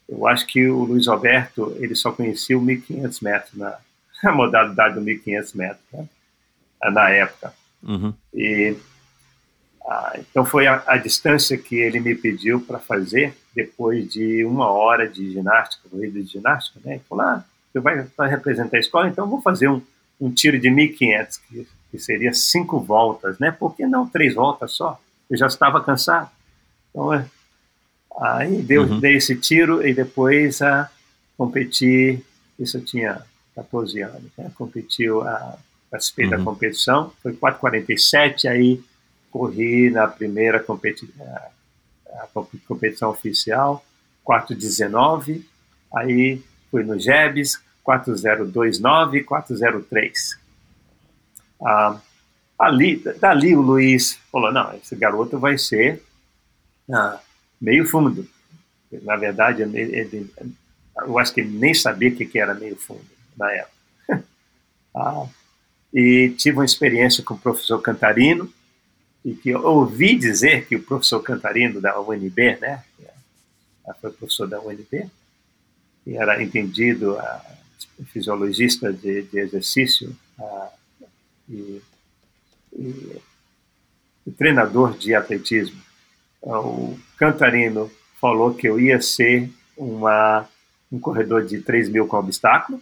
eu 0.08 0.28
acho 0.28 0.46
que 0.48 0.68
o 0.68 0.84
Luiz 0.84 1.08
Alberto, 1.08 1.76
ele 1.80 1.96
só 1.96 2.12
conhecia 2.12 2.58
o 2.58 2.62
1.500 2.62 3.24
metros, 3.24 3.54
na, 3.54 3.78
a 4.24 4.32
modalidade 4.32 4.96
do 4.96 5.02
1.500 5.02 5.56
metros, 5.56 5.86
né, 5.92 6.08
na 6.82 7.10
época. 7.10 7.54
Uhum. 7.84 8.14
E 8.34 8.76
ah, 9.92 10.14
então 10.20 10.46
foi 10.46 10.68
a, 10.68 10.84
a 10.86 10.98
distância 10.98 11.58
que 11.58 11.76
ele 11.76 12.00
me 12.00 12.14
pediu 12.14 12.62
para 12.62 12.78
fazer 12.80 13.36
depois 13.56 14.08
de 14.12 14.46
uma 14.46 14.70
hora 14.70 15.08
de 15.10 15.32
ginástica, 15.32 15.90
corrida 15.90 16.22
de 16.22 16.30
ginástica, 16.32 16.80
né? 16.86 16.94
Ele 16.96 17.04
falou, 17.10 17.26
ah, 17.26 17.44
você 17.72 17.80
vai, 17.80 18.06
vai 18.16 18.30
representar 18.30 18.78
a 18.78 18.80
escola, 18.80 19.08
então 19.08 19.28
vou 19.28 19.42
fazer 19.42 19.68
um, 19.68 19.82
um 20.22 20.32
tiro 20.32 20.60
de 20.60 20.70
1.500, 20.70 21.40
que, 21.50 21.68
que 21.92 21.98
seria 22.00 22.32
cinco 22.34 22.80
voltas, 22.80 23.40
né? 23.40 23.52
Por 23.52 23.76
que 23.76 23.86
não 23.88 24.08
três 24.08 24.36
voltas 24.36 24.74
só? 24.74 25.00
Eu 25.30 25.38
já 25.38 25.48
estava 25.48 25.84
cansado. 25.84 26.30
Então, 26.92 27.12
é, 27.14 27.26
aí 28.22 28.62
deu, 28.62 28.84
Uhum. 28.84 29.00
dei 29.00 29.16
esse 29.16 29.36
tiro 29.36 29.86
e 29.86 29.94
depois 29.94 30.62
ah, 30.62 30.90
competi, 31.38 32.24
isso 32.60 32.78
eu 32.78 32.86
tinha 32.86 33.22
14 33.56 34.02
anos, 34.02 34.32
né? 34.38 34.52
Competiu, 34.56 35.22
ah, 35.28 35.58
participei 35.90 36.30
da 36.30 36.38
Uhum. 36.38 36.46
competição, 36.46 37.12
foi 37.24 37.34
4,47, 37.34 38.48
aí 38.48 38.80
corri 39.32 39.90
na 39.90 40.08
primeira 40.08 40.60
competi 40.60 41.08
comp- 42.34 42.54
competição 42.68 43.10
oficial, 43.10 43.84
4,19, 44.26 45.44
aí 45.96 46.42
fui 46.70 46.84
no 46.84 47.00
Jebs, 47.00 47.62
4029 47.84 49.24
403. 49.24 50.40
Ah, 51.62 52.00
ali, 52.58 52.98
dali 53.20 53.56
o 53.56 53.62
Luiz 53.62 54.20
falou, 54.32 54.52
não, 54.52 54.74
esse 54.76 54.96
garoto 54.96 55.40
vai 55.40 55.58
ser 55.58 56.04
ah, 56.92 57.20
meio 57.60 57.86
fundo. 57.86 58.28
Na 59.04 59.16
verdade, 59.16 59.62
ele, 59.62 59.80
ele, 59.80 60.34
eu 60.98 61.18
acho 61.20 61.34
que 61.34 61.42
ele 61.42 61.58
nem 61.58 61.74
sabia 61.74 62.10
o 62.10 62.16
que 62.16 62.40
era 62.40 62.54
meio 62.54 62.76
fundo 62.76 63.06
na 63.38 63.52
época. 63.52 63.74
ah, 64.96 65.26
e 65.94 66.30
tive 66.38 66.58
uma 66.58 66.66
experiência 66.66 67.24
com 67.24 67.34
o 67.34 67.40
professor 67.40 67.82
Cantarino, 67.82 68.52
e 69.24 69.34
que 69.34 69.50
eu 69.50 69.64
ouvi 69.66 70.16
dizer 70.16 70.66
que 70.66 70.76
o 70.76 70.84
professor 70.84 71.22
Cantarino 71.22 71.82
da 71.82 72.00
UNB, 72.00 72.58
né, 72.60 72.84
foi 74.00 74.12
professor 74.12 74.48
da 74.48 74.62
UNB, 74.62 75.10
e 76.06 76.16
era 76.16 76.42
entendido 76.42 77.18
a 77.18 77.46
fisiologista 78.06 78.94
de, 78.94 79.24
de 79.24 79.40
exercício 79.40 80.16
a, 80.40 80.70
e, 81.50 81.82
e, 82.74 83.22
e, 84.26 84.32
treinador 84.32 84.98
de 84.98 85.14
atletismo. 85.14 85.82
O 86.42 86.98
Cantarino 87.18 87.92
falou 88.20 88.54
que 88.54 88.68
eu 88.68 88.80
ia 88.80 89.02
ser 89.02 89.50
uma, 89.76 90.48
um 90.92 91.00
corredor 91.00 91.46
de 91.46 91.62
3 91.62 91.90
mil 91.90 92.08
com 92.08 92.18
obstáculo, 92.18 92.82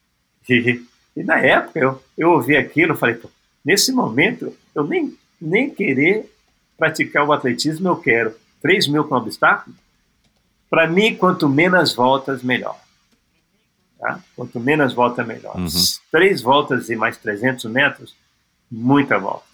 e, 0.48 0.84
e 1.16 1.22
na 1.22 1.38
época 1.38 1.78
eu, 1.78 2.02
eu 2.16 2.30
ouvi 2.30 2.56
aquilo 2.56 2.96
falei, 2.96 3.20
nesse 3.64 3.92
momento 3.92 4.54
eu 4.74 4.84
nem 4.84 5.16
nem 5.40 5.70
querer 5.70 6.32
praticar 6.76 7.26
o 7.26 7.32
atletismo 7.32 7.88
eu 7.88 7.96
quero. 7.96 8.34
3 8.62 8.88
mil 8.88 9.04
com 9.04 9.14
obstáculo? 9.14 9.74
Para 10.70 10.86
mim, 10.86 11.16
quanto 11.16 11.48
menos 11.48 11.94
voltas, 11.94 12.42
melhor. 12.42 12.78
Tá? 13.98 14.20
Quanto 14.36 14.60
menos 14.60 14.92
voltas, 14.92 15.26
melhor. 15.26 15.56
Uhum. 15.56 15.68
Três 16.10 16.42
voltas 16.42 16.88
e 16.90 16.96
mais 16.96 17.16
300 17.16 17.64
metros, 17.70 18.14
muita 18.70 19.18
volta. 19.18 19.46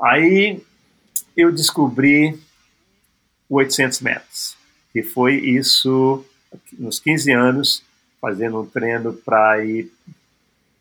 Aí 0.00 0.62
eu 1.36 1.52
descobri 1.52 2.38
800 3.48 4.00
metros, 4.00 4.56
que 4.92 5.02
foi 5.02 5.36
isso 5.36 6.24
nos 6.78 6.98
15 6.98 7.32
anos, 7.32 7.82
fazendo 8.20 8.60
um 8.60 8.66
treino 8.66 9.12
para 9.12 9.64
ir 9.64 9.92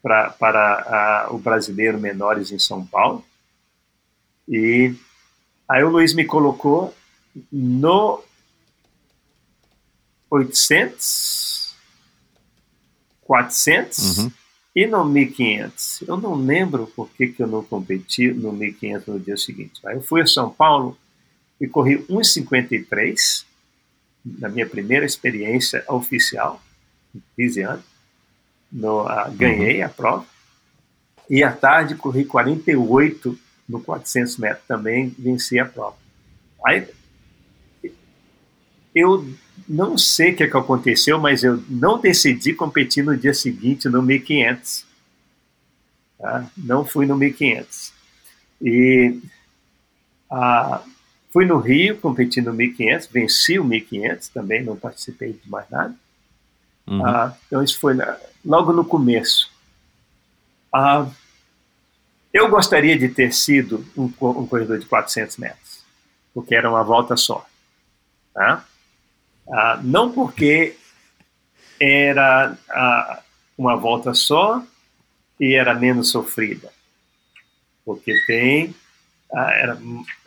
pra, 0.02 0.30
para 0.30 1.28
a, 1.28 1.34
o 1.34 1.38
Brasileiro 1.38 2.00
Menores 2.00 2.52
em 2.52 2.60
São 2.60 2.86
Paulo. 2.86 3.26
E 4.48 4.94
aí 5.68 5.84
o 5.84 5.90
Luiz 5.90 6.14
me 6.14 6.26
colocou 6.26 6.94
no 7.52 8.24
800, 10.30 11.76
400 13.22 14.18
uhum. 14.18 14.32
e 14.76 14.88
no 14.88 15.06
1500. 15.06 16.02
Eu 16.08 16.18
não 16.18 16.36
lembro 16.36 16.88
por 16.88 17.10
que, 17.10 17.28
que 17.28 17.42
eu 17.42 17.48
não 17.48 17.64
competi 17.64 18.32
no 18.32 18.52
1500 18.52 19.08
no 19.08 19.20
dia 19.20 19.38
seguinte. 19.38 19.80
Aí 19.86 19.96
eu 19.96 20.02
fui 20.02 20.22
a 20.22 20.28
São 20.28 20.50
Paulo 20.50 20.98
e 21.60 21.68
corri 21.68 21.98
1,53 22.06 23.46
na 24.26 24.50
minha 24.50 24.66
primeira 24.66 25.06
experiência 25.06 25.84
oficial, 25.88 26.62
15 27.36 27.62
anos. 27.62 27.86
No, 28.72 29.04
uh, 29.04 29.32
ganhei 29.32 29.80
uhum. 29.80 29.86
a 29.86 29.90
prova. 29.90 30.26
E 31.30 31.44
à 31.44 31.52
tarde 31.52 31.96
corri 31.96 32.26
48 32.26 33.40
no 33.68 33.80
400 33.82 34.38
metros 34.38 34.68
também 34.68 35.14
venci 35.18 35.60
a 35.60 35.66
prova. 35.66 35.98
Aí, 36.66 36.88
eu 38.94 39.28
não 39.68 39.98
sei 39.98 40.32
o 40.32 40.36
que, 40.36 40.44
é 40.44 40.48
que 40.48 40.58
aconteceu, 40.58 41.20
mas 41.20 41.44
eu 41.44 41.64
não 41.70 42.00
decidi 42.00 42.54
competir 42.54 43.04
no 43.04 43.18
dia 43.18 43.34
seguinte 43.34 43.90
no 43.90 44.02
1500. 44.02 44.86
Tá? 46.18 46.50
Não 46.58 46.86
fui 46.86 47.06
no 47.06 47.18
1500. 47.18 47.94
E 48.62 49.20
ah, 50.32 50.82
fui 51.32 51.46
no 51.46 51.60
Rio, 51.60 51.98
competi 51.98 52.42
no 52.42 52.54
1500, 52.54 53.08
venci 53.08 53.60
o 53.60 53.64
1500 53.64 54.30
também, 54.30 54.64
não 54.64 54.76
participei 54.76 55.34
de 55.34 55.50
mais 55.50 55.70
nada. 55.70 55.94
Uhum. 56.88 57.06
Ah, 57.06 57.36
então 57.48 57.64
isso 57.64 57.80
foi 57.80 57.96
logo 58.46 58.72
no 58.72 58.86
começo. 58.86 59.52
Ah, 60.74 61.08
eu 62.36 62.50
gostaria 62.50 63.00
de 63.00 63.08
ter 63.08 63.34
sido 63.34 63.86
um, 63.96 64.12
um 64.20 64.46
corredor 64.46 64.78
de 64.78 64.86
400 64.86 65.38
metros, 65.38 65.86
porque 66.34 66.54
era 66.54 66.70
uma 66.70 66.84
volta 66.84 67.16
só. 67.16 67.46
Tá? 68.34 68.66
Ah, 69.50 69.80
não 69.82 70.12
porque 70.12 70.76
era 71.80 72.58
ah, 72.70 73.22
uma 73.58 73.78
volta 73.78 74.14
só 74.14 74.62
e 75.40 75.56
era 75.56 75.74
menos 75.74 76.12
sofrida, 76.12 76.70
porque 77.86 78.14
tem 78.28 78.76
ah, 79.34 79.52
era, 79.54 79.78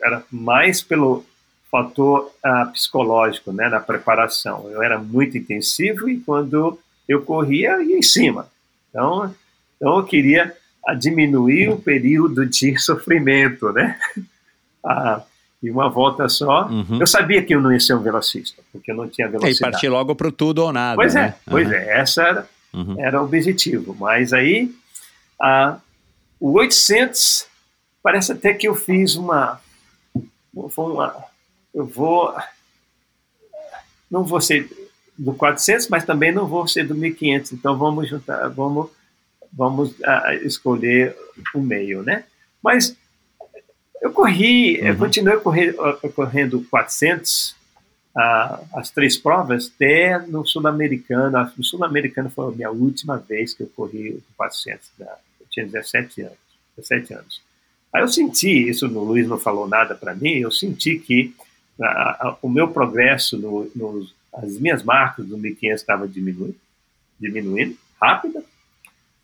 era 0.01 0.23
mais 0.31 0.81
pelo 0.81 1.23
fator 1.69 2.33
ah, 2.43 2.65
psicológico, 2.73 3.51
né, 3.51 3.69
na 3.69 3.79
preparação. 3.79 4.67
Eu 4.71 4.81
era 4.81 4.97
muito 4.97 5.37
intensivo 5.37 6.09
e 6.09 6.19
quando 6.19 6.79
eu 7.07 7.21
corria 7.21 7.83
ia 7.83 7.99
em 7.99 8.01
cima. 8.01 8.49
Então, 8.89 9.35
então 9.75 9.99
eu 9.99 10.05
queria 10.05 10.57
a 10.89 10.95
diminuir 10.95 11.69
o 11.69 11.77
período 11.77 12.45
de 12.45 12.77
sofrimento, 12.79 13.71
né? 13.71 13.99
Ah, 14.83 15.21
e 15.61 15.69
uma 15.69 15.89
volta 15.89 16.27
só. 16.27 16.67
Uhum. 16.67 16.99
Eu 16.99 17.05
sabia 17.05 17.43
que 17.43 17.53
eu 17.53 17.61
não 17.61 17.71
ia 17.71 17.79
ser 17.79 17.93
um 17.93 18.01
velocista, 18.01 18.61
porque 18.71 18.91
eu 18.91 18.95
não 18.95 19.07
tinha 19.07 19.27
velocidade. 19.27 19.57
E 19.57 19.71
partir 19.71 19.89
logo 19.89 20.15
para 20.15 20.29
o 20.29 20.31
tudo 20.31 20.63
ou 20.63 20.73
nada. 20.73 20.95
Pois 20.95 21.15
é, 21.15 21.21
né? 21.21 21.35
pois 21.45 21.67
uhum. 21.67 21.73
é, 21.73 21.99
essa 21.99 22.23
era, 22.23 22.49
uhum. 22.73 22.95
era 22.97 23.21
o 23.21 23.25
objetivo. 23.25 23.95
Mas 23.99 24.33
aí, 24.33 24.73
ah, 25.39 25.77
o 26.39 26.53
800, 26.53 27.45
parece 28.01 28.31
até 28.31 28.53
que 28.53 28.67
eu 28.67 28.73
fiz 28.73 29.15
uma, 29.15 29.59
uma. 30.53 31.13
Eu 31.73 31.85
vou. 31.85 32.35
Não 34.09 34.23
vou 34.23 34.41
ser 34.41 34.67
do 35.15 35.33
400, 35.33 35.87
mas 35.89 36.03
também 36.03 36.31
não 36.31 36.47
vou 36.47 36.67
ser 36.67 36.87
do 36.87 36.95
1500. 36.95 37.51
Então 37.51 37.77
vamos 37.77 38.09
juntar, 38.09 38.47
vamos 38.47 38.89
vamos 39.51 39.91
uh, 39.91 40.31
escolher 40.43 41.15
o 41.53 41.59
meio, 41.59 42.03
né? 42.03 42.23
Mas 42.61 42.95
eu 44.01 44.11
corri, 44.11 44.79
uhum. 44.79 44.87
eu 44.87 44.97
continuei 44.97 45.37
correr, 45.37 45.75
correndo 46.15 46.65
400, 46.69 47.55
uh, 48.15 48.65
as 48.73 48.89
três 48.89 49.17
provas, 49.17 49.71
até 49.73 50.19
no 50.19 50.45
Sul-Americano. 50.45 51.51
No 51.57 51.63
Sul-Americano 51.63 52.29
foi 52.29 52.47
a 52.47 52.55
minha 52.55 52.71
última 52.71 53.17
vez 53.17 53.53
que 53.53 53.63
eu 53.63 53.67
corri 53.75 54.21
400, 54.37 54.89
né? 54.99 55.07
eu 55.39 55.47
tinha 55.49 55.65
17 55.65 56.21
anos. 56.21 56.37
17 56.77 57.13
anos. 57.13 57.41
Aí 57.93 58.01
eu 58.01 58.07
senti, 58.07 58.69
isso 58.69 58.87
o 58.87 59.03
Luiz 59.03 59.27
não 59.27 59.37
falou 59.37 59.67
nada 59.67 59.95
para 59.95 60.15
mim, 60.15 60.35
eu 60.35 60.51
senti 60.51 60.99
que 60.99 61.33
uh, 61.79 62.35
o 62.41 62.49
meu 62.49 62.67
progresso, 62.67 63.37
no, 63.37 63.69
no, 63.75 64.07
as 64.33 64.57
minhas 64.59 64.83
marcas 64.83 65.25
do 65.25 65.37
1500 65.37 65.81
estavam 65.81 66.07
diminuindo, 66.07 66.55
diminuindo 67.19 67.77
rápida, 67.99 68.43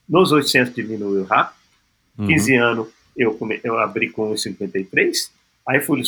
nos 0.07 0.31
800 0.31 0.73
diminuiu 0.73 1.25
rápido. 1.25 1.55
Uhum. 2.17 2.27
15 2.27 2.55
anos 2.55 2.87
eu, 3.15 3.33
come, 3.35 3.59
eu 3.63 3.77
abri 3.79 4.09
com 4.09 4.31
1,53. 4.33 5.29
Aí 5.67 5.81
fui, 5.81 6.01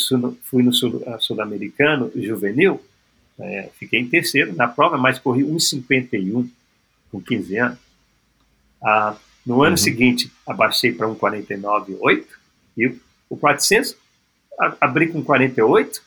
fui 0.43 0.63
no 0.63 0.71
Sul-Americano 0.73 2.11
Sul 2.11 2.23
juvenil, 2.23 2.81
é, 3.39 3.69
fiquei 3.77 3.99
em 3.99 4.07
terceiro 4.07 4.53
na 4.55 4.67
prova, 4.67 4.97
mas 4.97 5.19
corri 5.19 5.43
1,51 5.43 6.47
com 7.11 7.21
15 7.21 7.57
anos. 7.57 7.77
Ah, 8.83 9.15
no 9.45 9.63
ano 9.63 9.71
uhum. 9.71 9.77
seguinte, 9.77 10.31
abaixei 10.45 10.91
para 10.91 11.07
1,49,8 11.07 12.25
e 12.77 12.95
o 13.29 13.37
400 13.37 13.95
abri 14.81 15.07
com 15.07 15.23
48, 15.23 16.01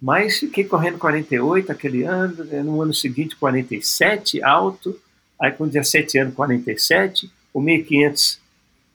mas 0.00 0.38
fiquei 0.38 0.64
correndo 0.64 0.98
48 0.98 1.72
aquele 1.72 2.04
ano, 2.04 2.44
no 2.64 2.82
ano 2.82 2.92
seguinte 2.92 3.36
47, 3.36 4.42
alto, 4.42 4.98
aí 5.42 5.50
com 5.50 5.66
17 5.66 6.18
anos, 6.18 6.34
47, 6.34 7.28
o 7.52 7.60
1500 7.60 8.40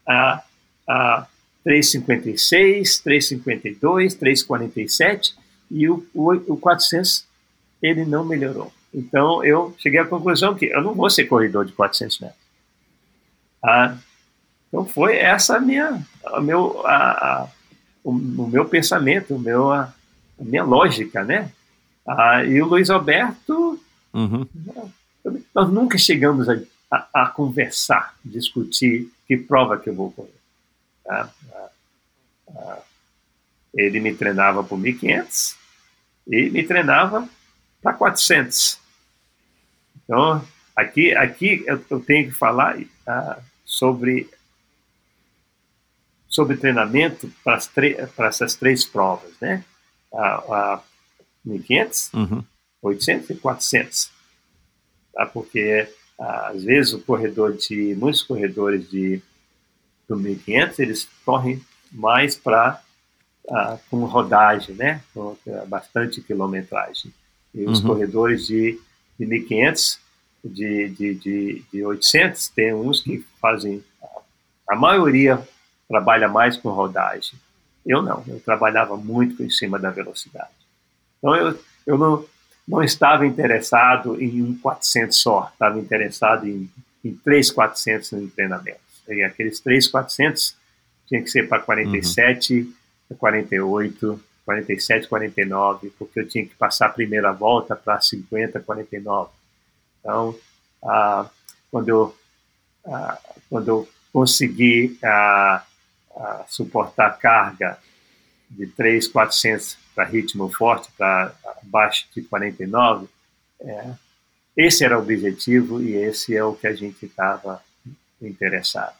a, 0.07 0.41
a 0.87 1.27
3,56, 1.65 3.03
3,52, 3.03 4.17
3,47 4.17 5.33
e 5.69 5.89
o, 5.89 6.07
o, 6.13 6.31
o 6.53 6.57
400 6.57 7.25
ele 7.83 8.05
não 8.05 8.23
melhorou. 8.23 8.71
Então 8.93 9.43
eu 9.43 9.75
cheguei 9.77 9.99
à 9.99 10.05
conclusão 10.05 10.55
que 10.55 10.67
eu 10.67 10.81
não 10.81 10.93
vou 10.93 11.09
ser 11.09 11.25
corredor 11.25 11.65
de 11.65 11.73
400 11.73 12.19
metros. 12.19 12.39
Ah, 13.61 13.97
então 14.69 14.85
foi 14.85 15.17
essa 15.17 15.57
a 15.57 15.59
minha, 15.59 16.01
a 16.25 16.39
meu, 16.39 16.87
a, 16.87 16.95
a, 16.95 17.47
o, 18.05 18.11
o, 18.11 18.47
meu 18.47 18.63
pensamento, 18.63 19.35
o 19.35 19.39
meu, 19.39 19.69
a, 19.69 19.93
minha 20.39 20.63
lógica, 20.63 21.25
né? 21.25 21.51
Ah, 22.07 22.45
e 22.45 22.61
o 22.61 22.65
Luiz 22.65 22.89
Alberto 22.89 23.77
uhum. 24.13 24.47
Nós 25.53 25.69
nunca 25.69 25.97
chegamos 25.97 26.47
a, 26.49 26.59
a, 26.91 27.23
a 27.23 27.29
conversar, 27.29 28.15
discutir 28.23 29.11
que 29.27 29.37
prova 29.37 29.77
que 29.77 29.89
eu 29.89 29.95
vou 29.95 30.11
correr. 30.11 30.31
Tá? 31.03 31.31
Ele 33.73 33.99
me 33.99 34.13
treinava 34.13 34.63
por 34.63 34.79
1.500 34.79 35.55
e 36.27 36.49
me 36.49 36.63
treinava 36.63 37.27
para 37.81 37.93
400. 37.93 38.79
Então, 40.03 40.45
aqui, 40.75 41.13
aqui 41.15 41.63
eu, 41.67 41.83
eu 41.89 41.99
tenho 41.99 42.27
que 42.27 42.33
falar 42.33 42.77
uh, 42.79 43.41
sobre 43.65 44.29
sobre 46.27 46.57
treinamento 46.57 47.31
para, 47.43 48.27
essas 48.27 48.55
três 48.55 48.85
provas, 48.85 49.31
né? 49.41 49.63
A, 50.13 50.73
a 50.75 50.83
1500, 51.43 52.13
uhum. 52.13 52.43
800 52.81 53.29
e 53.31 53.35
400. 53.35 54.11
Tá? 55.17 55.25
Porque 55.25 55.87
às 56.19 56.63
vezes 56.63 56.93
o 56.93 56.99
corredor 56.99 57.57
de 57.57 57.95
muitos 57.95 58.21
corredores 58.21 58.87
de 58.89 59.19
do 60.07 60.15
1500 60.15 60.79
eles 60.79 61.09
correm 61.25 61.61
mais 61.91 62.35
para 62.35 62.81
uh, 63.45 63.79
com 63.89 64.05
rodagem, 64.05 64.75
né? 64.75 65.01
Com 65.13 65.35
bastante 65.67 66.21
quilometragem. 66.21 67.11
E 67.53 67.65
os 67.65 67.81
uhum. 67.81 67.87
corredores 67.87 68.45
de, 68.45 68.79
de 69.19 69.25
1500, 69.25 69.99
de, 70.45 70.89
de, 70.89 71.15
de, 71.15 71.63
de 71.73 71.83
800, 71.83 72.47
tem 72.49 72.73
uns 72.73 73.01
que 73.01 73.25
fazem 73.41 73.83
a 74.69 74.75
maioria 74.75 75.45
trabalha 75.87 76.27
mais 76.27 76.57
com 76.57 76.69
rodagem. 76.69 77.39
Eu 77.85 78.01
não, 78.01 78.23
eu 78.27 78.39
trabalhava 78.41 78.95
muito 78.97 79.41
em 79.41 79.49
cima 79.49 79.79
da 79.79 79.89
velocidade. 79.89 80.51
Então 81.17 81.35
eu, 81.35 81.59
eu 81.85 81.97
não, 81.97 82.25
não 82.67 82.83
estava 82.83 83.25
interessado 83.25 84.21
em 84.21 84.41
um 84.41 84.57
400 84.57 85.17
só, 85.17 85.49
estava 85.53 85.79
interessado 85.79 86.45
em, 86.45 86.69
em 87.03 87.13
3 87.13 87.51
400 87.51 88.11
no 88.11 88.27
treinamento. 88.27 88.79
E 89.07 89.23
aqueles 89.23 89.59
3 89.61 89.87
400 89.87 90.55
tinha 91.07 91.21
que 91.21 91.29
ser 91.29 91.47
para 91.47 91.61
47, 91.61 92.73
uhum. 93.09 93.17
48, 93.17 94.23
47, 94.45 95.07
49, 95.07 95.89
porque 95.97 96.19
eu 96.19 96.27
tinha 96.27 96.45
que 96.45 96.55
passar 96.55 96.87
a 96.87 96.89
primeira 96.89 97.31
volta 97.31 97.75
para 97.75 98.01
50, 98.01 98.59
49. 98.59 99.31
Então, 99.99 100.35
ah, 100.83 101.29
quando 101.71 101.89
eu 101.89 102.15
ah, 102.85 103.19
quando 103.49 103.67
eu 103.69 103.89
consegui 104.11 104.97
ah, 105.03 105.63
a 106.15 106.45
suportar 106.49 107.17
carga 107.17 107.77
de 108.49 108.67
3, 108.67 109.07
400 109.07 109.77
para 109.97 110.05
ritmo 110.05 110.47
forte, 110.47 110.91
para 110.95 111.33
abaixo 111.59 112.05
de 112.15 112.21
49, 112.21 113.07
é, 113.59 113.85
esse 114.55 114.85
era 114.85 114.95
o 114.95 115.01
objetivo 115.01 115.81
e 115.81 115.95
esse 115.95 116.37
é 116.37 116.43
o 116.43 116.53
que 116.53 116.67
a 116.67 116.73
gente 116.73 117.07
estava 117.07 117.59
interessado. 118.21 118.93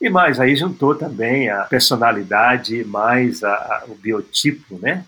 E 0.00 0.08
mais, 0.08 0.38
aí 0.38 0.54
juntou 0.54 0.94
também 0.94 1.50
a 1.50 1.64
personalidade, 1.64 2.84
mais 2.84 3.42
a, 3.42 3.52
a, 3.52 3.84
o 3.88 3.96
biotipo, 3.96 4.78
né, 4.78 5.04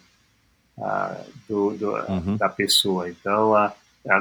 a, 0.76 1.16
do, 1.48 1.70
do, 1.76 1.92
uhum. 1.92 2.36
da 2.36 2.48
pessoa. 2.48 3.08
Então, 3.08 3.54
a, 3.54 3.72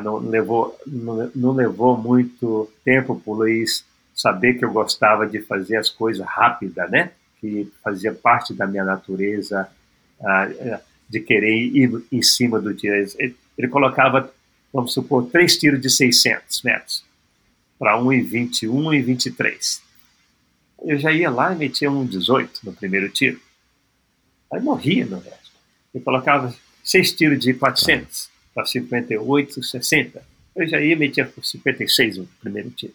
não, 0.04 0.18
levou, 0.18 0.78
não, 0.86 1.32
não 1.34 1.52
levou 1.54 1.98
muito 1.98 2.72
tempo 2.86 3.20
para 3.20 3.34
o 3.34 3.36
Luiz 3.36 3.84
saber 4.14 4.54
que 4.54 4.66
eu 4.66 4.72
gostava 4.72 5.26
de 5.26 5.42
fazer 5.42 5.78
as 5.78 5.90
coisas 5.90 6.24
rápida, 6.24 6.88
né? 6.88 7.12
Que 7.42 7.72
fazia 7.84 8.14
parte 8.14 8.54
da 8.54 8.68
minha 8.68 8.84
natureza 8.84 9.68
de 11.10 11.20
querer 11.20 11.56
ir 11.56 12.04
em 12.12 12.22
cima 12.22 12.60
do 12.60 12.74
tiro. 12.74 12.96
Ele, 12.96 13.36
ele 13.58 13.68
colocava, 13.68 14.34
vamos 14.72 14.94
supor, 14.94 15.30
três 15.30 15.58
tiros 15.58 15.82
de 15.82 15.90
600 15.90 16.62
metros 16.64 17.04
para 17.78 17.98
1,20, 17.98 18.70
1,23. 18.70 19.82
Eu 20.86 20.98
já 20.98 21.12
ia 21.12 21.30
lá 21.30 21.54
e 21.54 21.58
metia 21.58 21.92
um 21.92 22.06
18 22.06 22.62
no 22.64 22.74
primeiro 22.74 23.10
tiro. 23.10 23.40
Aí 24.52 24.62
morria 24.62 25.06
no 25.06 25.20
resto. 25.20 25.52
Ele 25.94 26.04
colocava 26.04 26.54
seis 26.84 27.12
tiros 27.12 27.40
de 27.40 27.54
400 27.54 28.30
para 28.54 28.66
58, 28.66 29.64
60. 29.64 30.24
Eu 30.56 30.68
já 30.68 30.80
ia 30.80 30.94
e 30.94 30.96
metia 30.96 31.32
56 31.42 32.18
no 32.18 32.28
primeiro 32.40 32.70
tiro. 32.72 32.94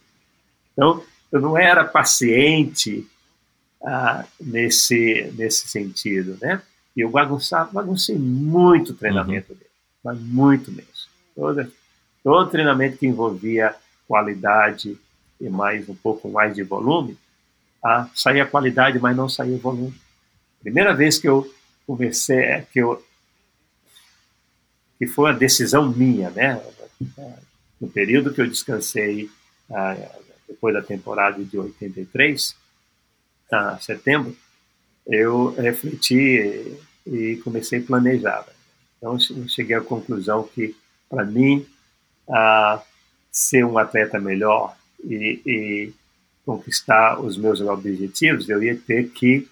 Então, 0.72 1.04
eu 1.32 1.40
não 1.40 1.58
era 1.58 1.84
paciente 1.84 3.06
ah, 3.82 4.24
nesse, 4.40 5.32
nesse 5.36 5.68
sentido, 5.68 6.38
né? 6.40 6.62
E 6.98 7.00
eu 7.00 7.08
bagunçava, 7.08 7.70
baguncei 7.70 8.18
muito 8.18 8.90
o 8.90 8.94
treinamento 8.94 9.52
uhum. 9.52 9.58
dele, 9.60 9.70
mas 10.02 10.18
muito 10.18 10.72
mesmo. 10.72 10.92
Todo, 11.32 11.72
todo 12.24 12.50
treinamento 12.50 12.98
que 12.98 13.06
envolvia 13.06 13.72
qualidade 14.08 14.98
e 15.40 15.48
mais 15.48 15.88
um 15.88 15.94
pouco 15.94 16.28
mais 16.28 16.56
de 16.56 16.64
volume, 16.64 17.16
ah, 17.84 18.08
saía 18.16 18.44
qualidade, 18.44 18.98
mas 18.98 19.16
não 19.16 19.28
saía 19.28 19.56
volume. 19.58 19.94
Primeira 20.60 20.92
vez 20.92 21.18
que 21.18 21.28
eu 21.28 21.48
comecei, 21.86 22.40
é 22.40 22.62
que 22.62 22.80
eu 22.80 23.00
que 24.98 25.06
foi 25.06 25.30
uma 25.30 25.38
decisão 25.38 25.88
minha, 25.88 26.30
né? 26.30 26.60
No 27.80 27.88
período 27.88 28.34
que 28.34 28.40
eu 28.40 28.48
descansei, 28.48 29.30
ah, 29.70 29.96
depois 30.48 30.74
da 30.74 30.82
temporada 30.82 31.44
de 31.44 31.56
83, 31.56 32.56
a 33.52 33.78
setembro, 33.78 34.36
eu 35.06 35.54
refleti 35.54 36.76
e 37.08 37.36
comecei 37.42 37.80
a 37.80 37.82
planejar. 37.82 38.46
Então, 38.96 39.16
eu 39.30 39.48
cheguei 39.48 39.76
à 39.76 39.80
conclusão 39.80 40.42
que, 40.42 40.74
para 41.08 41.24
mim, 41.24 41.66
a 42.28 42.82
ser 43.30 43.64
um 43.64 43.78
atleta 43.78 44.18
melhor 44.18 44.76
e, 45.02 45.40
e, 45.46 45.92
conquistar 46.44 47.20
os 47.20 47.36
meus 47.36 47.60
objetivos, 47.60 48.48
eu 48.48 48.62
ia 48.62 48.76
ter 48.76 49.10
que 49.10 49.46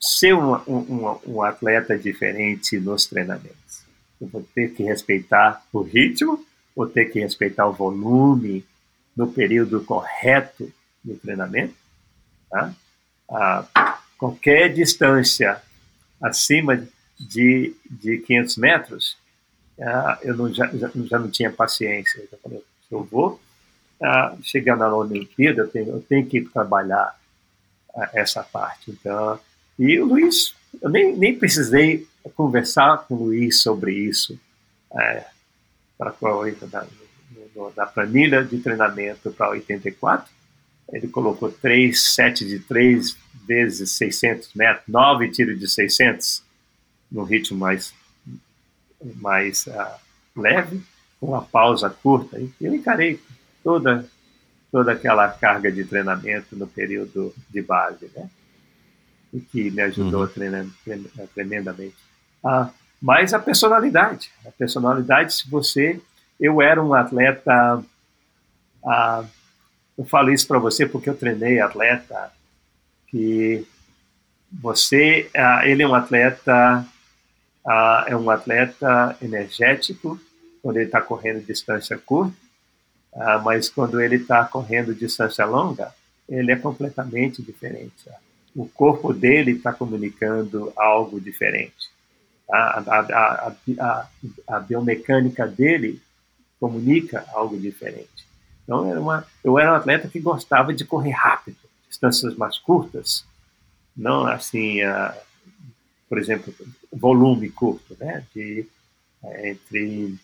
ser 0.00 0.32
um, 0.32 0.54
um, 0.66 1.18
um 1.26 1.42
atleta 1.42 1.98
diferente 1.98 2.78
nos 2.78 3.06
treinamentos. 3.06 3.82
Eu 4.20 4.28
vou 4.28 4.46
ter 4.54 4.72
que 4.72 4.82
respeitar 4.82 5.64
o 5.72 5.82
ritmo, 5.82 6.44
vou 6.74 6.86
ter 6.86 7.06
que 7.06 7.20
respeitar 7.20 7.66
o 7.66 7.72
volume 7.72 8.64
no 9.16 9.30
período 9.32 9.82
correto 9.82 10.72
do 11.02 11.16
treinamento. 11.16 11.74
Tá? 12.48 12.74
Qualquer 14.16 14.72
distância 14.72 15.60
acima 16.22 16.86
de, 17.18 17.74
de 17.88 18.18
500 18.18 18.56
metros, 18.56 19.16
ah, 19.80 20.18
eu 20.22 20.36
não, 20.36 20.52
já, 20.52 20.66
já, 20.66 21.18
não 21.18 21.30
tinha 21.30 21.50
paciência. 21.50 22.26
Eu 22.30 22.38
falei, 22.38 22.58
se 22.58 22.94
eu 22.94 23.04
vou 23.04 23.40
ah, 24.02 24.36
chegar 24.42 24.76
na 24.76 24.94
Olimpíada, 24.94 25.62
eu 25.62 25.68
tenho, 25.68 25.88
eu 25.88 26.00
tenho 26.00 26.26
que 26.26 26.42
trabalhar 26.42 27.18
ah, 27.94 28.10
essa 28.14 28.42
parte. 28.42 28.90
Então, 28.90 29.38
e 29.78 29.98
o 30.00 30.06
Luiz, 30.06 30.54
eu 30.82 30.90
nem, 30.90 31.16
nem 31.16 31.38
precisei 31.38 32.06
conversar 32.34 33.06
com 33.06 33.14
o 33.14 33.24
Luiz 33.24 33.62
sobre 33.62 33.92
isso 33.92 34.38
é, 34.92 35.24
para 35.96 36.10
qual 36.10 36.44
na 37.76 37.86
planilha 37.86 38.44
de 38.44 38.58
treinamento 38.58 39.30
para 39.32 39.50
84. 39.50 40.30
Ele 40.92 41.08
colocou 41.08 41.50
três 41.50 42.14
sete 42.14 42.46
de 42.46 42.58
3 42.60 43.16
vezes 43.46 43.92
600 43.92 44.52
metros, 44.54 44.84
nove 44.88 45.30
tiros 45.30 45.58
de 45.58 45.68
600 45.68 46.42
no 47.10 47.24
ritmo 47.24 47.58
mais, 47.58 47.94
mais 49.16 49.66
uh, 49.66 49.98
leve, 50.36 50.82
com 51.18 51.28
uma 51.28 51.42
pausa 51.42 51.88
curta. 51.88 52.38
E 52.38 52.52
eu 52.60 52.74
encarei 52.74 53.20
toda, 53.64 54.06
toda 54.70 54.92
aquela 54.92 55.28
carga 55.28 55.72
de 55.72 55.84
treinamento 55.84 56.56
no 56.56 56.66
período 56.66 57.34
de 57.48 57.62
base, 57.62 58.10
né? 58.14 58.28
E 59.32 59.40
que 59.40 59.70
me 59.70 59.82
ajudou 59.82 60.22
uhum. 60.22 61.26
tremendamente. 61.34 61.96
Ah, 62.42 62.70
mas 63.00 63.34
a 63.34 63.38
personalidade. 63.38 64.30
A 64.46 64.50
personalidade, 64.50 65.34
se 65.34 65.50
você 65.50 66.00
eu 66.40 66.62
era 66.62 66.82
um 66.82 66.94
atleta. 66.94 67.84
Ah, 68.84 69.24
eu 69.98 70.04
falo 70.04 70.32
isso 70.32 70.46
para 70.46 70.60
você 70.60 70.86
porque 70.86 71.10
eu 71.10 71.16
treinei 71.16 71.60
atleta 71.60 72.32
que 73.08 73.66
você, 74.50 75.28
ah, 75.34 75.66
ele 75.66 75.82
é 75.82 75.88
um 75.88 75.94
atleta, 75.94 76.86
ah, 77.66 78.04
é 78.06 78.16
um 78.16 78.30
atleta 78.30 79.16
energético 79.20 80.18
quando 80.62 80.76
ele 80.76 80.86
está 80.86 81.00
correndo 81.00 81.44
distância 81.44 81.98
curta, 81.98 82.36
ah, 83.12 83.38
mas 83.38 83.68
quando 83.68 84.00
ele 84.00 84.16
está 84.16 84.44
correndo 84.44 84.94
distância 84.94 85.44
longa, 85.44 85.92
ele 86.28 86.52
é 86.52 86.56
completamente 86.56 87.42
diferente. 87.42 88.08
O 88.54 88.66
corpo 88.68 89.12
dele 89.12 89.52
está 89.52 89.72
comunicando 89.72 90.72
algo 90.76 91.20
diferente. 91.20 91.90
A, 92.50 92.80
a, 92.80 93.52
a, 93.80 94.08
a, 94.48 94.60
biomecânica 94.60 95.46
dele 95.46 96.00
comunica 96.58 97.24
algo 97.32 97.58
diferente. 97.58 98.27
Então, 98.68 98.90
era 98.90 99.00
uma, 99.00 99.26
eu 99.42 99.58
era 99.58 99.72
um 99.72 99.76
atleta 99.76 100.08
que 100.08 100.20
gostava 100.20 100.74
de 100.74 100.84
correr 100.84 101.12
rápido, 101.12 101.56
distâncias 101.88 102.36
mais 102.36 102.58
curtas, 102.58 103.24
não 103.96 104.26
assim, 104.26 104.80
por 106.06 106.18
exemplo, 106.18 106.52
volume 106.92 107.48
curto, 107.48 107.96
né? 107.98 108.22
De, 108.34 108.66
é, 109.24 109.50
entre. 109.50 110.16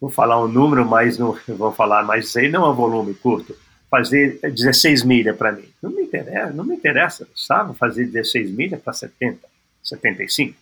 Vou 0.00 0.10
falar 0.10 0.42
um 0.44 0.48
número, 0.48 0.84
mas 0.84 1.16
não 1.16 1.38
vou 1.56 1.72
falar, 1.72 2.02
mas 2.02 2.26
isso 2.26 2.38
aí 2.40 2.48
não 2.48 2.66
é 2.66 2.70
um 2.70 2.74
volume 2.74 3.14
curto. 3.14 3.56
Fazer 3.88 4.40
16 4.42 5.04
milhas 5.04 5.36
para 5.36 5.52
mim. 5.52 5.68
Não 5.80 5.90
me 5.90 6.02
interessa, 6.02 6.52
não 6.52 6.64
me 6.64 6.74
interessa, 6.74 7.28
sabe? 7.36 7.78
Fazer 7.78 8.06
16 8.06 8.50
milhas 8.50 8.82
para 8.82 8.92
70, 8.92 9.46
75. 9.84 10.58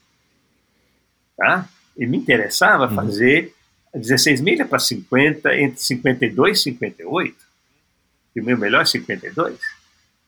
Tá? 1.35 1.67
E 1.97 2.07
me 2.07 2.19
interessava 2.19 2.89
uhum. 2.89 2.95
fazer 2.95 3.55
16 3.95 4.41
milhas 4.41 4.69
para 4.69 4.79
50, 4.79 5.57
entre 5.57 5.81
52 5.81 6.59
e 6.59 6.63
58, 6.63 7.37
e 8.35 8.41
o 8.41 8.45
meu 8.45 8.59
melhor 8.59 8.83
é 8.83 8.85
52. 8.85 9.59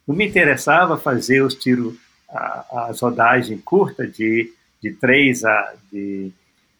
Não 0.06 0.14
me 0.14 0.26
interessava 0.26 0.96
fazer 0.96 1.42
os 1.42 1.54
tiros, 1.54 1.96
as 2.28 3.00
rodagens 3.00 3.60
curtas 3.64 4.12
de, 4.14 4.52
de 4.80 4.92
3 4.92 5.44
a 5.44 5.74
de, 5.90 6.30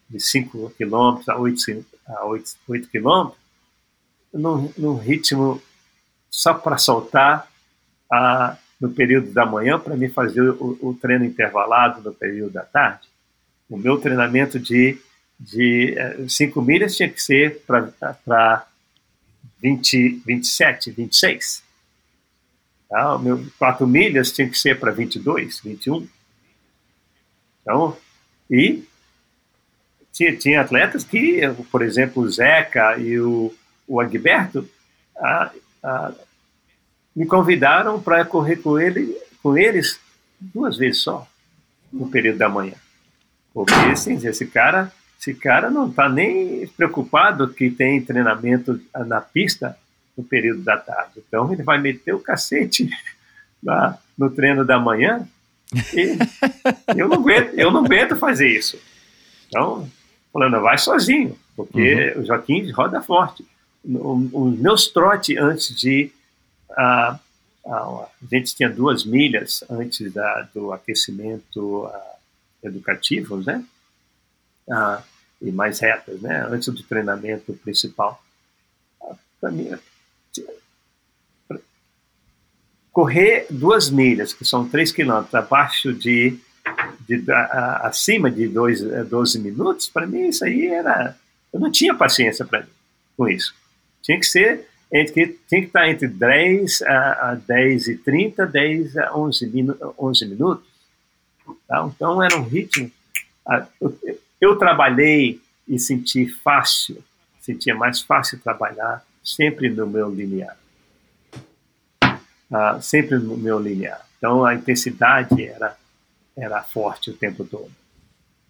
de 0.09 0.19
5 0.19 0.71
quilômetros 0.77 1.27
a 1.27 1.37
8, 1.37 1.85
a 2.07 2.25
8, 2.25 2.51
8 2.67 2.87
quilômetros, 2.89 3.39
num, 4.33 4.71
num 4.77 4.95
ritmo 4.95 5.61
só 6.29 6.53
para 6.53 6.77
soltar 6.77 7.49
a, 8.11 8.57
no 8.79 8.89
período 8.91 9.31
da 9.31 9.45
manhã, 9.45 9.79
para 9.79 9.95
me 9.97 10.07
fazer 10.07 10.41
o, 10.41 10.77
o 10.81 10.93
treino 10.93 11.25
intervalado 11.25 12.01
no 12.01 12.13
período 12.13 12.53
da 12.53 12.63
tarde. 12.63 13.07
O 13.69 13.77
meu 13.77 13.97
treinamento 13.97 14.57
de 14.57 14.97
de 15.39 15.95
5 16.27 16.59
eh, 16.59 16.63
milhas 16.63 16.95
tinha 16.95 17.09
que 17.09 17.21
ser 17.21 17.61
para 17.65 18.67
20, 19.61 20.21
27, 20.25 20.91
26. 20.91 21.63
Tá? 22.89 23.15
O 23.15 23.19
meu 23.19 23.45
4 23.59 23.85
milhas 23.85 24.31
tinha 24.31 24.49
que 24.49 24.57
ser 24.57 24.79
para 24.79 24.91
22, 24.91 25.59
21. 25.59 26.07
Então, 27.61 27.97
e 28.49 28.83
tinha, 30.11 30.35
tinha 30.35 30.61
atletas 30.61 31.03
que, 31.03 31.41
por 31.71 31.81
exemplo, 31.81 32.23
o 32.23 32.29
Zeca 32.29 32.97
e 32.97 33.19
o, 33.19 33.53
o 33.87 33.99
Agberto, 33.99 34.67
a, 35.17 35.51
a, 35.83 36.13
me 37.15 37.25
convidaram 37.25 38.01
para 38.01 38.23
correr 38.25 38.57
com, 38.57 38.79
ele, 38.79 39.15
com 39.43 39.57
eles 39.57 39.99
duas 40.39 40.77
vezes 40.77 41.01
só, 41.01 41.27
no 41.91 42.09
período 42.09 42.37
da 42.37 42.49
manhã. 42.49 42.75
Porque, 43.53 43.73
assim, 43.73 44.15
esse 44.25 44.45
cara 44.45 44.91
esse 45.19 45.33
cara 45.33 45.69
não 45.69 45.89
está 45.89 46.07
nem 46.07 46.67
preocupado 46.67 47.47
que 47.49 47.69
tem 47.69 48.01
treinamento 48.01 48.79
na 49.05 49.19
pista 49.19 49.77
no 50.17 50.23
período 50.23 50.61
da 50.61 50.77
tarde. 50.77 51.23
Então 51.27 51.51
ele 51.51 51.63
vai 51.63 51.79
meter 51.79 52.13
o 52.13 52.19
cacete 52.19 52.89
lá 53.63 53.97
no 54.17 54.29
treino 54.29 54.63
da 54.63 54.79
manhã. 54.79 55.27
E 55.93 56.17
eu 56.95 57.07
não 57.07 57.17
aguento, 57.17 57.53
eu 57.55 57.71
não 57.71 57.83
aguento 57.83 58.15
fazer 58.15 58.47
isso. 58.47 58.79
Então, 59.47 59.89
falando, 60.31 60.61
vai 60.61 60.77
sozinho, 60.77 61.37
porque 61.55 62.13
uhum. 62.15 62.21
o 62.21 62.25
Joaquim 62.25 62.71
roda 62.71 63.01
forte. 63.01 63.45
Os 63.83 64.59
meus 64.59 64.87
trotes 64.87 65.37
antes 65.37 65.75
de. 65.75 66.11
a 66.75 67.19
gente 68.29 68.55
tinha 68.55 68.69
duas 68.69 69.05
milhas 69.05 69.63
antes 69.69 70.11
da, 70.13 70.47
do 70.53 70.71
aquecimento 70.71 71.89
educativo, 72.63 73.37
né? 73.37 73.63
Ah, 74.69 75.01
e 75.41 75.51
mais 75.51 75.79
retas, 75.79 76.21
né? 76.21 76.45
Antes 76.49 76.67
do 76.69 76.83
treinamento 76.83 77.53
principal. 77.53 78.21
Para 79.39 79.51
mim, 79.51 79.71
correr 82.91 83.45
duas 83.51 83.91
milhas, 83.91 84.33
que 84.33 84.43
são 84.43 84.67
três 84.67 84.91
quilômetros, 84.91 85.35
abaixo 85.35 85.93
de, 85.93 86.35
de 87.07 87.31
a, 87.31 87.87
acima 87.87 88.31
de 88.31 88.47
dois, 88.47 88.81
12 88.81 89.39
minutos, 89.39 89.87
para 89.87 90.07
mim 90.07 90.27
isso 90.27 90.43
aí 90.43 90.65
era. 90.65 91.15
Eu 91.53 91.59
não 91.59 91.71
tinha 91.71 91.93
paciência 91.93 92.43
para 92.43 92.65
com 93.15 93.27
isso. 93.27 93.53
Tinha 94.01 94.19
que 94.19 94.25
ser 94.25 94.67
entre, 94.91 95.39
tinha 95.47 95.61
que 95.61 95.67
estar 95.67 95.87
entre 95.87 96.07
10 96.07 96.81
a, 96.81 97.31
a 97.31 97.35
10 97.35 97.87
e 97.87 97.97
30, 97.97 98.47
10 98.47 98.97
a 98.97 99.15
11, 99.15 99.47
minu, 99.47 99.77
11 99.99 100.25
minutos. 100.25 100.65
Tá? 101.67 101.87
Então 101.93 102.23
era 102.23 102.35
um 102.35 102.43
ritmo. 102.43 102.91
Eu, 103.79 103.99
eu 104.39 104.55
trabalhei 104.57 105.41
e 105.67 105.79
senti 105.79 106.27
fácil, 106.27 107.03
sentia 107.39 107.75
mais 107.75 108.01
fácil 108.01 108.39
trabalhar 108.39 109.03
sempre 109.23 109.69
no 109.69 109.85
meu 109.87 110.09
linear. 110.09 110.57
Ah, 112.51 112.79
sempre 112.81 113.17
no 113.17 113.37
meu 113.37 113.59
linear. 113.59 114.05
Então 114.17 114.45
a 114.45 114.55
intensidade 114.55 115.45
era, 115.45 115.77
era 116.35 116.63
forte 116.63 117.09
o 117.09 117.17
tempo 117.17 117.43
todo. 117.43 117.71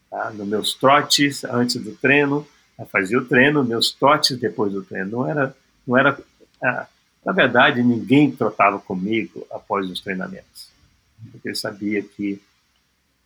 Tá? 0.10 0.30
Nos 0.32 0.48
meus 0.48 0.74
trotes 0.74 1.44
antes 1.44 1.82
do 1.82 1.96
treino, 1.96 2.48
eu 2.78 2.86
fazia 2.86 3.18
o 3.18 3.26
treino, 3.26 3.64
meus 3.64 3.92
trotes 3.92 4.38
depois 4.38 4.72
do 4.72 4.84
treino. 4.84 5.12
Não 5.12 5.28
era, 5.28 5.56
não 5.86 5.98
era 5.98 6.18
ah, 6.64 6.88
na 7.26 7.34
verdade, 7.34 7.84
ninguém 7.84 8.32
trotava 8.32 8.80
comigo 8.80 9.46
após 9.52 9.90
os 9.90 10.00
treinamentos, 10.00 10.70
porque 11.32 11.50
eu 11.50 11.56
sabia 11.56 12.02
que, 12.02 12.42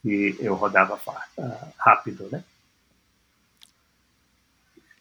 que 0.01 0.35
eu 0.39 0.55
rodava 0.55 0.99
ah, 1.37 1.67
rápido, 1.77 2.27
né? 2.31 2.43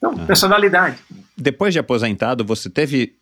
Então, 0.00 0.14
ah. 0.18 0.26
personalidade. 0.26 0.98
Depois 1.36 1.74
de 1.74 1.78
aposentado, 1.78 2.44
você 2.44 2.70
teve. 2.70 3.16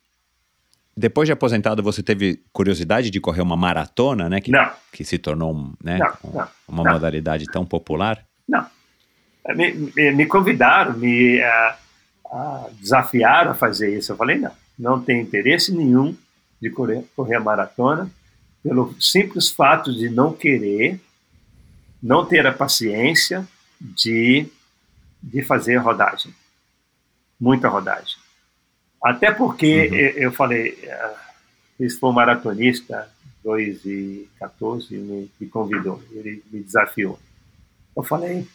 Depois 0.95 1.27
de 1.27 1.33
aposentado, 1.33 1.83
você 1.83 2.01
teve 2.01 2.43
curiosidade 2.51 3.09
de 3.09 3.19
correr 3.19 3.41
uma 3.41 3.55
maratona, 3.55 4.29
né? 4.29 4.41
Que, 4.41 4.51
não. 4.51 4.71
Que 4.91 5.03
se 5.03 5.17
tornou 5.17 5.73
né, 5.81 5.97
não, 5.97 6.31
não, 6.33 6.47
uma 6.67 6.91
modalidade 6.91 7.45
tão 7.45 7.65
popular? 7.65 8.25
Não. 8.47 8.65
Me, 9.55 9.71
me, 9.95 10.11
me 10.11 10.25
convidaram, 10.25 10.97
me 10.97 11.39
uh, 11.39 11.73
uh, 12.25 12.71
desafiaram 12.81 13.51
a 13.51 13.55
fazer 13.55 13.97
isso. 13.97 14.11
Eu 14.11 14.17
falei, 14.17 14.37
não, 14.39 14.51
não 14.77 15.01
tenho 15.01 15.21
interesse 15.21 15.73
nenhum 15.73 16.15
de 16.61 16.69
correr, 16.69 17.05
correr 17.15 17.35
a 17.35 17.39
maratona, 17.39 18.09
pelo 18.61 18.93
simples 18.99 19.49
fato 19.49 19.93
de 19.93 20.09
não 20.09 20.33
querer, 20.33 20.99
não 22.03 22.25
ter 22.25 22.45
a 22.45 22.51
paciência 22.51 23.47
de, 23.79 24.47
de 25.23 25.41
fazer 25.43 25.77
a 25.77 25.81
rodagem 25.81 26.33
muita 27.39 27.67
rodagem. 27.67 28.17
Até 29.03 29.31
porque 29.31 29.87
uhum. 29.87 29.95
eu, 30.23 30.31
falei, 30.31 30.77
esse 31.79 31.97
foi 31.97 32.09
um 32.09 32.13
maratonista, 32.13 33.09
2 33.43 33.85
e 33.85 34.29
14, 34.39 34.95
me, 34.95 35.31
me 35.39 35.47
convidou, 35.47 36.01
ele 36.11 36.43
me 36.51 36.61
desafiou. 36.61 37.17
Eu 37.95 38.03
falei, 38.03 38.45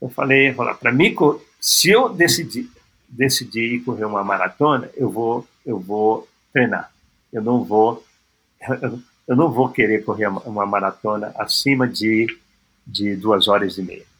eu 0.00 0.08
falei, 0.08 0.54
para 0.80 0.90
mim, 0.90 1.14
se 1.60 1.90
eu 1.90 2.08
decidir, 2.08 2.70
decidir 3.08 3.84
correr 3.84 4.04
uma 4.04 4.24
maratona, 4.24 4.88
eu 4.96 5.10
vou, 5.10 5.46
eu 5.64 5.78
vou 5.78 6.26
treinar. 6.52 6.90
Eu 7.32 7.42
não 7.42 7.62
vou, 7.62 8.04
eu 9.28 9.36
não 9.36 9.50
vou 9.50 9.68
querer 9.68 10.04
correr 10.04 10.26
uma 10.26 10.64
maratona 10.66 11.32
acima 11.36 11.86
de, 11.86 12.26
de 12.86 13.14
duas 13.14 13.46
horas 13.46 13.76
e 13.76 13.82
meia 13.82 14.11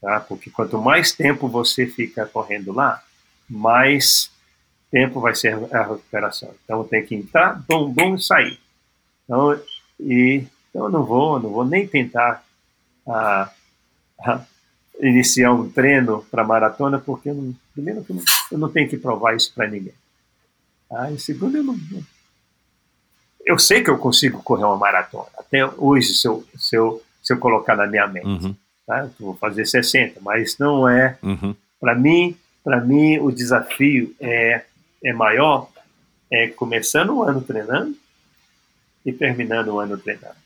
tá? 0.00 0.20
Porque 0.20 0.50
quanto 0.50 0.80
mais 0.80 1.12
tempo 1.12 1.48
você 1.48 1.86
fica 1.86 2.26
correndo 2.26 2.72
lá, 2.72 3.02
mais 3.48 4.30
tempo 4.90 5.20
vai 5.20 5.34
ser 5.34 5.54
a 5.72 5.82
recuperação. 5.82 6.52
Então 6.64 6.84
tem 6.84 7.04
que 7.04 7.14
entrar, 7.14 7.62
bum, 7.68 7.90
bum, 7.92 8.18
sair. 8.18 8.58
Então, 9.24 9.60
e, 9.98 10.44
então 10.70 10.84
eu 10.84 10.90
não 10.90 11.04
vou, 11.04 11.38
não 11.38 11.50
vou 11.50 11.64
nem 11.64 11.86
tentar 11.86 12.44
ah, 13.06 13.50
ah, 14.24 14.44
iniciar 15.00 15.52
um 15.52 15.70
treino 15.70 16.24
para 16.30 16.44
maratona, 16.44 16.98
porque 16.98 17.30
eu 17.30 17.34
não, 17.34 17.54
primeiro 17.72 18.04
eu 18.08 18.14
não, 18.14 18.22
eu 18.52 18.58
não 18.58 18.68
tenho 18.68 18.88
que 18.88 18.96
provar 18.96 19.36
isso 19.36 19.52
para 19.54 19.68
ninguém. 19.68 19.94
Ah, 20.90 21.10
e 21.10 21.18
segundo, 21.18 21.56
eu 21.56 21.62
não, 21.62 21.78
eu 23.44 23.58
sei 23.58 23.82
que 23.82 23.90
eu 23.90 23.98
consigo 23.98 24.42
correr 24.42 24.64
uma 24.64 24.76
maratona. 24.76 25.28
Até 25.38 25.64
hoje, 25.64 26.14
se 26.14 26.26
eu, 26.26 26.44
se 26.56 26.76
eu, 26.76 27.02
se 27.22 27.32
eu 27.32 27.38
colocar 27.38 27.76
na 27.76 27.86
minha 27.86 28.06
mente. 28.08 28.26
Uhum 28.26 28.56
tá? 28.90 29.10
vou 29.18 29.34
fazer 29.36 29.66
60, 29.66 30.20
mas 30.20 30.58
não 30.58 30.88
é. 30.88 31.16
Uhum. 31.22 31.54
Para 31.80 31.94
mim, 31.94 32.36
para 32.62 32.80
mim 32.80 33.18
o 33.18 33.30
desafio 33.30 34.14
é 34.20 34.64
é 35.02 35.12
maior, 35.12 35.68
é 36.30 36.48
começando 36.48 37.16
o 37.16 37.22
ano 37.22 37.40
treinando 37.40 37.96
e 39.04 39.12
terminando 39.12 39.68
o 39.68 39.80
ano 39.80 39.96
treinando. 39.96 40.36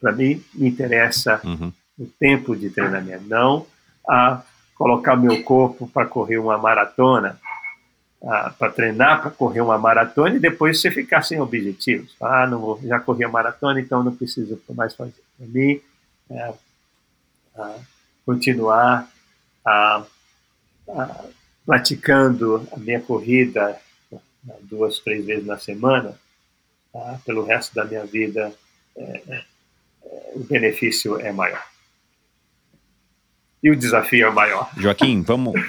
Para 0.00 0.12
mim, 0.12 0.42
me 0.54 0.68
interessa 0.68 1.40
uhum. 1.44 1.72
o 1.98 2.06
tempo 2.06 2.54
de 2.54 2.70
treinamento, 2.70 3.24
não 3.26 3.66
a 4.08 4.42
colocar 4.74 5.16
meu 5.16 5.42
corpo 5.42 5.86
para 5.88 6.06
correr 6.06 6.38
uma 6.38 6.56
maratona, 6.56 7.38
para 8.58 8.70
treinar 8.70 9.22
para 9.22 9.30
correr 9.30 9.60
uma 9.60 9.78
maratona 9.78 10.36
e 10.36 10.40
depois 10.40 10.80
você 10.80 10.90
ficar 10.90 11.22
sem 11.22 11.40
objetivos. 11.40 12.14
Ah, 12.20 12.46
não 12.46 12.58
vou, 12.58 12.80
já 12.82 12.98
corri 13.00 13.24
a 13.24 13.28
maratona, 13.28 13.80
então 13.80 14.02
não 14.02 14.14
preciso 14.14 14.60
mais 14.70 14.94
fazer. 14.94 15.22
Para 15.38 15.46
mim, 15.46 15.80
é, 16.30 16.52
continuar 18.24 19.10
a, 19.66 20.04
praticando 21.64 22.66
a 22.72 22.76
minha 22.78 23.00
corrida 23.00 23.80
duas, 24.62 24.98
três 25.00 25.24
vezes 25.24 25.46
na 25.46 25.58
semana, 25.58 26.18
tá? 26.92 27.20
pelo 27.24 27.44
resto 27.44 27.74
da 27.74 27.84
minha 27.84 28.04
vida, 28.04 28.52
é, 28.96 29.22
é, 29.28 29.44
o 30.34 30.40
benefício 30.44 31.20
é 31.20 31.32
maior. 31.32 31.62
E 33.62 33.70
o 33.70 33.76
desafio 33.76 34.28
é 34.28 34.30
maior. 34.30 34.70
Joaquim, 34.76 35.22
vamos. 35.22 35.60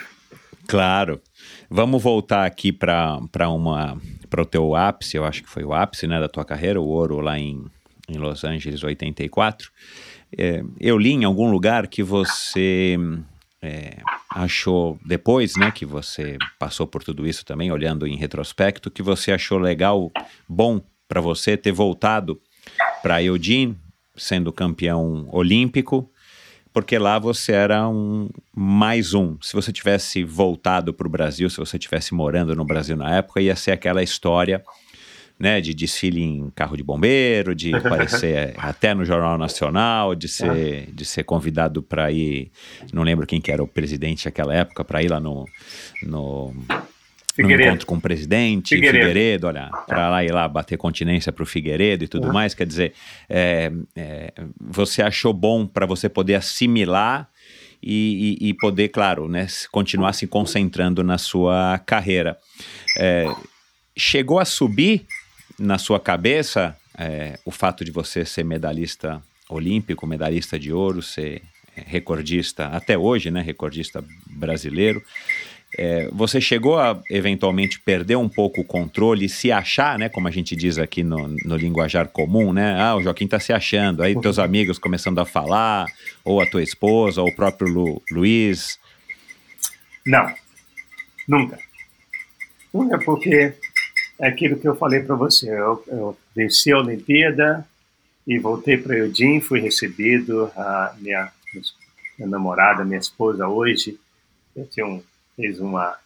Claro. 0.67 1.21
Vamos 1.69 2.01
voltar 2.01 2.45
aqui 2.45 2.71
para 2.71 3.19
o 4.37 4.45
teu 4.45 4.75
ápice, 4.75 5.17
eu 5.17 5.25
acho 5.25 5.43
que 5.43 5.49
foi 5.49 5.63
o 5.63 5.73
ápice 5.73 6.07
né, 6.07 6.19
da 6.19 6.29
tua 6.29 6.45
carreira, 6.45 6.79
o 6.79 6.87
ouro 6.87 7.19
lá 7.19 7.37
em, 7.37 7.65
em 8.07 8.17
Los 8.17 8.43
Angeles, 8.43 8.83
84. 8.83 9.71
É, 10.37 10.63
eu 10.79 10.97
li 10.97 11.11
em 11.11 11.23
algum 11.23 11.51
lugar 11.51 11.87
que 11.87 12.01
você 12.01 12.97
é, 13.61 13.97
achou 14.29 14.97
depois, 15.05 15.55
né, 15.55 15.71
que 15.71 15.85
você 15.85 16.37
passou 16.57 16.87
por 16.87 17.03
tudo 17.03 17.27
isso 17.27 17.45
também, 17.45 17.71
olhando 17.71 18.07
em 18.07 18.15
retrospecto, 18.15 18.89
que 18.89 19.03
você 19.03 19.31
achou 19.31 19.57
legal, 19.57 20.11
bom 20.47 20.81
para 21.07 21.21
você 21.21 21.57
ter 21.57 21.71
voltado 21.71 22.39
para 23.01 23.21
Eugene, 23.21 23.77
sendo 24.15 24.51
campeão 24.53 25.27
olímpico, 25.31 26.09
porque 26.73 26.97
lá 26.97 27.19
você 27.19 27.51
era 27.51 27.87
um 27.89 28.29
mais 28.55 29.13
um. 29.13 29.37
Se 29.41 29.53
você 29.53 29.73
tivesse 29.73 30.23
voltado 30.23 30.93
para 30.93 31.07
o 31.07 31.09
Brasil, 31.09 31.49
se 31.49 31.57
você 31.57 31.77
tivesse 31.77 32.13
morando 32.13 32.55
no 32.55 32.63
Brasil 32.63 32.95
na 32.95 33.17
época, 33.17 33.41
ia 33.41 33.55
ser 33.55 33.71
aquela 33.71 34.01
história 34.01 34.63
né, 35.41 35.59
de 35.59 35.73
desfile 35.73 36.21
em 36.21 36.51
carro 36.51 36.77
de 36.77 36.83
bombeiro, 36.83 37.55
de 37.55 37.73
aparecer 37.75 38.53
até 38.57 38.93
no 38.93 39.03
Jornal 39.03 39.39
Nacional, 39.39 40.13
de 40.13 40.27
ser, 40.27 40.85
de 40.93 41.03
ser 41.03 41.23
convidado 41.23 41.81
para 41.81 42.11
ir, 42.11 42.51
não 42.93 43.01
lembro 43.01 43.25
quem 43.25 43.41
que 43.41 43.51
era 43.51 43.63
o 43.63 43.67
presidente 43.67 44.25
naquela 44.25 44.53
época, 44.53 44.85
para 44.85 45.01
ir 45.01 45.09
lá 45.09 45.19
no, 45.19 45.45
no, 46.03 46.53
no 47.39 47.51
encontro 47.51 47.87
com 47.87 47.95
o 47.95 48.01
presidente, 48.01 48.75
Figueiredo, 48.75 49.07
Figueiredo 49.07 49.47
olha, 49.47 49.71
para 49.87 50.09
lá 50.11 50.23
ir 50.23 50.31
lá 50.31 50.47
bater 50.47 50.77
continência 50.77 51.31
para 51.31 51.41
o 51.41 51.45
Figueiredo 51.45 52.03
e 52.03 52.07
tudo 52.07 52.27
uhum. 52.27 52.33
mais, 52.33 52.53
quer 52.53 52.67
dizer, 52.67 52.93
é, 53.27 53.71
é, 53.95 54.31
você 54.59 55.01
achou 55.01 55.33
bom 55.33 55.65
para 55.65 55.87
você 55.87 56.07
poder 56.07 56.35
assimilar 56.35 57.27
e, 57.81 58.37
e, 58.39 58.49
e, 58.49 58.53
poder, 58.53 58.89
claro, 58.89 59.27
né, 59.27 59.47
continuar 59.71 60.13
se 60.13 60.27
concentrando 60.27 61.03
na 61.03 61.17
sua 61.17 61.81
carreira. 61.83 62.37
É, 62.95 63.25
chegou 63.97 64.37
a 64.37 64.45
subir 64.45 65.07
na 65.59 65.77
sua 65.77 65.99
cabeça 65.99 66.75
é, 66.97 67.39
o 67.45 67.51
fato 67.51 67.83
de 67.85 67.91
você 67.91 68.25
ser 68.25 68.43
medalhista 68.43 69.21
olímpico, 69.49 70.07
medalhista 70.07 70.57
de 70.57 70.71
ouro, 70.71 71.01
ser 71.01 71.41
recordista 71.75 72.67
até 72.67 72.97
hoje, 72.97 73.31
né, 73.31 73.41
recordista 73.41 74.03
brasileiro. 74.29 75.01
É, 75.77 76.09
você 76.11 76.41
chegou 76.41 76.77
a 76.77 77.01
eventualmente 77.09 77.79
perder 77.79 78.17
um 78.17 78.27
pouco 78.27 78.59
o 78.59 78.65
controle, 78.65 79.29
se 79.29 79.51
achar, 79.51 79.97
né, 79.97 80.09
como 80.09 80.27
a 80.27 80.31
gente 80.31 80.53
diz 80.53 80.77
aqui 80.77 81.01
no, 81.01 81.29
no 81.45 81.55
linguajar 81.55 82.09
comum, 82.09 82.51
né? 82.51 82.75
Ah, 82.77 82.95
o 82.95 83.01
Joaquim 83.01 83.23
está 83.23 83.39
se 83.39 83.53
achando. 83.53 84.03
Aí 84.03 84.19
teus 84.19 84.37
amigos 84.37 84.77
começando 84.77 85.19
a 85.19 85.25
falar, 85.25 85.87
ou 86.25 86.41
a 86.41 86.45
tua 86.45 86.61
esposa, 86.61 87.21
ou 87.21 87.29
o 87.29 87.35
próprio 87.35 87.69
Lu, 87.69 88.01
Luiz. 88.11 88.77
Não, 90.05 90.33
nunca. 91.25 91.57
Nunca 92.73 92.99
porque 92.99 93.53
é 94.21 94.27
aquilo 94.27 94.57
que 94.57 94.67
eu 94.67 94.75
falei 94.75 95.01
para 95.01 95.15
você. 95.15 95.49
Eu, 95.49 95.83
eu, 95.87 96.17
venci 96.35 96.71
a 96.71 96.77
Olimpíada 96.77 97.67
e 98.25 98.37
voltei 98.37 98.77
para 98.77 98.95
Eugene, 98.95 99.41
fui 99.41 99.59
recebido, 99.59 100.51
a 100.55 100.95
minha, 100.99 101.31
minha 102.17 102.29
namorada, 102.29 102.85
minha 102.85 102.99
esposa 102.99 103.47
hoje, 103.47 103.99
eu 104.55 104.67
tinha 104.67 104.85
um, 104.85 105.01
fez 105.35 105.59
uma, 105.59 105.97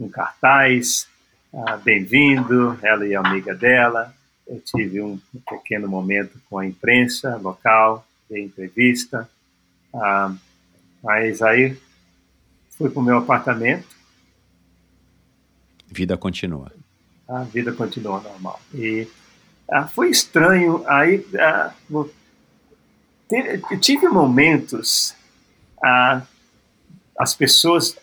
um 0.00 0.08
cartaz, 0.08 1.06
ah, 1.52 1.76
bem-vindo, 1.76 2.78
ela 2.82 3.06
e 3.06 3.14
a 3.14 3.20
amiga 3.20 3.54
dela. 3.54 4.14
Eu 4.46 4.60
tive 4.60 5.02
um 5.02 5.20
pequeno 5.46 5.86
momento 5.86 6.40
com 6.48 6.58
a 6.58 6.66
imprensa 6.66 7.36
local, 7.36 8.06
de 8.30 8.40
entrevista, 8.40 9.28
ah, 9.92 10.34
mas 11.02 11.42
aí 11.42 11.76
fui 12.70 12.88
para 12.88 13.00
o 13.00 13.04
meu 13.04 13.18
apartamento. 13.18 13.86
Vida 15.90 16.16
continua 16.16 16.72
a 17.28 17.42
vida 17.42 17.72
continua 17.72 18.20
normal. 18.20 18.60
E 18.74 19.06
ah, 19.70 19.86
foi 19.86 20.10
estranho, 20.10 20.82
aí 20.88 21.24
ah, 21.38 21.74
tive 23.80 24.08
momentos, 24.08 25.14
ah, 25.84 26.22
as 27.18 27.34
pessoas 27.34 27.98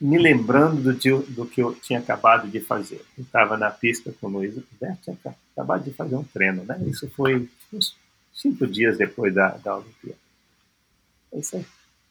me 0.00 0.18
lembrando 0.18 0.92
do, 0.92 1.22
do, 1.22 1.46
que 1.46 1.62
eu 1.62 1.74
tinha 1.74 1.98
acabado 1.98 2.48
de 2.48 2.60
fazer. 2.60 3.04
Eu 3.18 3.24
estava 3.24 3.56
na 3.56 3.70
pista 3.70 4.12
com 4.20 4.28
o 4.28 4.30
Luiz 4.30 4.54
Roberto, 4.54 5.00
tinha 5.02 5.16
acabado 5.52 5.84
de 5.84 5.92
fazer 5.92 6.16
um 6.16 6.24
treino, 6.24 6.64
né? 6.64 6.80
Isso 6.86 7.08
foi 7.10 7.48
uns 7.72 7.96
cinco 8.32 8.66
dias 8.66 8.98
depois 8.98 9.34
da, 9.34 9.50
da 9.58 9.76
Olimpíada. 9.76 10.18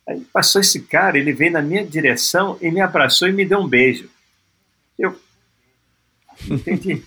Aí 0.08 0.22
passou 0.34 0.62
esse 0.62 0.82
cara, 0.82 1.18
ele 1.18 1.34
veio 1.34 1.52
na 1.52 1.62
minha 1.62 1.86
direção 1.86 2.58
e 2.62 2.72
me 2.72 2.82
abraçou 2.82 3.28
e 3.28 3.34
me 3.34 3.46
deu 3.46 3.60
um 3.60 3.68
beijo. 3.68 4.10
Eu 4.98 5.20
Entendi. 6.50 7.04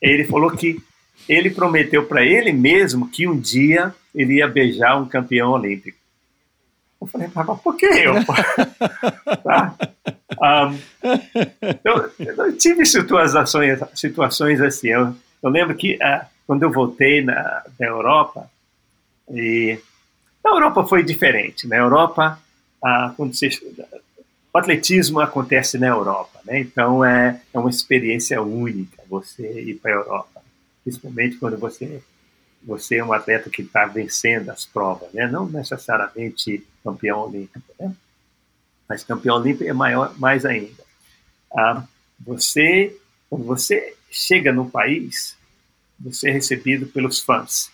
ele 0.00 0.24
falou 0.24 0.50
que 0.50 0.80
ele 1.28 1.50
prometeu 1.50 2.06
para 2.06 2.24
ele 2.24 2.52
mesmo 2.52 3.08
que 3.08 3.26
um 3.26 3.38
dia 3.38 3.94
ele 4.14 4.34
ia 4.34 4.48
beijar 4.48 5.00
um 5.00 5.06
campeão 5.06 5.50
olímpico. 5.50 5.98
Eu 7.00 7.06
falei, 7.06 7.28
mas 7.32 7.60
por 7.60 7.76
que 7.76 7.86
eu? 7.86 8.14
tá? 9.44 9.74
um, 10.42 10.78
eu, 11.84 12.10
eu, 12.18 12.56
tive 12.56 12.84
situações, 12.84 13.78
situações 13.94 14.60
assim. 14.60 14.88
Eu, 14.88 15.14
eu 15.42 15.50
lembro 15.50 15.76
que 15.76 15.94
uh, 15.94 16.26
quando 16.46 16.64
eu 16.64 16.72
voltei 16.72 17.22
na, 17.22 17.62
na 17.78 17.86
Europa, 17.86 18.50
e 19.30 19.78
na 20.42 20.50
Europa 20.50 20.84
foi 20.86 21.04
diferente. 21.04 21.68
Na 21.68 21.76
Europa, 21.76 22.40
uh, 22.82 23.14
quando 23.16 23.34
você, 23.34 23.48
o 24.58 24.60
atletismo 24.60 25.20
acontece 25.20 25.78
na 25.78 25.86
Europa, 25.86 26.40
né? 26.44 26.58
Então 26.58 27.04
é, 27.04 27.40
é 27.54 27.58
uma 27.58 27.70
experiência 27.70 28.42
única 28.42 29.00
você 29.08 29.60
ir 29.62 29.74
para 29.74 29.92
a 29.92 29.94
Europa, 29.94 30.42
principalmente 30.82 31.36
quando 31.36 31.56
você 31.56 32.02
você 32.60 32.96
é 32.96 33.04
um 33.04 33.12
atleta 33.12 33.48
que 33.48 33.62
está 33.62 33.86
vencendo 33.86 34.50
as 34.50 34.66
provas, 34.66 35.12
né? 35.12 35.28
Não 35.28 35.48
necessariamente 35.48 36.66
campeão 36.82 37.20
olímpico, 37.20 37.72
né? 37.78 37.94
Mas 38.88 39.04
campeão 39.04 39.36
olímpico 39.36 39.70
é 39.70 39.72
maior, 39.72 40.18
mais 40.18 40.44
ainda. 40.44 40.82
Ah, 41.56 41.84
você 42.18 42.96
quando 43.30 43.44
você 43.44 43.94
chega 44.10 44.52
no 44.52 44.68
país, 44.68 45.36
você 46.00 46.30
é 46.30 46.32
recebido 46.32 46.86
pelos 46.86 47.20
fãs, 47.20 47.70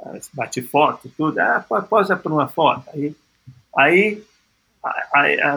ah, 0.00 0.18
bate 0.32 0.62
foto, 0.62 1.08
tudo, 1.16 1.38
ah, 1.38 1.64
posa 1.88 2.16
para 2.16 2.32
uma 2.32 2.48
foto, 2.48 2.90
aí 2.90 3.14
aí 3.76 4.24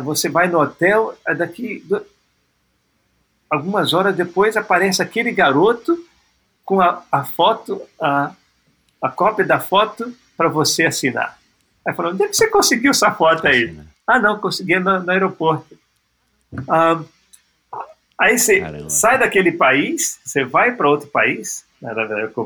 você 0.03 0.29
vai 0.29 0.47
no 0.47 0.59
hotel, 0.59 1.17
daqui 1.37 1.83
algumas 3.49 3.93
horas 3.93 4.15
depois 4.15 4.57
aparece 4.57 5.01
aquele 5.01 5.31
garoto 5.31 5.97
com 6.63 6.81
a, 6.81 7.03
a 7.11 7.23
foto, 7.23 7.81
a, 7.99 8.33
a 9.01 9.09
cópia 9.09 9.45
da 9.45 9.59
foto 9.59 10.13
para 10.35 10.49
você 10.49 10.85
assinar. 10.85 11.39
Aí 11.85 11.93
falou, 11.93 12.11
onde 12.11 12.23
é 12.23 12.27
que 12.27 12.35
você 12.35 12.47
conseguiu 12.47 12.91
essa 12.91 13.11
foto 13.11 13.47
aí? 13.47 13.75
Ah, 14.05 14.19
não, 14.19 14.39
consegui 14.39 14.77
no, 14.79 14.99
no 14.99 15.11
aeroporto. 15.11 15.77
Ah, 16.67 17.01
aí 18.19 18.37
você 18.37 18.59
Caramba. 18.59 18.89
sai 18.89 19.17
daquele 19.17 19.53
país, 19.53 20.19
você 20.25 20.43
vai 20.43 20.75
para 20.75 20.89
outro 20.89 21.07
país. 21.07 21.65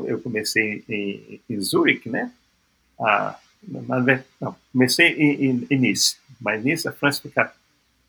Eu 0.06 0.20
comecei 0.20 0.84
em, 0.88 1.40
em 1.48 1.60
Zurich, 1.60 2.08
né? 2.08 2.30
Ah, 3.00 3.36
não, 3.66 4.56
comecei 4.72 5.08
em, 5.08 5.46
em, 5.46 5.66
em 5.70 5.78
Nice 5.78 6.16
mas 6.42 6.62
nisso 6.64 6.88
a 6.88 6.92
França 6.92 7.22
fica 7.22 7.52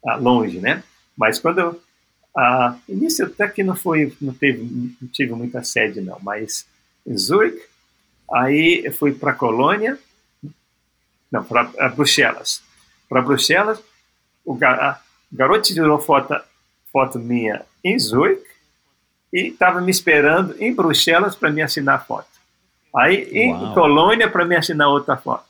ah, 0.05 0.15
longe, 0.15 0.59
né? 0.59 0.84
Mas 1.15 1.39
quando 1.39 1.59
eu, 1.59 1.81
ah, 2.35 2.75
início 2.89 3.27
até 3.27 3.47
que 3.47 3.63
não 3.63 3.75
foi, 3.75 4.15
não 4.19 4.34
teve, 4.34 4.63
não 4.99 5.07
tive 5.09 5.34
muita 5.34 5.63
sede 5.63 6.01
não, 6.01 6.17
mas 6.21 6.65
em 7.05 7.15
Zurich, 7.15 7.61
aí 8.34 8.81
eu 8.84 8.91
fui 8.91 9.13
para 9.13 9.34
Colônia, 9.34 9.97
não, 11.31 11.43
para 11.43 11.89
Bruxelas. 11.89 12.63
Para 13.07 13.21
Bruxelas, 13.21 13.81
o, 14.43 14.55
gar, 14.55 15.03
garoto 15.31 15.61
tirou 15.61 15.99
foto, 15.99 16.35
foto 16.91 17.19
minha 17.19 17.63
em 17.84 17.97
Zurich 17.99 18.43
e 19.31 19.49
estava 19.49 19.80
me 19.80 19.91
esperando 19.91 20.55
em 20.59 20.73
Bruxelas 20.73 21.35
para 21.35 21.51
me 21.51 21.61
assinar 21.61 21.95
a 21.95 21.99
foto. 21.99 22.34
Aí 22.95 23.27
em 23.31 23.53
Uau. 23.53 23.73
Colônia 23.73 24.29
para 24.29 24.45
me 24.45 24.55
assinar 24.55 24.89
outra 24.89 25.17
foto. 25.17 25.45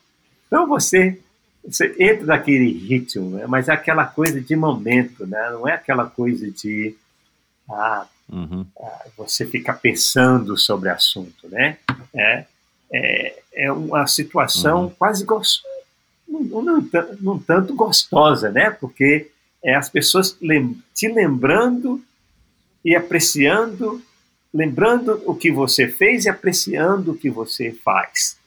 Então 0.47 0.67
você 0.67 1.19
você 1.63 1.95
entra 1.97 2.25
naquele 2.25 2.71
ritmo, 2.71 3.29
né? 3.29 3.45
mas 3.47 3.69
é 3.69 3.71
aquela 3.71 4.05
coisa 4.05 4.41
de 4.41 4.55
momento, 4.55 5.25
né? 5.25 5.49
não 5.51 5.67
é 5.67 5.73
aquela 5.73 6.05
coisa 6.05 6.51
de 6.51 6.93
ah, 7.69 8.05
uhum. 8.29 8.65
ah, 8.77 9.05
você 9.15 9.45
ficar 9.45 9.75
pensando 9.75 10.57
sobre 10.57 10.89
o 10.89 10.93
assunto. 10.93 11.47
Né? 11.47 11.77
É, 12.13 12.45
é, 12.91 13.39
é 13.53 13.71
uma 13.71 14.05
situação 14.07 14.83
uhum. 14.83 14.89
quase 14.89 15.23
gostosa, 15.23 15.73
não, 16.27 16.61
não, 16.61 16.89
não, 17.21 17.39
tanto 17.39 17.73
gostosa, 17.75 18.51
né? 18.51 18.69
porque 18.69 19.29
é 19.63 19.73
as 19.75 19.89
pessoas 19.89 20.37
lem 20.41 20.77
te 20.93 21.07
lembrando 21.07 22.03
e 22.83 22.93
apreciando, 22.93 24.01
lembrando 24.53 25.21
o 25.25 25.35
que 25.35 25.51
você 25.51 25.87
fez 25.87 26.25
e 26.25 26.29
apreciando 26.29 27.11
o 27.11 27.17
que 27.17 27.29
você 27.29 27.71
faz. 27.71 28.37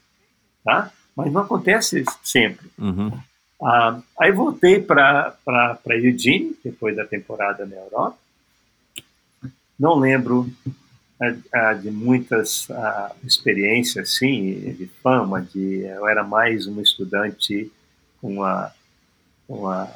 Tá? 0.64 0.92
mas 1.16 1.32
não 1.32 1.40
acontece 1.40 2.04
sempre. 2.22 2.70
Uhum. 2.78 3.18
Ah, 3.62 3.98
aí 4.20 4.30
voltei 4.30 4.82
para 4.82 5.34
Eugene, 5.88 6.54
depois 6.62 6.94
da 6.94 7.06
temporada 7.06 7.64
na 7.64 7.74
Europa. 7.74 8.18
Não 9.80 9.94
lembro 9.94 10.52
ah, 11.20 11.34
ah, 11.54 11.72
de 11.72 11.90
muitas 11.90 12.70
ah, 12.70 13.12
experiências, 13.24 14.16
sim, 14.16 14.74
de 14.74 14.86
fama. 15.02 15.40
De, 15.40 15.84
eu 15.86 16.06
era 16.06 16.22
mais 16.22 16.66
um 16.66 16.82
estudante 16.82 17.72
com 18.20 18.34
uma, 18.34 18.70
uma 19.48 19.90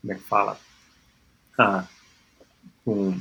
como 0.00 0.12
é 0.12 0.14
que 0.14 0.22
fala, 0.22 0.58
ah, 1.58 1.84
com, 2.84 3.18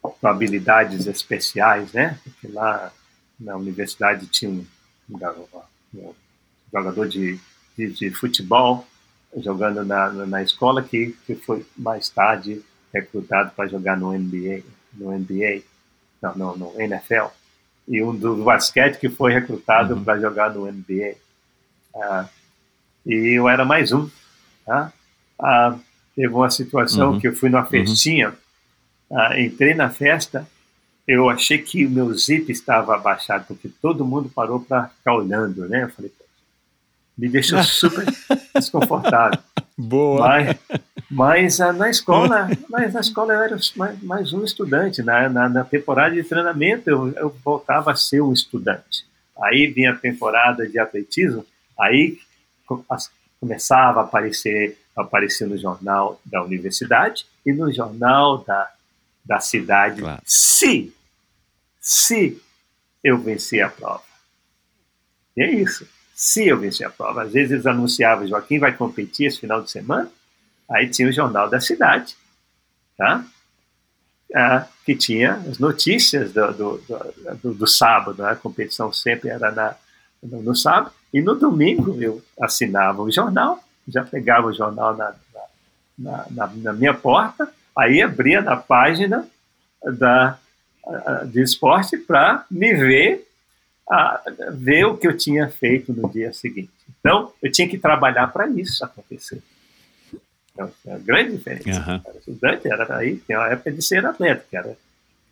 com, 0.00 0.28
habilidades 0.28 1.06
especiais, 1.06 1.92
né? 1.92 2.18
Porque 2.22 2.48
lá 2.48 2.92
na 3.38 3.56
universidade 3.56 4.26
tinha 4.26 4.50
um, 4.50 4.66
um, 5.10 6.14
jogador 6.72 7.08
de, 7.08 7.38
de, 7.76 7.90
de, 7.92 8.10
futebol 8.10 8.86
jogando 9.36 9.84
na, 9.84 10.10
na 10.10 10.42
escola 10.42 10.82
que, 10.82 11.16
que 11.26 11.34
foi 11.34 11.66
mais 11.76 12.08
tarde 12.08 12.62
recrutado 12.92 13.50
para 13.56 13.68
jogar 13.68 13.96
no 13.96 14.12
NBA, 14.12 14.62
no 14.92 15.10
NBA, 15.10 15.62
não, 16.22 16.34
no, 16.36 16.56
no 16.56 16.80
NFL, 16.80 17.26
e 17.86 18.02
um 18.02 18.14
do 18.14 18.44
basquete 18.44 18.98
que 18.98 19.08
foi 19.08 19.32
recrutado 19.32 19.94
uhum. 19.94 20.04
para 20.04 20.20
jogar 20.20 20.54
no 20.54 20.70
NBA. 20.70 21.16
Ah, 21.94 22.28
e 23.04 23.36
eu 23.36 23.48
era 23.48 23.64
mais 23.64 23.92
um. 23.92 24.08
Tá? 24.64 24.92
Ah, 25.38 25.76
teve 26.14 26.32
uma 26.32 26.50
situação 26.50 27.12
uhum. 27.12 27.20
que 27.20 27.28
eu 27.28 27.36
fui 27.36 27.50
numa 27.50 27.62
uhum. 27.62 27.68
festinha, 27.68 28.28
uhum. 28.28 28.34
Ah, 29.14 29.40
entrei 29.40 29.74
na 29.74 29.88
festa, 29.90 30.46
eu 31.06 31.28
achei 31.28 31.58
que 31.58 31.86
o 31.86 31.90
meu 31.90 32.12
zip 32.14 32.50
estava 32.50 32.94
abaixado, 32.94 33.44
porque 33.46 33.68
todo 33.80 34.04
mundo 34.04 34.28
parou 34.28 34.60
para 34.60 34.88
ficar 34.88 35.14
olhando, 35.14 35.68
né? 35.68 35.84
Eu 35.84 35.90
falei, 35.90 36.12
me 37.16 37.28
deixou 37.28 37.62
super 37.62 38.04
desconfortável. 38.54 39.38
Boa. 39.76 40.28
Mas, 40.28 40.56
mas 41.10 41.60
ah, 41.60 41.72
na 41.72 41.90
escola, 41.90 42.48
mas 42.68 42.94
na 42.94 43.00
escola 43.00 43.34
eu 43.34 43.42
era 43.42 43.56
mais, 43.76 44.02
mais 44.02 44.32
um 44.32 44.44
estudante. 44.44 45.02
Na, 45.02 45.28
na, 45.28 45.48
na, 45.48 45.64
temporada 45.64 46.14
de 46.14 46.24
treinamento 46.24 46.88
eu, 46.90 47.10
eu 47.12 47.36
voltava 47.44 47.92
a 47.92 47.96
ser 47.96 48.20
um 48.20 48.32
estudante. 48.32 49.06
Aí 49.42 49.66
vinha 49.66 49.92
a 49.92 49.96
temporada 49.96 50.66
de 50.66 50.78
atletismo, 50.78 51.44
aí 51.78 52.18
começava 53.40 54.00
a 54.00 54.04
aparecer, 54.04 54.78
a 54.96 55.02
aparecer 55.02 55.46
no 55.46 55.58
jornal 55.58 56.20
da 56.24 56.42
universidade 56.42 57.26
e 57.44 57.52
no 57.52 57.70
jornal 57.72 58.38
da, 58.38 58.70
da 59.24 59.40
cidade, 59.40 60.02
claro. 60.02 60.22
se, 60.24 60.92
se 61.80 62.40
eu 63.02 63.18
vencer 63.18 63.62
a 63.62 63.68
prova. 63.68 64.02
E 65.36 65.42
é 65.42 65.50
isso 65.50 65.86
se 66.14 66.46
eu 66.46 66.58
vencer 66.58 66.86
a 66.86 66.90
prova. 66.90 67.24
Às 67.24 67.32
vezes 67.32 67.50
eles 67.50 67.66
anunciavam, 67.66 68.26
Joaquim 68.26 68.58
vai 68.58 68.72
competir 68.72 69.26
esse 69.26 69.40
final 69.40 69.60
de 69.60 69.70
semana, 69.70 70.08
aí 70.70 70.88
tinha 70.88 71.08
o 71.08 71.12
Jornal 71.12 71.50
da 71.50 71.60
Cidade, 71.60 72.16
tá? 72.96 73.24
Ah, 74.34 74.66
que 74.84 74.96
tinha 74.96 75.34
as 75.48 75.58
notícias 75.58 76.32
do, 76.32 76.52
do, 76.52 76.82
do, 77.42 77.54
do 77.54 77.66
sábado, 77.66 78.22
né? 78.22 78.30
a 78.30 78.36
competição 78.36 78.92
sempre 78.92 79.28
era 79.28 79.52
na, 79.52 79.76
no, 80.22 80.42
no, 80.42 80.56
sábado, 80.56 80.92
e 81.12 81.20
no 81.20 81.36
domingo 81.36 81.96
eu 82.02 82.22
assinava 82.40 83.02
o 83.02 83.10
jornal, 83.10 83.62
já 83.86 84.02
pegava 84.02 84.48
o 84.48 84.52
jornal 84.52 84.96
na, 84.96 85.14
na, 85.96 86.26
na, 86.30 86.46
na 86.48 86.72
minha 86.72 86.94
porta, 86.94 87.48
aí 87.76 88.02
abria 88.02 88.40
na 88.40 88.56
página 88.56 89.26
da, 89.82 90.38
de 91.26 91.42
esporte 91.42 91.96
para 91.96 92.44
me 92.50 92.74
ver 92.74 93.26
a 93.90 94.22
ver 94.52 94.86
o 94.86 94.96
que 94.96 95.06
eu 95.06 95.16
tinha 95.16 95.48
feito 95.48 95.92
no 95.92 96.08
dia 96.10 96.32
seguinte. 96.32 96.70
Então, 97.00 97.32
eu 97.42 97.52
tinha 97.52 97.68
que 97.68 97.78
trabalhar 97.78 98.28
para 98.28 98.48
isso 98.48 98.84
acontecer. 98.84 99.42
Então, 100.52 100.72
é 100.86 100.90
uma 100.90 100.98
grande 100.98 101.36
diferença. 101.36 101.80
Uhum. 101.80 102.00
Era 102.06 102.18
estudante 102.18 102.68
era 102.68 102.96
aí, 102.96 103.16
tem 103.16 103.36
uma 103.36 103.48
época 103.48 103.72
de 103.72 103.82
ser 103.82 104.06
atleta, 104.06 104.44
que 104.48 104.56
era, 104.56 104.76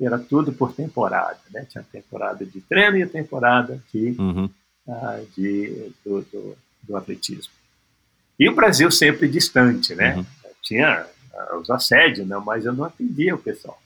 era 0.00 0.18
tudo 0.18 0.52
por 0.52 0.74
temporada. 0.74 1.38
Né? 1.50 1.66
Tinha 1.70 1.84
temporada 1.90 2.44
de 2.44 2.60
treino 2.60 2.98
e 2.98 3.02
a 3.02 3.08
temporada 3.08 3.82
de, 3.92 4.14
uhum. 4.18 4.50
uh, 4.86 5.26
de, 5.34 5.92
do, 6.04 6.20
do, 6.22 6.58
do, 6.82 6.96
atletismo. 6.96 7.52
E 8.38 8.48
o 8.48 8.54
Brasil 8.54 8.90
sempre 8.90 9.28
distante, 9.28 9.94
né? 9.94 10.16
Uhum. 10.16 10.26
Tinha 10.62 11.06
os 11.60 11.70
assédios, 11.70 12.26
não, 12.26 12.44
mas 12.44 12.64
eu 12.64 12.72
não 12.72 12.84
atendia 12.84 13.34
o 13.34 13.38
pessoal. 13.38 13.80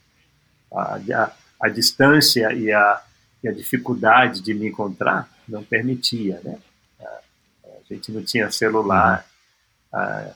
A, 0.72 0.96
a, 0.96 1.32
a 1.60 1.68
distância 1.68 2.52
e 2.52 2.72
a, 2.72 3.02
a 3.46 3.52
dificuldade 3.52 4.40
de 4.40 4.54
me 4.54 4.68
encontrar 4.68 5.28
não 5.48 5.62
permitia, 5.62 6.40
né? 6.44 6.58
A 7.88 7.94
gente 7.94 8.10
não 8.10 8.22
tinha 8.22 8.50
celular 8.50 9.24
uhum. 9.94 10.32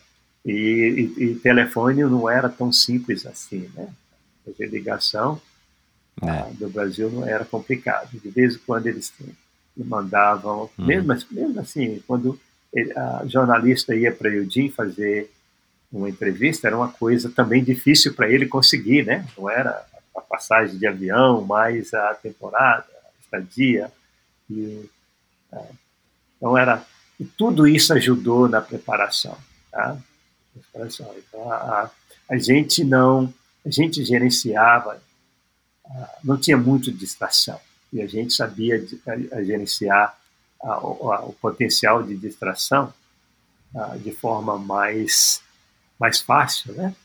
e, 0.47 1.13
e, 1.19 1.25
e, 1.25 1.35
telefone 1.37 2.05
não 2.05 2.31
era 2.31 2.49
tão 2.49 2.71
simples 2.71 3.27
assim, 3.27 3.69
né? 3.75 3.89
Fazer 4.45 4.67
ligação 4.67 5.41
é. 6.23 6.53
do 6.55 6.71
Brasil 6.71 7.11
não 7.11 7.27
era 7.27 7.45
complicado. 7.45 8.11
De 8.13 8.29
vez 8.31 8.55
em 8.55 8.59
quando 8.59 8.87
eles 8.87 9.13
mandavam, 9.77 10.71
uhum. 10.79 10.87
mesmo, 10.87 11.13
mesmo 11.33 11.61
assim, 11.61 12.01
quando 12.07 12.39
ele, 12.73 12.93
a 12.97 13.25
jornalista 13.27 13.97
ia 13.97 14.13
para 14.13 14.31
Eudim 14.31 14.71
fazer 14.71 15.29
uma 15.93 16.09
entrevista, 16.09 16.67
era 16.67 16.77
uma 16.77 16.89
coisa 16.89 17.31
também 17.31 17.65
difícil 17.65 18.15
para 18.15 18.29
ele 18.31 18.47
conseguir, 18.47 19.05
né? 19.05 19.27
Não 19.37 19.51
era 19.51 19.85
a 20.17 20.21
passagem 20.21 20.79
de 20.79 20.87
avião, 20.87 21.43
mais 21.43 21.93
a 21.93 22.15
temporada, 22.15 22.87
estadia. 23.21 23.91
E, 24.49 24.89
é, 25.53 25.63
então, 26.37 26.57
era, 26.57 26.85
e 27.19 27.25
tudo 27.25 27.67
isso 27.67 27.93
ajudou 27.93 28.49
na 28.49 28.61
preparação. 28.61 29.37
Tá? 29.71 29.97
preparação. 30.53 31.15
Então, 31.17 31.51
a, 31.53 31.91
a, 32.29 32.39
gente 32.39 32.85
não, 32.85 33.33
a 33.65 33.71
gente 33.71 34.05
gerenciava, 34.05 35.01
não 36.23 36.37
tinha 36.37 36.57
muito 36.57 36.93
distração. 36.93 37.61
E 37.93 38.01
a 38.01 38.07
gente 38.07 38.33
sabia 38.33 38.85
a, 39.07 39.37
a 39.39 39.43
gerenciar 39.43 40.17
o 40.63 41.35
potencial 41.41 42.03
de 42.03 42.17
distração 42.17 42.93
de 44.03 44.13
forma 44.13 44.59
mais, 44.59 45.41
mais 46.01 46.19
fácil, 46.21 46.73
né? 46.73 46.97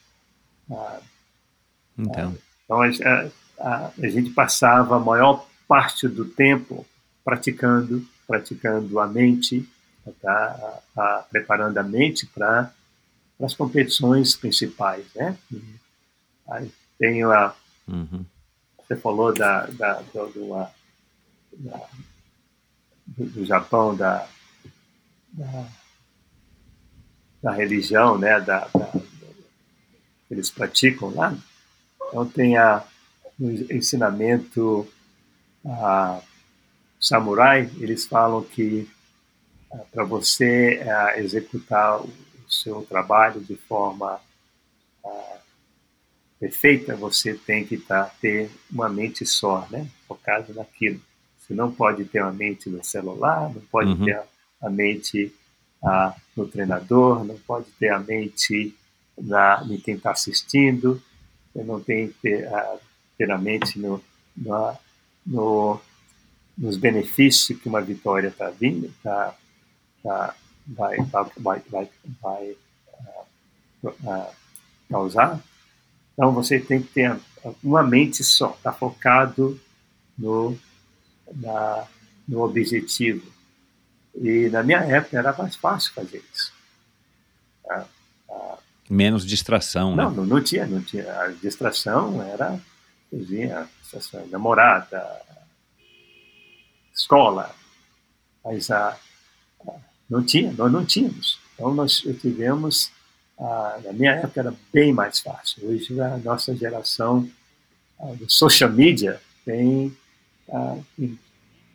Então, 1.97 2.37
então 2.63 2.81
a, 2.81 2.87
a, 3.59 3.91
a 4.01 4.07
gente 4.07 4.29
passava 4.31 4.95
a 4.95 4.99
maior 4.99 5.45
parte 5.67 6.07
do 6.07 6.23
tempo 6.23 6.85
praticando, 7.23 8.07
praticando 8.25 8.99
a 8.99 9.07
mente, 9.07 9.67
tá? 10.21 10.79
a, 10.95 11.25
preparando 11.29 11.77
a 11.77 11.83
mente 11.83 12.25
para 12.27 12.71
as 13.41 13.53
competições 13.53 14.35
principais, 14.35 15.05
né? 15.13 15.37
Aí 16.49 16.71
tenho 16.97 17.31
a, 17.31 17.53
uhum. 17.87 18.25
você 18.77 18.95
falou 18.95 19.33
da, 19.33 19.65
da, 19.65 20.01
do, 20.01 20.27
do, 20.29 20.67
da, 21.57 21.81
do, 23.07 23.25
do 23.25 23.45
Japão, 23.45 23.95
da, 23.95 24.27
da, 25.33 25.67
da, 27.45 27.51
religião, 27.51 28.17
né? 28.17 28.39
Da, 28.39 28.67
da, 28.73 28.91
que 30.27 30.33
eles 30.33 30.49
praticam 30.49 31.13
lá. 31.13 31.37
Então 32.07 32.25
tem 32.25 32.57
a, 32.57 32.83
ensinamento 33.39 34.87
a 35.65 36.21
samurai, 36.99 37.69
eles 37.79 38.05
falam 38.05 38.43
que 38.43 38.89
ah, 39.71 39.83
para 39.91 40.03
você 40.03 40.81
uh, 40.83 41.19
executar 41.19 42.01
o 42.01 42.11
seu 42.47 42.81
trabalho 42.83 43.41
de 43.41 43.55
forma 43.55 44.19
uh, 45.03 45.37
perfeita, 46.39 46.95
você 46.95 47.33
tem 47.33 47.65
que 47.65 47.77
tá, 47.77 48.05
ter 48.21 48.49
uma 48.71 48.89
mente 48.89 49.25
só, 49.25 49.67
né? 49.69 49.87
focada 50.07 50.53
naquilo. 50.53 50.99
Você 51.37 51.53
não 51.53 51.71
pode 51.71 52.05
ter 52.05 52.21
uma 52.21 52.33
mente 52.33 52.69
no 52.69 52.83
celular, 52.83 53.53
não 53.53 53.61
pode 53.71 53.91
uhum. 53.91 54.05
ter 54.05 54.19
a 54.61 54.69
mente 54.69 55.33
uh, 55.85 56.13
no 56.35 56.47
treinador, 56.47 57.23
não 57.23 57.37
pode 57.37 57.67
ter 57.79 57.89
a 57.89 57.99
mente 57.99 58.75
na, 59.17 59.65
em 59.69 59.77
quem 59.77 59.95
está 59.95 60.11
assistindo, 60.11 61.01
não 61.53 61.79
tem 61.79 62.09
que 62.09 62.15
ter, 62.15 62.49
ter 63.17 63.31
a 63.31 63.37
mente 63.37 63.79
no, 63.79 64.03
na, 64.35 64.77
no, 65.25 65.79
nos 66.57 66.75
benefícios 66.75 67.57
que 67.57 67.69
uma 67.69 67.81
vitória 67.81 68.27
está 68.27 68.49
vindo, 68.49 68.93
tá, 69.01 69.35
tá, 70.03 70.35
vai, 70.67 70.97
vai, 71.37 71.61
vai, 71.69 71.89
vai 72.21 72.55
uh, 73.83 73.87
uh, 73.87 74.27
causar. 74.89 75.39
Então 76.13 76.31
você 76.33 76.59
tem 76.59 76.81
que 76.81 76.89
ter 76.89 77.17
uma 77.63 77.83
mente 77.83 78.23
só, 78.23 78.51
está 78.51 78.71
focado 78.71 79.59
no, 80.17 80.57
na, 81.33 81.87
no 82.27 82.41
objetivo. 82.41 83.34
E 84.21 84.49
na 84.49 84.63
minha 84.63 84.79
época 84.79 85.17
era 85.17 85.33
mais 85.33 85.55
fácil 85.55 85.93
fazer 85.93 86.23
isso. 86.33 86.53
Tá? 87.63 87.85
Menos 88.89 89.25
distração, 89.25 89.95
não, 89.95 90.11
né? 90.11 90.17
Não, 90.17 90.25
não 90.25 90.43
tinha, 90.43 90.65
não 90.65 90.81
tinha. 90.81 91.11
A 91.21 91.27
distração 91.29 92.21
era 92.21 92.59
cozinha, 93.09 93.67
namorada, 94.29 95.21
escola. 96.93 97.53
Mas 98.43 98.69
a, 98.69 98.95
a, 99.67 99.73
não 100.09 100.23
tinha, 100.23 100.51
nós 100.53 100.71
não 100.71 100.85
tínhamos. 100.85 101.39
Então 101.53 101.73
nós 101.73 102.01
tivemos, 102.21 102.91
a, 103.39 103.79
na 103.83 103.93
minha 103.93 104.11
época 104.11 104.39
era 104.39 104.53
bem 104.71 104.93
mais 104.93 105.19
fácil. 105.19 105.67
Hoje 105.67 105.99
a 105.99 106.17
nossa 106.17 106.55
geração 106.55 107.27
do 108.19 108.29
social 108.29 108.69
media 108.69 109.19
tem, 109.43 109.95
tem 110.95 111.19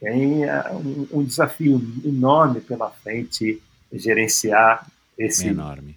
um, 0.02 1.18
um, 1.18 1.24
desafio 1.24 1.81
enorme 2.05 2.60
pela 2.60 2.90
frente 2.90 3.62
gerenciar 3.93 4.90
esse, 5.18 5.48
enorme. 5.48 5.97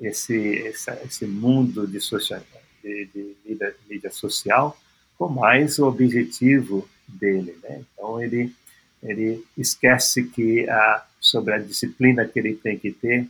esse, 0.00 0.34
esse, 0.34 0.90
esse 1.04 1.26
mundo 1.26 1.86
de, 1.86 2.00
social, 2.00 2.40
de, 2.82 3.06
de 3.06 3.36
mídia, 3.44 3.74
mídia, 3.88 4.10
social 4.10 4.76
com 5.18 5.28
mais 5.28 5.78
o 5.78 5.86
objetivo 5.86 6.88
dele. 7.06 7.58
Né? 7.62 7.82
Então, 7.92 8.22
ele, 8.22 8.54
ele 9.02 9.44
esquece 9.56 10.24
que 10.24 10.68
a, 10.70 11.04
sobre 11.20 11.52
a 11.52 11.58
disciplina 11.58 12.26
que 12.26 12.38
ele 12.38 12.54
tem 12.54 12.78
que 12.78 12.90
ter 12.90 13.28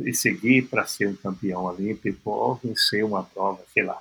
e 0.00 0.14
seguir 0.14 0.68
para 0.68 0.86
ser 0.86 1.08
um 1.08 1.16
campeão 1.16 1.64
olímpico 1.64 2.30
ou 2.30 2.54
vencer 2.54 3.04
uma 3.04 3.22
prova, 3.22 3.62
sei 3.74 3.82
lá. 3.82 4.00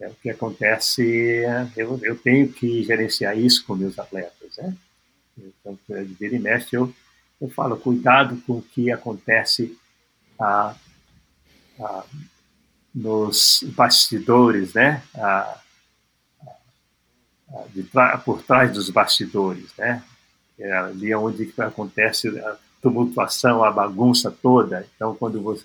É 0.00 0.08
o 0.08 0.14
que 0.14 0.30
acontece, 0.30 1.42
eu, 1.76 2.00
eu 2.02 2.16
tenho 2.16 2.50
que 2.50 2.82
gerenciar 2.82 3.38
isso 3.38 3.66
com 3.66 3.74
meus 3.74 3.98
atletas, 3.98 4.56
né? 4.56 4.74
Então, 5.36 5.78
de 5.86 6.14
vira 6.14 6.36
e 6.36 6.38
mexe, 6.38 6.74
eu, 6.74 6.92
eu 7.38 7.50
falo, 7.50 7.76
cuidado 7.76 8.40
com 8.46 8.54
o 8.54 8.62
que 8.62 8.90
acontece 8.90 9.78
ah, 10.38 10.74
nos 12.94 13.62
bastidores, 13.76 14.72
né? 14.72 15.02
Ah, 15.14 15.60
por 18.24 18.42
trás 18.42 18.72
dos 18.72 18.88
bastidores, 18.88 19.70
né? 19.76 20.02
É 20.58 20.72
ali 20.72 21.14
onde 21.14 21.52
acontece 21.58 22.28
a 22.38 22.56
tumultuação, 22.80 23.62
a 23.62 23.70
bagunça 23.70 24.30
toda. 24.30 24.86
Então, 24.94 25.14
quando 25.14 25.42
você, 25.42 25.64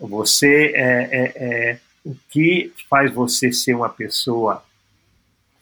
você 0.00 0.72
é, 0.74 1.08
é, 1.12 1.32
é 1.36 1.80
o 2.04 2.14
que 2.30 2.72
faz 2.88 3.12
você 3.12 3.52
ser 3.52 3.74
uma 3.74 3.88
pessoa 3.88 4.64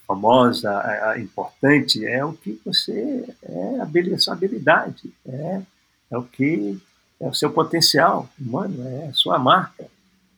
famosa, 0.07 0.73
importante, 1.19 2.07
é 2.07 2.25
o 2.25 2.33
que 2.33 2.59
você 2.65 3.25
é, 3.43 3.81
a 3.81 4.19
sua 4.19 4.33
habilidade, 4.35 5.13
é, 5.27 5.61
é 6.11 6.17
o 6.17 6.23
que 6.23 6.81
é 7.21 7.27
o 7.27 7.35
seu 7.35 7.51
potencial 7.51 8.29
humano, 8.41 8.89
é 8.89 9.09
a 9.09 9.13
sua 9.13 9.39
marca, 9.39 9.87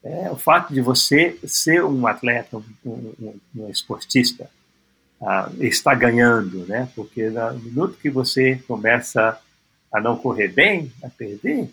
é 0.02 0.30
o 0.30 0.36
fato 0.36 0.72
de 0.74 0.80
você 0.80 1.38
ser 1.46 1.84
um 1.84 2.06
atleta, 2.06 2.56
um, 2.56 2.64
um, 2.84 3.40
um 3.54 3.70
esportista, 3.70 4.50
uh, 5.20 5.62
está 5.62 5.94
ganhando, 5.94 6.66
né? 6.66 6.88
Porque 6.96 7.28
no 7.28 7.60
minuto 7.60 7.98
que 7.98 8.08
você 8.08 8.56
começa 8.66 9.38
a 9.92 10.00
não 10.00 10.16
correr 10.16 10.48
bem, 10.48 10.90
a 11.04 11.08
perder, 11.10 11.68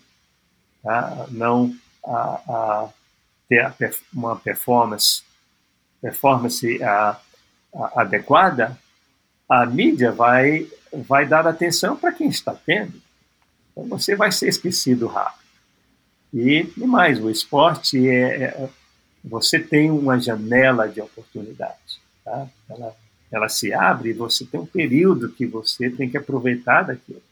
não 1.30 1.74
a 2.04 2.88
ter 3.48 3.94
uma 4.12 4.36
performance 4.36 5.22
performance 6.00 6.82
a, 6.82 7.20
a, 7.74 8.02
adequada, 8.02 8.78
a 9.48 9.66
mídia 9.66 10.12
vai 10.12 10.68
vai 11.06 11.26
dar 11.26 11.46
atenção 11.46 11.96
para 11.96 12.12
quem 12.12 12.28
está 12.28 12.54
tendo. 12.54 12.94
Então 13.72 13.84
você 13.88 14.14
vai 14.14 14.32
ser 14.32 14.48
esquecido 14.48 15.06
rápido. 15.06 15.48
E, 16.32 16.72
e 16.76 16.86
mais, 16.86 17.20
o 17.20 17.30
esporte 17.30 18.08
é, 18.08 18.44
é, 18.44 18.68
você 19.24 19.58
tem 19.58 19.90
uma 19.90 20.18
janela 20.18 20.88
de 20.88 21.00
oportunidade, 21.00 22.00
tá? 22.24 22.46
Ela 22.68 22.94
ela 23.30 23.48
se 23.48 23.74
abre 23.74 24.10
e 24.10 24.14
você 24.14 24.44
tem 24.46 24.58
um 24.58 24.66
período 24.66 25.30
que 25.30 25.44
você 25.44 25.90
tem 25.90 26.08
que 26.08 26.16
aproveitar 26.16 26.82
daquilo. 26.82 27.22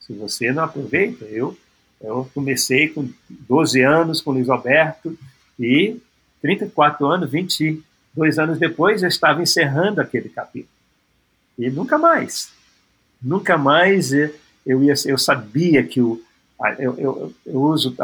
Se 0.00 0.14
você 0.14 0.50
não 0.52 0.64
aproveita, 0.64 1.24
eu 1.26 1.56
eu 2.00 2.30
comecei 2.34 2.88
com 2.88 3.08
12 3.28 3.80
anos 3.82 4.20
com 4.20 4.30
o 4.30 4.34
Luiz 4.34 4.48
Alberto 4.48 5.18
e 5.58 6.00
34 6.42 7.06
anos, 7.06 7.30
22 7.30 8.38
anos 8.38 8.58
depois, 8.58 9.02
eu 9.02 9.08
estava 9.08 9.42
encerrando 9.42 10.00
aquele 10.00 10.28
capítulo. 10.28 10.68
E 11.58 11.70
nunca 11.70 11.96
mais. 11.96 12.52
Nunca 13.22 13.56
mais 13.56 14.12
eu, 14.12 14.82
ia, 14.82 14.94
eu 15.06 15.16
sabia 15.16 15.82
que 15.82 16.00
o, 16.00 16.22
eu, 16.78 16.98
eu, 16.98 17.34
eu 17.46 17.62
uso 17.62 17.94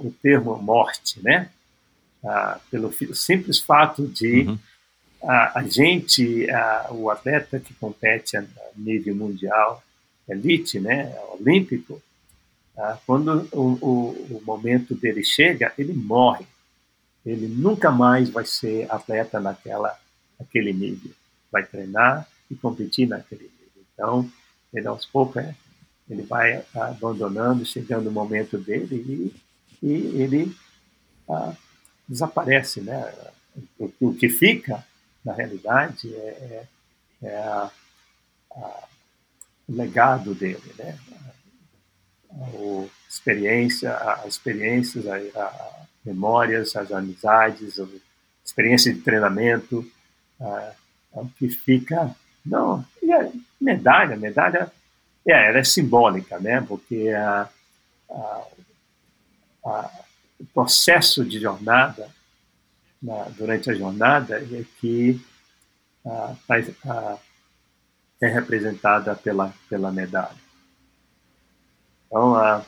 o 0.00 0.14
termo 0.22 0.56
morte, 0.56 1.20
né? 1.22 1.50
Ah, 2.24 2.60
pelo 2.70 2.92
simples 3.14 3.58
fato 3.58 4.06
de 4.06 4.42
uhum. 4.42 4.58
a, 5.22 5.60
a, 5.60 5.62
gente, 5.62 6.46
o 6.90 7.08
atleta 7.08 7.58
que 7.58 7.72
compete 7.74 8.36
a 8.36 8.44
nível 8.76 9.14
mundial, 9.14 9.82
elite, 10.28 10.78
né, 10.78 11.14
olímpico, 11.38 12.00
ah, 12.76 12.98
quando 13.06 13.48
o, 13.52 13.78
o, 13.80 14.36
o 14.36 14.42
momento 14.44 14.94
dele 14.94 15.24
chega, 15.24 15.72
ele 15.78 15.94
morre 15.94 16.44
ele 17.24 17.48
nunca 17.48 17.90
mais 17.90 18.30
vai 18.30 18.44
ser 18.44 18.90
atleta 18.90 19.38
naquela, 19.38 19.98
naquele 20.38 20.72
nível. 20.72 21.12
Vai 21.50 21.64
treinar 21.64 22.26
e 22.50 22.54
competir 22.54 23.08
naquele 23.08 23.42
nível. 23.42 23.84
Então, 23.92 24.30
ele 24.72 24.86
aos 24.86 25.04
poucos, 25.04 25.42
é, 25.42 25.54
ele 26.08 26.22
vai 26.22 26.64
abandonando, 26.74 27.64
chegando 27.64 28.08
o 28.08 28.12
momento 28.12 28.58
dele 28.58 29.34
e, 29.82 29.86
e 29.86 30.22
ele 30.22 30.56
ah, 31.28 31.54
desaparece, 32.08 32.80
né? 32.80 33.12
O, 33.78 33.92
o, 34.00 34.14
que 34.14 34.28
fica, 34.28 34.84
na 35.24 35.32
realidade, 35.32 36.12
é, 36.14 36.18
é, 36.18 36.66
é 37.22 37.36
a, 37.36 37.70
a, 38.52 38.88
o 39.68 39.74
legado 39.74 40.34
dele, 40.34 40.74
né? 40.78 40.98
A, 42.30 42.44
a 42.44 42.86
experiência, 43.08 43.94
as 43.94 44.26
experiências, 44.26 45.06
a, 45.06 45.16
a 45.16 45.79
memórias, 46.04 46.74
as 46.76 46.90
amizades, 46.92 47.78
a 47.78 47.86
experiência 48.44 48.92
de 48.92 49.00
treinamento, 49.00 49.86
uh, 50.40 50.72
o 51.12 51.28
que 51.30 51.48
fica. 51.48 52.14
Não, 52.44 52.84
e 53.02 53.12
a 53.12 53.30
medalha, 53.60 54.16
medalha, 54.16 54.72
é, 55.26 55.48
ela 55.48 55.58
é 55.58 55.64
simbólica, 55.64 56.38
né? 56.38 56.60
Porque 56.66 57.10
a, 57.10 57.48
a, 58.10 58.42
a, 59.64 59.90
o 60.38 60.44
processo 60.46 61.24
de 61.24 61.38
jornada, 61.38 62.08
na, 63.02 63.24
durante 63.36 63.70
a 63.70 63.74
jornada, 63.74 64.38
é 64.38 64.64
que 64.80 65.20
é 68.20 68.26
representada 68.28 69.14
pela, 69.14 69.52
pela 69.68 69.92
medalha. 69.92 70.36
Então, 72.06 72.32
uh, 72.32 72.64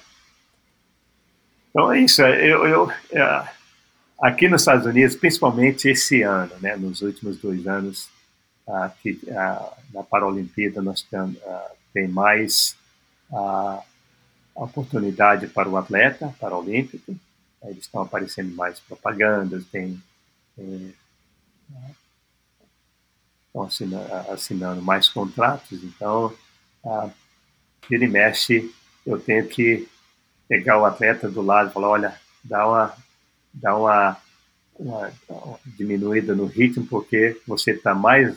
então 1.72 1.90
é 1.90 2.00
isso. 2.00 2.22
É, 2.22 2.46
eu, 2.46 2.66
eu, 2.66 2.92
é, 3.10 3.48
aqui 4.20 4.46
nos 4.48 4.60
Estados 4.60 4.86
Unidos, 4.86 5.16
principalmente 5.16 5.88
esse 5.88 6.22
ano, 6.22 6.52
né, 6.60 6.76
nos 6.76 7.00
últimos 7.00 7.38
dois 7.38 7.66
anos, 7.66 8.08
aqui, 8.68 9.18
na 9.92 10.02
Paralimpíada 10.08 10.80
nós 10.80 11.02
tem, 11.02 11.36
tem 11.92 12.06
mais 12.06 12.76
oportunidade 14.54 15.46
para 15.48 15.68
o 15.68 15.76
atleta 15.76 16.32
paralímpico. 16.38 17.16
Eles 17.64 17.78
estão 17.78 18.02
aparecendo 18.02 18.54
mais 18.54 18.78
propagandas, 18.78 19.64
tem, 19.66 20.00
tem 20.54 20.94
estão 23.46 23.62
assinando, 23.62 24.14
assinando, 24.30 24.82
mais 24.82 25.08
contratos. 25.08 25.82
Então, 25.82 26.32
ele 27.90 28.06
mexe, 28.06 28.72
eu 29.06 29.18
tenho 29.18 29.46
que 29.46 29.88
pegar 30.48 30.78
o 30.78 30.84
atleta 30.84 31.28
do 31.28 31.42
lado 31.42 31.70
e 31.70 31.72
falar, 31.72 31.88
olha, 31.88 32.14
dá 32.42 32.66
uma, 32.66 32.94
dá 33.52 33.76
uma, 33.76 34.16
uma, 34.78 35.12
uma 35.28 35.58
diminuída 35.64 36.34
no 36.34 36.46
ritmo, 36.46 36.86
porque 36.86 37.40
você 37.46 37.72
está 37.72 37.94
mais 37.94 38.36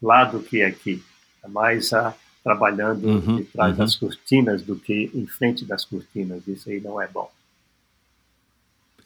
lá 0.00 0.24
do 0.24 0.40
que 0.40 0.62
aqui, 0.62 1.02
está 1.36 1.48
mais 1.48 1.92
ah, 1.92 2.14
trabalhando 2.42 3.06
uhum, 3.06 3.36
de 3.36 3.44
trás 3.44 3.72
uhum. 3.72 3.78
das 3.78 3.94
cortinas 3.94 4.62
do 4.62 4.76
que 4.76 5.10
em 5.14 5.26
frente 5.26 5.64
das 5.64 5.84
cortinas, 5.84 6.46
isso 6.48 6.68
aí 6.68 6.80
não 6.80 7.00
é 7.00 7.06
bom. 7.06 7.30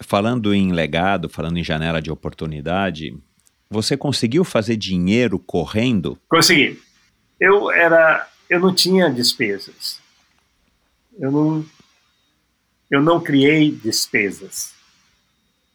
Falando 0.00 0.54
em 0.54 0.72
legado, 0.72 1.28
falando 1.28 1.58
em 1.58 1.64
janela 1.64 2.00
de 2.00 2.10
oportunidade, 2.10 3.16
você 3.68 3.96
conseguiu 3.96 4.44
fazer 4.44 4.76
dinheiro 4.76 5.38
correndo? 5.38 6.18
Consegui. 6.28 6.80
Eu 7.40 7.70
era, 7.70 8.26
eu 8.48 8.60
não 8.60 8.74
tinha 8.74 9.10
despesas 9.10 10.00
eu 11.18 11.30
não, 11.30 11.64
eu 12.90 13.02
não 13.02 13.20
criei 13.20 13.70
despesas. 13.70 14.74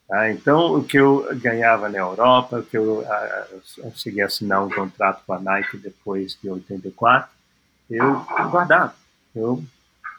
Tá? 0.08 0.32
Então, 0.32 0.76
o 0.76 0.84
que 0.84 0.98
eu 0.98 1.28
ganhava 1.36 1.88
na 1.88 1.98
Europa, 1.98 2.60
o 2.60 2.64
que 2.64 2.78
eu, 2.78 3.04
eu 3.78 3.92
cheguei 3.96 4.22
a 4.22 4.28
assinar 4.28 4.64
um 4.64 4.70
contrato 4.70 5.24
com 5.26 5.34
a 5.34 5.40
Nike 5.40 5.78
depois 5.78 6.38
de 6.42 6.50
84, 6.50 7.30
eu 7.90 8.26
guardava. 8.50 8.96
Eu, 9.36 9.64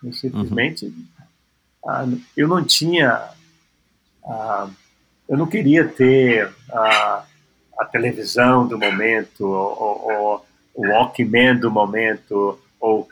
eu 0.02 0.12
simplesmente, 0.12 0.86
uhum. 0.86 1.07
ah, 1.86 2.07
eu 2.36 2.49
não 2.49 2.65
tinha, 2.65 3.28
ah, 4.25 4.68
eu 5.28 5.36
não 5.36 5.47
queria 5.47 5.86
ter 5.86 6.51
a, 6.73 7.25
a 7.78 7.84
televisão 7.84 8.67
do 8.67 8.78
momento, 8.78 9.47
ou, 9.47 10.10
ou, 10.10 10.47
o 10.75 10.89
Walkman 10.89 11.57
do 11.57 11.70
momento, 11.70 12.59
ou 12.81 13.07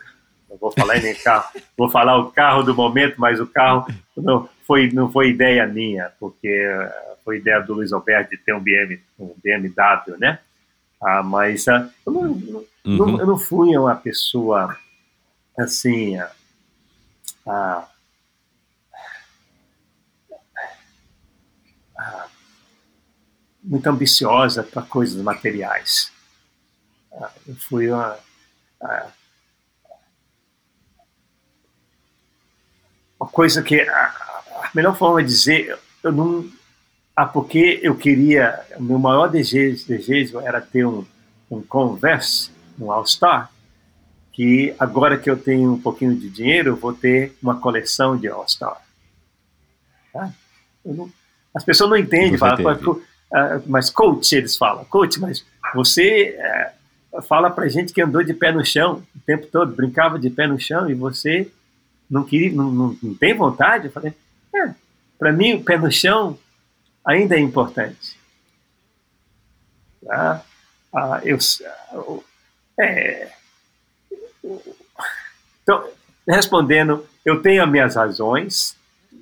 não 0.51 0.57
vou 0.59 0.73
falar 0.73 0.97
em 0.97 1.15
carro, 1.15 1.49
vou 1.79 1.89
falar 1.89 2.19
o 2.19 2.33
carro 2.33 2.65
do 2.65 2.75
momento, 2.75 3.15
mas 3.19 3.39
o 3.39 3.47
carro 3.47 3.87
não 4.17 4.49
foi, 4.67 4.91
não 4.91 5.11
foi 5.11 5.31
ideia 5.31 5.65
minha, 5.67 6.11
porque 6.19 6.49
eh, 6.49 7.17
foi 7.25 7.39
ideia 7.39 7.61
do 7.61 7.75
Luiz 7.75 7.93
Alberto 7.93 8.31
de 8.31 8.39
ter 8.39 8.53
um, 8.53 8.61
BM, 8.61 9.01
um 9.19 9.33
BMW, 9.43 10.19
né? 10.19 10.41
Ah, 11.01 11.23
mas 11.23 11.69
ah, 11.69 11.89
eu, 12.05 12.13
não, 12.13 12.23
uhum. 12.85 13.21
eu 13.21 13.27
não 13.27 13.39
fui 13.39 13.77
uma 13.77 13.95
pessoa 13.95 14.77
assim. 15.57 16.19
Ah, 16.19 16.33
ah, 17.47 17.89
ah 21.97 22.27
muito 23.63 23.87
ambiciosa 23.89 24.63
para 24.63 24.83
coisas 24.83 25.23
materiais. 25.23 26.13
Ah, 27.13 27.31
eu 27.47 27.55
fui 27.55 27.91
uma, 27.91 28.19
uma 33.21 33.29
coisa 33.29 33.63
que 33.63 33.81
a, 33.81 34.05
a 34.65 34.71
melhor 34.75 34.97
forma 34.97 35.23
de 35.23 35.29
dizer, 35.29 35.79
eu 36.03 36.11
não 36.11 36.51
ah, 37.21 37.27
porque 37.27 37.79
eu 37.83 37.95
queria, 37.95 38.61
o 38.77 38.83
meu 38.83 38.99
maior 38.99 39.29
desejo, 39.29 39.87
desejo 39.87 40.41
era 40.41 40.59
ter 40.59 40.87
um, 40.87 41.05
um 41.51 41.61
Converse, 41.61 42.51
um 42.81 42.91
All-Star, 42.91 43.51
que 44.33 44.75
agora 44.79 45.19
que 45.19 45.29
eu 45.29 45.37
tenho 45.37 45.75
um 45.75 45.79
pouquinho 45.79 46.17
de 46.17 46.31
dinheiro, 46.31 46.71
eu 46.71 46.77
vou 46.77 46.95
ter 46.95 47.37
uma 47.43 47.61
coleção 47.61 48.17
de 48.17 48.27
All-Star. 48.27 48.81
Tá? 50.15 50.33
as 51.55 51.63
pessoas 51.63 51.91
não 51.91 51.97
entendem, 51.97 52.39
falam, 52.39 52.75
uh, 52.75 53.03
mas 53.67 53.91
coach, 53.91 54.35
eles 54.35 54.57
falam, 54.57 54.85
coach, 54.87 55.21
mas 55.21 55.45
você 55.75 56.39
uh, 57.13 57.21
fala 57.21 57.51
pra 57.51 57.69
gente 57.69 57.93
que 57.93 58.01
andou 58.01 58.25
de 58.25 58.33
pé 58.33 58.51
no 58.51 58.65
chão 58.65 59.03
o 59.15 59.21
tempo 59.27 59.47
todo, 59.49 59.77
brincava 59.77 60.19
de 60.19 60.31
pé 60.31 60.47
no 60.47 60.59
chão 60.59 60.89
e 60.89 60.95
você 60.95 61.51
não 62.11 62.25
queria, 62.25 62.53
não, 62.53 62.71
não, 62.71 62.99
não 63.03 63.15
tem 63.15 63.35
vontade? 63.35 63.87
Eu 63.87 63.93
falei, 63.93 64.13
é, 64.55 64.75
para 65.19 65.33
mim 65.33 65.55
o 65.55 65.65
pé 65.65 65.79
no 65.79 65.91
chão 65.91 66.39
ainda 67.05 67.37
é 67.37 67.41
importante. 67.41 68.19
Tá? 70.05 70.45
Ah, 70.93 71.21
eu, 71.25 71.39
é, 72.79 73.31
então, 75.63 75.89
respondendo, 76.27 77.07
eu 77.25 77.41
tenho 77.41 77.63
as 77.63 77.71
minhas 77.71 77.95
razões 77.95 78.77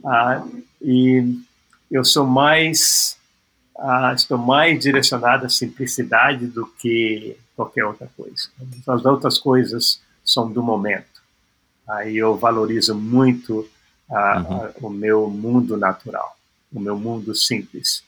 ah, 0.04 0.42
e 0.80 1.38
eu 1.90 2.04
sou 2.04 2.26
mais 2.26 3.18
ah, 3.78 4.12
estou 4.14 4.38
mais 4.38 4.80
direcionado 4.80 5.46
à 5.46 5.48
simplicidade 5.48 6.46
do 6.46 6.66
que 6.66 7.36
qualquer 7.54 7.84
outra 7.84 8.08
coisa. 8.16 8.48
As 8.86 9.04
outras 9.04 9.38
coisas 9.38 10.00
são 10.24 10.50
do 10.50 10.62
momento. 10.62 11.17
Aí 11.88 12.16
eu 12.16 12.36
valorizo 12.36 12.94
muito 12.94 13.68
ah, 14.10 14.72
uhum. 14.82 14.88
o 14.88 14.90
meu 14.90 15.30
mundo 15.30 15.76
natural 15.76 16.38
o 16.72 16.80
meu 16.80 16.98
mundo 16.98 17.34
simples. 17.34 18.02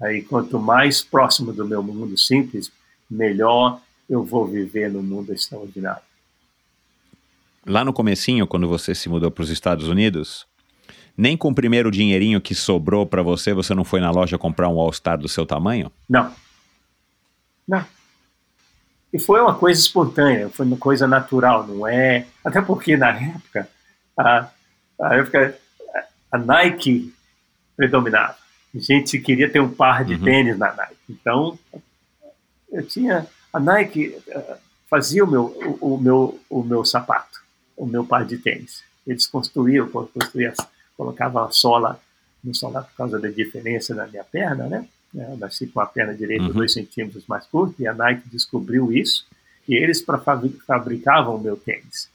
Aí, 0.00 0.22
quanto 0.22 0.58
mais 0.58 1.02
próximo 1.02 1.52
do 1.52 1.64
meu 1.66 1.82
mundo 1.82 2.16
simples, 2.18 2.70
melhor 3.10 3.80
eu 4.08 4.22
vou 4.22 4.46
viver 4.46 4.90
no 4.90 5.02
mundo 5.02 5.32
extraordinário. 5.32 6.02
Lá 7.66 7.84
no 7.84 7.92
comecinho, 7.92 8.46
quando 8.46 8.68
você 8.68 8.94
se 8.94 9.08
mudou 9.08 9.30
para 9.30 9.42
os 9.42 9.50
Estados 9.50 9.88
Unidos, 9.88 10.46
nem 11.16 11.36
com 11.36 11.48
o 11.48 11.54
primeiro 11.54 11.90
dinheirinho 11.90 12.40
que 12.40 12.54
sobrou 12.54 13.06
para 13.06 13.22
você, 13.22 13.54
você 13.54 13.74
não 13.74 13.84
foi 13.84 14.00
na 14.00 14.10
loja 14.10 14.36
comprar 14.36 14.68
um 14.68 14.78
All-Star 14.78 15.16
do 15.16 15.28
seu 15.28 15.46
tamanho? 15.46 15.90
Não. 16.08 16.30
Não. 17.66 17.86
E 19.14 19.18
foi 19.20 19.40
uma 19.40 19.54
coisa 19.54 19.80
espontânea, 19.80 20.48
foi 20.48 20.66
uma 20.66 20.76
coisa 20.76 21.06
natural, 21.06 21.64
não 21.68 21.86
é? 21.86 22.26
Até 22.44 22.60
porque 22.60 22.96
na 22.96 23.10
época, 23.10 23.68
a, 24.18 24.50
a, 25.00 25.14
época, 25.14 25.56
a 26.32 26.36
Nike 26.36 27.14
predominava. 27.76 28.36
A 28.74 28.78
gente 28.80 29.20
queria 29.20 29.48
ter 29.48 29.60
um 29.60 29.70
par 29.72 30.04
de 30.04 30.14
uhum. 30.14 30.24
tênis 30.24 30.58
na 30.58 30.74
Nike. 30.74 30.96
Então, 31.08 31.56
eu 32.72 32.84
tinha. 32.84 33.24
A 33.52 33.60
Nike 33.60 34.20
uh, 34.26 34.56
fazia 34.90 35.22
o 35.22 35.30
meu, 35.30 35.44
o, 35.80 35.94
o, 35.94 35.96
meu, 35.96 36.40
o 36.50 36.62
meu 36.64 36.84
sapato, 36.84 37.40
o 37.76 37.86
meu 37.86 38.04
par 38.04 38.24
de 38.24 38.36
tênis. 38.36 38.82
Eles 39.06 39.28
construíam, 39.28 39.88
construíam 39.88 40.52
colocavam 40.96 41.44
a 41.44 41.52
sola 41.52 42.00
no 42.42 42.52
solar 42.52 42.82
por 42.82 42.96
causa 42.96 43.20
da 43.20 43.28
diferença 43.28 43.94
na 43.94 44.08
minha 44.08 44.24
perna, 44.24 44.66
né? 44.66 44.88
Eu 45.14 45.36
nasci 45.36 45.66
com 45.66 45.80
a 45.80 45.86
perna 45.86 46.12
direita 46.12 46.44
uhum. 46.44 46.52
dois 46.52 46.72
centímetros 46.72 47.24
mais 47.26 47.46
curta 47.46 47.80
e 47.80 47.86
a 47.86 47.94
Nike 47.94 48.28
descobriu 48.28 48.92
isso 48.92 49.24
e 49.68 49.74
eles 49.74 50.04
fabricavam 50.66 51.36
o 51.36 51.40
meu 51.40 51.56
tênis. 51.56 52.08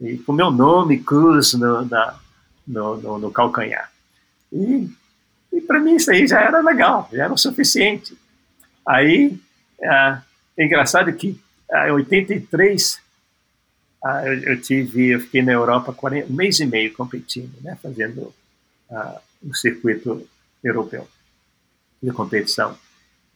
E 0.00 0.18
com 0.18 0.32
meu 0.32 0.50
nome, 0.50 1.02
Cruz, 1.02 1.54
no, 1.54 1.84
na, 1.86 2.18
no, 2.66 2.96
no, 2.96 3.18
no 3.18 3.30
calcanhar. 3.30 3.90
E, 4.52 4.88
e 5.52 5.60
para 5.62 5.80
mim 5.80 5.96
isso 5.96 6.10
aí 6.10 6.26
já 6.26 6.40
era 6.40 6.60
legal, 6.60 7.08
já 7.12 7.24
era 7.24 7.32
o 7.32 7.38
suficiente. 7.38 8.16
Aí, 8.86 9.38
é, 9.80 10.18
é 10.58 10.66
engraçado 10.66 11.12
que 11.14 11.40
é, 11.70 11.88
em 11.88 11.92
83 11.92 13.00
é, 14.04 14.28
eu, 14.28 14.42
eu, 14.42 14.60
tive, 14.60 15.08
eu 15.08 15.20
fiquei 15.20 15.42
na 15.42 15.52
Europa 15.52 15.92
40, 15.92 16.30
um 16.30 16.36
mês 16.36 16.60
e 16.60 16.66
meio 16.66 16.92
competindo, 16.92 17.54
né, 17.62 17.76
fazendo 17.82 18.34
uh, 18.90 19.18
um 19.42 19.54
circuito 19.54 20.28
europeu 20.62 21.08
de 22.04 22.12
competição. 22.12 22.76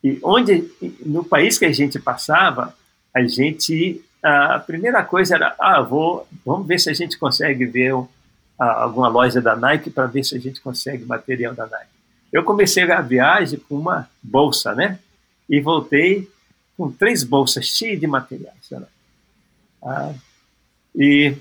E 0.02 0.18
onde, 0.22 0.70
no 1.04 1.24
país 1.24 1.58
que 1.58 1.64
a 1.64 1.72
gente 1.72 1.98
passava, 1.98 2.74
a 3.14 3.22
gente, 3.22 4.02
a 4.22 4.58
primeira 4.58 5.02
coisa 5.02 5.34
era, 5.34 5.56
ah, 5.58 5.80
vou, 5.80 6.28
vamos 6.44 6.66
ver 6.66 6.78
se 6.78 6.90
a 6.90 6.94
gente 6.94 7.18
consegue 7.18 7.64
ver 7.66 7.94
a 8.58 8.82
alguma 8.82 9.08
loja 9.08 9.40
da 9.40 9.56
Nike 9.56 9.90
para 9.90 10.06
ver 10.06 10.24
se 10.24 10.36
a 10.36 10.40
gente 10.40 10.60
consegue 10.60 11.04
material 11.04 11.54
da 11.54 11.66
Nike. 11.66 11.90
Eu 12.32 12.44
comecei 12.44 12.88
a 12.90 13.00
viagem 13.00 13.58
com 13.58 13.76
uma 13.76 14.08
bolsa, 14.22 14.74
né? 14.74 14.98
E 15.48 15.60
voltei 15.60 16.30
com 16.76 16.92
três 16.92 17.24
bolsas 17.24 17.64
cheias 17.64 17.98
de 17.98 18.06
materiais. 18.06 18.70
Né? 18.70 18.82
Ah, 19.82 20.12
e 20.94 21.34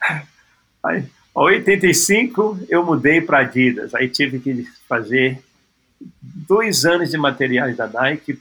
aí, 0.82 1.00
em 1.00 1.08
85 1.34 2.60
eu 2.68 2.84
mudei 2.84 3.20
para 3.20 3.40
Adidas. 3.40 3.94
Aí 3.94 4.08
tive 4.08 4.40
que 4.40 4.66
fazer 4.88 5.42
dois 6.20 6.84
anos 6.84 7.10
de 7.10 7.18
materiais 7.18 7.76
da 7.76 7.86
Nike 7.86 8.40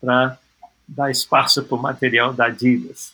para 0.00 0.38
dar 0.86 1.10
espaço 1.10 1.62
para 1.62 1.76
o 1.76 1.80
material 1.80 2.32
da 2.32 2.46
Adidas. 2.46 3.12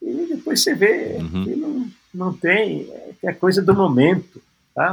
E 0.00 0.26
depois 0.28 0.62
você 0.62 0.74
vê 0.74 1.16
uhum. 1.18 1.44
que 1.44 1.56
não, 1.56 1.90
não 2.14 2.32
tem, 2.32 2.88
é 3.22 3.32
coisa 3.32 3.60
do 3.60 3.74
momento. 3.74 4.40
Tá? 4.74 4.92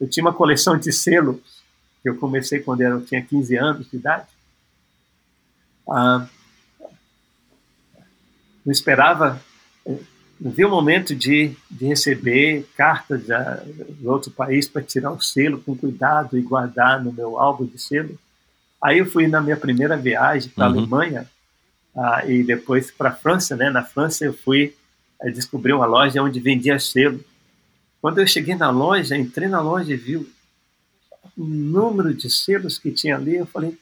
Eu 0.00 0.08
tinha 0.08 0.24
uma 0.24 0.32
coleção 0.32 0.76
de 0.76 0.92
selos, 0.92 1.62
que 2.02 2.08
eu 2.08 2.16
comecei 2.16 2.60
quando 2.60 2.82
eu 2.82 3.04
tinha 3.04 3.22
15 3.22 3.56
anos 3.56 3.90
de 3.90 3.96
idade. 3.96 4.26
Ah, 5.88 6.28
não 8.64 8.72
esperava, 8.72 9.40
vi 10.40 10.64
o 10.64 10.70
momento 10.70 11.14
de, 11.14 11.52
de 11.70 11.86
receber 11.86 12.66
cartas 12.76 13.22
de, 13.24 14.06
outro 14.06 14.30
país 14.30 14.68
para 14.68 14.82
tirar 14.82 15.12
o 15.12 15.20
selo 15.20 15.60
com 15.60 15.76
cuidado 15.76 16.38
e 16.38 16.42
guardar 16.42 17.02
no 17.02 17.12
meu 17.12 17.38
álbum 17.38 17.64
de 17.64 17.78
selo. 17.78 18.18
Aí 18.82 18.98
eu 18.98 19.06
fui 19.06 19.26
na 19.26 19.40
minha 19.40 19.56
primeira 19.56 19.96
viagem 19.96 20.50
para 20.50 20.66
a 20.66 20.68
uhum. 20.70 20.78
Alemanha 20.78 21.26
ah, 21.96 22.24
e 22.26 22.42
depois 22.42 22.90
para 22.90 23.08
a 23.08 23.14
França. 23.14 23.56
Né? 23.56 23.70
Na 23.70 23.82
França 23.82 24.24
eu 24.24 24.34
fui 24.34 24.74
é, 25.20 25.30
descobri 25.30 25.72
uma 25.72 25.86
loja 25.86 26.22
onde 26.22 26.40
vendia 26.40 26.78
selo. 26.78 27.24
Quando 28.00 28.18
eu 28.18 28.26
cheguei 28.26 28.54
na 28.54 28.70
loja, 28.70 29.16
entrei 29.16 29.48
na 29.48 29.60
loja 29.60 29.92
e 29.92 29.96
vi 29.96 30.16
o 30.16 30.26
número 31.36 32.14
de 32.14 32.30
selos 32.30 32.78
que 32.78 32.90
tinha 32.90 33.16
ali, 33.16 33.36
eu 33.36 33.46
falei, 33.46 33.76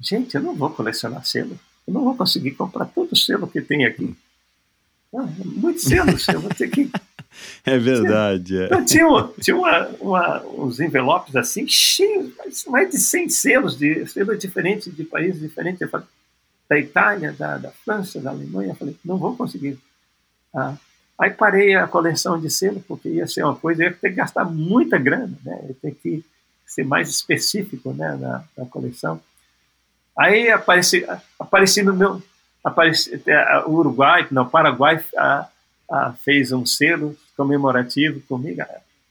gente, 0.00 0.34
eu 0.34 0.42
não 0.42 0.54
vou 0.54 0.70
colecionar 0.70 1.24
selo. 1.24 1.58
Eu 1.86 1.92
não 1.92 2.04
vou 2.04 2.16
conseguir 2.16 2.52
comprar 2.52 2.86
todo 2.86 3.12
o 3.12 3.16
selo 3.16 3.46
que 3.46 3.60
tem 3.60 3.84
aqui. 3.84 4.16
Ah, 5.14 5.28
muitos 5.44 5.84
selos, 5.84 6.26
eu 6.28 6.40
vou 6.40 6.50
ter 6.50 6.68
que... 6.68 6.90
É 7.66 7.78
verdade. 7.78 8.58
É. 8.58 8.64
Então, 8.66 8.84
tinha 8.84 9.30
tinha 9.40 9.56
uma, 9.56 9.88
uma, 10.00 10.42
uns 10.46 10.78
envelopes 10.78 11.34
assim, 11.34 11.66
cheios, 11.66 12.32
mais 12.68 12.90
de 12.90 12.98
100 12.98 13.28
selos, 13.28 13.76
de 13.76 14.06
selos 14.06 14.38
diferentes, 14.38 14.94
de 14.94 15.04
países 15.04 15.40
diferentes. 15.40 15.80
Eu 15.80 15.88
falei, 15.88 16.06
da 16.68 16.78
Itália, 16.78 17.32
da, 17.32 17.58
da 17.58 17.70
França, 17.70 18.20
da 18.20 18.30
Alemanha. 18.30 18.70
Eu 18.70 18.76
falei, 18.76 18.96
não 19.04 19.18
vou 19.18 19.36
conseguir 19.36 19.78
ah, 20.54 20.76
aí 21.18 21.30
parei 21.30 21.74
a 21.74 21.88
coleção 21.88 22.40
de 22.40 22.48
selo, 22.48 22.82
porque 22.86 23.08
ia 23.08 23.26
ser 23.26 23.44
uma 23.44 23.56
coisa, 23.56 23.82
eu 23.82 23.90
ia 23.90 23.96
ter 23.96 24.10
que 24.10 24.14
gastar 24.14 24.44
muita 24.44 24.96
grana, 24.96 25.36
né? 25.44 25.58
Eu 25.64 25.68
ia 25.70 25.74
ter 25.74 25.94
que 25.94 26.24
ser 26.64 26.84
mais 26.84 27.08
específico 27.08 27.92
né, 27.92 28.16
na, 28.16 28.44
na 28.56 28.66
coleção. 28.66 29.20
Aí 30.16 30.48
apareci, 30.48 31.04
apareci 31.38 31.82
no 31.82 31.92
meu. 31.92 32.22
Apareci, 32.64 33.22
o 33.66 33.72
Uruguai, 33.72 34.26
não, 34.30 34.44
o 34.44 34.48
Paraguai 34.48 35.04
a, 35.18 35.46
a, 35.90 36.12
fez 36.24 36.50
um 36.50 36.64
selo 36.64 37.14
comemorativo 37.36 38.20
comigo. 38.22 38.62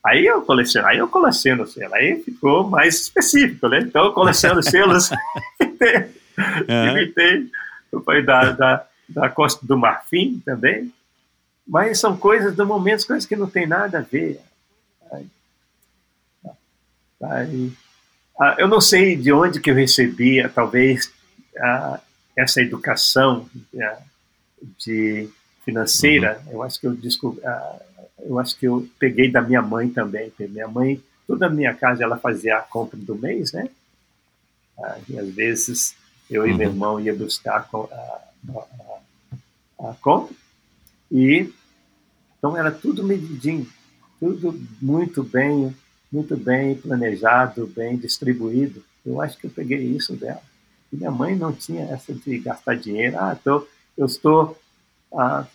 Aí 0.03 0.25
eu 0.25 0.41
coleciono, 0.41 0.87
aí 0.87 0.97
eu 0.97 1.07
coleciono 1.07 1.67
selo, 1.67 1.93
aí 1.93 2.21
ficou 2.23 2.67
mais 2.67 2.99
específico, 3.01 3.69
né? 3.69 3.79
Então 3.79 4.05
eu 4.05 4.13
coleciono 4.13 4.61
selos 4.63 5.09
imitei, 6.67 7.47
foi 8.03 8.23
da, 8.23 8.51
da, 8.51 8.85
da 9.07 9.29
Costa 9.29 9.65
do 9.65 9.77
Marfim 9.77 10.41
também, 10.43 10.91
mas 11.65 11.99
são 11.99 12.17
coisas 12.17 12.55
do 12.55 12.65
momento, 12.65 13.05
coisas 13.05 13.25
que 13.25 13.35
não 13.35 13.47
tem 13.47 13.67
nada 13.67 13.99
a 13.99 14.01
ver. 14.01 14.41
Ah, 18.39 18.55
eu 18.57 18.67
não 18.67 18.81
sei 18.81 19.15
de 19.15 19.31
onde 19.31 19.61
que 19.61 19.71
eu 19.71 19.75
recebia, 19.75 20.49
talvez, 20.49 21.11
essa 22.35 22.61
educação 22.61 23.49
de 24.77 25.29
financeira. 25.65 26.41
Uhum. 26.45 26.51
Eu 26.53 26.63
acho 26.63 26.79
que 26.79 26.87
eu 26.87 26.93
descobri, 26.95 27.41
eu 28.19 28.39
acho 28.39 28.57
que 28.57 28.65
eu 28.67 28.87
peguei 28.99 29.31
da 29.31 29.41
minha 29.41 29.61
mãe 29.61 29.89
também. 29.89 30.31
Minha 30.39 30.67
mãe, 30.67 31.01
toda 31.27 31.47
a 31.47 31.49
minha 31.49 31.73
casa, 31.73 32.03
ela 32.03 32.17
fazia 32.17 32.57
a 32.57 32.61
compra 32.61 32.97
do 32.97 33.15
mês, 33.15 33.53
né? 33.53 33.69
Ah, 34.77 34.97
e 35.07 35.19
às 35.19 35.29
vezes 35.29 35.95
eu 36.29 36.47
e 36.47 36.53
meu 36.53 36.67
Uhum. 36.67 36.73
irmão 36.73 36.99
ia 36.99 37.13
buscar 37.13 37.69
a, 37.71 37.77
a, 39.79 39.89
a 39.89 39.93
compra 40.01 40.35
e 41.11 41.53
então 42.37 42.57
era 42.57 42.71
tudo 42.71 43.03
medidinho, 43.03 43.67
tudo 44.19 44.59
muito 44.81 45.23
bem, 45.23 45.73
muito 46.11 46.35
bem 46.35 46.75
planejado, 46.75 47.67
bem 47.67 47.95
distribuído. 47.95 48.83
Eu 49.05 49.21
acho 49.21 49.37
que 49.37 49.45
eu 49.45 49.51
peguei 49.51 49.79
isso 49.79 50.13
dela. 50.15 50.41
E 50.93 50.97
minha 50.97 51.09
mãe 51.11 51.35
não 51.35 51.51
tinha 51.51 51.85
essa 51.85 52.13
de 52.13 52.37
gastar 52.37 52.75
dinheiro. 52.75 53.17
Ah, 53.17 53.35
tô, 53.43 53.67
eu 53.97 54.05
estou, 54.05 54.55
ah, 55.17 55.45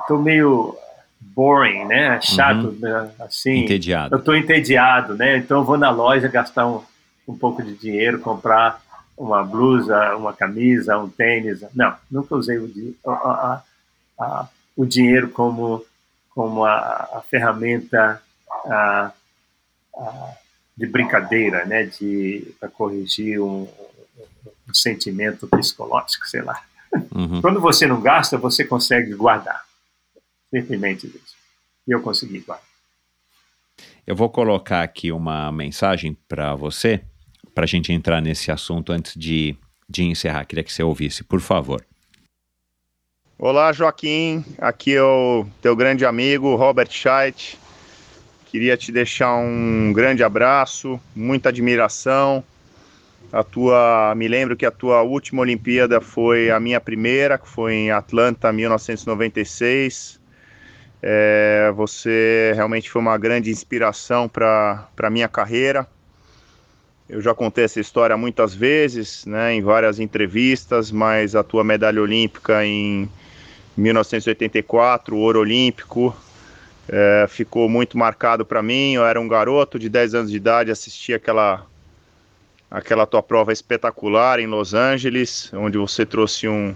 estou 0.00 0.18
meio 0.20 0.74
boring, 1.20 1.84
né? 1.84 2.18
Chato, 2.22 2.72
né? 2.72 3.10
assim. 3.20 3.64
Entediado. 3.64 4.14
Eu 4.14 4.18
estou 4.18 4.34
entediado, 4.34 5.14
né? 5.14 5.36
Então 5.36 5.58
eu 5.58 5.64
vou 5.64 5.76
na 5.76 5.90
loja 5.90 6.28
gastar 6.28 6.66
um, 6.66 6.82
um 7.28 7.36
pouco 7.36 7.62
de 7.62 7.74
dinheiro, 7.74 8.20
comprar 8.20 8.80
uma 9.18 9.42
blusa, 9.44 10.16
uma 10.16 10.32
camisa, 10.32 10.98
um 10.98 11.08
tênis. 11.08 11.62
Não, 11.74 11.94
nunca 12.10 12.34
usei 12.34 12.58
o, 12.58 12.70
a- 13.06 13.12
a- 13.12 13.62
a- 14.24 14.48
o 14.76 14.84
dinheiro 14.86 15.28
como, 15.30 15.84
como 16.34 16.64
a, 16.64 17.22
ferramenta 17.30 18.22
de 20.76 20.86
brincadeira, 20.86 21.64
né? 21.64 21.84
De 21.84 22.54
para 22.60 22.68
corrigir 22.68 23.40
um, 23.40 23.66
um 24.68 24.74
sentimento 24.74 25.46
psicológico, 25.48 26.26
sei 26.26 26.42
lá. 26.42 26.62
Uhum. 27.14 27.40
Quando 27.40 27.60
você 27.60 27.86
não 27.86 28.00
gasta, 28.00 28.36
você 28.36 28.64
consegue 28.64 29.14
guardar. 29.14 29.64
Simplesmente 30.50 31.06
isso. 31.06 31.36
E 31.86 31.92
eu 31.92 32.00
consegui 32.00 32.40
guardar. 32.40 32.66
Eu 34.06 34.14
vou 34.14 34.30
colocar 34.30 34.82
aqui 34.82 35.10
uma 35.10 35.50
mensagem 35.50 36.16
para 36.28 36.54
você, 36.54 37.02
para 37.54 37.64
a 37.64 37.66
gente 37.66 37.92
entrar 37.92 38.20
nesse 38.20 38.50
assunto 38.50 38.92
antes 38.92 39.14
de, 39.16 39.56
de 39.88 40.04
encerrar. 40.04 40.44
Queria 40.44 40.64
que 40.64 40.72
você 40.72 40.82
ouvisse, 40.82 41.24
por 41.24 41.40
favor. 41.40 41.84
Olá, 43.38 43.72
Joaquim. 43.72 44.44
Aqui 44.58 44.94
é 44.94 45.02
o 45.02 45.44
teu 45.60 45.76
grande 45.76 46.06
amigo 46.06 46.54
Robert 46.54 46.90
Scheidt. 46.90 47.58
Queria 48.46 48.76
te 48.76 48.90
deixar 48.90 49.36
um 49.36 49.92
grande 49.92 50.22
abraço, 50.22 50.98
muita 51.14 51.50
admiração. 51.50 52.42
A 53.32 53.42
tua, 53.42 54.14
me 54.16 54.28
lembro 54.28 54.56
que 54.56 54.64
a 54.64 54.70
tua 54.70 55.02
última 55.02 55.42
Olimpíada 55.42 56.00
foi 56.00 56.50
a 56.50 56.60
minha 56.60 56.80
primeira, 56.80 57.36
que 57.36 57.48
foi 57.48 57.74
em 57.74 57.90
Atlanta, 57.90 58.52
1996. 58.52 60.20
É, 61.02 61.72
você 61.74 62.52
realmente 62.54 62.90
foi 62.90 63.02
uma 63.02 63.18
grande 63.18 63.50
inspiração 63.50 64.28
para 64.28 64.88
a 64.96 65.10
minha 65.10 65.28
carreira. 65.28 65.86
Eu 67.08 67.20
já 67.20 67.34
contei 67.34 67.64
essa 67.64 67.78
história 67.78 68.16
muitas 68.16 68.54
vezes, 68.54 69.24
né, 69.26 69.54
em 69.54 69.62
várias 69.62 70.00
entrevistas, 70.00 70.90
mas 70.90 71.36
a 71.36 71.44
tua 71.44 71.62
medalha 71.62 72.02
olímpica 72.02 72.64
em 72.64 73.08
1984, 73.76 75.14
o 75.14 75.20
ouro 75.20 75.40
olímpico, 75.40 76.16
é, 76.88 77.26
ficou 77.28 77.68
muito 77.68 77.96
marcado 77.96 78.44
para 78.44 78.62
mim. 78.62 78.94
Eu 78.94 79.04
era 79.04 79.20
um 79.20 79.28
garoto 79.28 79.78
de 79.78 79.88
10 79.88 80.14
anos 80.14 80.30
de 80.30 80.36
idade, 80.36 80.70
assisti 80.70 81.14
aquela, 81.14 81.64
aquela 82.70 83.06
tua 83.06 83.22
prova 83.22 83.52
espetacular 83.52 84.38
em 84.40 84.46
Los 84.46 84.74
Angeles, 84.74 85.50
onde 85.54 85.78
você 85.78 86.04
trouxe 86.04 86.48
um, 86.48 86.74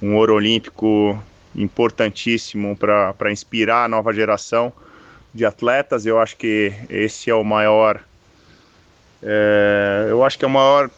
um 0.00 0.14
ouro 0.16 0.34
olímpico 0.34 1.22
importantíssimo 1.54 2.76
para 2.76 3.30
inspirar 3.30 3.84
a 3.84 3.88
nova 3.88 4.12
geração 4.12 4.72
de 5.34 5.44
atletas. 5.44 6.06
Eu 6.06 6.20
acho 6.20 6.36
que 6.36 6.72
esse 6.88 7.30
é 7.30 7.34
o 7.34 7.44
maior. 7.44 8.02
É, 9.22 10.06
eu 10.08 10.24
acho 10.24 10.38
que 10.38 10.44
é 10.44 10.48
o 10.48 10.50
maior 10.50 10.90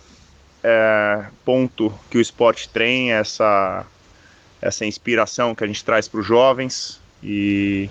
é, 0.62 1.24
ponto 1.44 1.92
que 2.10 2.16
o 2.16 2.20
esporte 2.20 2.68
tem, 2.68 3.12
essa, 3.12 3.84
essa 4.62 4.86
inspiração 4.86 5.54
que 5.54 5.62
a 5.62 5.66
gente 5.66 5.84
traz 5.84 6.08
para 6.08 6.20
os 6.20 6.26
jovens 6.26 7.00
e, 7.22 7.90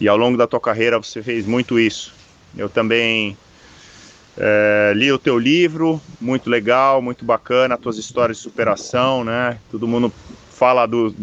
e 0.00 0.06
ao 0.06 0.16
longo 0.16 0.38
da 0.38 0.46
tua 0.46 0.60
carreira 0.60 0.98
você 0.98 1.22
fez 1.22 1.46
muito 1.46 1.80
isso. 1.80 2.14
Eu 2.56 2.68
também 2.68 3.36
é, 4.38 4.92
li 4.94 5.10
o 5.10 5.18
teu 5.18 5.38
livro, 5.38 6.00
muito 6.20 6.50
legal, 6.50 7.00
muito 7.00 7.24
bacana, 7.24 7.76
tuas 7.76 7.96
histórias 7.96 8.36
de 8.38 8.42
superação, 8.42 9.24
né? 9.24 9.58
Todo 9.70 9.88
mundo 9.88 10.12
fala 10.50 10.86
do, 10.86 11.14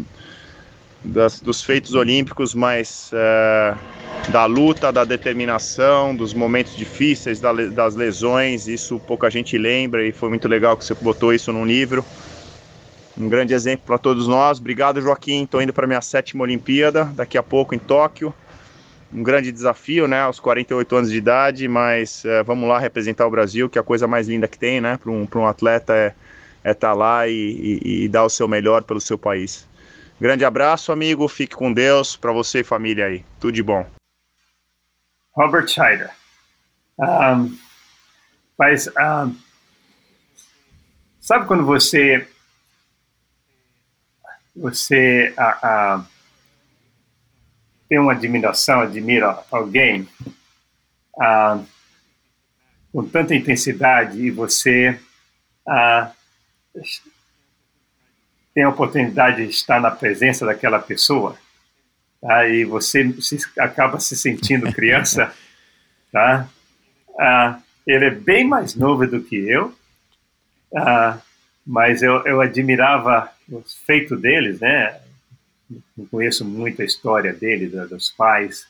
das, 1.03 1.39
dos 1.39 1.61
feitos 1.61 1.93
olímpicos, 1.93 2.55
mas 2.55 3.11
é, 3.13 3.75
da 4.29 4.45
luta, 4.45 4.91
da 4.91 5.03
determinação, 5.03 6.15
dos 6.15 6.33
momentos 6.33 6.75
difíceis, 6.75 7.39
da, 7.39 7.51
das 7.53 7.95
lesões, 7.95 8.67
isso 8.67 8.99
pouca 8.99 9.29
gente 9.29 9.57
lembra 9.57 10.05
e 10.05 10.11
foi 10.11 10.29
muito 10.29 10.47
legal 10.47 10.75
que 10.75 10.85
você 10.85 10.95
botou 10.95 11.33
isso 11.33 11.51
num 11.51 11.65
livro. 11.65 12.03
Um 13.15 13.29
grande 13.29 13.53
exemplo 13.53 13.85
para 13.85 13.99
todos 13.99 14.27
nós. 14.27 14.59
Obrigado, 14.59 14.99
Joaquim. 14.99 15.43
Estou 15.43 15.61
indo 15.61 15.71
para 15.71 15.85
minha 15.85 16.01
sétima 16.01 16.43
Olimpíada, 16.43 17.05
daqui 17.13 17.37
a 17.37 17.43
pouco 17.43 17.75
em 17.75 17.79
Tóquio. 17.79 18.33
Um 19.13 19.21
grande 19.21 19.51
desafio, 19.51 20.07
né? 20.07 20.21
Aos 20.21 20.39
48 20.39 20.95
anos 20.95 21.11
de 21.11 21.17
idade, 21.17 21.67
mas 21.67 22.25
é, 22.25 22.41
vamos 22.43 22.67
lá 22.67 22.79
representar 22.79 23.27
o 23.27 23.31
Brasil, 23.31 23.69
que 23.69 23.77
é 23.77 23.81
a 23.81 23.83
coisa 23.83 24.07
mais 24.07 24.27
linda 24.27 24.47
que 24.47 24.57
tem, 24.57 24.81
né? 24.81 24.97
Para 24.97 25.11
um, 25.11 25.27
um 25.35 25.47
atleta 25.47 25.93
é 25.93 26.07
estar 26.07 26.69
é 26.69 26.73
tá 26.73 26.93
lá 26.93 27.27
e, 27.27 27.79
e, 27.83 28.03
e 28.05 28.07
dar 28.07 28.23
o 28.23 28.29
seu 28.29 28.47
melhor 28.47 28.83
pelo 28.83 28.99
seu 28.99 29.17
país. 29.17 29.67
Grande 30.19 30.45
abraço, 30.45 30.91
amigo. 30.91 31.27
Fique 31.27 31.55
com 31.55 31.71
Deus 31.71 32.15
para 32.15 32.31
você 32.31 32.61
e 32.61 32.63
família 32.63 33.05
aí. 33.05 33.25
Tudo 33.39 33.53
de 33.53 33.61
bom. 33.61 33.85
Robert 35.35 35.67
Scheider. 35.67 36.09
Um, 36.97 37.57
mas 38.57 38.87
um, 38.87 39.35
sabe 41.19 41.45
quando 41.45 41.65
você 41.65 42.27
você 44.55 45.33
uh, 45.37 45.99
uh, 45.99 46.05
tem 47.87 47.99
uma 47.99 48.13
admiração, 48.13 48.81
admira 48.81 49.43
alguém 49.51 50.07
uh, 51.15 51.63
com 52.91 53.03
tanta 53.07 53.35
intensidade 53.35 54.19
e 54.19 54.31
você 54.31 54.99
tem 58.53 58.63
a 58.63 58.69
oportunidade 58.69 59.45
de 59.45 59.51
estar 59.51 59.79
na 59.79 59.89
presença 59.89 60.45
daquela 60.45 60.79
pessoa 60.79 61.37
tá? 62.21 62.47
e 62.47 62.63
você 62.63 63.11
se, 63.21 63.37
acaba 63.57 63.99
se 63.99 64.15
sentindo 64.15 64.71
criança, 64.71 65.33
tá? 66.11 66.47
Ah, 67.19 67.59
ele 67.85 68.05
é 68.05 68.09
bem 68.09 68.47
mais 68.47 68.75
novo 68.75 69.05
do 69.05 69.21
que 69.21 69.35
eu, 69.35 69.73
ah, 70.75 71.19
mas 71.65 72.01
eu, 72.01 72.25
eu 72.25 72.41
admirava 72.41 73.29
os 73.49 73.75
feitos 73.85 74.19
deles, 74.19 74.59
né? 74.59 74.99
Não 75.97 76.05
conheço 76.05 76.43
muito 76.45 76.81
a 76.81 76.85
história 76.85 77.33
dele, 77.33 77.67
dos 77.67 78.11
pais, 78.11 78.67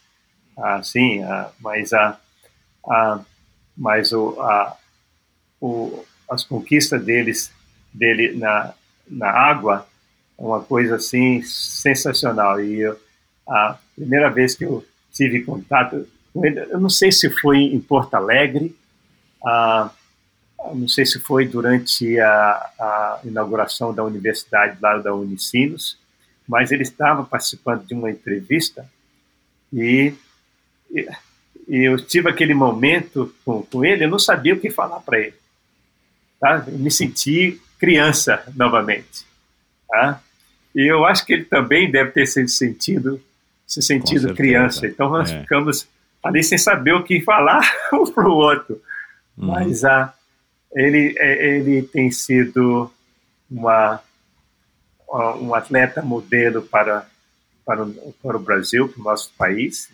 assim, 0.57 1.22
mas 1.59 1.93
a, 1.93 2.19
ah, 2.90 3.19
mas 3.75 4.11
o, 4.11 4.40
a, 4.41 4.77
o, 5.59 6.06
as 6.30 6.43
conquistas 6.43 7.03
deles, 7.03 7.51
dele 7.93 8.38
na, 8.38 8.73
na 9.07 9.30
água, 9.30 9.88
é 10.38 10.41
uma 10.41 10.61
coisa 10.61 10.95
assim 10.95 11.41
sensacional. 11.41 12.61
E 12.61 12.82
eu, 12.82 12.99
a 13.48 13.77
primeira 13.95 14.30
vez 14.30 14.56
que 14.56 14.65
eu 14.65 14.85
tive 15.11 15.43
contato 15.43 16.07
com 16.33 16.45
ele, 16.45 16.59
eu 16.59 16.80
não 16.80 16.90
sei 16.90 17.11
se 17.11 17.30
foi 17.30 17.59
em 17.59 17.80
Porto 17.80 18.15
Alegre, 18.15 18.75
ah, 19.45 19.91
não 20.73 20.88
sei 20.88 21.06
se 21.06 21.19
foi 21.19 21.48
durante 21.48 22.19
a, 22.19 22.69
a, 22.80 23.19
inauguração 23.23 23.93
da 23.93 24.03
universidade 24.03 24.77
lá 24.82 24.98
da 24.98 25.14
Unicinos, 25.14 25.99
mas 26.47 26.72
ele 26.72 26.83
estava 26.83 27.23
participando 27.23 27.85
de 27.85 27.93
uma 27.93 28.09
entrevista 28.09 28.85
e, 29.72 30.13
e, 30.91 31.07
eu 31.67 31.97
tive 31.97 32.30
aquele 32.30 32.53
momento 32.53 33.33
com, 33.43 33.63
com, 33.63 33.83
ele, 33.83 34.05
eu 34.05 34.09
não 34.09 34.19
sabia 34.19 34.53
o 34.53 34.59
que 34.59 34.69
falar 34.69 34.99
para 34.99 35.19
ele. 35.19 35.35
Tá? 36.39 36.63
Eu 36.67 36.77
me 36.77 36.91
senti 36.91 37.59
criança 37.80 38.43
novamente. 38.55 39.25
Tá? 39.89 40.22
E 40.75 40.81
eu 40.91 41.05
acho 41.05 41.25
que 41.25 41.33
ele 41.33 41.45
também 41.45 41.89
deve 41.89 42.11
ter 42.11 42.27
se 42.27 42.47
sentido 42.47 43.22
se 43.65 43.81
sentido 43.81 44.35
criança. 44.35 44.85
Então 44.85 45.09
nós 45.09 45.31
é. 45.31 45.41
ficamos 45.41 45.88
ali 46.23 46.43
sem 46.43 46.57
saber 46.57 46.93
o 46.93 47.03
que 47.03 47.22
falar 47.22 47.61
um 47.93 48.05
para 48.05 48.30
o 48.30 48.33
outro. 48.33 48.81
Uhum. 49.38 49.47
Mas 49.47 49.83
ah, 49.83 50.13
ele, 50.73 51.15
ele 51.19 51.81
tem 51.81 52.11
sido 52.11 52.91
uma, 53.49 53.99
um 55.14 55.53
atleta 55.53 56.01
modelo 56.01 56.61
para, 56.64 57.08
para, 57.66 57.83
o, 57.83 58.14
para 58.22 58.38
o 58.38 58.40
Brasil, 58.40 58.90
para 58.90 59.00
o 59.00 59.03
nosso 59.03 59.32
país, 59.38 59.90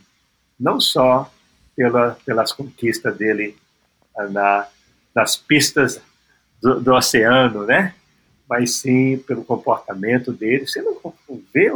não 0.60 0.80
só 0.80 1.32
pela, 1.76 2.18
pelas 2.26 2.52
conquistas 2.52 3.16
dele 3.18 3.58
na, 4.32 4.68
nas 5.14 5.36
pistas 5.36 6.02
do, 6.62 6.80
do 6.80 6.94
oceano, 6.94 7.66
né? 7.66 7.94
mas 8.50 8.76
sim 8.78 9.18
pelo 9.28 9.46
comportamento 9.46 10.34
dele. 10.34 10.66
Você 10.66 10.82
não 10.82 11.14
vê 11.54 11.72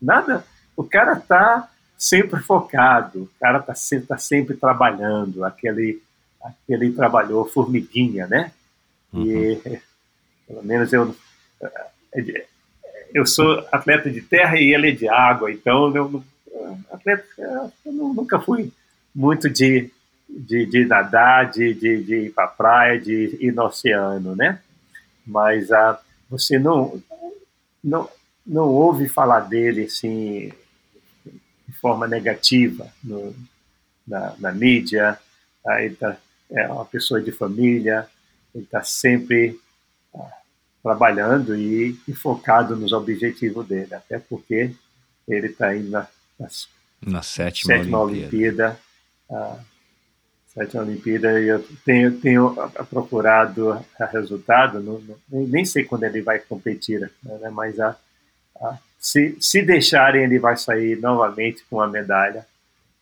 nada 0.00 0.44
o 0.76 0.84
cara 0.84 1.14
está 1.14 1.68
sempre 1.96 2.40
focado, 2.40 3.22
o 3.24 3.30
cara 3.40 3.58
está 3.58 3.74
sempre, 3.74 4.06
tá 4.06 4.16
sempre 4.16 4.54
trabalhando, 4.56 5.44
aquele, 5.44 6.00
aquele 6.40 6.92
trabalhou 6.92 7.44
formiguinha, 7.46 8.28
né? 8.28 8.52
Uhum. 9.12 9.24
E 9.24 9.80
pelo 10.46 10.62
menos 10.62 10.92
eu 10.92 11.16
eu 13.14 13.26
sou 13.26 13.66
atleta 13.72 14.10
de 14.10 14.20
terra 14.20 14.58
e 14.58 14.74
ele 14.74 14.90
é 14.90 14.92
de 14.92 15.08
água, 15.08 15.50
então 15.50 15.94
eu, 15.94 16.22
atleta, 16.90 17.24
eu 17.84 17.92
nunca 17.92 18.38
fui 18.40 18.72
muito 19.14 19.48
de, 19.48 19.90
de, 20.28 20.66
de 20.66 20.84
nadar, 20.84 21.50
de, 21.50 21.74
de, 21.74 22.02
de 22.02 22.16
ir 22.26 22.32
para 22.32 22.44
a 22.44 22.48
praia, 22.48 23.00
de 23.00 23.36
ir 23.40 23.52
no 23.52 23.64
oceano, 23.64 24.36
né? 24.36 24.60
Mas 25.26 25.70
ah, 25.72 26.00
você 26.28 26.58
não, 26.58 27.02
não, 27.82 28.08
não 28.46 28.68
ouve 28.68 29.08
falar 29.08 29.40
dele 29.40 29.84
assim 29.84 30.52
de 31.66 31.74
forma 31.80 32.06
negativa 32.06 32.90
no, 33.02 33.34
na, 34.06 34.34
na 34.38 34.52
mídia. 34.52 35.18
Ah, 35.66 35.82
ele 35.82 35.96
tá, 35.96 36.16
é 36.50 36.66
uma 36.68 36.84
pessoa 36.84 37.20
de 37.20 37.30
família, 37.32 38.08
ele 38.54 38.64
está 38.64 38.82
sempre 38.82 39.58
ah, 40.14 40.30
trabalhando 40.82 41.56
e, 41.56 41.98
e, 42.06 42.12
focado 42.12 42.76
nos 42.76 42.92
objetivos 42.92 43.66
dele, 43.66 43.94
até 43.94 44.18
porque 44.18 44.72
ele 45.26 45.46
está 45.48 45.68
aí 45.68 45.82
na, 45.82 46.06
nas, 46.38 46.68
na 47.00 47.22
sétima, 47.22 47.74
sétima 47.74 48.00
Olimpíada. 48.00 48.80
Olimpíada 49.28 49.68
sétima 50.58 50.82
Olimpíada 50.82 51.40
e 51.40 51.48
eu 51.48 51.64
tenho, 51.84 52.18
tenho 52.20 52.56
procurado 52.90 53.84
resultado, 54.10 54.80
não, 54.80 55.00
não, 55.00 55.46
nem 55.46 55.64
sei 55.64 55.84
quando 55.84 56.04
ele 56.04 56.20
vai 56.20 56.40
competir, 56.40 57.00
né, 57.22 57.50
mas 57.50 57.78
a, 57.78 57.96
a, 58.60 58.78
se, 58.98 59.36
se 59.40 59.62
deixarem 59.62 60.24
ele 60.24 60.38
vai 60.38 60.56
sair 60.56 60.98
novamente 61.00 61.64
com 61.70 61.80
a 61.80 61.86
medalha 61.86 62.44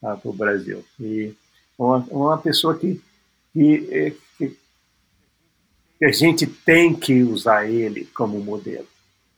para 0.01 0.21
o 0.25 0.33
Brasil. 0.33 0.85
E 1.01 1.35
uma, 1.79 1.99
uma 2.11 2.39
pessoa 2.39 2.77
que, 2.77 3.01
que, 3.53 3.79
que, 3.79 4.11
que 4.11 4.26
a 6.05 6.13
gente 6.13 6.47
tem 6.47 6.95
que 6.95 7.23
usar 7.23 7.69
ele 7.69 8.05
como 8.07 8.39
modelo, 8.39 8.87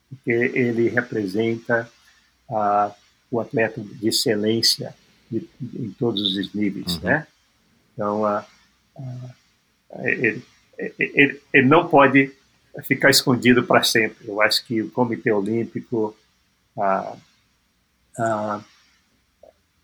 porque 0.09 0.31
ele 0.31 0.89
representa 0.89 1.91
uh, 2.49 2.93
o 3.31 3.41
atleta 3.41 3.81
de 3.81 4.09
excelência 4.09 4.95
de, 5.31 5.49
em 5.61 5.91
todos 5.99 6.37
os 6.37 6.53
níveis, 6.53 6.97
uhum. 6.97 7.03
né? 7.03 7.27
Então, 7.93 8.23
uh, 8.23 8.45
uh, 8.97 10.05
ele, 10.05 10.43
ele, 10.99 11.41
ele, 11.53 11.67
não 11.67 11.89
pode 11.89 12.33
ficar 12.85 13.11
escondido 13.11 13.62
para 13.65 13.83
sempre. 13.83 14.28
Eu 14.28 14.41
acho 14.41 14.65
que 14.65 14.83
o 14.83 14.91
Comitê 14.91 15.31
Olímpico 15.33 16.17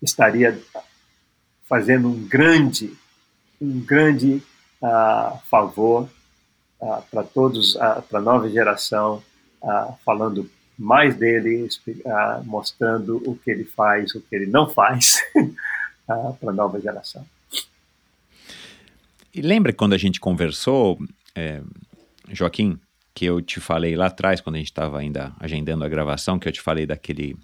estaria 0.01 0.57
fazendo 1.67 2.07
um 2.07 2.25
grande, 2.25 2.93
um 3.59 3.81
grande 3.81 4.41
favor 5.49 6.09
para 6.79 7.23
todos, 7.23 7.73
para 7.73 8.19
a 8.19 8.21
nova 8.21 8.49
geração, 8.49 9.23
falando 10.05 10.49
mais 10.77 11.15
dele, 11.15 11.67
mostrando 12.43 13.17
o 13.25 13.35
que 13.37 13.49
ele 13.49 13.63
faz, 13.63 14.13
o 14.13 14.21
que 14.21 14.35
ele 14.35 14.45
não 14.45 14.69
faz 14.69 15.21
para 16.07 16.35
a 16.49 16.53
nova 16.53 16.79
geração. 16.79 17.25
E 19.33 19.41
lembra 19.41 19.73
quando 19.73 19.93
a 19.93 19.97
gente 19.97 20.19
conversou, 20.19 20.97
é, 21.35 21.61
Joaquim, 22.29 22.79
que 23.13 23.25
eu 23.25 23.41
te 23.41 23.59
falei 23.59 23.95
lá 23.95 24.07
atrás, 24.07 24.39
quando 24.39 24.55
a 24.55 24.59
gente 24.59 24.67
estava 24.67 24.99
ainda 24.99 25.33
agendando 25.39 25.83
a 25.83 25.89
gravação, 25.89 26.39
que 26.39 26.47
eu 26.47 26.51
te 26.53 26.61
falei 26.61 26.85
daquele 26.85 27.37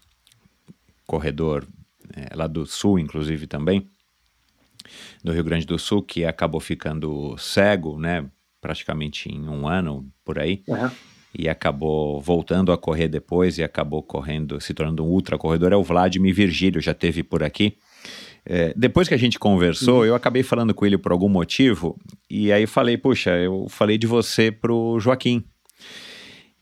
corredor 1.06 1.68
é, 2.16 2.35
lá 2.35 2.48
do 2.48 2.66
sul, 2.66 2.98
inclusive 3.00 3.48
também, 3.48 3.90
do 5.24 5.32
Rio 5.32 5.43
Grande 5.43 5.66
do 5.66 5.77
Sul, 5.77 6.01
que 6.01 6.26
acabou 6.26 6.60
ficando 6.60 7.38
cego, 7.38 8.00
né, 8.00 8.26
praticamente 8.61 9.30
em 9.30 9.49
um 9.49 9.67
ano 9.67 10.07
por 10.23 10.40
aí. 10.40 10.64
Uhum. 10.67 10.90
E 11.38 11.49
acabou 11.49 12.22
voltando 12.22 12.72
a 12.72 12.77
correr 12.77 13.07
depois 13.07 13.57
e 13.57 13.64
acabou 13.64 14.03
correndo, 14.03 14.61
se 14.61 14.73
tornando 14.73 15.03
um 15.03 15.07
ultra 15.07 15.38
corredor. 15.38 15.73
É 15.73 15.75
o 15.75 15.83
Vladimir 15.83 16.35
Virgílio, 16.35 16.81
já 16.81 16.93
teve 16.93 17.23
por 17.23 17.41
aqui. 17.41 17.77
É, 18.45 18.73
depois 18.75 19.07
que 19.07 19.14
a 19.14 19.17
gente 19.17 19.40
conversou, 19.40 19.99
uhum. 19.99 20.06
eu 20.06 20.15
acabei 20.15 20.43
falando 20.43 20.73
com 20.73 20.85
ele 20.85 20.98
por 20.98 21.11
algum 21.11 21.30
motivo, 21.30 21.95
e 22.30 22.51
aí 22.51 22.65
falei, 22.65 22.98
puxa, 22.98 23.31
eu 23.38 23.67
falei 23.69 23.98
de 23.98 24.07
você 24.07 24.51
pro 24.51 24.99
Joaquim. 24.99 25.43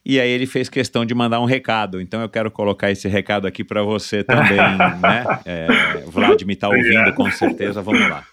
E 0.04 0.18
aí 0.18 0.30
ele 0.30 0.46
fez 0.46 0.68
questão 0.68 1.04
de 1.04 1.14
mandar 1.14 1.40
um 1.40 1.44
recado, 1.44 2.00
então 2.00 2.20
eu 2.20 2.28
quero 2.28 2.50
colocar 2.50 2.90
esse 2.90 3.06
recado 3.08 3.46
aqui 3.46 3.62
para 3.62 3.82
você 3.82 4.24
também, 4.24 4.56
né? 5.00 5.24
É, 5.44 5.66
Vladimir 6.06 6.54
está 6.54 6.68
ouvindo 6.68 7.12
com 7.14 7.30
certeza, 7.30 7.82
vamos 7.82 8.08
lá. 8.08 8.24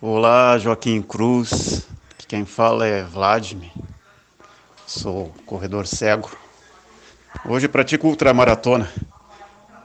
Olá, 0.00 0.56
Joaquim 0.58 1.02
Cruz. 1.02 1.84
Quem 2.28 2.44
fala 2.44 2.86
é 2.86 3.02
Vladimir. 3.02 3.72
Sou 4.86 5.34
corredor 5.44 5.88
cego. 5.88 6.30
Hoje 7.44 7.66
pratico 7.66 8.06
ultramaratona, 8.06 8.88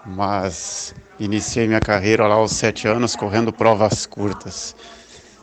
mas 0.06 0.94
Iniciei 1.20 1.66
minha 1.66 1.80
carreira 1.80 2.28
lá 2.28 2.36
aos 2.36 2.52
sete 2.52 2.88
anos 2.88 3.16
correndo 3.16 3.52
provas 3.52 4.06
curtas. 4.06 4.76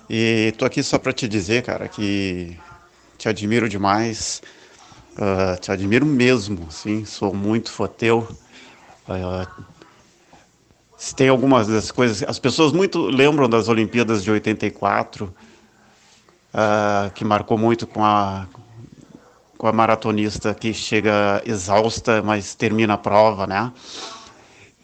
E 0.09 0.55
tô 0.57 0.65
aqui 0.65 0.85
só 0.85 1.01
para 1.01 1.13
te 1.13 1.27
dizer, 1.27 1.65
cara, 1.65 1.89
que 1.89 2.57
te 3.19 3.29
admiro 3.29 3.69
demais. 3.69 4.41
Uh, 5.17 5.61
te 5.61 5.73
admiro 5.73 6.07
mesmo, 6.07 6.71
sim. 6.71 7.05
Sou 7.05 7.35
muito 7.35 7.73
foteu. 7.73 8.29
Uh, 9.09 9.65
tem 11.17 11.29
algumas 11.29 11.67
das 11.67 11.91
coisas. 11.91 12.23
As 12.29 12.39
pessoas 12.39 12.73
muito 12.73 13.01
lembram 13.07 13.49
das 13.49 13.69
Olimpíadas 13.69 14.23
de 14.23 14.31
84, 14.31 15.25
uh, 15.25 15.33
ah, 16.53 17.11
que 17.15 17.25
marcou 17.25 17.57
muito 17.57 17.87
com 17.87 18.05
a 18.05 18.47
com 19.57 19.67
a 19.67 19.73
maratonista 19.73 20.55
que 20.55 20.73
chega 20.73 21.43
exausta, 21.45 22.23
mas 22.23 22.55
termina 22.55 22.95
a 22.95 22.97
prova, 22.97 23.47
né? 23.47 23.71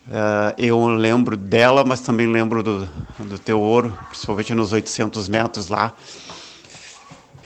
Uh, 0.07 0.53
eu 0.59 0.87
lembro 0.87 1.35
dela, 1.35 1.83
mas 1.83 2.01
também 2.03 2.27
lembro 2.27 2.63
do, 2.63 2.87
do 3.19 3.39
teu 3.39 3.59
ouro, 3.59 3.99
principalmente 4.11 4.55
nos 4.55 4.75
800 4.75 5.31
metros 5.31 5.69
lá, 5.69 5.95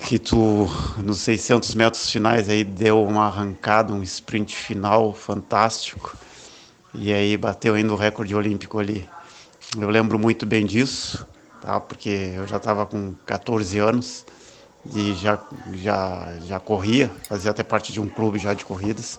que 0.08 0.18
tu, 0.18 0.68
nos 0.98 1.18
600 1.20 1.72
metros 1.76 2.10
finais, 2.10 2.48
aí 2.48 2.64
deu 2.64 3.00
uma 3.04 3.26
arrancada, 3.26 3.92
um 3.92 4.02
sprint 4.02 4.56
final 4.56 5.14
fantástico, 5.14 6.16
e 6.94 7.12
aí 7.12 7.36
bateu 7.36 7.74
ainda 7.74 7.92
o 7.92 7.96
recorde 7.96 8.34
olímpico 8.34 8.78
ali. 8.78 9.08
Eu 9.78 9.88
lembro 9.88 10.18
muito 10.18 10.44
bem 10.44 10.66
disso, 10.66 11.26
tá? 11.60 11.78
porque 11.80 12.32
eu 12.34 12.46
já 12.46 12.56
estava 12.56 12.84
com 12.86 13.14
14 13.24 13.78
anos 13.78 14.26
e 14.94 15.14
já, 15.14 15.38
já, 15.74 16.34
já 16.46 16.58
corria, 16.58 17.10
fazia 17.28 17.50
até 17.50 17.62
parte 17.62 17.92
de 17.92 18.00
um 18.00 18.08
clube 18.08 18.38
já 18.38 18.54
de 18.54 18.64
corridas. 18.64 19.18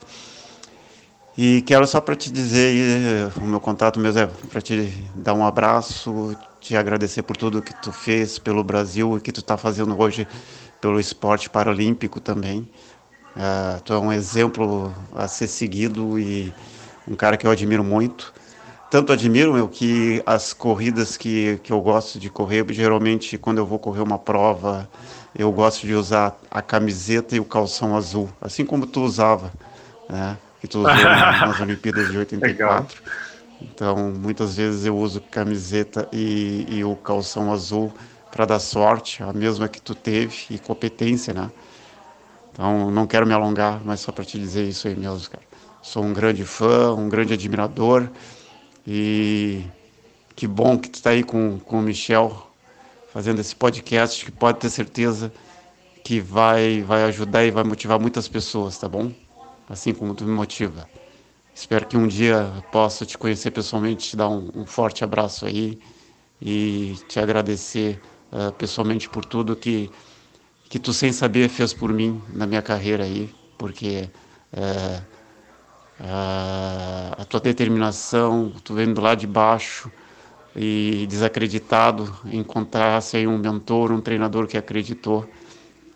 E 1.38 1.62
quero 1.62 1.88
só 1.88 2.02
para 2.02 2.16
te 2.16 2.30
dizer, 2.30 3.32
o 3.38 3.46
meu 3.46 3.60
contato 3.60 4.00
mesmo 4.00 4.20
é 4.20 4.28
para 4.28 4.62
te 4.62 4.94
dar 5.16 5.34
um 5.34 5.46
abraço, 5.46 6.36
te 6.60 6.76
agradecer 6.76 7.24
por 7.24 7.38
tudo 7.38 7.62
que 7.62 7.74
tu 7.82 7.92
fez 7.92 8.38
pelo 8.38 8.64
Brasil 8.64 9.18
e 9.18 9.22
que 9.22 9.32
tu 9.32 9.40
está 9.40 9.56
fazendo 9.56 9.98
hoje 9.98 10.28
pelo 10.82 11.00
esporte 11.00 11.50
paralímpico 11.50 12.20
também. 12.20 12.70
Uh, 13.34 13.82
tu 13.86 13.94
é 13.94 13.98
um 13.98 14.12
exemplo 14.12 14.94
a 15.16 15.26
ser 15.26 15.48
seguido 15.48 16.20
e 16.20 16.54
um 17.08 17.16
cara 17.16 17.38
que 17.38 17.46
eu 17.46 17.52
admiro 17.52 17.84
muito. 17.84 18.34
Tanto 18.90 19.14
admiro 19.14 19.54
meu 19.54 19.68
que 19.70 20.22
as 20.26 20.52
corridas 20.52 21.16
que, 21.16 21.60
que 21.64 21.72
eu 21.72 21.80
gosto 21.80 22.20
de 22.20 22.30
correr, 22.30 22.66
geralmente 22.72 23.38
quando 23.38 23.60
eu 23.60 23.66
vou 23.66 23.80
correr 23.80 24.02
uma 24.02 24.20
prova, 24.20 24.90
eu 25.34 25.52
gosto 25.52 25.88
de 25.88 25.94
usar 25.94 26.38
a 26.50 26.62
camiseta 26.62 27.36
e 27.36 27.40
o 27.40 27.46
calção 27.46 27.96
azul, 27.96 28.30
assim 28.42 28.66
como 28.66 28.86
tu 28.86 29.02
usava, 29.02 29.52
né? 30.10 30.38
que 30.60 30.68
tu 30.68 30.80
usou 30.80 30.94
nas 30.94 31.60
Olimpíadas 31.60 32.12
de 32.12 32.18
84. 32.18 33.02
Legal. 33.04 33.22
Então, 33.62 34.12
muitas 34.12 34.56
vezes 34.56 34.86
eu 34.86 34.98
uso 34.98 35.22
camiseta 35.22 36.08
e, 36.12 36.66
e 36.68 36.84
o 36.84 36.96
calção 36.96 37.52
azul 37.52 37.94
para 38.32 38.46
dar 38.46 38.60
sorte, 38.60 39.22
a 39.24 39.34
mesma 39.34 39.68
que 39.68 39.82
tu 39.82 39.94
teve, 39.94 40.36
e 40.50 40.58
competência, 40.58 41.34
né? 41.34 41.52
Então, 42.52 42.90
não 42.90 43.06
quero 43.06 43.26
me 43.26 43.34
alongar, 43.34 43.82
mas 43.84 44.00
só 44.00 44.12
para 44.12 44.24
te 44.24 44.40
dizer 44.40 44.64
isso 44.64 44.88
aí 44.88 44.96
mesmo, 44.96 45.30
cara. 45.30 45.44
Sou 45.82 46.04
um 46.04 46.14
grande 46.14 46.46
fã, 46.46 46.94
um 46.94 47.10
grande 47.10 47.34
admirador, 47.34 48.10
e 48.86 49.64
que 50.36 50.48
bom 50.48 50.78
que 50.78 50.90
tu 50.90 50.96
está 50.96 51.12
aí 51.12 51.24
com, 51.24 51.60
com 51.60 51.80
o 51.80 51.82
Michel, 51.82 52.52
fazendo 53.12 53.40
esse 53.40 53.56
podcast, 53.56 54.24
que 54.26 54.32
pode 54.32 54.60
ter 54.60 54.70
certeza 54.70 55.32
que 56.04 56.20
vai, 56.20 56.82
vai 56.82 57.04
ajudar 57.04 57.44
e 57.44 57.52
vai 57.52 57.64
motivar 57.64 58.00
muitas 58.00 58.28
pessoas, 58.28 58.78
tá 58.78 58.88
bom? 58.88 59.12
assim 59.72 59.94
como 59.94 60.14
tu 60.14 60.26
me 60.26 60.32
motiva. 60.32 60.88
Espero 61.56 61.86
que 61.88 61.96
um 61.96 62.08
dia 62.08 62.52
possa 62.72 63.06
te 63.06 63.18
conhecer 63.18 63.52
pessoalmente, 63.52 64.10
te 64.10 64.18
dar 64.18 64.30
um, 64.30 64.50
um 64.54 64.66
forte 64.66 65.04
abraço 65.04 65.46
aí 65.46 65.80
e 66.42 66.98
te 67.08 67.20
agradecer 67.20 68.02
uh, 68.32 68.52
pessoalmente 68.54 69.10
por 69.10 69.24
tudo 69.26 69.56
que 69.56 69.90
que 70.70 70.80
tu 70.80 70.94
sem 70.94 71.12
saber 71.12 71.50
fez 71.50 71.74
por 71.74 71.92
mim 71.92 72.22
na 72.34 72.48
minha 72.48 72.62
carreira 72.62 73.04
aí, 73.04 73.30
porque 73.58 74.10
uh, 74.54 75.04
a 76.04 77.26
tua 77.30 77.40
determinação, 77.40 78.52
tu 78.64 78.74
vendo 78.74 79.00
lá 79.00 79.14
de 79.14 79.28
baixo, 79.28 79.92
e 80.56 81.06
desacreditado, 81.08 82.14
encontrasse 82.26 83.18
aí 83.18 83.28
um 83.28 83.38
mentor, 83.38 83.92
um 83.92 84.02
treinador 84.02 84.48
que 84.48 84.58
acreditou 84.58 85.30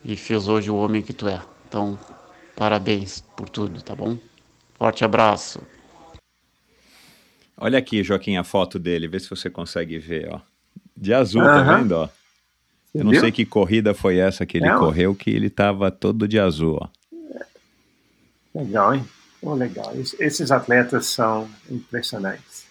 e 0.04 0.16
fez 0.16 0.48
hoje 0.48 0.70
o 0.70 0.76
homem 0.76 1.02
que 1.02 1.14
tu 1.14 1.28
é. 1.28 1.42
Então, 1.68 2.00
parabéns 2.56 3.22
por 3.36 3.50
tudo, 3.50 3.82
tá 3.82 3.96
bom? 3.96 4.18
Forte 4.76 5.04
abraço. 5.04 5.62
Olha 7.58 7.80
aqui, 7.80 8.04
Joaquim, 8.04 8.38
a 8.38 8.44
foto 8.44 8.78
dele, 8.78 9.08
vê 9.08 9.20
se 9.20 9.30
você 9.30 9.50
consegue 9.50 9.98
ver, 9.98 10.30
ó. 10.32 10.40
De 10.96 11.14
azul, 11.14 11.42
uhum. 11.42 11.48
tá 11.48 11.78
vendo, 11.78 11.92
ó? 11.94 12.10
Eu 12.94 13.04
não 13.04 13.14
sei 13.14 13.30
que 13.30 13.46
corrida 13.46 13.94
foi 13.94 14.18
essa 14.18 14.46
que 14.46 14.58
ele 14.58 14.68
é, 14.68 14.78
correu, 14.78 15.14
que 15.14 15.30
ele 15.30 15.50
tava 15.50 15.92
todo 15.92 16.28
de 16.30 16.40
azul, 16.40 16.80
ó. 16.82 16.88
Legal, 18.54 18.96
hein? 18.96 19.06
Oh, 19.48 19.54
legal. 19.54 19.94
Esses 19.96 20.50
atletas 20.50 21.06
são 21.06 21.48
impressionantes. 21.70 22.66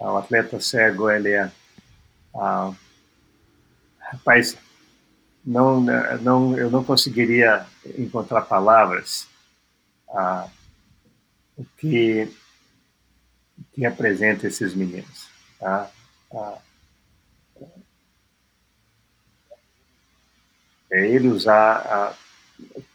O 0.00 0.16
atleta 0.16 0.58
cego, 0.58 1.08
ele 1.08 1.30
é. 1.30 1.48
Ah, 2.34 2.74
rapaz, 4.00 4.58
não, 5.44 5.80
não, 5.80 6.58
eu 6.58 6.68
não 6.68 6.82
conseguiria 6.82 7.64
encontrar 7.96 8.42
palavras 8.42 9.28
ah, 10.08 10.48
que, 11.78 12.28
que 13.72 13.86
apresenta 13.86 14.48
esses 14.48 14.74
meninos. 14.74 15.28
Tá? 15.60 15.88
Ah, 16.34 16.58
é 20.90 21.06
ele 21.06 21.28
usar 21.28 21.76
ah, 21.76 22.14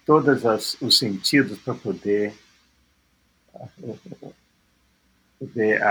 todos 0.05 0.77
os 0.81 0.97
sentidos 0.99 1.57
para 1.59 1.73
poder, 1.73 2.35
poder 5.39 5.81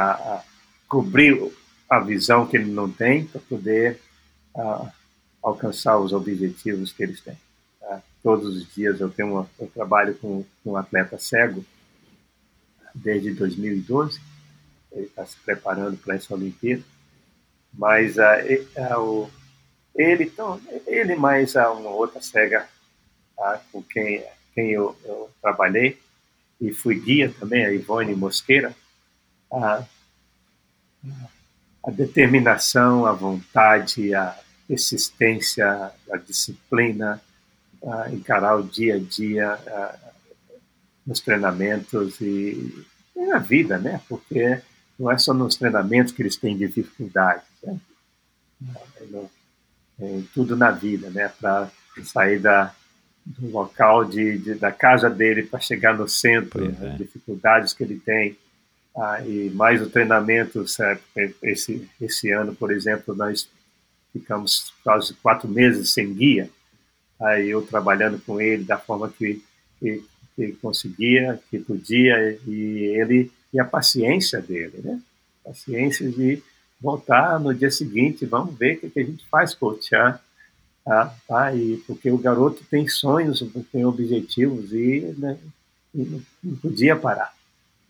cobrir 0.88 1.52
a 1.88 2.00
visão 2.00 2.46
que 2.46 2.56
ele 2.56 2.70
não 2.70 2.90
tem, 2.90 3.26
para 3.26 3.40
poder 3.40 4.00
alcançar 5.42 5.98
os 5.98 6.12
objetivos 6.12 6.92
que 6.92 7.02
eles 7.02 7.20
têm. 7.20 7.36
Tá? 7.80 8.02
Todos 8.22 8.56
os 8.56 8.74
dias 8.74 9.00
eu 9.00 9.08
tenho 9.08 9.32
uma, 9.32 9.50
eu 9.58 9.68
trabalho 9.68 10.14
com, 10.16 10.44
com 10.62 10.72
um 10.72 10.76
atleta 10.76 11.18
cego 11.18 11.64
desde 12.94 13.32
2012. 13.32 14.20
Ele 14.90 15.06
está 15.06 15.24
se 15.24 15.36
preparando 15.36 15.96
para 15.98 16.16
essa 16.16 16.34
Olimpíada, 16.34 16.82
mas 17.72 18.16
uh, 18.16 18.98
uh, 18.98 19.30
ele, 19.94 20.24
então, 20.24 20.60
ele 20.86 21.14
mais 21.14 21.54
uh, 21.54 21.72
uma 21.72 21.90
outra 21.90 22.20
cega 22.20 22.66
tá? 23.36 23.60
com 23.70 23.82
quem, 23.82 24.24
quem 24.54 24.70
eu, 24.72 24.96
eu, 25.04 25.30
trabalhei 25.40 25.98
e 26.60 26.72
fui 26.72 26.98
guia 26.98 27.32
também, 27.38 27.64
a 27.64 27.72
Ivone 27.72 28.14
Mosqueira. 28.14 28.74
a 31.86 31.90
determinação, 31.90 33.06
a 33.06 33.12
vontade, 33.12 34.14
a 34.14 34.36
persistência, 34.66 35.92
a 36.10 36.16
disciplina, 36.16 37.22
a 37.86 38.10
encarar 38.10 38.56
o 38.56 38.64
dia 38.64 38.96
a 38.96 38.98
dia 38.98 39.52
a, 39.52 39.94
nos 41.06 41.20
treinamentos 41.20 42.20
e, 42.20 42.84
e, 43.14 43.26
na 43.26 43.38
vida, 43.38 43.78
né? 43.78 44.00
Porque 44.08 44.60
não 44.98 45.10
é 45.10 45.18
só 45.18 45.32
nos 45.32 45.56
treinamentos 45.56 46.12
que 46.12 46.22
eles 46.22 46.36
têm 46.36 46.56
dificuldades, 46.56 47.44
né? 47.62 47.78
É, 49.00 49.26
é, 50.00 50.22
tudo 50.34 50.56
na 50.56 50.70
vida, 50.72 51.08
né? 51.10 51.28
Para 51.28 51.70
sair 52.02 52.40
da, 52.40 52.74
do 53.26 53.50
local 53.50 54.04
de, 54.04 54.38
de 54.38 54.54
da 54.54 54.70
casa 54.70 55.10
dele 55.10 55.42
para 55.42 55.58
chegar 55.58 55.96
no 55.96 56.08
centro, 56.08 56.64
é. 56.64 56.88
as 56.90 56.98
dificuldades 56.98 57.72
que 57.72 57.82
ele 57.82 57.98
tem. 57.98 58.36
Ah, 58.96 59.20
e 59.26 59.50
mais 59.50 59.82
o 59.82 59.90
treinamento, 59.90 60.66
certo? 60.66 61.02
esse 61.42 61.86
esse 62.00 62.30
ano, 62.30 62.54
por 62.54 62.72
exemplo, 62.72 63.14
nós 63.14 63.48
ficamos 64.12 64.72
quase 64.82 65.12
quatro 65.14 65.48
meses 65.48 65.90
sem 65.90 66.14
guia, 66.14 66.48
aí 67.20 67.50
eu 67.50 67.60
trabalhando 67.60 68.18
com 68.24 68.40
ele 68.40 68.64
da 68.64 68.78
forma 68.78 69.10
que, 69.10 69.42
que, 69.78 70.02
que 70.34 70.52
conseguia, 70.62 71.38
que 71.50 71.58
podia, 71.58 72.38
e 72.46 72.94
ele 72.98 73.30
e 73.52 73.60
a 73.60 73.64
paciência 73.64 74.40
dele, 74.40 74.80
né? 74.82 75.00
Paciência 75.44 76.08
de 76.10 76.42
voltar 76.80 77.38
no 77.40 77.54
dia 77.54 77.70
seguinte, 77.70 78.26
vamos 78.26 78.56
ver 78.56 78.80
o 78.82 78.90
que, 78.90 79.00
a 79.00 79.04
gente 79.04 79.24
faz, 79.28 79.54
coach, 79.54 79.94
ah, 79.94 80.20
ah, 80.86 81.14
ah, 81.30 81.54
e 81.54 81.78
porque 81.86 82.10
o 82.10 82.18
garoto 82.18 82.64
tem 82.70 82.86
sonhos, 82.88 83.44
tem 83.72 83.84
objetivos 83.84 84.72
e, 84.72 85.14
né, 85.18 85.38
e 85.94 86.22
não 86.42 86.56
podia 86.56 86.94
parar. 86.94 87.34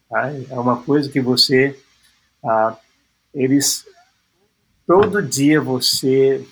Tá? 0.09 0.31
É 0.51 0.59
uma 0.59 0.83
coisa 0.83 1.11
que 1.11 1.21
você, 1.21 1.79
ah, 2.43 2.77
eles 3.35 3.85
Todo 4.87 5.21
dia 5.21 5.61
você 5.61 6.47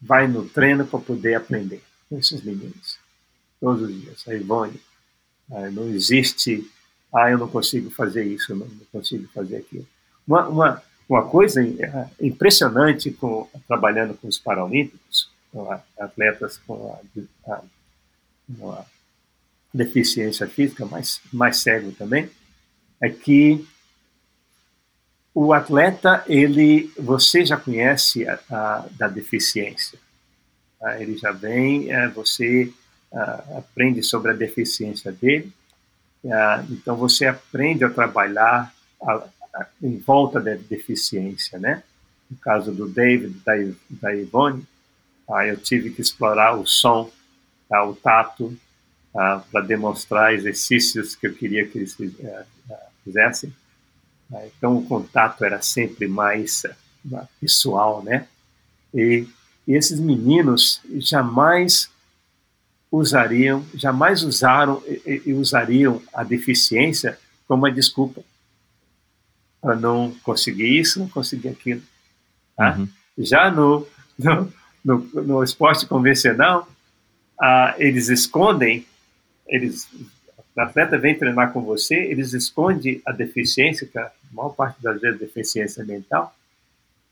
vai 0.00 0.28
no 0.28 0.48
treino 0.48 0.86
para 0.86 1.00
poder 1.00 1.34
aprender 1.34 1.82
com 2.08 2.16
esses 2.16 2.42
meninos. 2.42 2.96
Todos 3.60 3.82
os 3.82 4.00
dias. 4.00 4.28
A 4.28 4.34
Ivone, 4.34 4.80
ah, 5.50 5.68
não 5.70 5.88
existe, 5.88 6.64
ah, 7.12 7.28
eu 7.28 7.38
não 7.38 7.48
consigo 7.48 7.90
fazer 7.90 8.24
isso, 8.24 8.54
não, 8.54 8.66
não 8.66 8.86
consigo 8.92 9.26
fazer 9.34 9.56
aquilo. 9.56 9.86
Uma, 10.26 10.48
uma, 10.48 10.82
uma 11.08 11.28
coisa 11.28 11.60
é, 11.60 12.08
impressionante 12.20 13.10
com, 13.10 13.48
trabalhando 13.66 14.14
com 14.14 14.28
os 14.28 14.38
Paralímpicos, 14.38 15.28
com 15.52 15.70
atletas 15.98 16.58
com 16.66 16.98
a, 17.46 17.52
a, 17.52 18.84
deficiência 19.72 20.48
física, 20.48 20.84
mais, 20.84 21.20
mais 21.32 21.58
cego 21.58 21.92
também, 21.92 22.28
é 23.00 23.08
que 23.08 23.66
o 25.34 25.52
atleta, 25.52 26.24
ele, 26.26 26.92
você 26.98 27.44
já 27.44 27.56
conhece 27.56 28.26
a, 28.28 28.38
a 28.50 28.86
da 28.92 29.08
deficiência. 29.08 29.98
Tá? 30.78 31.00
Ele 31.00 31.16
já 31.16 31.30
vem, 31.30 31.90
é, 31.92 32.08
você 32.08 32.72
a, 33.12 33.58
aprende 33.58 34.02
sobre 34.02 34.32
a 34.32 34.34
deficiência 34.34 35.12
dele. 35.12 35.52
É, 36.24 36.64
então 36.70 36.96
você 36.96 37.26
aprende 37.26 37.84
a 37.84 37.90
trabalhar 37.90 38.74
em 39.82 39.98
volta 39.98 40.40
da 40.40 40.54
deficiência, 40.54 41.58
né? 41.58 41.82
No 42.30 42.36
caso 42.36 42.72
do 42.72 42.88
David, 42.88 43.34
da, 43.44 43.54
da 43.90 44.14
Ivone, 44.14 44.64
tá? 45.30 45.46
eu 45.46 45.56
tive 45.56 45.90
que 45.90 46.02
explorar 46.02 46.56
o 46.56 46.66
som, 46.66 47.10
tá? 47.68 47.84
o 47.84 47.94
tato, 47.94 48.56
tá? 49.12 49.44
para 49.50 49.60
demonstrar 49.60 50.34
exercícios 50.34 51.14
que 51.14 51.28
eu 51.28 51.34
queria 51.34 51.66
que 51.66 51.78
eles 51.78 51.96
é, 52.20 52.44
fizessem. 53.04 53.54
Né? 54.28 54.50
Então 54.56 54.76
o 54.76 54.86
contato 54.86 55.44
era 55.44 55.62
sempre 55.62 56.08
mais 56.08 56.64
uh, 57.06 57.28
pessoal, 57.40 58.02
né? 58.02 58.26
E, 58.92 59.26
e 59.66 59.74
esses 59.74 60.00
meninos 60.00 60.80
jamais 60.98 61.88
usariam, 62.90 63.64
jamais 63.72 64.24
usaram 64.24 64.82
e, 64.84 65.22
e 65.26 65.32
usariam 65.32 66.02
a 66.12 66.24
deficiência 66.24 67.18
como 67.46 67.62
uma 67.62 67.72
desculpa 67.72 68.22
para 69.60 69.76
não 69.76 70.12
conseguir 70.22 70.80
isso, 70.80 70.98
não 70.98 71.08
conseguir 71.08 71.48
aquilo. 71.48 71.82
Tá? 72.56 72.76
Uhum. 72.76 72.88
Já 73.18 73.50
no, 73.50 73.86
no, 74.18 74.52
no, 74.84 74.98
no, 75.14 75.42
esporte 75.42 75.86
convencional, 75.86 76.68
ah, 77.40 77.74
eles 77.78 78.08
escondem, 78.08 78.86
eles 79.48 79.88
o 80.56 80.60
atleta 80.60 80.98
vem 80.98 81.16
treinar 81.16 81.52
com 81.52 81.62
você, 81.62 81.94
eles 81.94 82.32
escondem 82.32 83.00
a 83.06 83.12
deficiência, 83.12 83.86
que 83.86 83.98
a 83.98 84.10
maior 84.32 84.50
parte 84.50 84.82
das 84.82 85.00
vezes 85.00 85.20
é 85.20 85.24
deficiência 85.24 85.84
mental, 85.84 86.34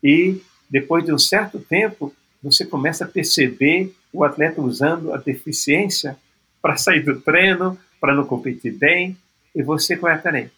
e 0.03 0.41
depois 0.69 1.05
de 1.05 1.13
um 1.13 1.17
certo 1.17 1.59
tempo, 1.59 2.13
você 2.43 2.65
começa 2.65 3.05
a 3.05 3.07
perceber 3.07 3.93
o 4.13 4.23
atleta 4.23 4.61
usando 4.61 5.13
a 5.13 5.17
deficiência 5.17 6.17
para 6.61 6.77
sair 6.77 7.03
do 7.03 7.19
treino, 7.21 7.77
para 7.99 8.13
não 8.13 8.25
competir 8.25 8.73
bem, 8.73 9.17
e 9.55 9.63
você, 9.63 9.97
qual 9.97 10.11
é 10.11 10.15
a 10.15 10.49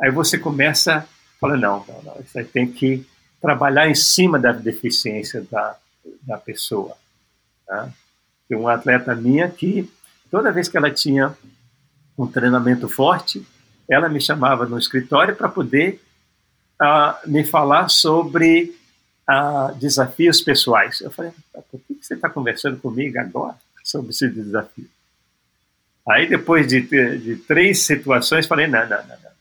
Aí? 0.00 0.10
Você 0.10 0.38
começa 0.38 0.98
a 0.98 1.06
falar, 1.40 1.56
não, 1.56 1.84
não, 1.86 2.02
não, 2.02 2.14
você 2.14 2.42
tem 2.44 2.66
que 2.66 3.06
trabalhar 3.42 3.90
em 3.90 3.94
cima 3.94 4.38
da 4.38 4.52
deficiência 4.52 5.44
da, 5.50 5.76
da 6.22 6.38
pessoa. 6.38 6.96
Tá? 7.66 7.90
Tem 8.48 8.56
uma 8.56 8.72
atleta 8.72 9.14
minha 9.14 9.50
que 9.50 9.90
Toda 10.32 10.50
vez 10.50 10.66
que 10.66 10.78
ela 10.78 10.90
tinha 10.90 11.36
um 12.16 12.26
treinamento 12.26 12.88
forte, 12.88 13.46
ela 13.86 14.08
me 14.08 14.18
chamava 14.18 14.64
no 14.64 14.78
escritório 14.78 15.36
para 15.36 15.46
poder 15.46 16.00
uh, 16.80 17.30
me 17.30 17.44
falar 17.44 17.90
sobre 17.90 18.74
uh, 19.28 19.74
desafios 19.74 20.40
pessoais. 20.40 21.02
Eu 21.02 21.10
falei, 21.10 21.32
por 21.70 21.78
que 21.80 21.98
você 22.00 22.14
está 22.14 22.30
conversando 22.30 22.78
comigo 22.78 23.18
agora 23.18 23.56
sobre 23.84 24.12
esse 24.12 24.26
desafio? 24.30 24.88
Aí, 26.08 26.26
depois 26.26 26.66
de, 26.66 26.80
de 26.80 27.36
três 27.36 27.84
situações, 27.84 28.46
falei, 28.46 28.66
não, 28.66 28.88
não, 28.88 29.02
não, 29.02 29.08
não. 29.08 29.32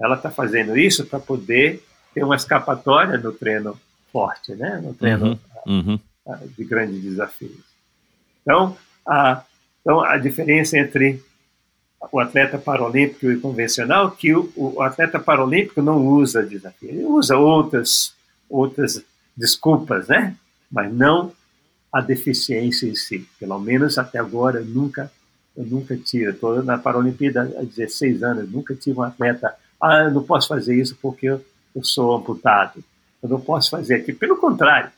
Ela 0.00 0.16
está 0.16 0.32
fazendo 0.32 0.76
isso 0.76 1.06
para 1.06 1.20
poder 1.20 1.84
ter 2.14 2.24
uma 2.24 2.36
escapatória 2.36 3.18
no 3.18 3.32
treino 3.32 3.78
forte, 4.12 4.54
né? 4.54 4.80
no 4.82 4.94
treino 4.94 5.38
uhum, 5.66 5.94
uh, 6.26 6.32
uhum. 6.32 6.48
de 6.56 6.64
grandes 6.64 7.02
desafios. 7.02 7.64
Então, 8.42 8.76
a 9.06 9.44
então, 9.80 10.02
a 10.02 10.18
diferença 10.18 10.78
entre 10.78 11.22
o 12.12 12.18
atleta 12.18 12.58
paralímpico 12.58 13.30
e 13.30 13.40
convencional 13.40 14.10
que 14.10 14.34
o, 14.34 14.50
o, 14.54 14.82
atleta 14.82 15.18
paralímpico 15.18 15.82
não 15.82 16.06
usa 16.06 16.42
desafio, 16.42 16.88
ele 16.88 17.04
usa 17.04 17.36
outras 17.36 18.14
outras 18.48 19.02
desculpas, 19.36 20.08
né? 20.08 20.36
Mas 20.70 20.92
não 20.92 21.32
a 21.92 22.00
deficiência 22.00 22.86
em 22.86 22.94
si. 22.94 23.26
Pelo 23.38 23.58
menos 23.58 23.96
até 23.96 24.18
agora 24.18 24.60
eu 24.60 24.64
nunca 24.64 25.10
eu 25.56 25.64
nunca 25.64 25.96
tive. 25.96 26.30
Estou 26.30 26.62
na 26.62 26.78
Paralimpíada 26.78 27.42
há 27.58 27.62
16 27.62 28.22
anos, 28.22 28.50
nunca 28.50 28.74
tive 28.74 28.98
um 28.98 29.02
atleta. 29.02 29.54
Ah, 29.80 30.04
eu 30.04 30.10
não 30.10 30.22
posso 30.22 30.48
fazer 30.48 30.74
isso 30.74 30.96
porque 31.00 31.26
eu, 31.26 31.44
eu 31.74 31.84
sou 31.84 32.16
amputado. 32.16 32.82
Eu 33.22 33.28
não 33.28 33.40
posso 33.40 33.70
fazer 33.70 33.96
aqui. 33.96 34.12
Pelo 34.12 34.36
contrário, 34.36 34.90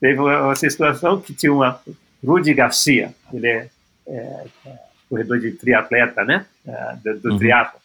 teve 0.00 0.18
uma, 0.20 0.54
situação 0.54 1.20
que 1.20 1.34
tinha 1.34 1.52
uma 1.52 1.80
Rudy 2.24 2.54
Garcia, 2.54 3.14
ele 3.32 3.46
é, 3.46 3.68
é, 4.06 4.46
é 4.66 4.78
corredor 5.08 5.38
de 5.38 5.52
triatleta, 5.52 6.24
né? 6.24 6.46
É, 6.66 6.96
do, 7.04 7.20
do 7.20 7.30
uhum. 7.32 7.38
triatlo. 7.38 7.80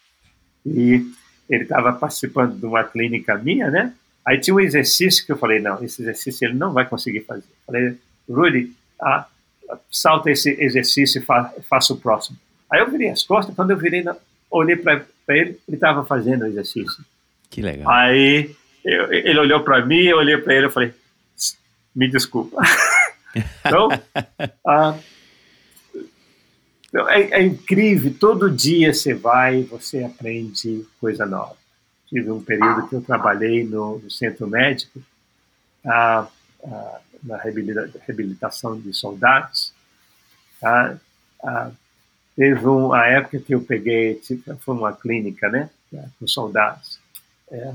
E 0.65 1.05
ele 1.49 1.63
estava 1.63 1.93
participando 1.93 2.57
de 2.57 2.65
uma 2.65 2.83
clínica 2.83 3.37
minha, 3.37 3.69
né? 3.69 3.93
Aí 4.25 4.39
tinha 4.39 4.55
um 4.55 4.59
exercício 4.59 5.25
que 5.25 5.31
eu 5.31 5.37
falei, 5.37 5.59
não, 5.59 5.83
esse 5.83 6.01
exercício 6.01 6.45
ele 6.45 6.55
não 6.55 6.71
vai 6.71 6.87
conseguir 6.87 7.21
fazer. 7.21 7.43
Eu 7.43 7.65
falei, 7.65 7.97
Rudy, 8.29 8.73
ah, 9.01 9.27
salta 9.91 10.31
esse 10.31 10.49
exercício 10.61 11.21
e 11.21 11.25
fa, 11.25 11.53
faça 11.69 11.93
o 11.93 11.97
próximo. 11.97 12.37
Aí 12.69 12.79
eu 12.79 12.89
virei 12.89 13.09
as 13.09 13.23
costas, 13.23 13.53
quando 13.53 13.71
eu 13.71 13.77
virei, 13.77 14.03
olhei 14.49 14.75
para 14.75 15.05
ele, 15.29 15.59
ele 15.67 15.75
estava 15.75 16.05
fazendo 16.05 16.43
o 16.43 16.47
exercício. 16.47 17.03
Que 17.53 17.61
legal. 17.61 17.87
Aí 17.87 18.55
eu, 18.83 19.13
ele 19.13 19.39
olhou 19.39 19.59
para 19.59 19.85
mim, 19.85 20.01
eu 20.01 20.17
olhei 20.17 20.37
para 20.37 20.55
ele, 20.55 20.65
eu 20.65 20.71
falei, 20.71 20.91
me 21.95 22.09
desculpa. 22.09 22.57
então, 23.63 23.89
então, 26.89 27.07
é, 27.09 27.21
é, 27.21 27.43
incrível, 27.43 28.11
todo 28.19 28.49
dia 28.49 28.91
você 28.91 29.13
vai 29.13 29.61
você 29.61 30.03
aprende 30.03 30.83
coisa 30.99 31.27
nova. 31.27 31.55
Tive 32.09 32.31
um 32.31 32.43
período 32.43 32.87
que 32.87 32.95
eu 32.95 33.01
trabalhei 33.01 33.63
no, 33.63 33.99
no 33.99 34.09
centro 34.09 34.47
médico, 34.47 34.99
ah, 35.85 36.27
na 37.23 37.37
reabilitação 37.37 38.79
de 38.79 38.95
soldados. 38.95 39.71
Ah, 40.63 40.95
teve 42.35 42.65
uma 42.65 43.05
época 43.05 43.37
que 43.39 43.53
eu 43.53 43.61
peguei, 43.61 44.15
tipo, 44.15 44.55
foi 44.57 44.73
uma 44.73 44.91
clínica, 44.91 45.49
né, 45.49 45.69
com 46.19 46.27
soldados. 46.27 47.02
É, 47.53 47.73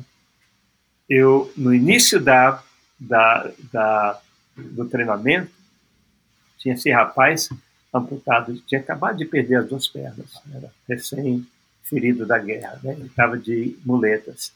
eu, 1.08 1.50
no 1.56 1.72
início 1.72 2.20
da, 2.20 2.62
da, 2.98 3.50
da, 3.72 4.20
do 4.56 4.84
treinamento, 4.86 5.50
tinha 6.58 6.74
esse 6.74 6.90
rapaz 6.90 7.48
amputado, 7.94 8.58
tinha 8.66 8.80
acabado 8.80 9.16
de 9.16 9.24
perder 9.24 9.56
as 9.60 9.68
duas 9.68 9.88
pernas, 9.88 10.26
era 10.52 10.70
recém-ferido 10.88 12.26
da 12.26 12.38
guerra, 12.38 12.78
né? 12.82 12.92
ele 12.92 13.06
estava 13.06 13.38
de 13.38 13.78
muletas. 13.84 14.52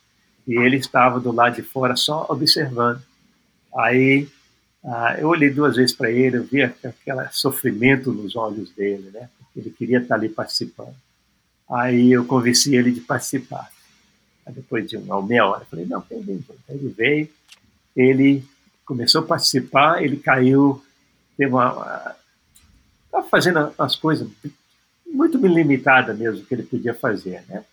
E 0.46 0.54
ele 0.58 0.76
estava 0.76 1.20
do 1.20 1.30
lado 1.30 1.54
de 1.54 1.62
fora 1.62 1.94
só 1.94 2.26
observando. 2.28 3.00
Aí 3.78 4.28
ah, 4.84 5.16
eu 5.18 5.28
olhei 5.28 5.50
duas 5.50 5.76
vezes 5.76 5.94
para 5.94 6.10
ele, 6.10 6.38
eu 6.38 6.44
vi 6.44 6.62
aquele 6.62 7.28
sofrimento 7.30 8.12
nos 8.12 8.34
olhos 8.34 8.72
dele, 8.72 9.08
né? 9.14 9.28
Ele 9.54 9.70
queria 9.70 9.98
estar 9.98 10.16
ali 10.16 10.28
participando. 10.28 10.96
Aí 11.70 12.10
eu 12.10 12.24
convenci 12.24 12.74
ele 12.74 12.90
de 12.90 13.00
participar. 13.00 13.70
Depois 14.50 14.88
de 14.88 14.96
uma 14.96 15.22
meia 15.22 15.46
hora, 15.46 15.64
falei, 15.64 15.86
não, 15.86 16.04
ele 16.10 16.94
veio, 16.96 17.28
ele 17.96 18.44
começou 18.84 19.22
a 19.22 19.26
participar, 19.26 20.02
ele 20.02 20.16
caiu, 20.16 20.82
teve 21.36 21.52
uma, 21.52 22.14
estava 23.06 23.28
fazendo 23.28 23.72
as 23.78 23.94
coisas 23.94 24.28
muito 25.06 25.38
limitadas 25.38 26.18
mesmo 26.18 26.44
que 26.44 26.54
ele 26.54 26.62
podia 26.62 26.94
fazer, 26.94 27.42
né? 27.48 27.64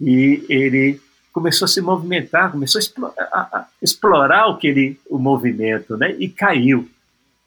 E 0.00 0.44
ele 0.48 1.00
começou 1.32 1.64
a 1.64 1.68
se 1.68 1.80
movimentar, 1.80 2.52
começou 2.52 2.78
a 2.78 2.82
explorar, 2.82 3.28
a 3.32 3.68
explorar 3.82 4.46
o 4.48 4.58
que 4.58 4.68
ele, 4.68 5.00
o 5.08 5.18
movimento, 5.18 5.96
né? 5.96 6.14
E 6.18 6.28
caiu, 6.28 6.88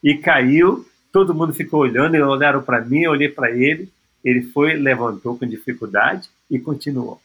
e 0.03 0.17
caiu. 0.17 0.85
Todo 1.11 1.33
mundo 1.33 1.53
ficou 1.53 1.81
olhando, 1.81 2.15
e 2.15 2.21
olharam 2.21 2.61
para 2.61 2.81
mim, 2.81 3.03
eu 3.03 3.11
olhei 3.11 3.29
para 3.29 3.51
ele. 3.51 3.89
Ele 4.23 4.41
foi, 4.41 4.73
levantou 4.73 5.37
com 5.37 5.45
dificuldade 5.45 6.29
e 6.49 6.59
continuou. 6.59 7.21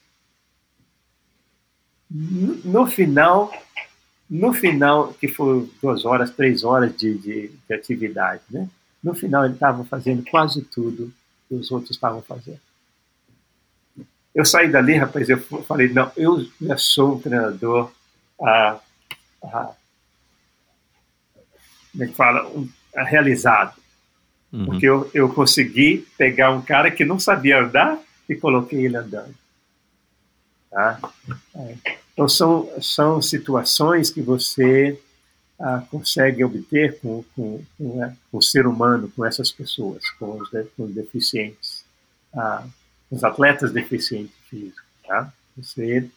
No 2.14 2.86
final, 2.86 3.50
no 4.28 4.52
final 4.52 5.14
que 5.14 5.28
foi 5.28 5.70
duas 5.80 6.04
horas, 6.04 6.30
três 6.30 6.62
horas 6.62 6.94
de, 6.96 7.16
de, 7.16 7.48
de 7.48 7.74
atividade, 7.74 8.42
né? 8.50 8.68
No 9.02 9.14
final, 9.14 9.44
ele 9.44 9.54
estava 9.54 9.84
fazendo 9.84 10.22
quase 10.30 10.62
tudo 10.62 11.12
que 11.48 11.54
os 11.54 11.70
outros 11.70 11.90
estavam 11.90 12.22
fazendo. 12.22 12.60
Eu 14.34 14.44
saí 14.44 14.70
dali, 14.70 14.96
rapaz, 14.96 15.28
eu 15.28 15.38
falei, 15.38 15.88
não, 15.88 16.10
eu 16.16 16.46
já 16.60 16.76
sou 16.76 17.16
um 17.16 17.20
treinador, 17.20 17.90
ah, 18.40 18.78
ah, 19.42 19.74
como 21.92 22.04
é 22.04 22.06
que 22.06 22.14
fala, 22.14 22.48
um, 22.48 22.68
ah, 22.94 23.04
realizado. 23.04 23.74
Uhum. 24.52 24.66
Porque 24.66 24.86
eu, 24.86 25.10
eu 25.12 25.28
consegui 25.32 26.06
pegar 26.16 26.50
um 26.50 26.62
cara 26.62 26.90
que 26.90 27.04
não 27.04 27.18
sabia 27.18 27.62
andar 27.62 27.98
e 28.28 28.34
coloquei 28.34 28.84
ele 28.84 28.96
andando. 28.96 29.34
Tá? 30.70 30.98
É. 31.54 32.01
Então, 32.12 32.28
são, 32.28 32.68
são 32.80 33.22
situações 33.22 34.10
que 34.10 34.20
você 34.20 35.00
ah, 35.58 35.82
consegue 35.90 36.44
obter 36.44 36.98
com, 37.00 37.24
com, 37.34 37.62
com, 37.78 38.02
é, 38.02 38.12
com, 38.30 38.38
o 38.38 38.42
ser 38.42 38.66
humano, 38.66 39.10
com 39.14 39.24
essas 39.24 39.50
pessoas, 39.50 40.08
com 40.18 40.38
os, 40.38 40.50
com 40.76 40.84
os 40.84 40.94
deficientes, 40.94 41.84
ah, 42.34 42.66
os 43.10 43.22
atletas 43.24 43.72
deficientes 43.72 44.34
físicos. 44.50 44.82
Tá? 45.06 45.32
Você 45.56 46.08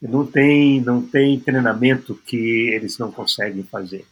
não 0.00 0.26
tem, 0.26 0.80
não 0.80 1.02
tem 1.02 1.38
treinamento 1.38 2.14
que 2.14 2.70
eles 2.70 2.98
não 2.98 3.12
conseguem 3.12 3.62
fazer. 3.64 4.04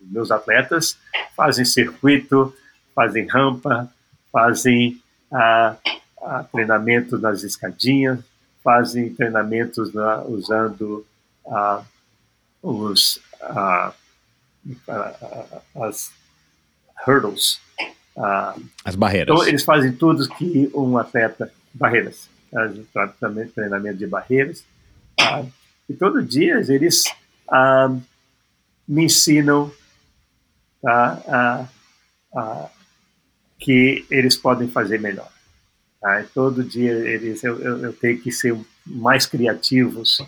Meus 0.00 0.30
atletas 0.30 0.98
fazem 1.36 1.64
circuito, 1.64 2.54
fazem 2.94 3.26
rampa, 3.26 3.90
fazem 4.30 5.00
ah, 5.32 5.76
ah, 6.22 6.44
treinamento 6.50 7.18
nas 7.18 7.42
escadinhas, 7.42 8.20
fazem 8.64 9.14
treinamentos 9.14 9.92
na, 9.92 10.22
usando 10.22 11.06
ah, 11.46 11.84
os 12.62 13.20
ah, 13.42 13.92
as 15.76 16.10
hurdles. 17.06 17.60
As 18.84 18.96
barreiras. 18.96 19.34
Então, 19.34 19.46
eles 19.46 19.62
fazem 19.62 19.92
tudo 19.92 20.26
que 20.30 20.70
um 20.74 20.96
atleta. 20.96 21.52
Barreiras. 21.74 22.28
Treinamento 23.54 23.98
de 23.98 24.06
barreiras. 24.06 24.64
E 25.88 25.92
todo 25.92 26.22
dia 26.22 26.60
eles 26.68 27.04
me 28.88 29.04
ensinam 29.04 29.70
tá, 30.80 31.68
que 33.58 34.06
eles 34.10 34.36
podem 34.36 34.68
fazer 34.68 35.00
melhor. 35.00 35.33
Tá? 36.04 36.22
Todo 36.34 36.62
dia 36.62 36.92
eles, 36.92 37.42
eu, 37.42 37.58
eu, 37.60 37.78
eu 37.78 37.92
tenho 37.94 38.20
que 38.20 38.30
ser 38.30 38.54
mais 38.84 39.24
criativos, 39.24 40.18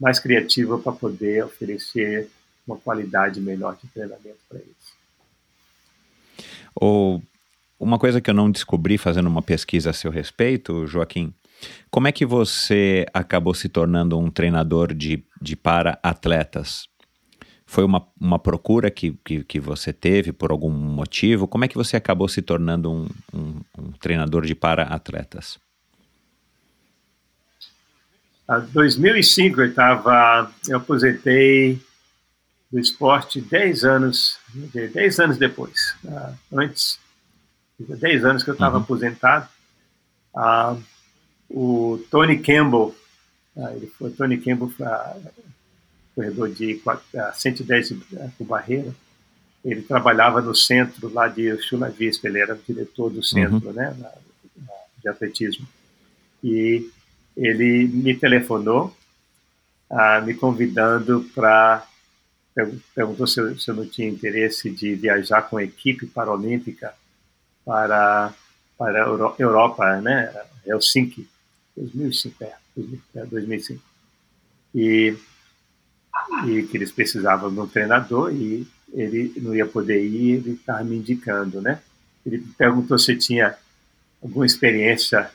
mais 0.00 0.18
criativo 0.18 0.80
para 0.80 0.90
poder 0.90 1.44
oferecer 1.44 2.28
uma 2.66 2.76
qualidade 2.76 3.40
melhor 3.40 3.76
de 3.80 3.86
treinamento 3.86 4.40
para 4.48 4.58
eles. 4.58 4.74
Ou 6.74 7.22
uma 7.78 8.00
coisa 8.00 8.20
que 8.20 8.30
eu 8.30 8.34
não 8.34 8.50
descobri 8.50 8.98
fazendo 8.98 9.28
uma 9.28 9.42
pesquisa 9.42 9.90
a 9.90 9.92
seu 9.92 10.10
respeito, 10.10 10.88
Joaquim, 10.88 11.32
como 11.88 12.08
é 12.08 12.12
que 12.12 12.26
você 12.26 13.06
acabou 13.14 13.54
se 13.54 13.68
tornando 13.68 14.18
um 14.18 14.28
treinador 14.28 14.92
de, 14.92 15.22
de 15.40 15.54
para-atletas? 15.54 16.88
Foi 17.72 17.84
uma, 17.84 18.06
uma 18.20 18.38
procura 18.38 18.90
que, 18.90 19.12
que, 19.24 19.42
que, 19.44 19.58
você 19.58 19.94
teve 19.94 20.30
por 20.30 20.50
algum 20.50 20.68
motivo? 20.68 21.48
Como 21.48 21.64
é 21.64 21.68
que 21.68 21.74
você 21.74 21.96
acabou 21.96 22.28
se 22.28 22.42
tornando 22.42 22.92
um, 22.92 23.08
um, 23.32 23.60
um 23.78 23.92
treinador 23.92 24.44
de 24.44 24.54
para-atletas? 24.54 25.58
Em 28.46 28.60
2005 28.74 29.62
eu 29.62 29.70
estava, 29.70 30.52
eu 30.68 30.76
aposentei 30.76 31.80
do 32.70 32.78
esporte 32.78 33.40
10 33.40 33.84
anos, 33.84 34.38
10 34.52 35.20
anos 35.20 35.38
depois. 35.38 35.96
Uh, 36.04 36.36
antes, 36.52 37.00
10 37.78 38.26
anos 38.26 38.44
que 38.44 38.50
eu 38.50 38.54
estava 38.54 38.76
uhum. 38.76 38.82
aposentado. 38.82 39.48
Uh, 40.34 40.82
o 41.48 42.04
Tony 42.10 42.36
Campbell, 42.36 42.94
uh, 43.56 43.68
ele 43.74 43.86
foi, 43.98 44.10
Tony 44.10 44.36
Campbell 44.36 44.70
corredor 46.14 46.50
de 46.50 46.80
110 47.34 47.94
com 48.38 48.44
barreira. 48.44 48.94
Ele 49.64 49.82
trabalhava 49.82 50.40
no 50.40 50.54
centro 50.54 51.12
lá 51.12 51.28
de 51.28 51.56
Chula 51.62 51.88
Vista, 51.88 52.26
ele 52.26 52.40
era 52.40 52.58
diretor 52.66 53.10
do 53.10 53.22
centro 53.22 53.68
uhum. 53.68 53.72
né, 53.72 53.96
de 55.00 55.08
atletismo. 55.08 55.66
E 56.42 56.90
ele 57.36 57.86
me 57.86 58.14
telefonou, 58.16 58.94
me 60.24 60.34
convidando 60.34 61.24
para 61.34 61.86
perguntou 62.94 63.26
se 63.26 63.40
eu, 63.40 63.58
se 63.58 63.70
eu, 63.70 63.74
não 63.74 63.86
tinha 63.86 64.06
interesse 64.06 64.68
de 64.68 64.94
viajar 64.94 65.40
com 65.42 65.56
a 65.56 65.64
equipe 65.64 66.06
paralímpica 66.06 66.92
para 67.64 68.34
para 68.76 69.04
a 69.04 69.34
Europa, 69.38 70.00
né, 70.00 70.34
Helsinki, 70.66 71.28
2005, 71.76 72.44
é, 72.44 73.24
2005. 73.26 73.80
E, 74.74 75.16
e 76.46 76.62
que 76.64 76.76
eles 76.76 76.92
precisavam 76.92 77.52
de 77.52 77.60
um 77.60 77.66
treinador 77.66 78.32
e 78.32 78.66
ele 78.92 79.32
não 79.38 79.54
ia 79.54 79.66
poder 79.66 80.04
ir, 80.04 80.36
ele 80.36 80.52
estava 80.52 80.84
me 80.84 80.96
indicando, 80.96 81.60
né? 81.60 81.80
Ele 82.24 82.38
perguntou 82.56 82.98
se 82.98 83.16
tinha 83.16 83.54
alguma 84.22 84.46
experiência 84.46 85.30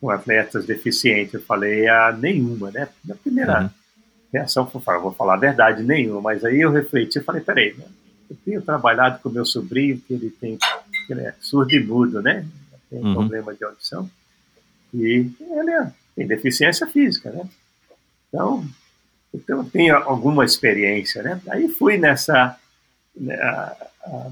com 0.00 0.10
atletas 0.10 0.66
deficientes. 0.66 1.34
Eu 1.34 1.42
falei, 1.42 1.88
ah, 1.88 2.16
nenhuma, 2.18 2.70
né? 2.70 2.88
Na 3.04 3.14
primeira 3.14 3.62
uhum. 3.62 3.70
reação, 4.32 4.68
foi 4.68 4.80
falar, 4.80 4.98
vou 4.98 5.12
falar 5.12 5.34
a 5.34 5.38
verdade, 5.38 5.82
nenhuma. 5.82 6.20
Mas 6.20 6.44
aí 6.44 6.60
eu 6.60 6.72
refleti 6.72 7.18
e 7.18 7.22
falei, 7.22 7.40
peraí, 7.42 7.74
né? 7.74 7.86
eu 8.28 8.36
tenho 8.44 8.62
trabalhado 8.62 9.20
com 9.20 9.28
meu 9.28 9.44
sobrinho, 9.44 10.00
que 10.00 10.12
ele 10.12 10.30
tem, 10.30 10.58
que 11.06 11.12
ele 11.12 11.22
é 11.22 11.34
surdo 11.40 11.72
e 11.74 11.82
mudo, 11.82 12.20
né? 12.20 12.46
Tem 12.90 13.00
uhum. 13.00 13.14
problema 13.14 13.54
de 13.54 13.64
audição. 13.64 14.10
E 14.92 15.30
ele 15.40 15.70
é, 15.70 15.92
tem 16.14 16.26
deficiência 16.26 16.86
física, 16.86 17.30
né? 17.30 17.48
Então, 18.28 18.66
então 19.36 19.58
eu 19.58 19.64
tenho 19.64 19.96
alguma 19.96 20.44
experiência, 20.44 21.22
né? 21.22 21.40
Aí 21.48 21.68
fui 21.68 21.98
nessa, 21.98 22.58
né, 23.14 23.34
a, 23.36 23.76
a, 24.04 24.30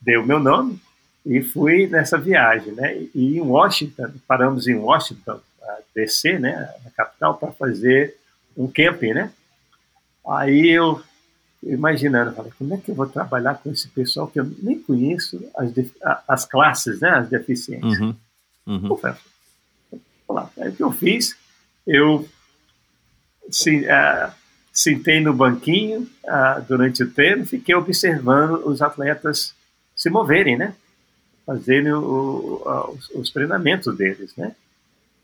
dei 0.00 0.16
o 0.16 0.26
meu 0.26 0.40
nome, 0.40 0.80
e 1.24 1.40
fui 1.40 1.86
nessa 1.86 2.18
viagem, 2.18 2.72
né? 2.72 2.96
E 3.14 3.38
em 3.38 3.40
Washington, 3.40 4.12
paramos 4.26 4.66
em 4.66 4.74
Washington, 4.74 5.40
DC, 5.94 6.38
né, 6.38 6.74
na 6.84 6.90
capital, 6.90 7.36
para 7.36 7.52
fazer 7.52 8.16
um 8.56 8.66
camping, 8.66 9.12
né? 9.12 9.32
Aí 10.26 10.70
eu, 10.70 11.02
imaginando, 11.62 12.34
falei, 12.34 12.52
como 12.58 12.74
é 12.74 12.76
que 12.78 12.90
eu 12.90 12.94
vou 12.94 13.06
trabalhar 13.06 13.54
com 13.56 13.70
esse 13.70 13.88
pessoal 13.88 14.26
que 14.26 14.40
eu 14.40 14.50
nem 14.62 14.80
conheço 14.80 15.44
as, 15.56 15.72
as 16.26 16.44
classes, 16.44 17.00
né, 17.00 17.10
as 17.10 17.28
deficiências. 17.28 17.98
Uhum. 17.98 18.16
Uhum. 18.64 18.98
lá, 20.28 20.48
aí 20.58 20.68
o 20.68 20.76
que 20.76 20.82
eu 20.82 20.92
fiz, 20.92 21.36
eu 21.86 22.28
se, 23.50 23.80
uh, 23.80 24.32
sentei 24.72 25.20
no 25.20 25.32
banquinho 25.32 26.08
uh, 26.24 26.62
durante 26.66 27.02
o 27.02 27.10
treino, 27.10 27.46
fiquei 27.46 27.74
observando 27.74 28.66
os 28.66 28.80
atletas 28.80 29.54
se 29.94 30.08
moverem, 30.10 30.56
né? 30.56 30.74
fazerem 31.44 31.92
os, 31.92 33.10
os, 33.10 33.30
treinamentos 33.30 33.96
deles, 33.96 34.34
né? 34.36 34.54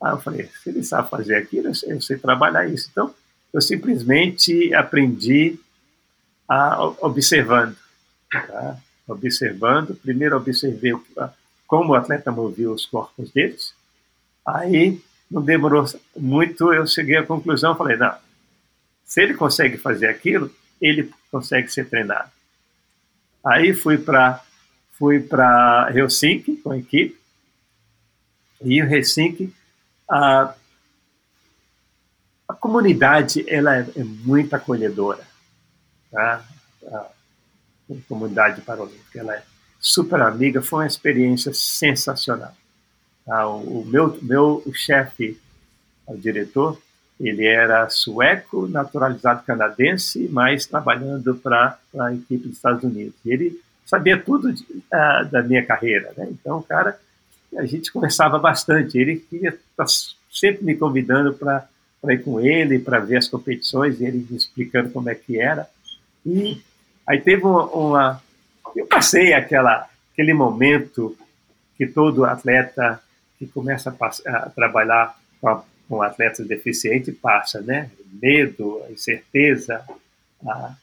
Aí 0.02 0.12
eu 0.12 0.20
falei, 0.20 0.48
se 0.62 0.68
ele 0.68 0.82
sabe 0.82 1.08
fazer 1.08 1.36
aquilo, 1.36 1.68
eu 1.68 1.74
sei, 1.74 1.92
eu 1.92 2.00
sei 2.00 2.18
trabalhar 2.18 2.68
isso. 2.68 2.88
Então, 2.90 3.14
eu 3.52 3.60
simplesmente 3.60 4.72
aprendi 4.74 5.58
a, 6.48 6.84
observando, 7.00 7.76
tá? 8.30 8.76
observando. 9.08 9.94
Primeiro 9.94 10.36
observei 10.36 10.92
como 11.66 11.92
o 11.92 11.94
atleta 11.94 12.30
movia 12.30 12.70
os 12.70 12.86
corpos 12.86 13.30
deles. 13.32 13.74
Aí, 14.46 15.00
não 15.30 15.42
demorou 15.42 15.84
muito, 16.16 16.72
eu 16.72 16.86
cheguei 16.86 17.16
à 17.16 17.26
conclusão, 17.26 17.76
falei, 17.76 17.96
não, 17.96 18.14
se 19.04 19.22
ele 19.22 19.34
consegue 19.34 19.76
fazer 19.76 20.08
aquilo, 20.08 20.50
ele 20.80 21.10
consegue 21.30 21.68
ser 21.68 21.88
treinado. 21.88 22.30
Aí 23.44 23.74
fui 23.74 23.98
para 23.98 24.42
fui 24.92 25.20
para 25.20 25.92
Helsinki 25.94 26.56
com 26.56 26.72
a 26.72 26.78
equipe, 26.78 27.16
e 28.62 28.80
em 28.80 28.92
Helsinki 28.92 29.54
a, 30.10 30.54
a 32.48 32.54
comunidade 32.54 33.44
ela 33.48 33.76
é, 33.76 33.86
é 33.96 34.04
muito 34.04 34.54
acolhedora, 34.54 35.24
tá? 36.10 36.44
a, 36.86 36.96
a 36.96 37.94
comunidade 38.08 38.60
paralímpica 38.62 39.20
ela 39.20 39.36
é 39.36 39.42
super 39.78 40.20
amiga, 40.20 40.60
foi 40.60 40.80
uma 40.80 40.86
experiência 40.86 41.52
sensacional. 41.54 42.54
Tá? 43.28 43.46
O, 43.46 43.84
meu, 43.84 44.18
meu 44.22 44.64
chefe, 44.72 45.38
o 46.06 46.16
diretor, 46.16 46.80
ele 47.20 47.44
era 47.44 47.86
sueco, 47.90 48.66
naturalizado 48.66 49.44
canadense, 49.44 50.26
mas 50.32 50.64
trabalhando 50.64 51.34
para 51.36 51.78
a 52.00 52.14
equipe 52.14 52.48
dos 52.48 52.56
Estados 52.56 52.82
Unidos. 52.82 53.14
Ele 53.26 53.60
sabia 53.84 54.18
tudo 54.18 54.50
de, 54.50 54.62
uh, 54.62 55.28
da 55.30 55.42
minha 55.42 55.64
carreira, 55.64 56.10
né? 56.16 56.26
Então, 56.30 56.62
cara, 56.62 56.98
a 57.54 57.66
gente 57.66 57.92
conversava 57.92 58.38
bastante. 58.38 58.96
Ele 58.96 59.16
queria 59.16 59.50
estar 59.50 59.84
tá 59.84 59.86
sempre 60.32 60.64
me 60.64 60.74
convidando 60.74 61.34
para 61.34 61.68
ir 62.08 62.22
com 62.22 62.40
ele, 62.40 62.78
para 62.78 62.98
ver 62.98 63.18
as 63.18 63.28
competições, 63.28 64.00
ele 64.00 64.26
me 64.30 64.38
explicando 64.38 64.88
como 64.90 65.10
é 65.10 65.14
que 65.14 65.38
era. 65.38 65.68
E 66.24 66.62
aí 67.06 67.20
teve 67.20 67.42
uma, 67.44 67.64
uma 67.66 68.22
eu 68.74 68.86
passei 68.86 69.34
aquela 69.34 69.86
aquele 70.12 70.32
momento 70.32 71.16
que 71.76 71.86
todo 71.86 72.24
atleta 72.24 73.00
que 73.38 73.46
começa 73.46 73.94
a, 73.98 74.36
a 74.36 74.50
trabalhar 74.50 75.18
com, 75.40 75.62
com 75.88 76.02
atletas 76.02 76.46
deficientes 76.46 77.14
passa, 77.16 77.60
né? 77.60 77.90
Medo, 78.20 78.82
incerteza, 78.90 79.84
a, 80.46 80.74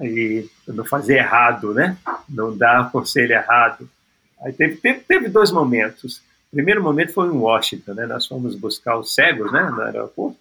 e 0.00 0.48
não 0.66 0.84
fazer 0.84 1.18
errado, 1.18 1.74
né? 1.74 1.96
Não 2.28 2.56
dar 2.56 2.90
conselho 2.90 3.32
errado. 3.32 3.88
Aí 4.40 4.52
teve, 4.52 4.76
teve, 4.76 5.00
teve, 5.00 5.28
dois 5.28 5.50
momentos. 5.50 6.18
O 6.50 6.56
primeiro 6.56 6.82
momento 6.82 7.12
foi 7.12 7.28
em 7.28 7.32
Washington, 7.32 7.94
né? 7.94 8.06
Nós 8.06 8.26
fomos 8.26 8.54
buscar 8.54 8.96
os 8.96 9.14
cegos, 9.14 9.52
né? 9.52 9.62
No 9.70 9.82
aeroporto. 9.82 10.38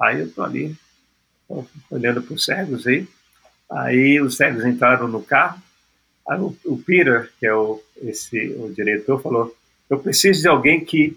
Aí 0.00 0.20
eu 0.20 0.30
tô 0.30 0.42
ali 0.42 0.76
olhando 1.90 2.22
para 2.22 2.34
os 2.34 2.44
cegos 2.44 2.86
aí. 2.86 3.06
Aí 3.70 4.20
os 4.20 4.36
cegos 4.36 4.64
entraram 4.64 5.08
no 5.08 5.22
carro. 5.22 5.60
Aí 6.28 6.40
o, 6.40 6.56
o 6.64 6.78
Peter, 6.78 7.30
que 7.38 7.46
é 7.46 7.54
o, 7.54 7.82
esse, 8.02 8.48
o 8.58 8.72
diretor, 8.72 9.20
falou: 9.20 9.54
Eu 9.88 9.98
preciso 9.98 10.42
de 10.42 10.48
alguém 10.48 10.84
que, 10.84 11.16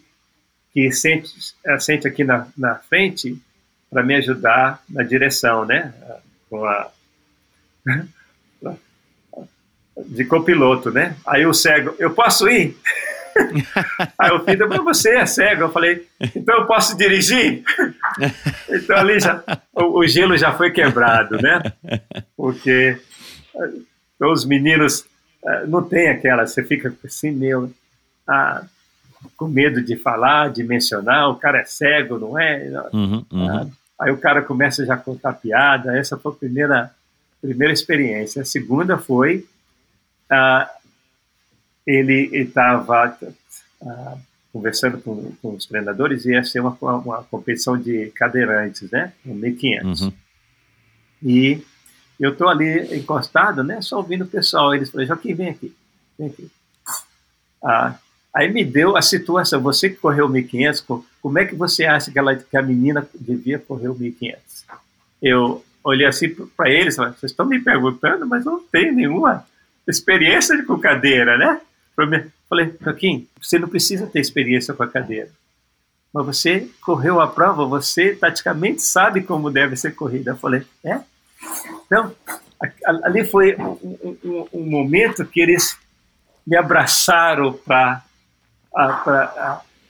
que 0.73 0.91
sente, 0.91 1.31
sente 1.79 2.07
aqui 2.07 2.23
na, 2.23 2.47
na 2.57 2.75
frente 2.75 3.37
para 3.89 4.03
me 4.03 4.15
ajudar 4.15 4.81
na 4.89 5.03
direção, 5.03 5.65
né? 5.65 5.93
Com 6.49 6.65
a 6.65 6.89
de 10.07 10.25
copiloto, 10.25 10.91
né? 10.91 11.15
Aí 11.25 11.45
o 11.45 11.53
cego, 11.53 11.95
eu 11.99 12.11
posso 12.11 12.49
ir? 12.49 12.75
Aí 14.17 14.31
o 14.31 14.43
filho, 14.43 14.67
mas 14.67 14.83
você 14.83 15.15
é 15.15 15.25
cego. 15.25 15.63
Eu 15.63 15.71
falei, 15.71 16.07
então 16.35 16.59
eu 16.59 16.65
posso 16.65 16.97
dirigir? 16.97 17.63
então 18.69 18.97
ali 18.97 19.19
já, 19.19 19.43
o, 19.73 19.99
o 19.99 20.07
gelo 20.07 20.37
já 20.37 20.51
foi 20.53 20.71
quebrado, 20.71 21.37
né? 21.41 21.61
Porque 22.35 22.97
eh, 23.55 24.25
os 24.25 24.45
meninos 24.45 25.05
eh, 25.45 25.65
não 25.67 25.83
tem 25.83 26.09
aquela, 26.09 26.45
você 26.45 26.63
fica 26.63 26.93
assim, 27.05 27.31
meu, 27.31 27.71
ah, 28.27 28.63
com 29.37 29.47
medo 29.47 29.81
de 29.81 29.95
falar, 29.95 30.49
de 30.49 30.63
mencionar, 30.63 31.29
o 31.29 31.35
cara 31.35 31.59
é 31.59 31.65
cego, 31.65 32.17
não 32.17 32.39
é? 32.39 32.89
Uhum, 32.93 33.25
uhum. 33.31 33.49
Ah, 33.49 33.67
aí 33.99 34.11
o 34.11 34.17
cara 34.17 34.41
começa 34.41 34.85
já 34.85 34.95
a 34.95 34.97
contar 34.97 35.33
piada, 35.33 35.97
essa 35.97 36.17
foi 36.17 36.31
a 36.31 36.35
primeira 36.35 36.91
primeira 37.41 37.73
experiência. 37.73 38.43
A 38.43 38.45
segunda 38.45 38.97
foi 38.97 39.47
uh, 40.31 40.81
ele 41.85 42.29
estava 42.37 43.17
ah, 43.81 44.17
conversando 44.53 44.99
com, 44.99 45.31
com, 45.41 45.55
os 45.55 45.65
treinadores 45.65 46.25
e 46.25 46.31
ia 46.31 46.43
ser 46.43 46.59
uma, 46.59 46.77
uma 46.79 47.23
competição 47.23 47.77
de 47.77 48.11
cadeirantes, 48.11 48.89
né? 48.91 49.13
1.500. 49.25 50.01
Uhum. 50.01 50.13
E 51.23 51.63
eu 52.19 52.31
estou 52.31 52.47
ali 52.47 52.95
encostado, 52.95 53.63
né? 53.63 53.81
Só 53.81 53.97
ouvindo 53.97 54.23
o 54.23 54.27
pessoal. 54.27 54.73
Eles 54.73 54.89
falaram, 54.89 55.07
Joaquim, 55.07 55.33
vem 55.33 55.49
aqui. 55.49 55.75
Vem 56.17 56.27
aqui. 56.27 56.51
Ah, 57.63 57.95
aí 58.33 58.51
me 58.51 58.63
deu 58.63 58.95
a 58.95 59.01
situação. 59.01 59.61
Você 59.61 59.89
que 59.89 59.97
correu 59.97 60.29
1.500, 60.29 61.03
como 61.21 61.39
é 61.39 61.45
que 61.45 61.55
você 61.55 61.85
acha 61.85 62.11
que, 62.11 62.17
ela, 62.17 62.35
que 62.35 62.57
a 62.57 62.61
menina 62.61 63.07
devia 63.13 63.59
correr 63.59 63.89
o 63.89 63.95
1.500? 63.95 64.37
Eu 65.21 65.63
olhei 65.83 66.07
assim 66.07 66.29
para 66.55 66.69
eles, 66.69 66.95
vocês 66.95 67.31
estão 67.31 67.45
me 67.45 67.59
perguntando, 67.59 68.25
mas 68.25 68.45
não 68.45 68.59
tem 68.59 68.91
nenhuma 68.91 69.45
experiência 69.87 70.63
com 70.63 70.79
cadeira, 70.79 71.37
né? 71.37 71.61
Falei, 72.47 72.73
Joaquim, 72.81 73.27
você 73.41 73.59
não 73.59 73.67
precisa 73.67 74.07
ter 74.07 74.19
experiência 74.19 74.73
com 74.73 74.83
a 74.83 74.87
cadeira, 74.87 75.29
mas 76.13 76.25
você 76.25 76.67
correu 76.81 77.21
a 77.21 77.27
prova, 77.27 77.65
você 77.65 78.15
praticamente 78.15 78.81
sabe 78.81 79.21
como 79.21 79.49
deve 79.49 79.75
ser 79.75 79.95
corrida. 79.95 80.31
Eu 80.31 80.37
falei, 80.37 80.63
é? 80.83 80.99
Então, 81.85 82.13
ali 83.03 83.25
foi 83.25 83.55
um, 83.55 84.17
um, 84.23 84.47
um 84.53 84.65
momento 84.65 85.25
que 85.25 85.39
eles 85.39 85.77
me 86.45 86.57
abraçaram 86.57 87.53
para 87.53 88.03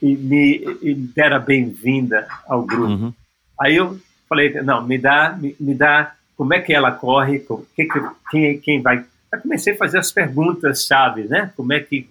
e 0.01 0.15
me, 0.15 0.59
me 0.81 0.95
deram 0.95 1.37
a 1.37 1.39
bem-vinda 1.39 2.27
ao 2.47 2.63
grupo. 2.63 2.91
Uhum. 2.91 3.13
Aí 3.59 3.75
eu 3.75 3.99
falei, 4.27 4.53
não, 4.61 4.85
me 4.85 4.97
dá, 4.97 5.37
me, 5.39 5.55
me 5.59 5.75
dá 5.75 6.13
como 6.35 6.53
é 6.53 6.59
que 6.59 6.73
ela 6.73 6.91
corre, 6.91 7.39
com, 7.39 7.63
que, 7.75 7.87
quem, 8.31 8.59
quem 8.59 8.81
vai. 8.81 9.05
Eu 9.31 9.41
comecei 9.41 9.73
a 9.73 9.77
fazer 9.77 9.99
as 9.99 10.11
perguntas 10.11 10.85
chave, 10.85 11.23
né? 11.25 11.51
Como 11.55 11.71
é 11.71 11.79
que 11.79 12.09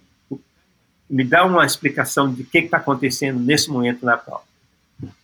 me 1.09 1.25
dá 1.25 1.45
uma 1.45 1.65
explicação 1.65 2.33
de 2.33 2.43
o 2.43 2.45
que 2.45 2.59
está 2.59 2.77
acontecendo 2.77 3.37
nesse 3.37 3.69
momento 3.69 4.05
na 4.05 4.15
prova. 4.15 4.43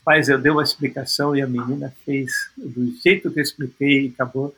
Mas 0.06 0.28
eu 0.28 0.38
dei 0.38 0.52
uma 0.52 0.64
explicação 0.64 1.34
e 1.34 1.42
a 1.42 1.48
menina 1.48 1.94
fez 2.04 2.30
do 2.58 2.92
jeito 3.02 3.32
que 3.32 3.40
eu 3.40 3.44
expliquei 3.44 4.06
e 4.06 4.08
acabou 4.10 4.54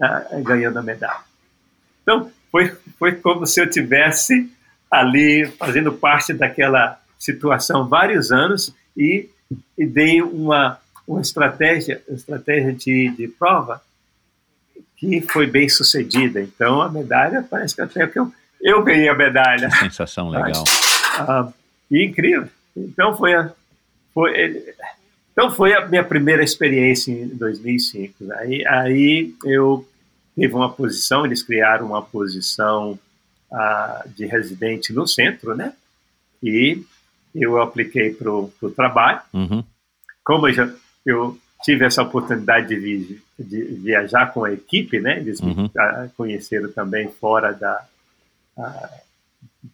uh, 0.00 0.42
ganhando 0.42 0.78
a 0.78 0.82
medalha. 0.82 1.20
Então, 2.02 2.30
foi, 2.50 2.74
foi 2.98 3.12
como 3.16 3.46
se 3.46 3.60
eu 3.60 3.68
tivesse 3.68 4.50
ali 4.90 5.46
fazendo 5.58 5.92
parte 5.92 6.32
daquela 6.32 7.00
situação 7.18 7.86
vários 7.86 8.32
anos 8.32 8.74
e, 8.96 9.28
e 9.78 9.86
dei 9.86 10.20
uma, 10.22 10.78
uma 11.06 11.20
estratégia, 11.20 12.02
estratégia 12.08 12.72
de, 12.72 13.10
de 13.10 13.28
prova 13.28 13.80
que 14.96 15.20
foi 15.22 15.46
bem 15.46 15.68
sucedida. 15.68 16.40
Então, 16.40 16.82
a 16.82 16.88
medalha, 16.90 17.46
parece 17.48 17.74
que 17.74 17.80
até 17.80 18.06
que 18.06 18.18
eu, 18.18 18.30
eu 18.60 18.82
ganhei 18.82 19.08
a 19.08 19.14
medalha. 19.14 19.68
Que 19.68 19.78
sensação 19.78 20.28
legal. 20.30 20.64
Ah, 21.16 21.48
e 21.90 22.06
incrível. 22.06 22.48
Então, 22.76 23.16
foi 23.16 23.34
a, 23.34 23.50
foi, 24.12 24.74
então, 25.32 25.50
foi 25.50 25.72
a 25.72 25.86
minha 25.86 26.04
primeira 26.04 26.44
experiência 26.44 27.12
em 27.12 27.28
2005. 27.28 28.30
Aí, 28.32 28.66
aí 28.66 29.34
eu 29.44 29.88
teve 30.36 30.54
uma 30.54 30.70
posição, 30.70 31.24
eles 31.24 31.42
criaram 31.42 31.86
uma 31.86 32.02
posição 32.02 32.98
ah, 33.52 34.04
de 34.06 34.26
residente 34.26 34.92
no 34.92 35.06
centro, 35.06 35.54
né? 35.54 35.72
E 36.42 36.82
eu 37.34 37.60
apliquei 37.60 38.12
para 38.12 38.30
o 38.30 38.52
trabalho. 38.74 39.20
Uhum. 39.32 39.64
Como 40.24 40.48
eu, 40.48 40.52
já, 40.52 40.72
eu 41.04 41.38
tive 41.62 41.84
essa 41.84 42.02
oportunidade 42.02 42.68
de, 42.68 42.76
vi, 42.76 43.22
de, 43.38 43.64
viajar 43.76 44.32
com 44.32 44.44
a 44.44 44.52
equipe, 44.52 45.00
né? 45.00 45.18
Eles 45.18 45.40
Uhum. 45.40 45.64
me 45.64 45.70
ah, 45.78 46.08
conheceram 46.16 46.70
também 46.72 47.10
fora 47.10 47.52
da 47.52 47.86
ah, 48.58 49.00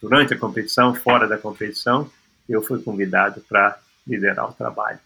durante 0.00 0.34
a 0.34 0.38
competição, 0.38 0.94
fora 0.94 1.26
da 1.28 1.38
competição, 1.38 2.10
eu 2.48 2.62
fui 2.62 2.82
convidado 2.82 3.40
para 3.42 3.78
liderar 4.06 4.48
o 4.48 4.52
trabalho, 4.52 4.98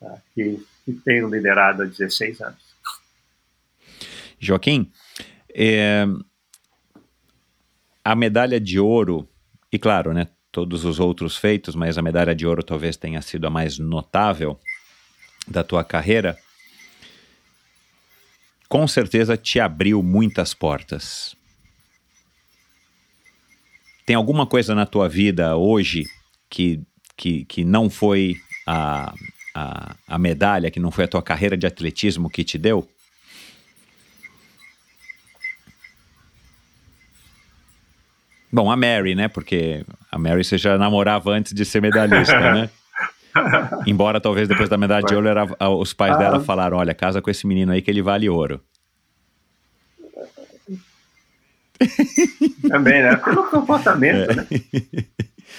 tá? 0.00 0.18
que, 0.34 0.64
que 0.84 0.92
tenho 0.92 1.28
liderado 1.28 1.82
há 1.82 1.86
16 1.86 2.40
anos. 2.40 2.74
Joaquim, 4.38 4.90
é, 5.54 6.06
a 8.04 8.14
medalha 8.14 8.60
de 8.60 8.78
ouro, 8.78 9.26
e 9.72 9.78
claro, 9.78 10.12
né, 10.12 10.28
todos 10.52 10.84
os 10.84 11.00
outros 11.00 11.36
feitos, 11.36 11.74
mas 11.74 11.96
a 11.96 12.02
medalha 12.02 12.34
de 12.34 12.46
ouro 12.46 12.62
talvez 12.62 12.96
tenha 12.96 13.20
sido 13.22 13.46
a 13.46 13.50
mais 13.50 13.78
notável 13.78 14.60
da 15.48 15.64
tua 15.64 15.82
carreira, 15.82 16.36
com 18.68 18.86
certeza 18.86 19.36
te 19.36 19.58
abriu 19.58 20.02
muitas 20.02 20.52
portas. 20.52 21.34
Tem 24.06 24.14
alguma 24.14 24.46
coisa 24.46 24.74
na 24.74 24.84
tua 24.84 25.08
vida 25.08 25.56
hoje 25.56 26.04
que, 26.50 26.82
que, 27.16 27.44
que 27.46 27.64
não 27.64 27.88
foi 27.88 28.36
a, 28.66 29.14
a, 29.54 29.96
a 30.06 30.18
medalha, 30.18 30.70
que 30.70 30.80
não 30.80 30.90
foi 30.90 31.04
a 31.04 31.08
tua 31.08 31.22
carreira 31.22 31.56
de 31.56 31.66
atletismo 31.66 32.28
que 32.28 32.44
te 32.44 32.58
deu? 32.58 32.86
Bom, 38.54 38.70
a 38.70 38.76
Mary, 38.76 39.16
né? 39.16 39.26
Porque 39.26 39.84
a 40.12 40.16
Mary 40.16 40.44
você 40.44 40.56
já 40.56 40.78
namorava 40.78 41.30
antes 41.32 41.52
de 41.52 41.64
ser 41.64 41.82
medalhista, 41.82 42.38
né? 42.38 42.70
Embora 43.84 44.20
talvez 44.20 44.46
depois 44.46 44.68
da 44.68 44.78
medalha 44.78 45.04
de 45.04 45.12
ouro 45.12 45.26
era, 45.26 45.44
os 45.70 45.92
pais 45.92 46.14
Ah. 46.14 46.18
dela 46.18 46.38
falaram: 46.40 46.76
olha, 46.76 46.94
casa 46.94 47.20
com 47.20 47.28
esse 47.28 47.48
menino 47.48 47.72
aí 47.72 47.82
que 47.82 47.90
ele 47.90 48.00
vale 48.00 48.28
ouro. 48.28 48.60
Também, 52.68 53.02
né? 53.02 53.16
Pelo 53.16 53.44
comportamento, 53.50 54.30
É. 54.30 54.34
né? 54.36 54.46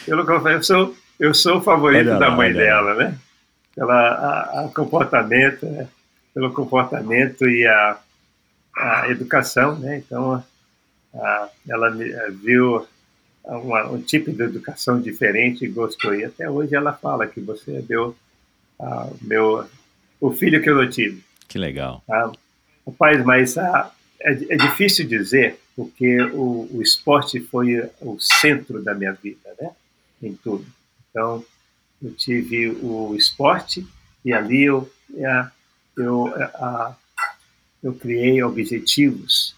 Pelo 0.05 0.25
comportamento. 0.25 0.59
Eu 0.59 0.63
sou, 0.63 0.95
eu 1.19 1.33
sou 1.33 1.57
o 1.57 1.61
favorito 1.61 2.07
Olha 2.09 2.19
da 2.19 2.29
lá, 2.29 2.35
mãe 2.35 2.53
dela, 2.53 2.93
né? 2.95 3.17
A 3.77 4.69
comportamento, 4.73 5.65
né? 5.65 5.87
pelo 6.33 6.53
comportamento 6.53 7.45
e 7.47 7.67
a, 7.67 7.97
a 8.77 9.09
educação, 9.09 9.77
né? 9.77 9.97
Então, 9.97 10.41
ela 11.67 11.91
me- 11.91 12.11
eh, 12.11 12.29
viu 12.31 12.87
uma, 13.43 13.87
um 13.89 14.01
tipo 14.01 14.31
de 14.31 14.43
educação 14.43 14.99
diferente 15.01 15.65
e 15.65 15.69
gostou. 15.69 16.15
E 16.15 16.25
até 16.25 16.49
hoje 16.49 16.75
ela 16.75 16.93
fala 16.93 17.27
que 17.27 17.39
você 17.39 17.81
deu 17.81 18.15
ah, 18.79 19.09
meu, 19.21 19.65
o 20.19 20.31
filho 20.31 20.61
que 20.61 20.69
eu 20.69 20.75
não 20.75 20.89
tive. 20.89 21.23
Que 21.47 21.57
legal. 21.57 22.03
Tá? 22.07 22.31
Rapaz, 22.85 23.23
mas 23.23 23.57
ah, 23.57 23.91
é, 24.19 24.31
é 24.31 24.57
difícil 24.57 25.07
dizer, 25.07 25.59
porque 25.75 26.21
o, 26.21 26.67
o 26.73 26.81
esporte 26.81 27.39
foi 27.39 27.89
o 28.01 28.17
centro 28.19 28.83
da 28.83 28.93
minha 28.93 29.13
vida, 29.13 29.53
né? 29.59 29.71
Em 30.21 30.33
tudo. 30.33 30.65
Então, 31.09 31.43
eu 32.03 32.11
tive 32.13 32.69
o 32.81 33.15
esporte 33.15 33.85
e 34.23 34.33
ali 34.33 34.63
eu, 34.63 34.91
é, 35.15 35.47
eu, 35.97 36.33
ah, 36.55 36.95
eu 37.83 37.93
criei 37.93 38.41
objetivos 38.43 39.55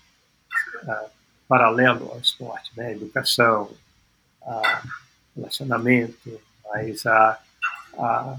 ah, 0.87 1.05
paralelo 1.47 2.11
ao 2.11 2.19
esporte, 2.19 2.71
né? 2.75 2.91
Educação, 2.93 3.71
ah, 4.45 4.83
relacionamento, 5.35 6.39
mas 6.69 7.05
a, 7.05 7.39
a, 7.97 8.37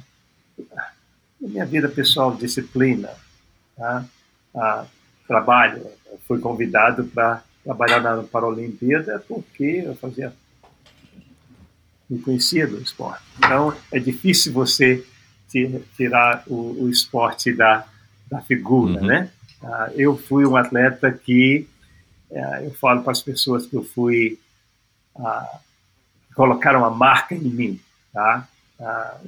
a 0.76 0.90
minha 1.40 1.64
vida 1.66 1.88
pessoal, 1.88 2.34
disciplina, 2.36 3.10
tá? 3.76 4.04
Ah, 4.54 4.86
trabalho. 5.26 5.86
Eu 6.10 6.18
fui 6.26 6.38
convidado 6.40 7.04
para 7.04 7.42
trabalhar 7.64 8.00
na 8.00 8.22
Paralimpíada 8.22 9.22
porque 9.28 9.82
eu 9.84 9.94
fazia 9.96 10.32
me 12.08 12.18
conhecia 12.20 12.66
do 12.66 12.80
esporte. 12.80 13.22
Então 13.38 13.76
é 13.92 13.98
difícil 13.98 14.52
você 14.52 15.04
ti- 15.50 15.82
tirar 15.96 16.42
o, 16.46 16.84
o 16.84 16.88
esporte 16.90 17.52
da, 17.52 17.84
da 18.30 18.40
figura, 18.40 19.00
Uhum. 19.00 19.06
né? 19.06 19.30
Ah, 19.62 19.90
eu 19.94 20.16
fui 20.16 20.46
um 20.46 20.56
atleta 20.56 21.10
que 21.12 21.68
eh, 22.30 22.66
eu 22.66 22.70
falo 22.72 23.02
para 23.02 23.12
as 23.12 23.22
pessoas 23.22 23.66
que 23.66 23.76
eu 23.76 23.82
fui 23.82 24.38
ah, 25.16 25.60
colocaram 26.34 26.80
uma 26.80 26.90
marca 26.90 27.34
em 27.34 27.40
mim, 27.40 27.80
tá? 28.12 28.48
Ah, 28.80 29.18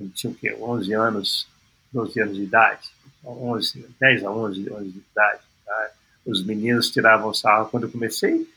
eu 0.00 0.08
tinha 0.10 0.32
o 0.32 0.34
quê? 0.34 0.56
11 0.58 0.92
anos, 0.94 1.48
12 1.92 2.20
anos 2.20 2.36
de 2.36 2.42
idade, 2.42 2.88
11, 3.24 3.86
10 4.00 4.24
a 4.24 4.30
11 4.30 4.68
anos 4.68 4.92
de 4.92 4.98
idade. 4.98 5.40
Tá? 5.64 5.90
Os 6.26 6.44
meninos 6.44 6.90
tiravam 6.90 7.32
sarro 7.34 7.68
quando 7.68 7.84
eu 7.84 7.90
comecei. 7.90 8.48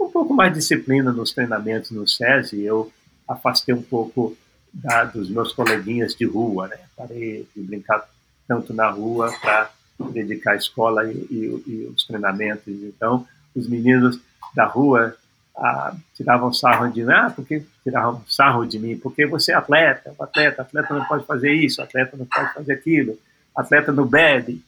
Um 0.00 0.10
pouco 0.10 0.34
mais 0.34 0.52
de 0.52 0.60
disciplina 0.60 1.12
nos 1.12 1.32
treinamentos 1.32 1.90
no 1.90 2.06
SESI, 2.06 2.62
eu 2.62 2.92
afastei 3.26 3.74
um 3.74 3.82
pouco 3.82 4.36
da, 4.72 5.04
dos 5.04 5.28
meus 5.28 5.52
coleguinhas 5.52 6.14
de 6.14 6.24
rua, 6.24 6.68
né? 6.68 6.78
Parei 6.96 7.48
de 7.54 7.62
brincar 7.62 8.08
tanto 8.46 8.72
na 8.72 8.88
rua 8.88 9.32
para 9.40 9.70
dedicar 9.98 10.52
à 10.52 10.56
escola 10.56 11.10
e, 11.10 11.16
e- 11.16 11.62
e 11.66 11.92
os 11.94 12.04
treinamentos. 12.04 12.66
Então, 12.66 13.26
os 13.54 13.68
meninos 13.68 14.20
da 14.54 14.64
rua 14.64 15.16
ah, 15.56 15.94
tiravam 16.14 16.52
sarro 16.52 16.88
de 16.90 17.02
mim, 17.04 17.12
ah, 17.12 17.32
porque 17.34 17.62
tiravam 17.82 18.22
sarro 18.28 18.64
de 18.64 18.78
mim, 18.78 18.96
porque 18.96 19.26
você 19.26 19.52
é 19.52 19.56
atleta, 19.56 20.14
atleta, 20.20 20.62
atleta 20.62 20.94
não 20.94 21.04
pode 21.04 21.26
fazer 21.26 21.52
isso, 21.52 21.82
atleta 21.82 22.16
não 22.16 22.26
pode 22.26 22.54
fazer 22.54 22.72
aquilo, 22.74 23.18
atleta 23.56 23.90
não 23.92 24.06
bebe. 24.06 24.62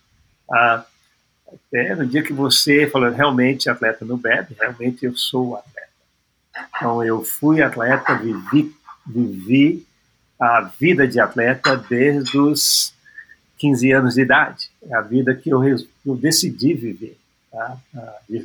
Ah, 0.51 0.85
até 1.47 1.95
no 1.95 2.07
dia 2.07 2.23
que 2.23 2.33
você 2.33 2.89
falou, 2.89 3.11
realmente 3.11 3.69
atleta 3.71 4.05
não 4.05 4.17
bebe, 4.17 4.57
realmente 4.59 5.05
eu 5.05 5.17
sou 5.17 5.57
atleta. 5.57 5.89
Então 6.77 7.03
eu 7.05 7.25
fui 7.25 7.63
atleta, 7.63 8.15
vivi, 8.17 8.75
vivi 9.07 9.87
a 10.41 10.63
vida 10.79 11.07
de 11.07 11.21
atleta 11.21 11.77
desde 11.77 12.39
os 12.39 12.93
15 13.61 13.93
anos 13.93 14.15
de 14.15 14.23
idade. 14.23 14.71
É 14.83 14.95
a 14.95 15.03
vida 15.03 15.35
que 15.35 15.51
eu, 15.51 15.63
eu 15.63 16.17
decidi 16.17 16.73
viver. 16.73 17.17
Tá? 17.53 17.77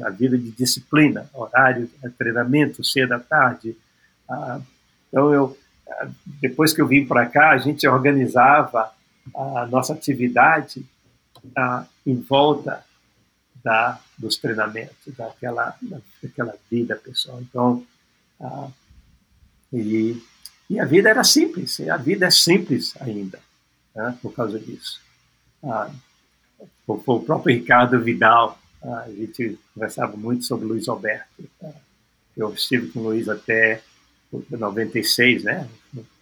A, 0.03 0.09
vida 0.09 0.37
de 0.37 0.51
disciplina, 0.51 1.29
horário, 1.33 1.89
treinamento, 2.17 2.83
cedo 2.83 3.13
à 3.13 3.19
tarde. 3.19 3.77
Ah, 4.29 4.59
então 5.07 5.33
eu, 5.33 5.57
ah, 5.87 6.09
depois 6.41 6.73
que 6.73 6.81
eu 6.81 6.87
vim 6.87 7.05
para 7.05 7.25
cá, 7.27 7.51
a 7.51 7.57
gente 7.57 7.87
organizava 7.87 8.91
a 9.33 9.65
nossa 9.67 9.93
atividade 9.93 10.85
ah, 11.55 11.85
em 12.05 12.19
volta 12.19 12.83
da, 13.63 13.99
dos 14.17 14.35
treinamentos, 14.35 15.15
daquela, 15.15 15.75
daquela 16.21 16.55
vida 16.69 16.95
pessoal. 16.97 17.39
Então, 17.41 17.85
ah, 18.41 18.67
e, 19.71 20.21
e 20.69 20.79
a 20.79 20.83
vida 20.85 21.09
era 21.09 21.23
simples, 21.23 21.79
a 21.79 21.97
vida 21.97 22.25
é 22.25 22.31
simples 22.31 22.93
ainda, 22.99 23.39
né, 23.95 24.17
por 24.21 24.33
causa 24.33 24.59
disso. 24.59 25.04
Ah, 25.65 25.89
o, 26.87 26.93
o 26.93 27.19
próprio 27.21 27.55
Ricardo 27.55 27.99
Vidal, 27.99 28.59
ah, 28.83 29.03
a 29.07 29.09
gente 29.11 29.57
conversava 29.73 30.15
muito 30.15 30.45
sobre 30.45 30.65
Luiz 30.67 30.87
Alberto. 30.87 31.43
tá? 31.59 31.71
Eu 32.37 32.53
estive 32.53 32.89
com 32.89 32.99
o 32.99 33.03
Luiz 33.03 33.27
até 33.29 33.81
96, 34.49 35.43
né? 35.43 35.67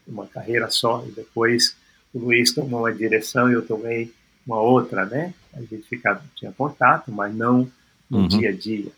Uma 0.07 0.27
carreira 0.27 0.69
só, 0.69 1.03
e 1.07 1.11
depois 1.11 1.75
o 2.13 2.19
Luiz 2.19 2.53
tomou 2.53 2.81
uma 2.81 2.93
direção 2.93 3.49
e 3.49 3.53
eu 3.53 3.65
tomei 3.65 4.13
uma 4.45 4.59
outra, 4.59 5.05
né? 5.05 5.33
A 5.53 5.59
gente 5.61 5.83
ficava, 5.83 6.23
tinha 6.35 6.51
contato, 6.51 7.11
mas 7.11 7.33
não 7.35 7.69
no 8.09 8.19
Uhum. 8.19 8.27
dia 8.27 8.49
a 8.49 8.53
dia. 8.53 8.91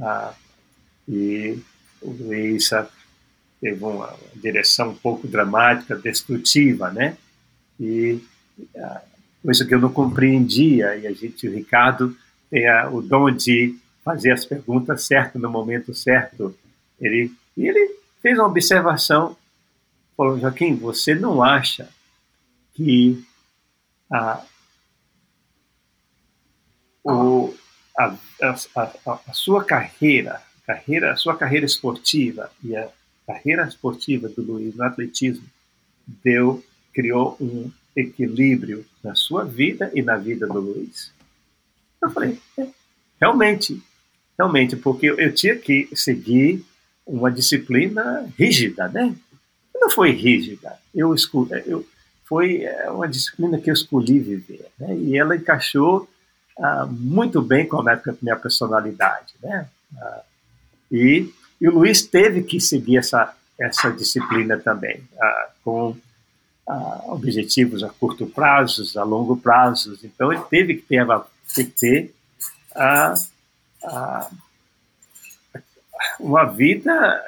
Ah, 0.00 0.34
e 1.08 1.58
o 2.00 2.10
Luiz 2.10 2.72
ah, 2.72 2.88
teve 3.60 3.84
uma 3.84 4.16
direção 4.36 4.90
um 4.90 4.94
pouco 4.96 5.28
dramática, 5.28 5.94
destrutiva, 5.96 6.90
né? 6.90 7.16
E 7.78 8.18
ah, 8.76 9.02
coisa 9.42 9.64
que 9.64 9.74
eu 9.74 9.80
não 9.80 9.92
compreendia, 9.92 10.96
e 10.96 11.06
a 11.06 11.12
gente, 11.12 11.48
o 11.48 11.52
Ricardo, 11.52 12.16
tem 12.50 12.68
a, 12.68 12.88
o 12.90 13.00
dom 13.00 13.30
de 13.30 13.76
fazer 14.04 14.32
as 14.32 14.44
perguntas 14.44 15.04
certas 15.04 15.40
no 15.40 15.50
momento 15.50 15.94
certo. 15.94 16.56
Ele, 17.00 17.32
e 17.56 17.66
ele 17.66 17.96
fez 18.22 18.38
uma 18.38 18.48
observação 18.48 19.36
falou, 20.20 20.38
Joaquim, 20.38 20.76
você 20.76 21.14
não 21.14 21.42
acha 21.42 21.88
que 22.74 23.24
a, 24.12 24.44
o, 27.02 27.54
a, 27.98 28.14
a, 28.76 29.20
a, 29.26 29.32
sua 29.32 29.64
carreira, 29.64 30.42
carreira, 30.66 31.12
a 31.12 31.16
sua 31.16 31.34
carreira 31.34 31.64
esportiva 31.64 32.52
e 32.62 32.76
a 32.76 32.90
carreira 33.26 33.66
esportiva 33.66 34.28
do 34.28 34.42
Luiz 34.42 34.74
no 34.74 34.84
atletismo 34.84 35.46
deu, 36.06 36.62
criou 36.92 37.38
um 37.40 37.70
equilíbrio 37.96 38.84
na 39.02 39.14
sua 39.14 39.44
vida 39.44 39.90
e 39.94 40.02
na 40.02 40.16
vida 40.16 40.46
do 40.46 40.60
Luiz? 40.60 41.12
Eu 42.02 42.10
falei, 42.10 42.38
é, 42.58 42.66
realmente, 43.20 43.82
realmente, 44.38 44.76
porque 44.76 45.06
eu 45.06 45.34
tinha 45.34 45.56
que 45.56 45.88
seguir 45.94 46.64
uma 47.06 47.30
disciplina 47.30 48.28
rígida, 48.38 48.88
né? 48.88 49.14
Não 49.74 49.90
foi 49.90 50.12
rígida, 50.12 50.78
eu, 50.94 51.14
eu 51.66 51.86
foi 52.24 52.62
é, 52.62 52.90
uma 52.90 53.08
disciplina 53.08 53.58
que 53.58 53.70
eu 53.70 53.74
escolhi 53.74 54.18
viver, 54.18 54.66
né? 54.78 54.96
E 54.96 55.18
ela 55.18 55.36
encaixou 55.36 56.08
ah, 56.58 56.86
muito 56.86 57.42
bem 57.42 57.66
com 57.66 57.80
a 57.80 58.00
minha 58.22 58.36
personalidade, 58.36 59.34
né? 59.42 59.68
Ah, 59.96 60.22
e, 60.90 61.28
e 61.60 61.68
o 61.68 61.72
Luiz 61.72 62.02
teve 62.02 62.42
que 62.42 62.60
seguir 62.60 62.98
essa 62.98 63.34
essa 63.60 63.90
disciplina 63.90 64.56
também, 64.56 65.02
ah, 65.20 65.50
com 65.62 65.94
objetivos 67.06 67.82
a 67.82 67.88
curto 67.88 68.26
prazo, 68.26 68.98
a 68.98 69.02
longo 69.02 69.36
prazo. 69.36 69.98
Então, 70.04 70.32
ele 70.32 70.42
teve 70.42 70.74
que 70.76 70.82
ter, 70.82 71.06
que 71.54 71.64
ter 71.64 72.14
a, 72.74 73.14
a, 73.84 74.30
uma 76.18 76.44
vida 76.44 77.24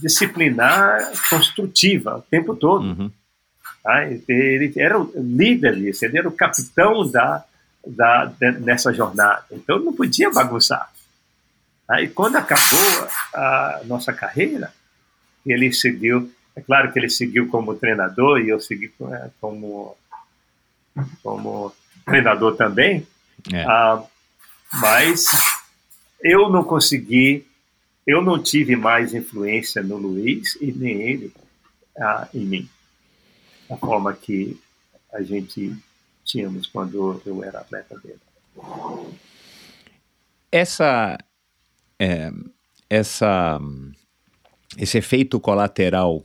disciplinar 0.00 1.12
construtiva 1.28 2.18
o 2.18 2.22
tempo 2.22 2.54
todo. 2.54 2.84
Uhum. 2.84 3.10
Tá? 3.82 4.04
Ele 4.06 4.72
era 4.76 5.00
o 5.00 5.12
líder 5.16 5.76
disso, 5.76 6.04
ele 6.04 6.18
era 6.18 6.28
o 6.28 6.32
capitão 6.32 7.08
da, 7.10 7.44
da, 7.86 8.26
dessa 8.26 8.92
jornada. 8.92 9.44
Então, 9.50 9.78
não 9.78 9.92
podia 9.92 10.30
bagunçar. 10.30 10.92
Tá? 11.86 12.00
E 12.00 12.08
quando 12.08 12.36
acabou 12.36 13.08
a 13.34 13.80
nossa 13.84 14.12
carreira, 14.12 14.72
ele 15.44 15.72
seguiu 15.72 16.32
é 16.54 16.60
claro 16.60 16.92
que 16.92 16.98
ele 16.98 17.08
seguiu 17.08 17.48
como 17.48 17.74
treinador 17.74 18.40
e 18.40 18.48
eu 18.48 18.60
segui 18.60 18.92
é, 19.10 19.30
como, 19.40 19.96
como 21.22 21.72
treinador 22.04 22.56
também, 22.56 23.06
é. 23.52 23.62
ah, 23.62 24.04
mas 24.74 25.32
eu 26.22 26.50
não 26.50 26.62
consegui, 26.62 27.46
eu 28.06 28.22
não 28.22 28.42
tive 28.42 28.76
mais 28.76 29.14
influência 29.14 29.82
no 29.82 29.96
Luiz 29.96 30.56
e 30.60 30.72
nem 30.72 31.02
ele 31.02 31.32
ah, 31.98 32.28
em 32.34 32.44
mim, 32.44 32.68
da 33.68 33.76
forma 33.76 34.12
que 34.12 34.60
a 35.12 35.22
gente 35.22 35.74
tínhamos 36.24 36.66
quando 36.66 37.20
eu 37.26 37.44
era 37.44 37.60
atleta 37.60 37.98
dele. 37.98 38.20
Essa, 40.50 41.18
é, 41.98 42.30
essa, 42.88 43.58
esse 44.76 44.98
efeito 44.98 45.40
colateral 45.40 46.24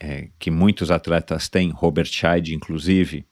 é, 0.00 0.28
que 0.38 0.50
muitos 0.50 0.90
atletas 0.90 1.48
têm, 1.48 1.70
Robert 1.70 2.06
Scheid 2.06 2.54
inclusive, 2.54 3.24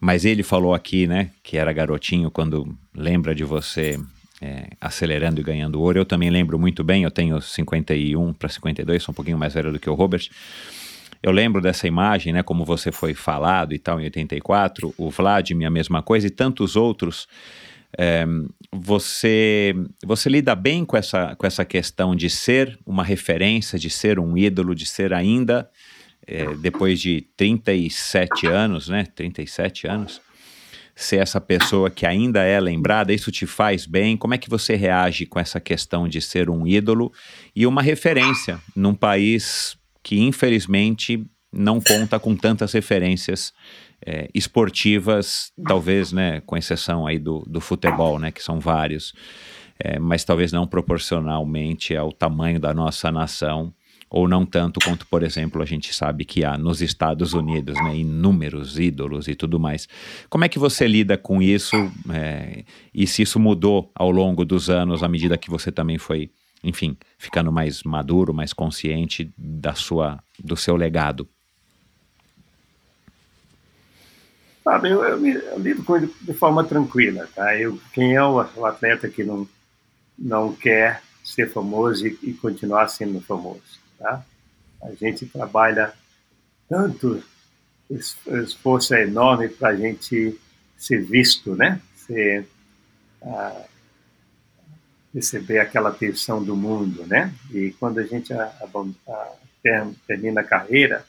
mas 0.00 0.24
ele 0.24 0.42
falou 0.42 0.74
aqui, 0.74 1.06
né, 1.06 1.30
que 1.42 1.56
era 1.56 1.72
garotinho 1.72 2.30
quando 2.30 2.76
lembra 2.94 3.34
de 3.34 3.44
você 3.44 3.98
é, 4.40 4.68
acelerando 4.80 5.40
e 5.40 5.44
ganhando 5.44 5.80
ouro. 5.80 5.98
Eu 5.98 6.04
também 6.04 6.30
lembro 6.30 6.58
muito 6.58 6.82
bem, 6.82 7.02
eu 7.02 7.10
tenho 7.10 7.40
51 7.40 8.32
para 8.32 8.48
52, 8.48 9.02
sou 9.02 9.12
um 9.12 9.16
pouquinho 9.16 9.38
mais 9.38 9.54
velho 9.54 9.72
do 9.72 9.78
que 9.78 9.88
o 9.88 9.94
Robert. 9.94 10.28
Eu 11.22 11.32
lembro 11.32 11.62
dessa 11.62 11.86
imagem, 11.86 12.32
né, 12.32 12.42
como 12.42 12.64
você 12.64 12.92
foi 12.92 13.14
falado 13.14 13.72
e 13.72 13.78
tal, 13.78 14.00
em 14.00 14.04
84, 14.04 14.94
o 14.96 15.10
Vladimir, 15.10 15.66
a 15.66 15.70
mesma 15.70 16.02
coisa, 16.02 16.26
e 16.26 16.30
tantos 16.30 16.76
outros. 16.76 17.26
É, 17.96 18.26
você, 18.70 19.74
você 20.04 20.28
lida 20.28 20.54
bem 20.54 20.84
com 20.84 20.96
essa, 20.96 21.34
com 21.36 21.46
essa 21.46 21.64
questão 21.64 22.14
de 22.14 22.28
ser 22.28 22.78
uma 22.84 23.04
referência, 23.04 23.78
de 23.78 23.88
ser 23.88 24.18
um 24.18 24.36
ídolo, 24.36 24.74
de 24.74 24.84
ser 24.84 25.14
ainda 25.14 25.70
é, 26.26 26.54
depois 26.54 27.00
de 27.00 27.22
37 27.36 28.46
anos, 28.46 28.88
né? 28.88 29.04
37 29.14 29.86
anos, 29.86 30.20
ser 30.94 31.16
essa 31.16 31.40
pessoa 31.40 31.90
que 31.90 32.06
ainda 32.06 32.42
é 32.42 32.58
lembrada, 32.60 33.12
isso 33.12 33.32
te 33.32 33.46
faz 33.46 33.84
bem? 33.86 34.16
Como 34.16 34.34
é 34.34 34.38
que 34.38 34.48
você 34.48 34.76
reage 34.76 35.26
com 35.26 35.40
essa 35.40 35.60
questão 35.60 36.06
de 36.08 36.20
ser 36.20 36.48
um 36.48 36.66
ídolo 36.66 37.12
e 37.54 37.66
uma 37.66 37.82
referência 37.82 38.60
num 38.76 38.94
país 38.94 39.76
que, 40.02 40.20
infelizmente, 40.20 41.24
não 41.52 41.80
conta 41.80 42.18
com 42.18 42.36
tantas 42.36 42.72
referências 42.72 43.52
é, 44.04 44.28
esportivas, 44.34 45.52
talvez, 45.66 46.12
né, 46.12 46.40
com 46.44 46.56
exceção 46.56 47.06
aí 47.06 47.18
do, 47.18 47.40
do 47.48 47.60
futebol, 47.60 48.18
né, 48.18 48.30
que 48.30 48.42
são 48.42 48.60
vários, 48.60 49.14
é, 49.78 49.98
mas 49.98 50.24
talvez 50.24 50.52
não 50.52 50.66
proporcionalmente 50.66 51.96
ao 51.96 52.12
tamanho 52.12 52.60
da 52.60 52.74
nossa 52.74 53.10
nação 53.10 53.72
ou 54.16 54.28
não 54.28 54.46
tanto 54.46 54.78
quanto, 54.78 55.04
por 55.08 55.24
exemplo, 55.24 55.60
a 55.60 55.64
gente 55.66 55.92
sabe 55.92 56.24
que 56.24 56.44
há 56.44 56.56
nos 56.56 56.80
Estados 56.80 57.32
Unidos, 57.32 57.74
né, 57.82 57.96
inúmeros 57.96 58.78
ídolos 58.78 59.26
e 59.26 59.34
tudo 59.34 59.58
mais. 59.58 59.88
Como 60.30 60.44
é 60.44 60.48
que 60.48 60.56
você 60.56 60.86
lida 60.86 61.18
com 61.18 61.42
isso 61.42 61.74
é, 62.08 62.62
e 62.94 63.08
se 63.08 63.22
isso 63.22 63.40
mudou 63.40 63.90
ao 63.92 64.12
longo 64.12 64.44
dos 64.44 64.70
anos, 64.70 65.02
à 65.02 65.08
medida 65.08 65.36
que 65.36 65.50
você 65.50 65.72
também 65.72 65.98
foi, 65.98 66.30
enfim, 66.62 66.96
ficando 67.18 67.50
mais 67.50 67.82
maduro, 67.82 68.32
mais 68.32 68.52
consciente 68.52 69.32
da 69.36 69.74
sua, 69.74 70.22
do 70.38 70.56
seu 70.56 70.76
legado? 70.76 71.28
Sabe, 74.62 74.90
eu, 74.90 75.02
eu, 75.02 75.26
eu, 75.26 75.58
lido 75.58 75.82
com 75.82 75.96
ele 75.96 76.08
de 76.20 76.34
forma 76.34 76.62
tranquila, 76.62 77.28
tá? 77.34 77.58
Eu, 77.58 77.80
quem 77.92 78.14
é 78.14 78.22
o, 78.22 78.46
o 78.54 78.64
atleta 78.64 79.08
que 79.08 79.24
não, 79.24 79.44
não 80.16 80.52
quer 80.52 81.02
ser 81.24 81.50
famoso 81.50 82.06
e, 82.06 82.16
e 82.22 82.32
continuar 82.32 82.86
sendo 82.86 83.20
famoso? 83.20 83.82
Tá? 83.98 84.24
A 84.82 84.92
gente 84.92 85.26
trabalha 85.26 85.94
tanto, 86.68 87.22
esforço 87.90 88.94
é 88.94 89.02
enorme 89.02 89.48
para 89.48 89.70
a 89.70 89.76
gente 89.76 90.38
ser 90.76 91.02
visto, 91.04 91.54
né? 91.54 91.80
Ser, 91.96 92.46
ah, 93.22 93.64
receber 95.14 95.58
aquela 95.58 95.90
atenção 95.90 96.42
do 96.42 96.56
mundo, 96.56 97.06
né? 97.06 97.32
E 97.50 97.74
quando 97.78 97.98
a 97.98 98.02
gente 98.02 98.32
a, 98.32 98.44
a, 98.44 99.32
termina 100.06 100.40
a 100.40 100.44
carreira, 100.44 101.06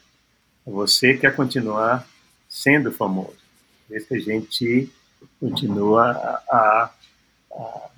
você 0.65 1.17
quer 1.17 1.35
continuar 1.35 2.07
sendo 2.47 2.91
famoso. 2.91 3.37
Esse 3.89 4.15
a 4.15 4.19
gente 4.19 4.91
continua 5.39 6.11
a, 6.11 6.91
a, 7.51 7.89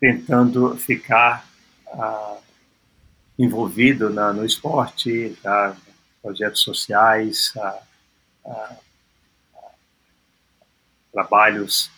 tentando 0.00 0.76
ficar 0.76 1.46
envolvido 3.38 4.10
na, 4.10 4.32
no 4.32 4.44
esporte, 4.44 5.36
tá? 5.42 5.76
projetos 6.22 6.60
sociais, 6.60 7.52
a, 7.56 7.78
a, 8.46 8.76
trabalhos 11.12 11.90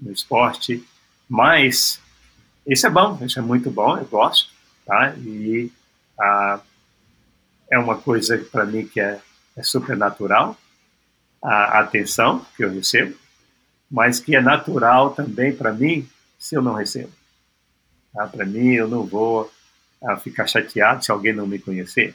no 0.00 0.10
esporte, 0.12 0.86
mas 1.28 2.00
isso 2.66 2.86
é 2.86 2.90
bom, 2.90 3.18
isso 3.22 3.38
é 3.38 3.42
muito 3.42 3.70
bom, 3.70 3.98
eu 3.98 4.06
gosto, 4.06 4.50
tá? 4.84 5.14
E 5.16 5.70
é 7.70 7.78
uma 7.78 7.98
coisa 7.98 8.38
para 8.38 8.64
mim 8.64 8.86
que 8.86 9.00
é, 9.00 9.20
é 9.56 9.62
super 9.62 9.96
natural, 9.96 10.56
a 11.42 11.80
atenção 11.80 12.44
que 12.56 12.64
eu 12.64 12.72
recebo, 12.72 13.16
mas 13.90 14.18
que 14.18 14.34
é 14.34 14.40
natural 14.40 15.10
também 15.10 15.54
para 15.54 15.72
mim 15.72 16.08
se 16.38 16.54
eu 16.54 16.62
não 16.62 16.74
recebo. 16.74 17.12
Tá? 18.12 18.26
Para 18.26 18.44
mim, 18.44 18.72
eu 18.72 18.88
não 18.88 19.04
vou 19.04 19.50
a 20.06 20.16
ficar 20.16 20.46
chateado 20.46 21.04
se 21.04 21.10
alguém 21.10 21.32
não 21.32 21.46
me 21.46 21.58
conhecer, 21.58 22.14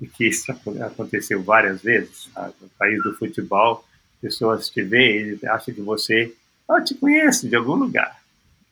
e 0.00 0.06
que 0.06 0.28
isso 0.28 0.52
aconteceu 0.84 1.42
várias 1.42 1.82
vezes. 1.82 2.28
Sabe? 2.34 2.54
No 2.60 2.68
país 2.78 3.02
do 3.02 3.14
futebol, 3.14 3.84
pessoas 4.20 4.68
te 4.68 4.82
veem 4.82 5.38
e 5.42 5.46
acham 5.48 5.74
que 5.74 5.80
você, 5.80 6.32
ah, 6.68 6.78
eu 6.78 6.84
te 6.84 6.94
conheço 6.94 7.48
de 7.48 7.56
algum 7.56 7.74
lugar, 7.74 8.20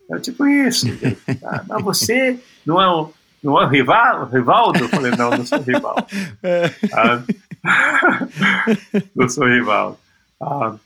eu 0.09 0.21
te 0.21 0.33
conheço. 0.33 0.87
ah, 1.43 1.65
mas 1.69 1.83
você 1.83 2.39
não 2.67 2.81
é 2.81 2.89
o, 2.89 3.13
não 3.43 3.61
é 3.61 3.67
o 3.67 3.69
rival, 3.69 4.27
Rivaldo? 4.27 4.81
Eu 4.81 4.89
falei, 4.89 5.13
não, 5.13 5.31
não 5.31 5.47
sou 5.47 5.61
rival. 5.61 5.97
Ah, 6.93 7.25
não 9.17 9.27
sou 9.27 9.47
rival. 9.47 9.99
Ah, 10.41 10.77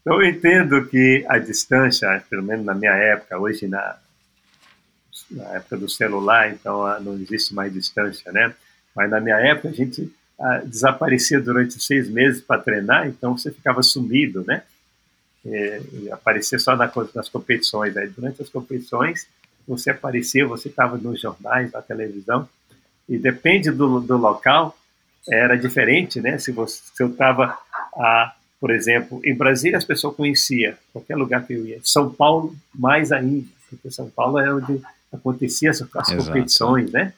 então 0.00 0.22
eu 0.22 0.28
entendo 0.28 0.86
que 0.86 1.24
a 1.28 1.38
distância, 1.38 2.22
pelo 2.28 2.42
menos 2.42 2.64
na 2.64 2.74
minha 2.74 2.92
época, 2.92 3.38
hoje 3.38 3.66
na, 3.66 3.96
na 5.30 5.44
época 5.56 5.76
do 5.76 5.88
celular, 5.88 6.50
então 6.52 6.84
ah, 6.84 7.00
não 7.00 7.14
existe 7.14 7.54
mais 7.54 7.72
distância, 7.72 8.30
né? 8.32 8.54
Mas 8.94 9.10
na 9.10 9.20
minha 9.20 9.36
época 9.36 9.68
a 9.68 9.72
gente 9.72 10.12
ah, 10.38 10.62
desaparecia 10.64 11.40
durante 11.40 11.82
seis 11.82 12.08
meses 12.08 12.40
para 12.40 12.60
treinar, 12.60 13.08
então 13.08 13.36
você 13.36 13.50
ficava 13.50 13.82
sumido, 13.82 14.44
né? 14.46 14.62
E, 15.44 15.82
e 15.92 16.10
aparecia 16.10 16.58
só 16.58 16.76
na, 16.76 16.90
nas 17.14 17.28
competições. 17.28 17.96
Aí 17.96 18.08
durante 18.08 18.42
as 18.42 18.48
competições 18.48 19.26
você 19.66 19.90
aparecia, 19.90 20.46
você 20.46 20.68
estava 20.68 20.96
nos 20.96 21.20
jornais, 21.20 21.72
na 21.72 21.82
televisão, 21.82 22.48
e 23.08 23.18
depende 23.18 23.70
do, 23.70 24.00
do 24.00 24.16
local, 24.16 24.76
era 25.28 25.56
diferente, 25.56 26.20
né? 26.20 26.38
Se, 26.38 26.52
você, 26.52 26.80
se 26.94 27.02
eu 27.02 27.08
estava, 27.08 27.58
por 28.60 28.70
exemplo, 28.70 29.20
em 29.24 29.34
Brasília, 29.34 29.76
as 29.76 29.84
pessoas 29.84 30.14
conheciam 30.14 30.74
qualquer 30.92 31.16
lugar 31.16 31.44
que 31.46 31.52
eu 31.52 31.66
ia. 31.66 31.80
São 31.82 32.12
Paulo, 32.12 32.54
mais 32.72 33.10
ainda, 33.10 33.46
porque 33.68 33.90
São 33.90 34.08
Paulo 34.08 34.38
é 34.38 34.52
onde 34.52 34.80
acontecia 35.12 35.70
as, 35.70 35.82
as 35.82 36.26
competições, 36.26 36.90
né? 36.90 37.12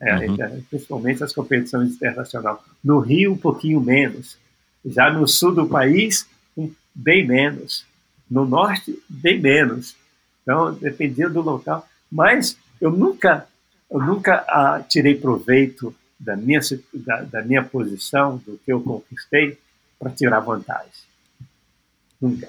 É, 0.00 0.28
uhum. 0.28 0.62
Principalmente 0.70 1.22
as 1.22 1.32
competições 1.32 1.92
internacionais. 1.94 2.58
No 2.82 2.98
Rio, 2.98 3.32
um 3.32 3.38
pouquinho 3.38 3.80
menos. 3.80 4.38
Já 4.84 5.10
no 5.10 5.28
sul 5.28 5.54
do 5.54 5.66
país, 5.66 6.26
bem 6.94 7.26
menos. 7.26 7.84
No 8.30 8.46
norte, 8.46 8.98
bem 9.08 9.40
menos. 9.40 9.94
Então, 10.42 10.72
dependia 10.74 11.28
do 11.28 11.40
local. 11.40 11.86
Mas 12.10 12.56
eu 12.80 12.90
nunca, 12.90 13.46
eu 13.90 14.00
nunca 14.00 14.44
ah, 14.48 14.82
tirei 14.88 15.14
proveito 15.14 15.94
da 16.18 16.36
minha, 16.36 16.60
da, 16.94 17.22
da, 17.22 17.42
minha 17.42 17.62
posição, 17.62 18.38
do 18.38 18.58
que 18.64 18.72
eu 18.72 18.80
conquistei, 18.80 19.58
para 19.98 20.10
tirar 20.10 20.40
vantagem. 20.40 20.90
Nunca. 22.20 22.48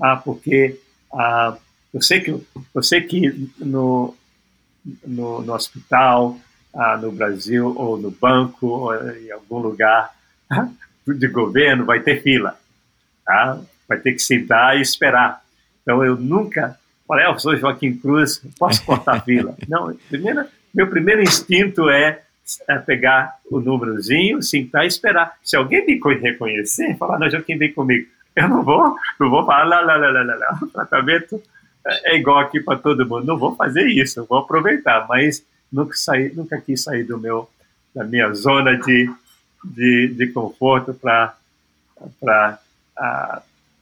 Ah, 0.00 0.16
porque 0.16 0.80
ah, 1.12 1.56
eu 1.92 2.02
sei 2.02 2.20
que, 2.20 2.30
eu 2.30 2.82
sei 2.82 3.02
que 3.02 3.50
no, 3.58 4.16
no, 5.06 5.42
no 5.42 5.52
hospital, 5.52 6.38
ah, 6.74 6.96
no 6.96 7.12
Brasil, 7.12 7.72
ou 7.76 7.96
no 7.96 8.10
banco, 8.10 8.66
ou 8.66 8.94
em 8.94 9.30
algum 9.30 9.58
lugar 9.58 10.10
de 11.06 11.28
governo, 11.28 11.84
vai 11.84 12.00
ter 12.00 12.22
fila. 12.22 12.58
Tá? 13.24 13.58
Vai 13.88 13.98
ter 13.98 14.12
que 14.12 14.20
sentar 14.20 14.76
e 14.76 14.82
esperar. 14.82 15.42
Então, 15.82 16.04
eu 16.04 16.16
nunca 16.16 16.78
falei, 17.06 17.26
eu 17.26 17.38
sou 17.38 17.56
Joaquim 17.56 17.94
Cruz, 17.94 18.42
posso 18.58 18.84
cortar 18.84 19.22
fila. 19.22 19.54
Não, 19.68 19.94
primeiro, 20.08 20.46
meu 20.74 20.88
primeiro 20.88 21.22
instinto 21.22 21.88
é, 21.88 22.22
é, 22.68 22.78
pegar 22.78 23.36
o 23.50 23.60
númerozinho, 23.60 24.42
sentar 24.42 24.84
e 24.84 24.88
esperar. 24.88 25.36
Se 25.42 25.56
alguém 25.56 25.86
me 25.86 26.00
reconhecer, 26.14 26.96
falar, 26.96 27.18
não, 27.18 27.30
Joaquim, 27.30 27.56
vem 27.56 27.72
comigo. 27.72 28.08
Eu 28.34 28.48
não 28.48 28.64
vou, 28.64 28.96
não 29.20 29.30
vou 29.30 29.46
falar, 29.46 29.64
lá, 29.64 29.80
lá, 29.80 29.96
lá, 29.96 30.22
lá, 30.22 30.34
lá, 30.34 30.60
tratamento 30.72 31.40
é 31.86 32.16
igual 32.16 32.38
aqui 32.38 32.60
para 32.60 32.78
todo 32.78 33.06
mundo. 33.06 33.26
Não 33.26 33.38
vou 33.38 33.54
fazer 33.56 33.86
isso, 33.86 34.24
vou 34.28 34.38
aproveitar, 34.38 35.06
mas 35.08 35.44
nunca 35.70 35.96
saí, 35.96 36.32
nunca 36.34 36.60
quis 36.60 36.82
sair 36.82 37.04
do 37.04 37.18
meu, 37.18 37.48
da 37.94 38.04
minha 38.04 38.32
zona 38.32 38.76
de, 38.78 39.10
de, 39.64 40.08
de 40.08 40.26
conforto 40.28 40.94
para 40.94 41.36
para 42.20 42.58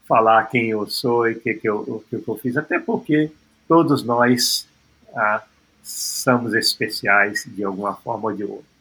falar 0.06 0.44
quem 0.47 0.70
eu 0.70 0.86
sou 0.86 1.28
e 1.28 1.32
o 1.32 1.40
que, 1.40 1.55
que, 1.55 1.68
eu, 1.68 2.05
que, 2.08 2.18
que 2.18 2.28
eu 2.28 2.36
fiz, 2.36 2.56
até 2.56 2.78
porque 2.78 3.31
todos 3.66 4.02
nós 4.02 4.68
ah, 5.14 5.42
somos 5.82 6.55
especiais 6.55 7.44
de 7.47 7.64
alguma 7.64 7.94
forma 7.94 8.31
ou 8.31 8.36
de 8.36 8.44
outra. 8.44 8.72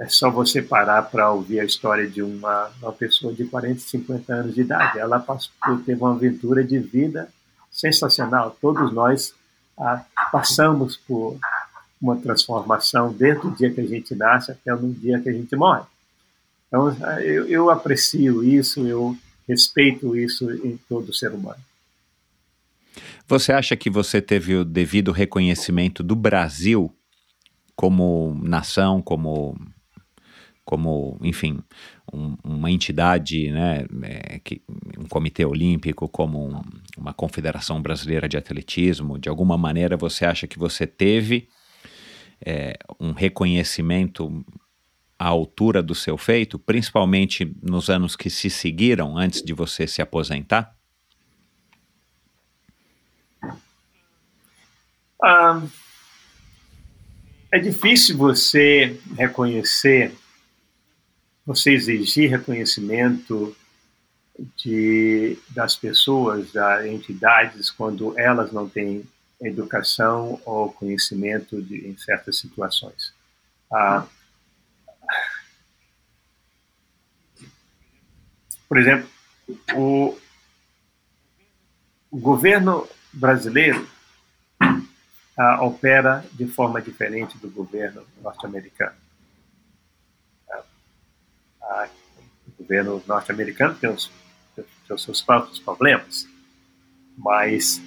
É, 0.00 0.08
só 0.08 0.30
você 0.30 0.62
parar 0.62 1.02
para 1.02 1.30
ouvir 1.30 1.60
a 1.60 1.64
história 1.64 2.08
de 2.08 2.22
uma, 2.22 2.70
uma 2.80 2.92
pessoa 2.92 3.34
de 3.34 3.44
40, 3.44 3.80
50 3.80 4.32
anos 4.32 4.54
de 4.54 4.62
idade. 4.62 4.98
Ela 4.98 5.20
passou, 5.20 5.52
teve 5.84 6.00
uma 6.00 6.14
aventura 6.14 6.64
de 6.64 6.78
vida 6.78 7.28
sensacional. 7.70 8.56
Todos 8.60 8.90
nós 8.94 9.34
ah, 9.78 10.02
passamos 10.32 10.96
por 10.96 11.38
uma 12.00 12.16
transformação 12.16 13.12
desde 13.12 13.46
o 13.46 13.50
dia 13.50 13.70
que 13.70 13.80
a 13.82 13.86
gente 13.86 14.14
nasce 14.14 14.50
até 14.50 14.72
o 14.74 14.78
dia 14.78 15.20
que 15.20 15.28
a 15.28 15.32
gente 15.32 15.54
morre. 15.54 15.82
Então, 16.66 16.96
eu, 17.20 17.46
eu 17.46 17.68
aprecio 17.68 18.42
isso, 18.42 18.86
eu 18.86 19.14
respeito 19.46 20.16
isso 20.16 20.50
em 20.50 20.78
todo 20.88 21.12
ser 21.12 21.32
humano. 21.32 21.60
Você 23.26 23.52
acha 23.52 23.76
que 23.76 23.90
você 23.90 24.22
teve 24.22 24.56
o 24.56 24.64
devido 24.64 25.12
reconhecimento 25.12 26.02
do 26.02 26.16
Brasil 26.16 26.90
como 27.76 28.38
nação, 28.42 29.02
como, 29.02 29.58
como 30.70 31.18
enfim, 31.20 31.58
um, 32.12 32.36
uma 32.44 32.70
entidade, 32.70 33.50
né, 33.50 33.84
é, 34.04 34.38
que, 34.38 34.62
um 34.96 35.04
comitê 35.08 35.44
olímpico, 35.44 36.08
como 36.08 36.48
um, 36.48 36.62
uma 36.96 37.12
confederação 37.12 37.82
brasileira 37.82 38.28
de 38.28 38.36
atletismo? 38.36 39.18
De 39.18 39.28
alguma 39.28 39.58
maneira, 39.58 39.96
você 39.96 40.24
acha 40.24 40.46
que 40.46 40.60
você 40.60 40.86
teve 40.86 41.48
é, 42.46 42.78
um 43.00 43.10
reconhecimento 43.10 44.44
à 45.18 45.26
altura 45.26 45.82
do 45.82 45.94
seu 45.94 46.16
feito, 46.16 46.56
principalmente 46.56 47.52
nos 47.60 47.90
anos 47.90 48.14
que 48.14 48.30
se 48.30 48.48
seguiram 48.48 49.18
antes 49.18 49.42
de 49.42 49.52
você 49.52 49.88
se 49.88 50.00
aposentar? 50.00 50.72
Ah, 55.20 55.60
é 57.52 57.58
difícil 57.58 58.16
você 58.16 58.96
reconhecer, 59.18 60.12
você 61.46 61.72
exigir 61.72 62.30
reconhecimento 62.30 63.56
de, 64.56 65.38
das 65.50 65.76
pessoas, 65.76 66.52
das 66.52 66.86
entidades, 66.86 67.70
quando 67.70 68.18
elas 68.18 68.52
não 68.52 68.68
têm 68.68 69.04
educação 69.40 70.40
ou 70.44 70.72
conhecimento 70.72 71.60
de, 71.62 71.88
em 71.88 71.96
certas 71.96 72.38
situações. 72.38 73.12
Ah, 73.72 74.06
Por 78.70 78.78
exemplo, 78.78 79.10
o, 79.74 80.16
o 82.08 82.18
governo 82.20 82.88
brasileiro 83.12 83.84
ah, 85.36 85.64
opera 85.64 86.24
de 86.34 86.46
forma 86.46 86.80
diferente 86.80 87.36
do 87.38 87.50
governo 87.50 88.06
norte-americano. 88.22 88.94
O 92.46 92.62
governo 92.62 93.02
norte-americano 93.06 93.74
tem 93.74 93.90
os, 93.90 94.10
tem 94.54 94.64
os 94.90 95.02
seus 95.02 95.22
próprios 95.22 95.58
problemas, 95.58 96.28
mas 97.16 97.80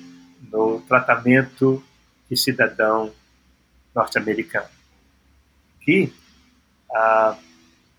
no 0.52 0.82
tratamento 0.82 1.84
de 2.30 2.38
cidadão 2.38 3.14
norte-americano. 3.94 4.70
Que 5.82 6.14
a, 6.92 7.38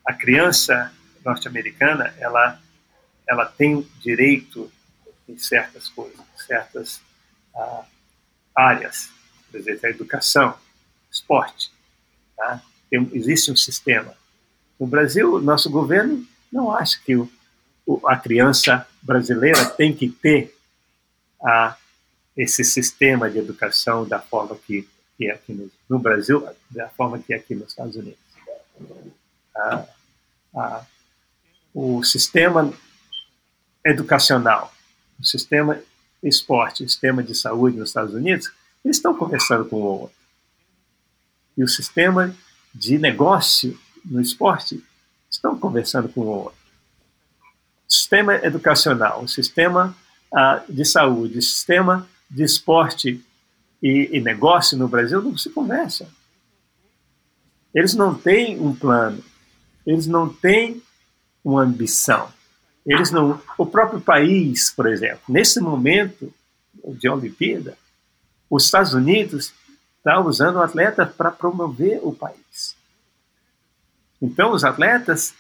a 0.06 0.14
criança 0.14 0.92
norte-americana 1.24 2.14
ela 2.18 2.60
ela 3.26 3.46
tem 3.46 3.82
direito 4.00 4.70
em 5.28 5.38
certas 5.38 5.88
coisas, 5.88 6.18
em 6.18 6.46
certas 6.46 7.00
ah, 7.54 7.84
áreas, 8.54 9.10
por 9.50 9.58
exemplo, 9.58 9.86
a 9.86 9.90
educação, 9.90 10.58
esporte. 11.10 11.72
Tá? 12.36 12.60
Tem, 12.90 13.08
existe 13.12 13.50
um 13.50 13.56
sistema. 13.56 14.14
No 14.78 14.86
Brasil, 14.86 15.40
nosso 15.40 15.70
governo 15.70 16.24
não 16.52 16.70
acha 16.70 16.98
que 17.04 17.16
o, 17.16 17.30
o, 17.86 18.00
a 18.08 18.16
criança 18.16 18.86
brasileira 19.02 19.64
tem 19.64 19.94
que 19.94 20.08
ter 20.08 20.56
a, 21.42 21.76
esse 22.36 22.64
sistema 22.64 23.30
de 23.30 23.38
educação 23.38 24.06
da 24.06 24.20
forma 24.20 24.56
que, 24.56 24.88
que 25.16 25.28
é 25.28 25.34
aqui 25.34 25.52
no, 25.52 25.70
no, 25.88 25.98
Brasil, 25.98 26.46
da 26.70 26.88
forma 26.88 27.18
que 27.18 27.32
é 27.32 27.36
aqui 27.36 27.54
nos 27.54 27.68
Estados 27.68 27.96
Unidos. 27.96 28.18
o 31.74 32.02
sistema 32.02 32.72
educacional, 33.84 34.72
o 35.20 35.24
sistema 35.24 35.80
esporte, 36.22 36.84
o 36.84 36.88
sistema 36.88 37.22
de 37.22 37.34
saúde 37.34 37.76
nos 37.76 37.90
Estados 37.90 38.14
Unidos, 38.14 38.50
eles 38.84 38.96
estão 38.96 39.14
conversando 39.14 39.64
com 39.66 39.76
o 39.76 40.00
outro. 40.00 40.16
E 41.56 41.62
o 41.62 41.68
sistema 41.68 42.34
de 42.74 42.98
negócio 42.98 43.78
no 44.04 44.20
esporte 44.20 44.82
estão 45.30 45.58
conversando 45.58 46.08
com 46.08 46.20
o 46.20 46.26
outro. 46.26 46.58
Sistema 47.88 48.34
educacional, 48.36 49.26
sistema 49.28 49.96
uh, 50.32 50.72
de 50.72 50.84
saúde, 50.84 51.40
sistema 51.42 52.08
de 52.30 52.42
esporte 52.42 53.24
e, 53.82 54.10
e 54.12 54.20
negócio 54.20 54.76
no 54.76 54.88
Brasil 54.88 55.22
não 55.22 55.36
se 55.36 55.50
conversam. 55.50 56.06
Eles 57.74 57.94
não 57.94 58.14
têm 58.14 58.60
um 58.60 58.74
plano, 58.74 59.22
eles 59.86 60.06
não 60.06 60.28
têm 60.28 60.82
uma 61.44 61.62
ambição. 61.62 62.28
Eles 62.86 63.10
não. 63.10 63.40
O 63.56 63.66
próprio 63.66 64.00
país, 64.00 64.70
por 64.70 64.86
exemplo, 64.86 65.20
nesse 65.28 65.60
momento 65.60 66.32
de 66.74 67.08
Olimpíada, 67.08 67.76
os 68.48 68.64
Estados 68.64 68.92
Unidos 68.92 69.52
está 69.98 70.20
usando 70.20 70.60
atletas 70.60 71.10
para 71.12 71.30
promover 71.30 71.98
o 72.02 72.12
país. 72.12 72.43
Então, 74.24 74.52
os 74.52 74.64
atletas 74.64 75.34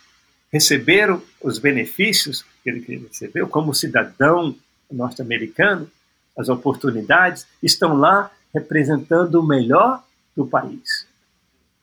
receberam 0.52 1.22
os 1.40 1.58
benefícios 1.58 2.44
que 2.62 2.68
ele 2.68 3.08
recebeu 3.08 3.48
como 3.48 3.74
cidadão 3.74 4.54
norte-americano, 4.92 5.90
as 6.38 6.50
oportunidades, 6.50 7.46
estão 7.62 7.96
lá 7.96 8.30
representando 8.54 9.36
o 9.36 9.42
melhor 9.42 10.04
do 10.36 10.46
país. 10.46 11.06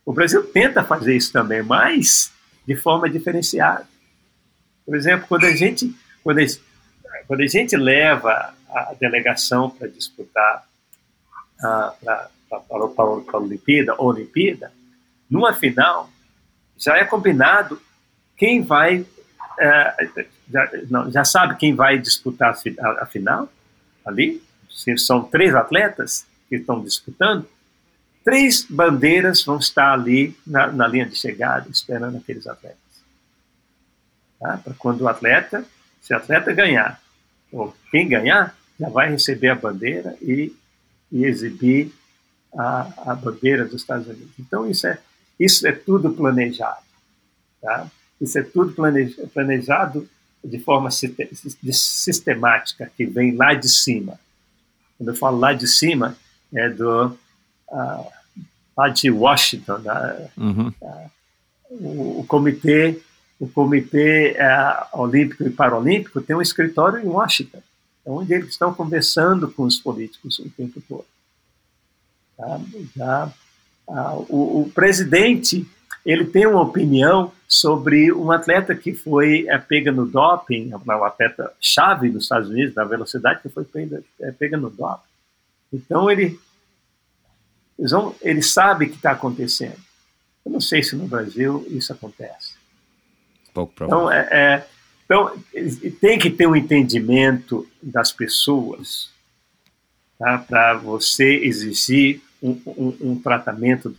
O 0.05 0.13
Brasil 0.13 0.45
tenta 0.45 0.83
fazer 0.83 1.15
isso 1.15 1.33
também, 1.33 1.63
mas 1.63 2.31
de 2.67 2.75
forma 2.75 3.09
diferenciada. 3.09 3.87
Por 4.85 4.95
exemplo, 4.95 5.25
quando 5.27 5.45
a 5.45 5.55
gente, 5.55 5.95
quando 6.23 6.39
a, 6.39 6.45
quando 7.25 7.41
a 7.41 7.47
gente 7.47 7.75
leva 7.75 8.53
a 8.69 8.93
delegação 8.99 9.71
para 9.71 9.87
disputar 9.87 10.67
para 11.59 12.29
a 12.51 13.37
Olimpíada, 13.37 13.95
Olimpíada, 13.99 14.71
numa 15.27 15.51
final, 15.53 16.10
já 16.81 16.97
é 16.97 17.05
combinado 17.05 17.81
quem 18.37 18.63
vai. 18.63 19.05
É, 19.59 20.09
já, 20.51 20.69
não, 20.89 21.11
já 21.11 21.23
sabe 21.23 21.55
quem 21.57 21.75
vai 21.75 21.97
disputar 21.97 22.55
a, 22.79 23.03
a 23.03 23.05
final 23.05 23.47
ali. 24.05 24.41
São 24.97 25.23
três 25.23 25.53
atletas 25.53 26.25
que 26.49 26.55
estão 26.55 26.83
disputando. 26.83 27.47
Três 28.23 28.65
bandeiras 28.67 29.43
vão 29.43 29.57
estar 29.57 29.93
ali 29.93 30.35
na, 30.45 30.71
na 30.71 30.87
linha 30.87 31.05
de 31.05 31.15
chegada, 31.15 31.69
esperando 31.69 32.17
aqueles 32.17 32.47
atletas. 32.47 32.79
Tá? 34.39 34.57
Para 34.57 34.73
quando 34.73 35.01
o 35.01 35.07
atleta, 35.07 35.63
se 36.01 36.13
o 36.13 36.17
atleta 36.17 36.51
ganhar, 36.51 36.99
ou 37.51 37.75
quem 37.91 38.07
ganhar, 38.07 38.55
já 38.79 38.89
vai 38.89 39.11
receber 39.11 39.49
a 39.49 39.55
bandeira 39.55 40.15
e, 40.21 40.55
e 41.11 41.25
exibir 41.25 41.93
a, 42.57 43.11
a 43.11 43.15
bandeira 43.15 43.65
dos 43.65 43.81
Estados 43.81 44.07
Unidos. 44.07 44.33
Então, 44.39 44.69
isso 44.69 44.87
é, 44.87 44.99
isso 45.43 45.67
é 45.67 45.71
tudo 45.71 46.11
planejado. 46.11 46.81
Tá? 47.61 47.89
Isso 48.19 48.37
é 48.37 48.43
tudo 48.43 48.75
planejado 49.33 50.07
de 50.43 50.59
forma 50.59 50.89
sistemática, 51.71 52.91
que 52.95 53.05
vem 53.05 53.35
lá 53.35 53.53
de 53.53 53.69
cima. 53.69 54.19
Quando 54.97 55.09
eu 55.09 55.15
falo 55.15 55.39
lá 55.39 55.53
de 55.53 55.67
cima, 55.67 56.17
é 56.53 56.69
do 56.69 57.07
uh, 57.07 58.11
lá 58.75 58.89
de 58.89 59.09
Washington, 59.09 59.77
né? 59.79 60.29
uhum. 60.37 60.73
uh, 60.81 61.11
o, 61.69 62.19
o, 62.19 62.25
comitê, 62.27 62.99
o 63.39 63.47
comitê 63.47 64.35
uh, 64.37 64.99
olímpico 65.01 65.43
e 65.43 65.49
paralímpico 65.49 66.21
tem 66.21 66.35
um 66.35 66.41
escritório 66.41 66.99
em 66.99 67.07
Washington, 67.07 67.61
onde 68.05 68.33
eles 68.33 68.49
estão 68.49 68.73
conversando 68.73 69.49
com 69.51 69.63
os 69.63 69.79
políticos 69.79 70.39
o 70.39 70.49
tempo 70.49 70.81
todo. 70.87 71.05
Tá? 72.37 72.59
Já, 72.95 73.33
o, 73.87 74.61
o, 74.61 74.71
presidente 74.73 75.67
ele 76.05 76.25
tem 76.25 76.47
uma 76.47 76.61
opinião 76.61 77.31
sobre 77.47 78.11
um 78.11 78.31
atleta 78.31 78.73
que 78.73 78.93
foi 78.93 79.45
é, 79.47 79.57
pega 79.57 79.91
no 79.91 80.05
doping, 80.05 80.71
uma 80.73 81.07
atleta 81.07 81.51
chave 81.59 82.09
dos 82.09 82.23
Estados 82.23 82.49
Unidos 82.49 82.73
da 82.73 82.83
velocidade 82.83 83.41
que 83.41 83.49
foi 83.49 83.63
pega, 83.65 84.03
é, 84.19 84.31
pega 84.31 84.57
no 84.57 84.69
doping. 84.69 85.03
Então 85.73 86.09
ele 86.09 86.39
vão, 87.77 88.15
ele 88.21 88.41
sabe 88.41 88.87
que 88.87 88.95
está 88.95 89.11
acontecendo. 89.11 89.77
Eu 90.45 90.51
não 90.51 90.61
sei 90.61 90.81
se 90.81 90.95
no 90.95 91.07
Brasil 91.07 91.65
isso 91.69 91.93
acontece. 91.93 92.55
Pouco 93.53 93.73
provável. 93.73 94.05
Então, 94.05 94.11
é, 94.11 94.27
é, 94.31 94.67
então 95.05 95.43
tem 95.99 96.17
que 96.17 96.29
ter 96.29 96.47
um 96.47 96.55
entendimento 96.55 97.67
das 97.81 98.11
pessoas 98.11 99.11
tá, 100.17 100.37
para 100.37 100.75
você 100.75 101.35
exigir 101.43 102.21
um, 102.41 102.61
um, 102.65 102.97
um 103.11 103.21
tratamento 103.21 103.95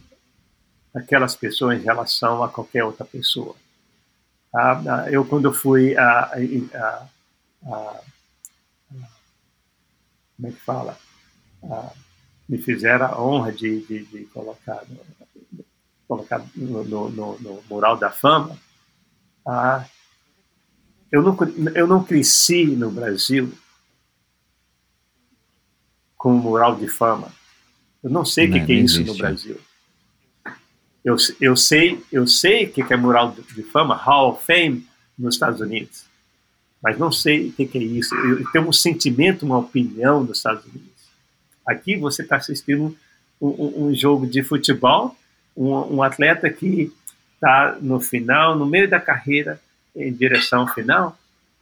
daquelas 0.92 1.36
pessoas 1.36 1.80
em 1.80 1.84
relação 1.84 2.42
a 2.42 2.48
qualquer 2.48 2.84
outra 2.84 3.04
pessoa. 3.04 3.56
Tá? 4.50 5.06
Eu, 5.10 5.24
quando 5.24 5.52
fui 5.52 5.96
a, 5.96 6.32
a, 6.74 7.08
a, 7.64 8.00
como 10.36 10.48
é 10.48 10.50
que 10.50 10.60
fala? 10.60 10.98
me 12.48 12.58
fizeram 12.58 13.06
a 13.06 13.22
honra 13.22 13.52
de, 13.52 13.80
de, 13.86 14.04
de 14.04 14.24
colocar, 14.26 14.82
no, 14.88 15.64
colocar 16.06 16.44
no, 16.56 16.84
no, 16.84 17.38
no, 17.38 17.62
mural 17.70 17.96
da 17.96 18.10
fama. 18.10 18.58
eu, 21.10 21.22
não, 21.22 21.36
eu 21.74 21.86
não 21.86 22.04
cresci 22.04 22.66
no 22.66 22.90
Brasil 22.90 23.52
com 26.16 26.32
um 26.34 26.38
mural 26.38 26.76
de 26.76 26.88
fama. 26.88 27.32
Eu 28.02 28.10
não 28.10 28.24
sei 28.24 28.48
o 28.48 28.52
que, 28.52 28.66
que, 28.66 28.72
é 28.72 28.76
isso 28.76 29.04
no 29.04 29.14
Brasil. 29.14 29.58
Eu, 31.04 31.16
eu 31.40 31.56
sei 31.56 32.02
eu 32.10 32.26
sei 32.26 32.66
o 32.66 32.72
que, 32.72 32.82
que 32.82 32.92
é 32.92 32.96
mural 32.96 33.34
de, 33.54 33.62
fama, 33.62 33.94
Hall 33.94 34.32
of 34.32 34.44
Fame 34.44 34.86
nos 35.18 35.34
Estados 35.34 35.60
Unidos, 35.60 36.04
mas 36.82 36.98
não 36.98 37.12
sei 37.12 37.48
o 37.48 37.52
que, 37.52 37.66
que 37.66 37.78
é 37.78 37.82
isso. 37.82 38.14
Eu, 38.14 38.40
eu 38.40 38.50
tenho 38.50 38.68
um 38.68 38.72
sentimento, 38.72 39.44
uma 39.44 39.58
opinião 39.58 40.22
nos 40.22 40.38
Estados 40.38 40.64
Unidos. 40.64 40.90
Aqui 41.66 41.96
você 41.96 42.22
está 42.22 42.36
assistindo 42.36 42.96
um, 43.40 43.48
um, 43.48 43.86
um, 43.86 43.94
jogo 43.94 44.26
de 44.26 44.42
futebol, 44.42 45.16
um, 45.56 45.96
um 45.96 46.02
atleta 46.02 46.50
que 46.50 46.92
está 47.34 47.76
no 47.80 48.00
final, 48.00 48.56
no 48.56 48.66
meio 48.66 48.88
da 48.88 49.00
carreira, 49.00 49.60
em 49.94 50.12
direção 50.12 50.60
ao 50.60 50.68
final, 50.68 51.18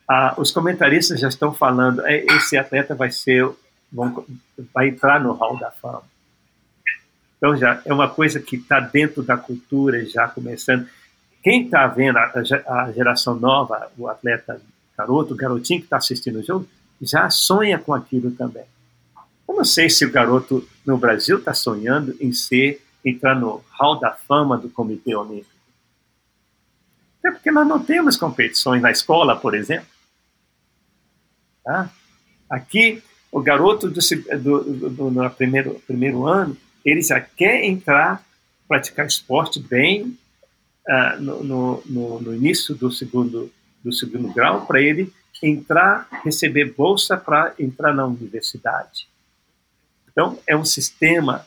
ah, 0.09 0.35
os 0.37 0.51
comentaristas 0.51 1.21
já 1.21 1.29
estão 1.29 1.55
falando, 1.55 2.05
é, 2.05 2.25
esse 2.37 2.57
atleta 2.57 2.95
vai 2.95 3.11
ser, 3.11 3.49
vai 4.75 4.89
entrar 4.89 5.21
no 5.21 5.33
hall 5.33 5.57
da 5.57 5.71
fama. 5.71 6.03
Então 7.41 7.57
já 7.57 7.81
é 7.87 7.93
uma 7.93 8.09
coisa 8.09 8.39
que 8.39 8.57
está 8.57 8.79
dentro 8.79 9.23
da 9.23 9.35
cultura, 9.35 10.05
já 10.05 10.29
começando. 10.29 10.87
Quem 11.43 11.65
está 11.65 11.87
vendo 11.87 12.19
a, 12.19 12.31
a, 12.67 12.93
geração 12.93 13.35
nova, 13.35 13.91
o 13.97 14.07
atleta 14.07 14.61
garoto, 14.97 15.33
o 15.33 15.37
garotinho 15.37 15.81
que 15.81 15.87
está 15.87 15.97
assistindo 15.97 16.41
o 16.41 16.45
jogo, 16.45 16.69
já 17.01 17.31
sonha 17.31 17.79
com 17.79 17.95
aquilo 17.95 18.31
também. 18.33 18.65
Eu 19.49 19.55
não 19.55 19.65
sei 19.65 19.89
se 19.89 20.05
o 20.05 20.13
garoto 20.13 20.69
no 20.85 20.99
Brasil 20.99 21.39
está 21.39 21.55
sonhando 21.55 22.15
em 22.21 22.31
ser 22.31 22.85
entrar 23.03 23.35
no 23.35 23.65
hall 23.71 23.99
da 23.99 24.11
fama 24.11 24.59
do 24.59 24.69
Comitê 24.69 25.17
Olímpico. 25.17 25.51
Até 27.21 27.31
porque 27.31 27.51
nós 27.51 27.67
não 27.67 27.83
temos 27.83 28.19
competições 28.19 28.83
na 28.83 28.91
escola, 28.91 29.35
por 29.35 29.55
exemplo. 29.55 29.87
Tá? 31.65 31.91
Aqui, 32.51 33.03
o 33.33 33.41
garoto 33.41 33.89
do, 33.89 34.01
do, 34.39 34.91
do, 34.91 35.11
do 35.11 35.31
primeiro, 35.31 35.81
primeiro 35.87 36.27
ano 36.27 36.55
ele 36.85 37.03
já 37.03 37.21
quer 37.21 37.65
entrar, 37.65 38.25
praticar 38.69 39.07
esporte 39.07 39.61
bem 39.61 40.19
uh, 40.89 41.21
no, 41.21 41.83
no, 41.87 42.21
no, 42.21 42.35
início 42.35 42.75
do 42.75 42.91
segundo, 42.91 43.51
do 43.83 43.93
segundo 43.93 44.33
grau, 44.33 44.67
para 44.67 44.81
ele 44.81 45.13
entrar, 45.43 46.09
receber 46.25 46.75
bolsa 46.75 47.17
para 47.17 47.55
entrar 47.59 47.95
na 47.95 48.05
universidade. 48.07 49.09
Então, 50.11 50.39
é 50.47 50.57
um 50.57 50.65
sistema, 50.65 51.47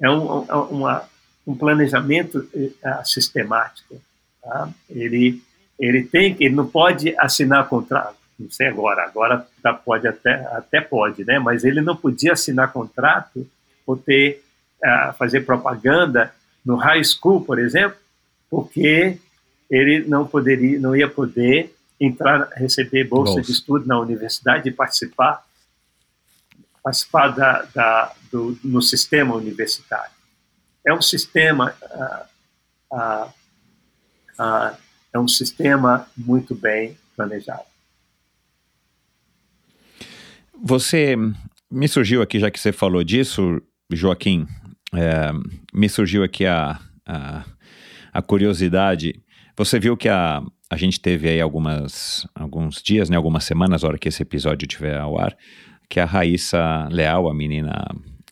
é 0.00 0.08
um, 0.08 0.42
uma, 0.70 1.08
um 1.46 1.54
planejamento 1.56 2.48
uh, 2.54 3.04
sistemático. 3.04 4.00
Tá? 4.42 4.68
Ele, 4.88 5.42
ele, 5.78 6.04
tem, 6.04 6.36
ele 6.38 6.54
não 6.54 6.66
pode 6.66 7.16
assinar 7.18 7.68
contrato, 7.68 8.16
não 8.38 8.50
sei 8.50 8.68
agora, 8.68 9.04
agora 9.04 9.46
pode 9.84 10.06
até, 10.06 10.34
até 10.52 10.80
pode, 10.80 11.24
né? 11.24 11.38
mas 11.38 11.64
ele 11.64 11.80
não 11.80 11.96
podia 11.96 12.32
assinar 12.34 12.72
contrato 12.72 13.48
ou 13.86 13.96
ter 13.96 14.43
fazer 15.16 15.40
propaganda 15.42 16.34
no 16.64 16.76
high 16.76 17.02
school, 17.04 17.44
por 17.44 17.58
exemplo, 17.58 17.96
porque 18.50 19.18
ele 19.70 20.06
não 20.06 20.26
poderia, 20.26 20.78
não 20.78 20.94
ia 20.94 21.08
poder 21.08 21.74
entrar, 22.00 22.48
receber 22.54 23.04
bolsa, 23.04 23.34
bolsa. 23.34 23.46
de 23.46 23.52
estudo 23.52 23.86
na 23.86 23.98
universidade 23.98 24.68
e 24.68 24.72
participar, 24.72 25.44
participar 26.82 27.28
da, 27.28 27.62
da, 27.74 28.14
do, 28.30 28.58
no 28.62 28.82
sistema 28.82 29.34
universitário. 29.34 30.12
É 30.86 30.92
um 30.92 31.02
sistema, 31.02 31.74
uh, 31.82 32.96
uh, 32.96 33.28
uh, 34.38 34.76
é 35.12 35.18
um 35.18 35.28
sistema 35.28 36.06
muito 36.16 36.54
bem 36.54 36.96
planejado. 37.16 37.64
Você 40.62 41.16
me 41.70 41.88
surgiu 41.88 42.22
aqui, 42.22 42.38
já 42.38 42.50
que 42.50 42.60
você 42.60 42.72
falou 42.72 43.02
disso, 43.02 43.60
Joaquim, 43.90 44.46
é, 44.96 45.30
me 45.72 45.88
surgiu 45.88 46.22
aqui 46.22 46.46
a, 46.46 46.78
a, 47.06 47.44
a, 48.12 48.22
curiosidade. 48.22 49.22
Você 49.56 49.78
viu 49.78 49.96
que 49.96 50.08
a, 50.08 50.42
a 50.70 50.76
gente 50.76 51.00
teve 51.00 51.28
aí 51.28 51.40
algumas, 51.40 52.26
alguns 52.34 52.82
dias, 52.82 53.08
né, 53.08 53.16
algumas 53.16 53.44
semanas, 53.44 53.82
na 53.82 53.88
hora 53.88 53.98
que 53.98 54.08
esse 54.08 54.22
episódio 54.22 54.66
estiver 54.66 54.98
ao 54.98 55.18
ar, 55.18 55.36
que 55.88 56.00
a 56.00 56.04
Raíssa 56.04 56.88
Leal, 56.90 57.28
a 57.28 57.34
menina 57.34 57.84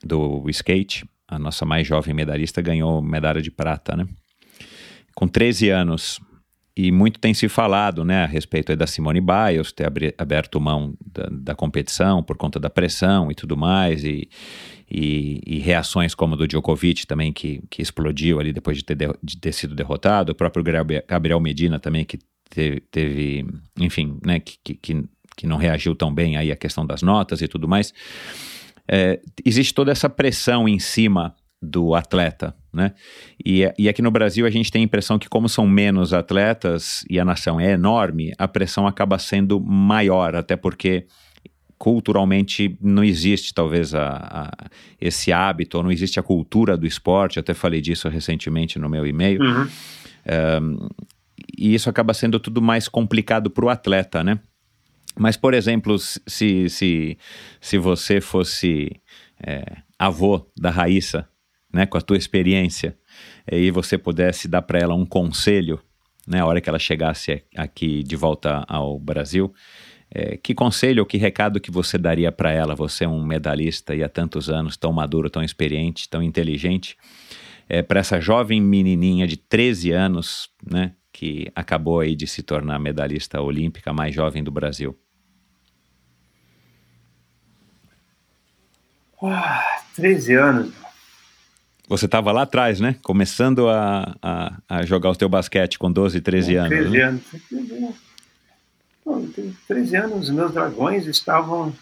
do 0.04 0.48
skate, 0.50 1.04
a 1.28 1.38
nossa 1.38 1.64
mais 1.64 1.86
jovem 1.86 2.14
medalhista, 2.14 2.60
ganhou 2.60 3.00
medalha 3.00 3.40
de 3.40 3.50
prata, 3.50 3.96
né? 3.96 4.06
Com 5.14 5.28
13 5.28 5.70
anos. 5.70 6.20
E 6.74 6.90
muito 6.90 7.20
tem 7.20 7.34
se 7.34 7.48
falado 7.48 8.02
né, 8.04 8.24
a 8.24 8.26
respeito 8.26 8.74
da 8.74 8.86
Simone 8.86 9.20
Biles 9.20 9.72
ter 9.72 9.86
aberto 10.16 10.58
mão 10.58 10.94
da, 11.04 11.28
da, 11.30 11.54
competição 11.54 12.22
por 12.22 12.36
conta 12.38 12.58
da 12.58 12.70
pressão 12.70 13.30
e 13.30 13.34
tudo 13.34 13.58
mais, 13.58 14.04
e, 14.04 14.26
e, 14.90 15.40
e, 15.46 15.58
reações 15.58 16.14
como 16.14 16.34
do 16.34 16.48
Djokovic 16.48 17.06
também, 17.06 17.30
que, 17.30 17.62
que 17.68 17.82
explodiu 17.82 18.40
ali 18.40 18.54
depois 18.54 18.78
de 18.78 18.84
ter, 18.84 18.96
de 19.22 19.36
ter 19.36 19.52
sido 19.52 19.74
derrotado, 19.74 20.32
o 20.32 20.34
próprio 20.34 20.64
Gabriel 21.06 21.40
Medina 21.40 21.78
também, 21.78 22.06
que 22.06 22.18
teve, 22.48 22.80
teve 22.80 23.46
enfim, 23.78 24.18
né, 24.24 24.40
que, 24.40 24.74
que, 24.74 25.04
que 25.36 25.46
não 25.46 25.58
reagiu 25.58 25.94
tão 25.94 26.12
bem 26.12 26.36
aí 26.36 26.50
à 26.50 26.56
questão 26.56 26.86
das 26.86 27.02
notas 27.02 27.42
e 27.42 27.48
tudo 27.48 27.68
mais. 27.68 27.92
É, 28.88 29.20
existe 29.44 29.74
toda 29.74 29.92
essa 29.92 30.08
pressão 30.08 30.68
em 30.68 30.78
cima 30.78 31.34
do 31.60 31.94
atleta, 31.94 32.54
né? 32.72 32.92
E, 33.44 33.62
e 33.78 33.88
aqui 33.88 34.00
no 34.00 34.10
Brasil 34.10 34.46
a 34.46 34.50
gente 34.50 34.70
tem 34.70 34.82
a 34.82 34.84
impressão 34.84 35.18
que 35.18 35.28
como 35.28 35.48
são 35.48 35.66
menos 35.66 36.12
atletas 36.12 37.04
e 37.08 37.20
a 37.20 37.24
nação 37.24 37.60
é 37.60 37.72
enorme, 37.72 38.32
a 38.38 38.48
pressão 38.48 38.86
acaba 38.86 39.18
sendo 39.18 39.60
maior, 39.60 40.34
até 40.34 40.56
porque 40.56 41.06
culturalmente 41.76 42.78
não 42.80 43.02
existe 43.02 43.52
talvez 43.52 43.92
a, 43.94 44.08
a, 44.08 44.68
esse 45.00 45.32
hábito, 45.32 45.76
ou 45.76 45.82
não 45.82 45.90
existe 45.90 46.18
a 46.20 46.22
cultura 46.22 46.76
do 46.76 46.86
esporte, 46.86 47.40
até 47.40 47.52
falei 47.54 47.80
disso 47.80 48.08
recentemente 48.08 48.78
no 48.78 48.88
meu 48.88 49.06
e-mail, 49.06 49.42
uhum. 49.42 49.68
Um, 50.24 50.88
e 51.58 51.74
isso 51.74 51.90
acaba 51.90 52.14
sendo 52.14 52.38
tudo 52.38 52.62
mais 52.62 52.88
complicado 52.88 53.50
para 53.50 53.64
o 53.64 53.68
atleta, 53.68 54.22
né? 54.22 54.38
Mas, 55.18 55.36
por 55.36 55.52
exemplo, 55.52 55.96
se, 55.98 56.68
se, 56.68 57.18
se 57.60 57.78
você 57.78 58.20
fosse 58.20 59.00
é, 59.44 59.64
avô 59.98 60.46
da 60.58 60.70
Raíssa, 60.70 61.28
né, 61.72 61.86
com 61.86 61.96
a 61.96 62.00
tua 62.00 62.16
experiência, 62.16 62.96
e 63.50 63.70
você 63.70 63.96
pudesse 63.96 64.46
dar 64.46 64.62
para 64.62 64.78
ela 64.78 64.94
um 64.94 65.06
conselho, 65.06 65.80
né, 66.26 66.40
a 66.40 66.46
hora 66.46 66.60
que 66.60 66.68
ela 66.68 66.78
chegasse 66.78 67.42
aqui 67.56 68.02
de 68.02 68.14
volta 68.14 68.64
ao 68.68 68.98
Brasil, 68.98 69.52
é, 70.14 70.36
que 70.36 70.54
conselho 70.54 71.00
ou 71.02 71.06
que 71.06 71.16
recado 71.16 71.58
que 71.58 71.70
você 71.70 71.96
daria 71.96 72.30
para 72.30 72.52
ela? 72.52 72.74
Você 72.74 73.04
é 73.04 73.08
um 73.08 73.24
medalhista 73.24 73.94
e 73.94 74.04
há 74.04 74.08
tantos 74.10 74.50
anos, 74.50 74.76
tão 74.76 74.92
maduro, 74.92 75.30
tão 75.30 75.42
experiente, 75.42 76.08
tão 76.08 76.22
inteligente, 76.22 76.98
é, 77.66 77.80
para 77.80 78.00
essa 78.00 78.20
jovem 78.20 78.60
menininha 78.60 79.26
de 79.26 79.38
13 79.38 79.90
anos, 79.92 80.50
né, 80.70 80.92
que 81.10 81.50
acabou 81.54 82.00
aí 82.00 82.14
de 82.14 82.26
se 82.26 82.42
tornar 82.42 82.78
medalhista 82.78 83.40
olímpica 83.40 83.92
mais 83.92 84.14
jovem 84.14 84.44
do 84.44 84.50
Brasil? 84.50 84.98
Ah, 89.22 89.80
13 89.94 90.34
anos. 90.34 90.81
Você 91.88 92.06
estava 92.06 92.32
lá 92.32 92.42
atrás, 92.42 92.80
né? 92.80 92.96
Começando 93.02 93.68
a, 93.68 94.16
a, 94.22 94.58
a, 94.68 94.84
jogar 94.84 95.10
o 95.10 95.16
teu 95.16 95.28
basquete 95.28 95.78
com 95.78 95.90
12, 95.90 96.20
13 96.20 96.56
anos. 96.56 96.68
13 96.70 96.90
né? 96.90 97.02
anos. 97.02 97.22
13 99.66 99.96
anos, 99.96 100.30
meus 100.30 100.52
dragões 100.52 101.06
estavam. 101.06 101.74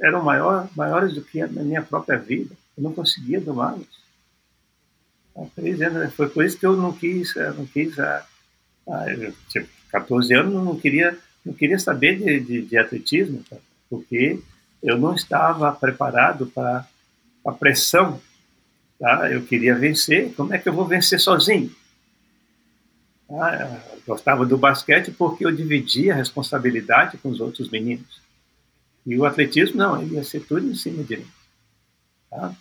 eram 0.00 0.22
maior, 0.22 0.68
maiores 0.76 1.14
do 1.14 1.22
que 1.22 1.40
a 1.40 1.48
minha 1.48 1.82
própria 1.82 2.18
vida. 2.18 2.54
Eu 2.76 2.84
não 2.84 2.92
conseguia 2.92 3.40
domá-los. 3.40 3.88
Há 5.36 5.44
13 5.56 5.84
anos. 5.84 6.14
Foi 6.14 6.28
por 6.28 6.44
isso 6.44 6.58
que 6.58 6.66
eu 6.66 6.76
não 6.76 6.92
quis. 6.92 7.34
Não 7.56 7.66
quis 7.66 7.98
a, 7.98 8.26
a, 8.88 9.04
tipo, 9.48 9.68
14 9.92 10.34
anos, 10.34 10.54
eu 10.54 10.64
não 10.64 10.78
queria, 10.78 11.16
não 11.44 11.52
queria 11.52 11.78
saber 11.78 12.18
de, 12.18 12.40
de, 12.40 12.62
de 12.62 12.78
atletismo, 12.78 13.44
porque 13.88 14.40
eu 14.82 14.98
não 14.98 15.14
estava 15.14 15.70
preparado 15.72 16.46
para 16.46 16.86
a 17.46 17.52
pressão. 17.52 18.20
Tá? 19.02 19.28
Eu 19.28 19.44
queria 19.44 19.74
vencer, 19.74 20.32
como 20.34 20.54
é 20.54 20.58
que 20.58 20.68
eu 20.68 20.72
vou 20.72 20.86
vencer 20.86 21.18
sozinho? 21.18 21.74
Tá? 23.26 23.82
Gostava 24.06 24.46
do 24.46 24.56
basquete 24.56 25.10
porque 25.10 25.44
eu 25.44 25.50
dividia 25.50 26.12
a 26.12 26.16
responsabilidade 26.16 27.18
com 27.18 27.28
os 27.28 27.40
outros 27.40 27.68
meninos. 27.68 28.22
E 29.04 29.18
o 29.18 29.24
atletismo, 29.24 29.76
não, 29.76 30.00
ele 30.00 30.14
ia 30.14 30.22
ser 30.22 30.46
tudo 30.46 30.64
em 30.64 30.76
cima 30.76 31.02
de 31.02 31.16
mim. 31.16 31.26
Tá? 32.30 32.54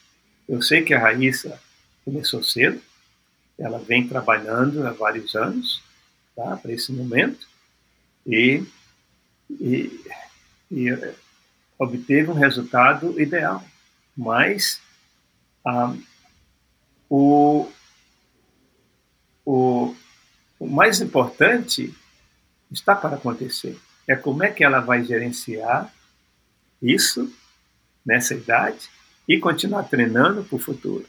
Eu 0.49 0.63
sei 0.63 0.81
que 0.81 0.95
a 0.95 0.99
Raíssa 0.99 1.61
começou 2.03 2.41
cedo, 2.41 2.81
ela 3.55 3.77
vem 3.77 4.07
trabalhando 4.07 4.87
há 4.87 4.89
vários 4.89 5.35
anos 5.35 5.83
tá, 6.35 6.57
para 6.57 6.71
esse 6.71 6.91
momento, 6.91 7.47
e, 8.25 8.63
e, 9.47 10.03
e 10.71 10.87
obteve 11.77 12.31
um 12.31 12.33
resultado 12.33 13.21
ideal. 13.21 13.63
Mas 14.17 14.81
ah, 15.63 15.95
o, 17.11 17.69
o, 19.45 19.93
o 20.57 20.65
mais 20.65 21.01
importante 21.01 21.93
está 22.71 22.95
para 22.95 23.17
acontecer. 23.17 23.77
É 24.07 24.15
como 24.15 24.43
é 24.45 24.49
que 24.49 24.63
ela 24.63 24.79
vai 24.79 25.03
gerenciar 25.03 25.93
isso 26.81 27.29
nessa 28.05 28.33
idade 28.33 28.89
e 29.27 29.37
continuar 29.37 29.83
treinando 29.83 30.45
para 30.45 30.55
o 30.55 30.59
futuro. 30.59 31.05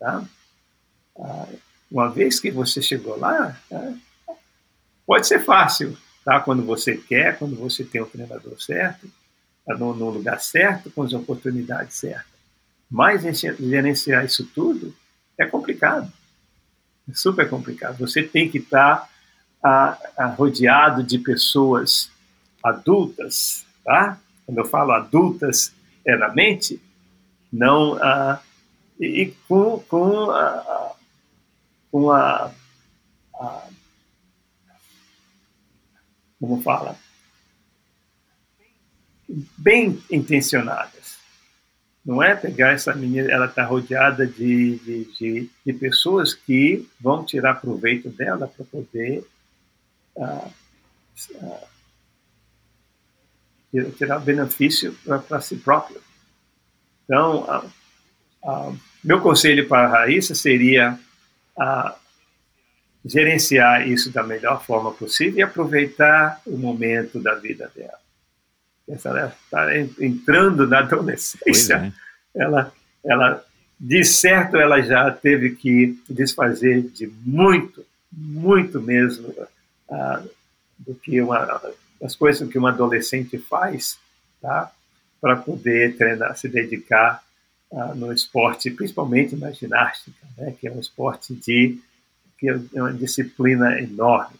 Tá? 0.00 0.24
Ah, 1.18 1.48
uma 1.90 2.08
vez 2.08 2.40
que 2.40 2.50
você 2.50 2.80
chegou 2.80 3.18
lá, 3.18 3.60
tá? 3.68 3.94
pode 5.06 5.26
ser 5.26 5.44
fácil, 5.44 5.98
tá? 6.24 6.40
quando 6.40 6.64
você 6.64 6.96
quer, 6.96 7.38
quando 7.38 7.56
você 7.56 7.84
tem 7.84 8.00
o 8.00 8.06
treinador 8.06 8.58
certo, 8.58 9.06
no, 9.66 9.94
no 9.94 10.08
lugar 10.08 10.40
certo, 10.40 10.90
com 10.90 11.02
as 11.02 11.12
oportunidades 11.12 11.96
certas. 11.96 12.24
Mas 12.90 13.22
gerenciar 13.60 14.24
isso 14.24 14.46
tudo 14.54 14.94
é 15.38 15.46
complicado. 15.46 16.12
É 17.08 17.14
super 17.14 17.48
complicado. 17.48 17.98
Você 17.98 18.22
tem 18.22 18.50
que 18.50 18.58
estar 18.58 19.08
a, 19.62 19.98
a, 20.16 20.26
rodeado 20.26 21.02
de 21.02 21.18
pessoas 21.18 22.10
adultas, 22.62 23.64
tá? 23.84 24.18
Quando 24.44 24.58
eu 24.58 24.64
falo 24.64 24.92
adultas, 24.92 25.72
é 26.04 26.16
na 26.16 26.28
mente, 26.32 26.80
não 27.52 27.94
uh, 27.94 28.38
e, 28.98 29.22
e, 29.22 29.36
com 29.48 30.30
a, 30.30 30.94
com 31.90 32.10
a, 32.10 32.50
a 33.34 33.68
como 36.40 36.62
fala 36.62 36.96
bem 39.56 40.02
intencionadas. 40.10 41.15
Não 42.06 42.22
é 42.22 42.36
pegar 42.36 42.70
essa 42.70 42.94
menina, 42.94 43.28
ela 43.28 43.46
está 43.46 43.64
rodeada 43.64 44.24
de, 44.24 44.76
de, 44.78 45.04
de, 45.18 45.50
de, 45.66 45.72
pessoas 45.72 46.32
que 46.32 46.88
vão 47.00 47.24
tirar 47.24 47.60
proveito 47.60 48.08
dela 48.10 48.46
para 48.46 48.64
poder 48.64 49.26
uh, 50.14 50.48
uh, 51.32 51.68
tirar 53.98 54.20
benefício 54.20 54.96
para 55.26 55.40
si 55.40 55.56
próprio. 55.56 56.00
Então, 57.04 57.68
meu 59.02 59.20
conselho 59.20 59.66
para 59.66 59.88
a 59.88 59.90
Raíssa 59.90 60.34
seria 60.34 60.96
gerenciar 63.04 63.88
isso 63.88 64.12
da 64.12 64.22
melhor 64.22 64.64
forma 64.64 64.92
possível 64.92 65.40
e 65.40 65.42
aproveitar 65.42 66.40
o 66.46 66.56
momento 66.56 67.20
da 67.20 67.34
vida 67.34 67.70
dela 67.74 68.05
ela 68.88 69.34
está 69.44 69.76
entrando 70.00 70.66
na 70.66 70.78
adolescência, 70.78 71.92
é. 72.34 72.42
ela, 72.42 72.72
ela, 73.04 73.44
de 73.78 74.04
certo, 74.04 74.56
ela 74.56 74.80
já 74.80 75.10
teve 75.10 75.50
que 75.56 75.98
desfazer 76.08 76.82
de 76.82 77.06
muito, 77.24 77.84
muito 78.12 78.80
mesmo 78.80 79.28
uh, 79.28 80.30
do 80.78 80.94
que 80.94 81.20
uma, 81.20 81.60
as 82.02 82.14
coisas 82.14 82.48
que 82.48 82.58
uma 82.58 82.70
adolescente 82.70 83.38
faz, 83.38 83.98
tá? 84.40 84.70
Para 85.20 85.36
poder 85.36 85.96
treinar, 85.96 86.36
se 86.36 86.48
dedicar 86.48 87.22
uh, 87.70 87.94
no 87.94 88.12
esporte, 88.12 88.70
principalmente 88.70 89.34
na 89.34 89.50
ginástica, 89.50 90.26
né? 90.38 90.54
Que 90.60 90.68
é 90.68 90.72
um 90.72 90.80
esporte 90.80 91.34
de 91.34 91.78
que 92.38 92.48
é 92.48 92.82
uma 92.82 92.92
disciplina 92.92 93.80
enorme. 93.80 94.36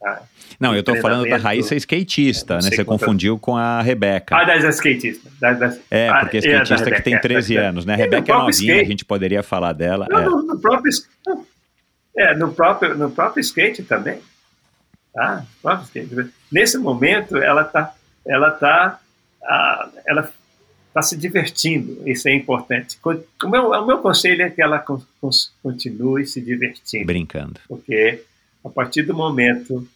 Tá? 0.00 0.22
Não, 0.58 0.74
eu 0.74 0.80
estou 0.80 0.96
falando 0.96 1.28
da 1.28 1.36
Raíssa 1.36 1.74
skatista, 1.74 2.56
né? 2.56 2.62
Você 2.62 2.84
confundiu 2.84 3.38
com 3.38 3.56
a 3.56 3.82
Rebeca. 3.82 4.34
Ah, 4.36 4.44
da 4.44 4.56
skatista. 4.70 5.30
Da, 5.38 5.52
da, 5.52 5.76
é, 5.90 6.12
porque 6.20 6.38
a 6.38 6.40
skatista 6.40 6.88
é, 6.88 6.92
que 6.94 7.02
tem 7.02 7.20
13 7.20 7.56
é, 7.56 7.66
anos, 7.66 7.84
né? 7.84 7.94
A 7.94 7.96
Rebeca 7.96 8.32
é 8.32 8.34
novinha, 8.34 8.52
skate. 8.52 8.80
a 8.80 8.84
gente 8.84 9.04
poderia 9.04 9.42
falar 9.42 9.72
dela. 9.74 10.06
Não, 10.08 10.18
é. 10.18 10.24
no, 10.24 10.42
no, 10.42 10.58
próprio, 10.58 10.92
é, 12.16 12.34
no, 12.34 12.52
próprio, 12.52 12.96
no 12.96 13.10
próprio 13.10 13.40
skate 13.42 13.82
também. 13.82 14.20
Tá? 15.12 15.44
próprio 15.60 15.84
skate. 15.84 16.32
Nesse 16.50 16.78
momento, 16.78 17.36
ela 17.36 17.62
está 17.62 17.94
ela 18.26 18.50
tá, 18.50 19.00
ah, 19.42 19.90
ela 20.06 20.32
tá 20.92 21.02
se 21.02 21.16
divertindo, 21.16 22.02
isso 22.08 22.28
é 22.28 22.34
importante. 22.34 22.98
O 23.04 23.48
meu, 23.48 23.70
o 23.70 23.86
meu 23.86 23.98
conselho 23.98 24.42
é 24.42 24.50
que 24.50 24.60
ela 24.60 24.84
continue 25.62 26.26
se 26.26 26.40
divertindo. 26.40 27.06
Brincando. 27.06 27.60
Porque 27.68 28.22
a 28.64 28.68
partir 28.68 29.02
do 29.02 29.14
momento 29.14 29.86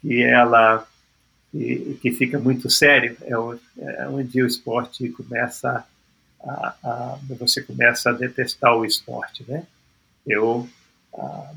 que 0.00 0.22
ela 0.22 0.86
que, 1.50 1.98
que 2.00 2.12
fica 2.12 2.38
muito 2.38 2.70
sério 2.70 3.16
é, 3.22 3.32
é, 3.32 4.08
onde 4.08 4.42
o 4.42 4.46
esporte 4.46 5.08
começa 5.10 5.84
a, 6.42 6.74
a, 6.82 7.18
você 7.38 7.60
começa 7.62 8.10
a 8.10 8.14
detestar 8.14 8.74
o 8.76 8.84
esporte, 8.84 9.44
né? 9.48 9.66
Eu 10.26 10.68
a, 11.14 11.52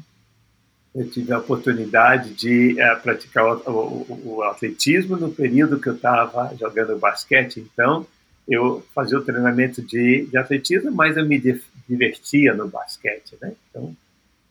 eu 0.95 1.09
tive 1.09 1.33
a 1.33 1.39
oportunidade 1.39 2.33
de 2.33 2.79
é, 2.79 2.95
praticar 2.95 3.45
o, 3.45 3.71
o, 3.71 4.35
o, 4.35 4.43
atletismo 4.43 5.17
no 5.17 5.31
período 5.31 5.79
que 5.79 5.89
eu 5.89 5.95
estava 5.95 6.55
jogando 6.55 6.99
basquete, 6.99 7.59
então 7.59 8.05
eu 8.47 8.85
fazia 8.93 9.17
o 9.17 9.23
treinamento 9.23 9.81
de, 9.81 10.27
de 10.27 10.37
atletismo, 10.37 10.91
mas 10.91 11.17
eu 11.17 11.25
me 11.25 11.41
divertia 11.87 12.53
no 12.53 12.67
basquete, 12.67 13.35
né? 13.41 13.53
Então 13.69 13.95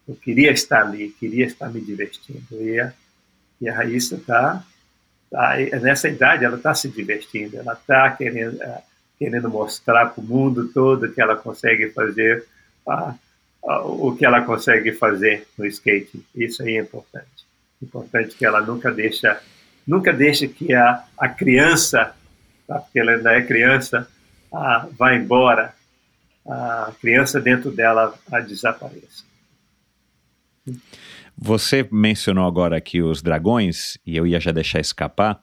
eu 0.09 0.15
queria 0.17 0.51
estar 0.51 0.83
ali, 0.83 1.11
queria 1.19 1.47
estar 1.47 1.69
me 1.69 1.81
divertindo. 1.81 2.45
E 2.53 2.79
a, 2.81 2.93
e 3.61 3.69
a 3.69 3.75
Raíssa 3.75 4.17
está, 4.17 4.65
tá, 5.31 5.57
nessa 5.81 6.09
idade, 6.09 6.45
ela 6.45 6.57
está 6.57 6.75
se 6.75 6.89
divertindo, 6.89 7.57
ela 7.59 7.75
está 7.75 8.11
querendo, 8.11 8.57
uh, 8.57 8.83
querendo 9.19 9.49
mostrar 9.49 10.07
para 10.07 10.21
o 10.21 10.27
mundo 10.27 10.69
todo 10.69 11.13
que 11.13 11.21
ela 11.21 11.37
consegue 11.37 11.91
fazer 11.91 12.45
o 13.63 14.15
que 14.17 14.27
ela 14.27 14.43
consegue 14.43 14.93
fazer 14.93 15.47
no 15.57 15.65
skate. 15.67 16.25
Isso 16.35 16.63
aí 16.63 16.77
é 16.77 16.81
importante. 16.81 17.47
Importante 17.81 18.35
que 18.35 18.45
ela 18.45 18.61
nunca 18.61 18.91
deixa, 18.91 19.41
nunca 19.87 20.13
deixa 20.13 20.49
que 20.49 20.75
a, 20.75 21.05
a 21.17 21.29
criança, 21.29 22.15
tá, 22.67 22.81
porque 22.81 22.99
ela 22.99 23.13
ainda 23.13 23.33
é 23.33 23.43
criança, 23.43 24.09
vá 24.99 25.15
embora, 25.15 25.75
a 26.45 26.93
criança 27.01 27.41
dentro 27.41 27.71
dela 27.71 28.15
desapareça. 28.47 29.32
Você 31.37 31.89
mencionou 31.91 32.47
agora 32.47 32.77
aqui 32.77 33.03
os 33.03 33.23
dragões, 33.23 33.99
e 34.07 34.17
eu 34.17 34.27
ia 34.27 34.41
já 34.41 34.53
deixar 34.53 34.81
escapar. 34.81 35.41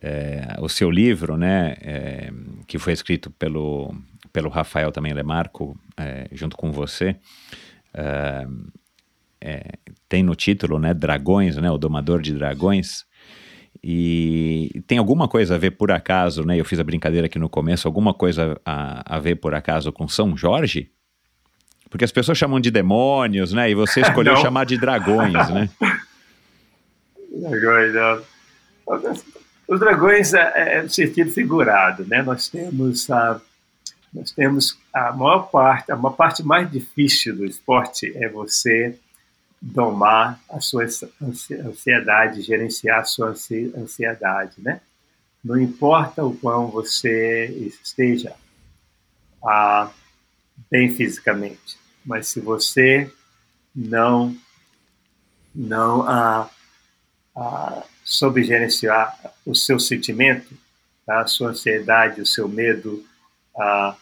É, 0.00 0.56
o 0.60 0.68
seu 0.68 0.90
livro, 0.90 1.36
né, 1.36 1.76
é, 1.80 2.32
que 2.66 2.78
foi 2.78 2.92
escrito 2.92 3.30
pelo, 3.30 3.94
pelo 4.32 4.48
Rafael 4.48 4.90
também 4.90 5.12
Lemarco, 5.12 5.78
é, 5.96 6.26
junto 6.32 6.56
com 6.56 6.72
você, 6.72 7.16
tem 10.08 10.22
no 10.22 10.34
título, 10.34 10.78
né, 10.78 10.94
Dragões, 10.94 11.56
né, 11.56 11.70
o 11.70 11.78
Domador 11.78 12.22
de 12.22 12.32
Dragões, 12.32 13.04
e 13.82 14.82
tem 14.86 14.98
alguma 14.98 15.28
coisa 15.28 15.56
a 15.56 15.58
ver 15.58 15.72
por 15.72 15.90
acaso, 15.90 16.44
né, 16.44 16.58
eu 16.58 16.64
fiz 16.64 16.80
a 16.80 16.84
brincadeira 16.84 17.26
aqui 17.26 17.38
no 17.38 17.48
começo, 17.48 17.86
alguma 17.86 18.14
coisa 18.14 18.58
a, 18.64 19.16
a 19.16 19.18
ver 19.18 19.36
por 19.36 19.54
acaso 19.54 19.92
com 19.92 20.08
São 20.08 20.36
Jorge? 20.36 20.90
Porque 21.92 22.06
as 22.06 22.10
pessoas 22.10 22.38
chamam 22.38 22.58
de 22.58 22.70
demônios, 22.70 23.52
né? 23.52 23.70
E 23.70 23.74
você 23.74 24.00
escolheu 24.02 24.34
chamar 24.38 24.64
de 24.64 24.78
dragões, 24.78 25.50
né? 25.50 25.68
Dragões, 27.34 27.94
não. 27.94 28.22
Os 29.68 29.80
dragões 29.80 30.34
é, 30.34 30.78
é 30.78 30.88
sentido 30.88 31.30
figurado, 31.30 32.04
né? 32.06 32.22
Nós 32.22 32.48
temos 32.48 33.10
a, 33.10 33.40
nós 34.12 34.30
temos 34.32 34.78
a 34.92 35.12
maior 35.12 35.50
parte, 35.50 35.92
a 35.92 35.96
maior 35.96 36.14
parte 36.14 36.42
mais 36.42 36.70
difícil 36.70 37.36
do 37.36 37.44
esporte 37.44 38.12
é 38.16 38.28
você 38.28 38.98
domar 39.60 40.40
a 40.50 40.60
sua 40.60 40.86
ansiedade, 41.22 42.42
gerenciar 42.42 43.00
a 43.00 43.04
sua 43.04 43.34
ansiedade, 43.76 44.54
né? 44.58 44.80
Não 45.44 45.58
importa 45.58 46.24
o 46.24 46.34
quão 46.36 46.68
você 46.68 47.46
esteja 47.82 48.34
ah, 49.44 49.90
bem 50.70 50.90
fisicamente, 50.90 51.81
mas 52.04 52.28
se 52.28 52.40
você 52.40 53.10
não 53.74 54.36
não 55.54 56.02
ah, 56.08 56.50
ah, 57.36 57.84
gerenciar 58.36 59.18
o 59.44 59.54
seu 59.54 59.78
sentimento, 59.78 60.56
tá? 61.04 61.20
a 61.20 61.26
sua 61.26 61.50
ansiedade, 61.50 62.20
o 62.20 62.26
seu 62.26 62.48
medo, 62.48 63.04
ah, 63.58 63.96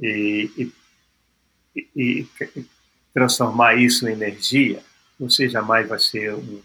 e, 0.00 0.72
e, 1.76 1.88
e, 1.96 2.28
transformar 3.12 3.74
isso 3.74 4.08
em 4.08 4.12
energia, 4.12 4.82
você 5.18 5.48
jamais 5.48 5.88
vai 5.88 5.98
ser 5.98 6.34
um, 6.34 6.62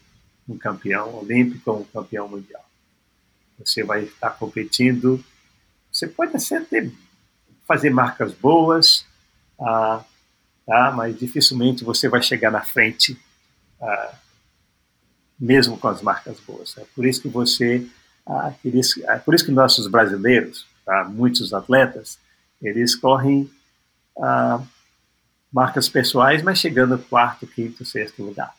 um 0.48 0.58
campeão 0.58 1.16
olímpico 1.16 1.72
ou 1.72 1.82
um 1.82 1.86
campeão 1.86 2.28
mundial. 2.28 2.64
Você 3.60 3.84
vai 3.84 4.04
estar 4.04 4.32
competindo, 4.32 5.24
você 5.92 6.08
pode 6.08 6.36
até 6.36 6.90
fazer 7.68 7.90
marcas 7.90 8.34
boas, 8.34 9.06
ah, 9.60 10.04
tá? 10.66 10.92
mas 10.92 11.18
dificilmente 11.18 11.84
você 11.84 12.10
vai 12.10 12.22
chegar 12.22 12.52
na 12.52 12.62
frente, 12.62 13.20
ah, 13.82 14.16
mesmo 15.40 15.78
com 15.78 15.88
as 15.88 16.02
marcas 16.02 16.40
boas. 16.40 16.78
É 16.78 16.86
por 16.96 17.06
isso 17.06 17.22
que 17.22 17.28
você, 17.28 17.86
ah, 18.26 18.54
é 19.08 19.18
por 19.20 19.36
isso 19.36 19.46
que 19.46 19.52
nossos 19.52 19.88
brasileiros, 19.88 20.66
tá? 20.86 21.04
muitos 21.06 21.54
atletas, 21.54 22.18
eles 22.62 22.96
correm 22.96 23.50
ah, 24.22 24.62
marcas 25.52 25.88
pessoais, 25.88 26.42
mas 26.42 26.60
chegando 26.60 26.98
quarto, 26.98 27.46
quinto, 27.46 27.86
sexto 27.86 28.24
lugar. 28.24 28.56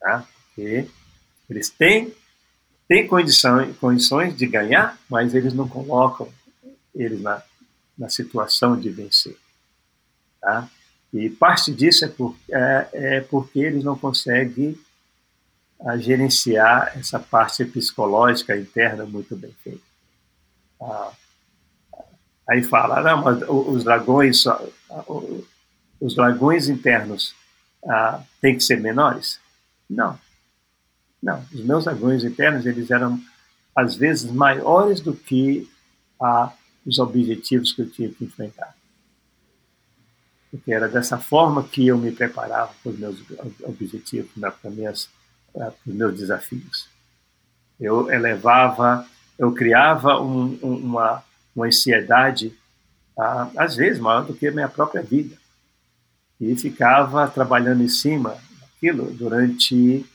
Tá? 0.00 0.24
Porque 0.46 0.88
eles 1.50 1.68
têm, 1.70 2.14
têm 2.86 3.06
condições 3.06 4.36
de 4.36 4.46
ganhar, 4.46 4.98
mas 5.08 5.34
eles 5.34 5.52
não 5.52 5.68
colocam 5.68 6.28
eles 6.94 7.20
na, 7.20 7.42
na 7.96 8.08
situação 8.08 8.78
de 8.78 8.90
vencer. 8.90 9.36
Tá? 10.40 10.68
E 11.12 11.30
parte 11.30 11.72
disso 11.72 12.04
é, 12.04 12.08
por, 12.08 12.36
é, 12.50 12.88
é 12.92 13.20
porque 13.22 13.60
eles 13.60 13.82
não 13.82 13.96
conseguem 13.96 14.78
a, 15.80 15.92
ah, 15.92 15.96
gerenciar 15.96 16.92
essa 16.98 17.18
parte 17.18 17.64
psicológica 17.64 18.56
interna 18.56 19.06
muito 19.06 19.34
bem 19.34 19.54
feita. 19.62 19.80
Ah, 20.80 21.12
aí 22.48 22.62
fala, 22.62 23.00
não, 23.02 23.22
mas 23.22 23.42
os 23.48 23.84
dragões, 23.84 24.44
os 26.00 26.14
dragões 26.14 26.68
internos 26.68 27.34
ah, 27.86 28.22
têm 28.40 28.56
que 28.56 28.62
ser 28.62 28.78
menores? 28.78 29.40
Não, 29.88 30.18
não. 31.22 31.42
Os 31.52 31.64
meus 31.64 31.84
dragões 31.84 32.22
internos 32.22 32.66
eles 32.66 32.90
eram 32.90 33.18
às 33.74 33.94
vezes 33.94 34.30
maiores 34.30 35.00
do 35.00 35.14
que 35.14 35.70
ah, 36.20 36.52
os 36.84 36.98
objetivos 36.98 37.72
que 37.72 37.82
eu 37.82 37.90
tinha 37.90 38.10
que 38.10 38.24
enfrentar 38.24 38.77
porque 40.50 40.72
era 40.72 40.88
dessa 40.88 41.18
forma 41.18 41.62
que 41.62 41.86
eu 41.86 41.98
me 41.98 42.10
preparava 42.10 42.72
para 42.82 42.92
os 42.92 42.98
meus 42.98 43.22
objetivos, 43.62 44.30
para, 44.62 44.70
minhas, 44.70 45.08
para 45.52 45.72
os 45.86 45.94
meus 45.94 46.16
desafios. 46.16 46.88
Eu 47.78 48.10
elevava, 48.10 49.06
eu 49.38 49.52
criava 49.52 50.20
um, 50.20 50.58
uma, 50.62 51.22
uma 51.54 51.66
ansiedade, 51.66 52.56
às 53.56 53.76
vezes 53.76 54.00
maior 54.00 54.24
do 54.24 54.34
que 54.34 54.46
a 54.46 54.52
minha 54.52 54.68
própria 54.68 55.02
vida, 55.02 55.36
e 56.40 56.54
ficava 56.56 57.28
trabalhando 57.28 57.82
em 57.82 57.88
cima 57.88 58.36
daquilo 58.60 59.10
durante 59.12 60.06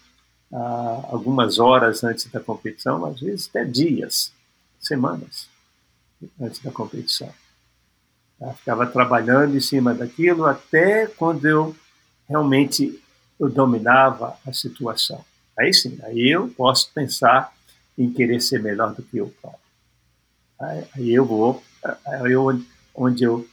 algumas 1.10 1.58
horas 1.60 2.04
antes 2.04 2.26
da 2.32 2.40
competição, 2.40 3.06
às 3.06 3.20
vezes 3.20 3.50
até 3.50 3.66
dias, 3.66 4.32
semanas 4.80 5.50
antes 6.40 6.60
da 6.62 6.72
competição. 6.72 7.34
Ficava 8.52 8.86
trabalhando 8.86 9.56
em 9.56 9.60
cima 9.60 9.94
daquilo 9.94 10.46
até 10.46 11.08
quando 11.08 11.46
eu 11.46 11.76
realmente 12.28 13.02
eu 13.40 13.50
dominava 13.50 14.38
a 14.46 14.52
situação. 14.52 15.24
Aí 15.58 15.74
sim, 15.74 15.98
aí 16.04 16.30
eu 16.30 16.50
posso 16.50 16.92
pensar 16.94 17.54
em 17.98 18.12
querer 18.12 18.42
ser 18.42 18.62
melhor 18.62 18.94
do 18.94 19.04
que 19.04 19.18
eu 19.18 19.34
próprio. 19.42 19.62
Aí 20.96 21.14
eu 21.14 21.26
vou, 21.26 21.64
aí 22.06 22.32
eu, 22.32 22.62
onde 22.96 23.24
eu 23.24 23.48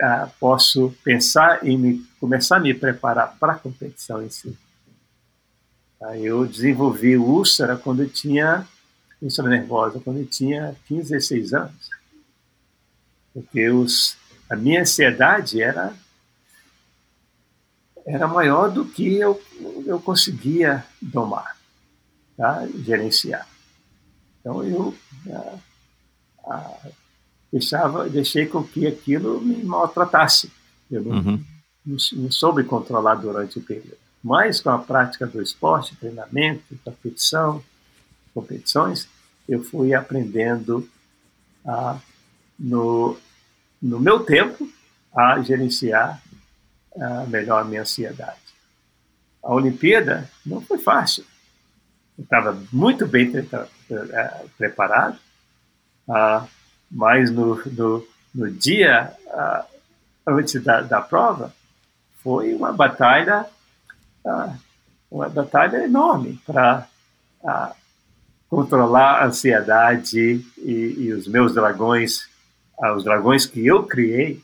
ah, 0.00 0.28
posso 0.38 0.94
pensar 1.04 1.64
em 1.66 1.76
me, 1.76 2.06
começar 2.18 2.56
a 2.56 2.60
me 2.60 2.72
preparar 2.72 3.36
para 3.38 3.52
a 3.52 3.58
competição 3.58 4.22
em 4.22 4.30
si. 4.30 4.56
Aí 6.02 6.24
eu 6.24 6.46
desenvolvi 6.46 7.16
úlcera 7.16 7.76
quando 7.76 8.02
eu 8.02 8.08
tinha 8.08 8.66
úlcera 9.20 9.48
nervosa 9.48 10.00
quando 10.00 10.18
eu 10.18 10.26
tinha 10.26 10.74
15, 10.88 11.10
16 11.10 11.52
anos 11.52 11.99
porque 13.32 13.68
os, 13.68 14.16
a 14.48 14.56
minha 14.56 14.82
ansiedade 14.82 15.62
era 15.62 15.94
era 18.06 18.26
maior 18.26 18.70
do 18.70 18.84
que 18.84 19.14
eu, 19.14 19.40
eu 19.86 20.00
conseguia 20.00 20.84
domar, 21.00 21.56
tá? 22.36 22.66
gerenciar. 22.84 23.46
Então 24.40 24.64
eu 24.64 24.94
ah, 25.30 25.58
ah, 26.44 26.88
deixava, 27.52 28.08
deixei 28.08 28.46
com 28.46 28.64
que 28.64 28.86
aquilo 28.86 29.40
me 29.40 29.62
maltratasse. 29.62 30.50
Eu 30.90 31.02
não, 31.02 31.12
uhum. 31.12 31.44
não, 31.86 31.96
não, 32.14 32.32
soube 32.32 32.64
controlar 32.64 33.16
durante 33.16 33.58
o 33.58 33.62
período. 33.62 33.98
Mas 34.22 34.60
com 34.60 34.70
a 34.70 34.78
prática 34.78 35.26
do 35.26 35.40
esporte, 35.40 35.96
treinamento, 35.96 36.62
competição, 36.84 37.62
competições, 38.34 39.08
eu 39.48 39.62
fui 39.62 39.94
aprendendo 39.94 40.88
a 41.64 41.98
no, 42.60 43.16
no 43.80 43.98
meu 43.98 44.20
tempo, 44.20 44.68
a 45.16 45.40
gerenciar 45.40 46.20
uh, 46.92 47.26
melhor 47.28 47.62
a 47.62 47.64
minha 47.64 47.80
ansiedade. 47.80 48.38
A 49.42 49.54
Olimpíada 49.54 50.30
não 50.44 50.60
foi 50.60 50.78
fácil. 50.78 51.24
Eu 52.18 52.24
estava 52.24 52.62
muito 52.70 53.06
bem 53.06 53.30
uh, 53.30 54.48
preparado, 54.58 55.18
uh, 56.06 56.46
mas 56.90 57.30
no, 57.30 57.56
no, 57.64 58.06
no 58.34 58.50
dia 58.50 59.14
uh, 59.26 59.64
antes 60.26 60.62
da, 60.62 60.82
da 60.82 61.00
prova 61.00 61.54
foi 62.22 62.52
uma 62.52 62.70
batalha, 62.70 63.46
uma 65.10 65.26
batalha 65.30 65.82
enorme 65.82 66.38
para 66.44 66.86
controlar 68.46 69.22
a 69.22 69.26
ansiedade 69.26 70.44
e, 70.58 70.96
e 70.98 71.12
os 71.14 71.26
meus 71.26 71.54
dragões 71.54 72.29
os 72.96 73.04
dragões 73.04 73.46
que 73.46 73.66
eu 73.66 73.82
criei 73.84 74.42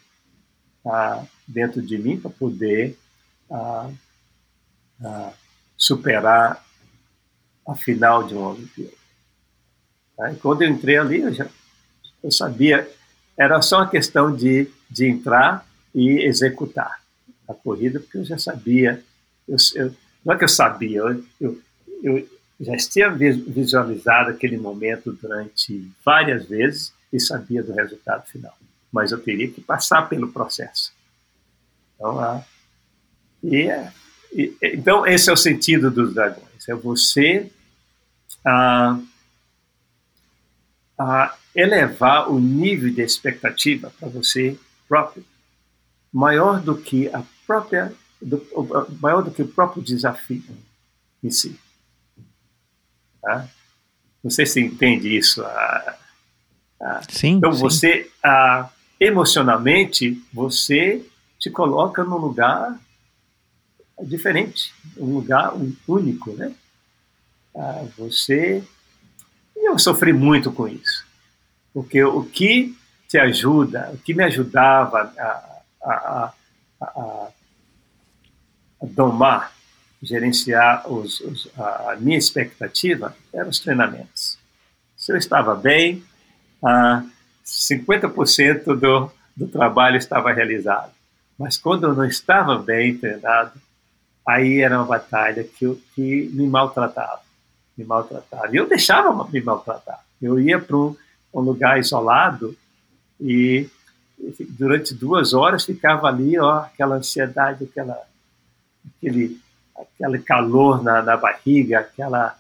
ah, 0.87 1.25
dentro 1.47 1.81
de 1.81 1.97
mim 1.99 2.19
para 2.19 2.31
poder 2.31 2.97
ah, 3.51 3.91
superar 5.77 6.65
a 7.67 7.75
final 7.75 8.25
de 8.25 8.35
uma 8.35 8.51
Olimpíada. 8.51 8.93
Tá? 10.17 10.35
Quando 10.41 10.63
eu 10.63 10.69
entrei 10.69 10.97
ali, 10.97 11.21
eu, 11.21 11.33
já, 11.33 11.47
eu 12.23 12.31
sabia, 12.31 12.89
era 13.37 13.61
só 13.61 13.79
uma 13.79 13.91
questão 13.91 14.35
de, 14.35 14.71
de 14.91 15.07
entrar 15.07 15.67
e 15.95 16.25
executar 16.27 17.01
a 17.49 17.55
corrida, 17.55 18.01
porque 18.01 18.19
eu 18.19 18.25
já 18.25 18.39
sabia, 18.39 19.03
eu, 19.47 19.57
eu, 19.75 19.95
não 20.25 20.35
é 20.35 20.39
que 20.39 20.45
eu 20.45 20.49
sabia, 20.49 21.01
eu, 21.41 21.61
eu 22.03 22.29
já 22.61 22.77
tinha 22.77 23.11
visualizado 23.11 24.31
aquele 24.31 24.57
momento 24.57 25.13
durante 25.13 25.91
várias 26.05 26.47
vezes 26.47 26.93
e 27.17 27.21
sabia 27.21 27.63
do 27.63 27.73
resultado 27.73 28.27
final. 28.27 28.57
Mas 28.93 29.11
eu 29.11 29.21
teria 29.21 29.51
que 29.51 29.61
passar 29.61 30.09
pelo 30.09 30.31
processo. 30.31 30.93
Então, 31.95 32.19
a, 32.21 32.45
E, 33.43 33.69
e, 34.33 34.57
então, 34.63 35.07
esse 35.07 35.31
é 35.31 35.33
o 35.33 35.37
sentido 35.37 35.91
dos 35.91 36.15
dragões: 36.15 36.69
é 36.69 36.75
você 36.75 37.51
ah, 38.45 39.01
ah, 40.99 41.37
elevar 41.55 42.31
o 42.31 42.39
nível 42.39 42.93
de 42.93 43.01
expectativa 43.01 43.93
para 43.99 44.09
você 44.09 44.59
próprio, 44.87 45.25
maior 46.13 46.61
do 46.61 46.77
que 46.77 47.09
a 47.09 47.25
própria, 47.47 47.93
do, 48.21 48.47
maior 49.01 49.23
do 49.23 49.31
que 49.31 49.43
o 49.43 49.49
próprio 49.49 49.83
desafio 49.83 50.45
em 51.23 51.31
si. 51.31 51.59
Tá? 53.23 53.49
Não 54.23 54.31
sei 54.31 54.45
se 54.45 54.61
entende 54.61 55.17
isso. 55.17 55.43
Ah, 55.45 55.99
ah, 56.81 57.01
sim. 57.09 57.37
Então 57.37 57.53
sim. 57.53 57.61
você, 57.61 58.11
ah, 58.23 58.69
emocionalmente, 59.01 60.23
você 60.33 61.05
te 61.39 61.51
coloca 61.51 62.05
num 62.05 62.17
lugar 62.17 62.79
diferente, 64.03 64.73
um 64.97 65.15
lugar 65.15 65.55
único, 65.87 66.33
né? 66.33 66.53
Ah, 67.55 67.85
você, 67.97 68.63
eu 69.57 69.79
sofri 69.79 70.13
muito 70.13 70.53
com 70.53 70.69
isso, 70.69 71.07
porque 71.73 72.03
o 72.05 72.25
que 72.25 72.77
te 73.09 73.19
ajuda, 73.19 73.91
o 73.95 73.99
que 73.99 74.13
me 74.13 74.25
ajudava 74.25 75.13
a, 75.17 75.23
a, 75.23 75.93
a, 75.93 76.35
a, 76.81 77.29
a 78.83 78.87
domar, 78.87 79.53
gerenciar 80.03 80.91
os, 80.91 81.21
os, 81.21 81.49
a 81.59 81.97
minha 81.99 82.19
expectativa 82.19 83.17
eram 83.33 83.49
os 83.49 83.61
treinamentos. 83.61 84.39
Se 84.97 85.13
eu 85.13 85.17
estava 85.17 85.55
bem, 85.55 86.05
ah, 86.65 87.05
50% 87.45 88.65
do, 88.77 89.11
do 89.37 89.49
trabalho 89.49 89.97
estava 89.97 90.33
realizado. 90.33 90.91
Mas 91.39 91.57
quando 91.57 91.85
eu 91.85 91.95
não 91.95 92.05
estava 92.05 92.59
bem 92.59 92.97
treinado, 92.97 93.53
aí 94.27 94.61
era 94.61 94.79
uma 94.79 94.87
batalha 94.87 95.45
que, 95.45 95.65
eu, 95.65 95.81
que 95.95 96.31
me 96.33 96.47
maltratava. 96.49 97.21
Me 97.77 97.85
maltratava. 97.85 98.49
E 98.53 98.57
eu 98.57 98.67
deixava 98.67 99.13
me 99.31 99.41
maltratar. 99.41 100.01
Eu 100.21 100.41
ia 100.41 100.59
para 100.59 100.77
um, 100.77 100.97
um 101.33 101.41
lugar 101.41 101.79
isolado 101.79 102.57
e 103.21 103.69
durante 104.51 104.95
duas 104.95 105.35
horas 105.35 105.65
ficava 105.65 106.09
ali, 106.09 106.39
ó, 106.39 106.61
aquela 106.61 106.97
ansiedade, 106.97 107.65
aquela, 107.65 108.01
aquele, 108.97 109.39
aquele 109.79 110.19
calor 110.21 110.83
na, 110.83 111.03
na 111.03 111.17
barriga, 111.17 111.81
aquela 111.81 112.37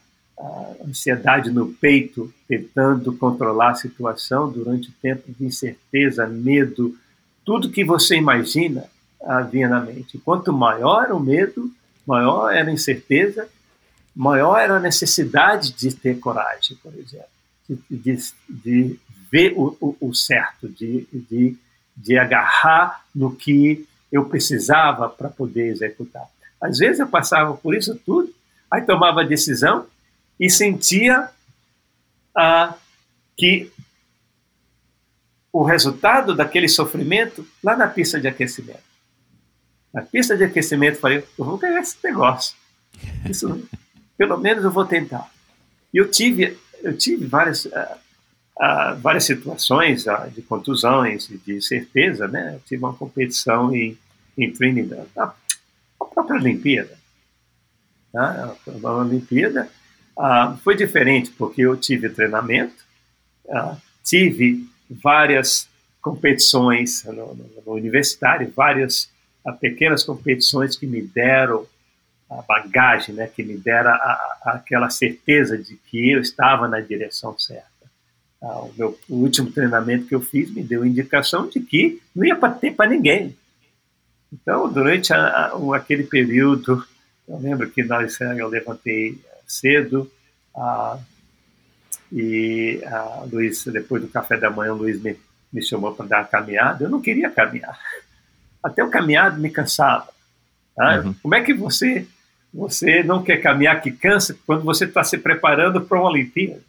ansiedade 0.87 1.51
no 1.51 1.67
peito, 1.67 2.33
tentando 2.47 3.17
controlar 3.17 3.71
a 3.71 3.75
situação 3.75 4.51
durante 4.51 4.93
tempo 4.93 5.33
de 5.33 5.45
incerteza, 5.45 6.27
medo, 6.27 6.97
tudo 7.45 7.71
que 7.71 7.85
você 7.85 8.17
imagina 8.17 8.85
havia 9.23 9.69
na 9.69 9.81
mente. 9.81 10.19
Quanto 10.19 10.53
maior 10.53 11.11
o 11.11 11.19
medo, 11.19 11.71
maior 12.07 12.51
era 12.51 12.71
a 12.71 12.73
incerteza, 12.73 13.49
maior 14.15 14.59
era 14.59 14.77
a 14.77 14.81
necessidade 14.81 15.73
de 15.73 15.95
ter 15.95 16.19
coragem, 16.19 16.77
por 16.83 16.93
exemplo, 16.95 17.27
de, 17.69 17.79
de, 17.91 18.33
de 18.49 19.01
ver 19.31 19.55
o, 19.57 19.77
o, 19.81 19.97
o 20.09 20.15
certo, 20.15 20.69
de, 20.69 21.07
de, 21.13 21.57
de 21.97 22.19
agarrar 22.19 23.05
no 23.15 23.35
que 23.35 23.87
eu 24.13 24.25
precisava 24.27 25.09
para 25.09 25.29
poder 25.29 25.69
executar. 25.69 26.27
Às 26.61 26.79
vezes 26.79 27.01
eu 27.01 27.09
passava 27.09 27.55
por 27.55 27.75
isso 27.75 27.95
tudo, 28.07 28.33
aí 28.71 28.83
tomava 28.83 29.23
a 29.23 29.27
decisão 29.27 29.87
e 30.39 30.51
sentia 30.51 31.31
ah, 32.35 32.75
que 33.37 33.71
o 35.53 35.63
resultado 35.63 36.35
daquele 36.35 36.69
sofrimento 36.69 37.47
lá 37.65 37.75
na 37.75 37.89
pista 37.89 38.21
de 38.21 38.29
aquecimento. 38.29 38.85
Na 39.93 40.03
pista 40.03 40.37
de 40.37 40.45
aquecimento, 40.45 40.99
falei, 40.99 41.25
eu 41.39 41.45
vou 41.45 41.57
ganhar 41.57 41.81
esse 41.81 41.97
negócio. 42.05 42.55
Isso, 43.29 43.67
pelo 44.19 44.37
menos 44.37 44.65
eu 44.65 44.71
vou 44.71 44.85
tentar. 44.85 45.31
E 45.95 45.97
eu 45.97 46.11
tive, 46.11 46.59
eu 46.83 46.97
tive 46.97 47.25
várias, 47.25 47.65
uh, 47.65 47.71
uh, 47.71 48.97
várias 49.01 49.25
situações 49.25 50.07
uh, 50.07 50.31
de 50.31 50.43
contusões 50.43 51.27
de 51.47 51.63
certeza, 51.63 52.29
né? 52.29 52.57
Eu 52.57 52.61
tive 52.61 52.85
uma 52.85 52.93
competição 52.93 53.75
em, 53.75 53.97
em 54.37 54.53
Trinidad, 54.53 55.07
a, 55.17 55.33
própria 55.99 56.39
Olimpíada. 56.39 56.99
Tá? 58.13 58.55
A 58.85 58.93
Olimpíada 58.93 59.71
foi 60.63 60.77
diferente, 60.77 61.31
porque 61.31 61.63
eu 61.63 61.77
tive 61.77 62.09
treinamento, 62.09 62.85
tive 64.03 64.67
várias 64.89 65.69
competições 66.01 67.05
no, 67.05 67.35
no, 67.35 67.51
no 67.67 67.73
universitário, 67.73 68.53
várias 68.55 69.11
pequenas 69.61 70.05
competições 70.05 70.77
que 70.77 70.87
me 70.87 71.03
deram 71.03 71.67
a 72.29 72.43
bagagem, 72.43 73.15
né, 73.15 73.27
que 73.29 73.43
me 73.43 73.57
deram 73.57 73.91
a, 73.91 73.95
a, 73.95 74.53
aquela 74.55 74.91
certeza 74.91 75.57
de 75.57 75.77
que 75.77 76.13
eu 76.13 76.21
estava 76.21 76.67
na 76.67 76.81
direção 76.81 77.39
certa. 77.39 77.67
Ah, 78.43 78.63
o, 78.63 78.75
meu, 78.77 78.99
o 79.09 79.17
último 79.17 79.51
treinamento 79.51 80.07
que 80.07 80.15
eu 80.15 80.21
fiz 80.21 80.51
me 80.51 80.63
deu 80.63 80.85
indicação 80.85 81.49
de 81.49 81.61
que 81.61 82.01
não 82.15 82.25
ia 82.25 82.37
ter 82.51 82.75
para 82.75 82.91
ninguém. 82.91 83.37
Então, 84.33 84.71
durante 84.71 85.13
a, 85.13 85.53
aquele 85.75 86.03
período, 86.03 86.85
eu 87.29 87.39
lembro 87.39 87.71
que 87.71 87.83
nós, 87.85 88.21
eu 88.21 88.49
levantei 88.49 89.19
cedo, 89.47 90.11
ah, 90.55 90.99
e 92.13 92.83
a 92.87 93.25
Luiz, 93.31 93.65
depois 93.67 94.03
do 94.03 94.09
café 94.09 94.37
da 94.37 94.51
manhã, 94.51 94.73
o 94.73 94.77
Luiz 94.77 95.01
me, 95.03 95.17
me 95.53 95.63
chamou 95.63 95.93
para 95.93 96.07
dar 96.07 96.19
uma 96.19 96.25
caminhada. 96.25 96.85
Eu 96.85 96.91
não 96.91 97.01
queria 97.01 97.31
caminhar. 97.31 97.79
Até 98.63 98.83
o 98.83 98.91
caminhado 98.91 99.41
me 99.41 99.51
cansava. 99.51 100.09
Tá? 100.75 101.01
Uhum. 101.01 101.15
Como 101.23 101.35
é 101.35 101.43
que 101.43 101.55
você 101.55 102.07
você 102.53 103.03
não 103.03 103.23
quer 103.23 103.37
caminhar 103.39 103.83
que 103.83 103.91
cansa 103.91 104.35
quando 104.47 104.65
você 104.65 104.87
está 104.87 105.05
se 105.05 105.19
preparando 105.19 105.81
para 105.83 105.99
uma 105.99 106.09
Olimpíada? 106.09 106.63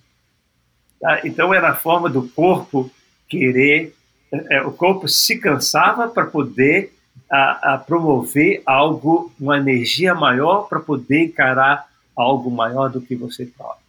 Tá? 0.99 1.21
Então 1.23 1.53
era 1.53 1.69
a 1.69 1.75
forma 1.75 2.09
do 2.09 2.27
corpo 2.29 2.91
querer, 3.29 3.95
é, 4.31 4.61
o 4.61 4.71
corpo 4.71 5.07
se 5.07 5.37
cansava 5.39 6.09
para 6.09 6.25
poder 6.25 6.93
a, 7.31 7.73
a 7.73 7.77
promover 7.77 8.61
algo, 8.65 9.31
uma 9.39 9.57
energia 9.57 10.13
maior 10.13 10.67
para 10.67 10.79
poder 10.79 11.25
encarar 11.25 11.87
algo 12.17 12.49
maior 12.49 12.89
do 12.89 12.99
que 12.99 13.15
você 13.15 13.45
próprio. 13.45 13.85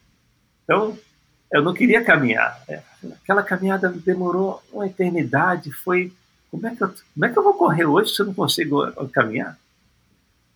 Então 0.65 0.99
eu 1.53 1.63
não 1.63 1.73
queria 1.73 2.05
caminhar. 2.05 2.63
Né? 2.69 2.83
Aquela 3.23 3.43
caminhada 3.43 3.89
demorou 3.89 4.63
uma 4.73 4.87
eternidade. 4.87 5.73
Foi 5.73 6.13
como 6.51 6.67
é 6.67 6.75
que 6.75 6.83
eu, 6.83 6.89
como 6.89 7.25
é 7.25 7.29
que 7.31 7.39
eu 7.39 7.43
vou 7.43 7.55
correr 7.55 7.87
hoje 7.87 8.15
se 8.15 8.21
eu 8.21 8.27
não 8.27 8.35
consigo 8.35 8.87
caminhar? 9.13 9.59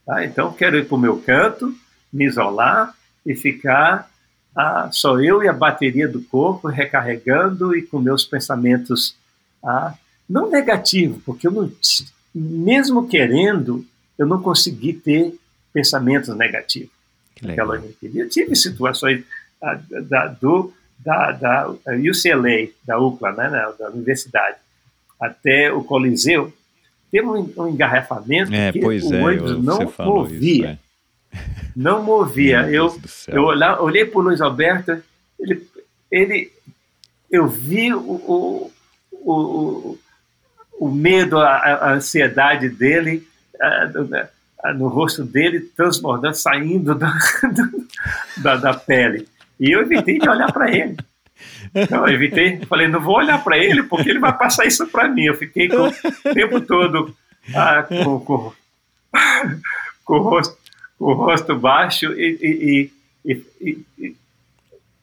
Tá? 0.04 0.24
Então 0.24 0.52
quero 0.52 0.76
ir 0.76 0.86
para 0.86 0.94
o 0.94 1.00
meu 1.00 1.18
canto, 1.20 1.74
me 2.12 2.26
isolar 2.26 2.94
e 3.24 3.34
ficar 3.34 4.10
ah, 4.54 4.90
só 4.92 5.18
eu 5.18 5.42
e 5.42 5.48
a 5.48 5.52
bateria 5.52 6.06
do 6.06 6.20
corpo 6.22 6.68
recarregando 6.68 7.74
e 7.74 7.82
com 7.82 7.98
meus 7.98 8.24
pensamentos 8.24 9.16
ah, 9.64 9.94
não 10.28 10.50
negativos, 10.50 11.22
porque 11.24 11.46
eu 11.46 11.50
não, 11.50 11.72
mesmo 12.34 13.08
querendo, 13.08 13.84
eu 14.18 14.26
não 14.26 14.42
consegui 14.42 14.92
ter 14.92 15.34
pensamentos 15.72 16.34
negativos. 16.36 17.01
Naquela 17.42 17.82
Eu 18.02 18.28
tive 18.28 18.54
situações 18.54 19.24
ah, 19.60 19.78
da, 20.08 20.26
do, 20.28 20.72
da, 20.98 21.32
da 21.32 21.68
UCLA, 21.88 22.68
da 22.84 22.98
UCLA, 22.98 23.32
né, 23.32 23.72
da 23.78 23.90
universidade, 23.90 24.56
até 25.20 25.72
o 25.72 25.84
Coliseu, 25.84 26.52
teve 27.10 27.26
um, 27.26 27.52
um 27.56 27.68
engarrafamento 27.68 28.52
é, 28.52 28.72
que 28.72 28.84
o 28.84 28.92
é, 28.92 29.22
ônibus 29.22 29.62
não 29.62 29.92
movia. 29.98 30.38
Isso, 30.50 30.66
é. 30.66 30.78
Não 31.74 32.02
movia. 32.02 32.70
eu 32.70 32.94
eu 33.28 33.44
olhei 33.44 34.04
para 34.04 34.18
o 34.18 34.22
Luiz 34.22 34.40
Alberto, 34.40 35.02
ele, 35.38 35.66
ele, 36.10 36.52
eu 37.30 37.48
vi 37.48 37.92
o, 37.94 38.00
o, 38.00 38.72
o, 39.12 39.98
o 40.78 40.90
medo, 40.90 41.38
a, 41.38 41.56
a, 41.56 41.92
ansiedade 41.94 42.68
dele 42.68 43.26
a, 43.60 44.28
no 44.76 44.88
rosto 44.88 45.24
dele, 45.24 45.60
transbordando, 45.60 46.36
saindo 46.36 46.94
da, 46.94 47.12
da, 48.38 48.56
da 48.56 48.74
pele. 48.74 49.28
E 49.58 49.70
eu 49.70 49.80
evitei 49.82 50.18
de 50.18 50.28
olhar 50.28 50.52
para 50.52 50.70
ele. 50.70 50.96
Então, 51.74 52.06
eu 52.06 52.14
evitei, 52.14 52.60
falei, 52.66 52.88
não 52.88 53.00
vou 53.00 53.16
olhar 53.16 53.42
para 53.42 53.58
ele 53.58 53.82
porque 53.82 54.10
ele 54.10 54.18
vai 54.18 54.36
passar 54.36 54.66
isso 54.66 54.86
para 54.86 55.08
mim. 55.08 55.24
Eu 55.24 55.34
fiquei 55.34 55.68
com, 55.68 55.88
o 55.88 56.34
tempo 56.34 56.60
todo 56.60 57.14
ah, 57.54 57.82
com, 57.82 58.20
com, 58.20 58.52
com, 60.04 60.14
o 60.14 60.22
rosto, 60.22 60.56
com 60.98 61.04
o 61.06 61.14
rosto 61.14 61.56
baixo 61.58 62.12
e, 62.12 62.90
e, 63.24 63.32
e, 63.60 63.84
e, 63.98 64.16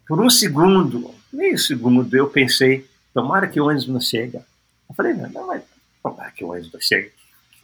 por 0.08 0.20
um 0.20 0.30
segundo, 0.30 1.14
meio 1.32 1.58
segundo, 1.58 2.16
eu 2.16 2.28
pensei, 2.28 2.88
tomara 3.14 3.48
que 3.48 3.60
o 3.60 3.66
ônibus 3.66 3.88
não 3.88 4.02
chega. 4.02 4.46
Eu 4.90 4.96
falei, 4.96 5.14
não, 5.14 5.30
não 5.30 5.48
mas 5.48 5.64
tomara 6.02 6.32
que 6.32 6.44
o 6.44 6.50
ônibus 6.50 6.72
não 6.72 6.82
chega. 6.82 7.12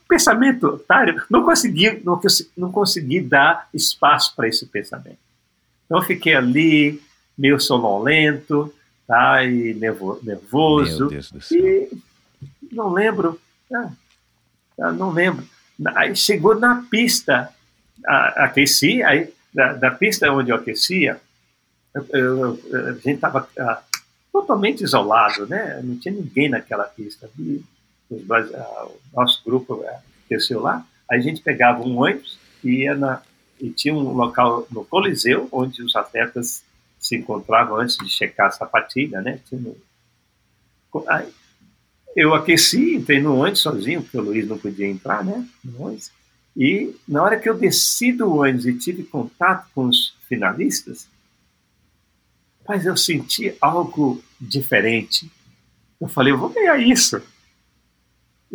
Pensamento 0.07 0.67
otário, 0.67 1.23
não 1.29 1.43
consegui, 1.43 2.01
não, 2.03 2.19
não 2.55 2.71
consegui 2.71 3.21
dar 3.21 3.67
espaço 3.73 4.35
para 4.35 4.47
esse 4.47 4.65
pensamento. 4.65 5.17
Então 5.85 6.01
fiquei 6.01 6.35
ali, 6.35 7.01
meio 7.37 7.59
sonolento, 7.59 8.73
tá? 9.07 9.43
E 9.43 9.73
nervo, 9.73 10.19
nervoso. 10.23 10.99
Meu 10.99 11.09
Deus 11.09 11.31
do 11.31 11.41
céu. 11.41 11.59
E 11.59 11.89
não 12.71 12.91
lembro, 12.91 13.39
ah, 13.73 14.91
não 14.91 15.11
lembro. 15.11 15.45
Aí 15.95 16.15
chegou 16.15 16.59
na 16.59 16.85
pista, 16.89 17.49
a, 18.05 18.45
aqueci, 18.45 19.03
aí 19.03 19.33
da, 19.53 19.73
da, 19.73 19.91
pista 19.91 20.31
onde 20.31 20.51
eu 20.51 20.55
aquecia, 20.55 21.19
eu, 21.93 22.05
eu, 22.13 22.59
a 22.89 22.91
gente 22.93 23.11
estava 23.11 23.47
totalmente 24.31 24.83
isolado, 24.83 25.47
né? 25.47 25.79
Não 25.83 25.97
tinha 25.97 26.13
ninguém 26.13 26.49
naquela 26.49 26.83
pista. 26.83 27.29
E, 27.39 27.63
os, 28.09 28.21
o 28.21 28.99
nosso 29.13 29.41
grupo 29.43 29.83
aqueceu 30.25 30.61
lá, 30.61 30.85
aí 31.09 31.19
a 31.19 31.21
gente 31.21 31.41
pegava 31.41 31.83
um 31.83 31.99
ônibus 31.99 32.37
e 32.63 32.83
ia 32.83 32.95
na, 32.95 33.21
e 33.59 33.69
tinha 33.69 33.93
um 33.93 34.13
local 34.13 34.67
no 34.71 34.83
Coliseu 34.83 35.47
onde 35.51 35.81
os 35.81 35.95
atletas 35.95 36.63
se 36.99 37.15
encontravam 37.15 37.77
antes 37.77 37.97
de 37.97 38.09
checar 38.09 38.47
a 38.47 38.51
sapatilha, 38.51 39.21
né? 39.21 39.39
Eu 42.15 42.33
aqueci, 42.33 42.95
entrei 42.95 43.21
no 43.21 43.35
ônibus 43.35 43.59
sozinho, 43.59 44.01
porque 44.01 44.17
o 44.17 44.21
Luiz 44.21 44.47
não 44.47 44.57
podia 44.57 44.87
entrar, 44.87 45.23
né? 45.23 45.47
Ônibus. 45.77 46.11
E 46.55 46.95
na 47.07 47.21
hora 47.21 47.37
que 47.37 47.49
eu 47.49 47.57
desci 47.57 48.11
do 48.13 48.33
ônibus 48.33 48.65
e 48.65 48.73
tive 48.73 49.03
contato 49.03 49.67
com 49.75 49.85
os 49.87 50.15
finalistas, 50.27 51.07
mas 52.67 52.85
eu 52.85 52.95
senti 52.95 53.55
algo 53.61 54.23
diferente. 54.39 55.29
Eu 55.99 56.07
falei, 56.07 56.33
eu 56.33 56.37
vou 56.37 56.49
ganhar 56.49 56.77
isso. 56.77 57.21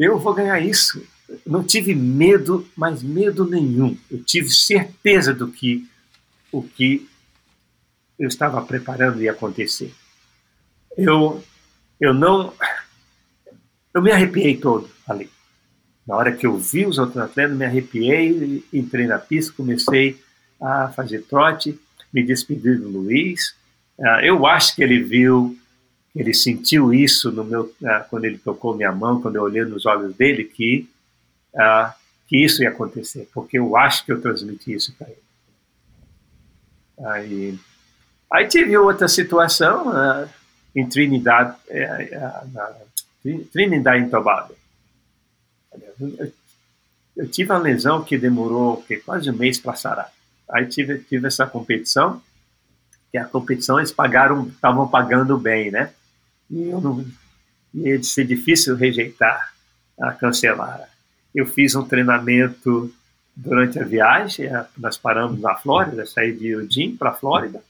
Eu 0.01 0.19
vou 0.19 0.33
ganhar 0.33 0.59
isso. 0.59 1.07
não 1.47 1.63
tive 1.63 1.95
medo, 1.95 2.67
mas 2.75 3.03
medo 3.03 3.45
nenhum. 3.45 3.95
Eu 4.11 4.25
tive 4.25 4.49
certeza 4.49 5.35
do 5.35 5.49
que 5.49 5.87
o 6.51 6.63
que 6.63 7.07
eu 8.19 8.27
estava 8.27 8.63
preparando 8.63 9.23
ia 9.23 9.33
acontecer. 9.33 9.93
Eu 10.97 11.45
eu 12.01 12.15
não 12.15 12.55
eu 13.93 14.01
me 14.01 14.11
arrepiei 14.11 14.57
todo 14.57 14.89
ali. 15.07 15.29
Na 16.07 16.17
hora 16.17 16.33
que 16.33 16.47
eu 16.47 16.57
vi 16.57 16.87
os 16.87 16.97
outros 16.97 17.19
atletas, 17.19 17.55
me 17.55 17.67
arrepiei, 17.67 18.65
entrei 18.73 19.07
na 19.07 19.19
pista, 19.19 19.53
comecei 19.53 20.19
a 20.59 20.89
fazer 20.89 21.25
trote, 21.25 21.79
me 22.11 22.25
despedi 22.25 22.75
do 22.75 22.89
Luiz. 22.89 23.55
Ah, 24.01 24.25
eu 24.25 24.47
acho 24.47 24.75
que 24.75 24.83
ele 24.83 25.03
viu, 25.03 25.59
ele 26.15 26.35
sentiu 26.35 26.93
isso 26.93 27.31
no 27.31 27.45
meu, 27.45 27.73
ah, 27.85 28.07
quando 28.09 28.25
ele 28.25 28.39
tocou 28.39 28.77
minha 28.77 28.93
mão, 28.93 29.21
quando 29.21 29.37
eu 29.37 29.43
olhei 29.43 29.65
nos 29.65 29.87
olhos 29.87 30.15
dele, 30.17 30.45
que, 30.45 30.89
uh, 31.55 31.93
que 32.27 32.45
isso 32.45 32.63
ia 32.63 32.71
acontecer, 32.71 33.29
porque 33.33 33.59
eu 33.59 33.77
acho 33.77 34.05
que 34.05 34.13
eu 34.13 34.21
transmiti 34.21 34.73
isso 34.73 34.93
para 34.99 35.09
ele. 35.09 35.23
Aí, 37.07 37.59
aí 38.33 38.49
tive 38.49 38.77
outra 38.77 39.09
situação 39.09 39.89
uh, 39.89 40.29
em 40.75 40.87
Trinidad, 40.89 41.57
uh, 41.69 43.41
Trinidad 43.53 44.01
e 44.01 44.11
Tobago. 44.11 44.55
Eu, 46.01 46.33
eu 47.17 47.29
tive 47.29 47.53
uma 47.53 47.59
lesão 47.59 48.03
que 48.03 48.19
demorou 48.19 48.83
que, 48.83 48.97
quase 48.97 49.31
um 49.31 49.37
mês 49.37 49.61
para 49.61 49.77
sarar. 49.77 50.13
Aí 50.51 50.67
tive, 50.67 50.99
tive 50.99 51.29
essa 51.29 51.47
competição, 51.47 52.21
que 53.13 53.19
a 53.19 53.25
competição 53.25 53.79
eles 53.79 53.93
pagaram, 53.93 54.49
estavam 54.49 54.89
pagando 54.89 55.39
bem, 55.39 55.71
né? 55.71 55.93
E 56.51 56.69
eu 56.69 56.81
não, 56.81 57.05
ia 57.73 58.03
ser 58.03 58.25
difícil 58.25 58.77
rejeitar, 58.77 59.53
a 60.01 60.13
cancelar. 60.13 60.89
Eu 61.35 61.47
fiz 61.47 61.75
um 61.75 61.85
treinamento 61.85 62.93
durante 63.37 63.79
a 63.79 63.85
viagem, 63.85 64.51
nós 64.77 64.99
paramos 64.99 65.41
na 65.41 65.55
Flórida, 65.55 66.05
saí 66.05 66.33
de 66.33 66.49
Eugene 66.49 66.97
para 66.97 67.11
a 67.11 67.15
Flórida, 67.15 67.63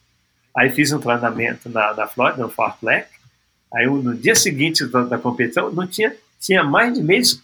aí 0.57 0.71
fiz 0.71 0.91
um 0.93 0.99
treinamento 0.99 1.69
na, 1.69 1.93
na 1.95 2.07
Flórida, 2.07 2.43
no 2.43 2.49
Fort 2.49 2.77
Black, 2.81 3.09
Aí 3.73 3.87
no 3.87 4.15
dia 4.15 4.35
seguinte 4.35 4.85
da, 4.87 5.03
da, 5.03 5.19
competição, 5.19 5.71
não 5.71 5.87
tinha, 5.87 6.13
tinha 6.41 6.65
mais 6.65 6.95
de 6.95 7.03
mês, 7.03 7.41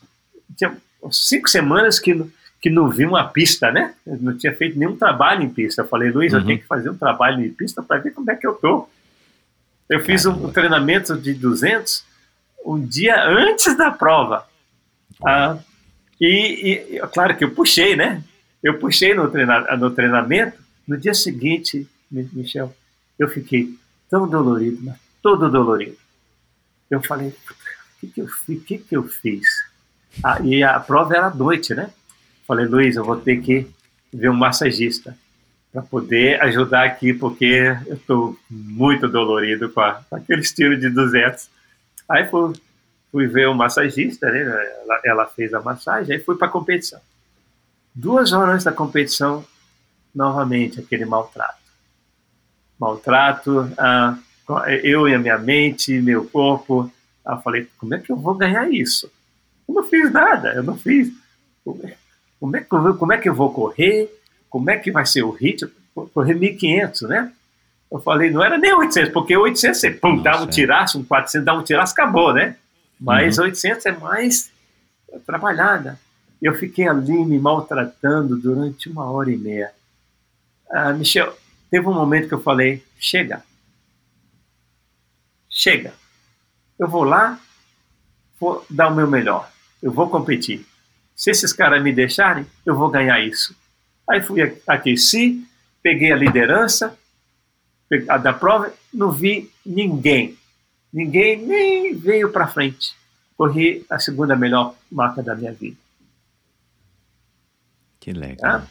tinha 0.57 0.77
cinco 1.13 1.49
semanas 1.49 2.01
que, 2.01 2.21
que 2.61 2.69
não 2.69 2.89
vi 2.89 3.07
uma 3.07 3.29
pista, 3.29 3.71
né? 3.71 3.95
Eu 4.05 4.19
não 4.19 4.37
tinha 4.37 4.53
feito 4.53 4.77
nenhum 4.77 4.97
trabalho 4.97 5.45
em 5.45 5.49
pista. 5.49 5.83
Eu 5.83 5.89
falei, 5.89 6.11
Luiz, 6.11 6.33
uhum. 6.33 6.41
eu 6.41 6.47
tenho 6.47 6.59
que 6.59 6.67
fazer 6.67 6.91
um 6.91 6.97
trabalho 6.97 7.45
em 7.45 7.51
pista 7.51 7.81
para 7.81 7.99
ver 7.99 8.11
como 8.11 8.29
é 8.31 8.35
que 8.35 8.47
eu 8.47 8.55
tô. 8.55 8.89
Eu 9.89 10.01
fiz 10.01 10.27
um, 10.27 10.51
treinamento 10.51 11.17
de 11.17 11.35
200 11.35 12.05
um 12.65 12.85
dia 12.85 13.25
antes 13.25 13.77
da 13.77 13.91
prova. 13.91 14.47
Ah, 15.25 15.59
e, 16.21 16.97
e, 16.97 17.01
claro 17.13 17.37
que 17.37 17.45
eu 17.45 17.53
puxei, 17.53 17.95
né? 17.95 18.23
Eu 18.63 18.79
puxei 18.79 19.15
no, 19.15 19.31
treina, 19.31 19.77
no 19.77 19.91
treinamento. 19.91 20.59
No 20.87 20.97
dia 20.97 21.15
seguinte, 21.15 21.87
Michel, 22.11 22.75
eu 23.19 23.29
fiquei 23.29 23.77
tão 24.11 24.29
dolorido, 24.29 24.79
mas 24.83 24.97
todo 25.23 25.51
dolorido 25.51 25.97
eu 26.91 27.03
falei, 27.03 27.29
o 27.29 27.35
que, 28.01 28.07
que, 28.09 28.21
eu, 28.21 28.29
que, 28.65 28.79
que 28.79 28.97
eu 28.97 29.03
fiz? 29.05 29.47
Ah, 30.23 30.41
e 30.43 30.63
a 30.63 30.79
prova 30.79 31.17
era 31.17 31.27
à 31.27 31.35
noite, 31.35 31.75
né? 31.75 31.91
Falei, 32.47 32.67
Luiz, 32.67 32.97
eu 32.97 33.05
vou 33.05 33.17
ter 33.17 33.41
que 33.43 33.67
ver 34.13 34.31
um 34.31 34.35
massagista 34.35 35.17
para 35.77 35.83
poder 35.83 36.41
ajudar 36.41 36.85
aqui, 36.85 37.13
porque 37.13 37.77
eu 37.87 37.97
estou 37.97 38.39
muito 38.49 39.07
dolorido 39.07 39.69
com, 39.69 39.83
a, 39.83 40.03
com, 40.09 40.17
aquele 40.17 40.41
estilo 40.41 40.75
de 40.75 40.89
200. 40.89 41.51
Aí 42.09 42.27
fui, 42.29 42.55
fui 43.13 43.27
ver 43.27 43.47
o 43.47 43.55
massagista, 43.55 44.31
né? 44.31 44.41
ela, 44.41 45.01
ela, 45.05 45.27
fez 45.27 45.53
a 45.53 45.61
massagem, 45.61 46.17
aí 46.17 46.23
fui 46.23 46.35
para 46.35 46.49
a 46.49 46.51
competição. 46.51 46.99
Duas 47.95 48.33
horas 48.33 48.65
da 48.65 48.73
competição, 48.73 49.45
novamente 50.15 50.81
aquele 50.81 51.05
maltrato. 51.05 51.61
Maltrato, 52.81 53.71
ah, 53.77 54.17
eu 54.83 55.07
e 55.07 55.15
a 55.15 55.19
minha 55.19 55.37
mente, 55.37 56.01
meu 56.01 56.25
corpo. 56.25 56.91
eu 57.27 57.37
falei, 57.43 57.69
como 57.77 57.95
é 57.95 57.99
que 57.99 58.11
eu 58.11 58.17
vou 58.17 58.35
ganhar 58.35 58.67
isso? 58.73 59.13
Eu 59.69 59.75
não 59.75 59.85
fiz 59.85 60.11
nada, 60.11 60.55
eu 60.55 60.63
não 60.63 60.79
fiz. 60.79 61.13
Como 61.63 62.57
é 62.57 62.67
eu 62.73 62.83
vou, 62.83 62.95
como 62.95 63.13
é 63.13 63.19
que 63.19 63.29
eu 63.29 63.35
vou 63.35 63.53
correr? 63.53 64.11
Como 64.49 64.71
é 64.71 64.77
que 64.77 64.91
vai 64.91 65.05
ser 65.05 65.23
o 65.23 65.31
ritmo? 65.31 65.71
Correr 66.13 66.35
1.500, 66.35 67.09
né? 67.09 67.33
Eu 67.91 68.01
falei, 68.01 68.31
não 68.31 68.43
era 68.43 68.59
nem 68.59 68.75
800, 68.75 69.13
porque 69.13 69.37
800 69.37 69.81
você 69.81 69.91
pum, 69.91 70.21
dá 70.21 70.43
um 70.43 70.47
tiraço, 70.47 70.99
um 70.99 71.05
400 71.05 71.45
dá 71.45 71.55
um 71.55 71.63
tiraço, 71.63 71.93
acabou, 71.93 72.33
né? 72.33 72.57
Mas 73.01 73.39
uhum. 73.39 73.45
800 73.45 73.87
é 73.87 73.93
mais 73.93 74.51
trabalhada. 75.25 75.99
Eu 76.43 76.55
fiquei 76.55 76.87
ali 76.89 77.25
me 77.25 77.39
maltratando 77.39 78.37
durante 78.37 78.89
uma 78.89 79.11
hora 79.11 79.31
e 79.31 79.37
meia. 79.37 79.73
Ah, 80.71 80.93
Michel, 80.93 81.37
teve 81.71 81.87
um 81.87 81.95
momento 81.95 82.29
que 82.29 82.35
eu 82.35 82.41
falei, 82.41 82.85
chega, 82.99 83.43
chega, 85.49 85.95
eu 86.79 86.89
vou 86.89 87.05
lá, 87.05 87.41
vou 88.39 88.67
dar 88.69 88.89
o 88.89 88.95
meu 88.95 89.07
melhor, 89.07 89.51
eu 89.83 89.93
vou 89.93 90.11
competir. 90.11 90.67
Se 91.15 91.31
esses 91.31 91.53
caras 91.53 91.83
me 91.83 91.93
deixarem, 91.93 92.45
eu 92.65 92.77
vou 92.77 92.91
ganhar 92.91 93.21
isso. 93.21 93.57
Aí 94.09 94.23
fui 94.23 94.61
aqueci, 94.67 95.45
peguei 95.83 96.13
a 96.13 96.17
liderança 96.17 96.97
a 98.09 98.17
da 98.19 98.33
prova, 98.33 98.73
não 98.93 99.13
vi 99.13 99.51
ninguém. 99.65 100.37
Ninguém 100.93 101.37
nem 101.45 101.95
veio 101.95 102.33
para 102.33 102.49
frente. 102.49 102.95
Corri 103.37 103.85
a 103.89 103.99
segunda 103.99 104.35
melhor 104.35 104.75
marca 104.91 105.23
da 105.23 105.35
minha 105.35 105.53
vida. 105.53 105.77
Que 108.01 108.13
legal. 108.13 108.61
Tá? 108.61 108.67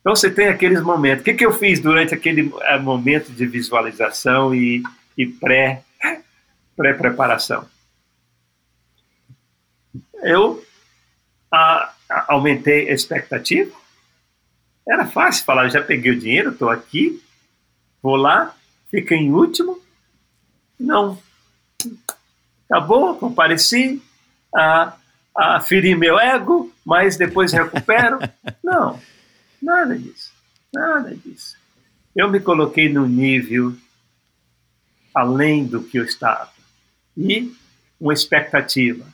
Então 0.00 0.16
você 0.16 0.30
tem 0.30 0.48
aqueles 0.48 0.80
momentos. 0.80 1.20
O 1.20 1.24
que, 1.24 1.34
que 1.34 1.46
eu 1.46 1.52
fiz 1.52 1.78
durante 1.78 2.14
aquele 2.14 2.52
eh, 2.62 2.78
momento 2.78 3.30
de 3.30 3.46
visualização 3.46 4.54
e, 4.54 4.82
e 5.16 5.26
pré 5.26 5.84
pré-preparação. 6.76 7.66
Eu 10.22 10.64
a, 11.50 11.92
a, 12.08 12.32
aumentei 12.32 12.88
a 12.88 12.94
expectativa. 12.94 13.70
Era 14.88 15.06
fácil 15.06 15.44
falar, 15.44 15.68
já 15.68 15.82
peguei 15.82 16.12
o 16.12 16.18
dinheiro, 16.18 16.50
estou 16.50 16.68
aqui, 16.68 17.22
vou 18.02 18.16
lá, 18.16 18.54
fica 18.90 19.14
em 19.14 19.32
último. 19.32 19.80
Não. 20.78 21.18
Acabou, 22.68 23.16
compareci, 23.16 24.02
a, 24.54 24.96
a 25.36 25.60
feri 25.60 25.94
meu 25.94 26.18
ego, 26.18 26.72
mas 26.84 27.16
depois 27.16 27.52
recupero. 27.52 28.18
Não, 28.62 28.98
nada 29.60 29.98
disso, 29.98 30.32
nada 30.72 31.14
disso. 31.14 31.56
Eu 32.14 32.30
me 32.30 32.40
coloquei 32.40 32.88
no 32.88 33.06
nível 33.06 33.74
além 35.14 35.66
do 35.66 35.82
que 35.82 35.98
eu 35.98 36.04
estava 36.04 36.52
e 37.16 37.54
uma 38.00 38.12
expectativa. 38.12 39.04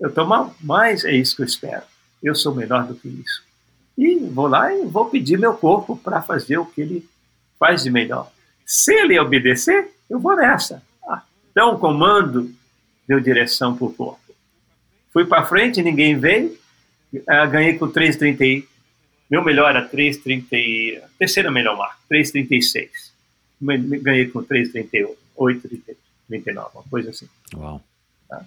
Eu 0.00 0.08
estou 0.08 0.26
mal, 0.26 0.54
mas 0.60 1.04
é 1.04 1.12
isso 1.12 1.36
que 1.36 1.42
eu 1.42 1.46
espero. 1.46 1.82
Eu 2.22 2.34
sou 2.34 2.54
melhor 2.54 2.86
do 2.86 2.94
que 2.94 3.08
isso. 3.08 3.44
E 3.96 4.16
vou 4.16 4.46
lá 4.46 4.74
e 4.74 4.84
vou 4.86 5.06
pedir 5.06 5.38
meu 5.38 5.54
corpo 5.54 5.96
para 5.96 6.20
fazer 6.20 6.58
o 6.58 6.66
que 6.66 6.80
ele 6.80 7.08
faz 7.58 7.84
de 7.84 7.90
melhor. 7.90 8.30
Se 8.66 8.92
ele 8.92 9.18
obedecer, 9.18 9.88
eu 10.08 10.18
vou 10.18 10.36
nessa. 10.36 10.82
Ah, 11.06 11.22
então 11.50 11.74
o 11.74 11.78
comando 11.78 12.52
deu 13.06 13.20
direção 13.20 13.76
para 13.76 13.86
o 13.86 13.92
corpo. 13.92 14.20
Fui 15.12 15.24
para 15.24 15.44
frente, 15.44 15.82
ninguém 15.82 16.18
veio. 16.18 16.58
Ah, 17.28 17.46
ganhei 17.46 17.78
com 17.78 17.86
3,30. 17.86 18.66
Meu 19.30 19.44
melhor 19.44 19.70
era 19.70 19.88
3,30. 19.88 21.02
Terceira 21.18 21.50
melhor 21.50 21.76
marca, 21.76 21.98
3,36. 22.10 22.88
Ganhei 23.60 24.26
com 24.28 24.42
3,38, 24.42 25.14
8,38. 25.38 25.96
39, 26.28 26.70
uma 26.74 26.84
coisa 26.84 27.10
assim. 27.10 27.28
Uau. 27.54 27.82
Tá? 28.28 28.44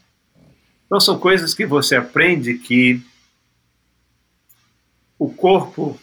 Então 0.85 0.99
são 0.99 1.19
coisas 1.19 1.53
que 1.53 1.65
você 1.65 1.95
aprende 1.95 2.55
que 2.55 3.01
corpo 5.29 5.99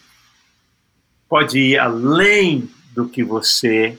pode 1.29 1.59
ir 1.59 1.79
além 1.79 2.69
do 2.93 3.09
que 3.09 3.23
você 3.23 3.99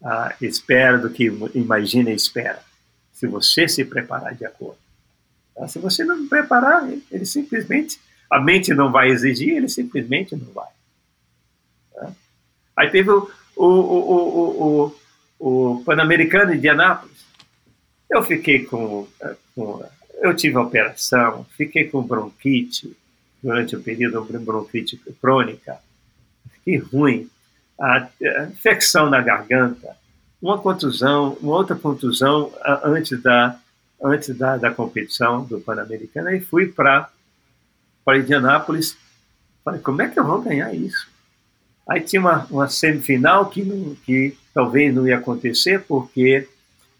uh, 0.00 0.44
espera, 0.44 0.98
do 0.98 1.10
que 1.10 1.26
imagina 1.54 2.10
e 2.10 2.14
espera, 2.14 2.62
se 3.12 3.26
você 3.26 3.68
se 3.68 3.84
preparar 3.84 4.34
de 4.34 4.44
acordo. 4.44 4.78
Tá? 5.54 5.66
Se 5.68 5.78
você 5.78 6.04
não 6.04 6.28
preparar, 6.28 6.88
ele 7.10 7.24
simplesmente, 7.24 8.00
a 8.30 8.40
mente 8.40 8.74
não 8.74 8.92
vai 8.92 9.08
exigir, 9.08 9.56
ele 9.56 9.68
simplesmente 9.68 10.36
não 10.36 10.52
vai. 10.52 10.68
Tá? 11.94 12.12
Aí 12.76 12.90
teve 12.90 13.10
o, 13.10 13.30
o, 13.56 13.66
o, 13.66 14.92
o, 15.38 15.76
o 15.78 15.84
Pan-Americano 15.84 16.52
de 16.52 16.58
Indianápolis. 16.58 17.24
Eu 18.10 18.22
fiquei 18.22 18.64
com, 18.64 19.06
com, 19.54 19.84
Eu 20.20 20.34
tive 20.34 20.56
a 20.56 20.62
operação, 20.62 21.46
fiquei 21.56 21.88
com 21.88 22.02
bronquite 22.02 22.96
durante 23.46 23.76
o 23.76 23.80
período 23.80 24.26
de 24.26 24.38
bronquite 24.38 25.00
crônica. 25.20 25.78
Fiquei 26.54 26.78
ruim. 26.78 27.30
A, 27.78 28.08
infecção 28.50 29.08
na 29.08 29.20
garganta, 29.20 29.94
uma 30.42 30.58
contusão, 30.58 31.36
uma 31.40 31.54
outra 31.54 31.76
contusão 31.76 32.52
antes 32.82 33.22
da 33.22 33.56
antes 34.02 34.36
da, 34.36 34.56
da 34.56 34.70
competição 34.70 35.44
do 35.44 35.60
Pan-Americano 35.60 36.30
e 36.30 36.40
fui 36.40 36.66
para 36.66 37.08
para 38.04 38.18
Indianápolis. 38.18 38.96
Falei, 39.64 39.80
como 39.80 40.02
é 40.02 40.08
que 40.08 40.18
eu 40.18 40.24
vou 40.24 40.42
ganhar 40.42 40.74
isso? 40.74 41.08
Aí 41.88 42.00
tinha 42.00 42.20
uma, 42.20 42.46
uma 42.50 42.68
semifinal 42.68 43.48
que, 43.48 43.62
não, 43.62 43.94
que 44.04 44.36
talvez 44.52 44.92
não 44.94 45.06
ia 45.06 45.18
acontecer 45.18 45.84
porque 45.86 46.48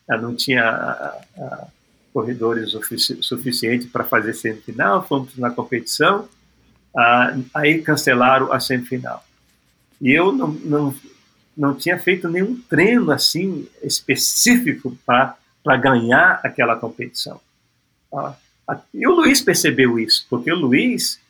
ah, 0.08 0.16
não 0.16 0.34
tinha 0.34 0.62
a, 0.65 1.20
a, 1.39 1.68
corredores 2.12 2.70
sufici 2.70 3.23
suficientes 3.23 3.89
para 3.91 4.05
fazer 4.05 4.33
semifinal. 4.34 5.07
Fomos 5.07 5.36
na 5.36 5.50
competição, 5.50 6.28
ah, 6.97 7.36
aí 7.55 7.83
cancelaram 7.83 8.52
a 8.52 8.58
semifinal. 8.58 9.25
E 10.00 10.12
eu 10.12 10.33
não, 10.33 10.49
não, 10.49 10.94
não 11.57 11.75
tinha 11.75 11.99
feito 11.99 12.28
nenhum 12.28 12.60
treino 12.62 13.10
assim 13.10 13.68
específico 13.83 14.97
para 15.05 15.36
ganhar 15.76 16.41
aquela 16.42 16.76
competição. 16.76 17.41
Ah, 18.12 18.34
e 18.92 19.07
o 19.07 19.12
Luiz 19.12 19.41
percebeu 19.41 19.99
isso, 19.99 20.26
porque 20.28 20.50
o 20.50 20.57
Luiz 20.57 21.20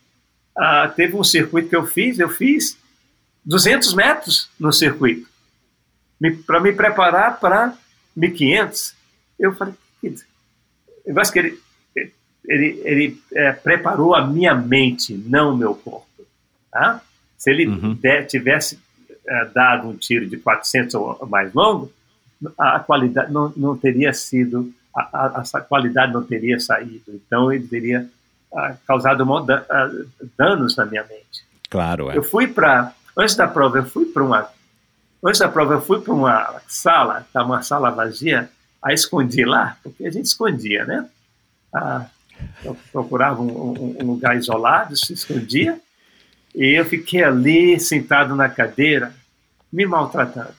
ah, 0.56 0.88
teve 0.88 1.16
um 1.16 1.24
circuito 1.24 1.68
que 1.68 1.76
eu 1.76 1.86
fiz, 1.86 2.18
eu 2.18 2.28
fiz 2.28 2.78
200 3.44 3.94
metros 3.94 4.48
no 4.58 4.72
circuito, 4.72 5.28
para 6.46 6.60
me 6.60 6.72
preparar 6.72 7.38
para 7.38 7.76
1500. 8.16 8.94
Eu 9.38 9.54
falei, 9.54 9.74
eu 10.02 11.20
acho 11.20 11.32
que 11.32 11.58
ele, 12.48 12.80
ele, 12.84 13.22
é, 13.32 13.52
preparou 13.52 14.14
a 14.14 14.26
minha 14.26 14.54
mente, 14.54 15.14
não 15.14 15.52
o 15.52 15.56
meu 15.56 15.74
corpo. 15.74 16.06
Tá? 16.70 17.00
Se 17.36 17.50
ele 17.50 17.66
uhum. 17.66 17.94
der, 17.94 18.26
tivesse 18.26 18.78
é, 19.26 19.44
dado 19.46 19.88
um 19.88 19.96
tiro 19.96 20.26
de 20.26 20.36
400 20.36 20.94
ou 20.94 21.26
mais 21.26 21.52
longo, 21.52 21.92
a, 22.58 22.80
qualidade 22.80 23.32
não, 23.32 23.52
não 23.56 23.76
teria 23.76 24.12
sido, 24.12 24.72
a, 24.94 25.38
a, 25.38 25.40
essa 25.40 25.60
qualidade 25.60 26.12
não 26.12 26.22
teria 26.22 26.60
saído. 26.60 27.04
Então 27.08 27.52
ele 27.52 27.66
teria 27.66 28.08
a, 28.54 28.66
ah, 28.66 28.76
causado 28.86 29.24
ah, 29.50 29.90
danos 30.36 30.76
na 30.76 30.86
minha 30.86 31.04
mente. 31.04 31.44
Claro, 31.68 32.10
é. 32.10 32.16
Eu 32.16 32.22
fui 32.22 32.46
para, 32.46 32.92
antes 33.16 33.34
da 33.34 33.48
prova, 33.48 33.78
eu 33.78 33.86
fui 33.86 34.06
para 34.06 34.22
uma, 34.22 34.48
antes 35.24 35.40
da 35.40 35.48
prova 35.48 35.74
eu 35.74 35.80
fui 35.80 36.00
para 36.00 36.14
uma 36.14 36.60
sala, 36.68 37.20
estava 37.20 37.30
tá 37.32 37.44
uma 37.44 37.62
sala 37.62 37.90
vazia, 37.90 38.48
a 38.82 38.92
escondi 38.92 39.44
lá, 39.44 39.76
porque 39.82 40.06
a 40.06 40.10
gente 40.10 40.26
escondia, 40.26 40.84
né? 40.84 41.08
Ah, 41.74 42.06
eu 42.64 42.76
procurava 42.92 43.42
um, 43.42 43.72
um, 43.72 43.96
um 44.02 44.06
lugar 44.06 44.36
isolado, 44.36 44.96
se 44.96 45.12
escondia, 45.12 45.80
e 46.54 46.78
eu 46.78 46.84
fiquei 46.84 47.22
ali, 47.22 47.78
sentado 47.78 48.34
na 48.34 48.48
cadeira, 48.48 49.14
me 49.72 49.86
maltratando. 49.86 50.54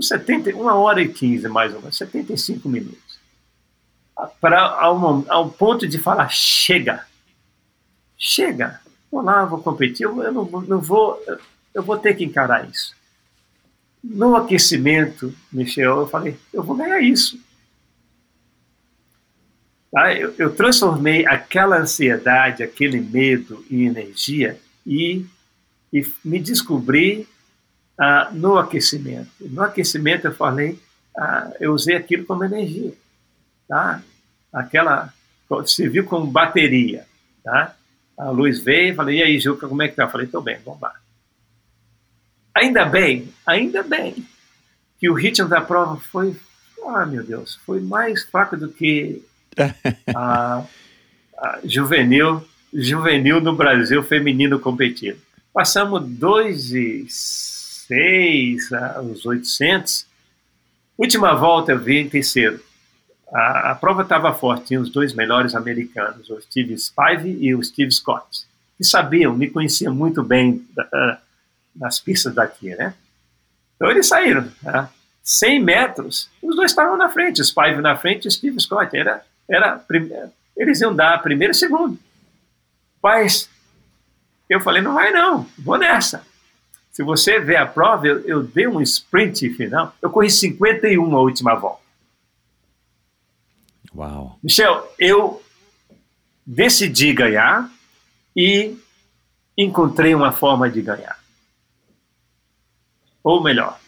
70, 0.00 0.50
uma 0.54 0.74
hora 0.74 1.02
e 1.02 1.08
quinze, 1.08 1.48
mais 1.48 1.74
ou 1.74 1.80
menos, 1.80 1.96
75 1.96 2.68
minutos. 2.68 3.18
Para, 4.40 4.60
ao, 4.60 5.24
ao 5.28 5.50
ponto 5.50 5.86
de 5.86 5.98
falar, 5.98 6.28
chega, 6.28 7.04
chega, 8.16 8.80
vou 9.10 9.22
lá, 9.22 9.44
vou 9.44 9.60
competir, 9.60 10.04
eu, 10.04 10.22
eu 10.22 10.32
não, 10.32 10.44
não 10.44 10.80
vou, 10.80 11.22
eu 11.74 11.82
vou 11.82 11.96
ter 11.96 12.14
que 12.14 12.24
encarar 12.24 12.68
isso. 12.68 12.96
No 14.02 14.36
aquecimento, 14.36 15.34
Michel, 15.52 16.00
eu 16.00 16.06
falei, 16.06 16.36
eu 16.52 16.62
vou 16.62 16.76
ganhar 16.76 17.00
isso. 17.00 17.38
Tá? 19.90 20.14
Eu, 20.14 20.34
eu, 20.38 20.54
transformei 20.54 21.26
aquela 21.26 21.78
ansiedade, 21.78 22.62
aquele 22.62 23.00
medo 23.00 23.64
em 23.70 23.86
energia 23.86 24.58
e, 24.86 25.24
e 25.92 26.06
me 26.24 26.38
descobri 26.38 27.26
ah, 27.98 28.30
no 28.32 28.58
aquecimento. 28.58 29.30
No 29.40 29.62
aquecimento 29.62 30.26
eu 30.26 30.34
falei, 30.34 30.78
ah, 31.16 31.50
eu 31.58 31.72
usei 31.72 31.96
aquilo 31.96 32.26
como 32.26 32.44
energia, 32.44 32.92
tá? 33.66 34.02
Aquela 34.52 35.12
serviu 35.66 36.04
como 36.04 36.30
bateria, 36.30 37.06
tá? 37.42 37.74
A 38.16 38.30
luz 38.30 38.60
veio, 38.60 38.94
falei, 38.94 39.18
e 39.18 39.22
aí, 39.22 39.38
Juca, 39.38 39.68
como 39.68 39.82
é 39.82 39.88
que 39.88 39.96
tá? 39.96 40.04
Eu 40.04 40.10
falei, 40.10 40.26
tô 40.26 40.40
bem, 40.40 40.58
vamos 40.64 40.80
lá. 40.80 40.92
Ainda 42.54 42.84
bem, 42.84 43.32
ainda 43.46 43.82
bem 43.82 44.26
que 44.98 45.08
o 45.08 45.14
ritmo 45.14 45.48
da 45.48 45.60
prova 45.60 45.96
foi, 45.96 46.36
ah, 46.84 47.06
meu 47.06 47.24
Deus, 47.24 47.54
foi 47.64 47.80
mais 47.80 48.24
fraco 48.24 48.56
do 48.56 48.68
que 48.68 49.24
a, 50.14 50.64
a 51.38 51.58
juvenil, 51.64 52.46
juvenil 52.72 53.40
no 53.40 53.54
Brasil 53.54 54.02
feminino 54.02 54.58
competido. 54.58 55.18
Passamos 55.52 56.02
2 56.06 56.72
e 56.74 57.06
6 57.08 58.72
aos 58.72 59.24
800. 59.24 60.06
Última 60.96 61.34
volta 61.34 61.72
eu 61.72 61.78
vi 61.78 61.98
em 61.98 62.08
terceiro. 62.08 62.60
A, 63.32 63.72
a 63.72 63.74
prova 63.74 64.02
estava 64.02 64.32
forte, 64.32 64.68
tinha 64.68 64.80
os 64.80 64.90
dois 64.90 65.12
melhores 65.12 65.54
americanos, 65.54 66.30
o 66.30 66.40
Steve 66.40 66.76
Spive 66.78 67.36
e 67.40 67.54
o 67.54 67.62
Steve 67.62 67.92
Scott, 67.92 68.46
que 68.76 68.84
sabiam, 68.84 69.36
me 69.36 69.50
conheciam 69.50 69.94
muito 69.94 70.22
bem 70.22 70.66
nas 71.76 72.00
pistas 72.00 72.34
daqui, 72.34 72.74
né? 72.74 72.94
Então 73.76 73.90
eles 73.90 74.06
saíram, 74.06 74.48
né? 74.62 74.88
100 75.22 75.62
metros, 75.62 76.30
os 76.42 76.56
dois 76.56 76.70
estavam 76.70 76.96
na 76.96 77.10
frente, 77.10 77.44
Spive 77.44 77.82
na 77.82 77.94
frente 77.96 78.26
e 78.26 78.30
Steve 78.30 78.58
Scott. 78.58 78.96
Era 78.96 79.22
era 79.48 79.84
eles 80.56 80.80
iam 80.80 80.94
dar 80.94 81.22
primeiro 81.22 81.52
e 81.52 81.54
segundo. 81.54 81.98
Mas 83.02 83.48
eu 84.48 84.60
falei, 84.60 84.82
não 84.82 84.94
vai 84.94 85.12
não, 85.12 85.46
vou 85.58 85.78
nessa. 85.78 86.26
Se 86.90 87.02
você 87.02 87.38
ver 87.38 87.56
a 87.56 87.66
prova, 87.66 88.06
eu, 88.06 88.20
eu 88.26 88.42
dei 88.42 88.66
um 88.66 88.80
sprint 88.80 89.50
final, 89.50 89.94
eu 90.02 90.10
corri 90.10 90.30
51 90.30 91.16
a 91.16 91.20
última 91.20 91.54
volta. 91.54 91.80
Uau. 93.94 94.38
Michel, 94.42 94.92
eu 94.98 95.42
decidi 96.44 97.12
ganhar 97.12 97.70
e 98.34 98.76
encontrei 99.56 100.14
uma 100.14 100.32
forma 100.32 100.68
de 100.68 100.82
ganhar. 100.82 101.18
Ou 103.22 103.42
melhor, 103.42 103.78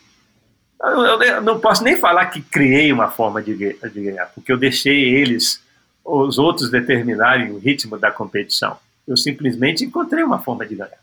eu, 0.89 1.23
eu, 1.23 1.43
não 1.43 1.61
posso 1.61 1.85
nem 1.85 1.97
falar 1.97 2.27
que 2.27 2.41
criei 2.41 2.93
uma 2.93 3.11
forma 3.11 3.43
de, 3.43 3.55
de 3.55 4.03
ganhar, 4.03 4.27
porque 4.35 4.51
eu 4.51 4.57
deixei 4.57 5.15
eles, 5.15 5.63
os 6.05 6.39
outros, 6.39 6.71
determinarem 6.71 7.51
o 7.51 7.59
ritmo 7.59 7.99
da 7.99 8.11
competição. 8.11 8.79
Eu 9.07 9.17
simplesmente 9.17 9.85
encontrei 9.85 10.25
uma 10.25 10.39
forma 10.39 10.67
de 10.67 10.75
ganhar. 10.75 10.99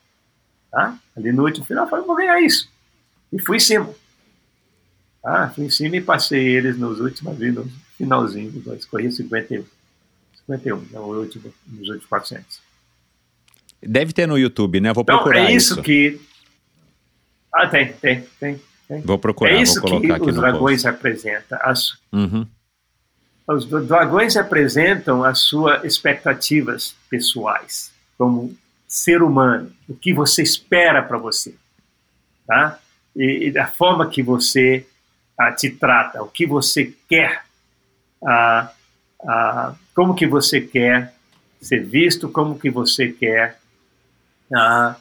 Tá? 0.72 0.98
Ali 1.16 1.32
no 1.32 1.44
último 1.44 1.66
final, 1.66 1.86
eu 1.86 1.90
falei, 1.90 2.06
vou 2.06 2.16
ganhar 2.16 2.42
isso. 2.42 2.70
E 3.32 3.40
fui 3.40 3.58
em 3.58 3.60
cima. 3.60 3.90
Tá? 5.22 5.52
Fui 5.54 5.66
em 5.66 5.70
cima 5.70 5.98
e 5.98 6.02
passei 6.02 6.56
eles 6.56 6.78
nos 6.78 7.00
últimos, 7.00 7.38
no 7.38 7.70
finalzinho 7.98 8.52
dos 8.52 8.64
dois. 8.64 8.86
Corri 8.86 9.12
51. 9.12 9.64
51, 10.48 10.78
no 10.92 11.20
último, 11.20 11.54
nos 11.68 11.90
últimos 11.90 12.06
400. 12.06 12.62
Deve 13.82 14.12
ter 14.12 14.28
no 14.28 14.38
YouTube, 14.38 14.80
né? 14.80 14.92
Vou 14.92 15.06
procurar 15.06 15.42
então, 15.42 15.52
é 15.52 15.56
isso, 15.56 15.74
isso. 15.74 15.84
que... 15.84 16.20
Ah, 17.54 17.68
tem, 17.68 17.94
tem, 17.94 18.24
tem. 18.40 18.62
Vou 19.04 19.20
procurar, 19.20 19.52
é 19.52 19.62
isso 19.62 19.82
vou 19.82 19.90
colocar 19.90 20.08
que 20.08 20.14
aqui 20.14 20.30
os 20.30 20.36
no 20.36 20.42
dragões 20.42 20.84
post. 20.84 21.38
As, 21.62 21.98
uhum. 22.12 22.48
Os 23.48 23.66
dragões 23.66 24.36
representam 24.36 25.24
as 25.24 25.40
suas 25.40 25.84
expectativas 25.84 26.96
pessoais, 27.10 27.92
como 28.18 28.56
ser 28.88 29.22
humano, 29.22 29.72
o 29.88 29.94
que 29.94 30.14
você 30.14 30.42
espera 30.42 31.02
para 31.02 31.18
você, 31.18 31.56
tá? 32.46 32.80
E, 33.16 33.50
e, 33.50 33.58
a 33.58 33.68
forma 33.68 34.10
que 34.10 34.22
você 34.22 34.86
ah, 35.38 35.52
te 35.52 35.70
trata, 35.70 36.22
o 36.22 36.28
que 36.28 36.46
você 36.46 36.94
quer, 37.10 37.44
ah, 38.26 38.72
ah, 39.28 39.76
como 39.94 40.14
que 40.16 40.28
você 40.28 40.62
quer 40.62 41.14
ser 41.62 41.86
visto, 41.86 42.30
como 42.30 42.60
que 42.60 42.70
você 42.70 43.12
quer 43.12 43.60
ah, 44.56 44.96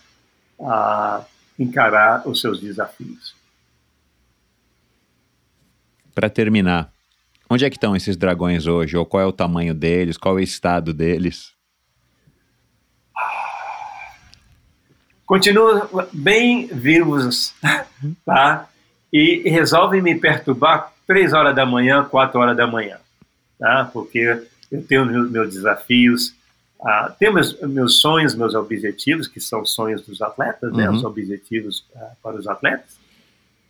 ah, 0.61 1.25
encarar 1.59 2.27
os 2.27 2.41
seus 2.41 2.61
desafios 2.61 3.36
para 6.17 6.31
terminar, 6.31 6.91
onde 7.49 7.67
é 7.67 7.69
que 7.69 7.77
estão 7.77 7.95
esses 7.95 8.17
dragões 8.17 8.67
hoje? 8.67 8.97
Ou 8.97 9.05
qual 9.05 9.23
é 9.23 9.27
o 9.27 9.33
tamanho 9.33 9.75
deles? 9.75 10.17
Qual 10.17 10.39
é 10.39 10.41
o 10.41 10.43
estado 10.43 10.95
deles? 10.95 11.55
Continuam 15.27 16.09
bem 16.15 16.69
vivos, 16.69 17.55
tá? 18.25 18.67
E 19.12 19.43
resolvem 19.51 20.01
me 20.01 20.15
perturbar 20.15 20.91
três 21.07 21.35
horas 21.35 21.55
da 21.55 21.67
manhã, 21.67 22.03
quatro 22.03 22.41
horas 22.41 22.57
da 22.57 22.67
manhã, 22.67 22.97
tá? 23.59 23.91
Porque 23.93 24.43
eu 24.73 24.83
tenho 24.86 25.05
meus 25.05 25.53
desafios, 25.53 26.35
ah, 26.81 27.15
tenho 27.19 27.35
meus, 27.35 27.61
meus 27.61 28.01
sonhos, 28.01 28.35
meus 28.35 28.55
objetivos, 28.55 29.28
que 29.28 29.41
são 29.41 29.67
sonhos 29.67 30.01
dos 30.01 30.23
atletas, 30.23 30.73
né? 30.73 30.86
uhum. 30.86 30.93
né? 30.93 30.99
Os 30.99 31.05
objetivos 31.05 31.85
ah, 31.95 32.12
para 32.23 32.36
os 32.36 32.49
atletas. 32.49 32.95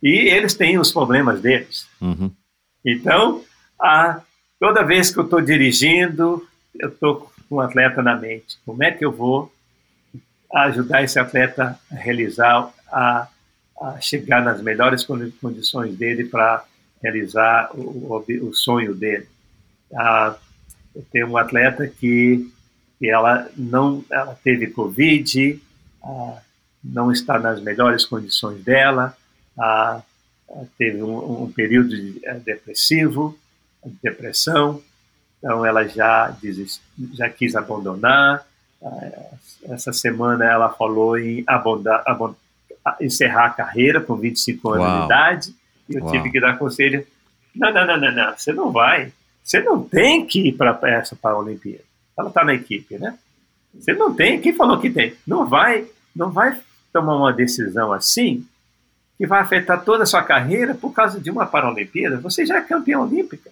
E 0.01 0.29
eles 0.29 0.53
têm 0.53 0.77
os 0.77 0.91
problemas 0.91 1.41
deles. 1.41 1.87
Uhum. 1.99 2.31
Então, 2.85 3.43
ah, 3.81 4.21
toda 4.59 4.83
vez 4.83 5.11
que 5.11 5.19
eu 5.19 5.23
estou 5.23 5.41
dirigindo, 5.41 6.47
eu 6.75 6.89
estou 6.89 7.31
com 7.49 7.55
um 7.55 7.59
atleta 7.59 8.01
na 8.01 8.15
mente. 8.15 8.57
Como 8.65 8.83
é 8.83 8.91
que 8.91 9.03
eu 9.03 9.11
vou 9.11 9.51
ajudar 10.53 11.03
esse 11.03 11.19
atleta 11.19 11.79
a 11.91 11.95
realizar, 11.95 12.71
a, 12.91 13.27
a 13.81 13.99
chegar 13.99 14.43
nas 14.43 14.61
melhores 14.61 15.05
condições 15.41 15.95
dele 15.95 16.25
para 16.25 16.63
realizar 17.01 17.69
o, 17.73 18.15
o, 18.15 18.47
o, 18.49 18.53
sonho 18.53 18.93
dele? 18.93 19.27
Ah, 19.93 20.35
eu 20.95 21.05
tenho 21.11 21.27
um 21.27 21.37
atleta 21.37 21.87
que, 21.87 22.49
que 22.99 23.09
ela 23.09 23.49
não 23.55 24.03
ela 24.11 24.37
teve 24.43 24.67
Covid, 24.67 25.61
ah, 26.03 26.37
não 26.83 27.11
está 27.11 27.39
nas 27.39 27.61
melhores 27.61 28.05
condições 28.05 28.63
dela, 28.63 29.15
ah, 29.59 30.01
teve 30.77 31.01
um, 31.01 31.43
um 31.43 31.51
período 31.51 31.89
de, 31.89 32.19
eh, 32.23 32.33
depressivo, 32.35 33.37
depressão, 34.01 34.81
então 35.37 35.65
ela 35.65 35.87
já, 35.87 36.29
desist, 36.41 36.81
já 37.13 37.29
quis 37.29 37.55
abandonar. 37.55 38.45
Ah, 38.83 39.31
essa 39.69 39.91
semana 39.91 40.45
ela 40.45 40.69
falou 40.69 41.17
em 41.17 41.43
abondar, 41.47 42.03
abondar, 42.05 42.37
encerrar 43.01 43.45
a 43.47 43.49
carreira 43.51 44.01
com 44.01 44.15
25 44.15 44.73
anos 44.73 44.87
Uau. 44.87 44.99
de 44.99 45.05
idade. 45.05 45.55
E 45.89 45.95
eu 45.95 46.03
Uau. 46.03 46.11
tive 46.11 46.31
que 46.31 46.39
dar 46.39 46.57
conselho: 46.57 47.05
não, 47.55 47.73
não, 47.73 47.85
não, 47.85 47.99
não, 47.99 48.11
não, 48.11 48.37
você 48.37 48.53
não 48.53 48.71
vai. 48.71 49.11
Você 49.43 49.61
não 49.61 49.81
tem 49.81 50.25
que 50.25 50.49
ir 50.49 50.53
para 50.53 50.77
essa 50.83 51.15
Paralimpíada. 51.15 51.83
Ela 52.17 52.29
está 52.29 52.43
na 52.43 52.53
equipe, 52.53 52.97
né? 52.97 53.17
Você 53.73 53.93
não 53.93 54.13
tem. 54.13 54.41
Quem 54.41 54.53
falou 54.53 54.79
que 54.79 54.89
tem? 54.89 55.13
Não 55.25 55.47
vai, 55.47 55.85
não 56.15 56.31
vai 56.31 56.59
tomar 56.91 57.15
uma 57.15 57.31
decisão 57.31 57.93
assim 57.93 58.45
que 59.17 59.25
vai 59.25 59.41
afetar 59.41 59.83
toda 59.83 60.03
a 60.03 60.05
sua 60.05 60.21
carreira 60.23 60.75
por 60.75 60.93
causa 60.93 61.19
de 61.19 61.31
uma 61.31 61.45
Paralimpíada. 61.45 62.17
Você 62.17 62.45
já 62.45 62.57
é 62.57 62.61
campeã 62.61 62.99
olímpica 62.99 63.49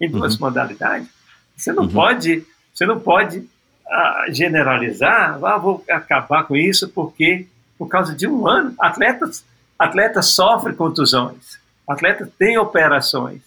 em 0.00 0.10
duas 0.10 0.34
uhum. 0.34 0.40
modalidades. 0.40 1.08
Você 1.56 1.72
não 1.72 1.84
uhum. 1.84 1.90
pode, 1.90 2.46
você 2.72 2.86
não 2.86 2.98
pode 2.98 3.38
uh, 3.38 4.32
generalizar, 4.32 5.38
ah, 5.44 5.58
vou 5.58 5.84
acabar 5.90 6.44
com 6.44 6.56
isso 6.56 6.88
porque 6.88 7.46
por 7.76 7.88
causa 7.88 8.14
de 8.14 8.26
um 8.26 8.46
ano, 8.46 8.74
atletas, 8.78 9.44
atletas 9.78 10.26
sofrem 10.30 10.74
contusões, 10.74 11.58
atletas 11.86 12.28
têm 12.36 12.58
operações, 12.58 13.40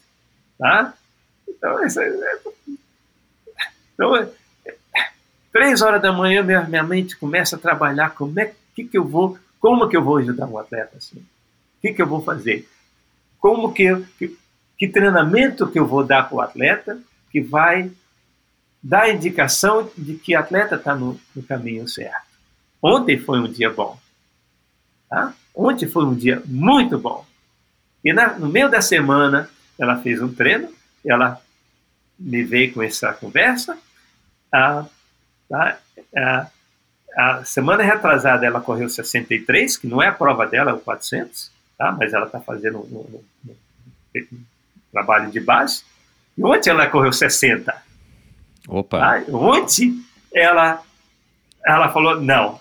tá? 0.58 0.94
Então, 1.48 1.86
isso 1.86 2.00
é, 2.00 2.40
então 3.94 4.30
três 5.52 5.82
horas 5.82 6.02
da 6.02 6.12
manhã 6.12 6.42
minha, 6.42 6.64
minha 6.64 6.84
mente 6.84 7.18
começa 7.18 7.56
a 7.56 7.60
trabalhar 7.60 8.12
como 8.12 8.40
é 8.40 8.54
que, 8.74 8.86
que 8.86 8.98
eu 8.98 9.06
vou, 9.06 9.38
como 9.60 9.88
que 9.90 9.98
eu 9.98 10.04
vou 10.04 10.18
ajudar 10.18 10.48
um 10.48 10.58
atleta 10.58 10.98
assim? 10.98 11.24
O 11.82 11.88
que, 11.88 11.94
que 11.94 12.02
eu 12.02 12.08
vou 12.08 12.22
fazer? 12.22 12.70
Como 13.40 13.74
que, 13.74 13.96
que 14.20 14.38
que 14.82 14.88
treinamento 14.88 15.68
que 15.68 15.78
eu 15.78 15.86
vou 15.86 16.04
dar 16.04 16.28
para 16.28 16.36
o 16.36 16.42
atleta 16.42 17.00
que 17.30 17.40
vai 17.40 17.92
dar 18.82 19.04
a 19.04 19.10
indicação 19.12 19.88
de 19.96 20.16
que 20.16 20.36
o 20.36 20.40
atleta 20.40 20.74
está 20.74 20.96
no, 20.96 21.22
no, 21.36 21.44
caminho 21.44 21.88
certo. 21.88 22.26
Ontem 22.82 23.20
foi 23.20 23.38
um 23.40 23.52
dia 23.52 23.70
bom. 23.70 24.00
Tá? 25.08 25.36
Ontem 25.54 25.88
foi 25.88 26.04
um 26.04 26.16
dia 26.16 26.42
muito 26.48 26.98
bom. 26.98 27.24
E 28.04 28.12
na, 28.12 28.34
no 28.40 28.50
meio 28.50 28.72
da 28.72 28.82
semana, 28.82 29.48
ela 29.78 30.02
fez 30.02 30.20
um 30.20 30.34
treino, 30.34 30.74
ela 31.06 31.40
me 32.20 32.42
veio 32.42 32.74
com 32.74 32.82
essa 32.82 33.14
conversa. 33.14 33.78
A, 34.52 34.84
tá? 35.48 35.78
a, 36.18 36.48
a 37.16 37.46
semana 37.46 37.84
retrasada 37.84 38.48
ela 38.48 38.62
correu 38.62 38.90
63, 38.90 39.78
que 39.78 39.86
não 39.86 40.02
é 40.02 40.08
a 40.08 40.12
prova 40.12 40.48
dela, 40.48 40.72
é 40.72 40.74
o 40.74 40.80
400, 40.80 41.51
tá? 41.82 41.92
mas 41.98 42.14
ela 42.14 42.28
está 42.28 42.40
fazendo 42.40 42.80
um, 42.80 43.22
um, 43.48 43.52
um, 44.16 44.44
trabalho 44.92 45.32
de 45.32 45.40
base. 45.40 45.84
E 46.38 46.44
ontem 46.44 46.70
ela 46.70 46.88
correu 46.88 47.12
60. 47.12 47.74
Opa! 48.68 49.00
Tá? 49.00 49.24
Ontem 49.36 50.00
ela, 50.34 50.82
ela 51.66 51.90
falou, 51.90 52.22
não. 52.22 52.60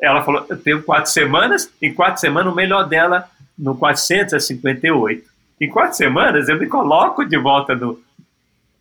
Ela 0.00 0.22
falou, 0.22 0.46
eu 0.48 0.56
tenho 0.58 0.82
quatro 0.82 1.10
semanas, 1.10 1.72
em 1.80 1.94
quatro 1.94 2.20
semanas 2.20 2.52
o 2.52 2.56
melhor 2.56 2.86
dela 2.86 3.28
no 3.58 3.74
458. 3.76 5.26
Em 5.60 5.70
quatro 5.70 5.96
semanas 5.96 6.48
eu 6.48 6.58
me 6.58 6.66
coloco 6.66 7.24
de 7.24 7.38
volta 7.38 7.74
no, 7.74 8.00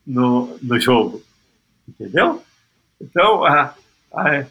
no, 0.06 0.58
no 0.62 0.80
jogo. 0.80 1.24
Entendeu? 1.88 2.44
Então, 3.02 3.46
a, 3.46 3.74
a, 4.14 4.46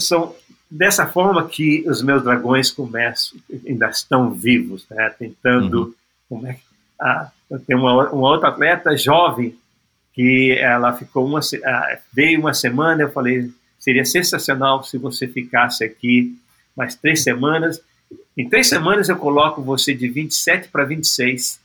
são 0.00 0.34
dessa 0.70 1.06
forma 1.06 1.48
que 1.48 1.84
os 1.88 2.02
meus 2.02 2.22
dragões 2.22 2.70
começam, 2.70 3.38
ainda 3.66 3.88
estão 3.88 4.30
vivos, 4.30 4.86
né? 4.88 5.10
tentando 5.18 5.82
uhum. 5.82 5.94
como 6.28 6.46
é, 6.46 6.58
a, 7.00 7.30
tem 7.66 7.76
uma, 7.76 8.10
uma 8.10 8.28
outra 8.28 8.50
atleta 8.50 8.96
jovem 8.96 9.56
que 10.12 10.56
ela 10.60 10.92
ficou 10.92 11.26
uma 11.26 11.40
veio 12.12 12.40
uma 12.40 12.52
semana 12.52 13.02
eu 13.02 13.10
falei 13.10 13.50
seria 13.78 14.04
sensacional 14.04 14.82
se 14.82 14.98
você 14.98 15.26
ficasse 15.26 15.82
aqui 15.84 16.36
mais 16.76 16.94
três 16.94 17.22
semanas 17.22 17.80
em 18.36 18.48
três 18.48 18.68
semanas 18.68 19.08
eu 19.08 19.16
coloco 19.16 19.62
você 19.62 19.94
de 19.94 20.08
27 20.08 20.68
para 20.68 20.84
26 20.84 21.60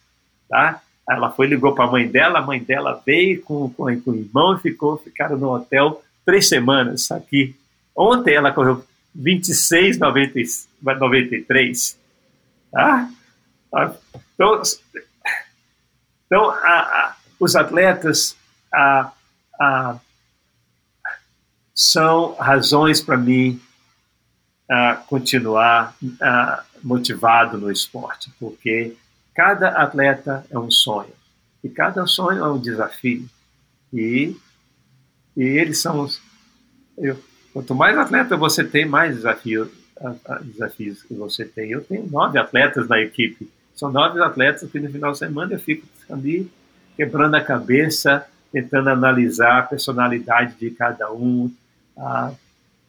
tá 0.50 0.82
ela 1.10 1.30
foi 1.30 1.48
ligou 1.48 1.74
para 1.76 1.86
a 1.86 1.92
mãe 1.92 2.08
dela 2.08 2.40
a 2.40 2.46
mãe 2.46 2.64
dela 2.64 3.02
veio 3.06 3.42
com, 3.42 3.70
com, 3.70 4.02
com 4.02 4.12
o 4.12 4.16
irmão 4.16 4.56
e 4.56 4.60
ficou 4.60 4.98
ficaram 4.98 5.38
no 5.38 5.52
hotel 5.52 6.02
três 6.24 6.48
semanas 6.48 7.12
aqui 7.12 7.56
ontem 7.96 8.36
ela 8.36 8.52
correu 8.52 8.84
26 9.16 9.98
90, 9.98 10.40
93 10.82 12.00
tá 12.72 13.10
então 14.34 14.62
então, 16.28 16.50
a, 16.50 16.80
a, 16.80 17.16
os 17.40 17.56
atletas 17.56 18.36
a, 18.74 19.12
são 21.74 22.36
razões 22.36 23.02
para 23.02 23.18
mim 23.18 23.62
continuar 25.08 25.96
motivado 26.82 27.58
no 27.58 27.72
esporte, 27.72 28.32
porque 28.40 28.98
cada 29.36 29.70
atleta 29.70 30.46
é 30.50 30.58
um 30.58 30.72
sonho 30.72 31.14
e 31.64 31.70
cada 31.70 32.06
sonho 32.06 32.44
é 32.44 32.52
um 32.52 32.60
desafio. 32.60 33.30
E, 33.94 34.36
e 35.38 35.44
eles 35.44 35.80
são. 35.80 36.08
Eu, 36.98 37.20
quanto 37.56 37.74
mais 37.74 37.98
atleta 37.98 38.38
você 38.38 38.64
tem, 38.64 38.86
mais 38.86 39.16
desafio, 39.16 39.72
desafios 40.44 41.02
que 41.02 41.14
você 41.14 41.46
tem. 41.46 41.72
Eu 41.72 41.82
tenho 41.82 42.06
nove 42.06 42.38
atletas 42.38 42.88
na 42.88 43.00
equipe 43.00 43.50
são 43.76 43.92
nove 43.92 44.22
atletas 44.22 44.70
que 44.72 44.80
no 44.80 44.90
final 44.90 45.12
de 45.12 45.18
semana 45.18 45.54
eu 45.54 45.60
fico 45.60 45.86
ali 46.10 46.50
quebrando 46.96 47.36
a 47.36 47.44
cabeça, 47.44 48.26
tentando 48.52 48.90
analisar 48.90 49.60
a 49.60 49.64
personalidade 49.64 50.56
de 50.56 50.72
cada 50.72 51.12
um 51.12 51.52
a, 51.98 52.32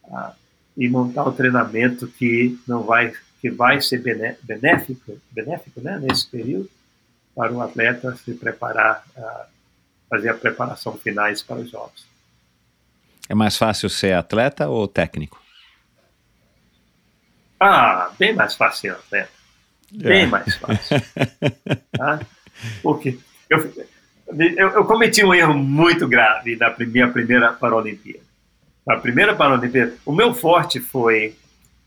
a, 0.04 0.32
e 0.76 0.88
montar 0.88 1.24
o 1.24 1.32
treinamento 1.32 2.06
que 2.06 2.56
não 2.66 2.84
vai 2.84 3.12
que 3.40 3.50
vai 3.50 3.82
ser 3.82 4.00
benéfico, 4.42 5.20
benéfico 5.30 5.80
né, 5.80 6.00
nesse 6.00 6.26
período 6.26 6.70
para 7.34 7.52
o 7.52 7.60
atleta 7.60 8.16
se 8.16 8.32
preparar, 8.32 9.04
a 9.16 9.46
fazer 10.08 10.30
a 10.30 10.34
preparação 10.34 10.96
finais 10.96 11.42
para 11.42 11.56
os 11.56 11.70
jogos. 11.70 12.06
É 13.28 13.34
mais 13.34 13.56
fácil 13.56 13.88
ser 13.88 14.14
atleta 14.14 14.68
ou 14.68 14.86
técnico? 14.86 15.40
Ah, 17.58 18.10
bem 18.18 18.34
mais 18.34 18.54
fácil 18.54 18.80
ser 18.80 18.90
atleta. 18.92 19.30
Bem 19.92 20.22
é. 20.22 20.26
mais 20.26 20.56
fácil. 20.56 20.96
tá? 21.96 22.20
Porque 22.82 23.18
eu, 23.48 23.72
eu, 24.28 24.68
eu, 24.70 24.84
cometi 24.84 25.24
um 25.24 25.34
erro 25.34 25.54
muito 25.54 26.06
grave 26.08 26.56
na 26.56 26.74
minha 26.78 27.08
primeira 27.08 27.52
Paralimpíada. 27.52 28.24
Na 28.86 28.96
primeira 28.96 29.34
Paralimpíada, 29.34 29.94
o 30.04 30.12
meu 30.12 30.34
forte 30.34 30.80
foi: 30.80 31.34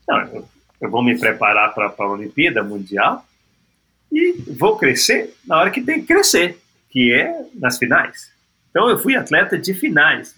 não, 0.08 0.20
eu, 0.20 0.48
eu 0.80 0.90
vou 0.90 1.02
me 1.02 1.18
preparar 1.18 1.74
para 1.74 1.86
a 1.86 1.90
Paralimpíada 1.90 2.62
Mundial 2.62 3.24
e 4.10 4.32
vou 4.58 4.76
crescer 4.76 5.34
na 5.46 5.58
hora 5.58 5.70
que 5.70 5.80
tem 5.80 6.00
que 6.00 6.06
crescer, 6.06 6.58
que 6.90 7.12
é 7.12 7.44
nas 7.54 7.78
finais. 7.78 8.30
Então 8.70 8.88
eu 8.88 8.98
fui 8.98 9.16
atleta 9.16 9.58
de 9.58 9.74
finais 9.74 10.34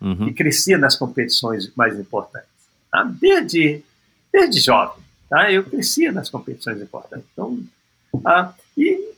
uhum. 0.00 0.28
e 0.28 0.34
crescia 0.34 0.76
nas 0.76 0.96
competições 0.96 1.72
mais 1.76 1.98
importantes, 1.98 2.48
tá? 2.90 3.04
desde, 3.04 3.82
desde 4.32 4.60
jovem. 4.60 5.02
Tá? 5.28 5.50
Eu 5.52 5.64
crescia 5.64 6.10
nas 6.10 6.28
competições 6.28 6.82
importantes. 6.82 7.26
Então, 7.32 7.58
ah, 8.24 8.52
e 8.76 9.10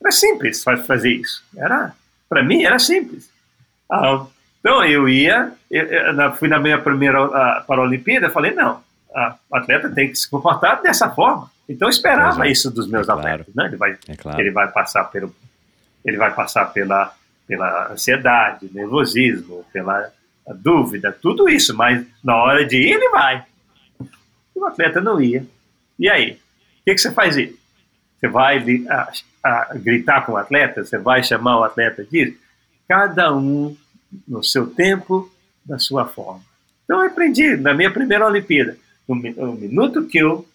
era 0.00 0.10
simples 0.10 0.62
fazer 0.86 1.12
isso. 1.12 1.42
Era, 1.56 1.94
para 2.28 2.42
mim, 2.42 2.64
era 2.64 2.78
simples. 2.78 3.30
Ah, 3.90 4.26
Então 4.60 4.84
eu 4.84 5.08
ia, 5.08 5.52
eu, 5.70 5.84
eu, 5.84 6.32
fui 6.34 6.48
na 6.48 6.58
minha 6.58 6.78
primeira 6.78 7.24
uh, 7.24 7.66
Paralimpíada, 7.66 8.30
falei, 8.30 8.52
não, 8.52 8.82
o 9.50 9.56
atleta 9.56 9.90
tem 9.90 10.08
que 10.08 10.16
se 10.16 10.28
comportar 10.28 10.82
dessa 10.82 11.10
forma. 11.10 11.50
Então 11.68 11.88
eu 11.88 11.90
esperava 11.90 12.46
é. 12.46 12.50
isso 12.50 12.70
dos 12.70 12.86
meus 12.88 13.08
é 13.08 13.12
atletas, 13.12 13.46
claro. 13.52 13.56
né? 13.56 13.66
Ele 13.66 13.76
vai, 13.76 13.98
é 14.08 14.16
claro. 14.16 14.40
ele 14.40 14.50
vai 14.50 14.68
passar 14.68 15.04
pelo, 15.04 15.34
ele 16.04 16.16
vai 16.16 16.34
passar 16.34 16.66
pela, 16.72 17.14
pela 17.46 17.92
ansiedade, 17.92 18.70
nervosismo, 18.72 19.64
pela 19.72 20.12
dúvida, 20.56 21.12
tudo 21.12 21.48
isso, 21.48 21.76
mas 21.76 22.04
na 22.22 22.36
hora 22.36 22.64
de 22.64 22.76
ir 22.76 22.92
ele 22.94 23.08
vai. 23.10 23.44
O 24.54 24.64
atleta 24.64 25.00
não 25.00 25.20
ia. 25.20 25.46
E 25.98 26.08
aí? 26.08 26.32
O 26.32 26.84
que, 26.84 26.94
que 26.94 27.00
você 27.00 27.12
faz 27.12 27.36
aí? 27.36 27.56
Você 28.18 28.28
vai 28.28 28.64
a, 28.88 29.12
a, 29.42 29.74
gritar 29.74 30.24
com 30.26 30.32
o 30.32 30.36
atleta? 30.36 30.84
Você 30.84 30.98
vai 30.98 31.22
chamar 31.22 31.58
o 31.58 31.64
atleta 31.64 32.04
disso? 32.04 32.36
Cada 32.88 33.34
um 33.34 33.76
no 34.26 34.42
seu 34.42 34.66
tempo, 34.66 35.32
da 35.64 35.78
sua 35.78 36.06
forma. 36.06 36.42
Então 36.84 37.00
eu 37.00 37.08
aprendi 37.08 37.56
na 37.56 37.72
minha 37.72 37.90
primeira 37.90 38.26
Olimpíada. 38.26 38.76
No, 39.08 39.14
no 39.14 39.52
minuto 39.54 40.04
que 40.04 40.18
eu 40.18 40.46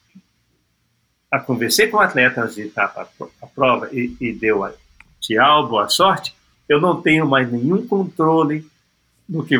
a 1.30 1.40
conversei 1.40 1.88
com 1.88 1.98
o 1.98 2.02
atleta 2.02 2.42
antes 2.42 2.56
de 2.56 2.64
estar 2.64 2.88
para 2.88 3.08
a 3.42 3.48
prova 3.48 3.90
e, 3.92 4.16
e 4.20 4.32
deu 4.32 4.64
a 4.64 4.72
tchau, 5.28 5.68
boa 5.68 5.90
sorte, 5.90 6.34
eu 6.70 6.80
não 6.80 7.02
tenho 7.02 7.28
mais 7.28 7.52
nenhum 7.52 7.86
controle 7.86 8.66
que, 9.48 9.60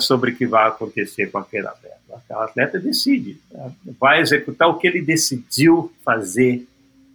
sobre 0.00 0.32
o 0.32 0.36
que 0.36 0.46
vai 0.46 0.68
acontecer 0.68 1.30
com 1.30 1.38
aquele 1.38 1.66
atleta. 1.66 1.94
O 2.30 2.38
atleta 2.38 2.78
decide, 2.78 3.38
né? 3.52 3.72
vai 4.00 4.20
executar 4.20 4.68
o 4.68 4.74
que 4.74 4.86
ele 4.86 5.02
decidiu 5.02 5.92
fazer 6.04 6.66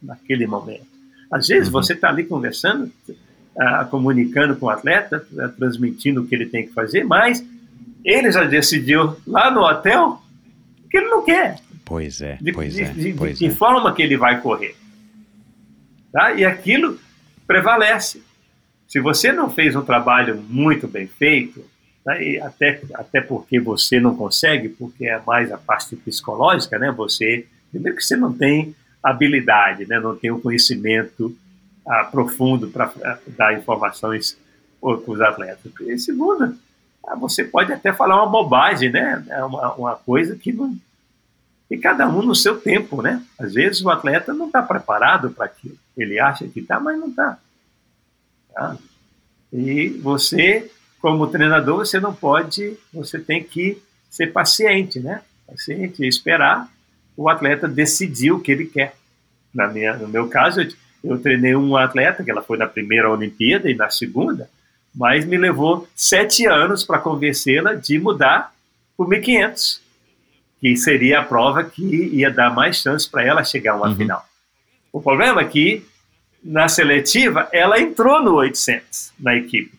naquele 0.02 0.48
momento. 0.48 0.88
Às 1.32 1.48
vezes 1.48 1.68
uhum. 1.68 1.74
você 1.74 1.94
está 1.94 2.10
ali 2.10 2.24
conversando, 2.26 2.92
uh, 3.08 3.86
comunicando 3.90 4.56
com 4.56 4.66
o 4.66 4.70
atleta, 4.70 5.26
uh, 5.32 5.50
transmitindo 5.50 6.22
o 6.22 6.28
que 6.28 6.36
ele 6.36 6.46
tem 6.46 6.68
que 6.68 6.74
fazer, 6.74 7.04
mas 7.04 7.46
ele 8.04 8.32
já 8.32 8.46
decidiu 8.46 9.16
lá 9.28 9.52
no 9.52 9.62
hotel 9.62 10.22
que 10.90 10.98
ele 10.98 11.08
não 11.08 11.24
quer. 11.24 11.60
Pois 11.86 12.22
é, 12.22 12.38
de, 12.42 12.52
pois 12.52 12.74
de, 12.74 12.84
é. 12.84 12.92
De, 12.92 13.14
pois 13.14 13.38
de 13.38 13.46
é. 13.46 13.50
que 13.50 13.56
forma 13.56 13.94
que 13.94 14.02
ele 14.02 14.18
vai 14.18 14.42
correr. 14.42 14.76
Tá? 16.12 16.34
E 16.34 16.46
aquilo 16.46 17.00
prevalece. 17.50 18.22
Se 18.88 19.00
você 19.00 19.32
não 19.32 19.50
fez 19.50 19.76
um 19.76 19.82
trabalho 19.82 20.40
muito 20.48 20.88
bem 20.88 21.08
feito, 21.08 21.66
e 22.20 22.40
até, 22.40 22.80
até 22.94 23.22
porque 23.22 23.60
você 23.60 24.00
não 24.00 24.16
consegue, 24.16 24.70
porque 24.70 25.08
é 25.08 25.20
mais 25.26 25.52
a 25.52 25.58
parte 25.58 25.96
psicológica, 25.96 26.78
né? 26.78 26.92
Você, 26.92 27.48
primeiro 27.72 27.98
que 27.98 28.04
você 28.04 28.16
não 28.16 28.32
tem 28.32 28.76
habilidade, 29.02 29.88
né? 29.88 30.00
não 30.00 30.16
tem 30.16 30.30
o 30.30 30.40
conhecimento 30.40 31.36
ah, 31.88 32.04
profundo 32.04 32.68
para 32.68 32.92
dar 33.28 33.58
informações 33.58 34.38
para 34.80 35.12
os 35.12 35.20
atletas. 35.20 35.72
E 35.82 35.98
segundo, 35.98 36.56
ah, 37.08 37.16
você 37.16 37.44
pode 37.44 37.74
até 37.74 37.92
falar 37.92 38.16
uma 38.18 38.30
bobagem, 38.30 38.92
né? 38.92 39.26
É 39.28 39.44
uma, 39.44 39.74
uma 39.74 39.96
coisa 39.96 40.36
que 40.36 40.54
não, 40.54 40.76
e 41.70 41.78
cada 41.78 42.08
um 42.08 42.24
no 42.24 42.36
seu 42.36 42.60
tempo, 42.60 43.02
né? 43.02 43.24
Às 43.38 43.54
vezes 43.54 43.82
o 43.84 43.90
atleta 43.90 44.34
não 44.34 44.48
está 44.48 44.62
preparado 44.62 45.30
para 45.30 45.46
aquilo. 45.46 45.78
Ele 45.96 46.20
acha 46.20 46.48
que 46.48 46.62
está, 46.62 46.80
mas 46.80 46.98
não 46.98 47.10
está. 47.10 47.38
Tá? 48.54 48.78
E 49.54 49.90
você, 50.02 50.70
como 51.00 51.28
treinador, 51.28 51.86
você 51.86 52.00
não 52.00 52.14
pode, 52.14 52.76
você 52.92 53.20
tem 53.20 53.44
que 53.44 53.82
ser 54.10 54.34
paciente, 54.34 55.00
né? 55.00 55.22
Paciente, 55.46 56.06
esperar 56.08 56.68
o 57.16 57.30
atleta 57.30 57.68
decidir 57.68 58.32
o 58.32 58.40
que 58.40 58.52
ele 58.52 58.66
quer. 58.66 58.96
Na 59.54 59.68
minha, 59.68 59.96
no 59.96 60.08
meu 60.08 60.28
caso, 60.28 60.62
eu, 60.62 60.72
eu 61.04 61.20
treinei 61.20 61.56
um 61.56 61.76
atleta 61.78 62.24
que 62.24 62.32
ela 62.32 62.42
foi 62.42 62.58
na 62.58 62.68
primeira 62.68 63.12
Olimpíada 63.12 63.70
e 63.70 63.76
na 63.76 63.90
segunda, 63.90 64.50
mas 64.96 65.26
me 65.26 65.38
levou 65.38 65.88
sete 65.96 66.48
anos 66.48 66.84
para 66.84 67.00
convencê-la 67.00 67.74
de 67.74 68.00
mudar 68.00 68.54
para 68.98 69.06
o 69.06 69.08
1500 69.08 69.89
que 70.60 70.76
seria 70.76 71.20
a 71.20 71.24
prova 71.24 71.64
que 71.64 71.84
ia 71.84 72.30
dar 72.30 72.54
mais 72.54 72.78
chance 72.78 73.10
para 73.10 73.24
ela 73.24 73.44
chegar 73.44 73.74
a 73.74 73.76
uma 73.76 73.90
uhum. 73.90 73.96
final. 73.96 74.26
O 74.92 75.02
problema 75.02 75.42
é 75.42 75.46
que, 75.46 75.86
na 76.44 76.68
seletiva, 76.68 77.48
ela 77.52 77.80
entrou 77.80 78.22
no 78.22 78.36
800, 78.36 79.14
na 79.20 79.36
equipe. 79.36 79.72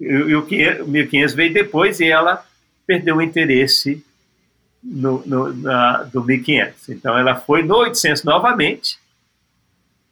E, 0.00 0.34
o 0.34 0.46
1500 0.86 1.34
veio 1.34 1.52
depois 1.52 2.00
e 2.00 2.06
ela 2.06 2.44
perdeu 2.86 3.16
o 3.16 3.22
interesse 3.22 4.04
no, 4.82 5.22
no, 5.26 5.52
na, 5.54 6.04
do 6.04 6.22
1500. 6.22 6.88
Então, 6.90 7.16
ela 7.16 7.36
foi 7.36 7.62
no 7.62 7.76
800 7.76 8.24
novamente, 8.24 8.98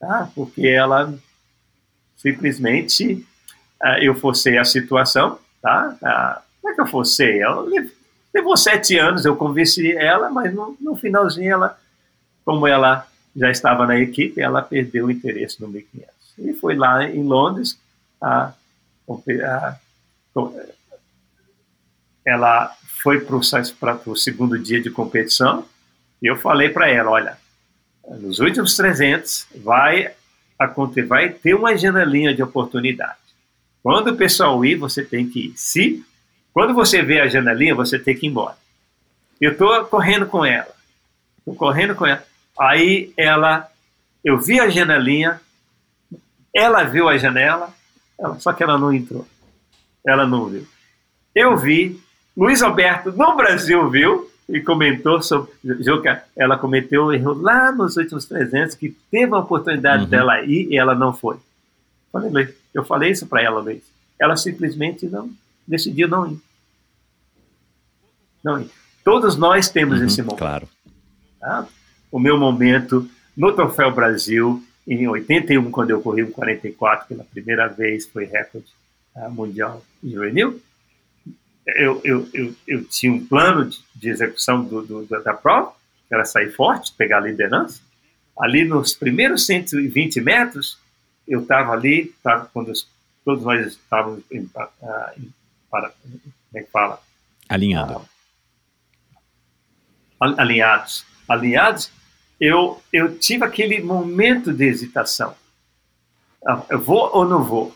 tá? 0.01 0.31
porque 0.35 0.67
ela 0.67 1.15
simplesmente, 2.17 3.27
uh, 3.83 3.99
eu 4.01 4.15
forcei 4.15 4.59
a 4.59 4.65
situação, 4.65 5.39
tá? 5.63 6.43
Como 6.61 6.73
é 6.73 6.75
que 6.75 6.81
eu 6.81 6.87
forcei? 6.87 7.43
Eu 7.43 7.69
Levou 8.37 8.55
sete 8.55 8.99
anos, 8.99 9.25
eu 9.25 9.35
convenci 9.35 9.93
ela, 9.93 10.29
mas 10.29 10.53
no, 10.53 10.77
no 10.79 10.95
finalzinho 10.95 11.55
ela, 11.55 11.81
como 12.45 12.67
ela 12.67 13.09
já 13.35 13.51
estava 13.51 13.87
na 13.87 13.99
equipe, 13.99 14.43
ela 14.43 14.61
perdeu 14.61 15.07
o 15.07 15.11
interesse 15.11 15.59
no 15.59 15.69
1500. 15.69 16.11
E 16.41 16.53
foi 16.53 16.77
lá 16.77 17.03
em 17.05 17.23
Londres, 17.23 17.81
a, 18.21 18.53
a, 19.43 19.77
ela 22.27 22.77
foi 23.03 23.21
para 23.21 23.37
o 23.37 24.15
segundo 24.15 24.59
dia 24.59 24.83
de 24.83 24.91
competição, 24.91 25.65
e 26.21 26.27
eu 26.27 26.37
falei 26.37 26.69
para 26.69 26.91
ela, 26.91 27.13
olha, 27.13 27.39
nos 28.07 28.39
últimos 28.39 28.77
300 28.77 29.47
vai 29.65 30.13
vai 31.09 31.31
ter 31.31 31.55
uma 31.55 31.75
janelinha 31.75 32.35
de 32.35 32.43
oportunidade. 32.43 33.17
Quando 33.83 34.09
o 34.09 34.17
pessoal 34.17 34.63
ir, 34.63 34.75
você 34.75 35.03
tem 35.03 35.27
que 35.27 35.47
ir. 35.47 35.53
Se 35.57 36.05
quando 36.57 36.73
você 36.73 37.03
vê 37.03 37.21
a 37.21 37.29
janelinha, 37.29 37.75
você 37.75 37.99
tem 37.99 38.17
que 38.17 38.25
ir 38.25 38.31
embora. 38.31 38.57
Eu 39.39 39.53
estou 39.53 39.85
correndo 39.85 40.25
com 40.25 40.43
ela. 40.43 40.75
Estou 41.37 41.55
correndo 41.55 41.95
com 41.95 42.07
ela. 42.07 42.25
Aí 42.59 43.13
ela, 43.15 43.69
eu 44.25 44.39
vi 44.39 44.59
a 44.59 44.71
janelinha, 44.71 45.39
ela 46.55 46.83
viu 46.85 47.11
a 47.11 47.19
janela, 47.19 47.69
ela, 48.19 48.41
só 48.41 48.55
que 48.55 48.63
ela 48.63 48.79
não 48.79 48.91
entrou. 48.91 49.29
Ela 50.03 50.27
não 50.27 50.47
viu. 50.47 50.67
Eu 51.35 51.59
vi, 51.59 52.01
Luiz 52.35 52.63
Alberto 52.63 53.13
no 53.13 53.37
Brasil 53.37 53.91
viu 53.91 54.31
e 54.49 54.59
comentou 54.59 55.21
sobre. 55.21 55.53
Juca, 55.63 56.25
ela 56.35 56.57
cometeu 56.57 57.05
um 57.05 57.13
erro 57.13 57.35
lá 57.35 57.71
nos 57.71 57.99
últimos 57.99 58.25
300, 58.25 58.77
que 58.77 58.97
teve 59.11 59.35
a 59.35 59.41
oportunidade 59.41 60.05
uhum. 60.05 60.09
dela 60.09 60.41
ir 60.41 60.69
e 60.71 60.79
ela 60.79 60.95
não 60.95 61.13
foi. 61.13 61.37
Falei, 62.11 62.49
eu 62.73 62.83
falei 62.83 63.11
isso 63.11 63.27
para 63.27 63.43
ela, 63.43 63.61
Luiz. 63.61 63.83
Ela 64.19 64.39
simplesmente 64.39 65.05
não 65.05 65.31
decidiu 65.69 66.09
não 66.09 66.33
ir. 66.33 66.46
Não, 68.47 68.65
todos 69.03 69.37
nós 69.37 69.69
temos 69.69 69.99
uhum, 69.99 70.07
esse 70.07 70.23
momento. 70.23 70.39
Claro. 70.39 70.69
Tá? 71.41 71.67
O 72.13 72.21
meu 72.21 72.39
momento 72.39 73.11
no 73.37 73.53
Troféu 73.53 73.93
Brasil, 73.93 74.63
em 74.87 75.09
81, 75.09 75.69
quando 75.73 75.91
eu 75.91 76.01
corri 76.01 76.23
um 76.23 76.31
44 76.31 77.09
pela 77.09 77.25
primeira 77.25 77.67
vez, 77.67 78.07
foi 78.07 78.25
recorde 78.25 78.69
uh, 79.17 79.29
mundial 79.29 79.83
juvenil. 80.01 80.63
Eu, 81.67 82.01
eu, 82.05 82.29
eu, 82.33 82.55
eu, 82.69 82.85
tinha 82.85 83.13
um 83.13 83.27
plano 83.27 83.65
de, 83.65 83.81
de 83.97 84.11
execução 84.11 84.63
do, 84.63 84.81
do, 84.83 85.05
da 85.25 85.35
prova, 85.35 85.73
que 86.07 86.15
era 86.15 86.25
sair 86.25 86.53
forte, 86.53 86.93
pegar 86.93 87.19
a 87.19 87.23
liderança. 87.23 87.81
Ali 88.39 88.65
nos 88.65 88.95
primeiros 88.95 89.45
120 89.45 90.21
metros, 90.21 90.79
eu 91.27 91.43
estava 91.43 91.73
ali, 91.73 92.15
tava, 92.23 92.49
quando 92.55 92.73
todos 93.25 93.43
nós 93.43 93.67
estávamos 93.67 94.23
em, 94.31 94.43
uh, 94.43 94.49
em, 95.19 95.35
para, 95.69 95.91
como 95.91 96.23
é 96.55 96.63
que 96.63 96.71
fala? 96.71 97.03
Alinhado. 97.49 97.97
Uh, 97.97 98.16
alinhados, 100.21 101.05
alinhados, 101.29 101.91
eu, 102.41 102.83
eu 102.93 103.19
tive 103.19 103.45
aquele 103.45 103.83
momento 103.83 104.53
de 104.53 104.65
hesitação. 104.65 105.35
Ah, 106.47 106.63
eu 106.71 106.81
vou 106.81 107.11
ou 107.13 107.25
não 107.25 107.43
vou? 107.43 107.75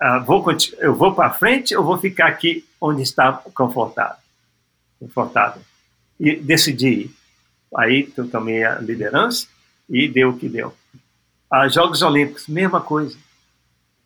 Ah, 0.00 0.18
vou 0.18 0.44
eu 0.78 0.94
vou 0.94 1.14
para 1.14 1.30
frente 1.30 1.76
ou 1.76 1.84
vou 1.84 1.98
ficar 1.98 2.28
aqui 2.28 2.64
onde 2.80 3.02
está 3.02 3.32
confortável? 3.32 4.16
Confortável. 4.98 5.62
E 6.18 6.36
decidi 6.36 7.10
Aí 7.76 8.12
eu 8.16 8.28
tomei 8.28 8.64
a 8.64 8.78
liderança 8.78 9.48
e 9.90 10.08
deu 10.08 10.30
o 10.30 10.38
que 10.38 10.48
deu. 10.48 10.72
A 11.50 11.68
Jogos 11.68 12.02
Olímpicos, 12.02 12.46
mesma 12.46 12.80
coisa. 12.80 13.16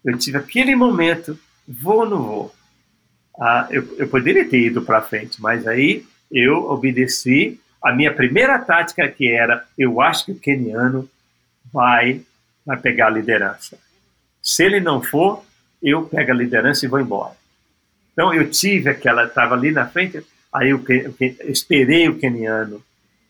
Eu 0.05 0.19
tive 0.19 0.39
aquele 0.39 0.75
momento, 0.75 1.39
vou 1.67 2.01
ou 2.01 2.09
não 2.09 2.23
vou? 2.23 2.55
Ah, 3.39 3.69
eu, 3.71 3.97
eu 3.99 4.09
poderia 4.09 4.49
ter 4.49 4.61
ido 4.61 4.83
para 4.83 5.03
frente, 5.03 5.41
mas 5.41 5.67
aí 5.67 6.07
eu 6.31 6.71
obedeci 6.71 7.61
a 7.83 7.93
minha 7.93 8.13
primeira 8.13 8.59
tática, 8.59 9.09
que 9.09 9.29
era: 9.29 9.65
eu 9.77 10.01
acho 10.01 10.27
que 10.27 10.33
o 10.33 10.39
keniano 10.39 11.09
vai, 11.73 12.21
vai 12.65 12.77
pegar 12.77 13.07
a 13.07 13.11
liderança. 13.11 13.79
Se 14.43 14.65
ele 14.65 14.81
não 14.81 15.03
for, 15.03 15.45
eu 15.83 16.05
pego 16.05 16.33
a 16.33 16.35
liderança 16.35 16.85
e 16.85 16.89
vou 16.89 17.01
embora. 17.01 17.37
Então 18.13 18.35
eu 18.35 18.51
tive 18.51 18.91
aquela, 18.91 19.25
estava 19.25 19.55
ali 19.55 19.71
na 19.71 19.87
frente, 19.87 20.25
aí 20.53 20.71
eu, 20.71 20.83
eu, 20.89 21.15
eu 21.21 21.51
esperei 21.51 22.09
o 22.09 22.19
keniano 22.19 22.83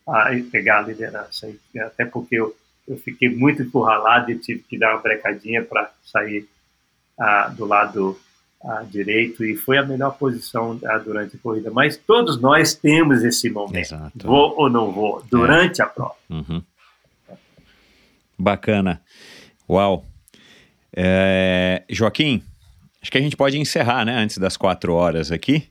a 0.07 0.31
pegar 0.51 0.79
a 0.79 0.87
liderança, 0.87 1.47
até 1.81 2.05
porque 2.05 2.35
eu, 2.35 2.55
eu 2.87 2.97
fiquei 2.97 3.29
muito 3.29 3.61
encurralado 3.61 4.31
e 4.31 4.39
tive 4.39 4.63
que 4.63 4.79
dar 4.79 4.95
uma 4.95 5.01
brecadinha 5.01 5.63
para 5.63 5.91
sair 6.03 6.47
ah, 7.19 7.53
do 7.55 7.65
lado 7.65 8.19
a 8.61 8.83
direito 8.83 9.43
e 9.45 9.55
foi 9.55 9.77
a 9.77 9.85
melhor 9.85 10.17
posição 10.17 10.79
durante 11.03 11.37
a 11.37 11.39
corrida. 11.39 11.71
Mas 11.71 11.95
todos 11.95 12.39
nós 12.39 12.73
temos 12.73 13.23
esse 13.23 13.49
momento. 13.49 13.77
Exato. 13.77 14.27
Vou 14.27 14.53
ou 14.57 14.69
não 14.69 14.91
vou, 14.91 15.23
durante 15.29 15.81
é. 15.81 15.85
a 15.85 15.87
prova. 15.87 16.15
Uhum. 16.29 16.61
Bacana. 18.37 19.01
Uau. 19.69 20.05
É, 20.95 21.83
Joaquim, 21.89 22.43
acho 23.01 23.11
que 23.11 23.17
a 23.17 23.21
gente 23.21 23.37
pode 23.37 23.57
encerrar, 23.57 24.05
né? 24.05 24.15
Antes 24.17 24.37
das 24.37 24.57
quatro 24.57 24.93
horas 24.93 25.31
aqui. 25.31 25.69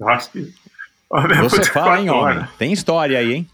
Acho 0.00 0.30
que. 0.30 0.54
Você 1.40 1.64
fala, 1.72 2.00
hein, 2.00 2.10
homem? 2.10 2.46
Tem 2.58 2.72
história 2.72 3.18
aí, 3.18 3.32
hein? 3.32 3.50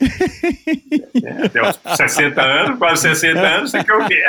É, 0.00 1.46
até 1.46 1.62
uns 1.62 1.80
60 1.96 2.42
anos, 2.42 2.78
quase 2.78 3.02
60 3.02 3.40
anos, 3.40 3.70
você 3.70 3.82
quer 3.82 3.94
o 3.94 4.06
quê? 4.06 4.24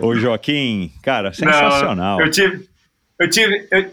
Ô 0.00 0.14
Joaquim, 0.14 0.92
cara, 1.02 1.32
sensacional. 1.32 2.18
Não, 2.18 2.24
eu 2.26 2.30
tive, 2.30 2.68
eu 3.18 3.30
tive, 3.30 3.68
eu, 3.70 3.90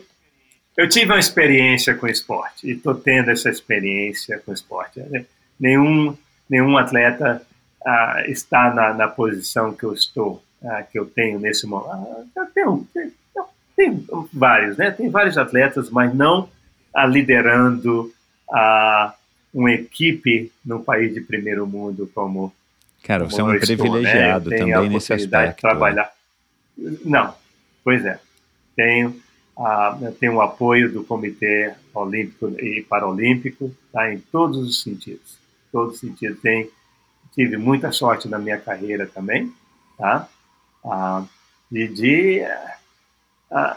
eu, 0.78 0.90
tive 0.90 1.06
uma 1.06 1.20
experiência 1.20 1.96
com 1.96 2.08
esporte 2.08 2.68
e 2.68 2.72
estou 2.72 2.96
tendo 2.96 3.32
essa 3.32 3.50
experiência 3.50 4.42
com 4.46 4.52
esporte. 4.52 5.02
Nenhum, 5.60 6.16
nenhum 6.50 6.78
atleta 6.78 7.42
ah, 7.86 8.24
está 8.28 8.74
na, 8.74 8.94
na, 8.94 9.08
posição 9.08 9.74
que 9.74 9.86
eu 9.86 9.94
estou, 9.94 10.44
ah, 10.64 10.84
que 10.84 11.00
eu 11.00 11.06
tenho 11.06 11.40
nesse 11.40 11.66
momento. 11.66 12.28
Ah, 12.38 12.48
vários, 14.34 14.78
né? 14.78 14.92
Tem 14.92 15.10
vários 15.10 15.38
atletas, 15.38 15.90
mas 15.90 16.14
não 16.14 16.50
ah, 16.94 17.06
liderando 17.06 18.12
a 18.52 19.14
uma 19.54 19.72
equipe 19.72 20.52
no 20.66 20.84
país 20.84 21.14
de 21.14 21.22
primeiro 21.22 21.66
mundo 21.66 22.10
como. 22.14 22.54
Cara, 23.04 23.26
como 23.26 23.32
você 23.32 23.42
é 23.42 23.44
um 23.44 23.60
privilegiado 23.60 24.50
né? 24.50 24.58
também 24.58 24.90
nesse 24.90 25.14
aspecto. 25.14 25.56
De 25.56 25.62
trabalhar. 25.62 26.12
Não, 27.06 27.34
pois 27.84 28.06
é. 28.06 28.20
Tenho, 28.76 29.20
uh, 29.58 30.12
tenho 30.20 30.36
o 30.36 30.42
apoio 30.42 30.92
do 30.92 31.04
Comitê 31.04 31.74
Olímpico 31.94 32.50
e 32.60 32.86
Paralímpico 32.88 33.74
tá, 33.92 34.12
em 34.14 34.20
todos 34.20 34.58
os 34.58 34.84
sentidos. 34.84 35.38
Todos 35.72 35.96
os 35.96 36.00
sentidos. 36.00 36.40
Tem, 36.42 36.70
tive 37.34 37.58
muita 37.58 37.92
sorte 37.92 38.28
na 38.28 38.38
minha 38.38 38.60
carreira 38.60 39.08
também, 39.08 39.52
tá? 39.98 40.28
Uh, 40.84 41.28
e 41.72 41.88
de 41.88 42.42
uh, 43.52 43.76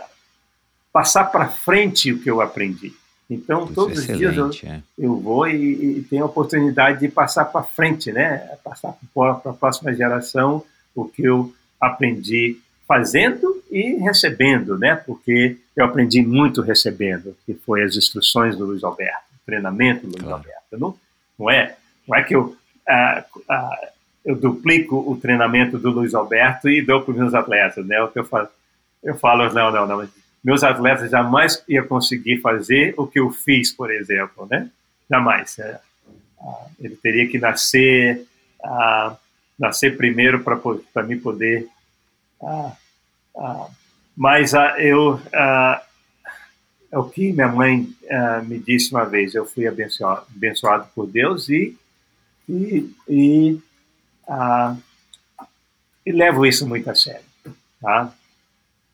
passar 0.92 1.24
para 1.26 1.48
frente 1.48 2.12
o 2.12 2.20
que 2.20 2.30
eu 2.30 2.40
aprendi. 2.40 2.92
Então, 3.30 3.64
Isso 3.64 3.74
todos 3.74 3.98
os 3.98 4.06
dias 4.06 4.36
eu, 4.36 4.50
é. 4.64 4.82
eu 4.98 5.16
vou 5.16 5.46
e, 5.46 5.98
e, 5.98 6.02
tenho 6.02 6.24
a 6.24 6.26
oportunidade 6.26 6.98
de 6.98 7.08
passar 7.08 7.44
para 7.44 7.62
frente, 7.62 8.10
né? 8.10 8.38
Passar 8.64 8.96
para 9.14 9.50
a 9.50 9.52
próxima 9.54 9.94
geração 9.94 10.64
o 10.94 11.04
que 11.04 11.22
eu 11.22 11.54
aprendi 11.80 12.58
fazendo 12.88 13.62
e 13.70 13.94
recebendo, 13.98 14.76
né? 14.76 14.96
Porque 14.96 15.56
eu 15.76 15.84
aprendi 15.84 16.20
muito 16.22 16.60
recebendo, 16.60 17.36
que 17.46 17.54
foi 17.54 17.84
as 17.84 17.94
instruções 17.94 18.56
do 18.56 18.66
Luiz 18.66 18.82
Alberto, 18.82 19.22
o 19.42 19.46
treinamento 19.46 20.08
do 20.08 20.12
Luiz 20.12 20.22
claro. 20.24 20.36
Alberto. 20.36 20.78
Não, 20.78 20.96
não 21.38 21.50
é, 21.50 21.76
não 22.08 22.16
é 22.16 22.24
que 22.24 22.34
eu 22.34 22.56
ah, 22.88 23.24
ah, 23.48 23.88
eu 24.24 24.34
duplico 24.34 24.96
o 24.96 25.16
treinamento 25.16 25.78
do 25.78 25.90
Luiz 25.90 26.14
Alberto 26.14 26.68
e 26.68 26.82
dou 26.82 27.02
para 27.02 27.12
os 27.12 27.16
meus 27.16 27.34
atletas, 27.34 27.86
né? 27.86 28.02
O 28.02 28.08
que 28.08 28.18
eu 28.18 28.24
falo, 28.24 28.48
eu 29.02 29.16
falo, 29.16 29.52
não, 29.52 29.70
não, 29.70 29.86
não, 29.86 30.08
meus 30.42 30.64
atletas 30.64 31.10
jamais 31.10 31.62
iam 31.68 31.86
conseguir 31.86 32.40
fazer 32.40 32.94
o 32.96 33.06
que 33.06 33.20
eu 33.20 33.30
fiz, 33.30 33.72
por 33.72 33.90
exemplo, 33.90 34.46
né? 34.50 34.70
Jamais. 35.08 35.58
É, 35.58 35.80
ah, 36.40 36.66
ele 36.78 36.96
teria 36.96 37.28
que 37.28 37.38
nascer, 37.38 38.26
ah, 38.64 39.16
nascer 39.58 39.96
primeiro 39.96 40.42
para 40.42 41.02
mim 41.02 41.18
poder. 41.18 41.68
Ah, 42.42 42.72
ah, 43.36 43.68
mas 44.16 44.54
ah, 44.54 44.76
eu, 44.78 45.20
é 46.90 46.98
o 46.98 47.04
que 47.04 47.32
minha 47.32 47.48
mãe 47.48 47.88
me 48.46 48.58
disse 48.58 48.92
uma 48.92 49.04
vez. 49.04 49.34
Eu 49.34 49.44
fui 49.44 49.66
abençoado, 49.66 50.26
abençoado 50.34 50.88
por 50.94 51.06
Deus 51.06 51.48
e 51.48 51.76
e, 52.48 52.92
e, 53.08 53.60
e 56.04 56.12
levo 56.12 56.44
isso 56.44 56.66
muito 56.66 56.90
a 56.90 56.96
sério, 56.96 57.24
tá? 57.80 58.12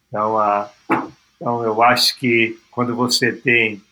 Então, 0.09 0.39
a 0.39 0.71
então, 1.37 1.63
eu 1.63 1.83
acho 1.83 2.19
que 2.19 2.59
quando 2.71 2.95
você 2.95 3.33
tem 3.33 3.83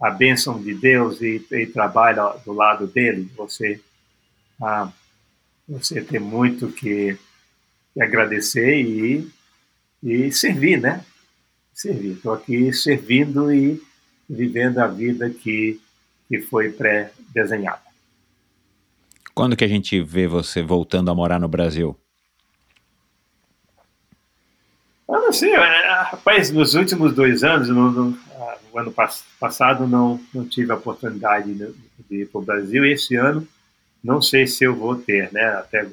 a 0.00 0.10
bênção 0.10 0.62
de 0.62 0.74
Deus 0.74 1.20
e, 1.20 1.44
e 1.50 1.66
trabalha 1.66 2.34
do 2.44 2.52
lado 2.52 2.86
dele, 2.86 3.28
você, 3.36 3.80
ah, 4.62 4.92
você 5.68 6.00
tem 6.00 6.20
muito 6.20 6.68
que, 6.68 7.18
que 7.92 8.00
agradecer 8.00 8.80
e, 8.80 9.28
e 10.02 10.30
servir, 10.30 10.80
né? 10.80 11.04
Servir. 11.74 12.12
Estou 12.12 12.32
aqui 12.32 12.72
servindo 12.72 13.52
e 13.52 13.82
vivendo 14.30 14.78
a 14.78 14.86
vida 14.86 15.28
que, 15.30 15.80
que 16.28 16.40
foi 16.40 16.70
pré-desenhada. 16.70 17.82
Quando 19.34 19.56
que 19.56 19.64
a 19.64 19.68
gente 19.68 20.00
vê 20.00 20.26
você 20.26 20.62
voltando 20.62 21.10
a 21.10 21.14
morar 21.14 21.40
no 21.40 21.48
Brasil? 21.48 21.96
Ah, 25.10 25.32
sim, 25.32 25.50
é, 25.50 26.02
rapaz, 26.02 26.50
nos 26.50 26.74
últimos 26.74 27.14
dois 27.14 27.42
anos, 27.42 27.68
no, 27.68 27.90
no, 27.90 28.18
ah, 28.32 28.58
no 28.70 28.78
ano 28.78 28.92
pass 28.92 29.24
passado, 29.40 29.86
não, 29.86 30.20
não 30.34 30.44
tive 30.44 30.70
a 30.70 30.74
oportunidade 30.74 31.54
de, 31.54 31.74
de 32.10 32.22
ir 32.22 32.26
para 32.26 32.40
o 32.40 32.44
Brasil. 32.44 32.84
E 32.84 32.92
esse 32.92 33.16
ano, 33.16 33.48
não 34.04 34.20
sei 34.20 34.46
se 34.46 34.64
eu 34.64 34.76
vou 34.76 34.96
ter, 34.96 35.32
né? 35.32 35.46
Até 35.46 35.86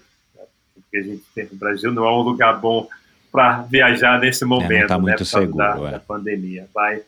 porque 0.73 0.97
a 0.97 1.01
gente 1.01 1.23
tem 1.33 1.47
no 1.49 1.57
Brasil 1.57 1.91
não 1.91 2.05
é 2.05 2.11
um 2.11 2.21
lugar 2.21 2.59
bom 2.59 2.87
para 3.31 3.61
viajar 3.63 4.19
nesse 4.19 4.43
é, 4.43 4.47
momento, 4.47 4.83
é, 4.83 4.87
tá 4.87 4.97
né? 4.97 5.15
Por 5.15 5.25
seguro, 5.25 5.57
da, 5.57 5.87
é. 5.87 5.91
da, 5.91 5.99
pandemia. 5.99 6.67
Mas, 6.73 7.03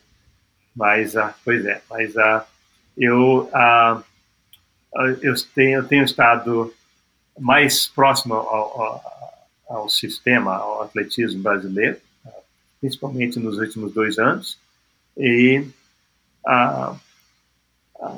mas 0.74 1.16
ah, 1.16 1.34
pois 1.44 1.64
é, 1.64 1.80
mas 1.90 2.16
ah, 2.16 2.46
eu, 2.96 3.48
ah, 3.52 4.02
eu, 5.22 5.34
tenho, 5.54 5.80
eu 5.80 5.84
tenho 5.84 6.04
estado 6.04 6.72
mais 7.38 7.86
próximo 7.86 8.34
ao, 8.34 8.46
ao 8.46 9.17
ao 9.68 9.88
sistema, 9.88 10.56
ao 10.56 10.82
atletismo 10.82 11.42
brasileiro, 11.42 11.98
principalmente 12.80 13.38
nos 13.38 13.58
últimos 13.58 13.92
dois 13.92 14.18
anos, 14.18 14.58
e 15.16 15.64
ah, 16.46 16.96
ah, 18.00 18.16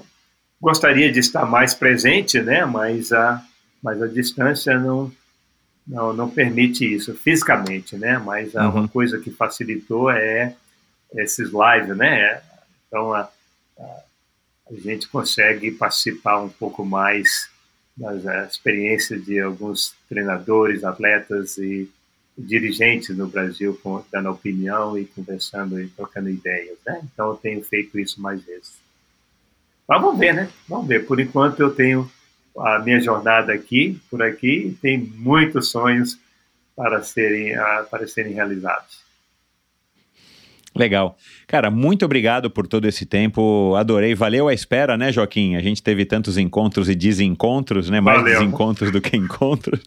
gostaria 0.61 1.11
de 1.11 1.19
estar 1.19 1.47
mais 1.47 1.75
presente, 1.75 2.41
né? 2.41 2.65
Mas 2.65 3.13
a, 3.13 3.45
mas 3.83 4.01
a 4.03 4.07
distância 4.07 4.79
não, 4.79 5.11
não, 5.87 6.13
não 6.13 6.31
permite 6.31 6.85
isso 6.85 7.15
fisicamente, 7.15 7.97
né? 7.97 8.19
Mas 8.19 8.55
uhum. 8.55 8.71
uma 8.71 8.89
coisa 8.89 9.19
que 9.19 9.31
facilitou 9.31 10.11
é 10.11 10.55
esses 11.15 11.51
lives, 11.51 11.97
né? 11.97 12.43
Então 12.87 13.13
a, 13.13 13.29
a, 13.79 13.83
a 14.71 14.75
gente 14.75 15.09
consegue 15.09 15.73
participar 15.73 16.39
um 16.39 16.49
pouco 16.49 16.85
mais 16.85 17.50
das 18.01 18.25
uh, 18.25 18.49
experiências 18.49 19.25
de 19.25 19.39
alguns 19.39 19.95
treinadores, 20.09 20.83
atletas 20.83 21.59
e 21.59 21.89
dirigentes 22.37 23.15
no 23.15 23.29
Brasil, 23.29 23.79
dando 24.11 24.31
opinião 24.31 24.97
e 24.97 25.05
conversando 25.05 25.79
e 25.79 25.89
trocando 25.89 26.31
ideias, 26.31 26.79
né? 26.87 27.03
Então 27.05 27.29
eu 27.29 27.37
tenho 27.37 27.63
feito 27.63 27.99
isso 27.99 28.21
mais 28.21 28.43
vezes. 28.43 28.73
Mas 29.87 30.01
vamos 30.01 30.19
ver, 30.19 30.33
né? 30.33 30.49
Vamos 30.67 30.87
ver. 30.87 31.07
Por 31.07 31.21
enquanto 31.21 31.61
eu 31.61 31.71
tenho 31.71 32.11
a 32.57 32.79
minha 32.79 33.01
jornada 33.01 33.53
aqui, 33.53 34.01
por 34.11 34.23
aqui, 34.23 34.69
e 34.69 34.73
tem 34.73 34.99
muitos 34.99 35.71
sonhos 35.71 36.19
para 36.75 37.03
serem, 37.03 37.55
para 37.91 38.07
serem 38.09 38.33
realizados. 38.33 39.00
Legal. 40.75 41.17
Cara, 41.49 41.71
muito 41.71 42.05
obrigado 42.05 42.49
por 42.49 42.67
todo 42.67 42.87
esse 42.87 43.05
tempo. 43.05 43.75
Adorei. 43.77 44.15
Valeu 44.15 44.47
a 44.47 44.55
espera, 44.55 44.97
né, 44.97 45.13
Joaquim? 45.13 45.57
A 45.57 45.61
gente 45.61 45.83
teve 45.83 46.05
tantos 46.05 46.39
encontros 46.39 46.89
e 46.89 46.95
desencontros, 46.95 47.91
né? 47.91 48.01
Mais 48.01 48.19
Valeu. 48.21 48.39
desencontros 48.39 48.93
do 48.93 49.01
que 49.01 49.17
encontros. 49.17 49.81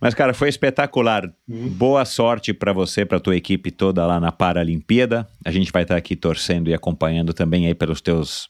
Mas, 0.00 0.14
cara, 0.14 0.34
foi 0.34 0.48
espetacular. 0.48 1.24
Hum. 1.48 1.68
Boa 1.68 2.04
sorte 2.04 2.52
para 2.52 2.72
você, 2.72 3.04
para 3.04 3.20
tua 3.20 3.36
equipe 3.36 3.70
toda 3.70 4.04
lá 4.04 4.18
na 4.18 4.32
Paralimpíada. 4.32 5.28
A 5.44 5.52
gente 5.52 5.70
vai 5.70 5.82
estar 5.82 5.96
aqui 5.96 6.16
torcendo 6.16 6.68
e 6.68 6.74
acompanhando 6.74 7.32
também 7.32 7.66
aí 7.66 7.74
pelos 7.74 8.00
teus, 8.00 8.48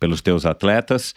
pelos 0.00 0.22
teus 0.22 0.46
atletas. 0.46 1.14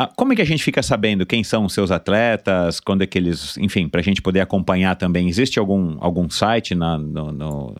Ah, 0.00 0.08
como 0.14 0.32
é 0.32 0.36
que 0.36 0.42
a 0.42 0.46
gente 0.46 0.62
fica 0.62 0.80
sabendo 0.80 1.26
quem 1.26 1.42
são 1.42 1.64
os 1.64 1.74
seus 1.74 1.90
atletas, 1.90 2.78
quando 2.78 3.02
é 3.02 3.06
que 3.06 3.18
eles, 3.18 3.58
enfim, 3.58 3.88
para 3.88 3.98
a 3.98 4.02
gente 4.02 4.22
poder 4.22 4.38
acompanhar 4.38 4.94
também? 4.94 5.28
Existe 5.28 5.58
algum, 5.58 5.96
algum 5.98 6.30
site, 6.30 6.72
na, 6.72 6.96
no, 6.96 7.32
no 7.32 7.74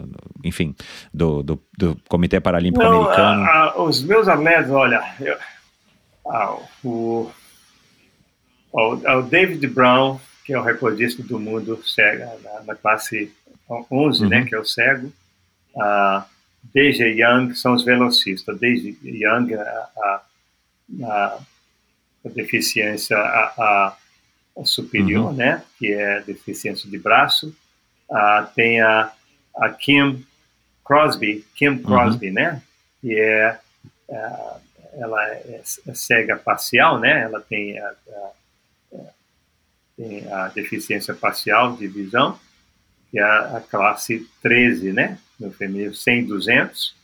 enfim, 0.44 0.74
do, 1.14 1.44
do, 1.44 1.62
do, 1.78 1.96
Comitê 2.08 2.40
Paralímpico 2.40 2.82
Não, 2.82 3.02
Americano? 3.02 3.44
A, 3.44 3.60
a, 3.70 3.82
os 3.84 4.02
meus 4.02 4.26
atletas, 4.26 4.68
olha, 4.68 5.00
eu, 5.20 5.36
ah, 6.28 6.56
o, 6.82 7.30
o, 8.72 8.94
o, 8.94 9.22
David 9.22 9.64
Brown, 9.68 10.18
que 10.44 10.52
é 10.52 10.58
o 10.58 10.64
recordista 10.64 11.22
do 11.22 11.38
mundo 11.38 11.80
cego, 11.86 12.24
na, 12.42 12.64
na 12.64 12.74
classe 12.74 13.32
11, 13.70 14.22
né, 14.22 14.24
uhum. 14.24 14.42
né, 14.42 14.48
que 14.48 14.56
é 14.56 14.58
o 14.58 14.64
cego, 14.64 15.12
a 15.78 16.26
Deja 16.74 17.06
Young 17.06 17.54
são 17.54 17.74
os 17.74 17.84
velocistas, 17.84 18.58
Deja 18.58 18.92
Young, 19.04 19.54
a, 19.54 20.20
a 21.04 21.38
a 22.24 22.28
deficiência 22.28 23.16
a, 23.16 23.96
a 24.56 24.64
superior, 24.64 25.30
uhum. 25.30 25.36
né, 25.36 25.62
que 25.78 25.92
é 25.92 26.20
deficiência 26.20 26.90
de 26.90 26.98
braço, 26.98 27.54
ah, 28.10 28.50
tem 28.54 28.80
a, 28.80 29.12
a 29.56 29.70
Kim 29.70 30.24
Crosby, 30.84 31.44
Kim 31.54 31.78
Crosby, 31.78 32.28
uhum. 32.28 32.34
né? 32.34 32.62
Que 33.00 33.18
é, 33.18 33.58
é 34.08 34.58
ela 34.94 35.28
é, 35.28 35.60
é, 35.86 35.94
cega 35.94 36.36
parcial, 36.36 36.98
né? 36.98 37.22
Ela 37.22 37.40
tem 37.40 37.78
a, 37.78 37.88
a, 37.88 38.30
tem 39.96 40.32
a 40.32 40.48
deficiência 40.48 41.14
parcial 41.14 41.76
de 41.76 41.86
visão, 41.86 42.38
que 43.10 43.18
é 43.18 43.22
a, 43.22 43.58
a 43.58 43.60
classe 43.60 44.26
13, 44.42 44.92
né? 44.92 45.18
No 45.38 45.52
feminino, 45.52 45.94
100, 45.94 46.26
200. 46.26 46.96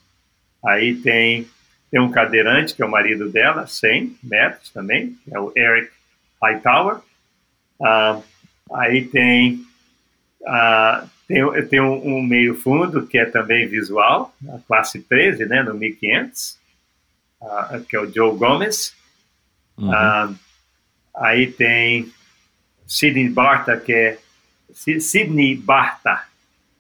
Aí 0.64 0.96
tem, 0.96 1.48
tem 1.94 2.00
um 2.00 2.10
cadeirante, 2.10 2.74
que 2.74 2.82
é 2.82 2.84
o 2.84 2.90
marido 2.90 3.30
dela, 3.30 3.68
100 3.68 4.18
metros 4.20 4.68
também, 4.70 5.16
é 5.30 5.38
o 5.38 5.52
Eric 5.54 5.92
Hightower. 6.42 6.98
Ah, 7.80 8.20
aí 8.72 9.06
tem, 9.06 9.64
ah, 10.44 11.06
tem, 11.28 11.44
tem 11.68 11.80
um, 11.80 12.16
um, 12.16 12.20
meio 12.20 12.60
fundo, 12.60 13.06
que 13.06 13.16
é 13.16 13.24
também 13.24 13.68
visual, 13.68 14.34
a 14.48 14.58
classe 14.66 15.02
13, 15.02 15.46
né? 15.46 15.62
No 15.62 15.74
1500, 15.74 16.58
ah, 17.40 17.80
que 17.88 17.94
é 17.94 18.00
o 18.00 18.12
Joe 18.12 18.36
Gomes. 18.36 18.92
Uhum. 19.78 19.92
Ah, 19.92 20.34
aí 21.14 21.46
tem 21.46 22.12
Sidney 22.88 23.28
Barta, 23.28 23.76
que 23.76 23.92
é 23.92 24.18
Sidney 24.72 25.54
Barta, 25.54 26.24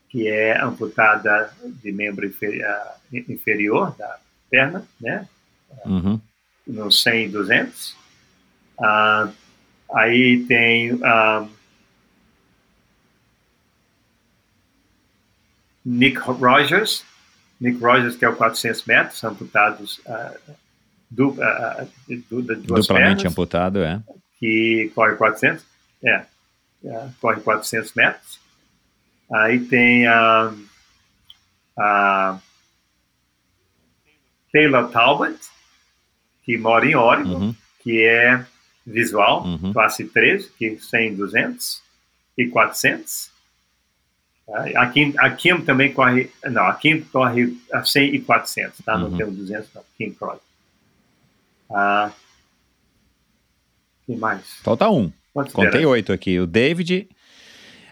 que 0.08 0.26
é 0.26 0.60
amputada 0.60 1.52
de 1.64 1.92
membro 1.92 2.26
inferior, 2.26 2.82
inferior 3.12 3.96
da 3.96 4.23
perna, 4.54 4.86
né? 5.00 5.28
Uhum. 5.84 6.20
No 6.64 6.92
100 6.92 7.26
e 7.26 7.28
200. 7.28 7.96
Uh, 8.78 9.32
aí 9.92 10.44
tem 10.46 10.92
uh, 10.92 11.48
Nick 15.84 16.18
Rogers, 16.18 17.04
Nick 17.60 17.82
Rogers 17.82 18.16
que 18.16 18.24
é 18.24 18.28
o 18.28 18.36
400 18.36 18.84
metros, 18.84 19.24
amputados 19.24 19.98
uh, 20.06 20.54
du, 21.10 21.30
uh, 21.30 21.88
du, 22.30 22.42
duas 22.42 22.86
duplamente 22.86 22.88
pernas, 22.88 23.24
amputado, 23.24 23.82
é. 23.82 24.00
Que 24.38 24.92
corre 24.94 25.16
400. 25.16 25.64
É, 26.04 26.24
é, 26.84 27.08
corre 27.20 27.40
400 27.40 27.92
metros. 27.94 28.38
Aí 29.32 29.58
tem 29.58 30.06
a, 30.06 30.52
a 31.78 32.38
Taylor 34.54 34.88
Talbot, 34.88 35.36
que 36.44 36.56
mora 36.56 36.86
em 36.86 36.94
Oregon, 36.94 37.34
uhum. 37.34 37.54
que 37.82 38.04
é 38.04 38.46
visual, 38.86 39.44
uhum. 39.44 39.72
classe 39.72 40.04
13, 40.04 40.48
que 40.56 40.78
100, 40.78 41.16
200 41.16 41.82
e 42.38 42.46
400. 42.46 43.30
A 44.76 44.86
Kim, 44.86 45.12
a 45.18 45.30
Kim 45.30 45.60
também 45.62 45.92
corre, 45.92 46.30
não, 46.44 46.66
a 46.66 46.74
Kim 46.74 47.00
corre 47.00 47.58
a 47.72 47.84
100 47.84 48.14
e 48.14 48.20
400, 48.20 48.78
tá? 48.84 48.96
Não 48.96 49.08
uhum. 49.08 49.16
tem 49.16 49.26
200, 49.26 49.68
não. 49.74 49.82
Kim 49.98 50.12
corre. 50.12 50.38
Ah, 51.68 52.12
quem 54.06 54.16
mais? 54.16 54.46
Falta 54.62 54.88
um. 54.88 55.10
Contei 55.52 55.84
oito 55.84 56.12
aqui. 56.12 56.38
O 56.38 56.46
David, 56.46 57.08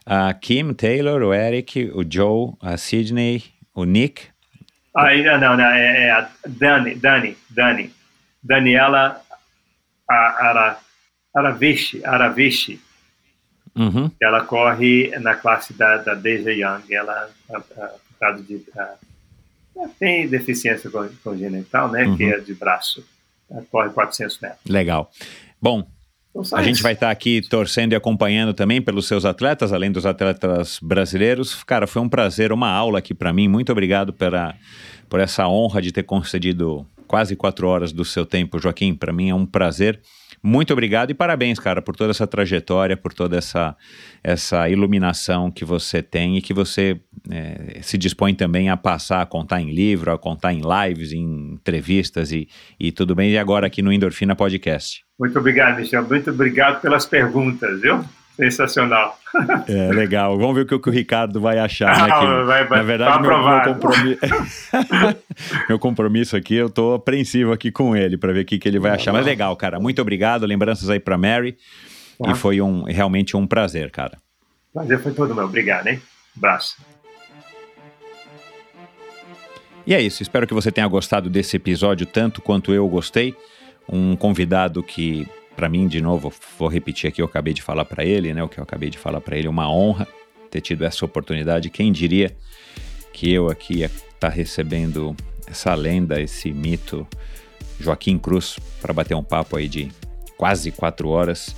a 0.07 0.33
Kim, 0.33 0.73
Taylor, 0.75 1.23
o 1.23 1.35
Eric, 1.35 1.91
o 1.93 2.05
Joe, 2.09 2.53
a 2.61 2.77
Sidney, 2.77 3.43
o 3.75 3.85
Nick. 3.85 4.32
Ah, 4.95 5.39
não, 5.39 5.57
não, 5.57 5.65
é, 5.65 6.05
é 6.05 6.11
a 6.11 6.29
Dani, 6.47 6.95
Dani, 6.95 7.37
Dani. 7.49 7.95
Daniela 8.43 9.23
Ara, 10.09 10.79
Aravishi, 11.35 12.05
Aravishi. 12.05 12.81
Uhum. 13.75 14.11
Ela 14.21 14.45
corre 14.45 15.17
na 15.21 15.35
classe 15.35 15.73
da, 15.73 15.97
da 15.99 16.15
Deja 16.15 16.51
Young. 16.51 16.93
Ela, 16.93 17.31
por 17.47 18.19
causa 18.19 18.43
de. 18.43 18.63
tem 19.99 20.29
deficiência 20.29 20.91
congenital, 21.23 21.91
né? 21.91 22.05
Uhum. 22.05 22.17
Que 22.17 22.25
é 22.25 22.39
de 22.41 22.53
braço. 22.53 23.07
Ela 23.51 23.65
corre 23.71 23.91
400 23.91 24.41
metros. 24.41 24.61
Legal. 24.69 25.11
Bom, 25.61 25.87
a 26.55 26.63
gente 26.63 26.83
vai 26.83 26.95
estar 26.95 27.07
tá 27.07 27.13
aqui 27.13 27.43
torcendo 27.43 27.93
e 27.93 27.97
acompanhando 27.97 28.55
também 28.55 28.81
pelos 28.81 29.07
seus 29.07 29.25
atletas, 29.25 29.73
além 29.73 29.93
dos 29.93 30.07
atletas 30.07 30.79
brasileiros. 30.83 31.63
Cara, 31.65 31.87
foi 31.87 32.01
um 32.01 32.09
prazer, 32.09 32.53
uma 32.53 32.71
aula 32.71 32.99
aqui 32.99 33.13
para 33.13 33.33
mim. 33.33 33.49
Muito 33.49 33.71
obrigado 33.71 34.13
pela, 34.13 34.55
por 35.11 35.21
essa 35.21 35.47
honra 35.47 35.83
de 35.83 35.93
ter 35.93 36.05
concedido 36.05 36.87
quase 37.07 37.37
quatro 37.37 37.69
horas 37.69 37.93
do 37.93 38.05
seu 38.05 38.25
tempo, 38.25 38.59
Joaquim. 38.59 38.95
Para 38.95 39.13
mim 39.13 39.29
é 39.29 39.35
um 39.35 39.45
prazer. 39.45 40.01
Muito 40.43 40.73
obrigado 40.73 41.11
e 41.11 41.15
parabéns, 41.15 41.61
cara, 41.61 41.81
por 41.81 41.95
toda 41.95 42.11
essa 42.11 42.27
trajetória, 42.27 42.97
por 42.97 43.15
toda 43.15 43.37
essa, 43.37 43.77
essa 44.25 44.69
iluminação 44.69 45.53
que 45.53 45.65
você 45.65 46.03
tem 46.03 46.37
e 46.37 46.43
que 46.43 46.53
você 46.53 47.01
é, 47.31 47.79
se 47.81 47.97
dispõe 47.97 48.35
também 48.35 48.69
a 48.69 48.77
passar, 48.77 49.23
a 49.23 49.27
contar 49.27 49.61
em 49.61 49.73
livro, 49.73 50.11
a 50.11 50.19
contar 50.19 50.53
em 50.53 50.61
lives, 50.61 51.13
em 51.13 51.53
entrevistas 51.53 52.33
e, 52.33 52.49
e 52.81 52.91
tudo 52.91 53.15
bem. 53.15 53.31
E 53.31 53.39
agora 53.39 53.69
aqui 53.69 53.83
no 53.83 53.93
Endorfina 53.93 54.35
Podcast. 54.35 55.05
Muito 55.17 55.39
obrigado, 55.39 55.77
Michel. 55.77 56.03
Muito 56.09 56.31
obrigado 56.31 56.81
pelas 56.81 57.07
perguntas, 57.07 57.81
viu? 57.81 58.05
Sensacional. 58.37 59.19
É, 59.69 59.93
legal. 59.93 60.37
Vamos 60.39 60.55
ver 60.55 60.63
o 60.63 60.67
que, 60.67 60.75
o, 60.75 60.81
que 60.81 60.89
o 60.89 60.93
Ricardo 60.93 61.41
vai 61.41 61.59
achar. 61.59 61.97
Né? 61.97 62.05
Que, 62.05 62.45
vai, 62.45 62.67
vai, 62.67 62.79
na 62.79 62.85
verdade, 62.85 63.23
meu, 63.23 63.39
meu, 63.39 63.63
compromisso... 63.63 64.21
meu 65.69 65.79
compromisso 65.79 66.37
aqui, 66.37 66.55
eu 66.57 66.67
estou 66.67 66.95
apreensivo 66.95 67.53
aqui 67.53 67.71
com 67.71 67.97
ele 67.97 68.17
para 68.17 68.33
ver 68.33 68.41
o 68.41 68.45
que, 68.45 68.59
que 68.59 68.69
ele 68.69 68.79
vai 68.79 68.93
achar. 68.93 69.13
Mas 69.13 69.25
legal, 69.25 69.55
cara. 69.57 69.79
Muito 69.79 70.01
obrigado. 70.01 70.47
Lembranças 70.47 70.89
aí 70.91 71.01
para 71.01 71.17
Mary. 71.19 71.57
Tá. 72.23 72.31
E 72.31 72.35
foi 72.35 72.61
um, 72.61 72.85
realmente 72.85 73.37
um 73.37 73.47
prazer, 73.47 73.91
cara. 73.91 74.19
Prazer 74.73 75.01
foi 75.01 75.13
todo 75.13 75.35
meu. 75.35 75.45
Obrigado, 75.45 75.87
hein? 75.87 76.01
Abraço. 76.37 76.77
E 79.87 79.95
é 79.95 80.01
isso. 80.01 80.23
Espero 80.23 80.47
que 80.47 80.55
você 80.55 80.71
tenha 80.71 80.87
gostado 80.87 81.29
desse 81.29 81.57
episódio 81.57 82.07
tanto 82.07 82.41
quanto 82.41 82.73
eu 82.73 82.89
gostei. 82.89 83.35
Um 83.89 84.17
convidado 84.17 84.83
que 84.83 85.27
para 85.57 85.69
mim, 85.69 85.87
de 85.87 86.01
novo, 86.01 86.33
vou 86.59 86.69
repetir 86.69 87.09
aqui, 87.09 87.21
eu 87.21 87.27
acabei 87.27 87.53
de 87.53 87.63
falar 87.63 87.85
para 87.85 88.05
ele, 88.05 88.33
né? 88.33 88.43
O 88.43 88.49
que 88.49 88.59
eu 88.59 88.65
acabei 88.65 88.91
de 88.91 88.99
falar 88.99 89.21
para 89.21 89.37
ele, 89.37 89.49
uma 89.49 89.71
honra 89.71 90.09
ter 90.51 90.61
tido 90.61 90.85
essa 90.85 91.05
oportunidade. 91.05 91.71
Quem 91.71 91.91
diria 91.91 92.35
que 93.13 93.33
eu 93.33 93.49
aqui 93.49 93.79
ia 93.79 93.87
estar 93.87 94.03
tá 94.19 94.29
recebendo 94.29 95.17
essa 95.47 95.75
lenda, 95.75 96.21
esse 96.21 96.53
mito, 96.53 97.07
Joaquim 97.81 98.19
Cruz, 98.19 98.59
para 98.81 98.93
bater 98.93 99.15
um 99.15 99.23
papo 99.23 99.57
aí 99.57 99.69
de 99.69 99.91
quase 100.37 100.71
quatro 100.71 101.09
horas. 101.09 101.55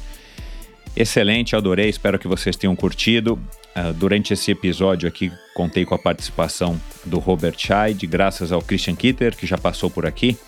Excelente, 0.96 1.56
adorei, 1.56 1.88
espero 1.88 2.18
que 2.18 2.28
vocês 2.28 2.56
tenham 2.56 2.74
curtido. 2.76 3.38
Uh, 3.76 3.92
durante 3.92 4.32
esse 4.32 4.52
episódio 4.52 5.08
aqui, 5.08 5.32
contei 5.54 5.84
com 5.84 5.94
a 5.94 5.98
participação 5.98 6.80
do 7.04 7.18
Robert 7.18 7.56
Scheid, 7.58 8.06
graças 8.06 8.52
ao 8.52 8.62
Christian 8.62 8.94
Kitter, 8.94 9.36
que 9.36 9.46
já 9.46 9.58
passou 9.58 9.90
por 9.90 10.06
aqui 10.06 10.38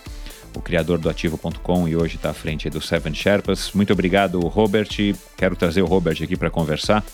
o 0.56 0.60
criador 0.60 0.98
do 0.98 1.08
Ativo.com 1.08 1.86
e 1.88 1.94
hoje 1.94 2.16
está 2.16 2.30
à 2.30 2.34
frente 2.34 2.70
do 2.70 2.80
Seven 2.80 3.14
Sherpas. 3.14 3.72
Muito 3.72 3.92
obrigado, 3.92 4.40
Robert. 4.40 4.88
Quero 5.36 5.54
trazer 5.54 5.82
o 5.82 5.86
Robert 5.86 6.16
aqui 6.22 6.36
para 6.36 6.50
conversar. 6.50 7.04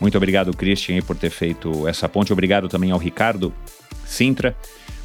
Muito 0.00 0.16
obrigado, 0.16 0.56
Christian, 0.56 1.02
por 1.02 1.16
ter 1.16 1.30
feito 1.30 1.86
essa 1.86 2.08
ponte. 2.08 2.32
Obrigado 2.32 2.68
também 2.68 2.90
ao 2.90 2.98
Ricardo 2.98 3.52
Sintra. 4.06 4.56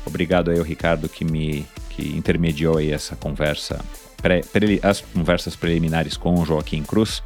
Obrigado 0.06 0.52
aí 0.52 0.58
ao 0.58 0.64
Ricardo 0.64 1.10
que 1.10 1.26
me 1.26 1.66
que 1.90 2.16
intermediou 2.16 2.78
aí 2.78 2.92
essa 2.92 3.16
conversa, 3.16 3.80
pré, 4.22 4.42
as 4.84 5.00
conversas 5.00 5.56
preliminares 5.56 6.18
com 6.18 6.34
o 6.36 6.46
Joaquim 6.46 6.84
Cruz. 6.84 7.24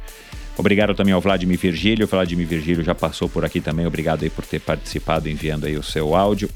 Obrigado 0.56 0.94
também 0.94 1.12
ao 1.12 1.20
Vladimir 1.20 1.58
Virgílio. 1.58 2.06
O 2.06 2.08
Vladimir 2.08 2.46
Virgílio 2.46 2.84
já 2.84 2.94
passou 2.94 3.28
por 3.28 3.44
aqui 3.44 3.60
também. 3.60 3.86
Obrigado 3.86 4.22
aí 4.22 4.30
por 4.30 4.44
ter 4.44 4.60
participado 4.60 5.28
enviando 5.28 5.66
aí 5.66 5.76
o 5.76 5.82
seu 5.82 6.14
áudio. 6.14 6.50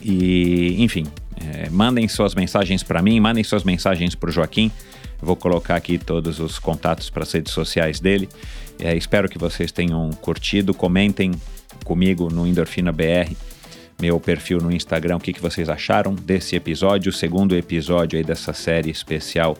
E, 0.00 0.82
enfim, 0.82 1.06
é, 1.42 1.68
mandem 1.70 2.06
suas 2.08 2.34
mensagens 2.34 2.82
para 2.82 3.02
mim, 3.02 3.18
mandem 3.18 3.42
suas 3.42 3.64
mensagens 3.64 4.14
para 4.14 4.30
o 4.30 4.32
Joaquim. 4.32 4.70
Vou 5.20 5.36
colocar 5.36 5.76
aqui 5.76 5.98
todos 5.98 6.40
os 6.40 6.58
contatos 6.58 7.08
para 7.10 7.22
as 7.22 7.32
redes 7.32 7.52
sociais 7.52 8.00
dele. 8.00 8.28
É, 8.78 8.96
espero 8.96 9.28
que 9.28 9.38
vocês 9.38 9.70
tenham 9.70 10.10
curtido. 10.10 10.74
Comentem 10.74 11.32
comigo 11.84 12.28
no 12.32 12.46
Endorfina 12.46 12.92
BR, 12.92 13.32
meu 14.00 14.18
perfil 14.18 14.58
no 14.58 14.72
Instagram, 14.72 15.16
o 15.16 15.20
que, 15.20 15.32
que 15.32 15.40
vocês 15.40 15.68
acharam 15.68 16.14
desse 16.14 16.56
episódio, 16.56 17.10
o 17.10 17.12
segundo 17.12 17.56
episódio 17.56 18.18
aí 18.18 18.24
dessa 18.24 18.52
série 18.52 18.90
especial 18.90 19.56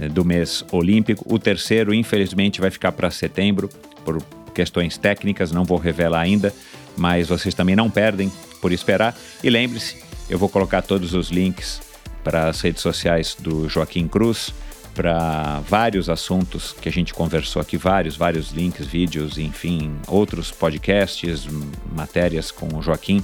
é, 0.00 0.08
do 0.08 0.24
mês 0.24 0.64
olímpico. 0.72 1.24
O 1.32 1.38
terceiro, 1.38 1.94
infelizmente, 1.94 2.60
vai 2.60 2.70
ficar 2.70 2.92
para 2.92 3.10
setembro 3.10 3.68
por 4.04 4.22
questões 4.52 4.96
técnicas, 4.96 5.52
não 5.52 5.64
vou 5.64 5.78
revelar 5.78 6.20
ainda, 6.20 6.52
mas 6.96 7.28
vocês 7.28 7.54
também 7.54 7.74
não 7.74 7.90
perdem 7.90 8.30
por 8.60 8.72
esperar. 8.72 9.16
E 9.42 9.50
lembre-se, 9.50 9.96
eu 10.28 10.38
vou 10.38 10.48
colocar 10.48 10.82
todos 10.82 11.14
os 11.14 11.30
links 11.30 11.80
para 12.22 12.48
as 12.48 12.60
redes 12.60 12.82
sociais 12.82 13.36
do 13.38 13.68
Joaquim 13.68 14.08
Cruz, 14.08 14.52
para 14.94 15.60
vários 15.68 16.08
assuntos 16.08 16.74
que 16.80 16.88
a 16.88 16.92
gente 16.92 17.12
conversou 17.12 17.60
aqui, 17.60 17.76
vários, 17.76 18.16
vários 18.16 18.52
links, 18.52 18.86
vídeos, 18.86 19.38
enfim, 19.38 19.92
outros 20.06 20.50
podcasts, 20.50 21.46
matérias 21.94 22.50
com 22.50 22.68
o 22.76 22.80
Joaquim, 22.80 23.22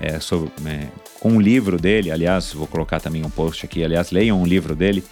é, 0.00 0.18
sobre, 0.18 0.50
é, 0.66 0.88
com 1.20 1.36
o 1.36 1.40
livro 1.40 1.78
dele, 1.78 2.10
aliás, 2.10 2.52
vou 2.52 2.66
colocar 2.66 2.98
também 2.98 3.24
um 3.24 3.30
post 3.30 3.64
aqui, 3.64 3.84
aliás, 3.84 4.10
leiam 4.10 4.40
um 4.40 4.46
livro 4.46 4.74
dele, 4.74 5.04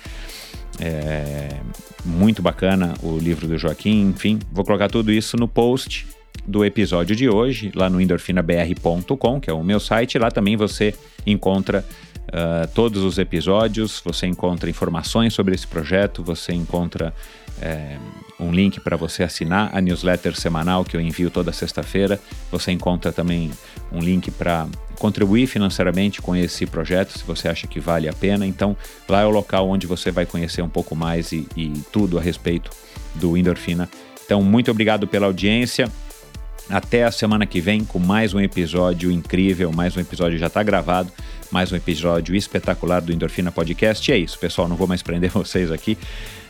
é, 0.80 1.60
muito 2.04 2.40
bacana 2.40 2.94
o 3.02 3.18
livro 3.18 3.46
do 3.46 3.58
Joaquim, 3.58 4.08
enfim, 4.08 4.40
vou 4.50 4.64
colocar 4.64 4.88
tudo 4.88 5.12
isso 5.12 5.36
no 5.36 5.46
post 5.46 6.06
do 6.46 6.64
episódio 6.64 7.14
de 7.14 7.28
hoje, 7.28 7.70
lá 7.74 7.88
no 7.88 8.00
endorfinabr.com, 8.00 9.40
que 9.40 9.50
é 9.50 9.52
o 9.52 9.62
meu 9.62 9.80
site. 9.80 10.18
Lá 10.18 10.30
também 10.30 10.56
você 10.56 10.94
encontra 11.26 11.84
uh, 12.28 12.66
todos 12.74 13.02
os 13.02 13.18
episódios, 13.18 14.00
você 14.04 14.26
encontra 14.26 14.68
informações 14.70 15.34
sobre 15.34 15.54
esse 15.54 15.66
projeto, 15.66 16.22
você 16.22 16.52
encontra 16.52 17.14
é, 17.60 17.98
um 18.38 18.50
link 18.50 18.80
para 18.80 18.96
você 18.96 19.22
assinar 19.22 19.70
a 19.74 19.80
newsletter 19.80 20.34
semanal 20.34 20.84
que 20.84 20.96
eu 20.96 21.00
envio 21.00 21.30
toda 21.30 21.52
sexta-feira. 21.52 22.18
Você 22.50 22.72
encontra 22.72 23.12
também 23.12 23.50
um 23.92 24.00
link 24.00 24.30
para 24.30 24.66
contribuir 24.98 25.46
financeiramente 25.46 26.22
com 26.22 26.34
esse 26.34 26.66
projeto, 26.66 27.18
se 27.18 27.24
você 27.24 27.48
acha 27.48 27.66
que 27.66 27.78
vale 27.78 28.08
a 28.08 28.12
pena. 28.12 28.46
Então, 28.46 28.76
lá 29.08 29.22
é 29.22 29.26
o 29.26 29.30
local 29.30 29.68
onde 29.68 29.86
você 29.86 30.10
vai 30.10 30.26
conhecer 30.26 30.62
um 30.62 30.68
pouco 30.68 30.96
mais 30.96 31.32
e, 31.32 31.46
e 31.56 31.72
tudo 31.92 32.18
a 32.18 32.22
respeito 32.22 32.70
do 33.14 33.36
Endorfina. 33.36 33.88
Então, 34.24 34.42
muito 34.42 34.70
obrigado 34.70 35.06
pela 35.06 35.26
audiência. 35.26 35.90
Até 36.70 37.02
a 37.02 37.10
semana 37.10 37.46
que 37.46 37.60
vem 37.60 37.84
com 37.84 37.98
mais 37.98 38.32
um 38.32 38.38
episódio 38.38 39.10
incrível, 39.10 39.72
mais 39.72 39.96
um 39.96 40.00
episódio 40.00 40.38
já 40.38 40.46
está 40.46 40.62
gravado, 40.62 41.10
mais 41.50 41.72
um 41.72 41.76
episódio 41.76 42.36
espetacular 42.36 43.00
do 43.00 43.12
Endorfina 43.12 43.50
Podcast. 43.50 44.08
E 44.08 44.14
é 44.14 44.16
isso, 44.16 44.38
pessoal, 44.38 44.68
não 44.68 44.76
vou 44.76 44.86
mais 44.86 45.02
prender 45.02 45.30
vocês 45.34 45.72
aqui. 45.72 45.98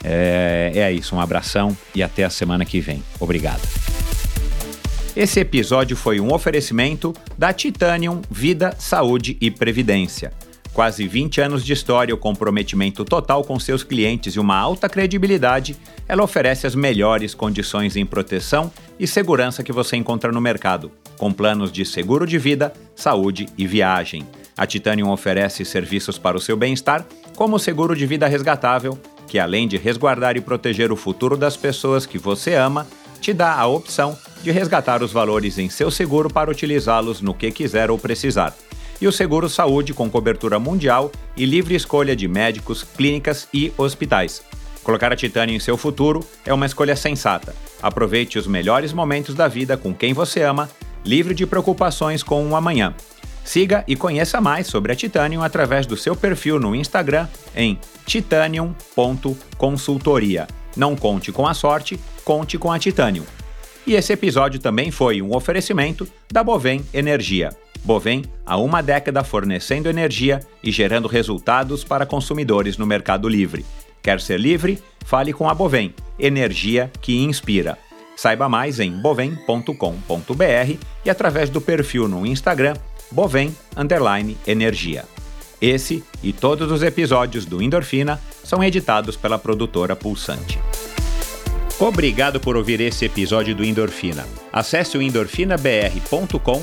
É, 0.05 0.73
é 0.75 0.93
isso, 0.93 1.17
um 1.17 1.21
abração 1.21 1.75
e 1.95 2.03
até 2.03 2.23
a 2.23 2.31
semana 2.31 2.67
que 2.67 2.81
vem. 2.81 3.03
Obrigado. 3.19 3.67
Esse 5.17 5.41
episódio 5.41 5.97
foi 5.97 6.21
um 6.21 6.33
oferecimento 6.35 7.15
da 7.37 7.53
Titanium 7.55 8.21
Vida, 8.31 8.77
Saúde 8.79 9.39
e 9.41 9.51
Previdência. 9.51 10.33
Quase 10.73 11.07
20 11.07 11.41
anos 11.41 11.65
de 11.65 11.73
história, 11.73 12.15
o 12.15 12.19
comprometimento 12.19 13.05
total 13.05 13.43
com 13.43 13.59
seus 13.59 13.83
clientes 13.83 14.35
e 14.35 14.41
uma 14.41 14.57
alta 14.57 14.89
credibilidade, 14.89 15.77
ela 16.07 16.23
oferece 16.23 16.67
as 16.67 16.77
melhores 16.77 17.35
condições 17.35 17.97
em 17.97 18.07
proteção 18.07 18.71
e 18.99 19.07
segurança 19.07 19.65
que 19.65 19.73
você 19.73 19.97
encontra 19.97 20.31
no 20.31 20.41
mercado, 20.41 20.93
com 21.17 21.33
planos 21.33 21.73
de 21.73 21.85
seguro 21.85 22.25
de 22.25 22.39
vida, 22.39 22.73
saúde 22.95 23.49
e 23.59 23.67
viagem. 23.67 24.25
A 24.57 24.65
Titanium 24.65 25.11
oferece 25.11 25.65
serviços 25.65 26.19
para 26.19 26.37
o 26.37 26.41
seu 26.41 26.57
bem-estar, 26.57 27.05
como 27.35 27.57
o 27.57 27.61
seguro 27.61 27.97
de 27.97 28.07
vida 28.07 28.29
resgatável, 28.29 28.97
que 29.27 29.39
além 29.39 29.67
de 29.67 29.77
resguardar 29.77 30.37
e 30.37 30.41
proteger 30.41 30.93
o 30.93 30.97
futuro 30.97 31.37
das 31.37 31.57
pessoas 31.57 32.07
que 32.07 32.19
você 32.19 32.55
ama, 32.55 32.87
te 33.21 33.33
dá 33.33 33.55
a 33.55 33.67
opção 33.67 34.17
de 34.43 34.51
resgatar 34.51 35.03
os 35.03 35.13
valores 35.13 35.59
em 35.59 35.69
seu 35.69 35.91
seguro 35.91 36.31
para 36.31 36.51
utilizá-los 36.51 37.21
no 37.21 37.35
que 37.35 37.51
quiser 37.51 37.91
ou 37.91 37.99
precisar. 37.99 38.55
E 39.01 39.07
o 39.07 39.13
seguro 39.13 39.49
saúde 39.49 39.95
com 39.95 40.11
cobertura 40.11 40.59
mundial 40.59 41.11
e 41.37 41.47
livre 41.47 41.75
escolha 41.75 42.15
de 42.15 42.29
médicos, 42.29 42.83
clínicas 42.83 43.49
e 43.53 43.73
hospitais. 43.79 44.43
Colocar 44.83 45.13
a 45.13 45.17
Titânia 45.17 45.55
em 45.55 45.61
seu 45.61 45.77
futuro 45.77 46.25
é 46.45 46.53
uma 46.53 46.67
escolha 46.67 46.97
sensata. 46.97 47.55
Aproveite 47.83 48.39
os 48.39 48.47
melhores 48.47 48.93
momentos 48.93 49.35
da 49.35 49.49
vida 49.49 49.77
com 49.77 49.93
quem 49.95 50.13
você 50.13 50.43
ama, 50.43 50.69
livre 51.05 51.35
de 51.35 51.47
preocupações 51.47 52.23
com 52.23 52.49
o 52.49 52.57
amanhã. 52.57 52.95
Siga 53.45 53.85
e 53.89 53.97
conheça 53.97 54.41
mais 54.41 54.67
sobre 54.67 54.93
a 54.93 54.95
Titanium 54.95 55.43
através 55.43 55.87
do 55.87 55.97
seu 55.97 56.15
perfil 56.15 56.61
no 56.61 56.75
Instagram 56.75 57.27
em 57.57 57.79
titanium.consultoria. 58.07 60.47
Não 60.77 60.95
conte 60.95 61.33
com 61.33 61.47
a 61.47 61.55
sorte, 61.55 61.99
conte 62.25 62.59
com 62.59 62.71
a 62.71 62.79
Titanium. 62.79 63.25
E 63.87 63.95
esse 63.95 64.13
episódio 64.13 64.61
também 64.61 64.91
foi 64.91 65.23
um 65.23 65.35
oferecimento 65.35 66.07
da 66.31 66.45
Bovem 66.45 66.85
Energia. 66.93 67.57
Bovem, 67.85 68.25
há 68.45 68.57
uma 68.57 68.83
década 68.83 69.25
fornecendo 69.25 69.89
energia 69.89 70.41
e 70.63 70.71
gerando 70.71 71.09
resultados 71.09 71.83
para 71.83 72.07
consumidores 72.07 72.77
no 72.77 72.87
Mercado 72.87 73.29
Livre. 73.29 73.65
Quer 74.03 74.21
ser 74.21 74.39
livre? 74.39 74.79
Fale 75.05 75.33
com 75.33 75.49
a 75.49 75.55
Bovem, 75.55 75.95
energia 76.19 76.91
que 77.01 77.17
inspira. 77.19 77.79
Saiba 78.17 78.49
mais 78.49 78.79
em 78.81 78.93
bovem.com.br 78.93 80.77
e 81.05 81.11
através 81.11 81.49
do 81.49 81.61
perfil 81.61 82.07
no 82.07 82.27
Instagram 82.27 82.75
Bovem 83.11 83.55
Energia. 84.47 85.05
Esse 85.61 86.03
e 86.23 86.33
todos 86.33 86.71
os 86.71 86.83
episódios 86.83 87.45
do 87.45 87.63
Endorfina 87.63 88.21
são 88.45 88.63
editados 88.63 89.17
pela 89.17 89.39
produtora 89.39 89.95
Pulsante. 89.95 90.59
Obrigado 91.79 92.39
por 92.39 92.57
ouvir 92.57 92.81
esse 92.81 93.07
episódio 93.07 93.55
do 93.55 93.65
Endorfina. 93.65 94.27
Acesse 94.53 94.97
o 94.97 95.03
endorfinabr.com, 95.03 96.63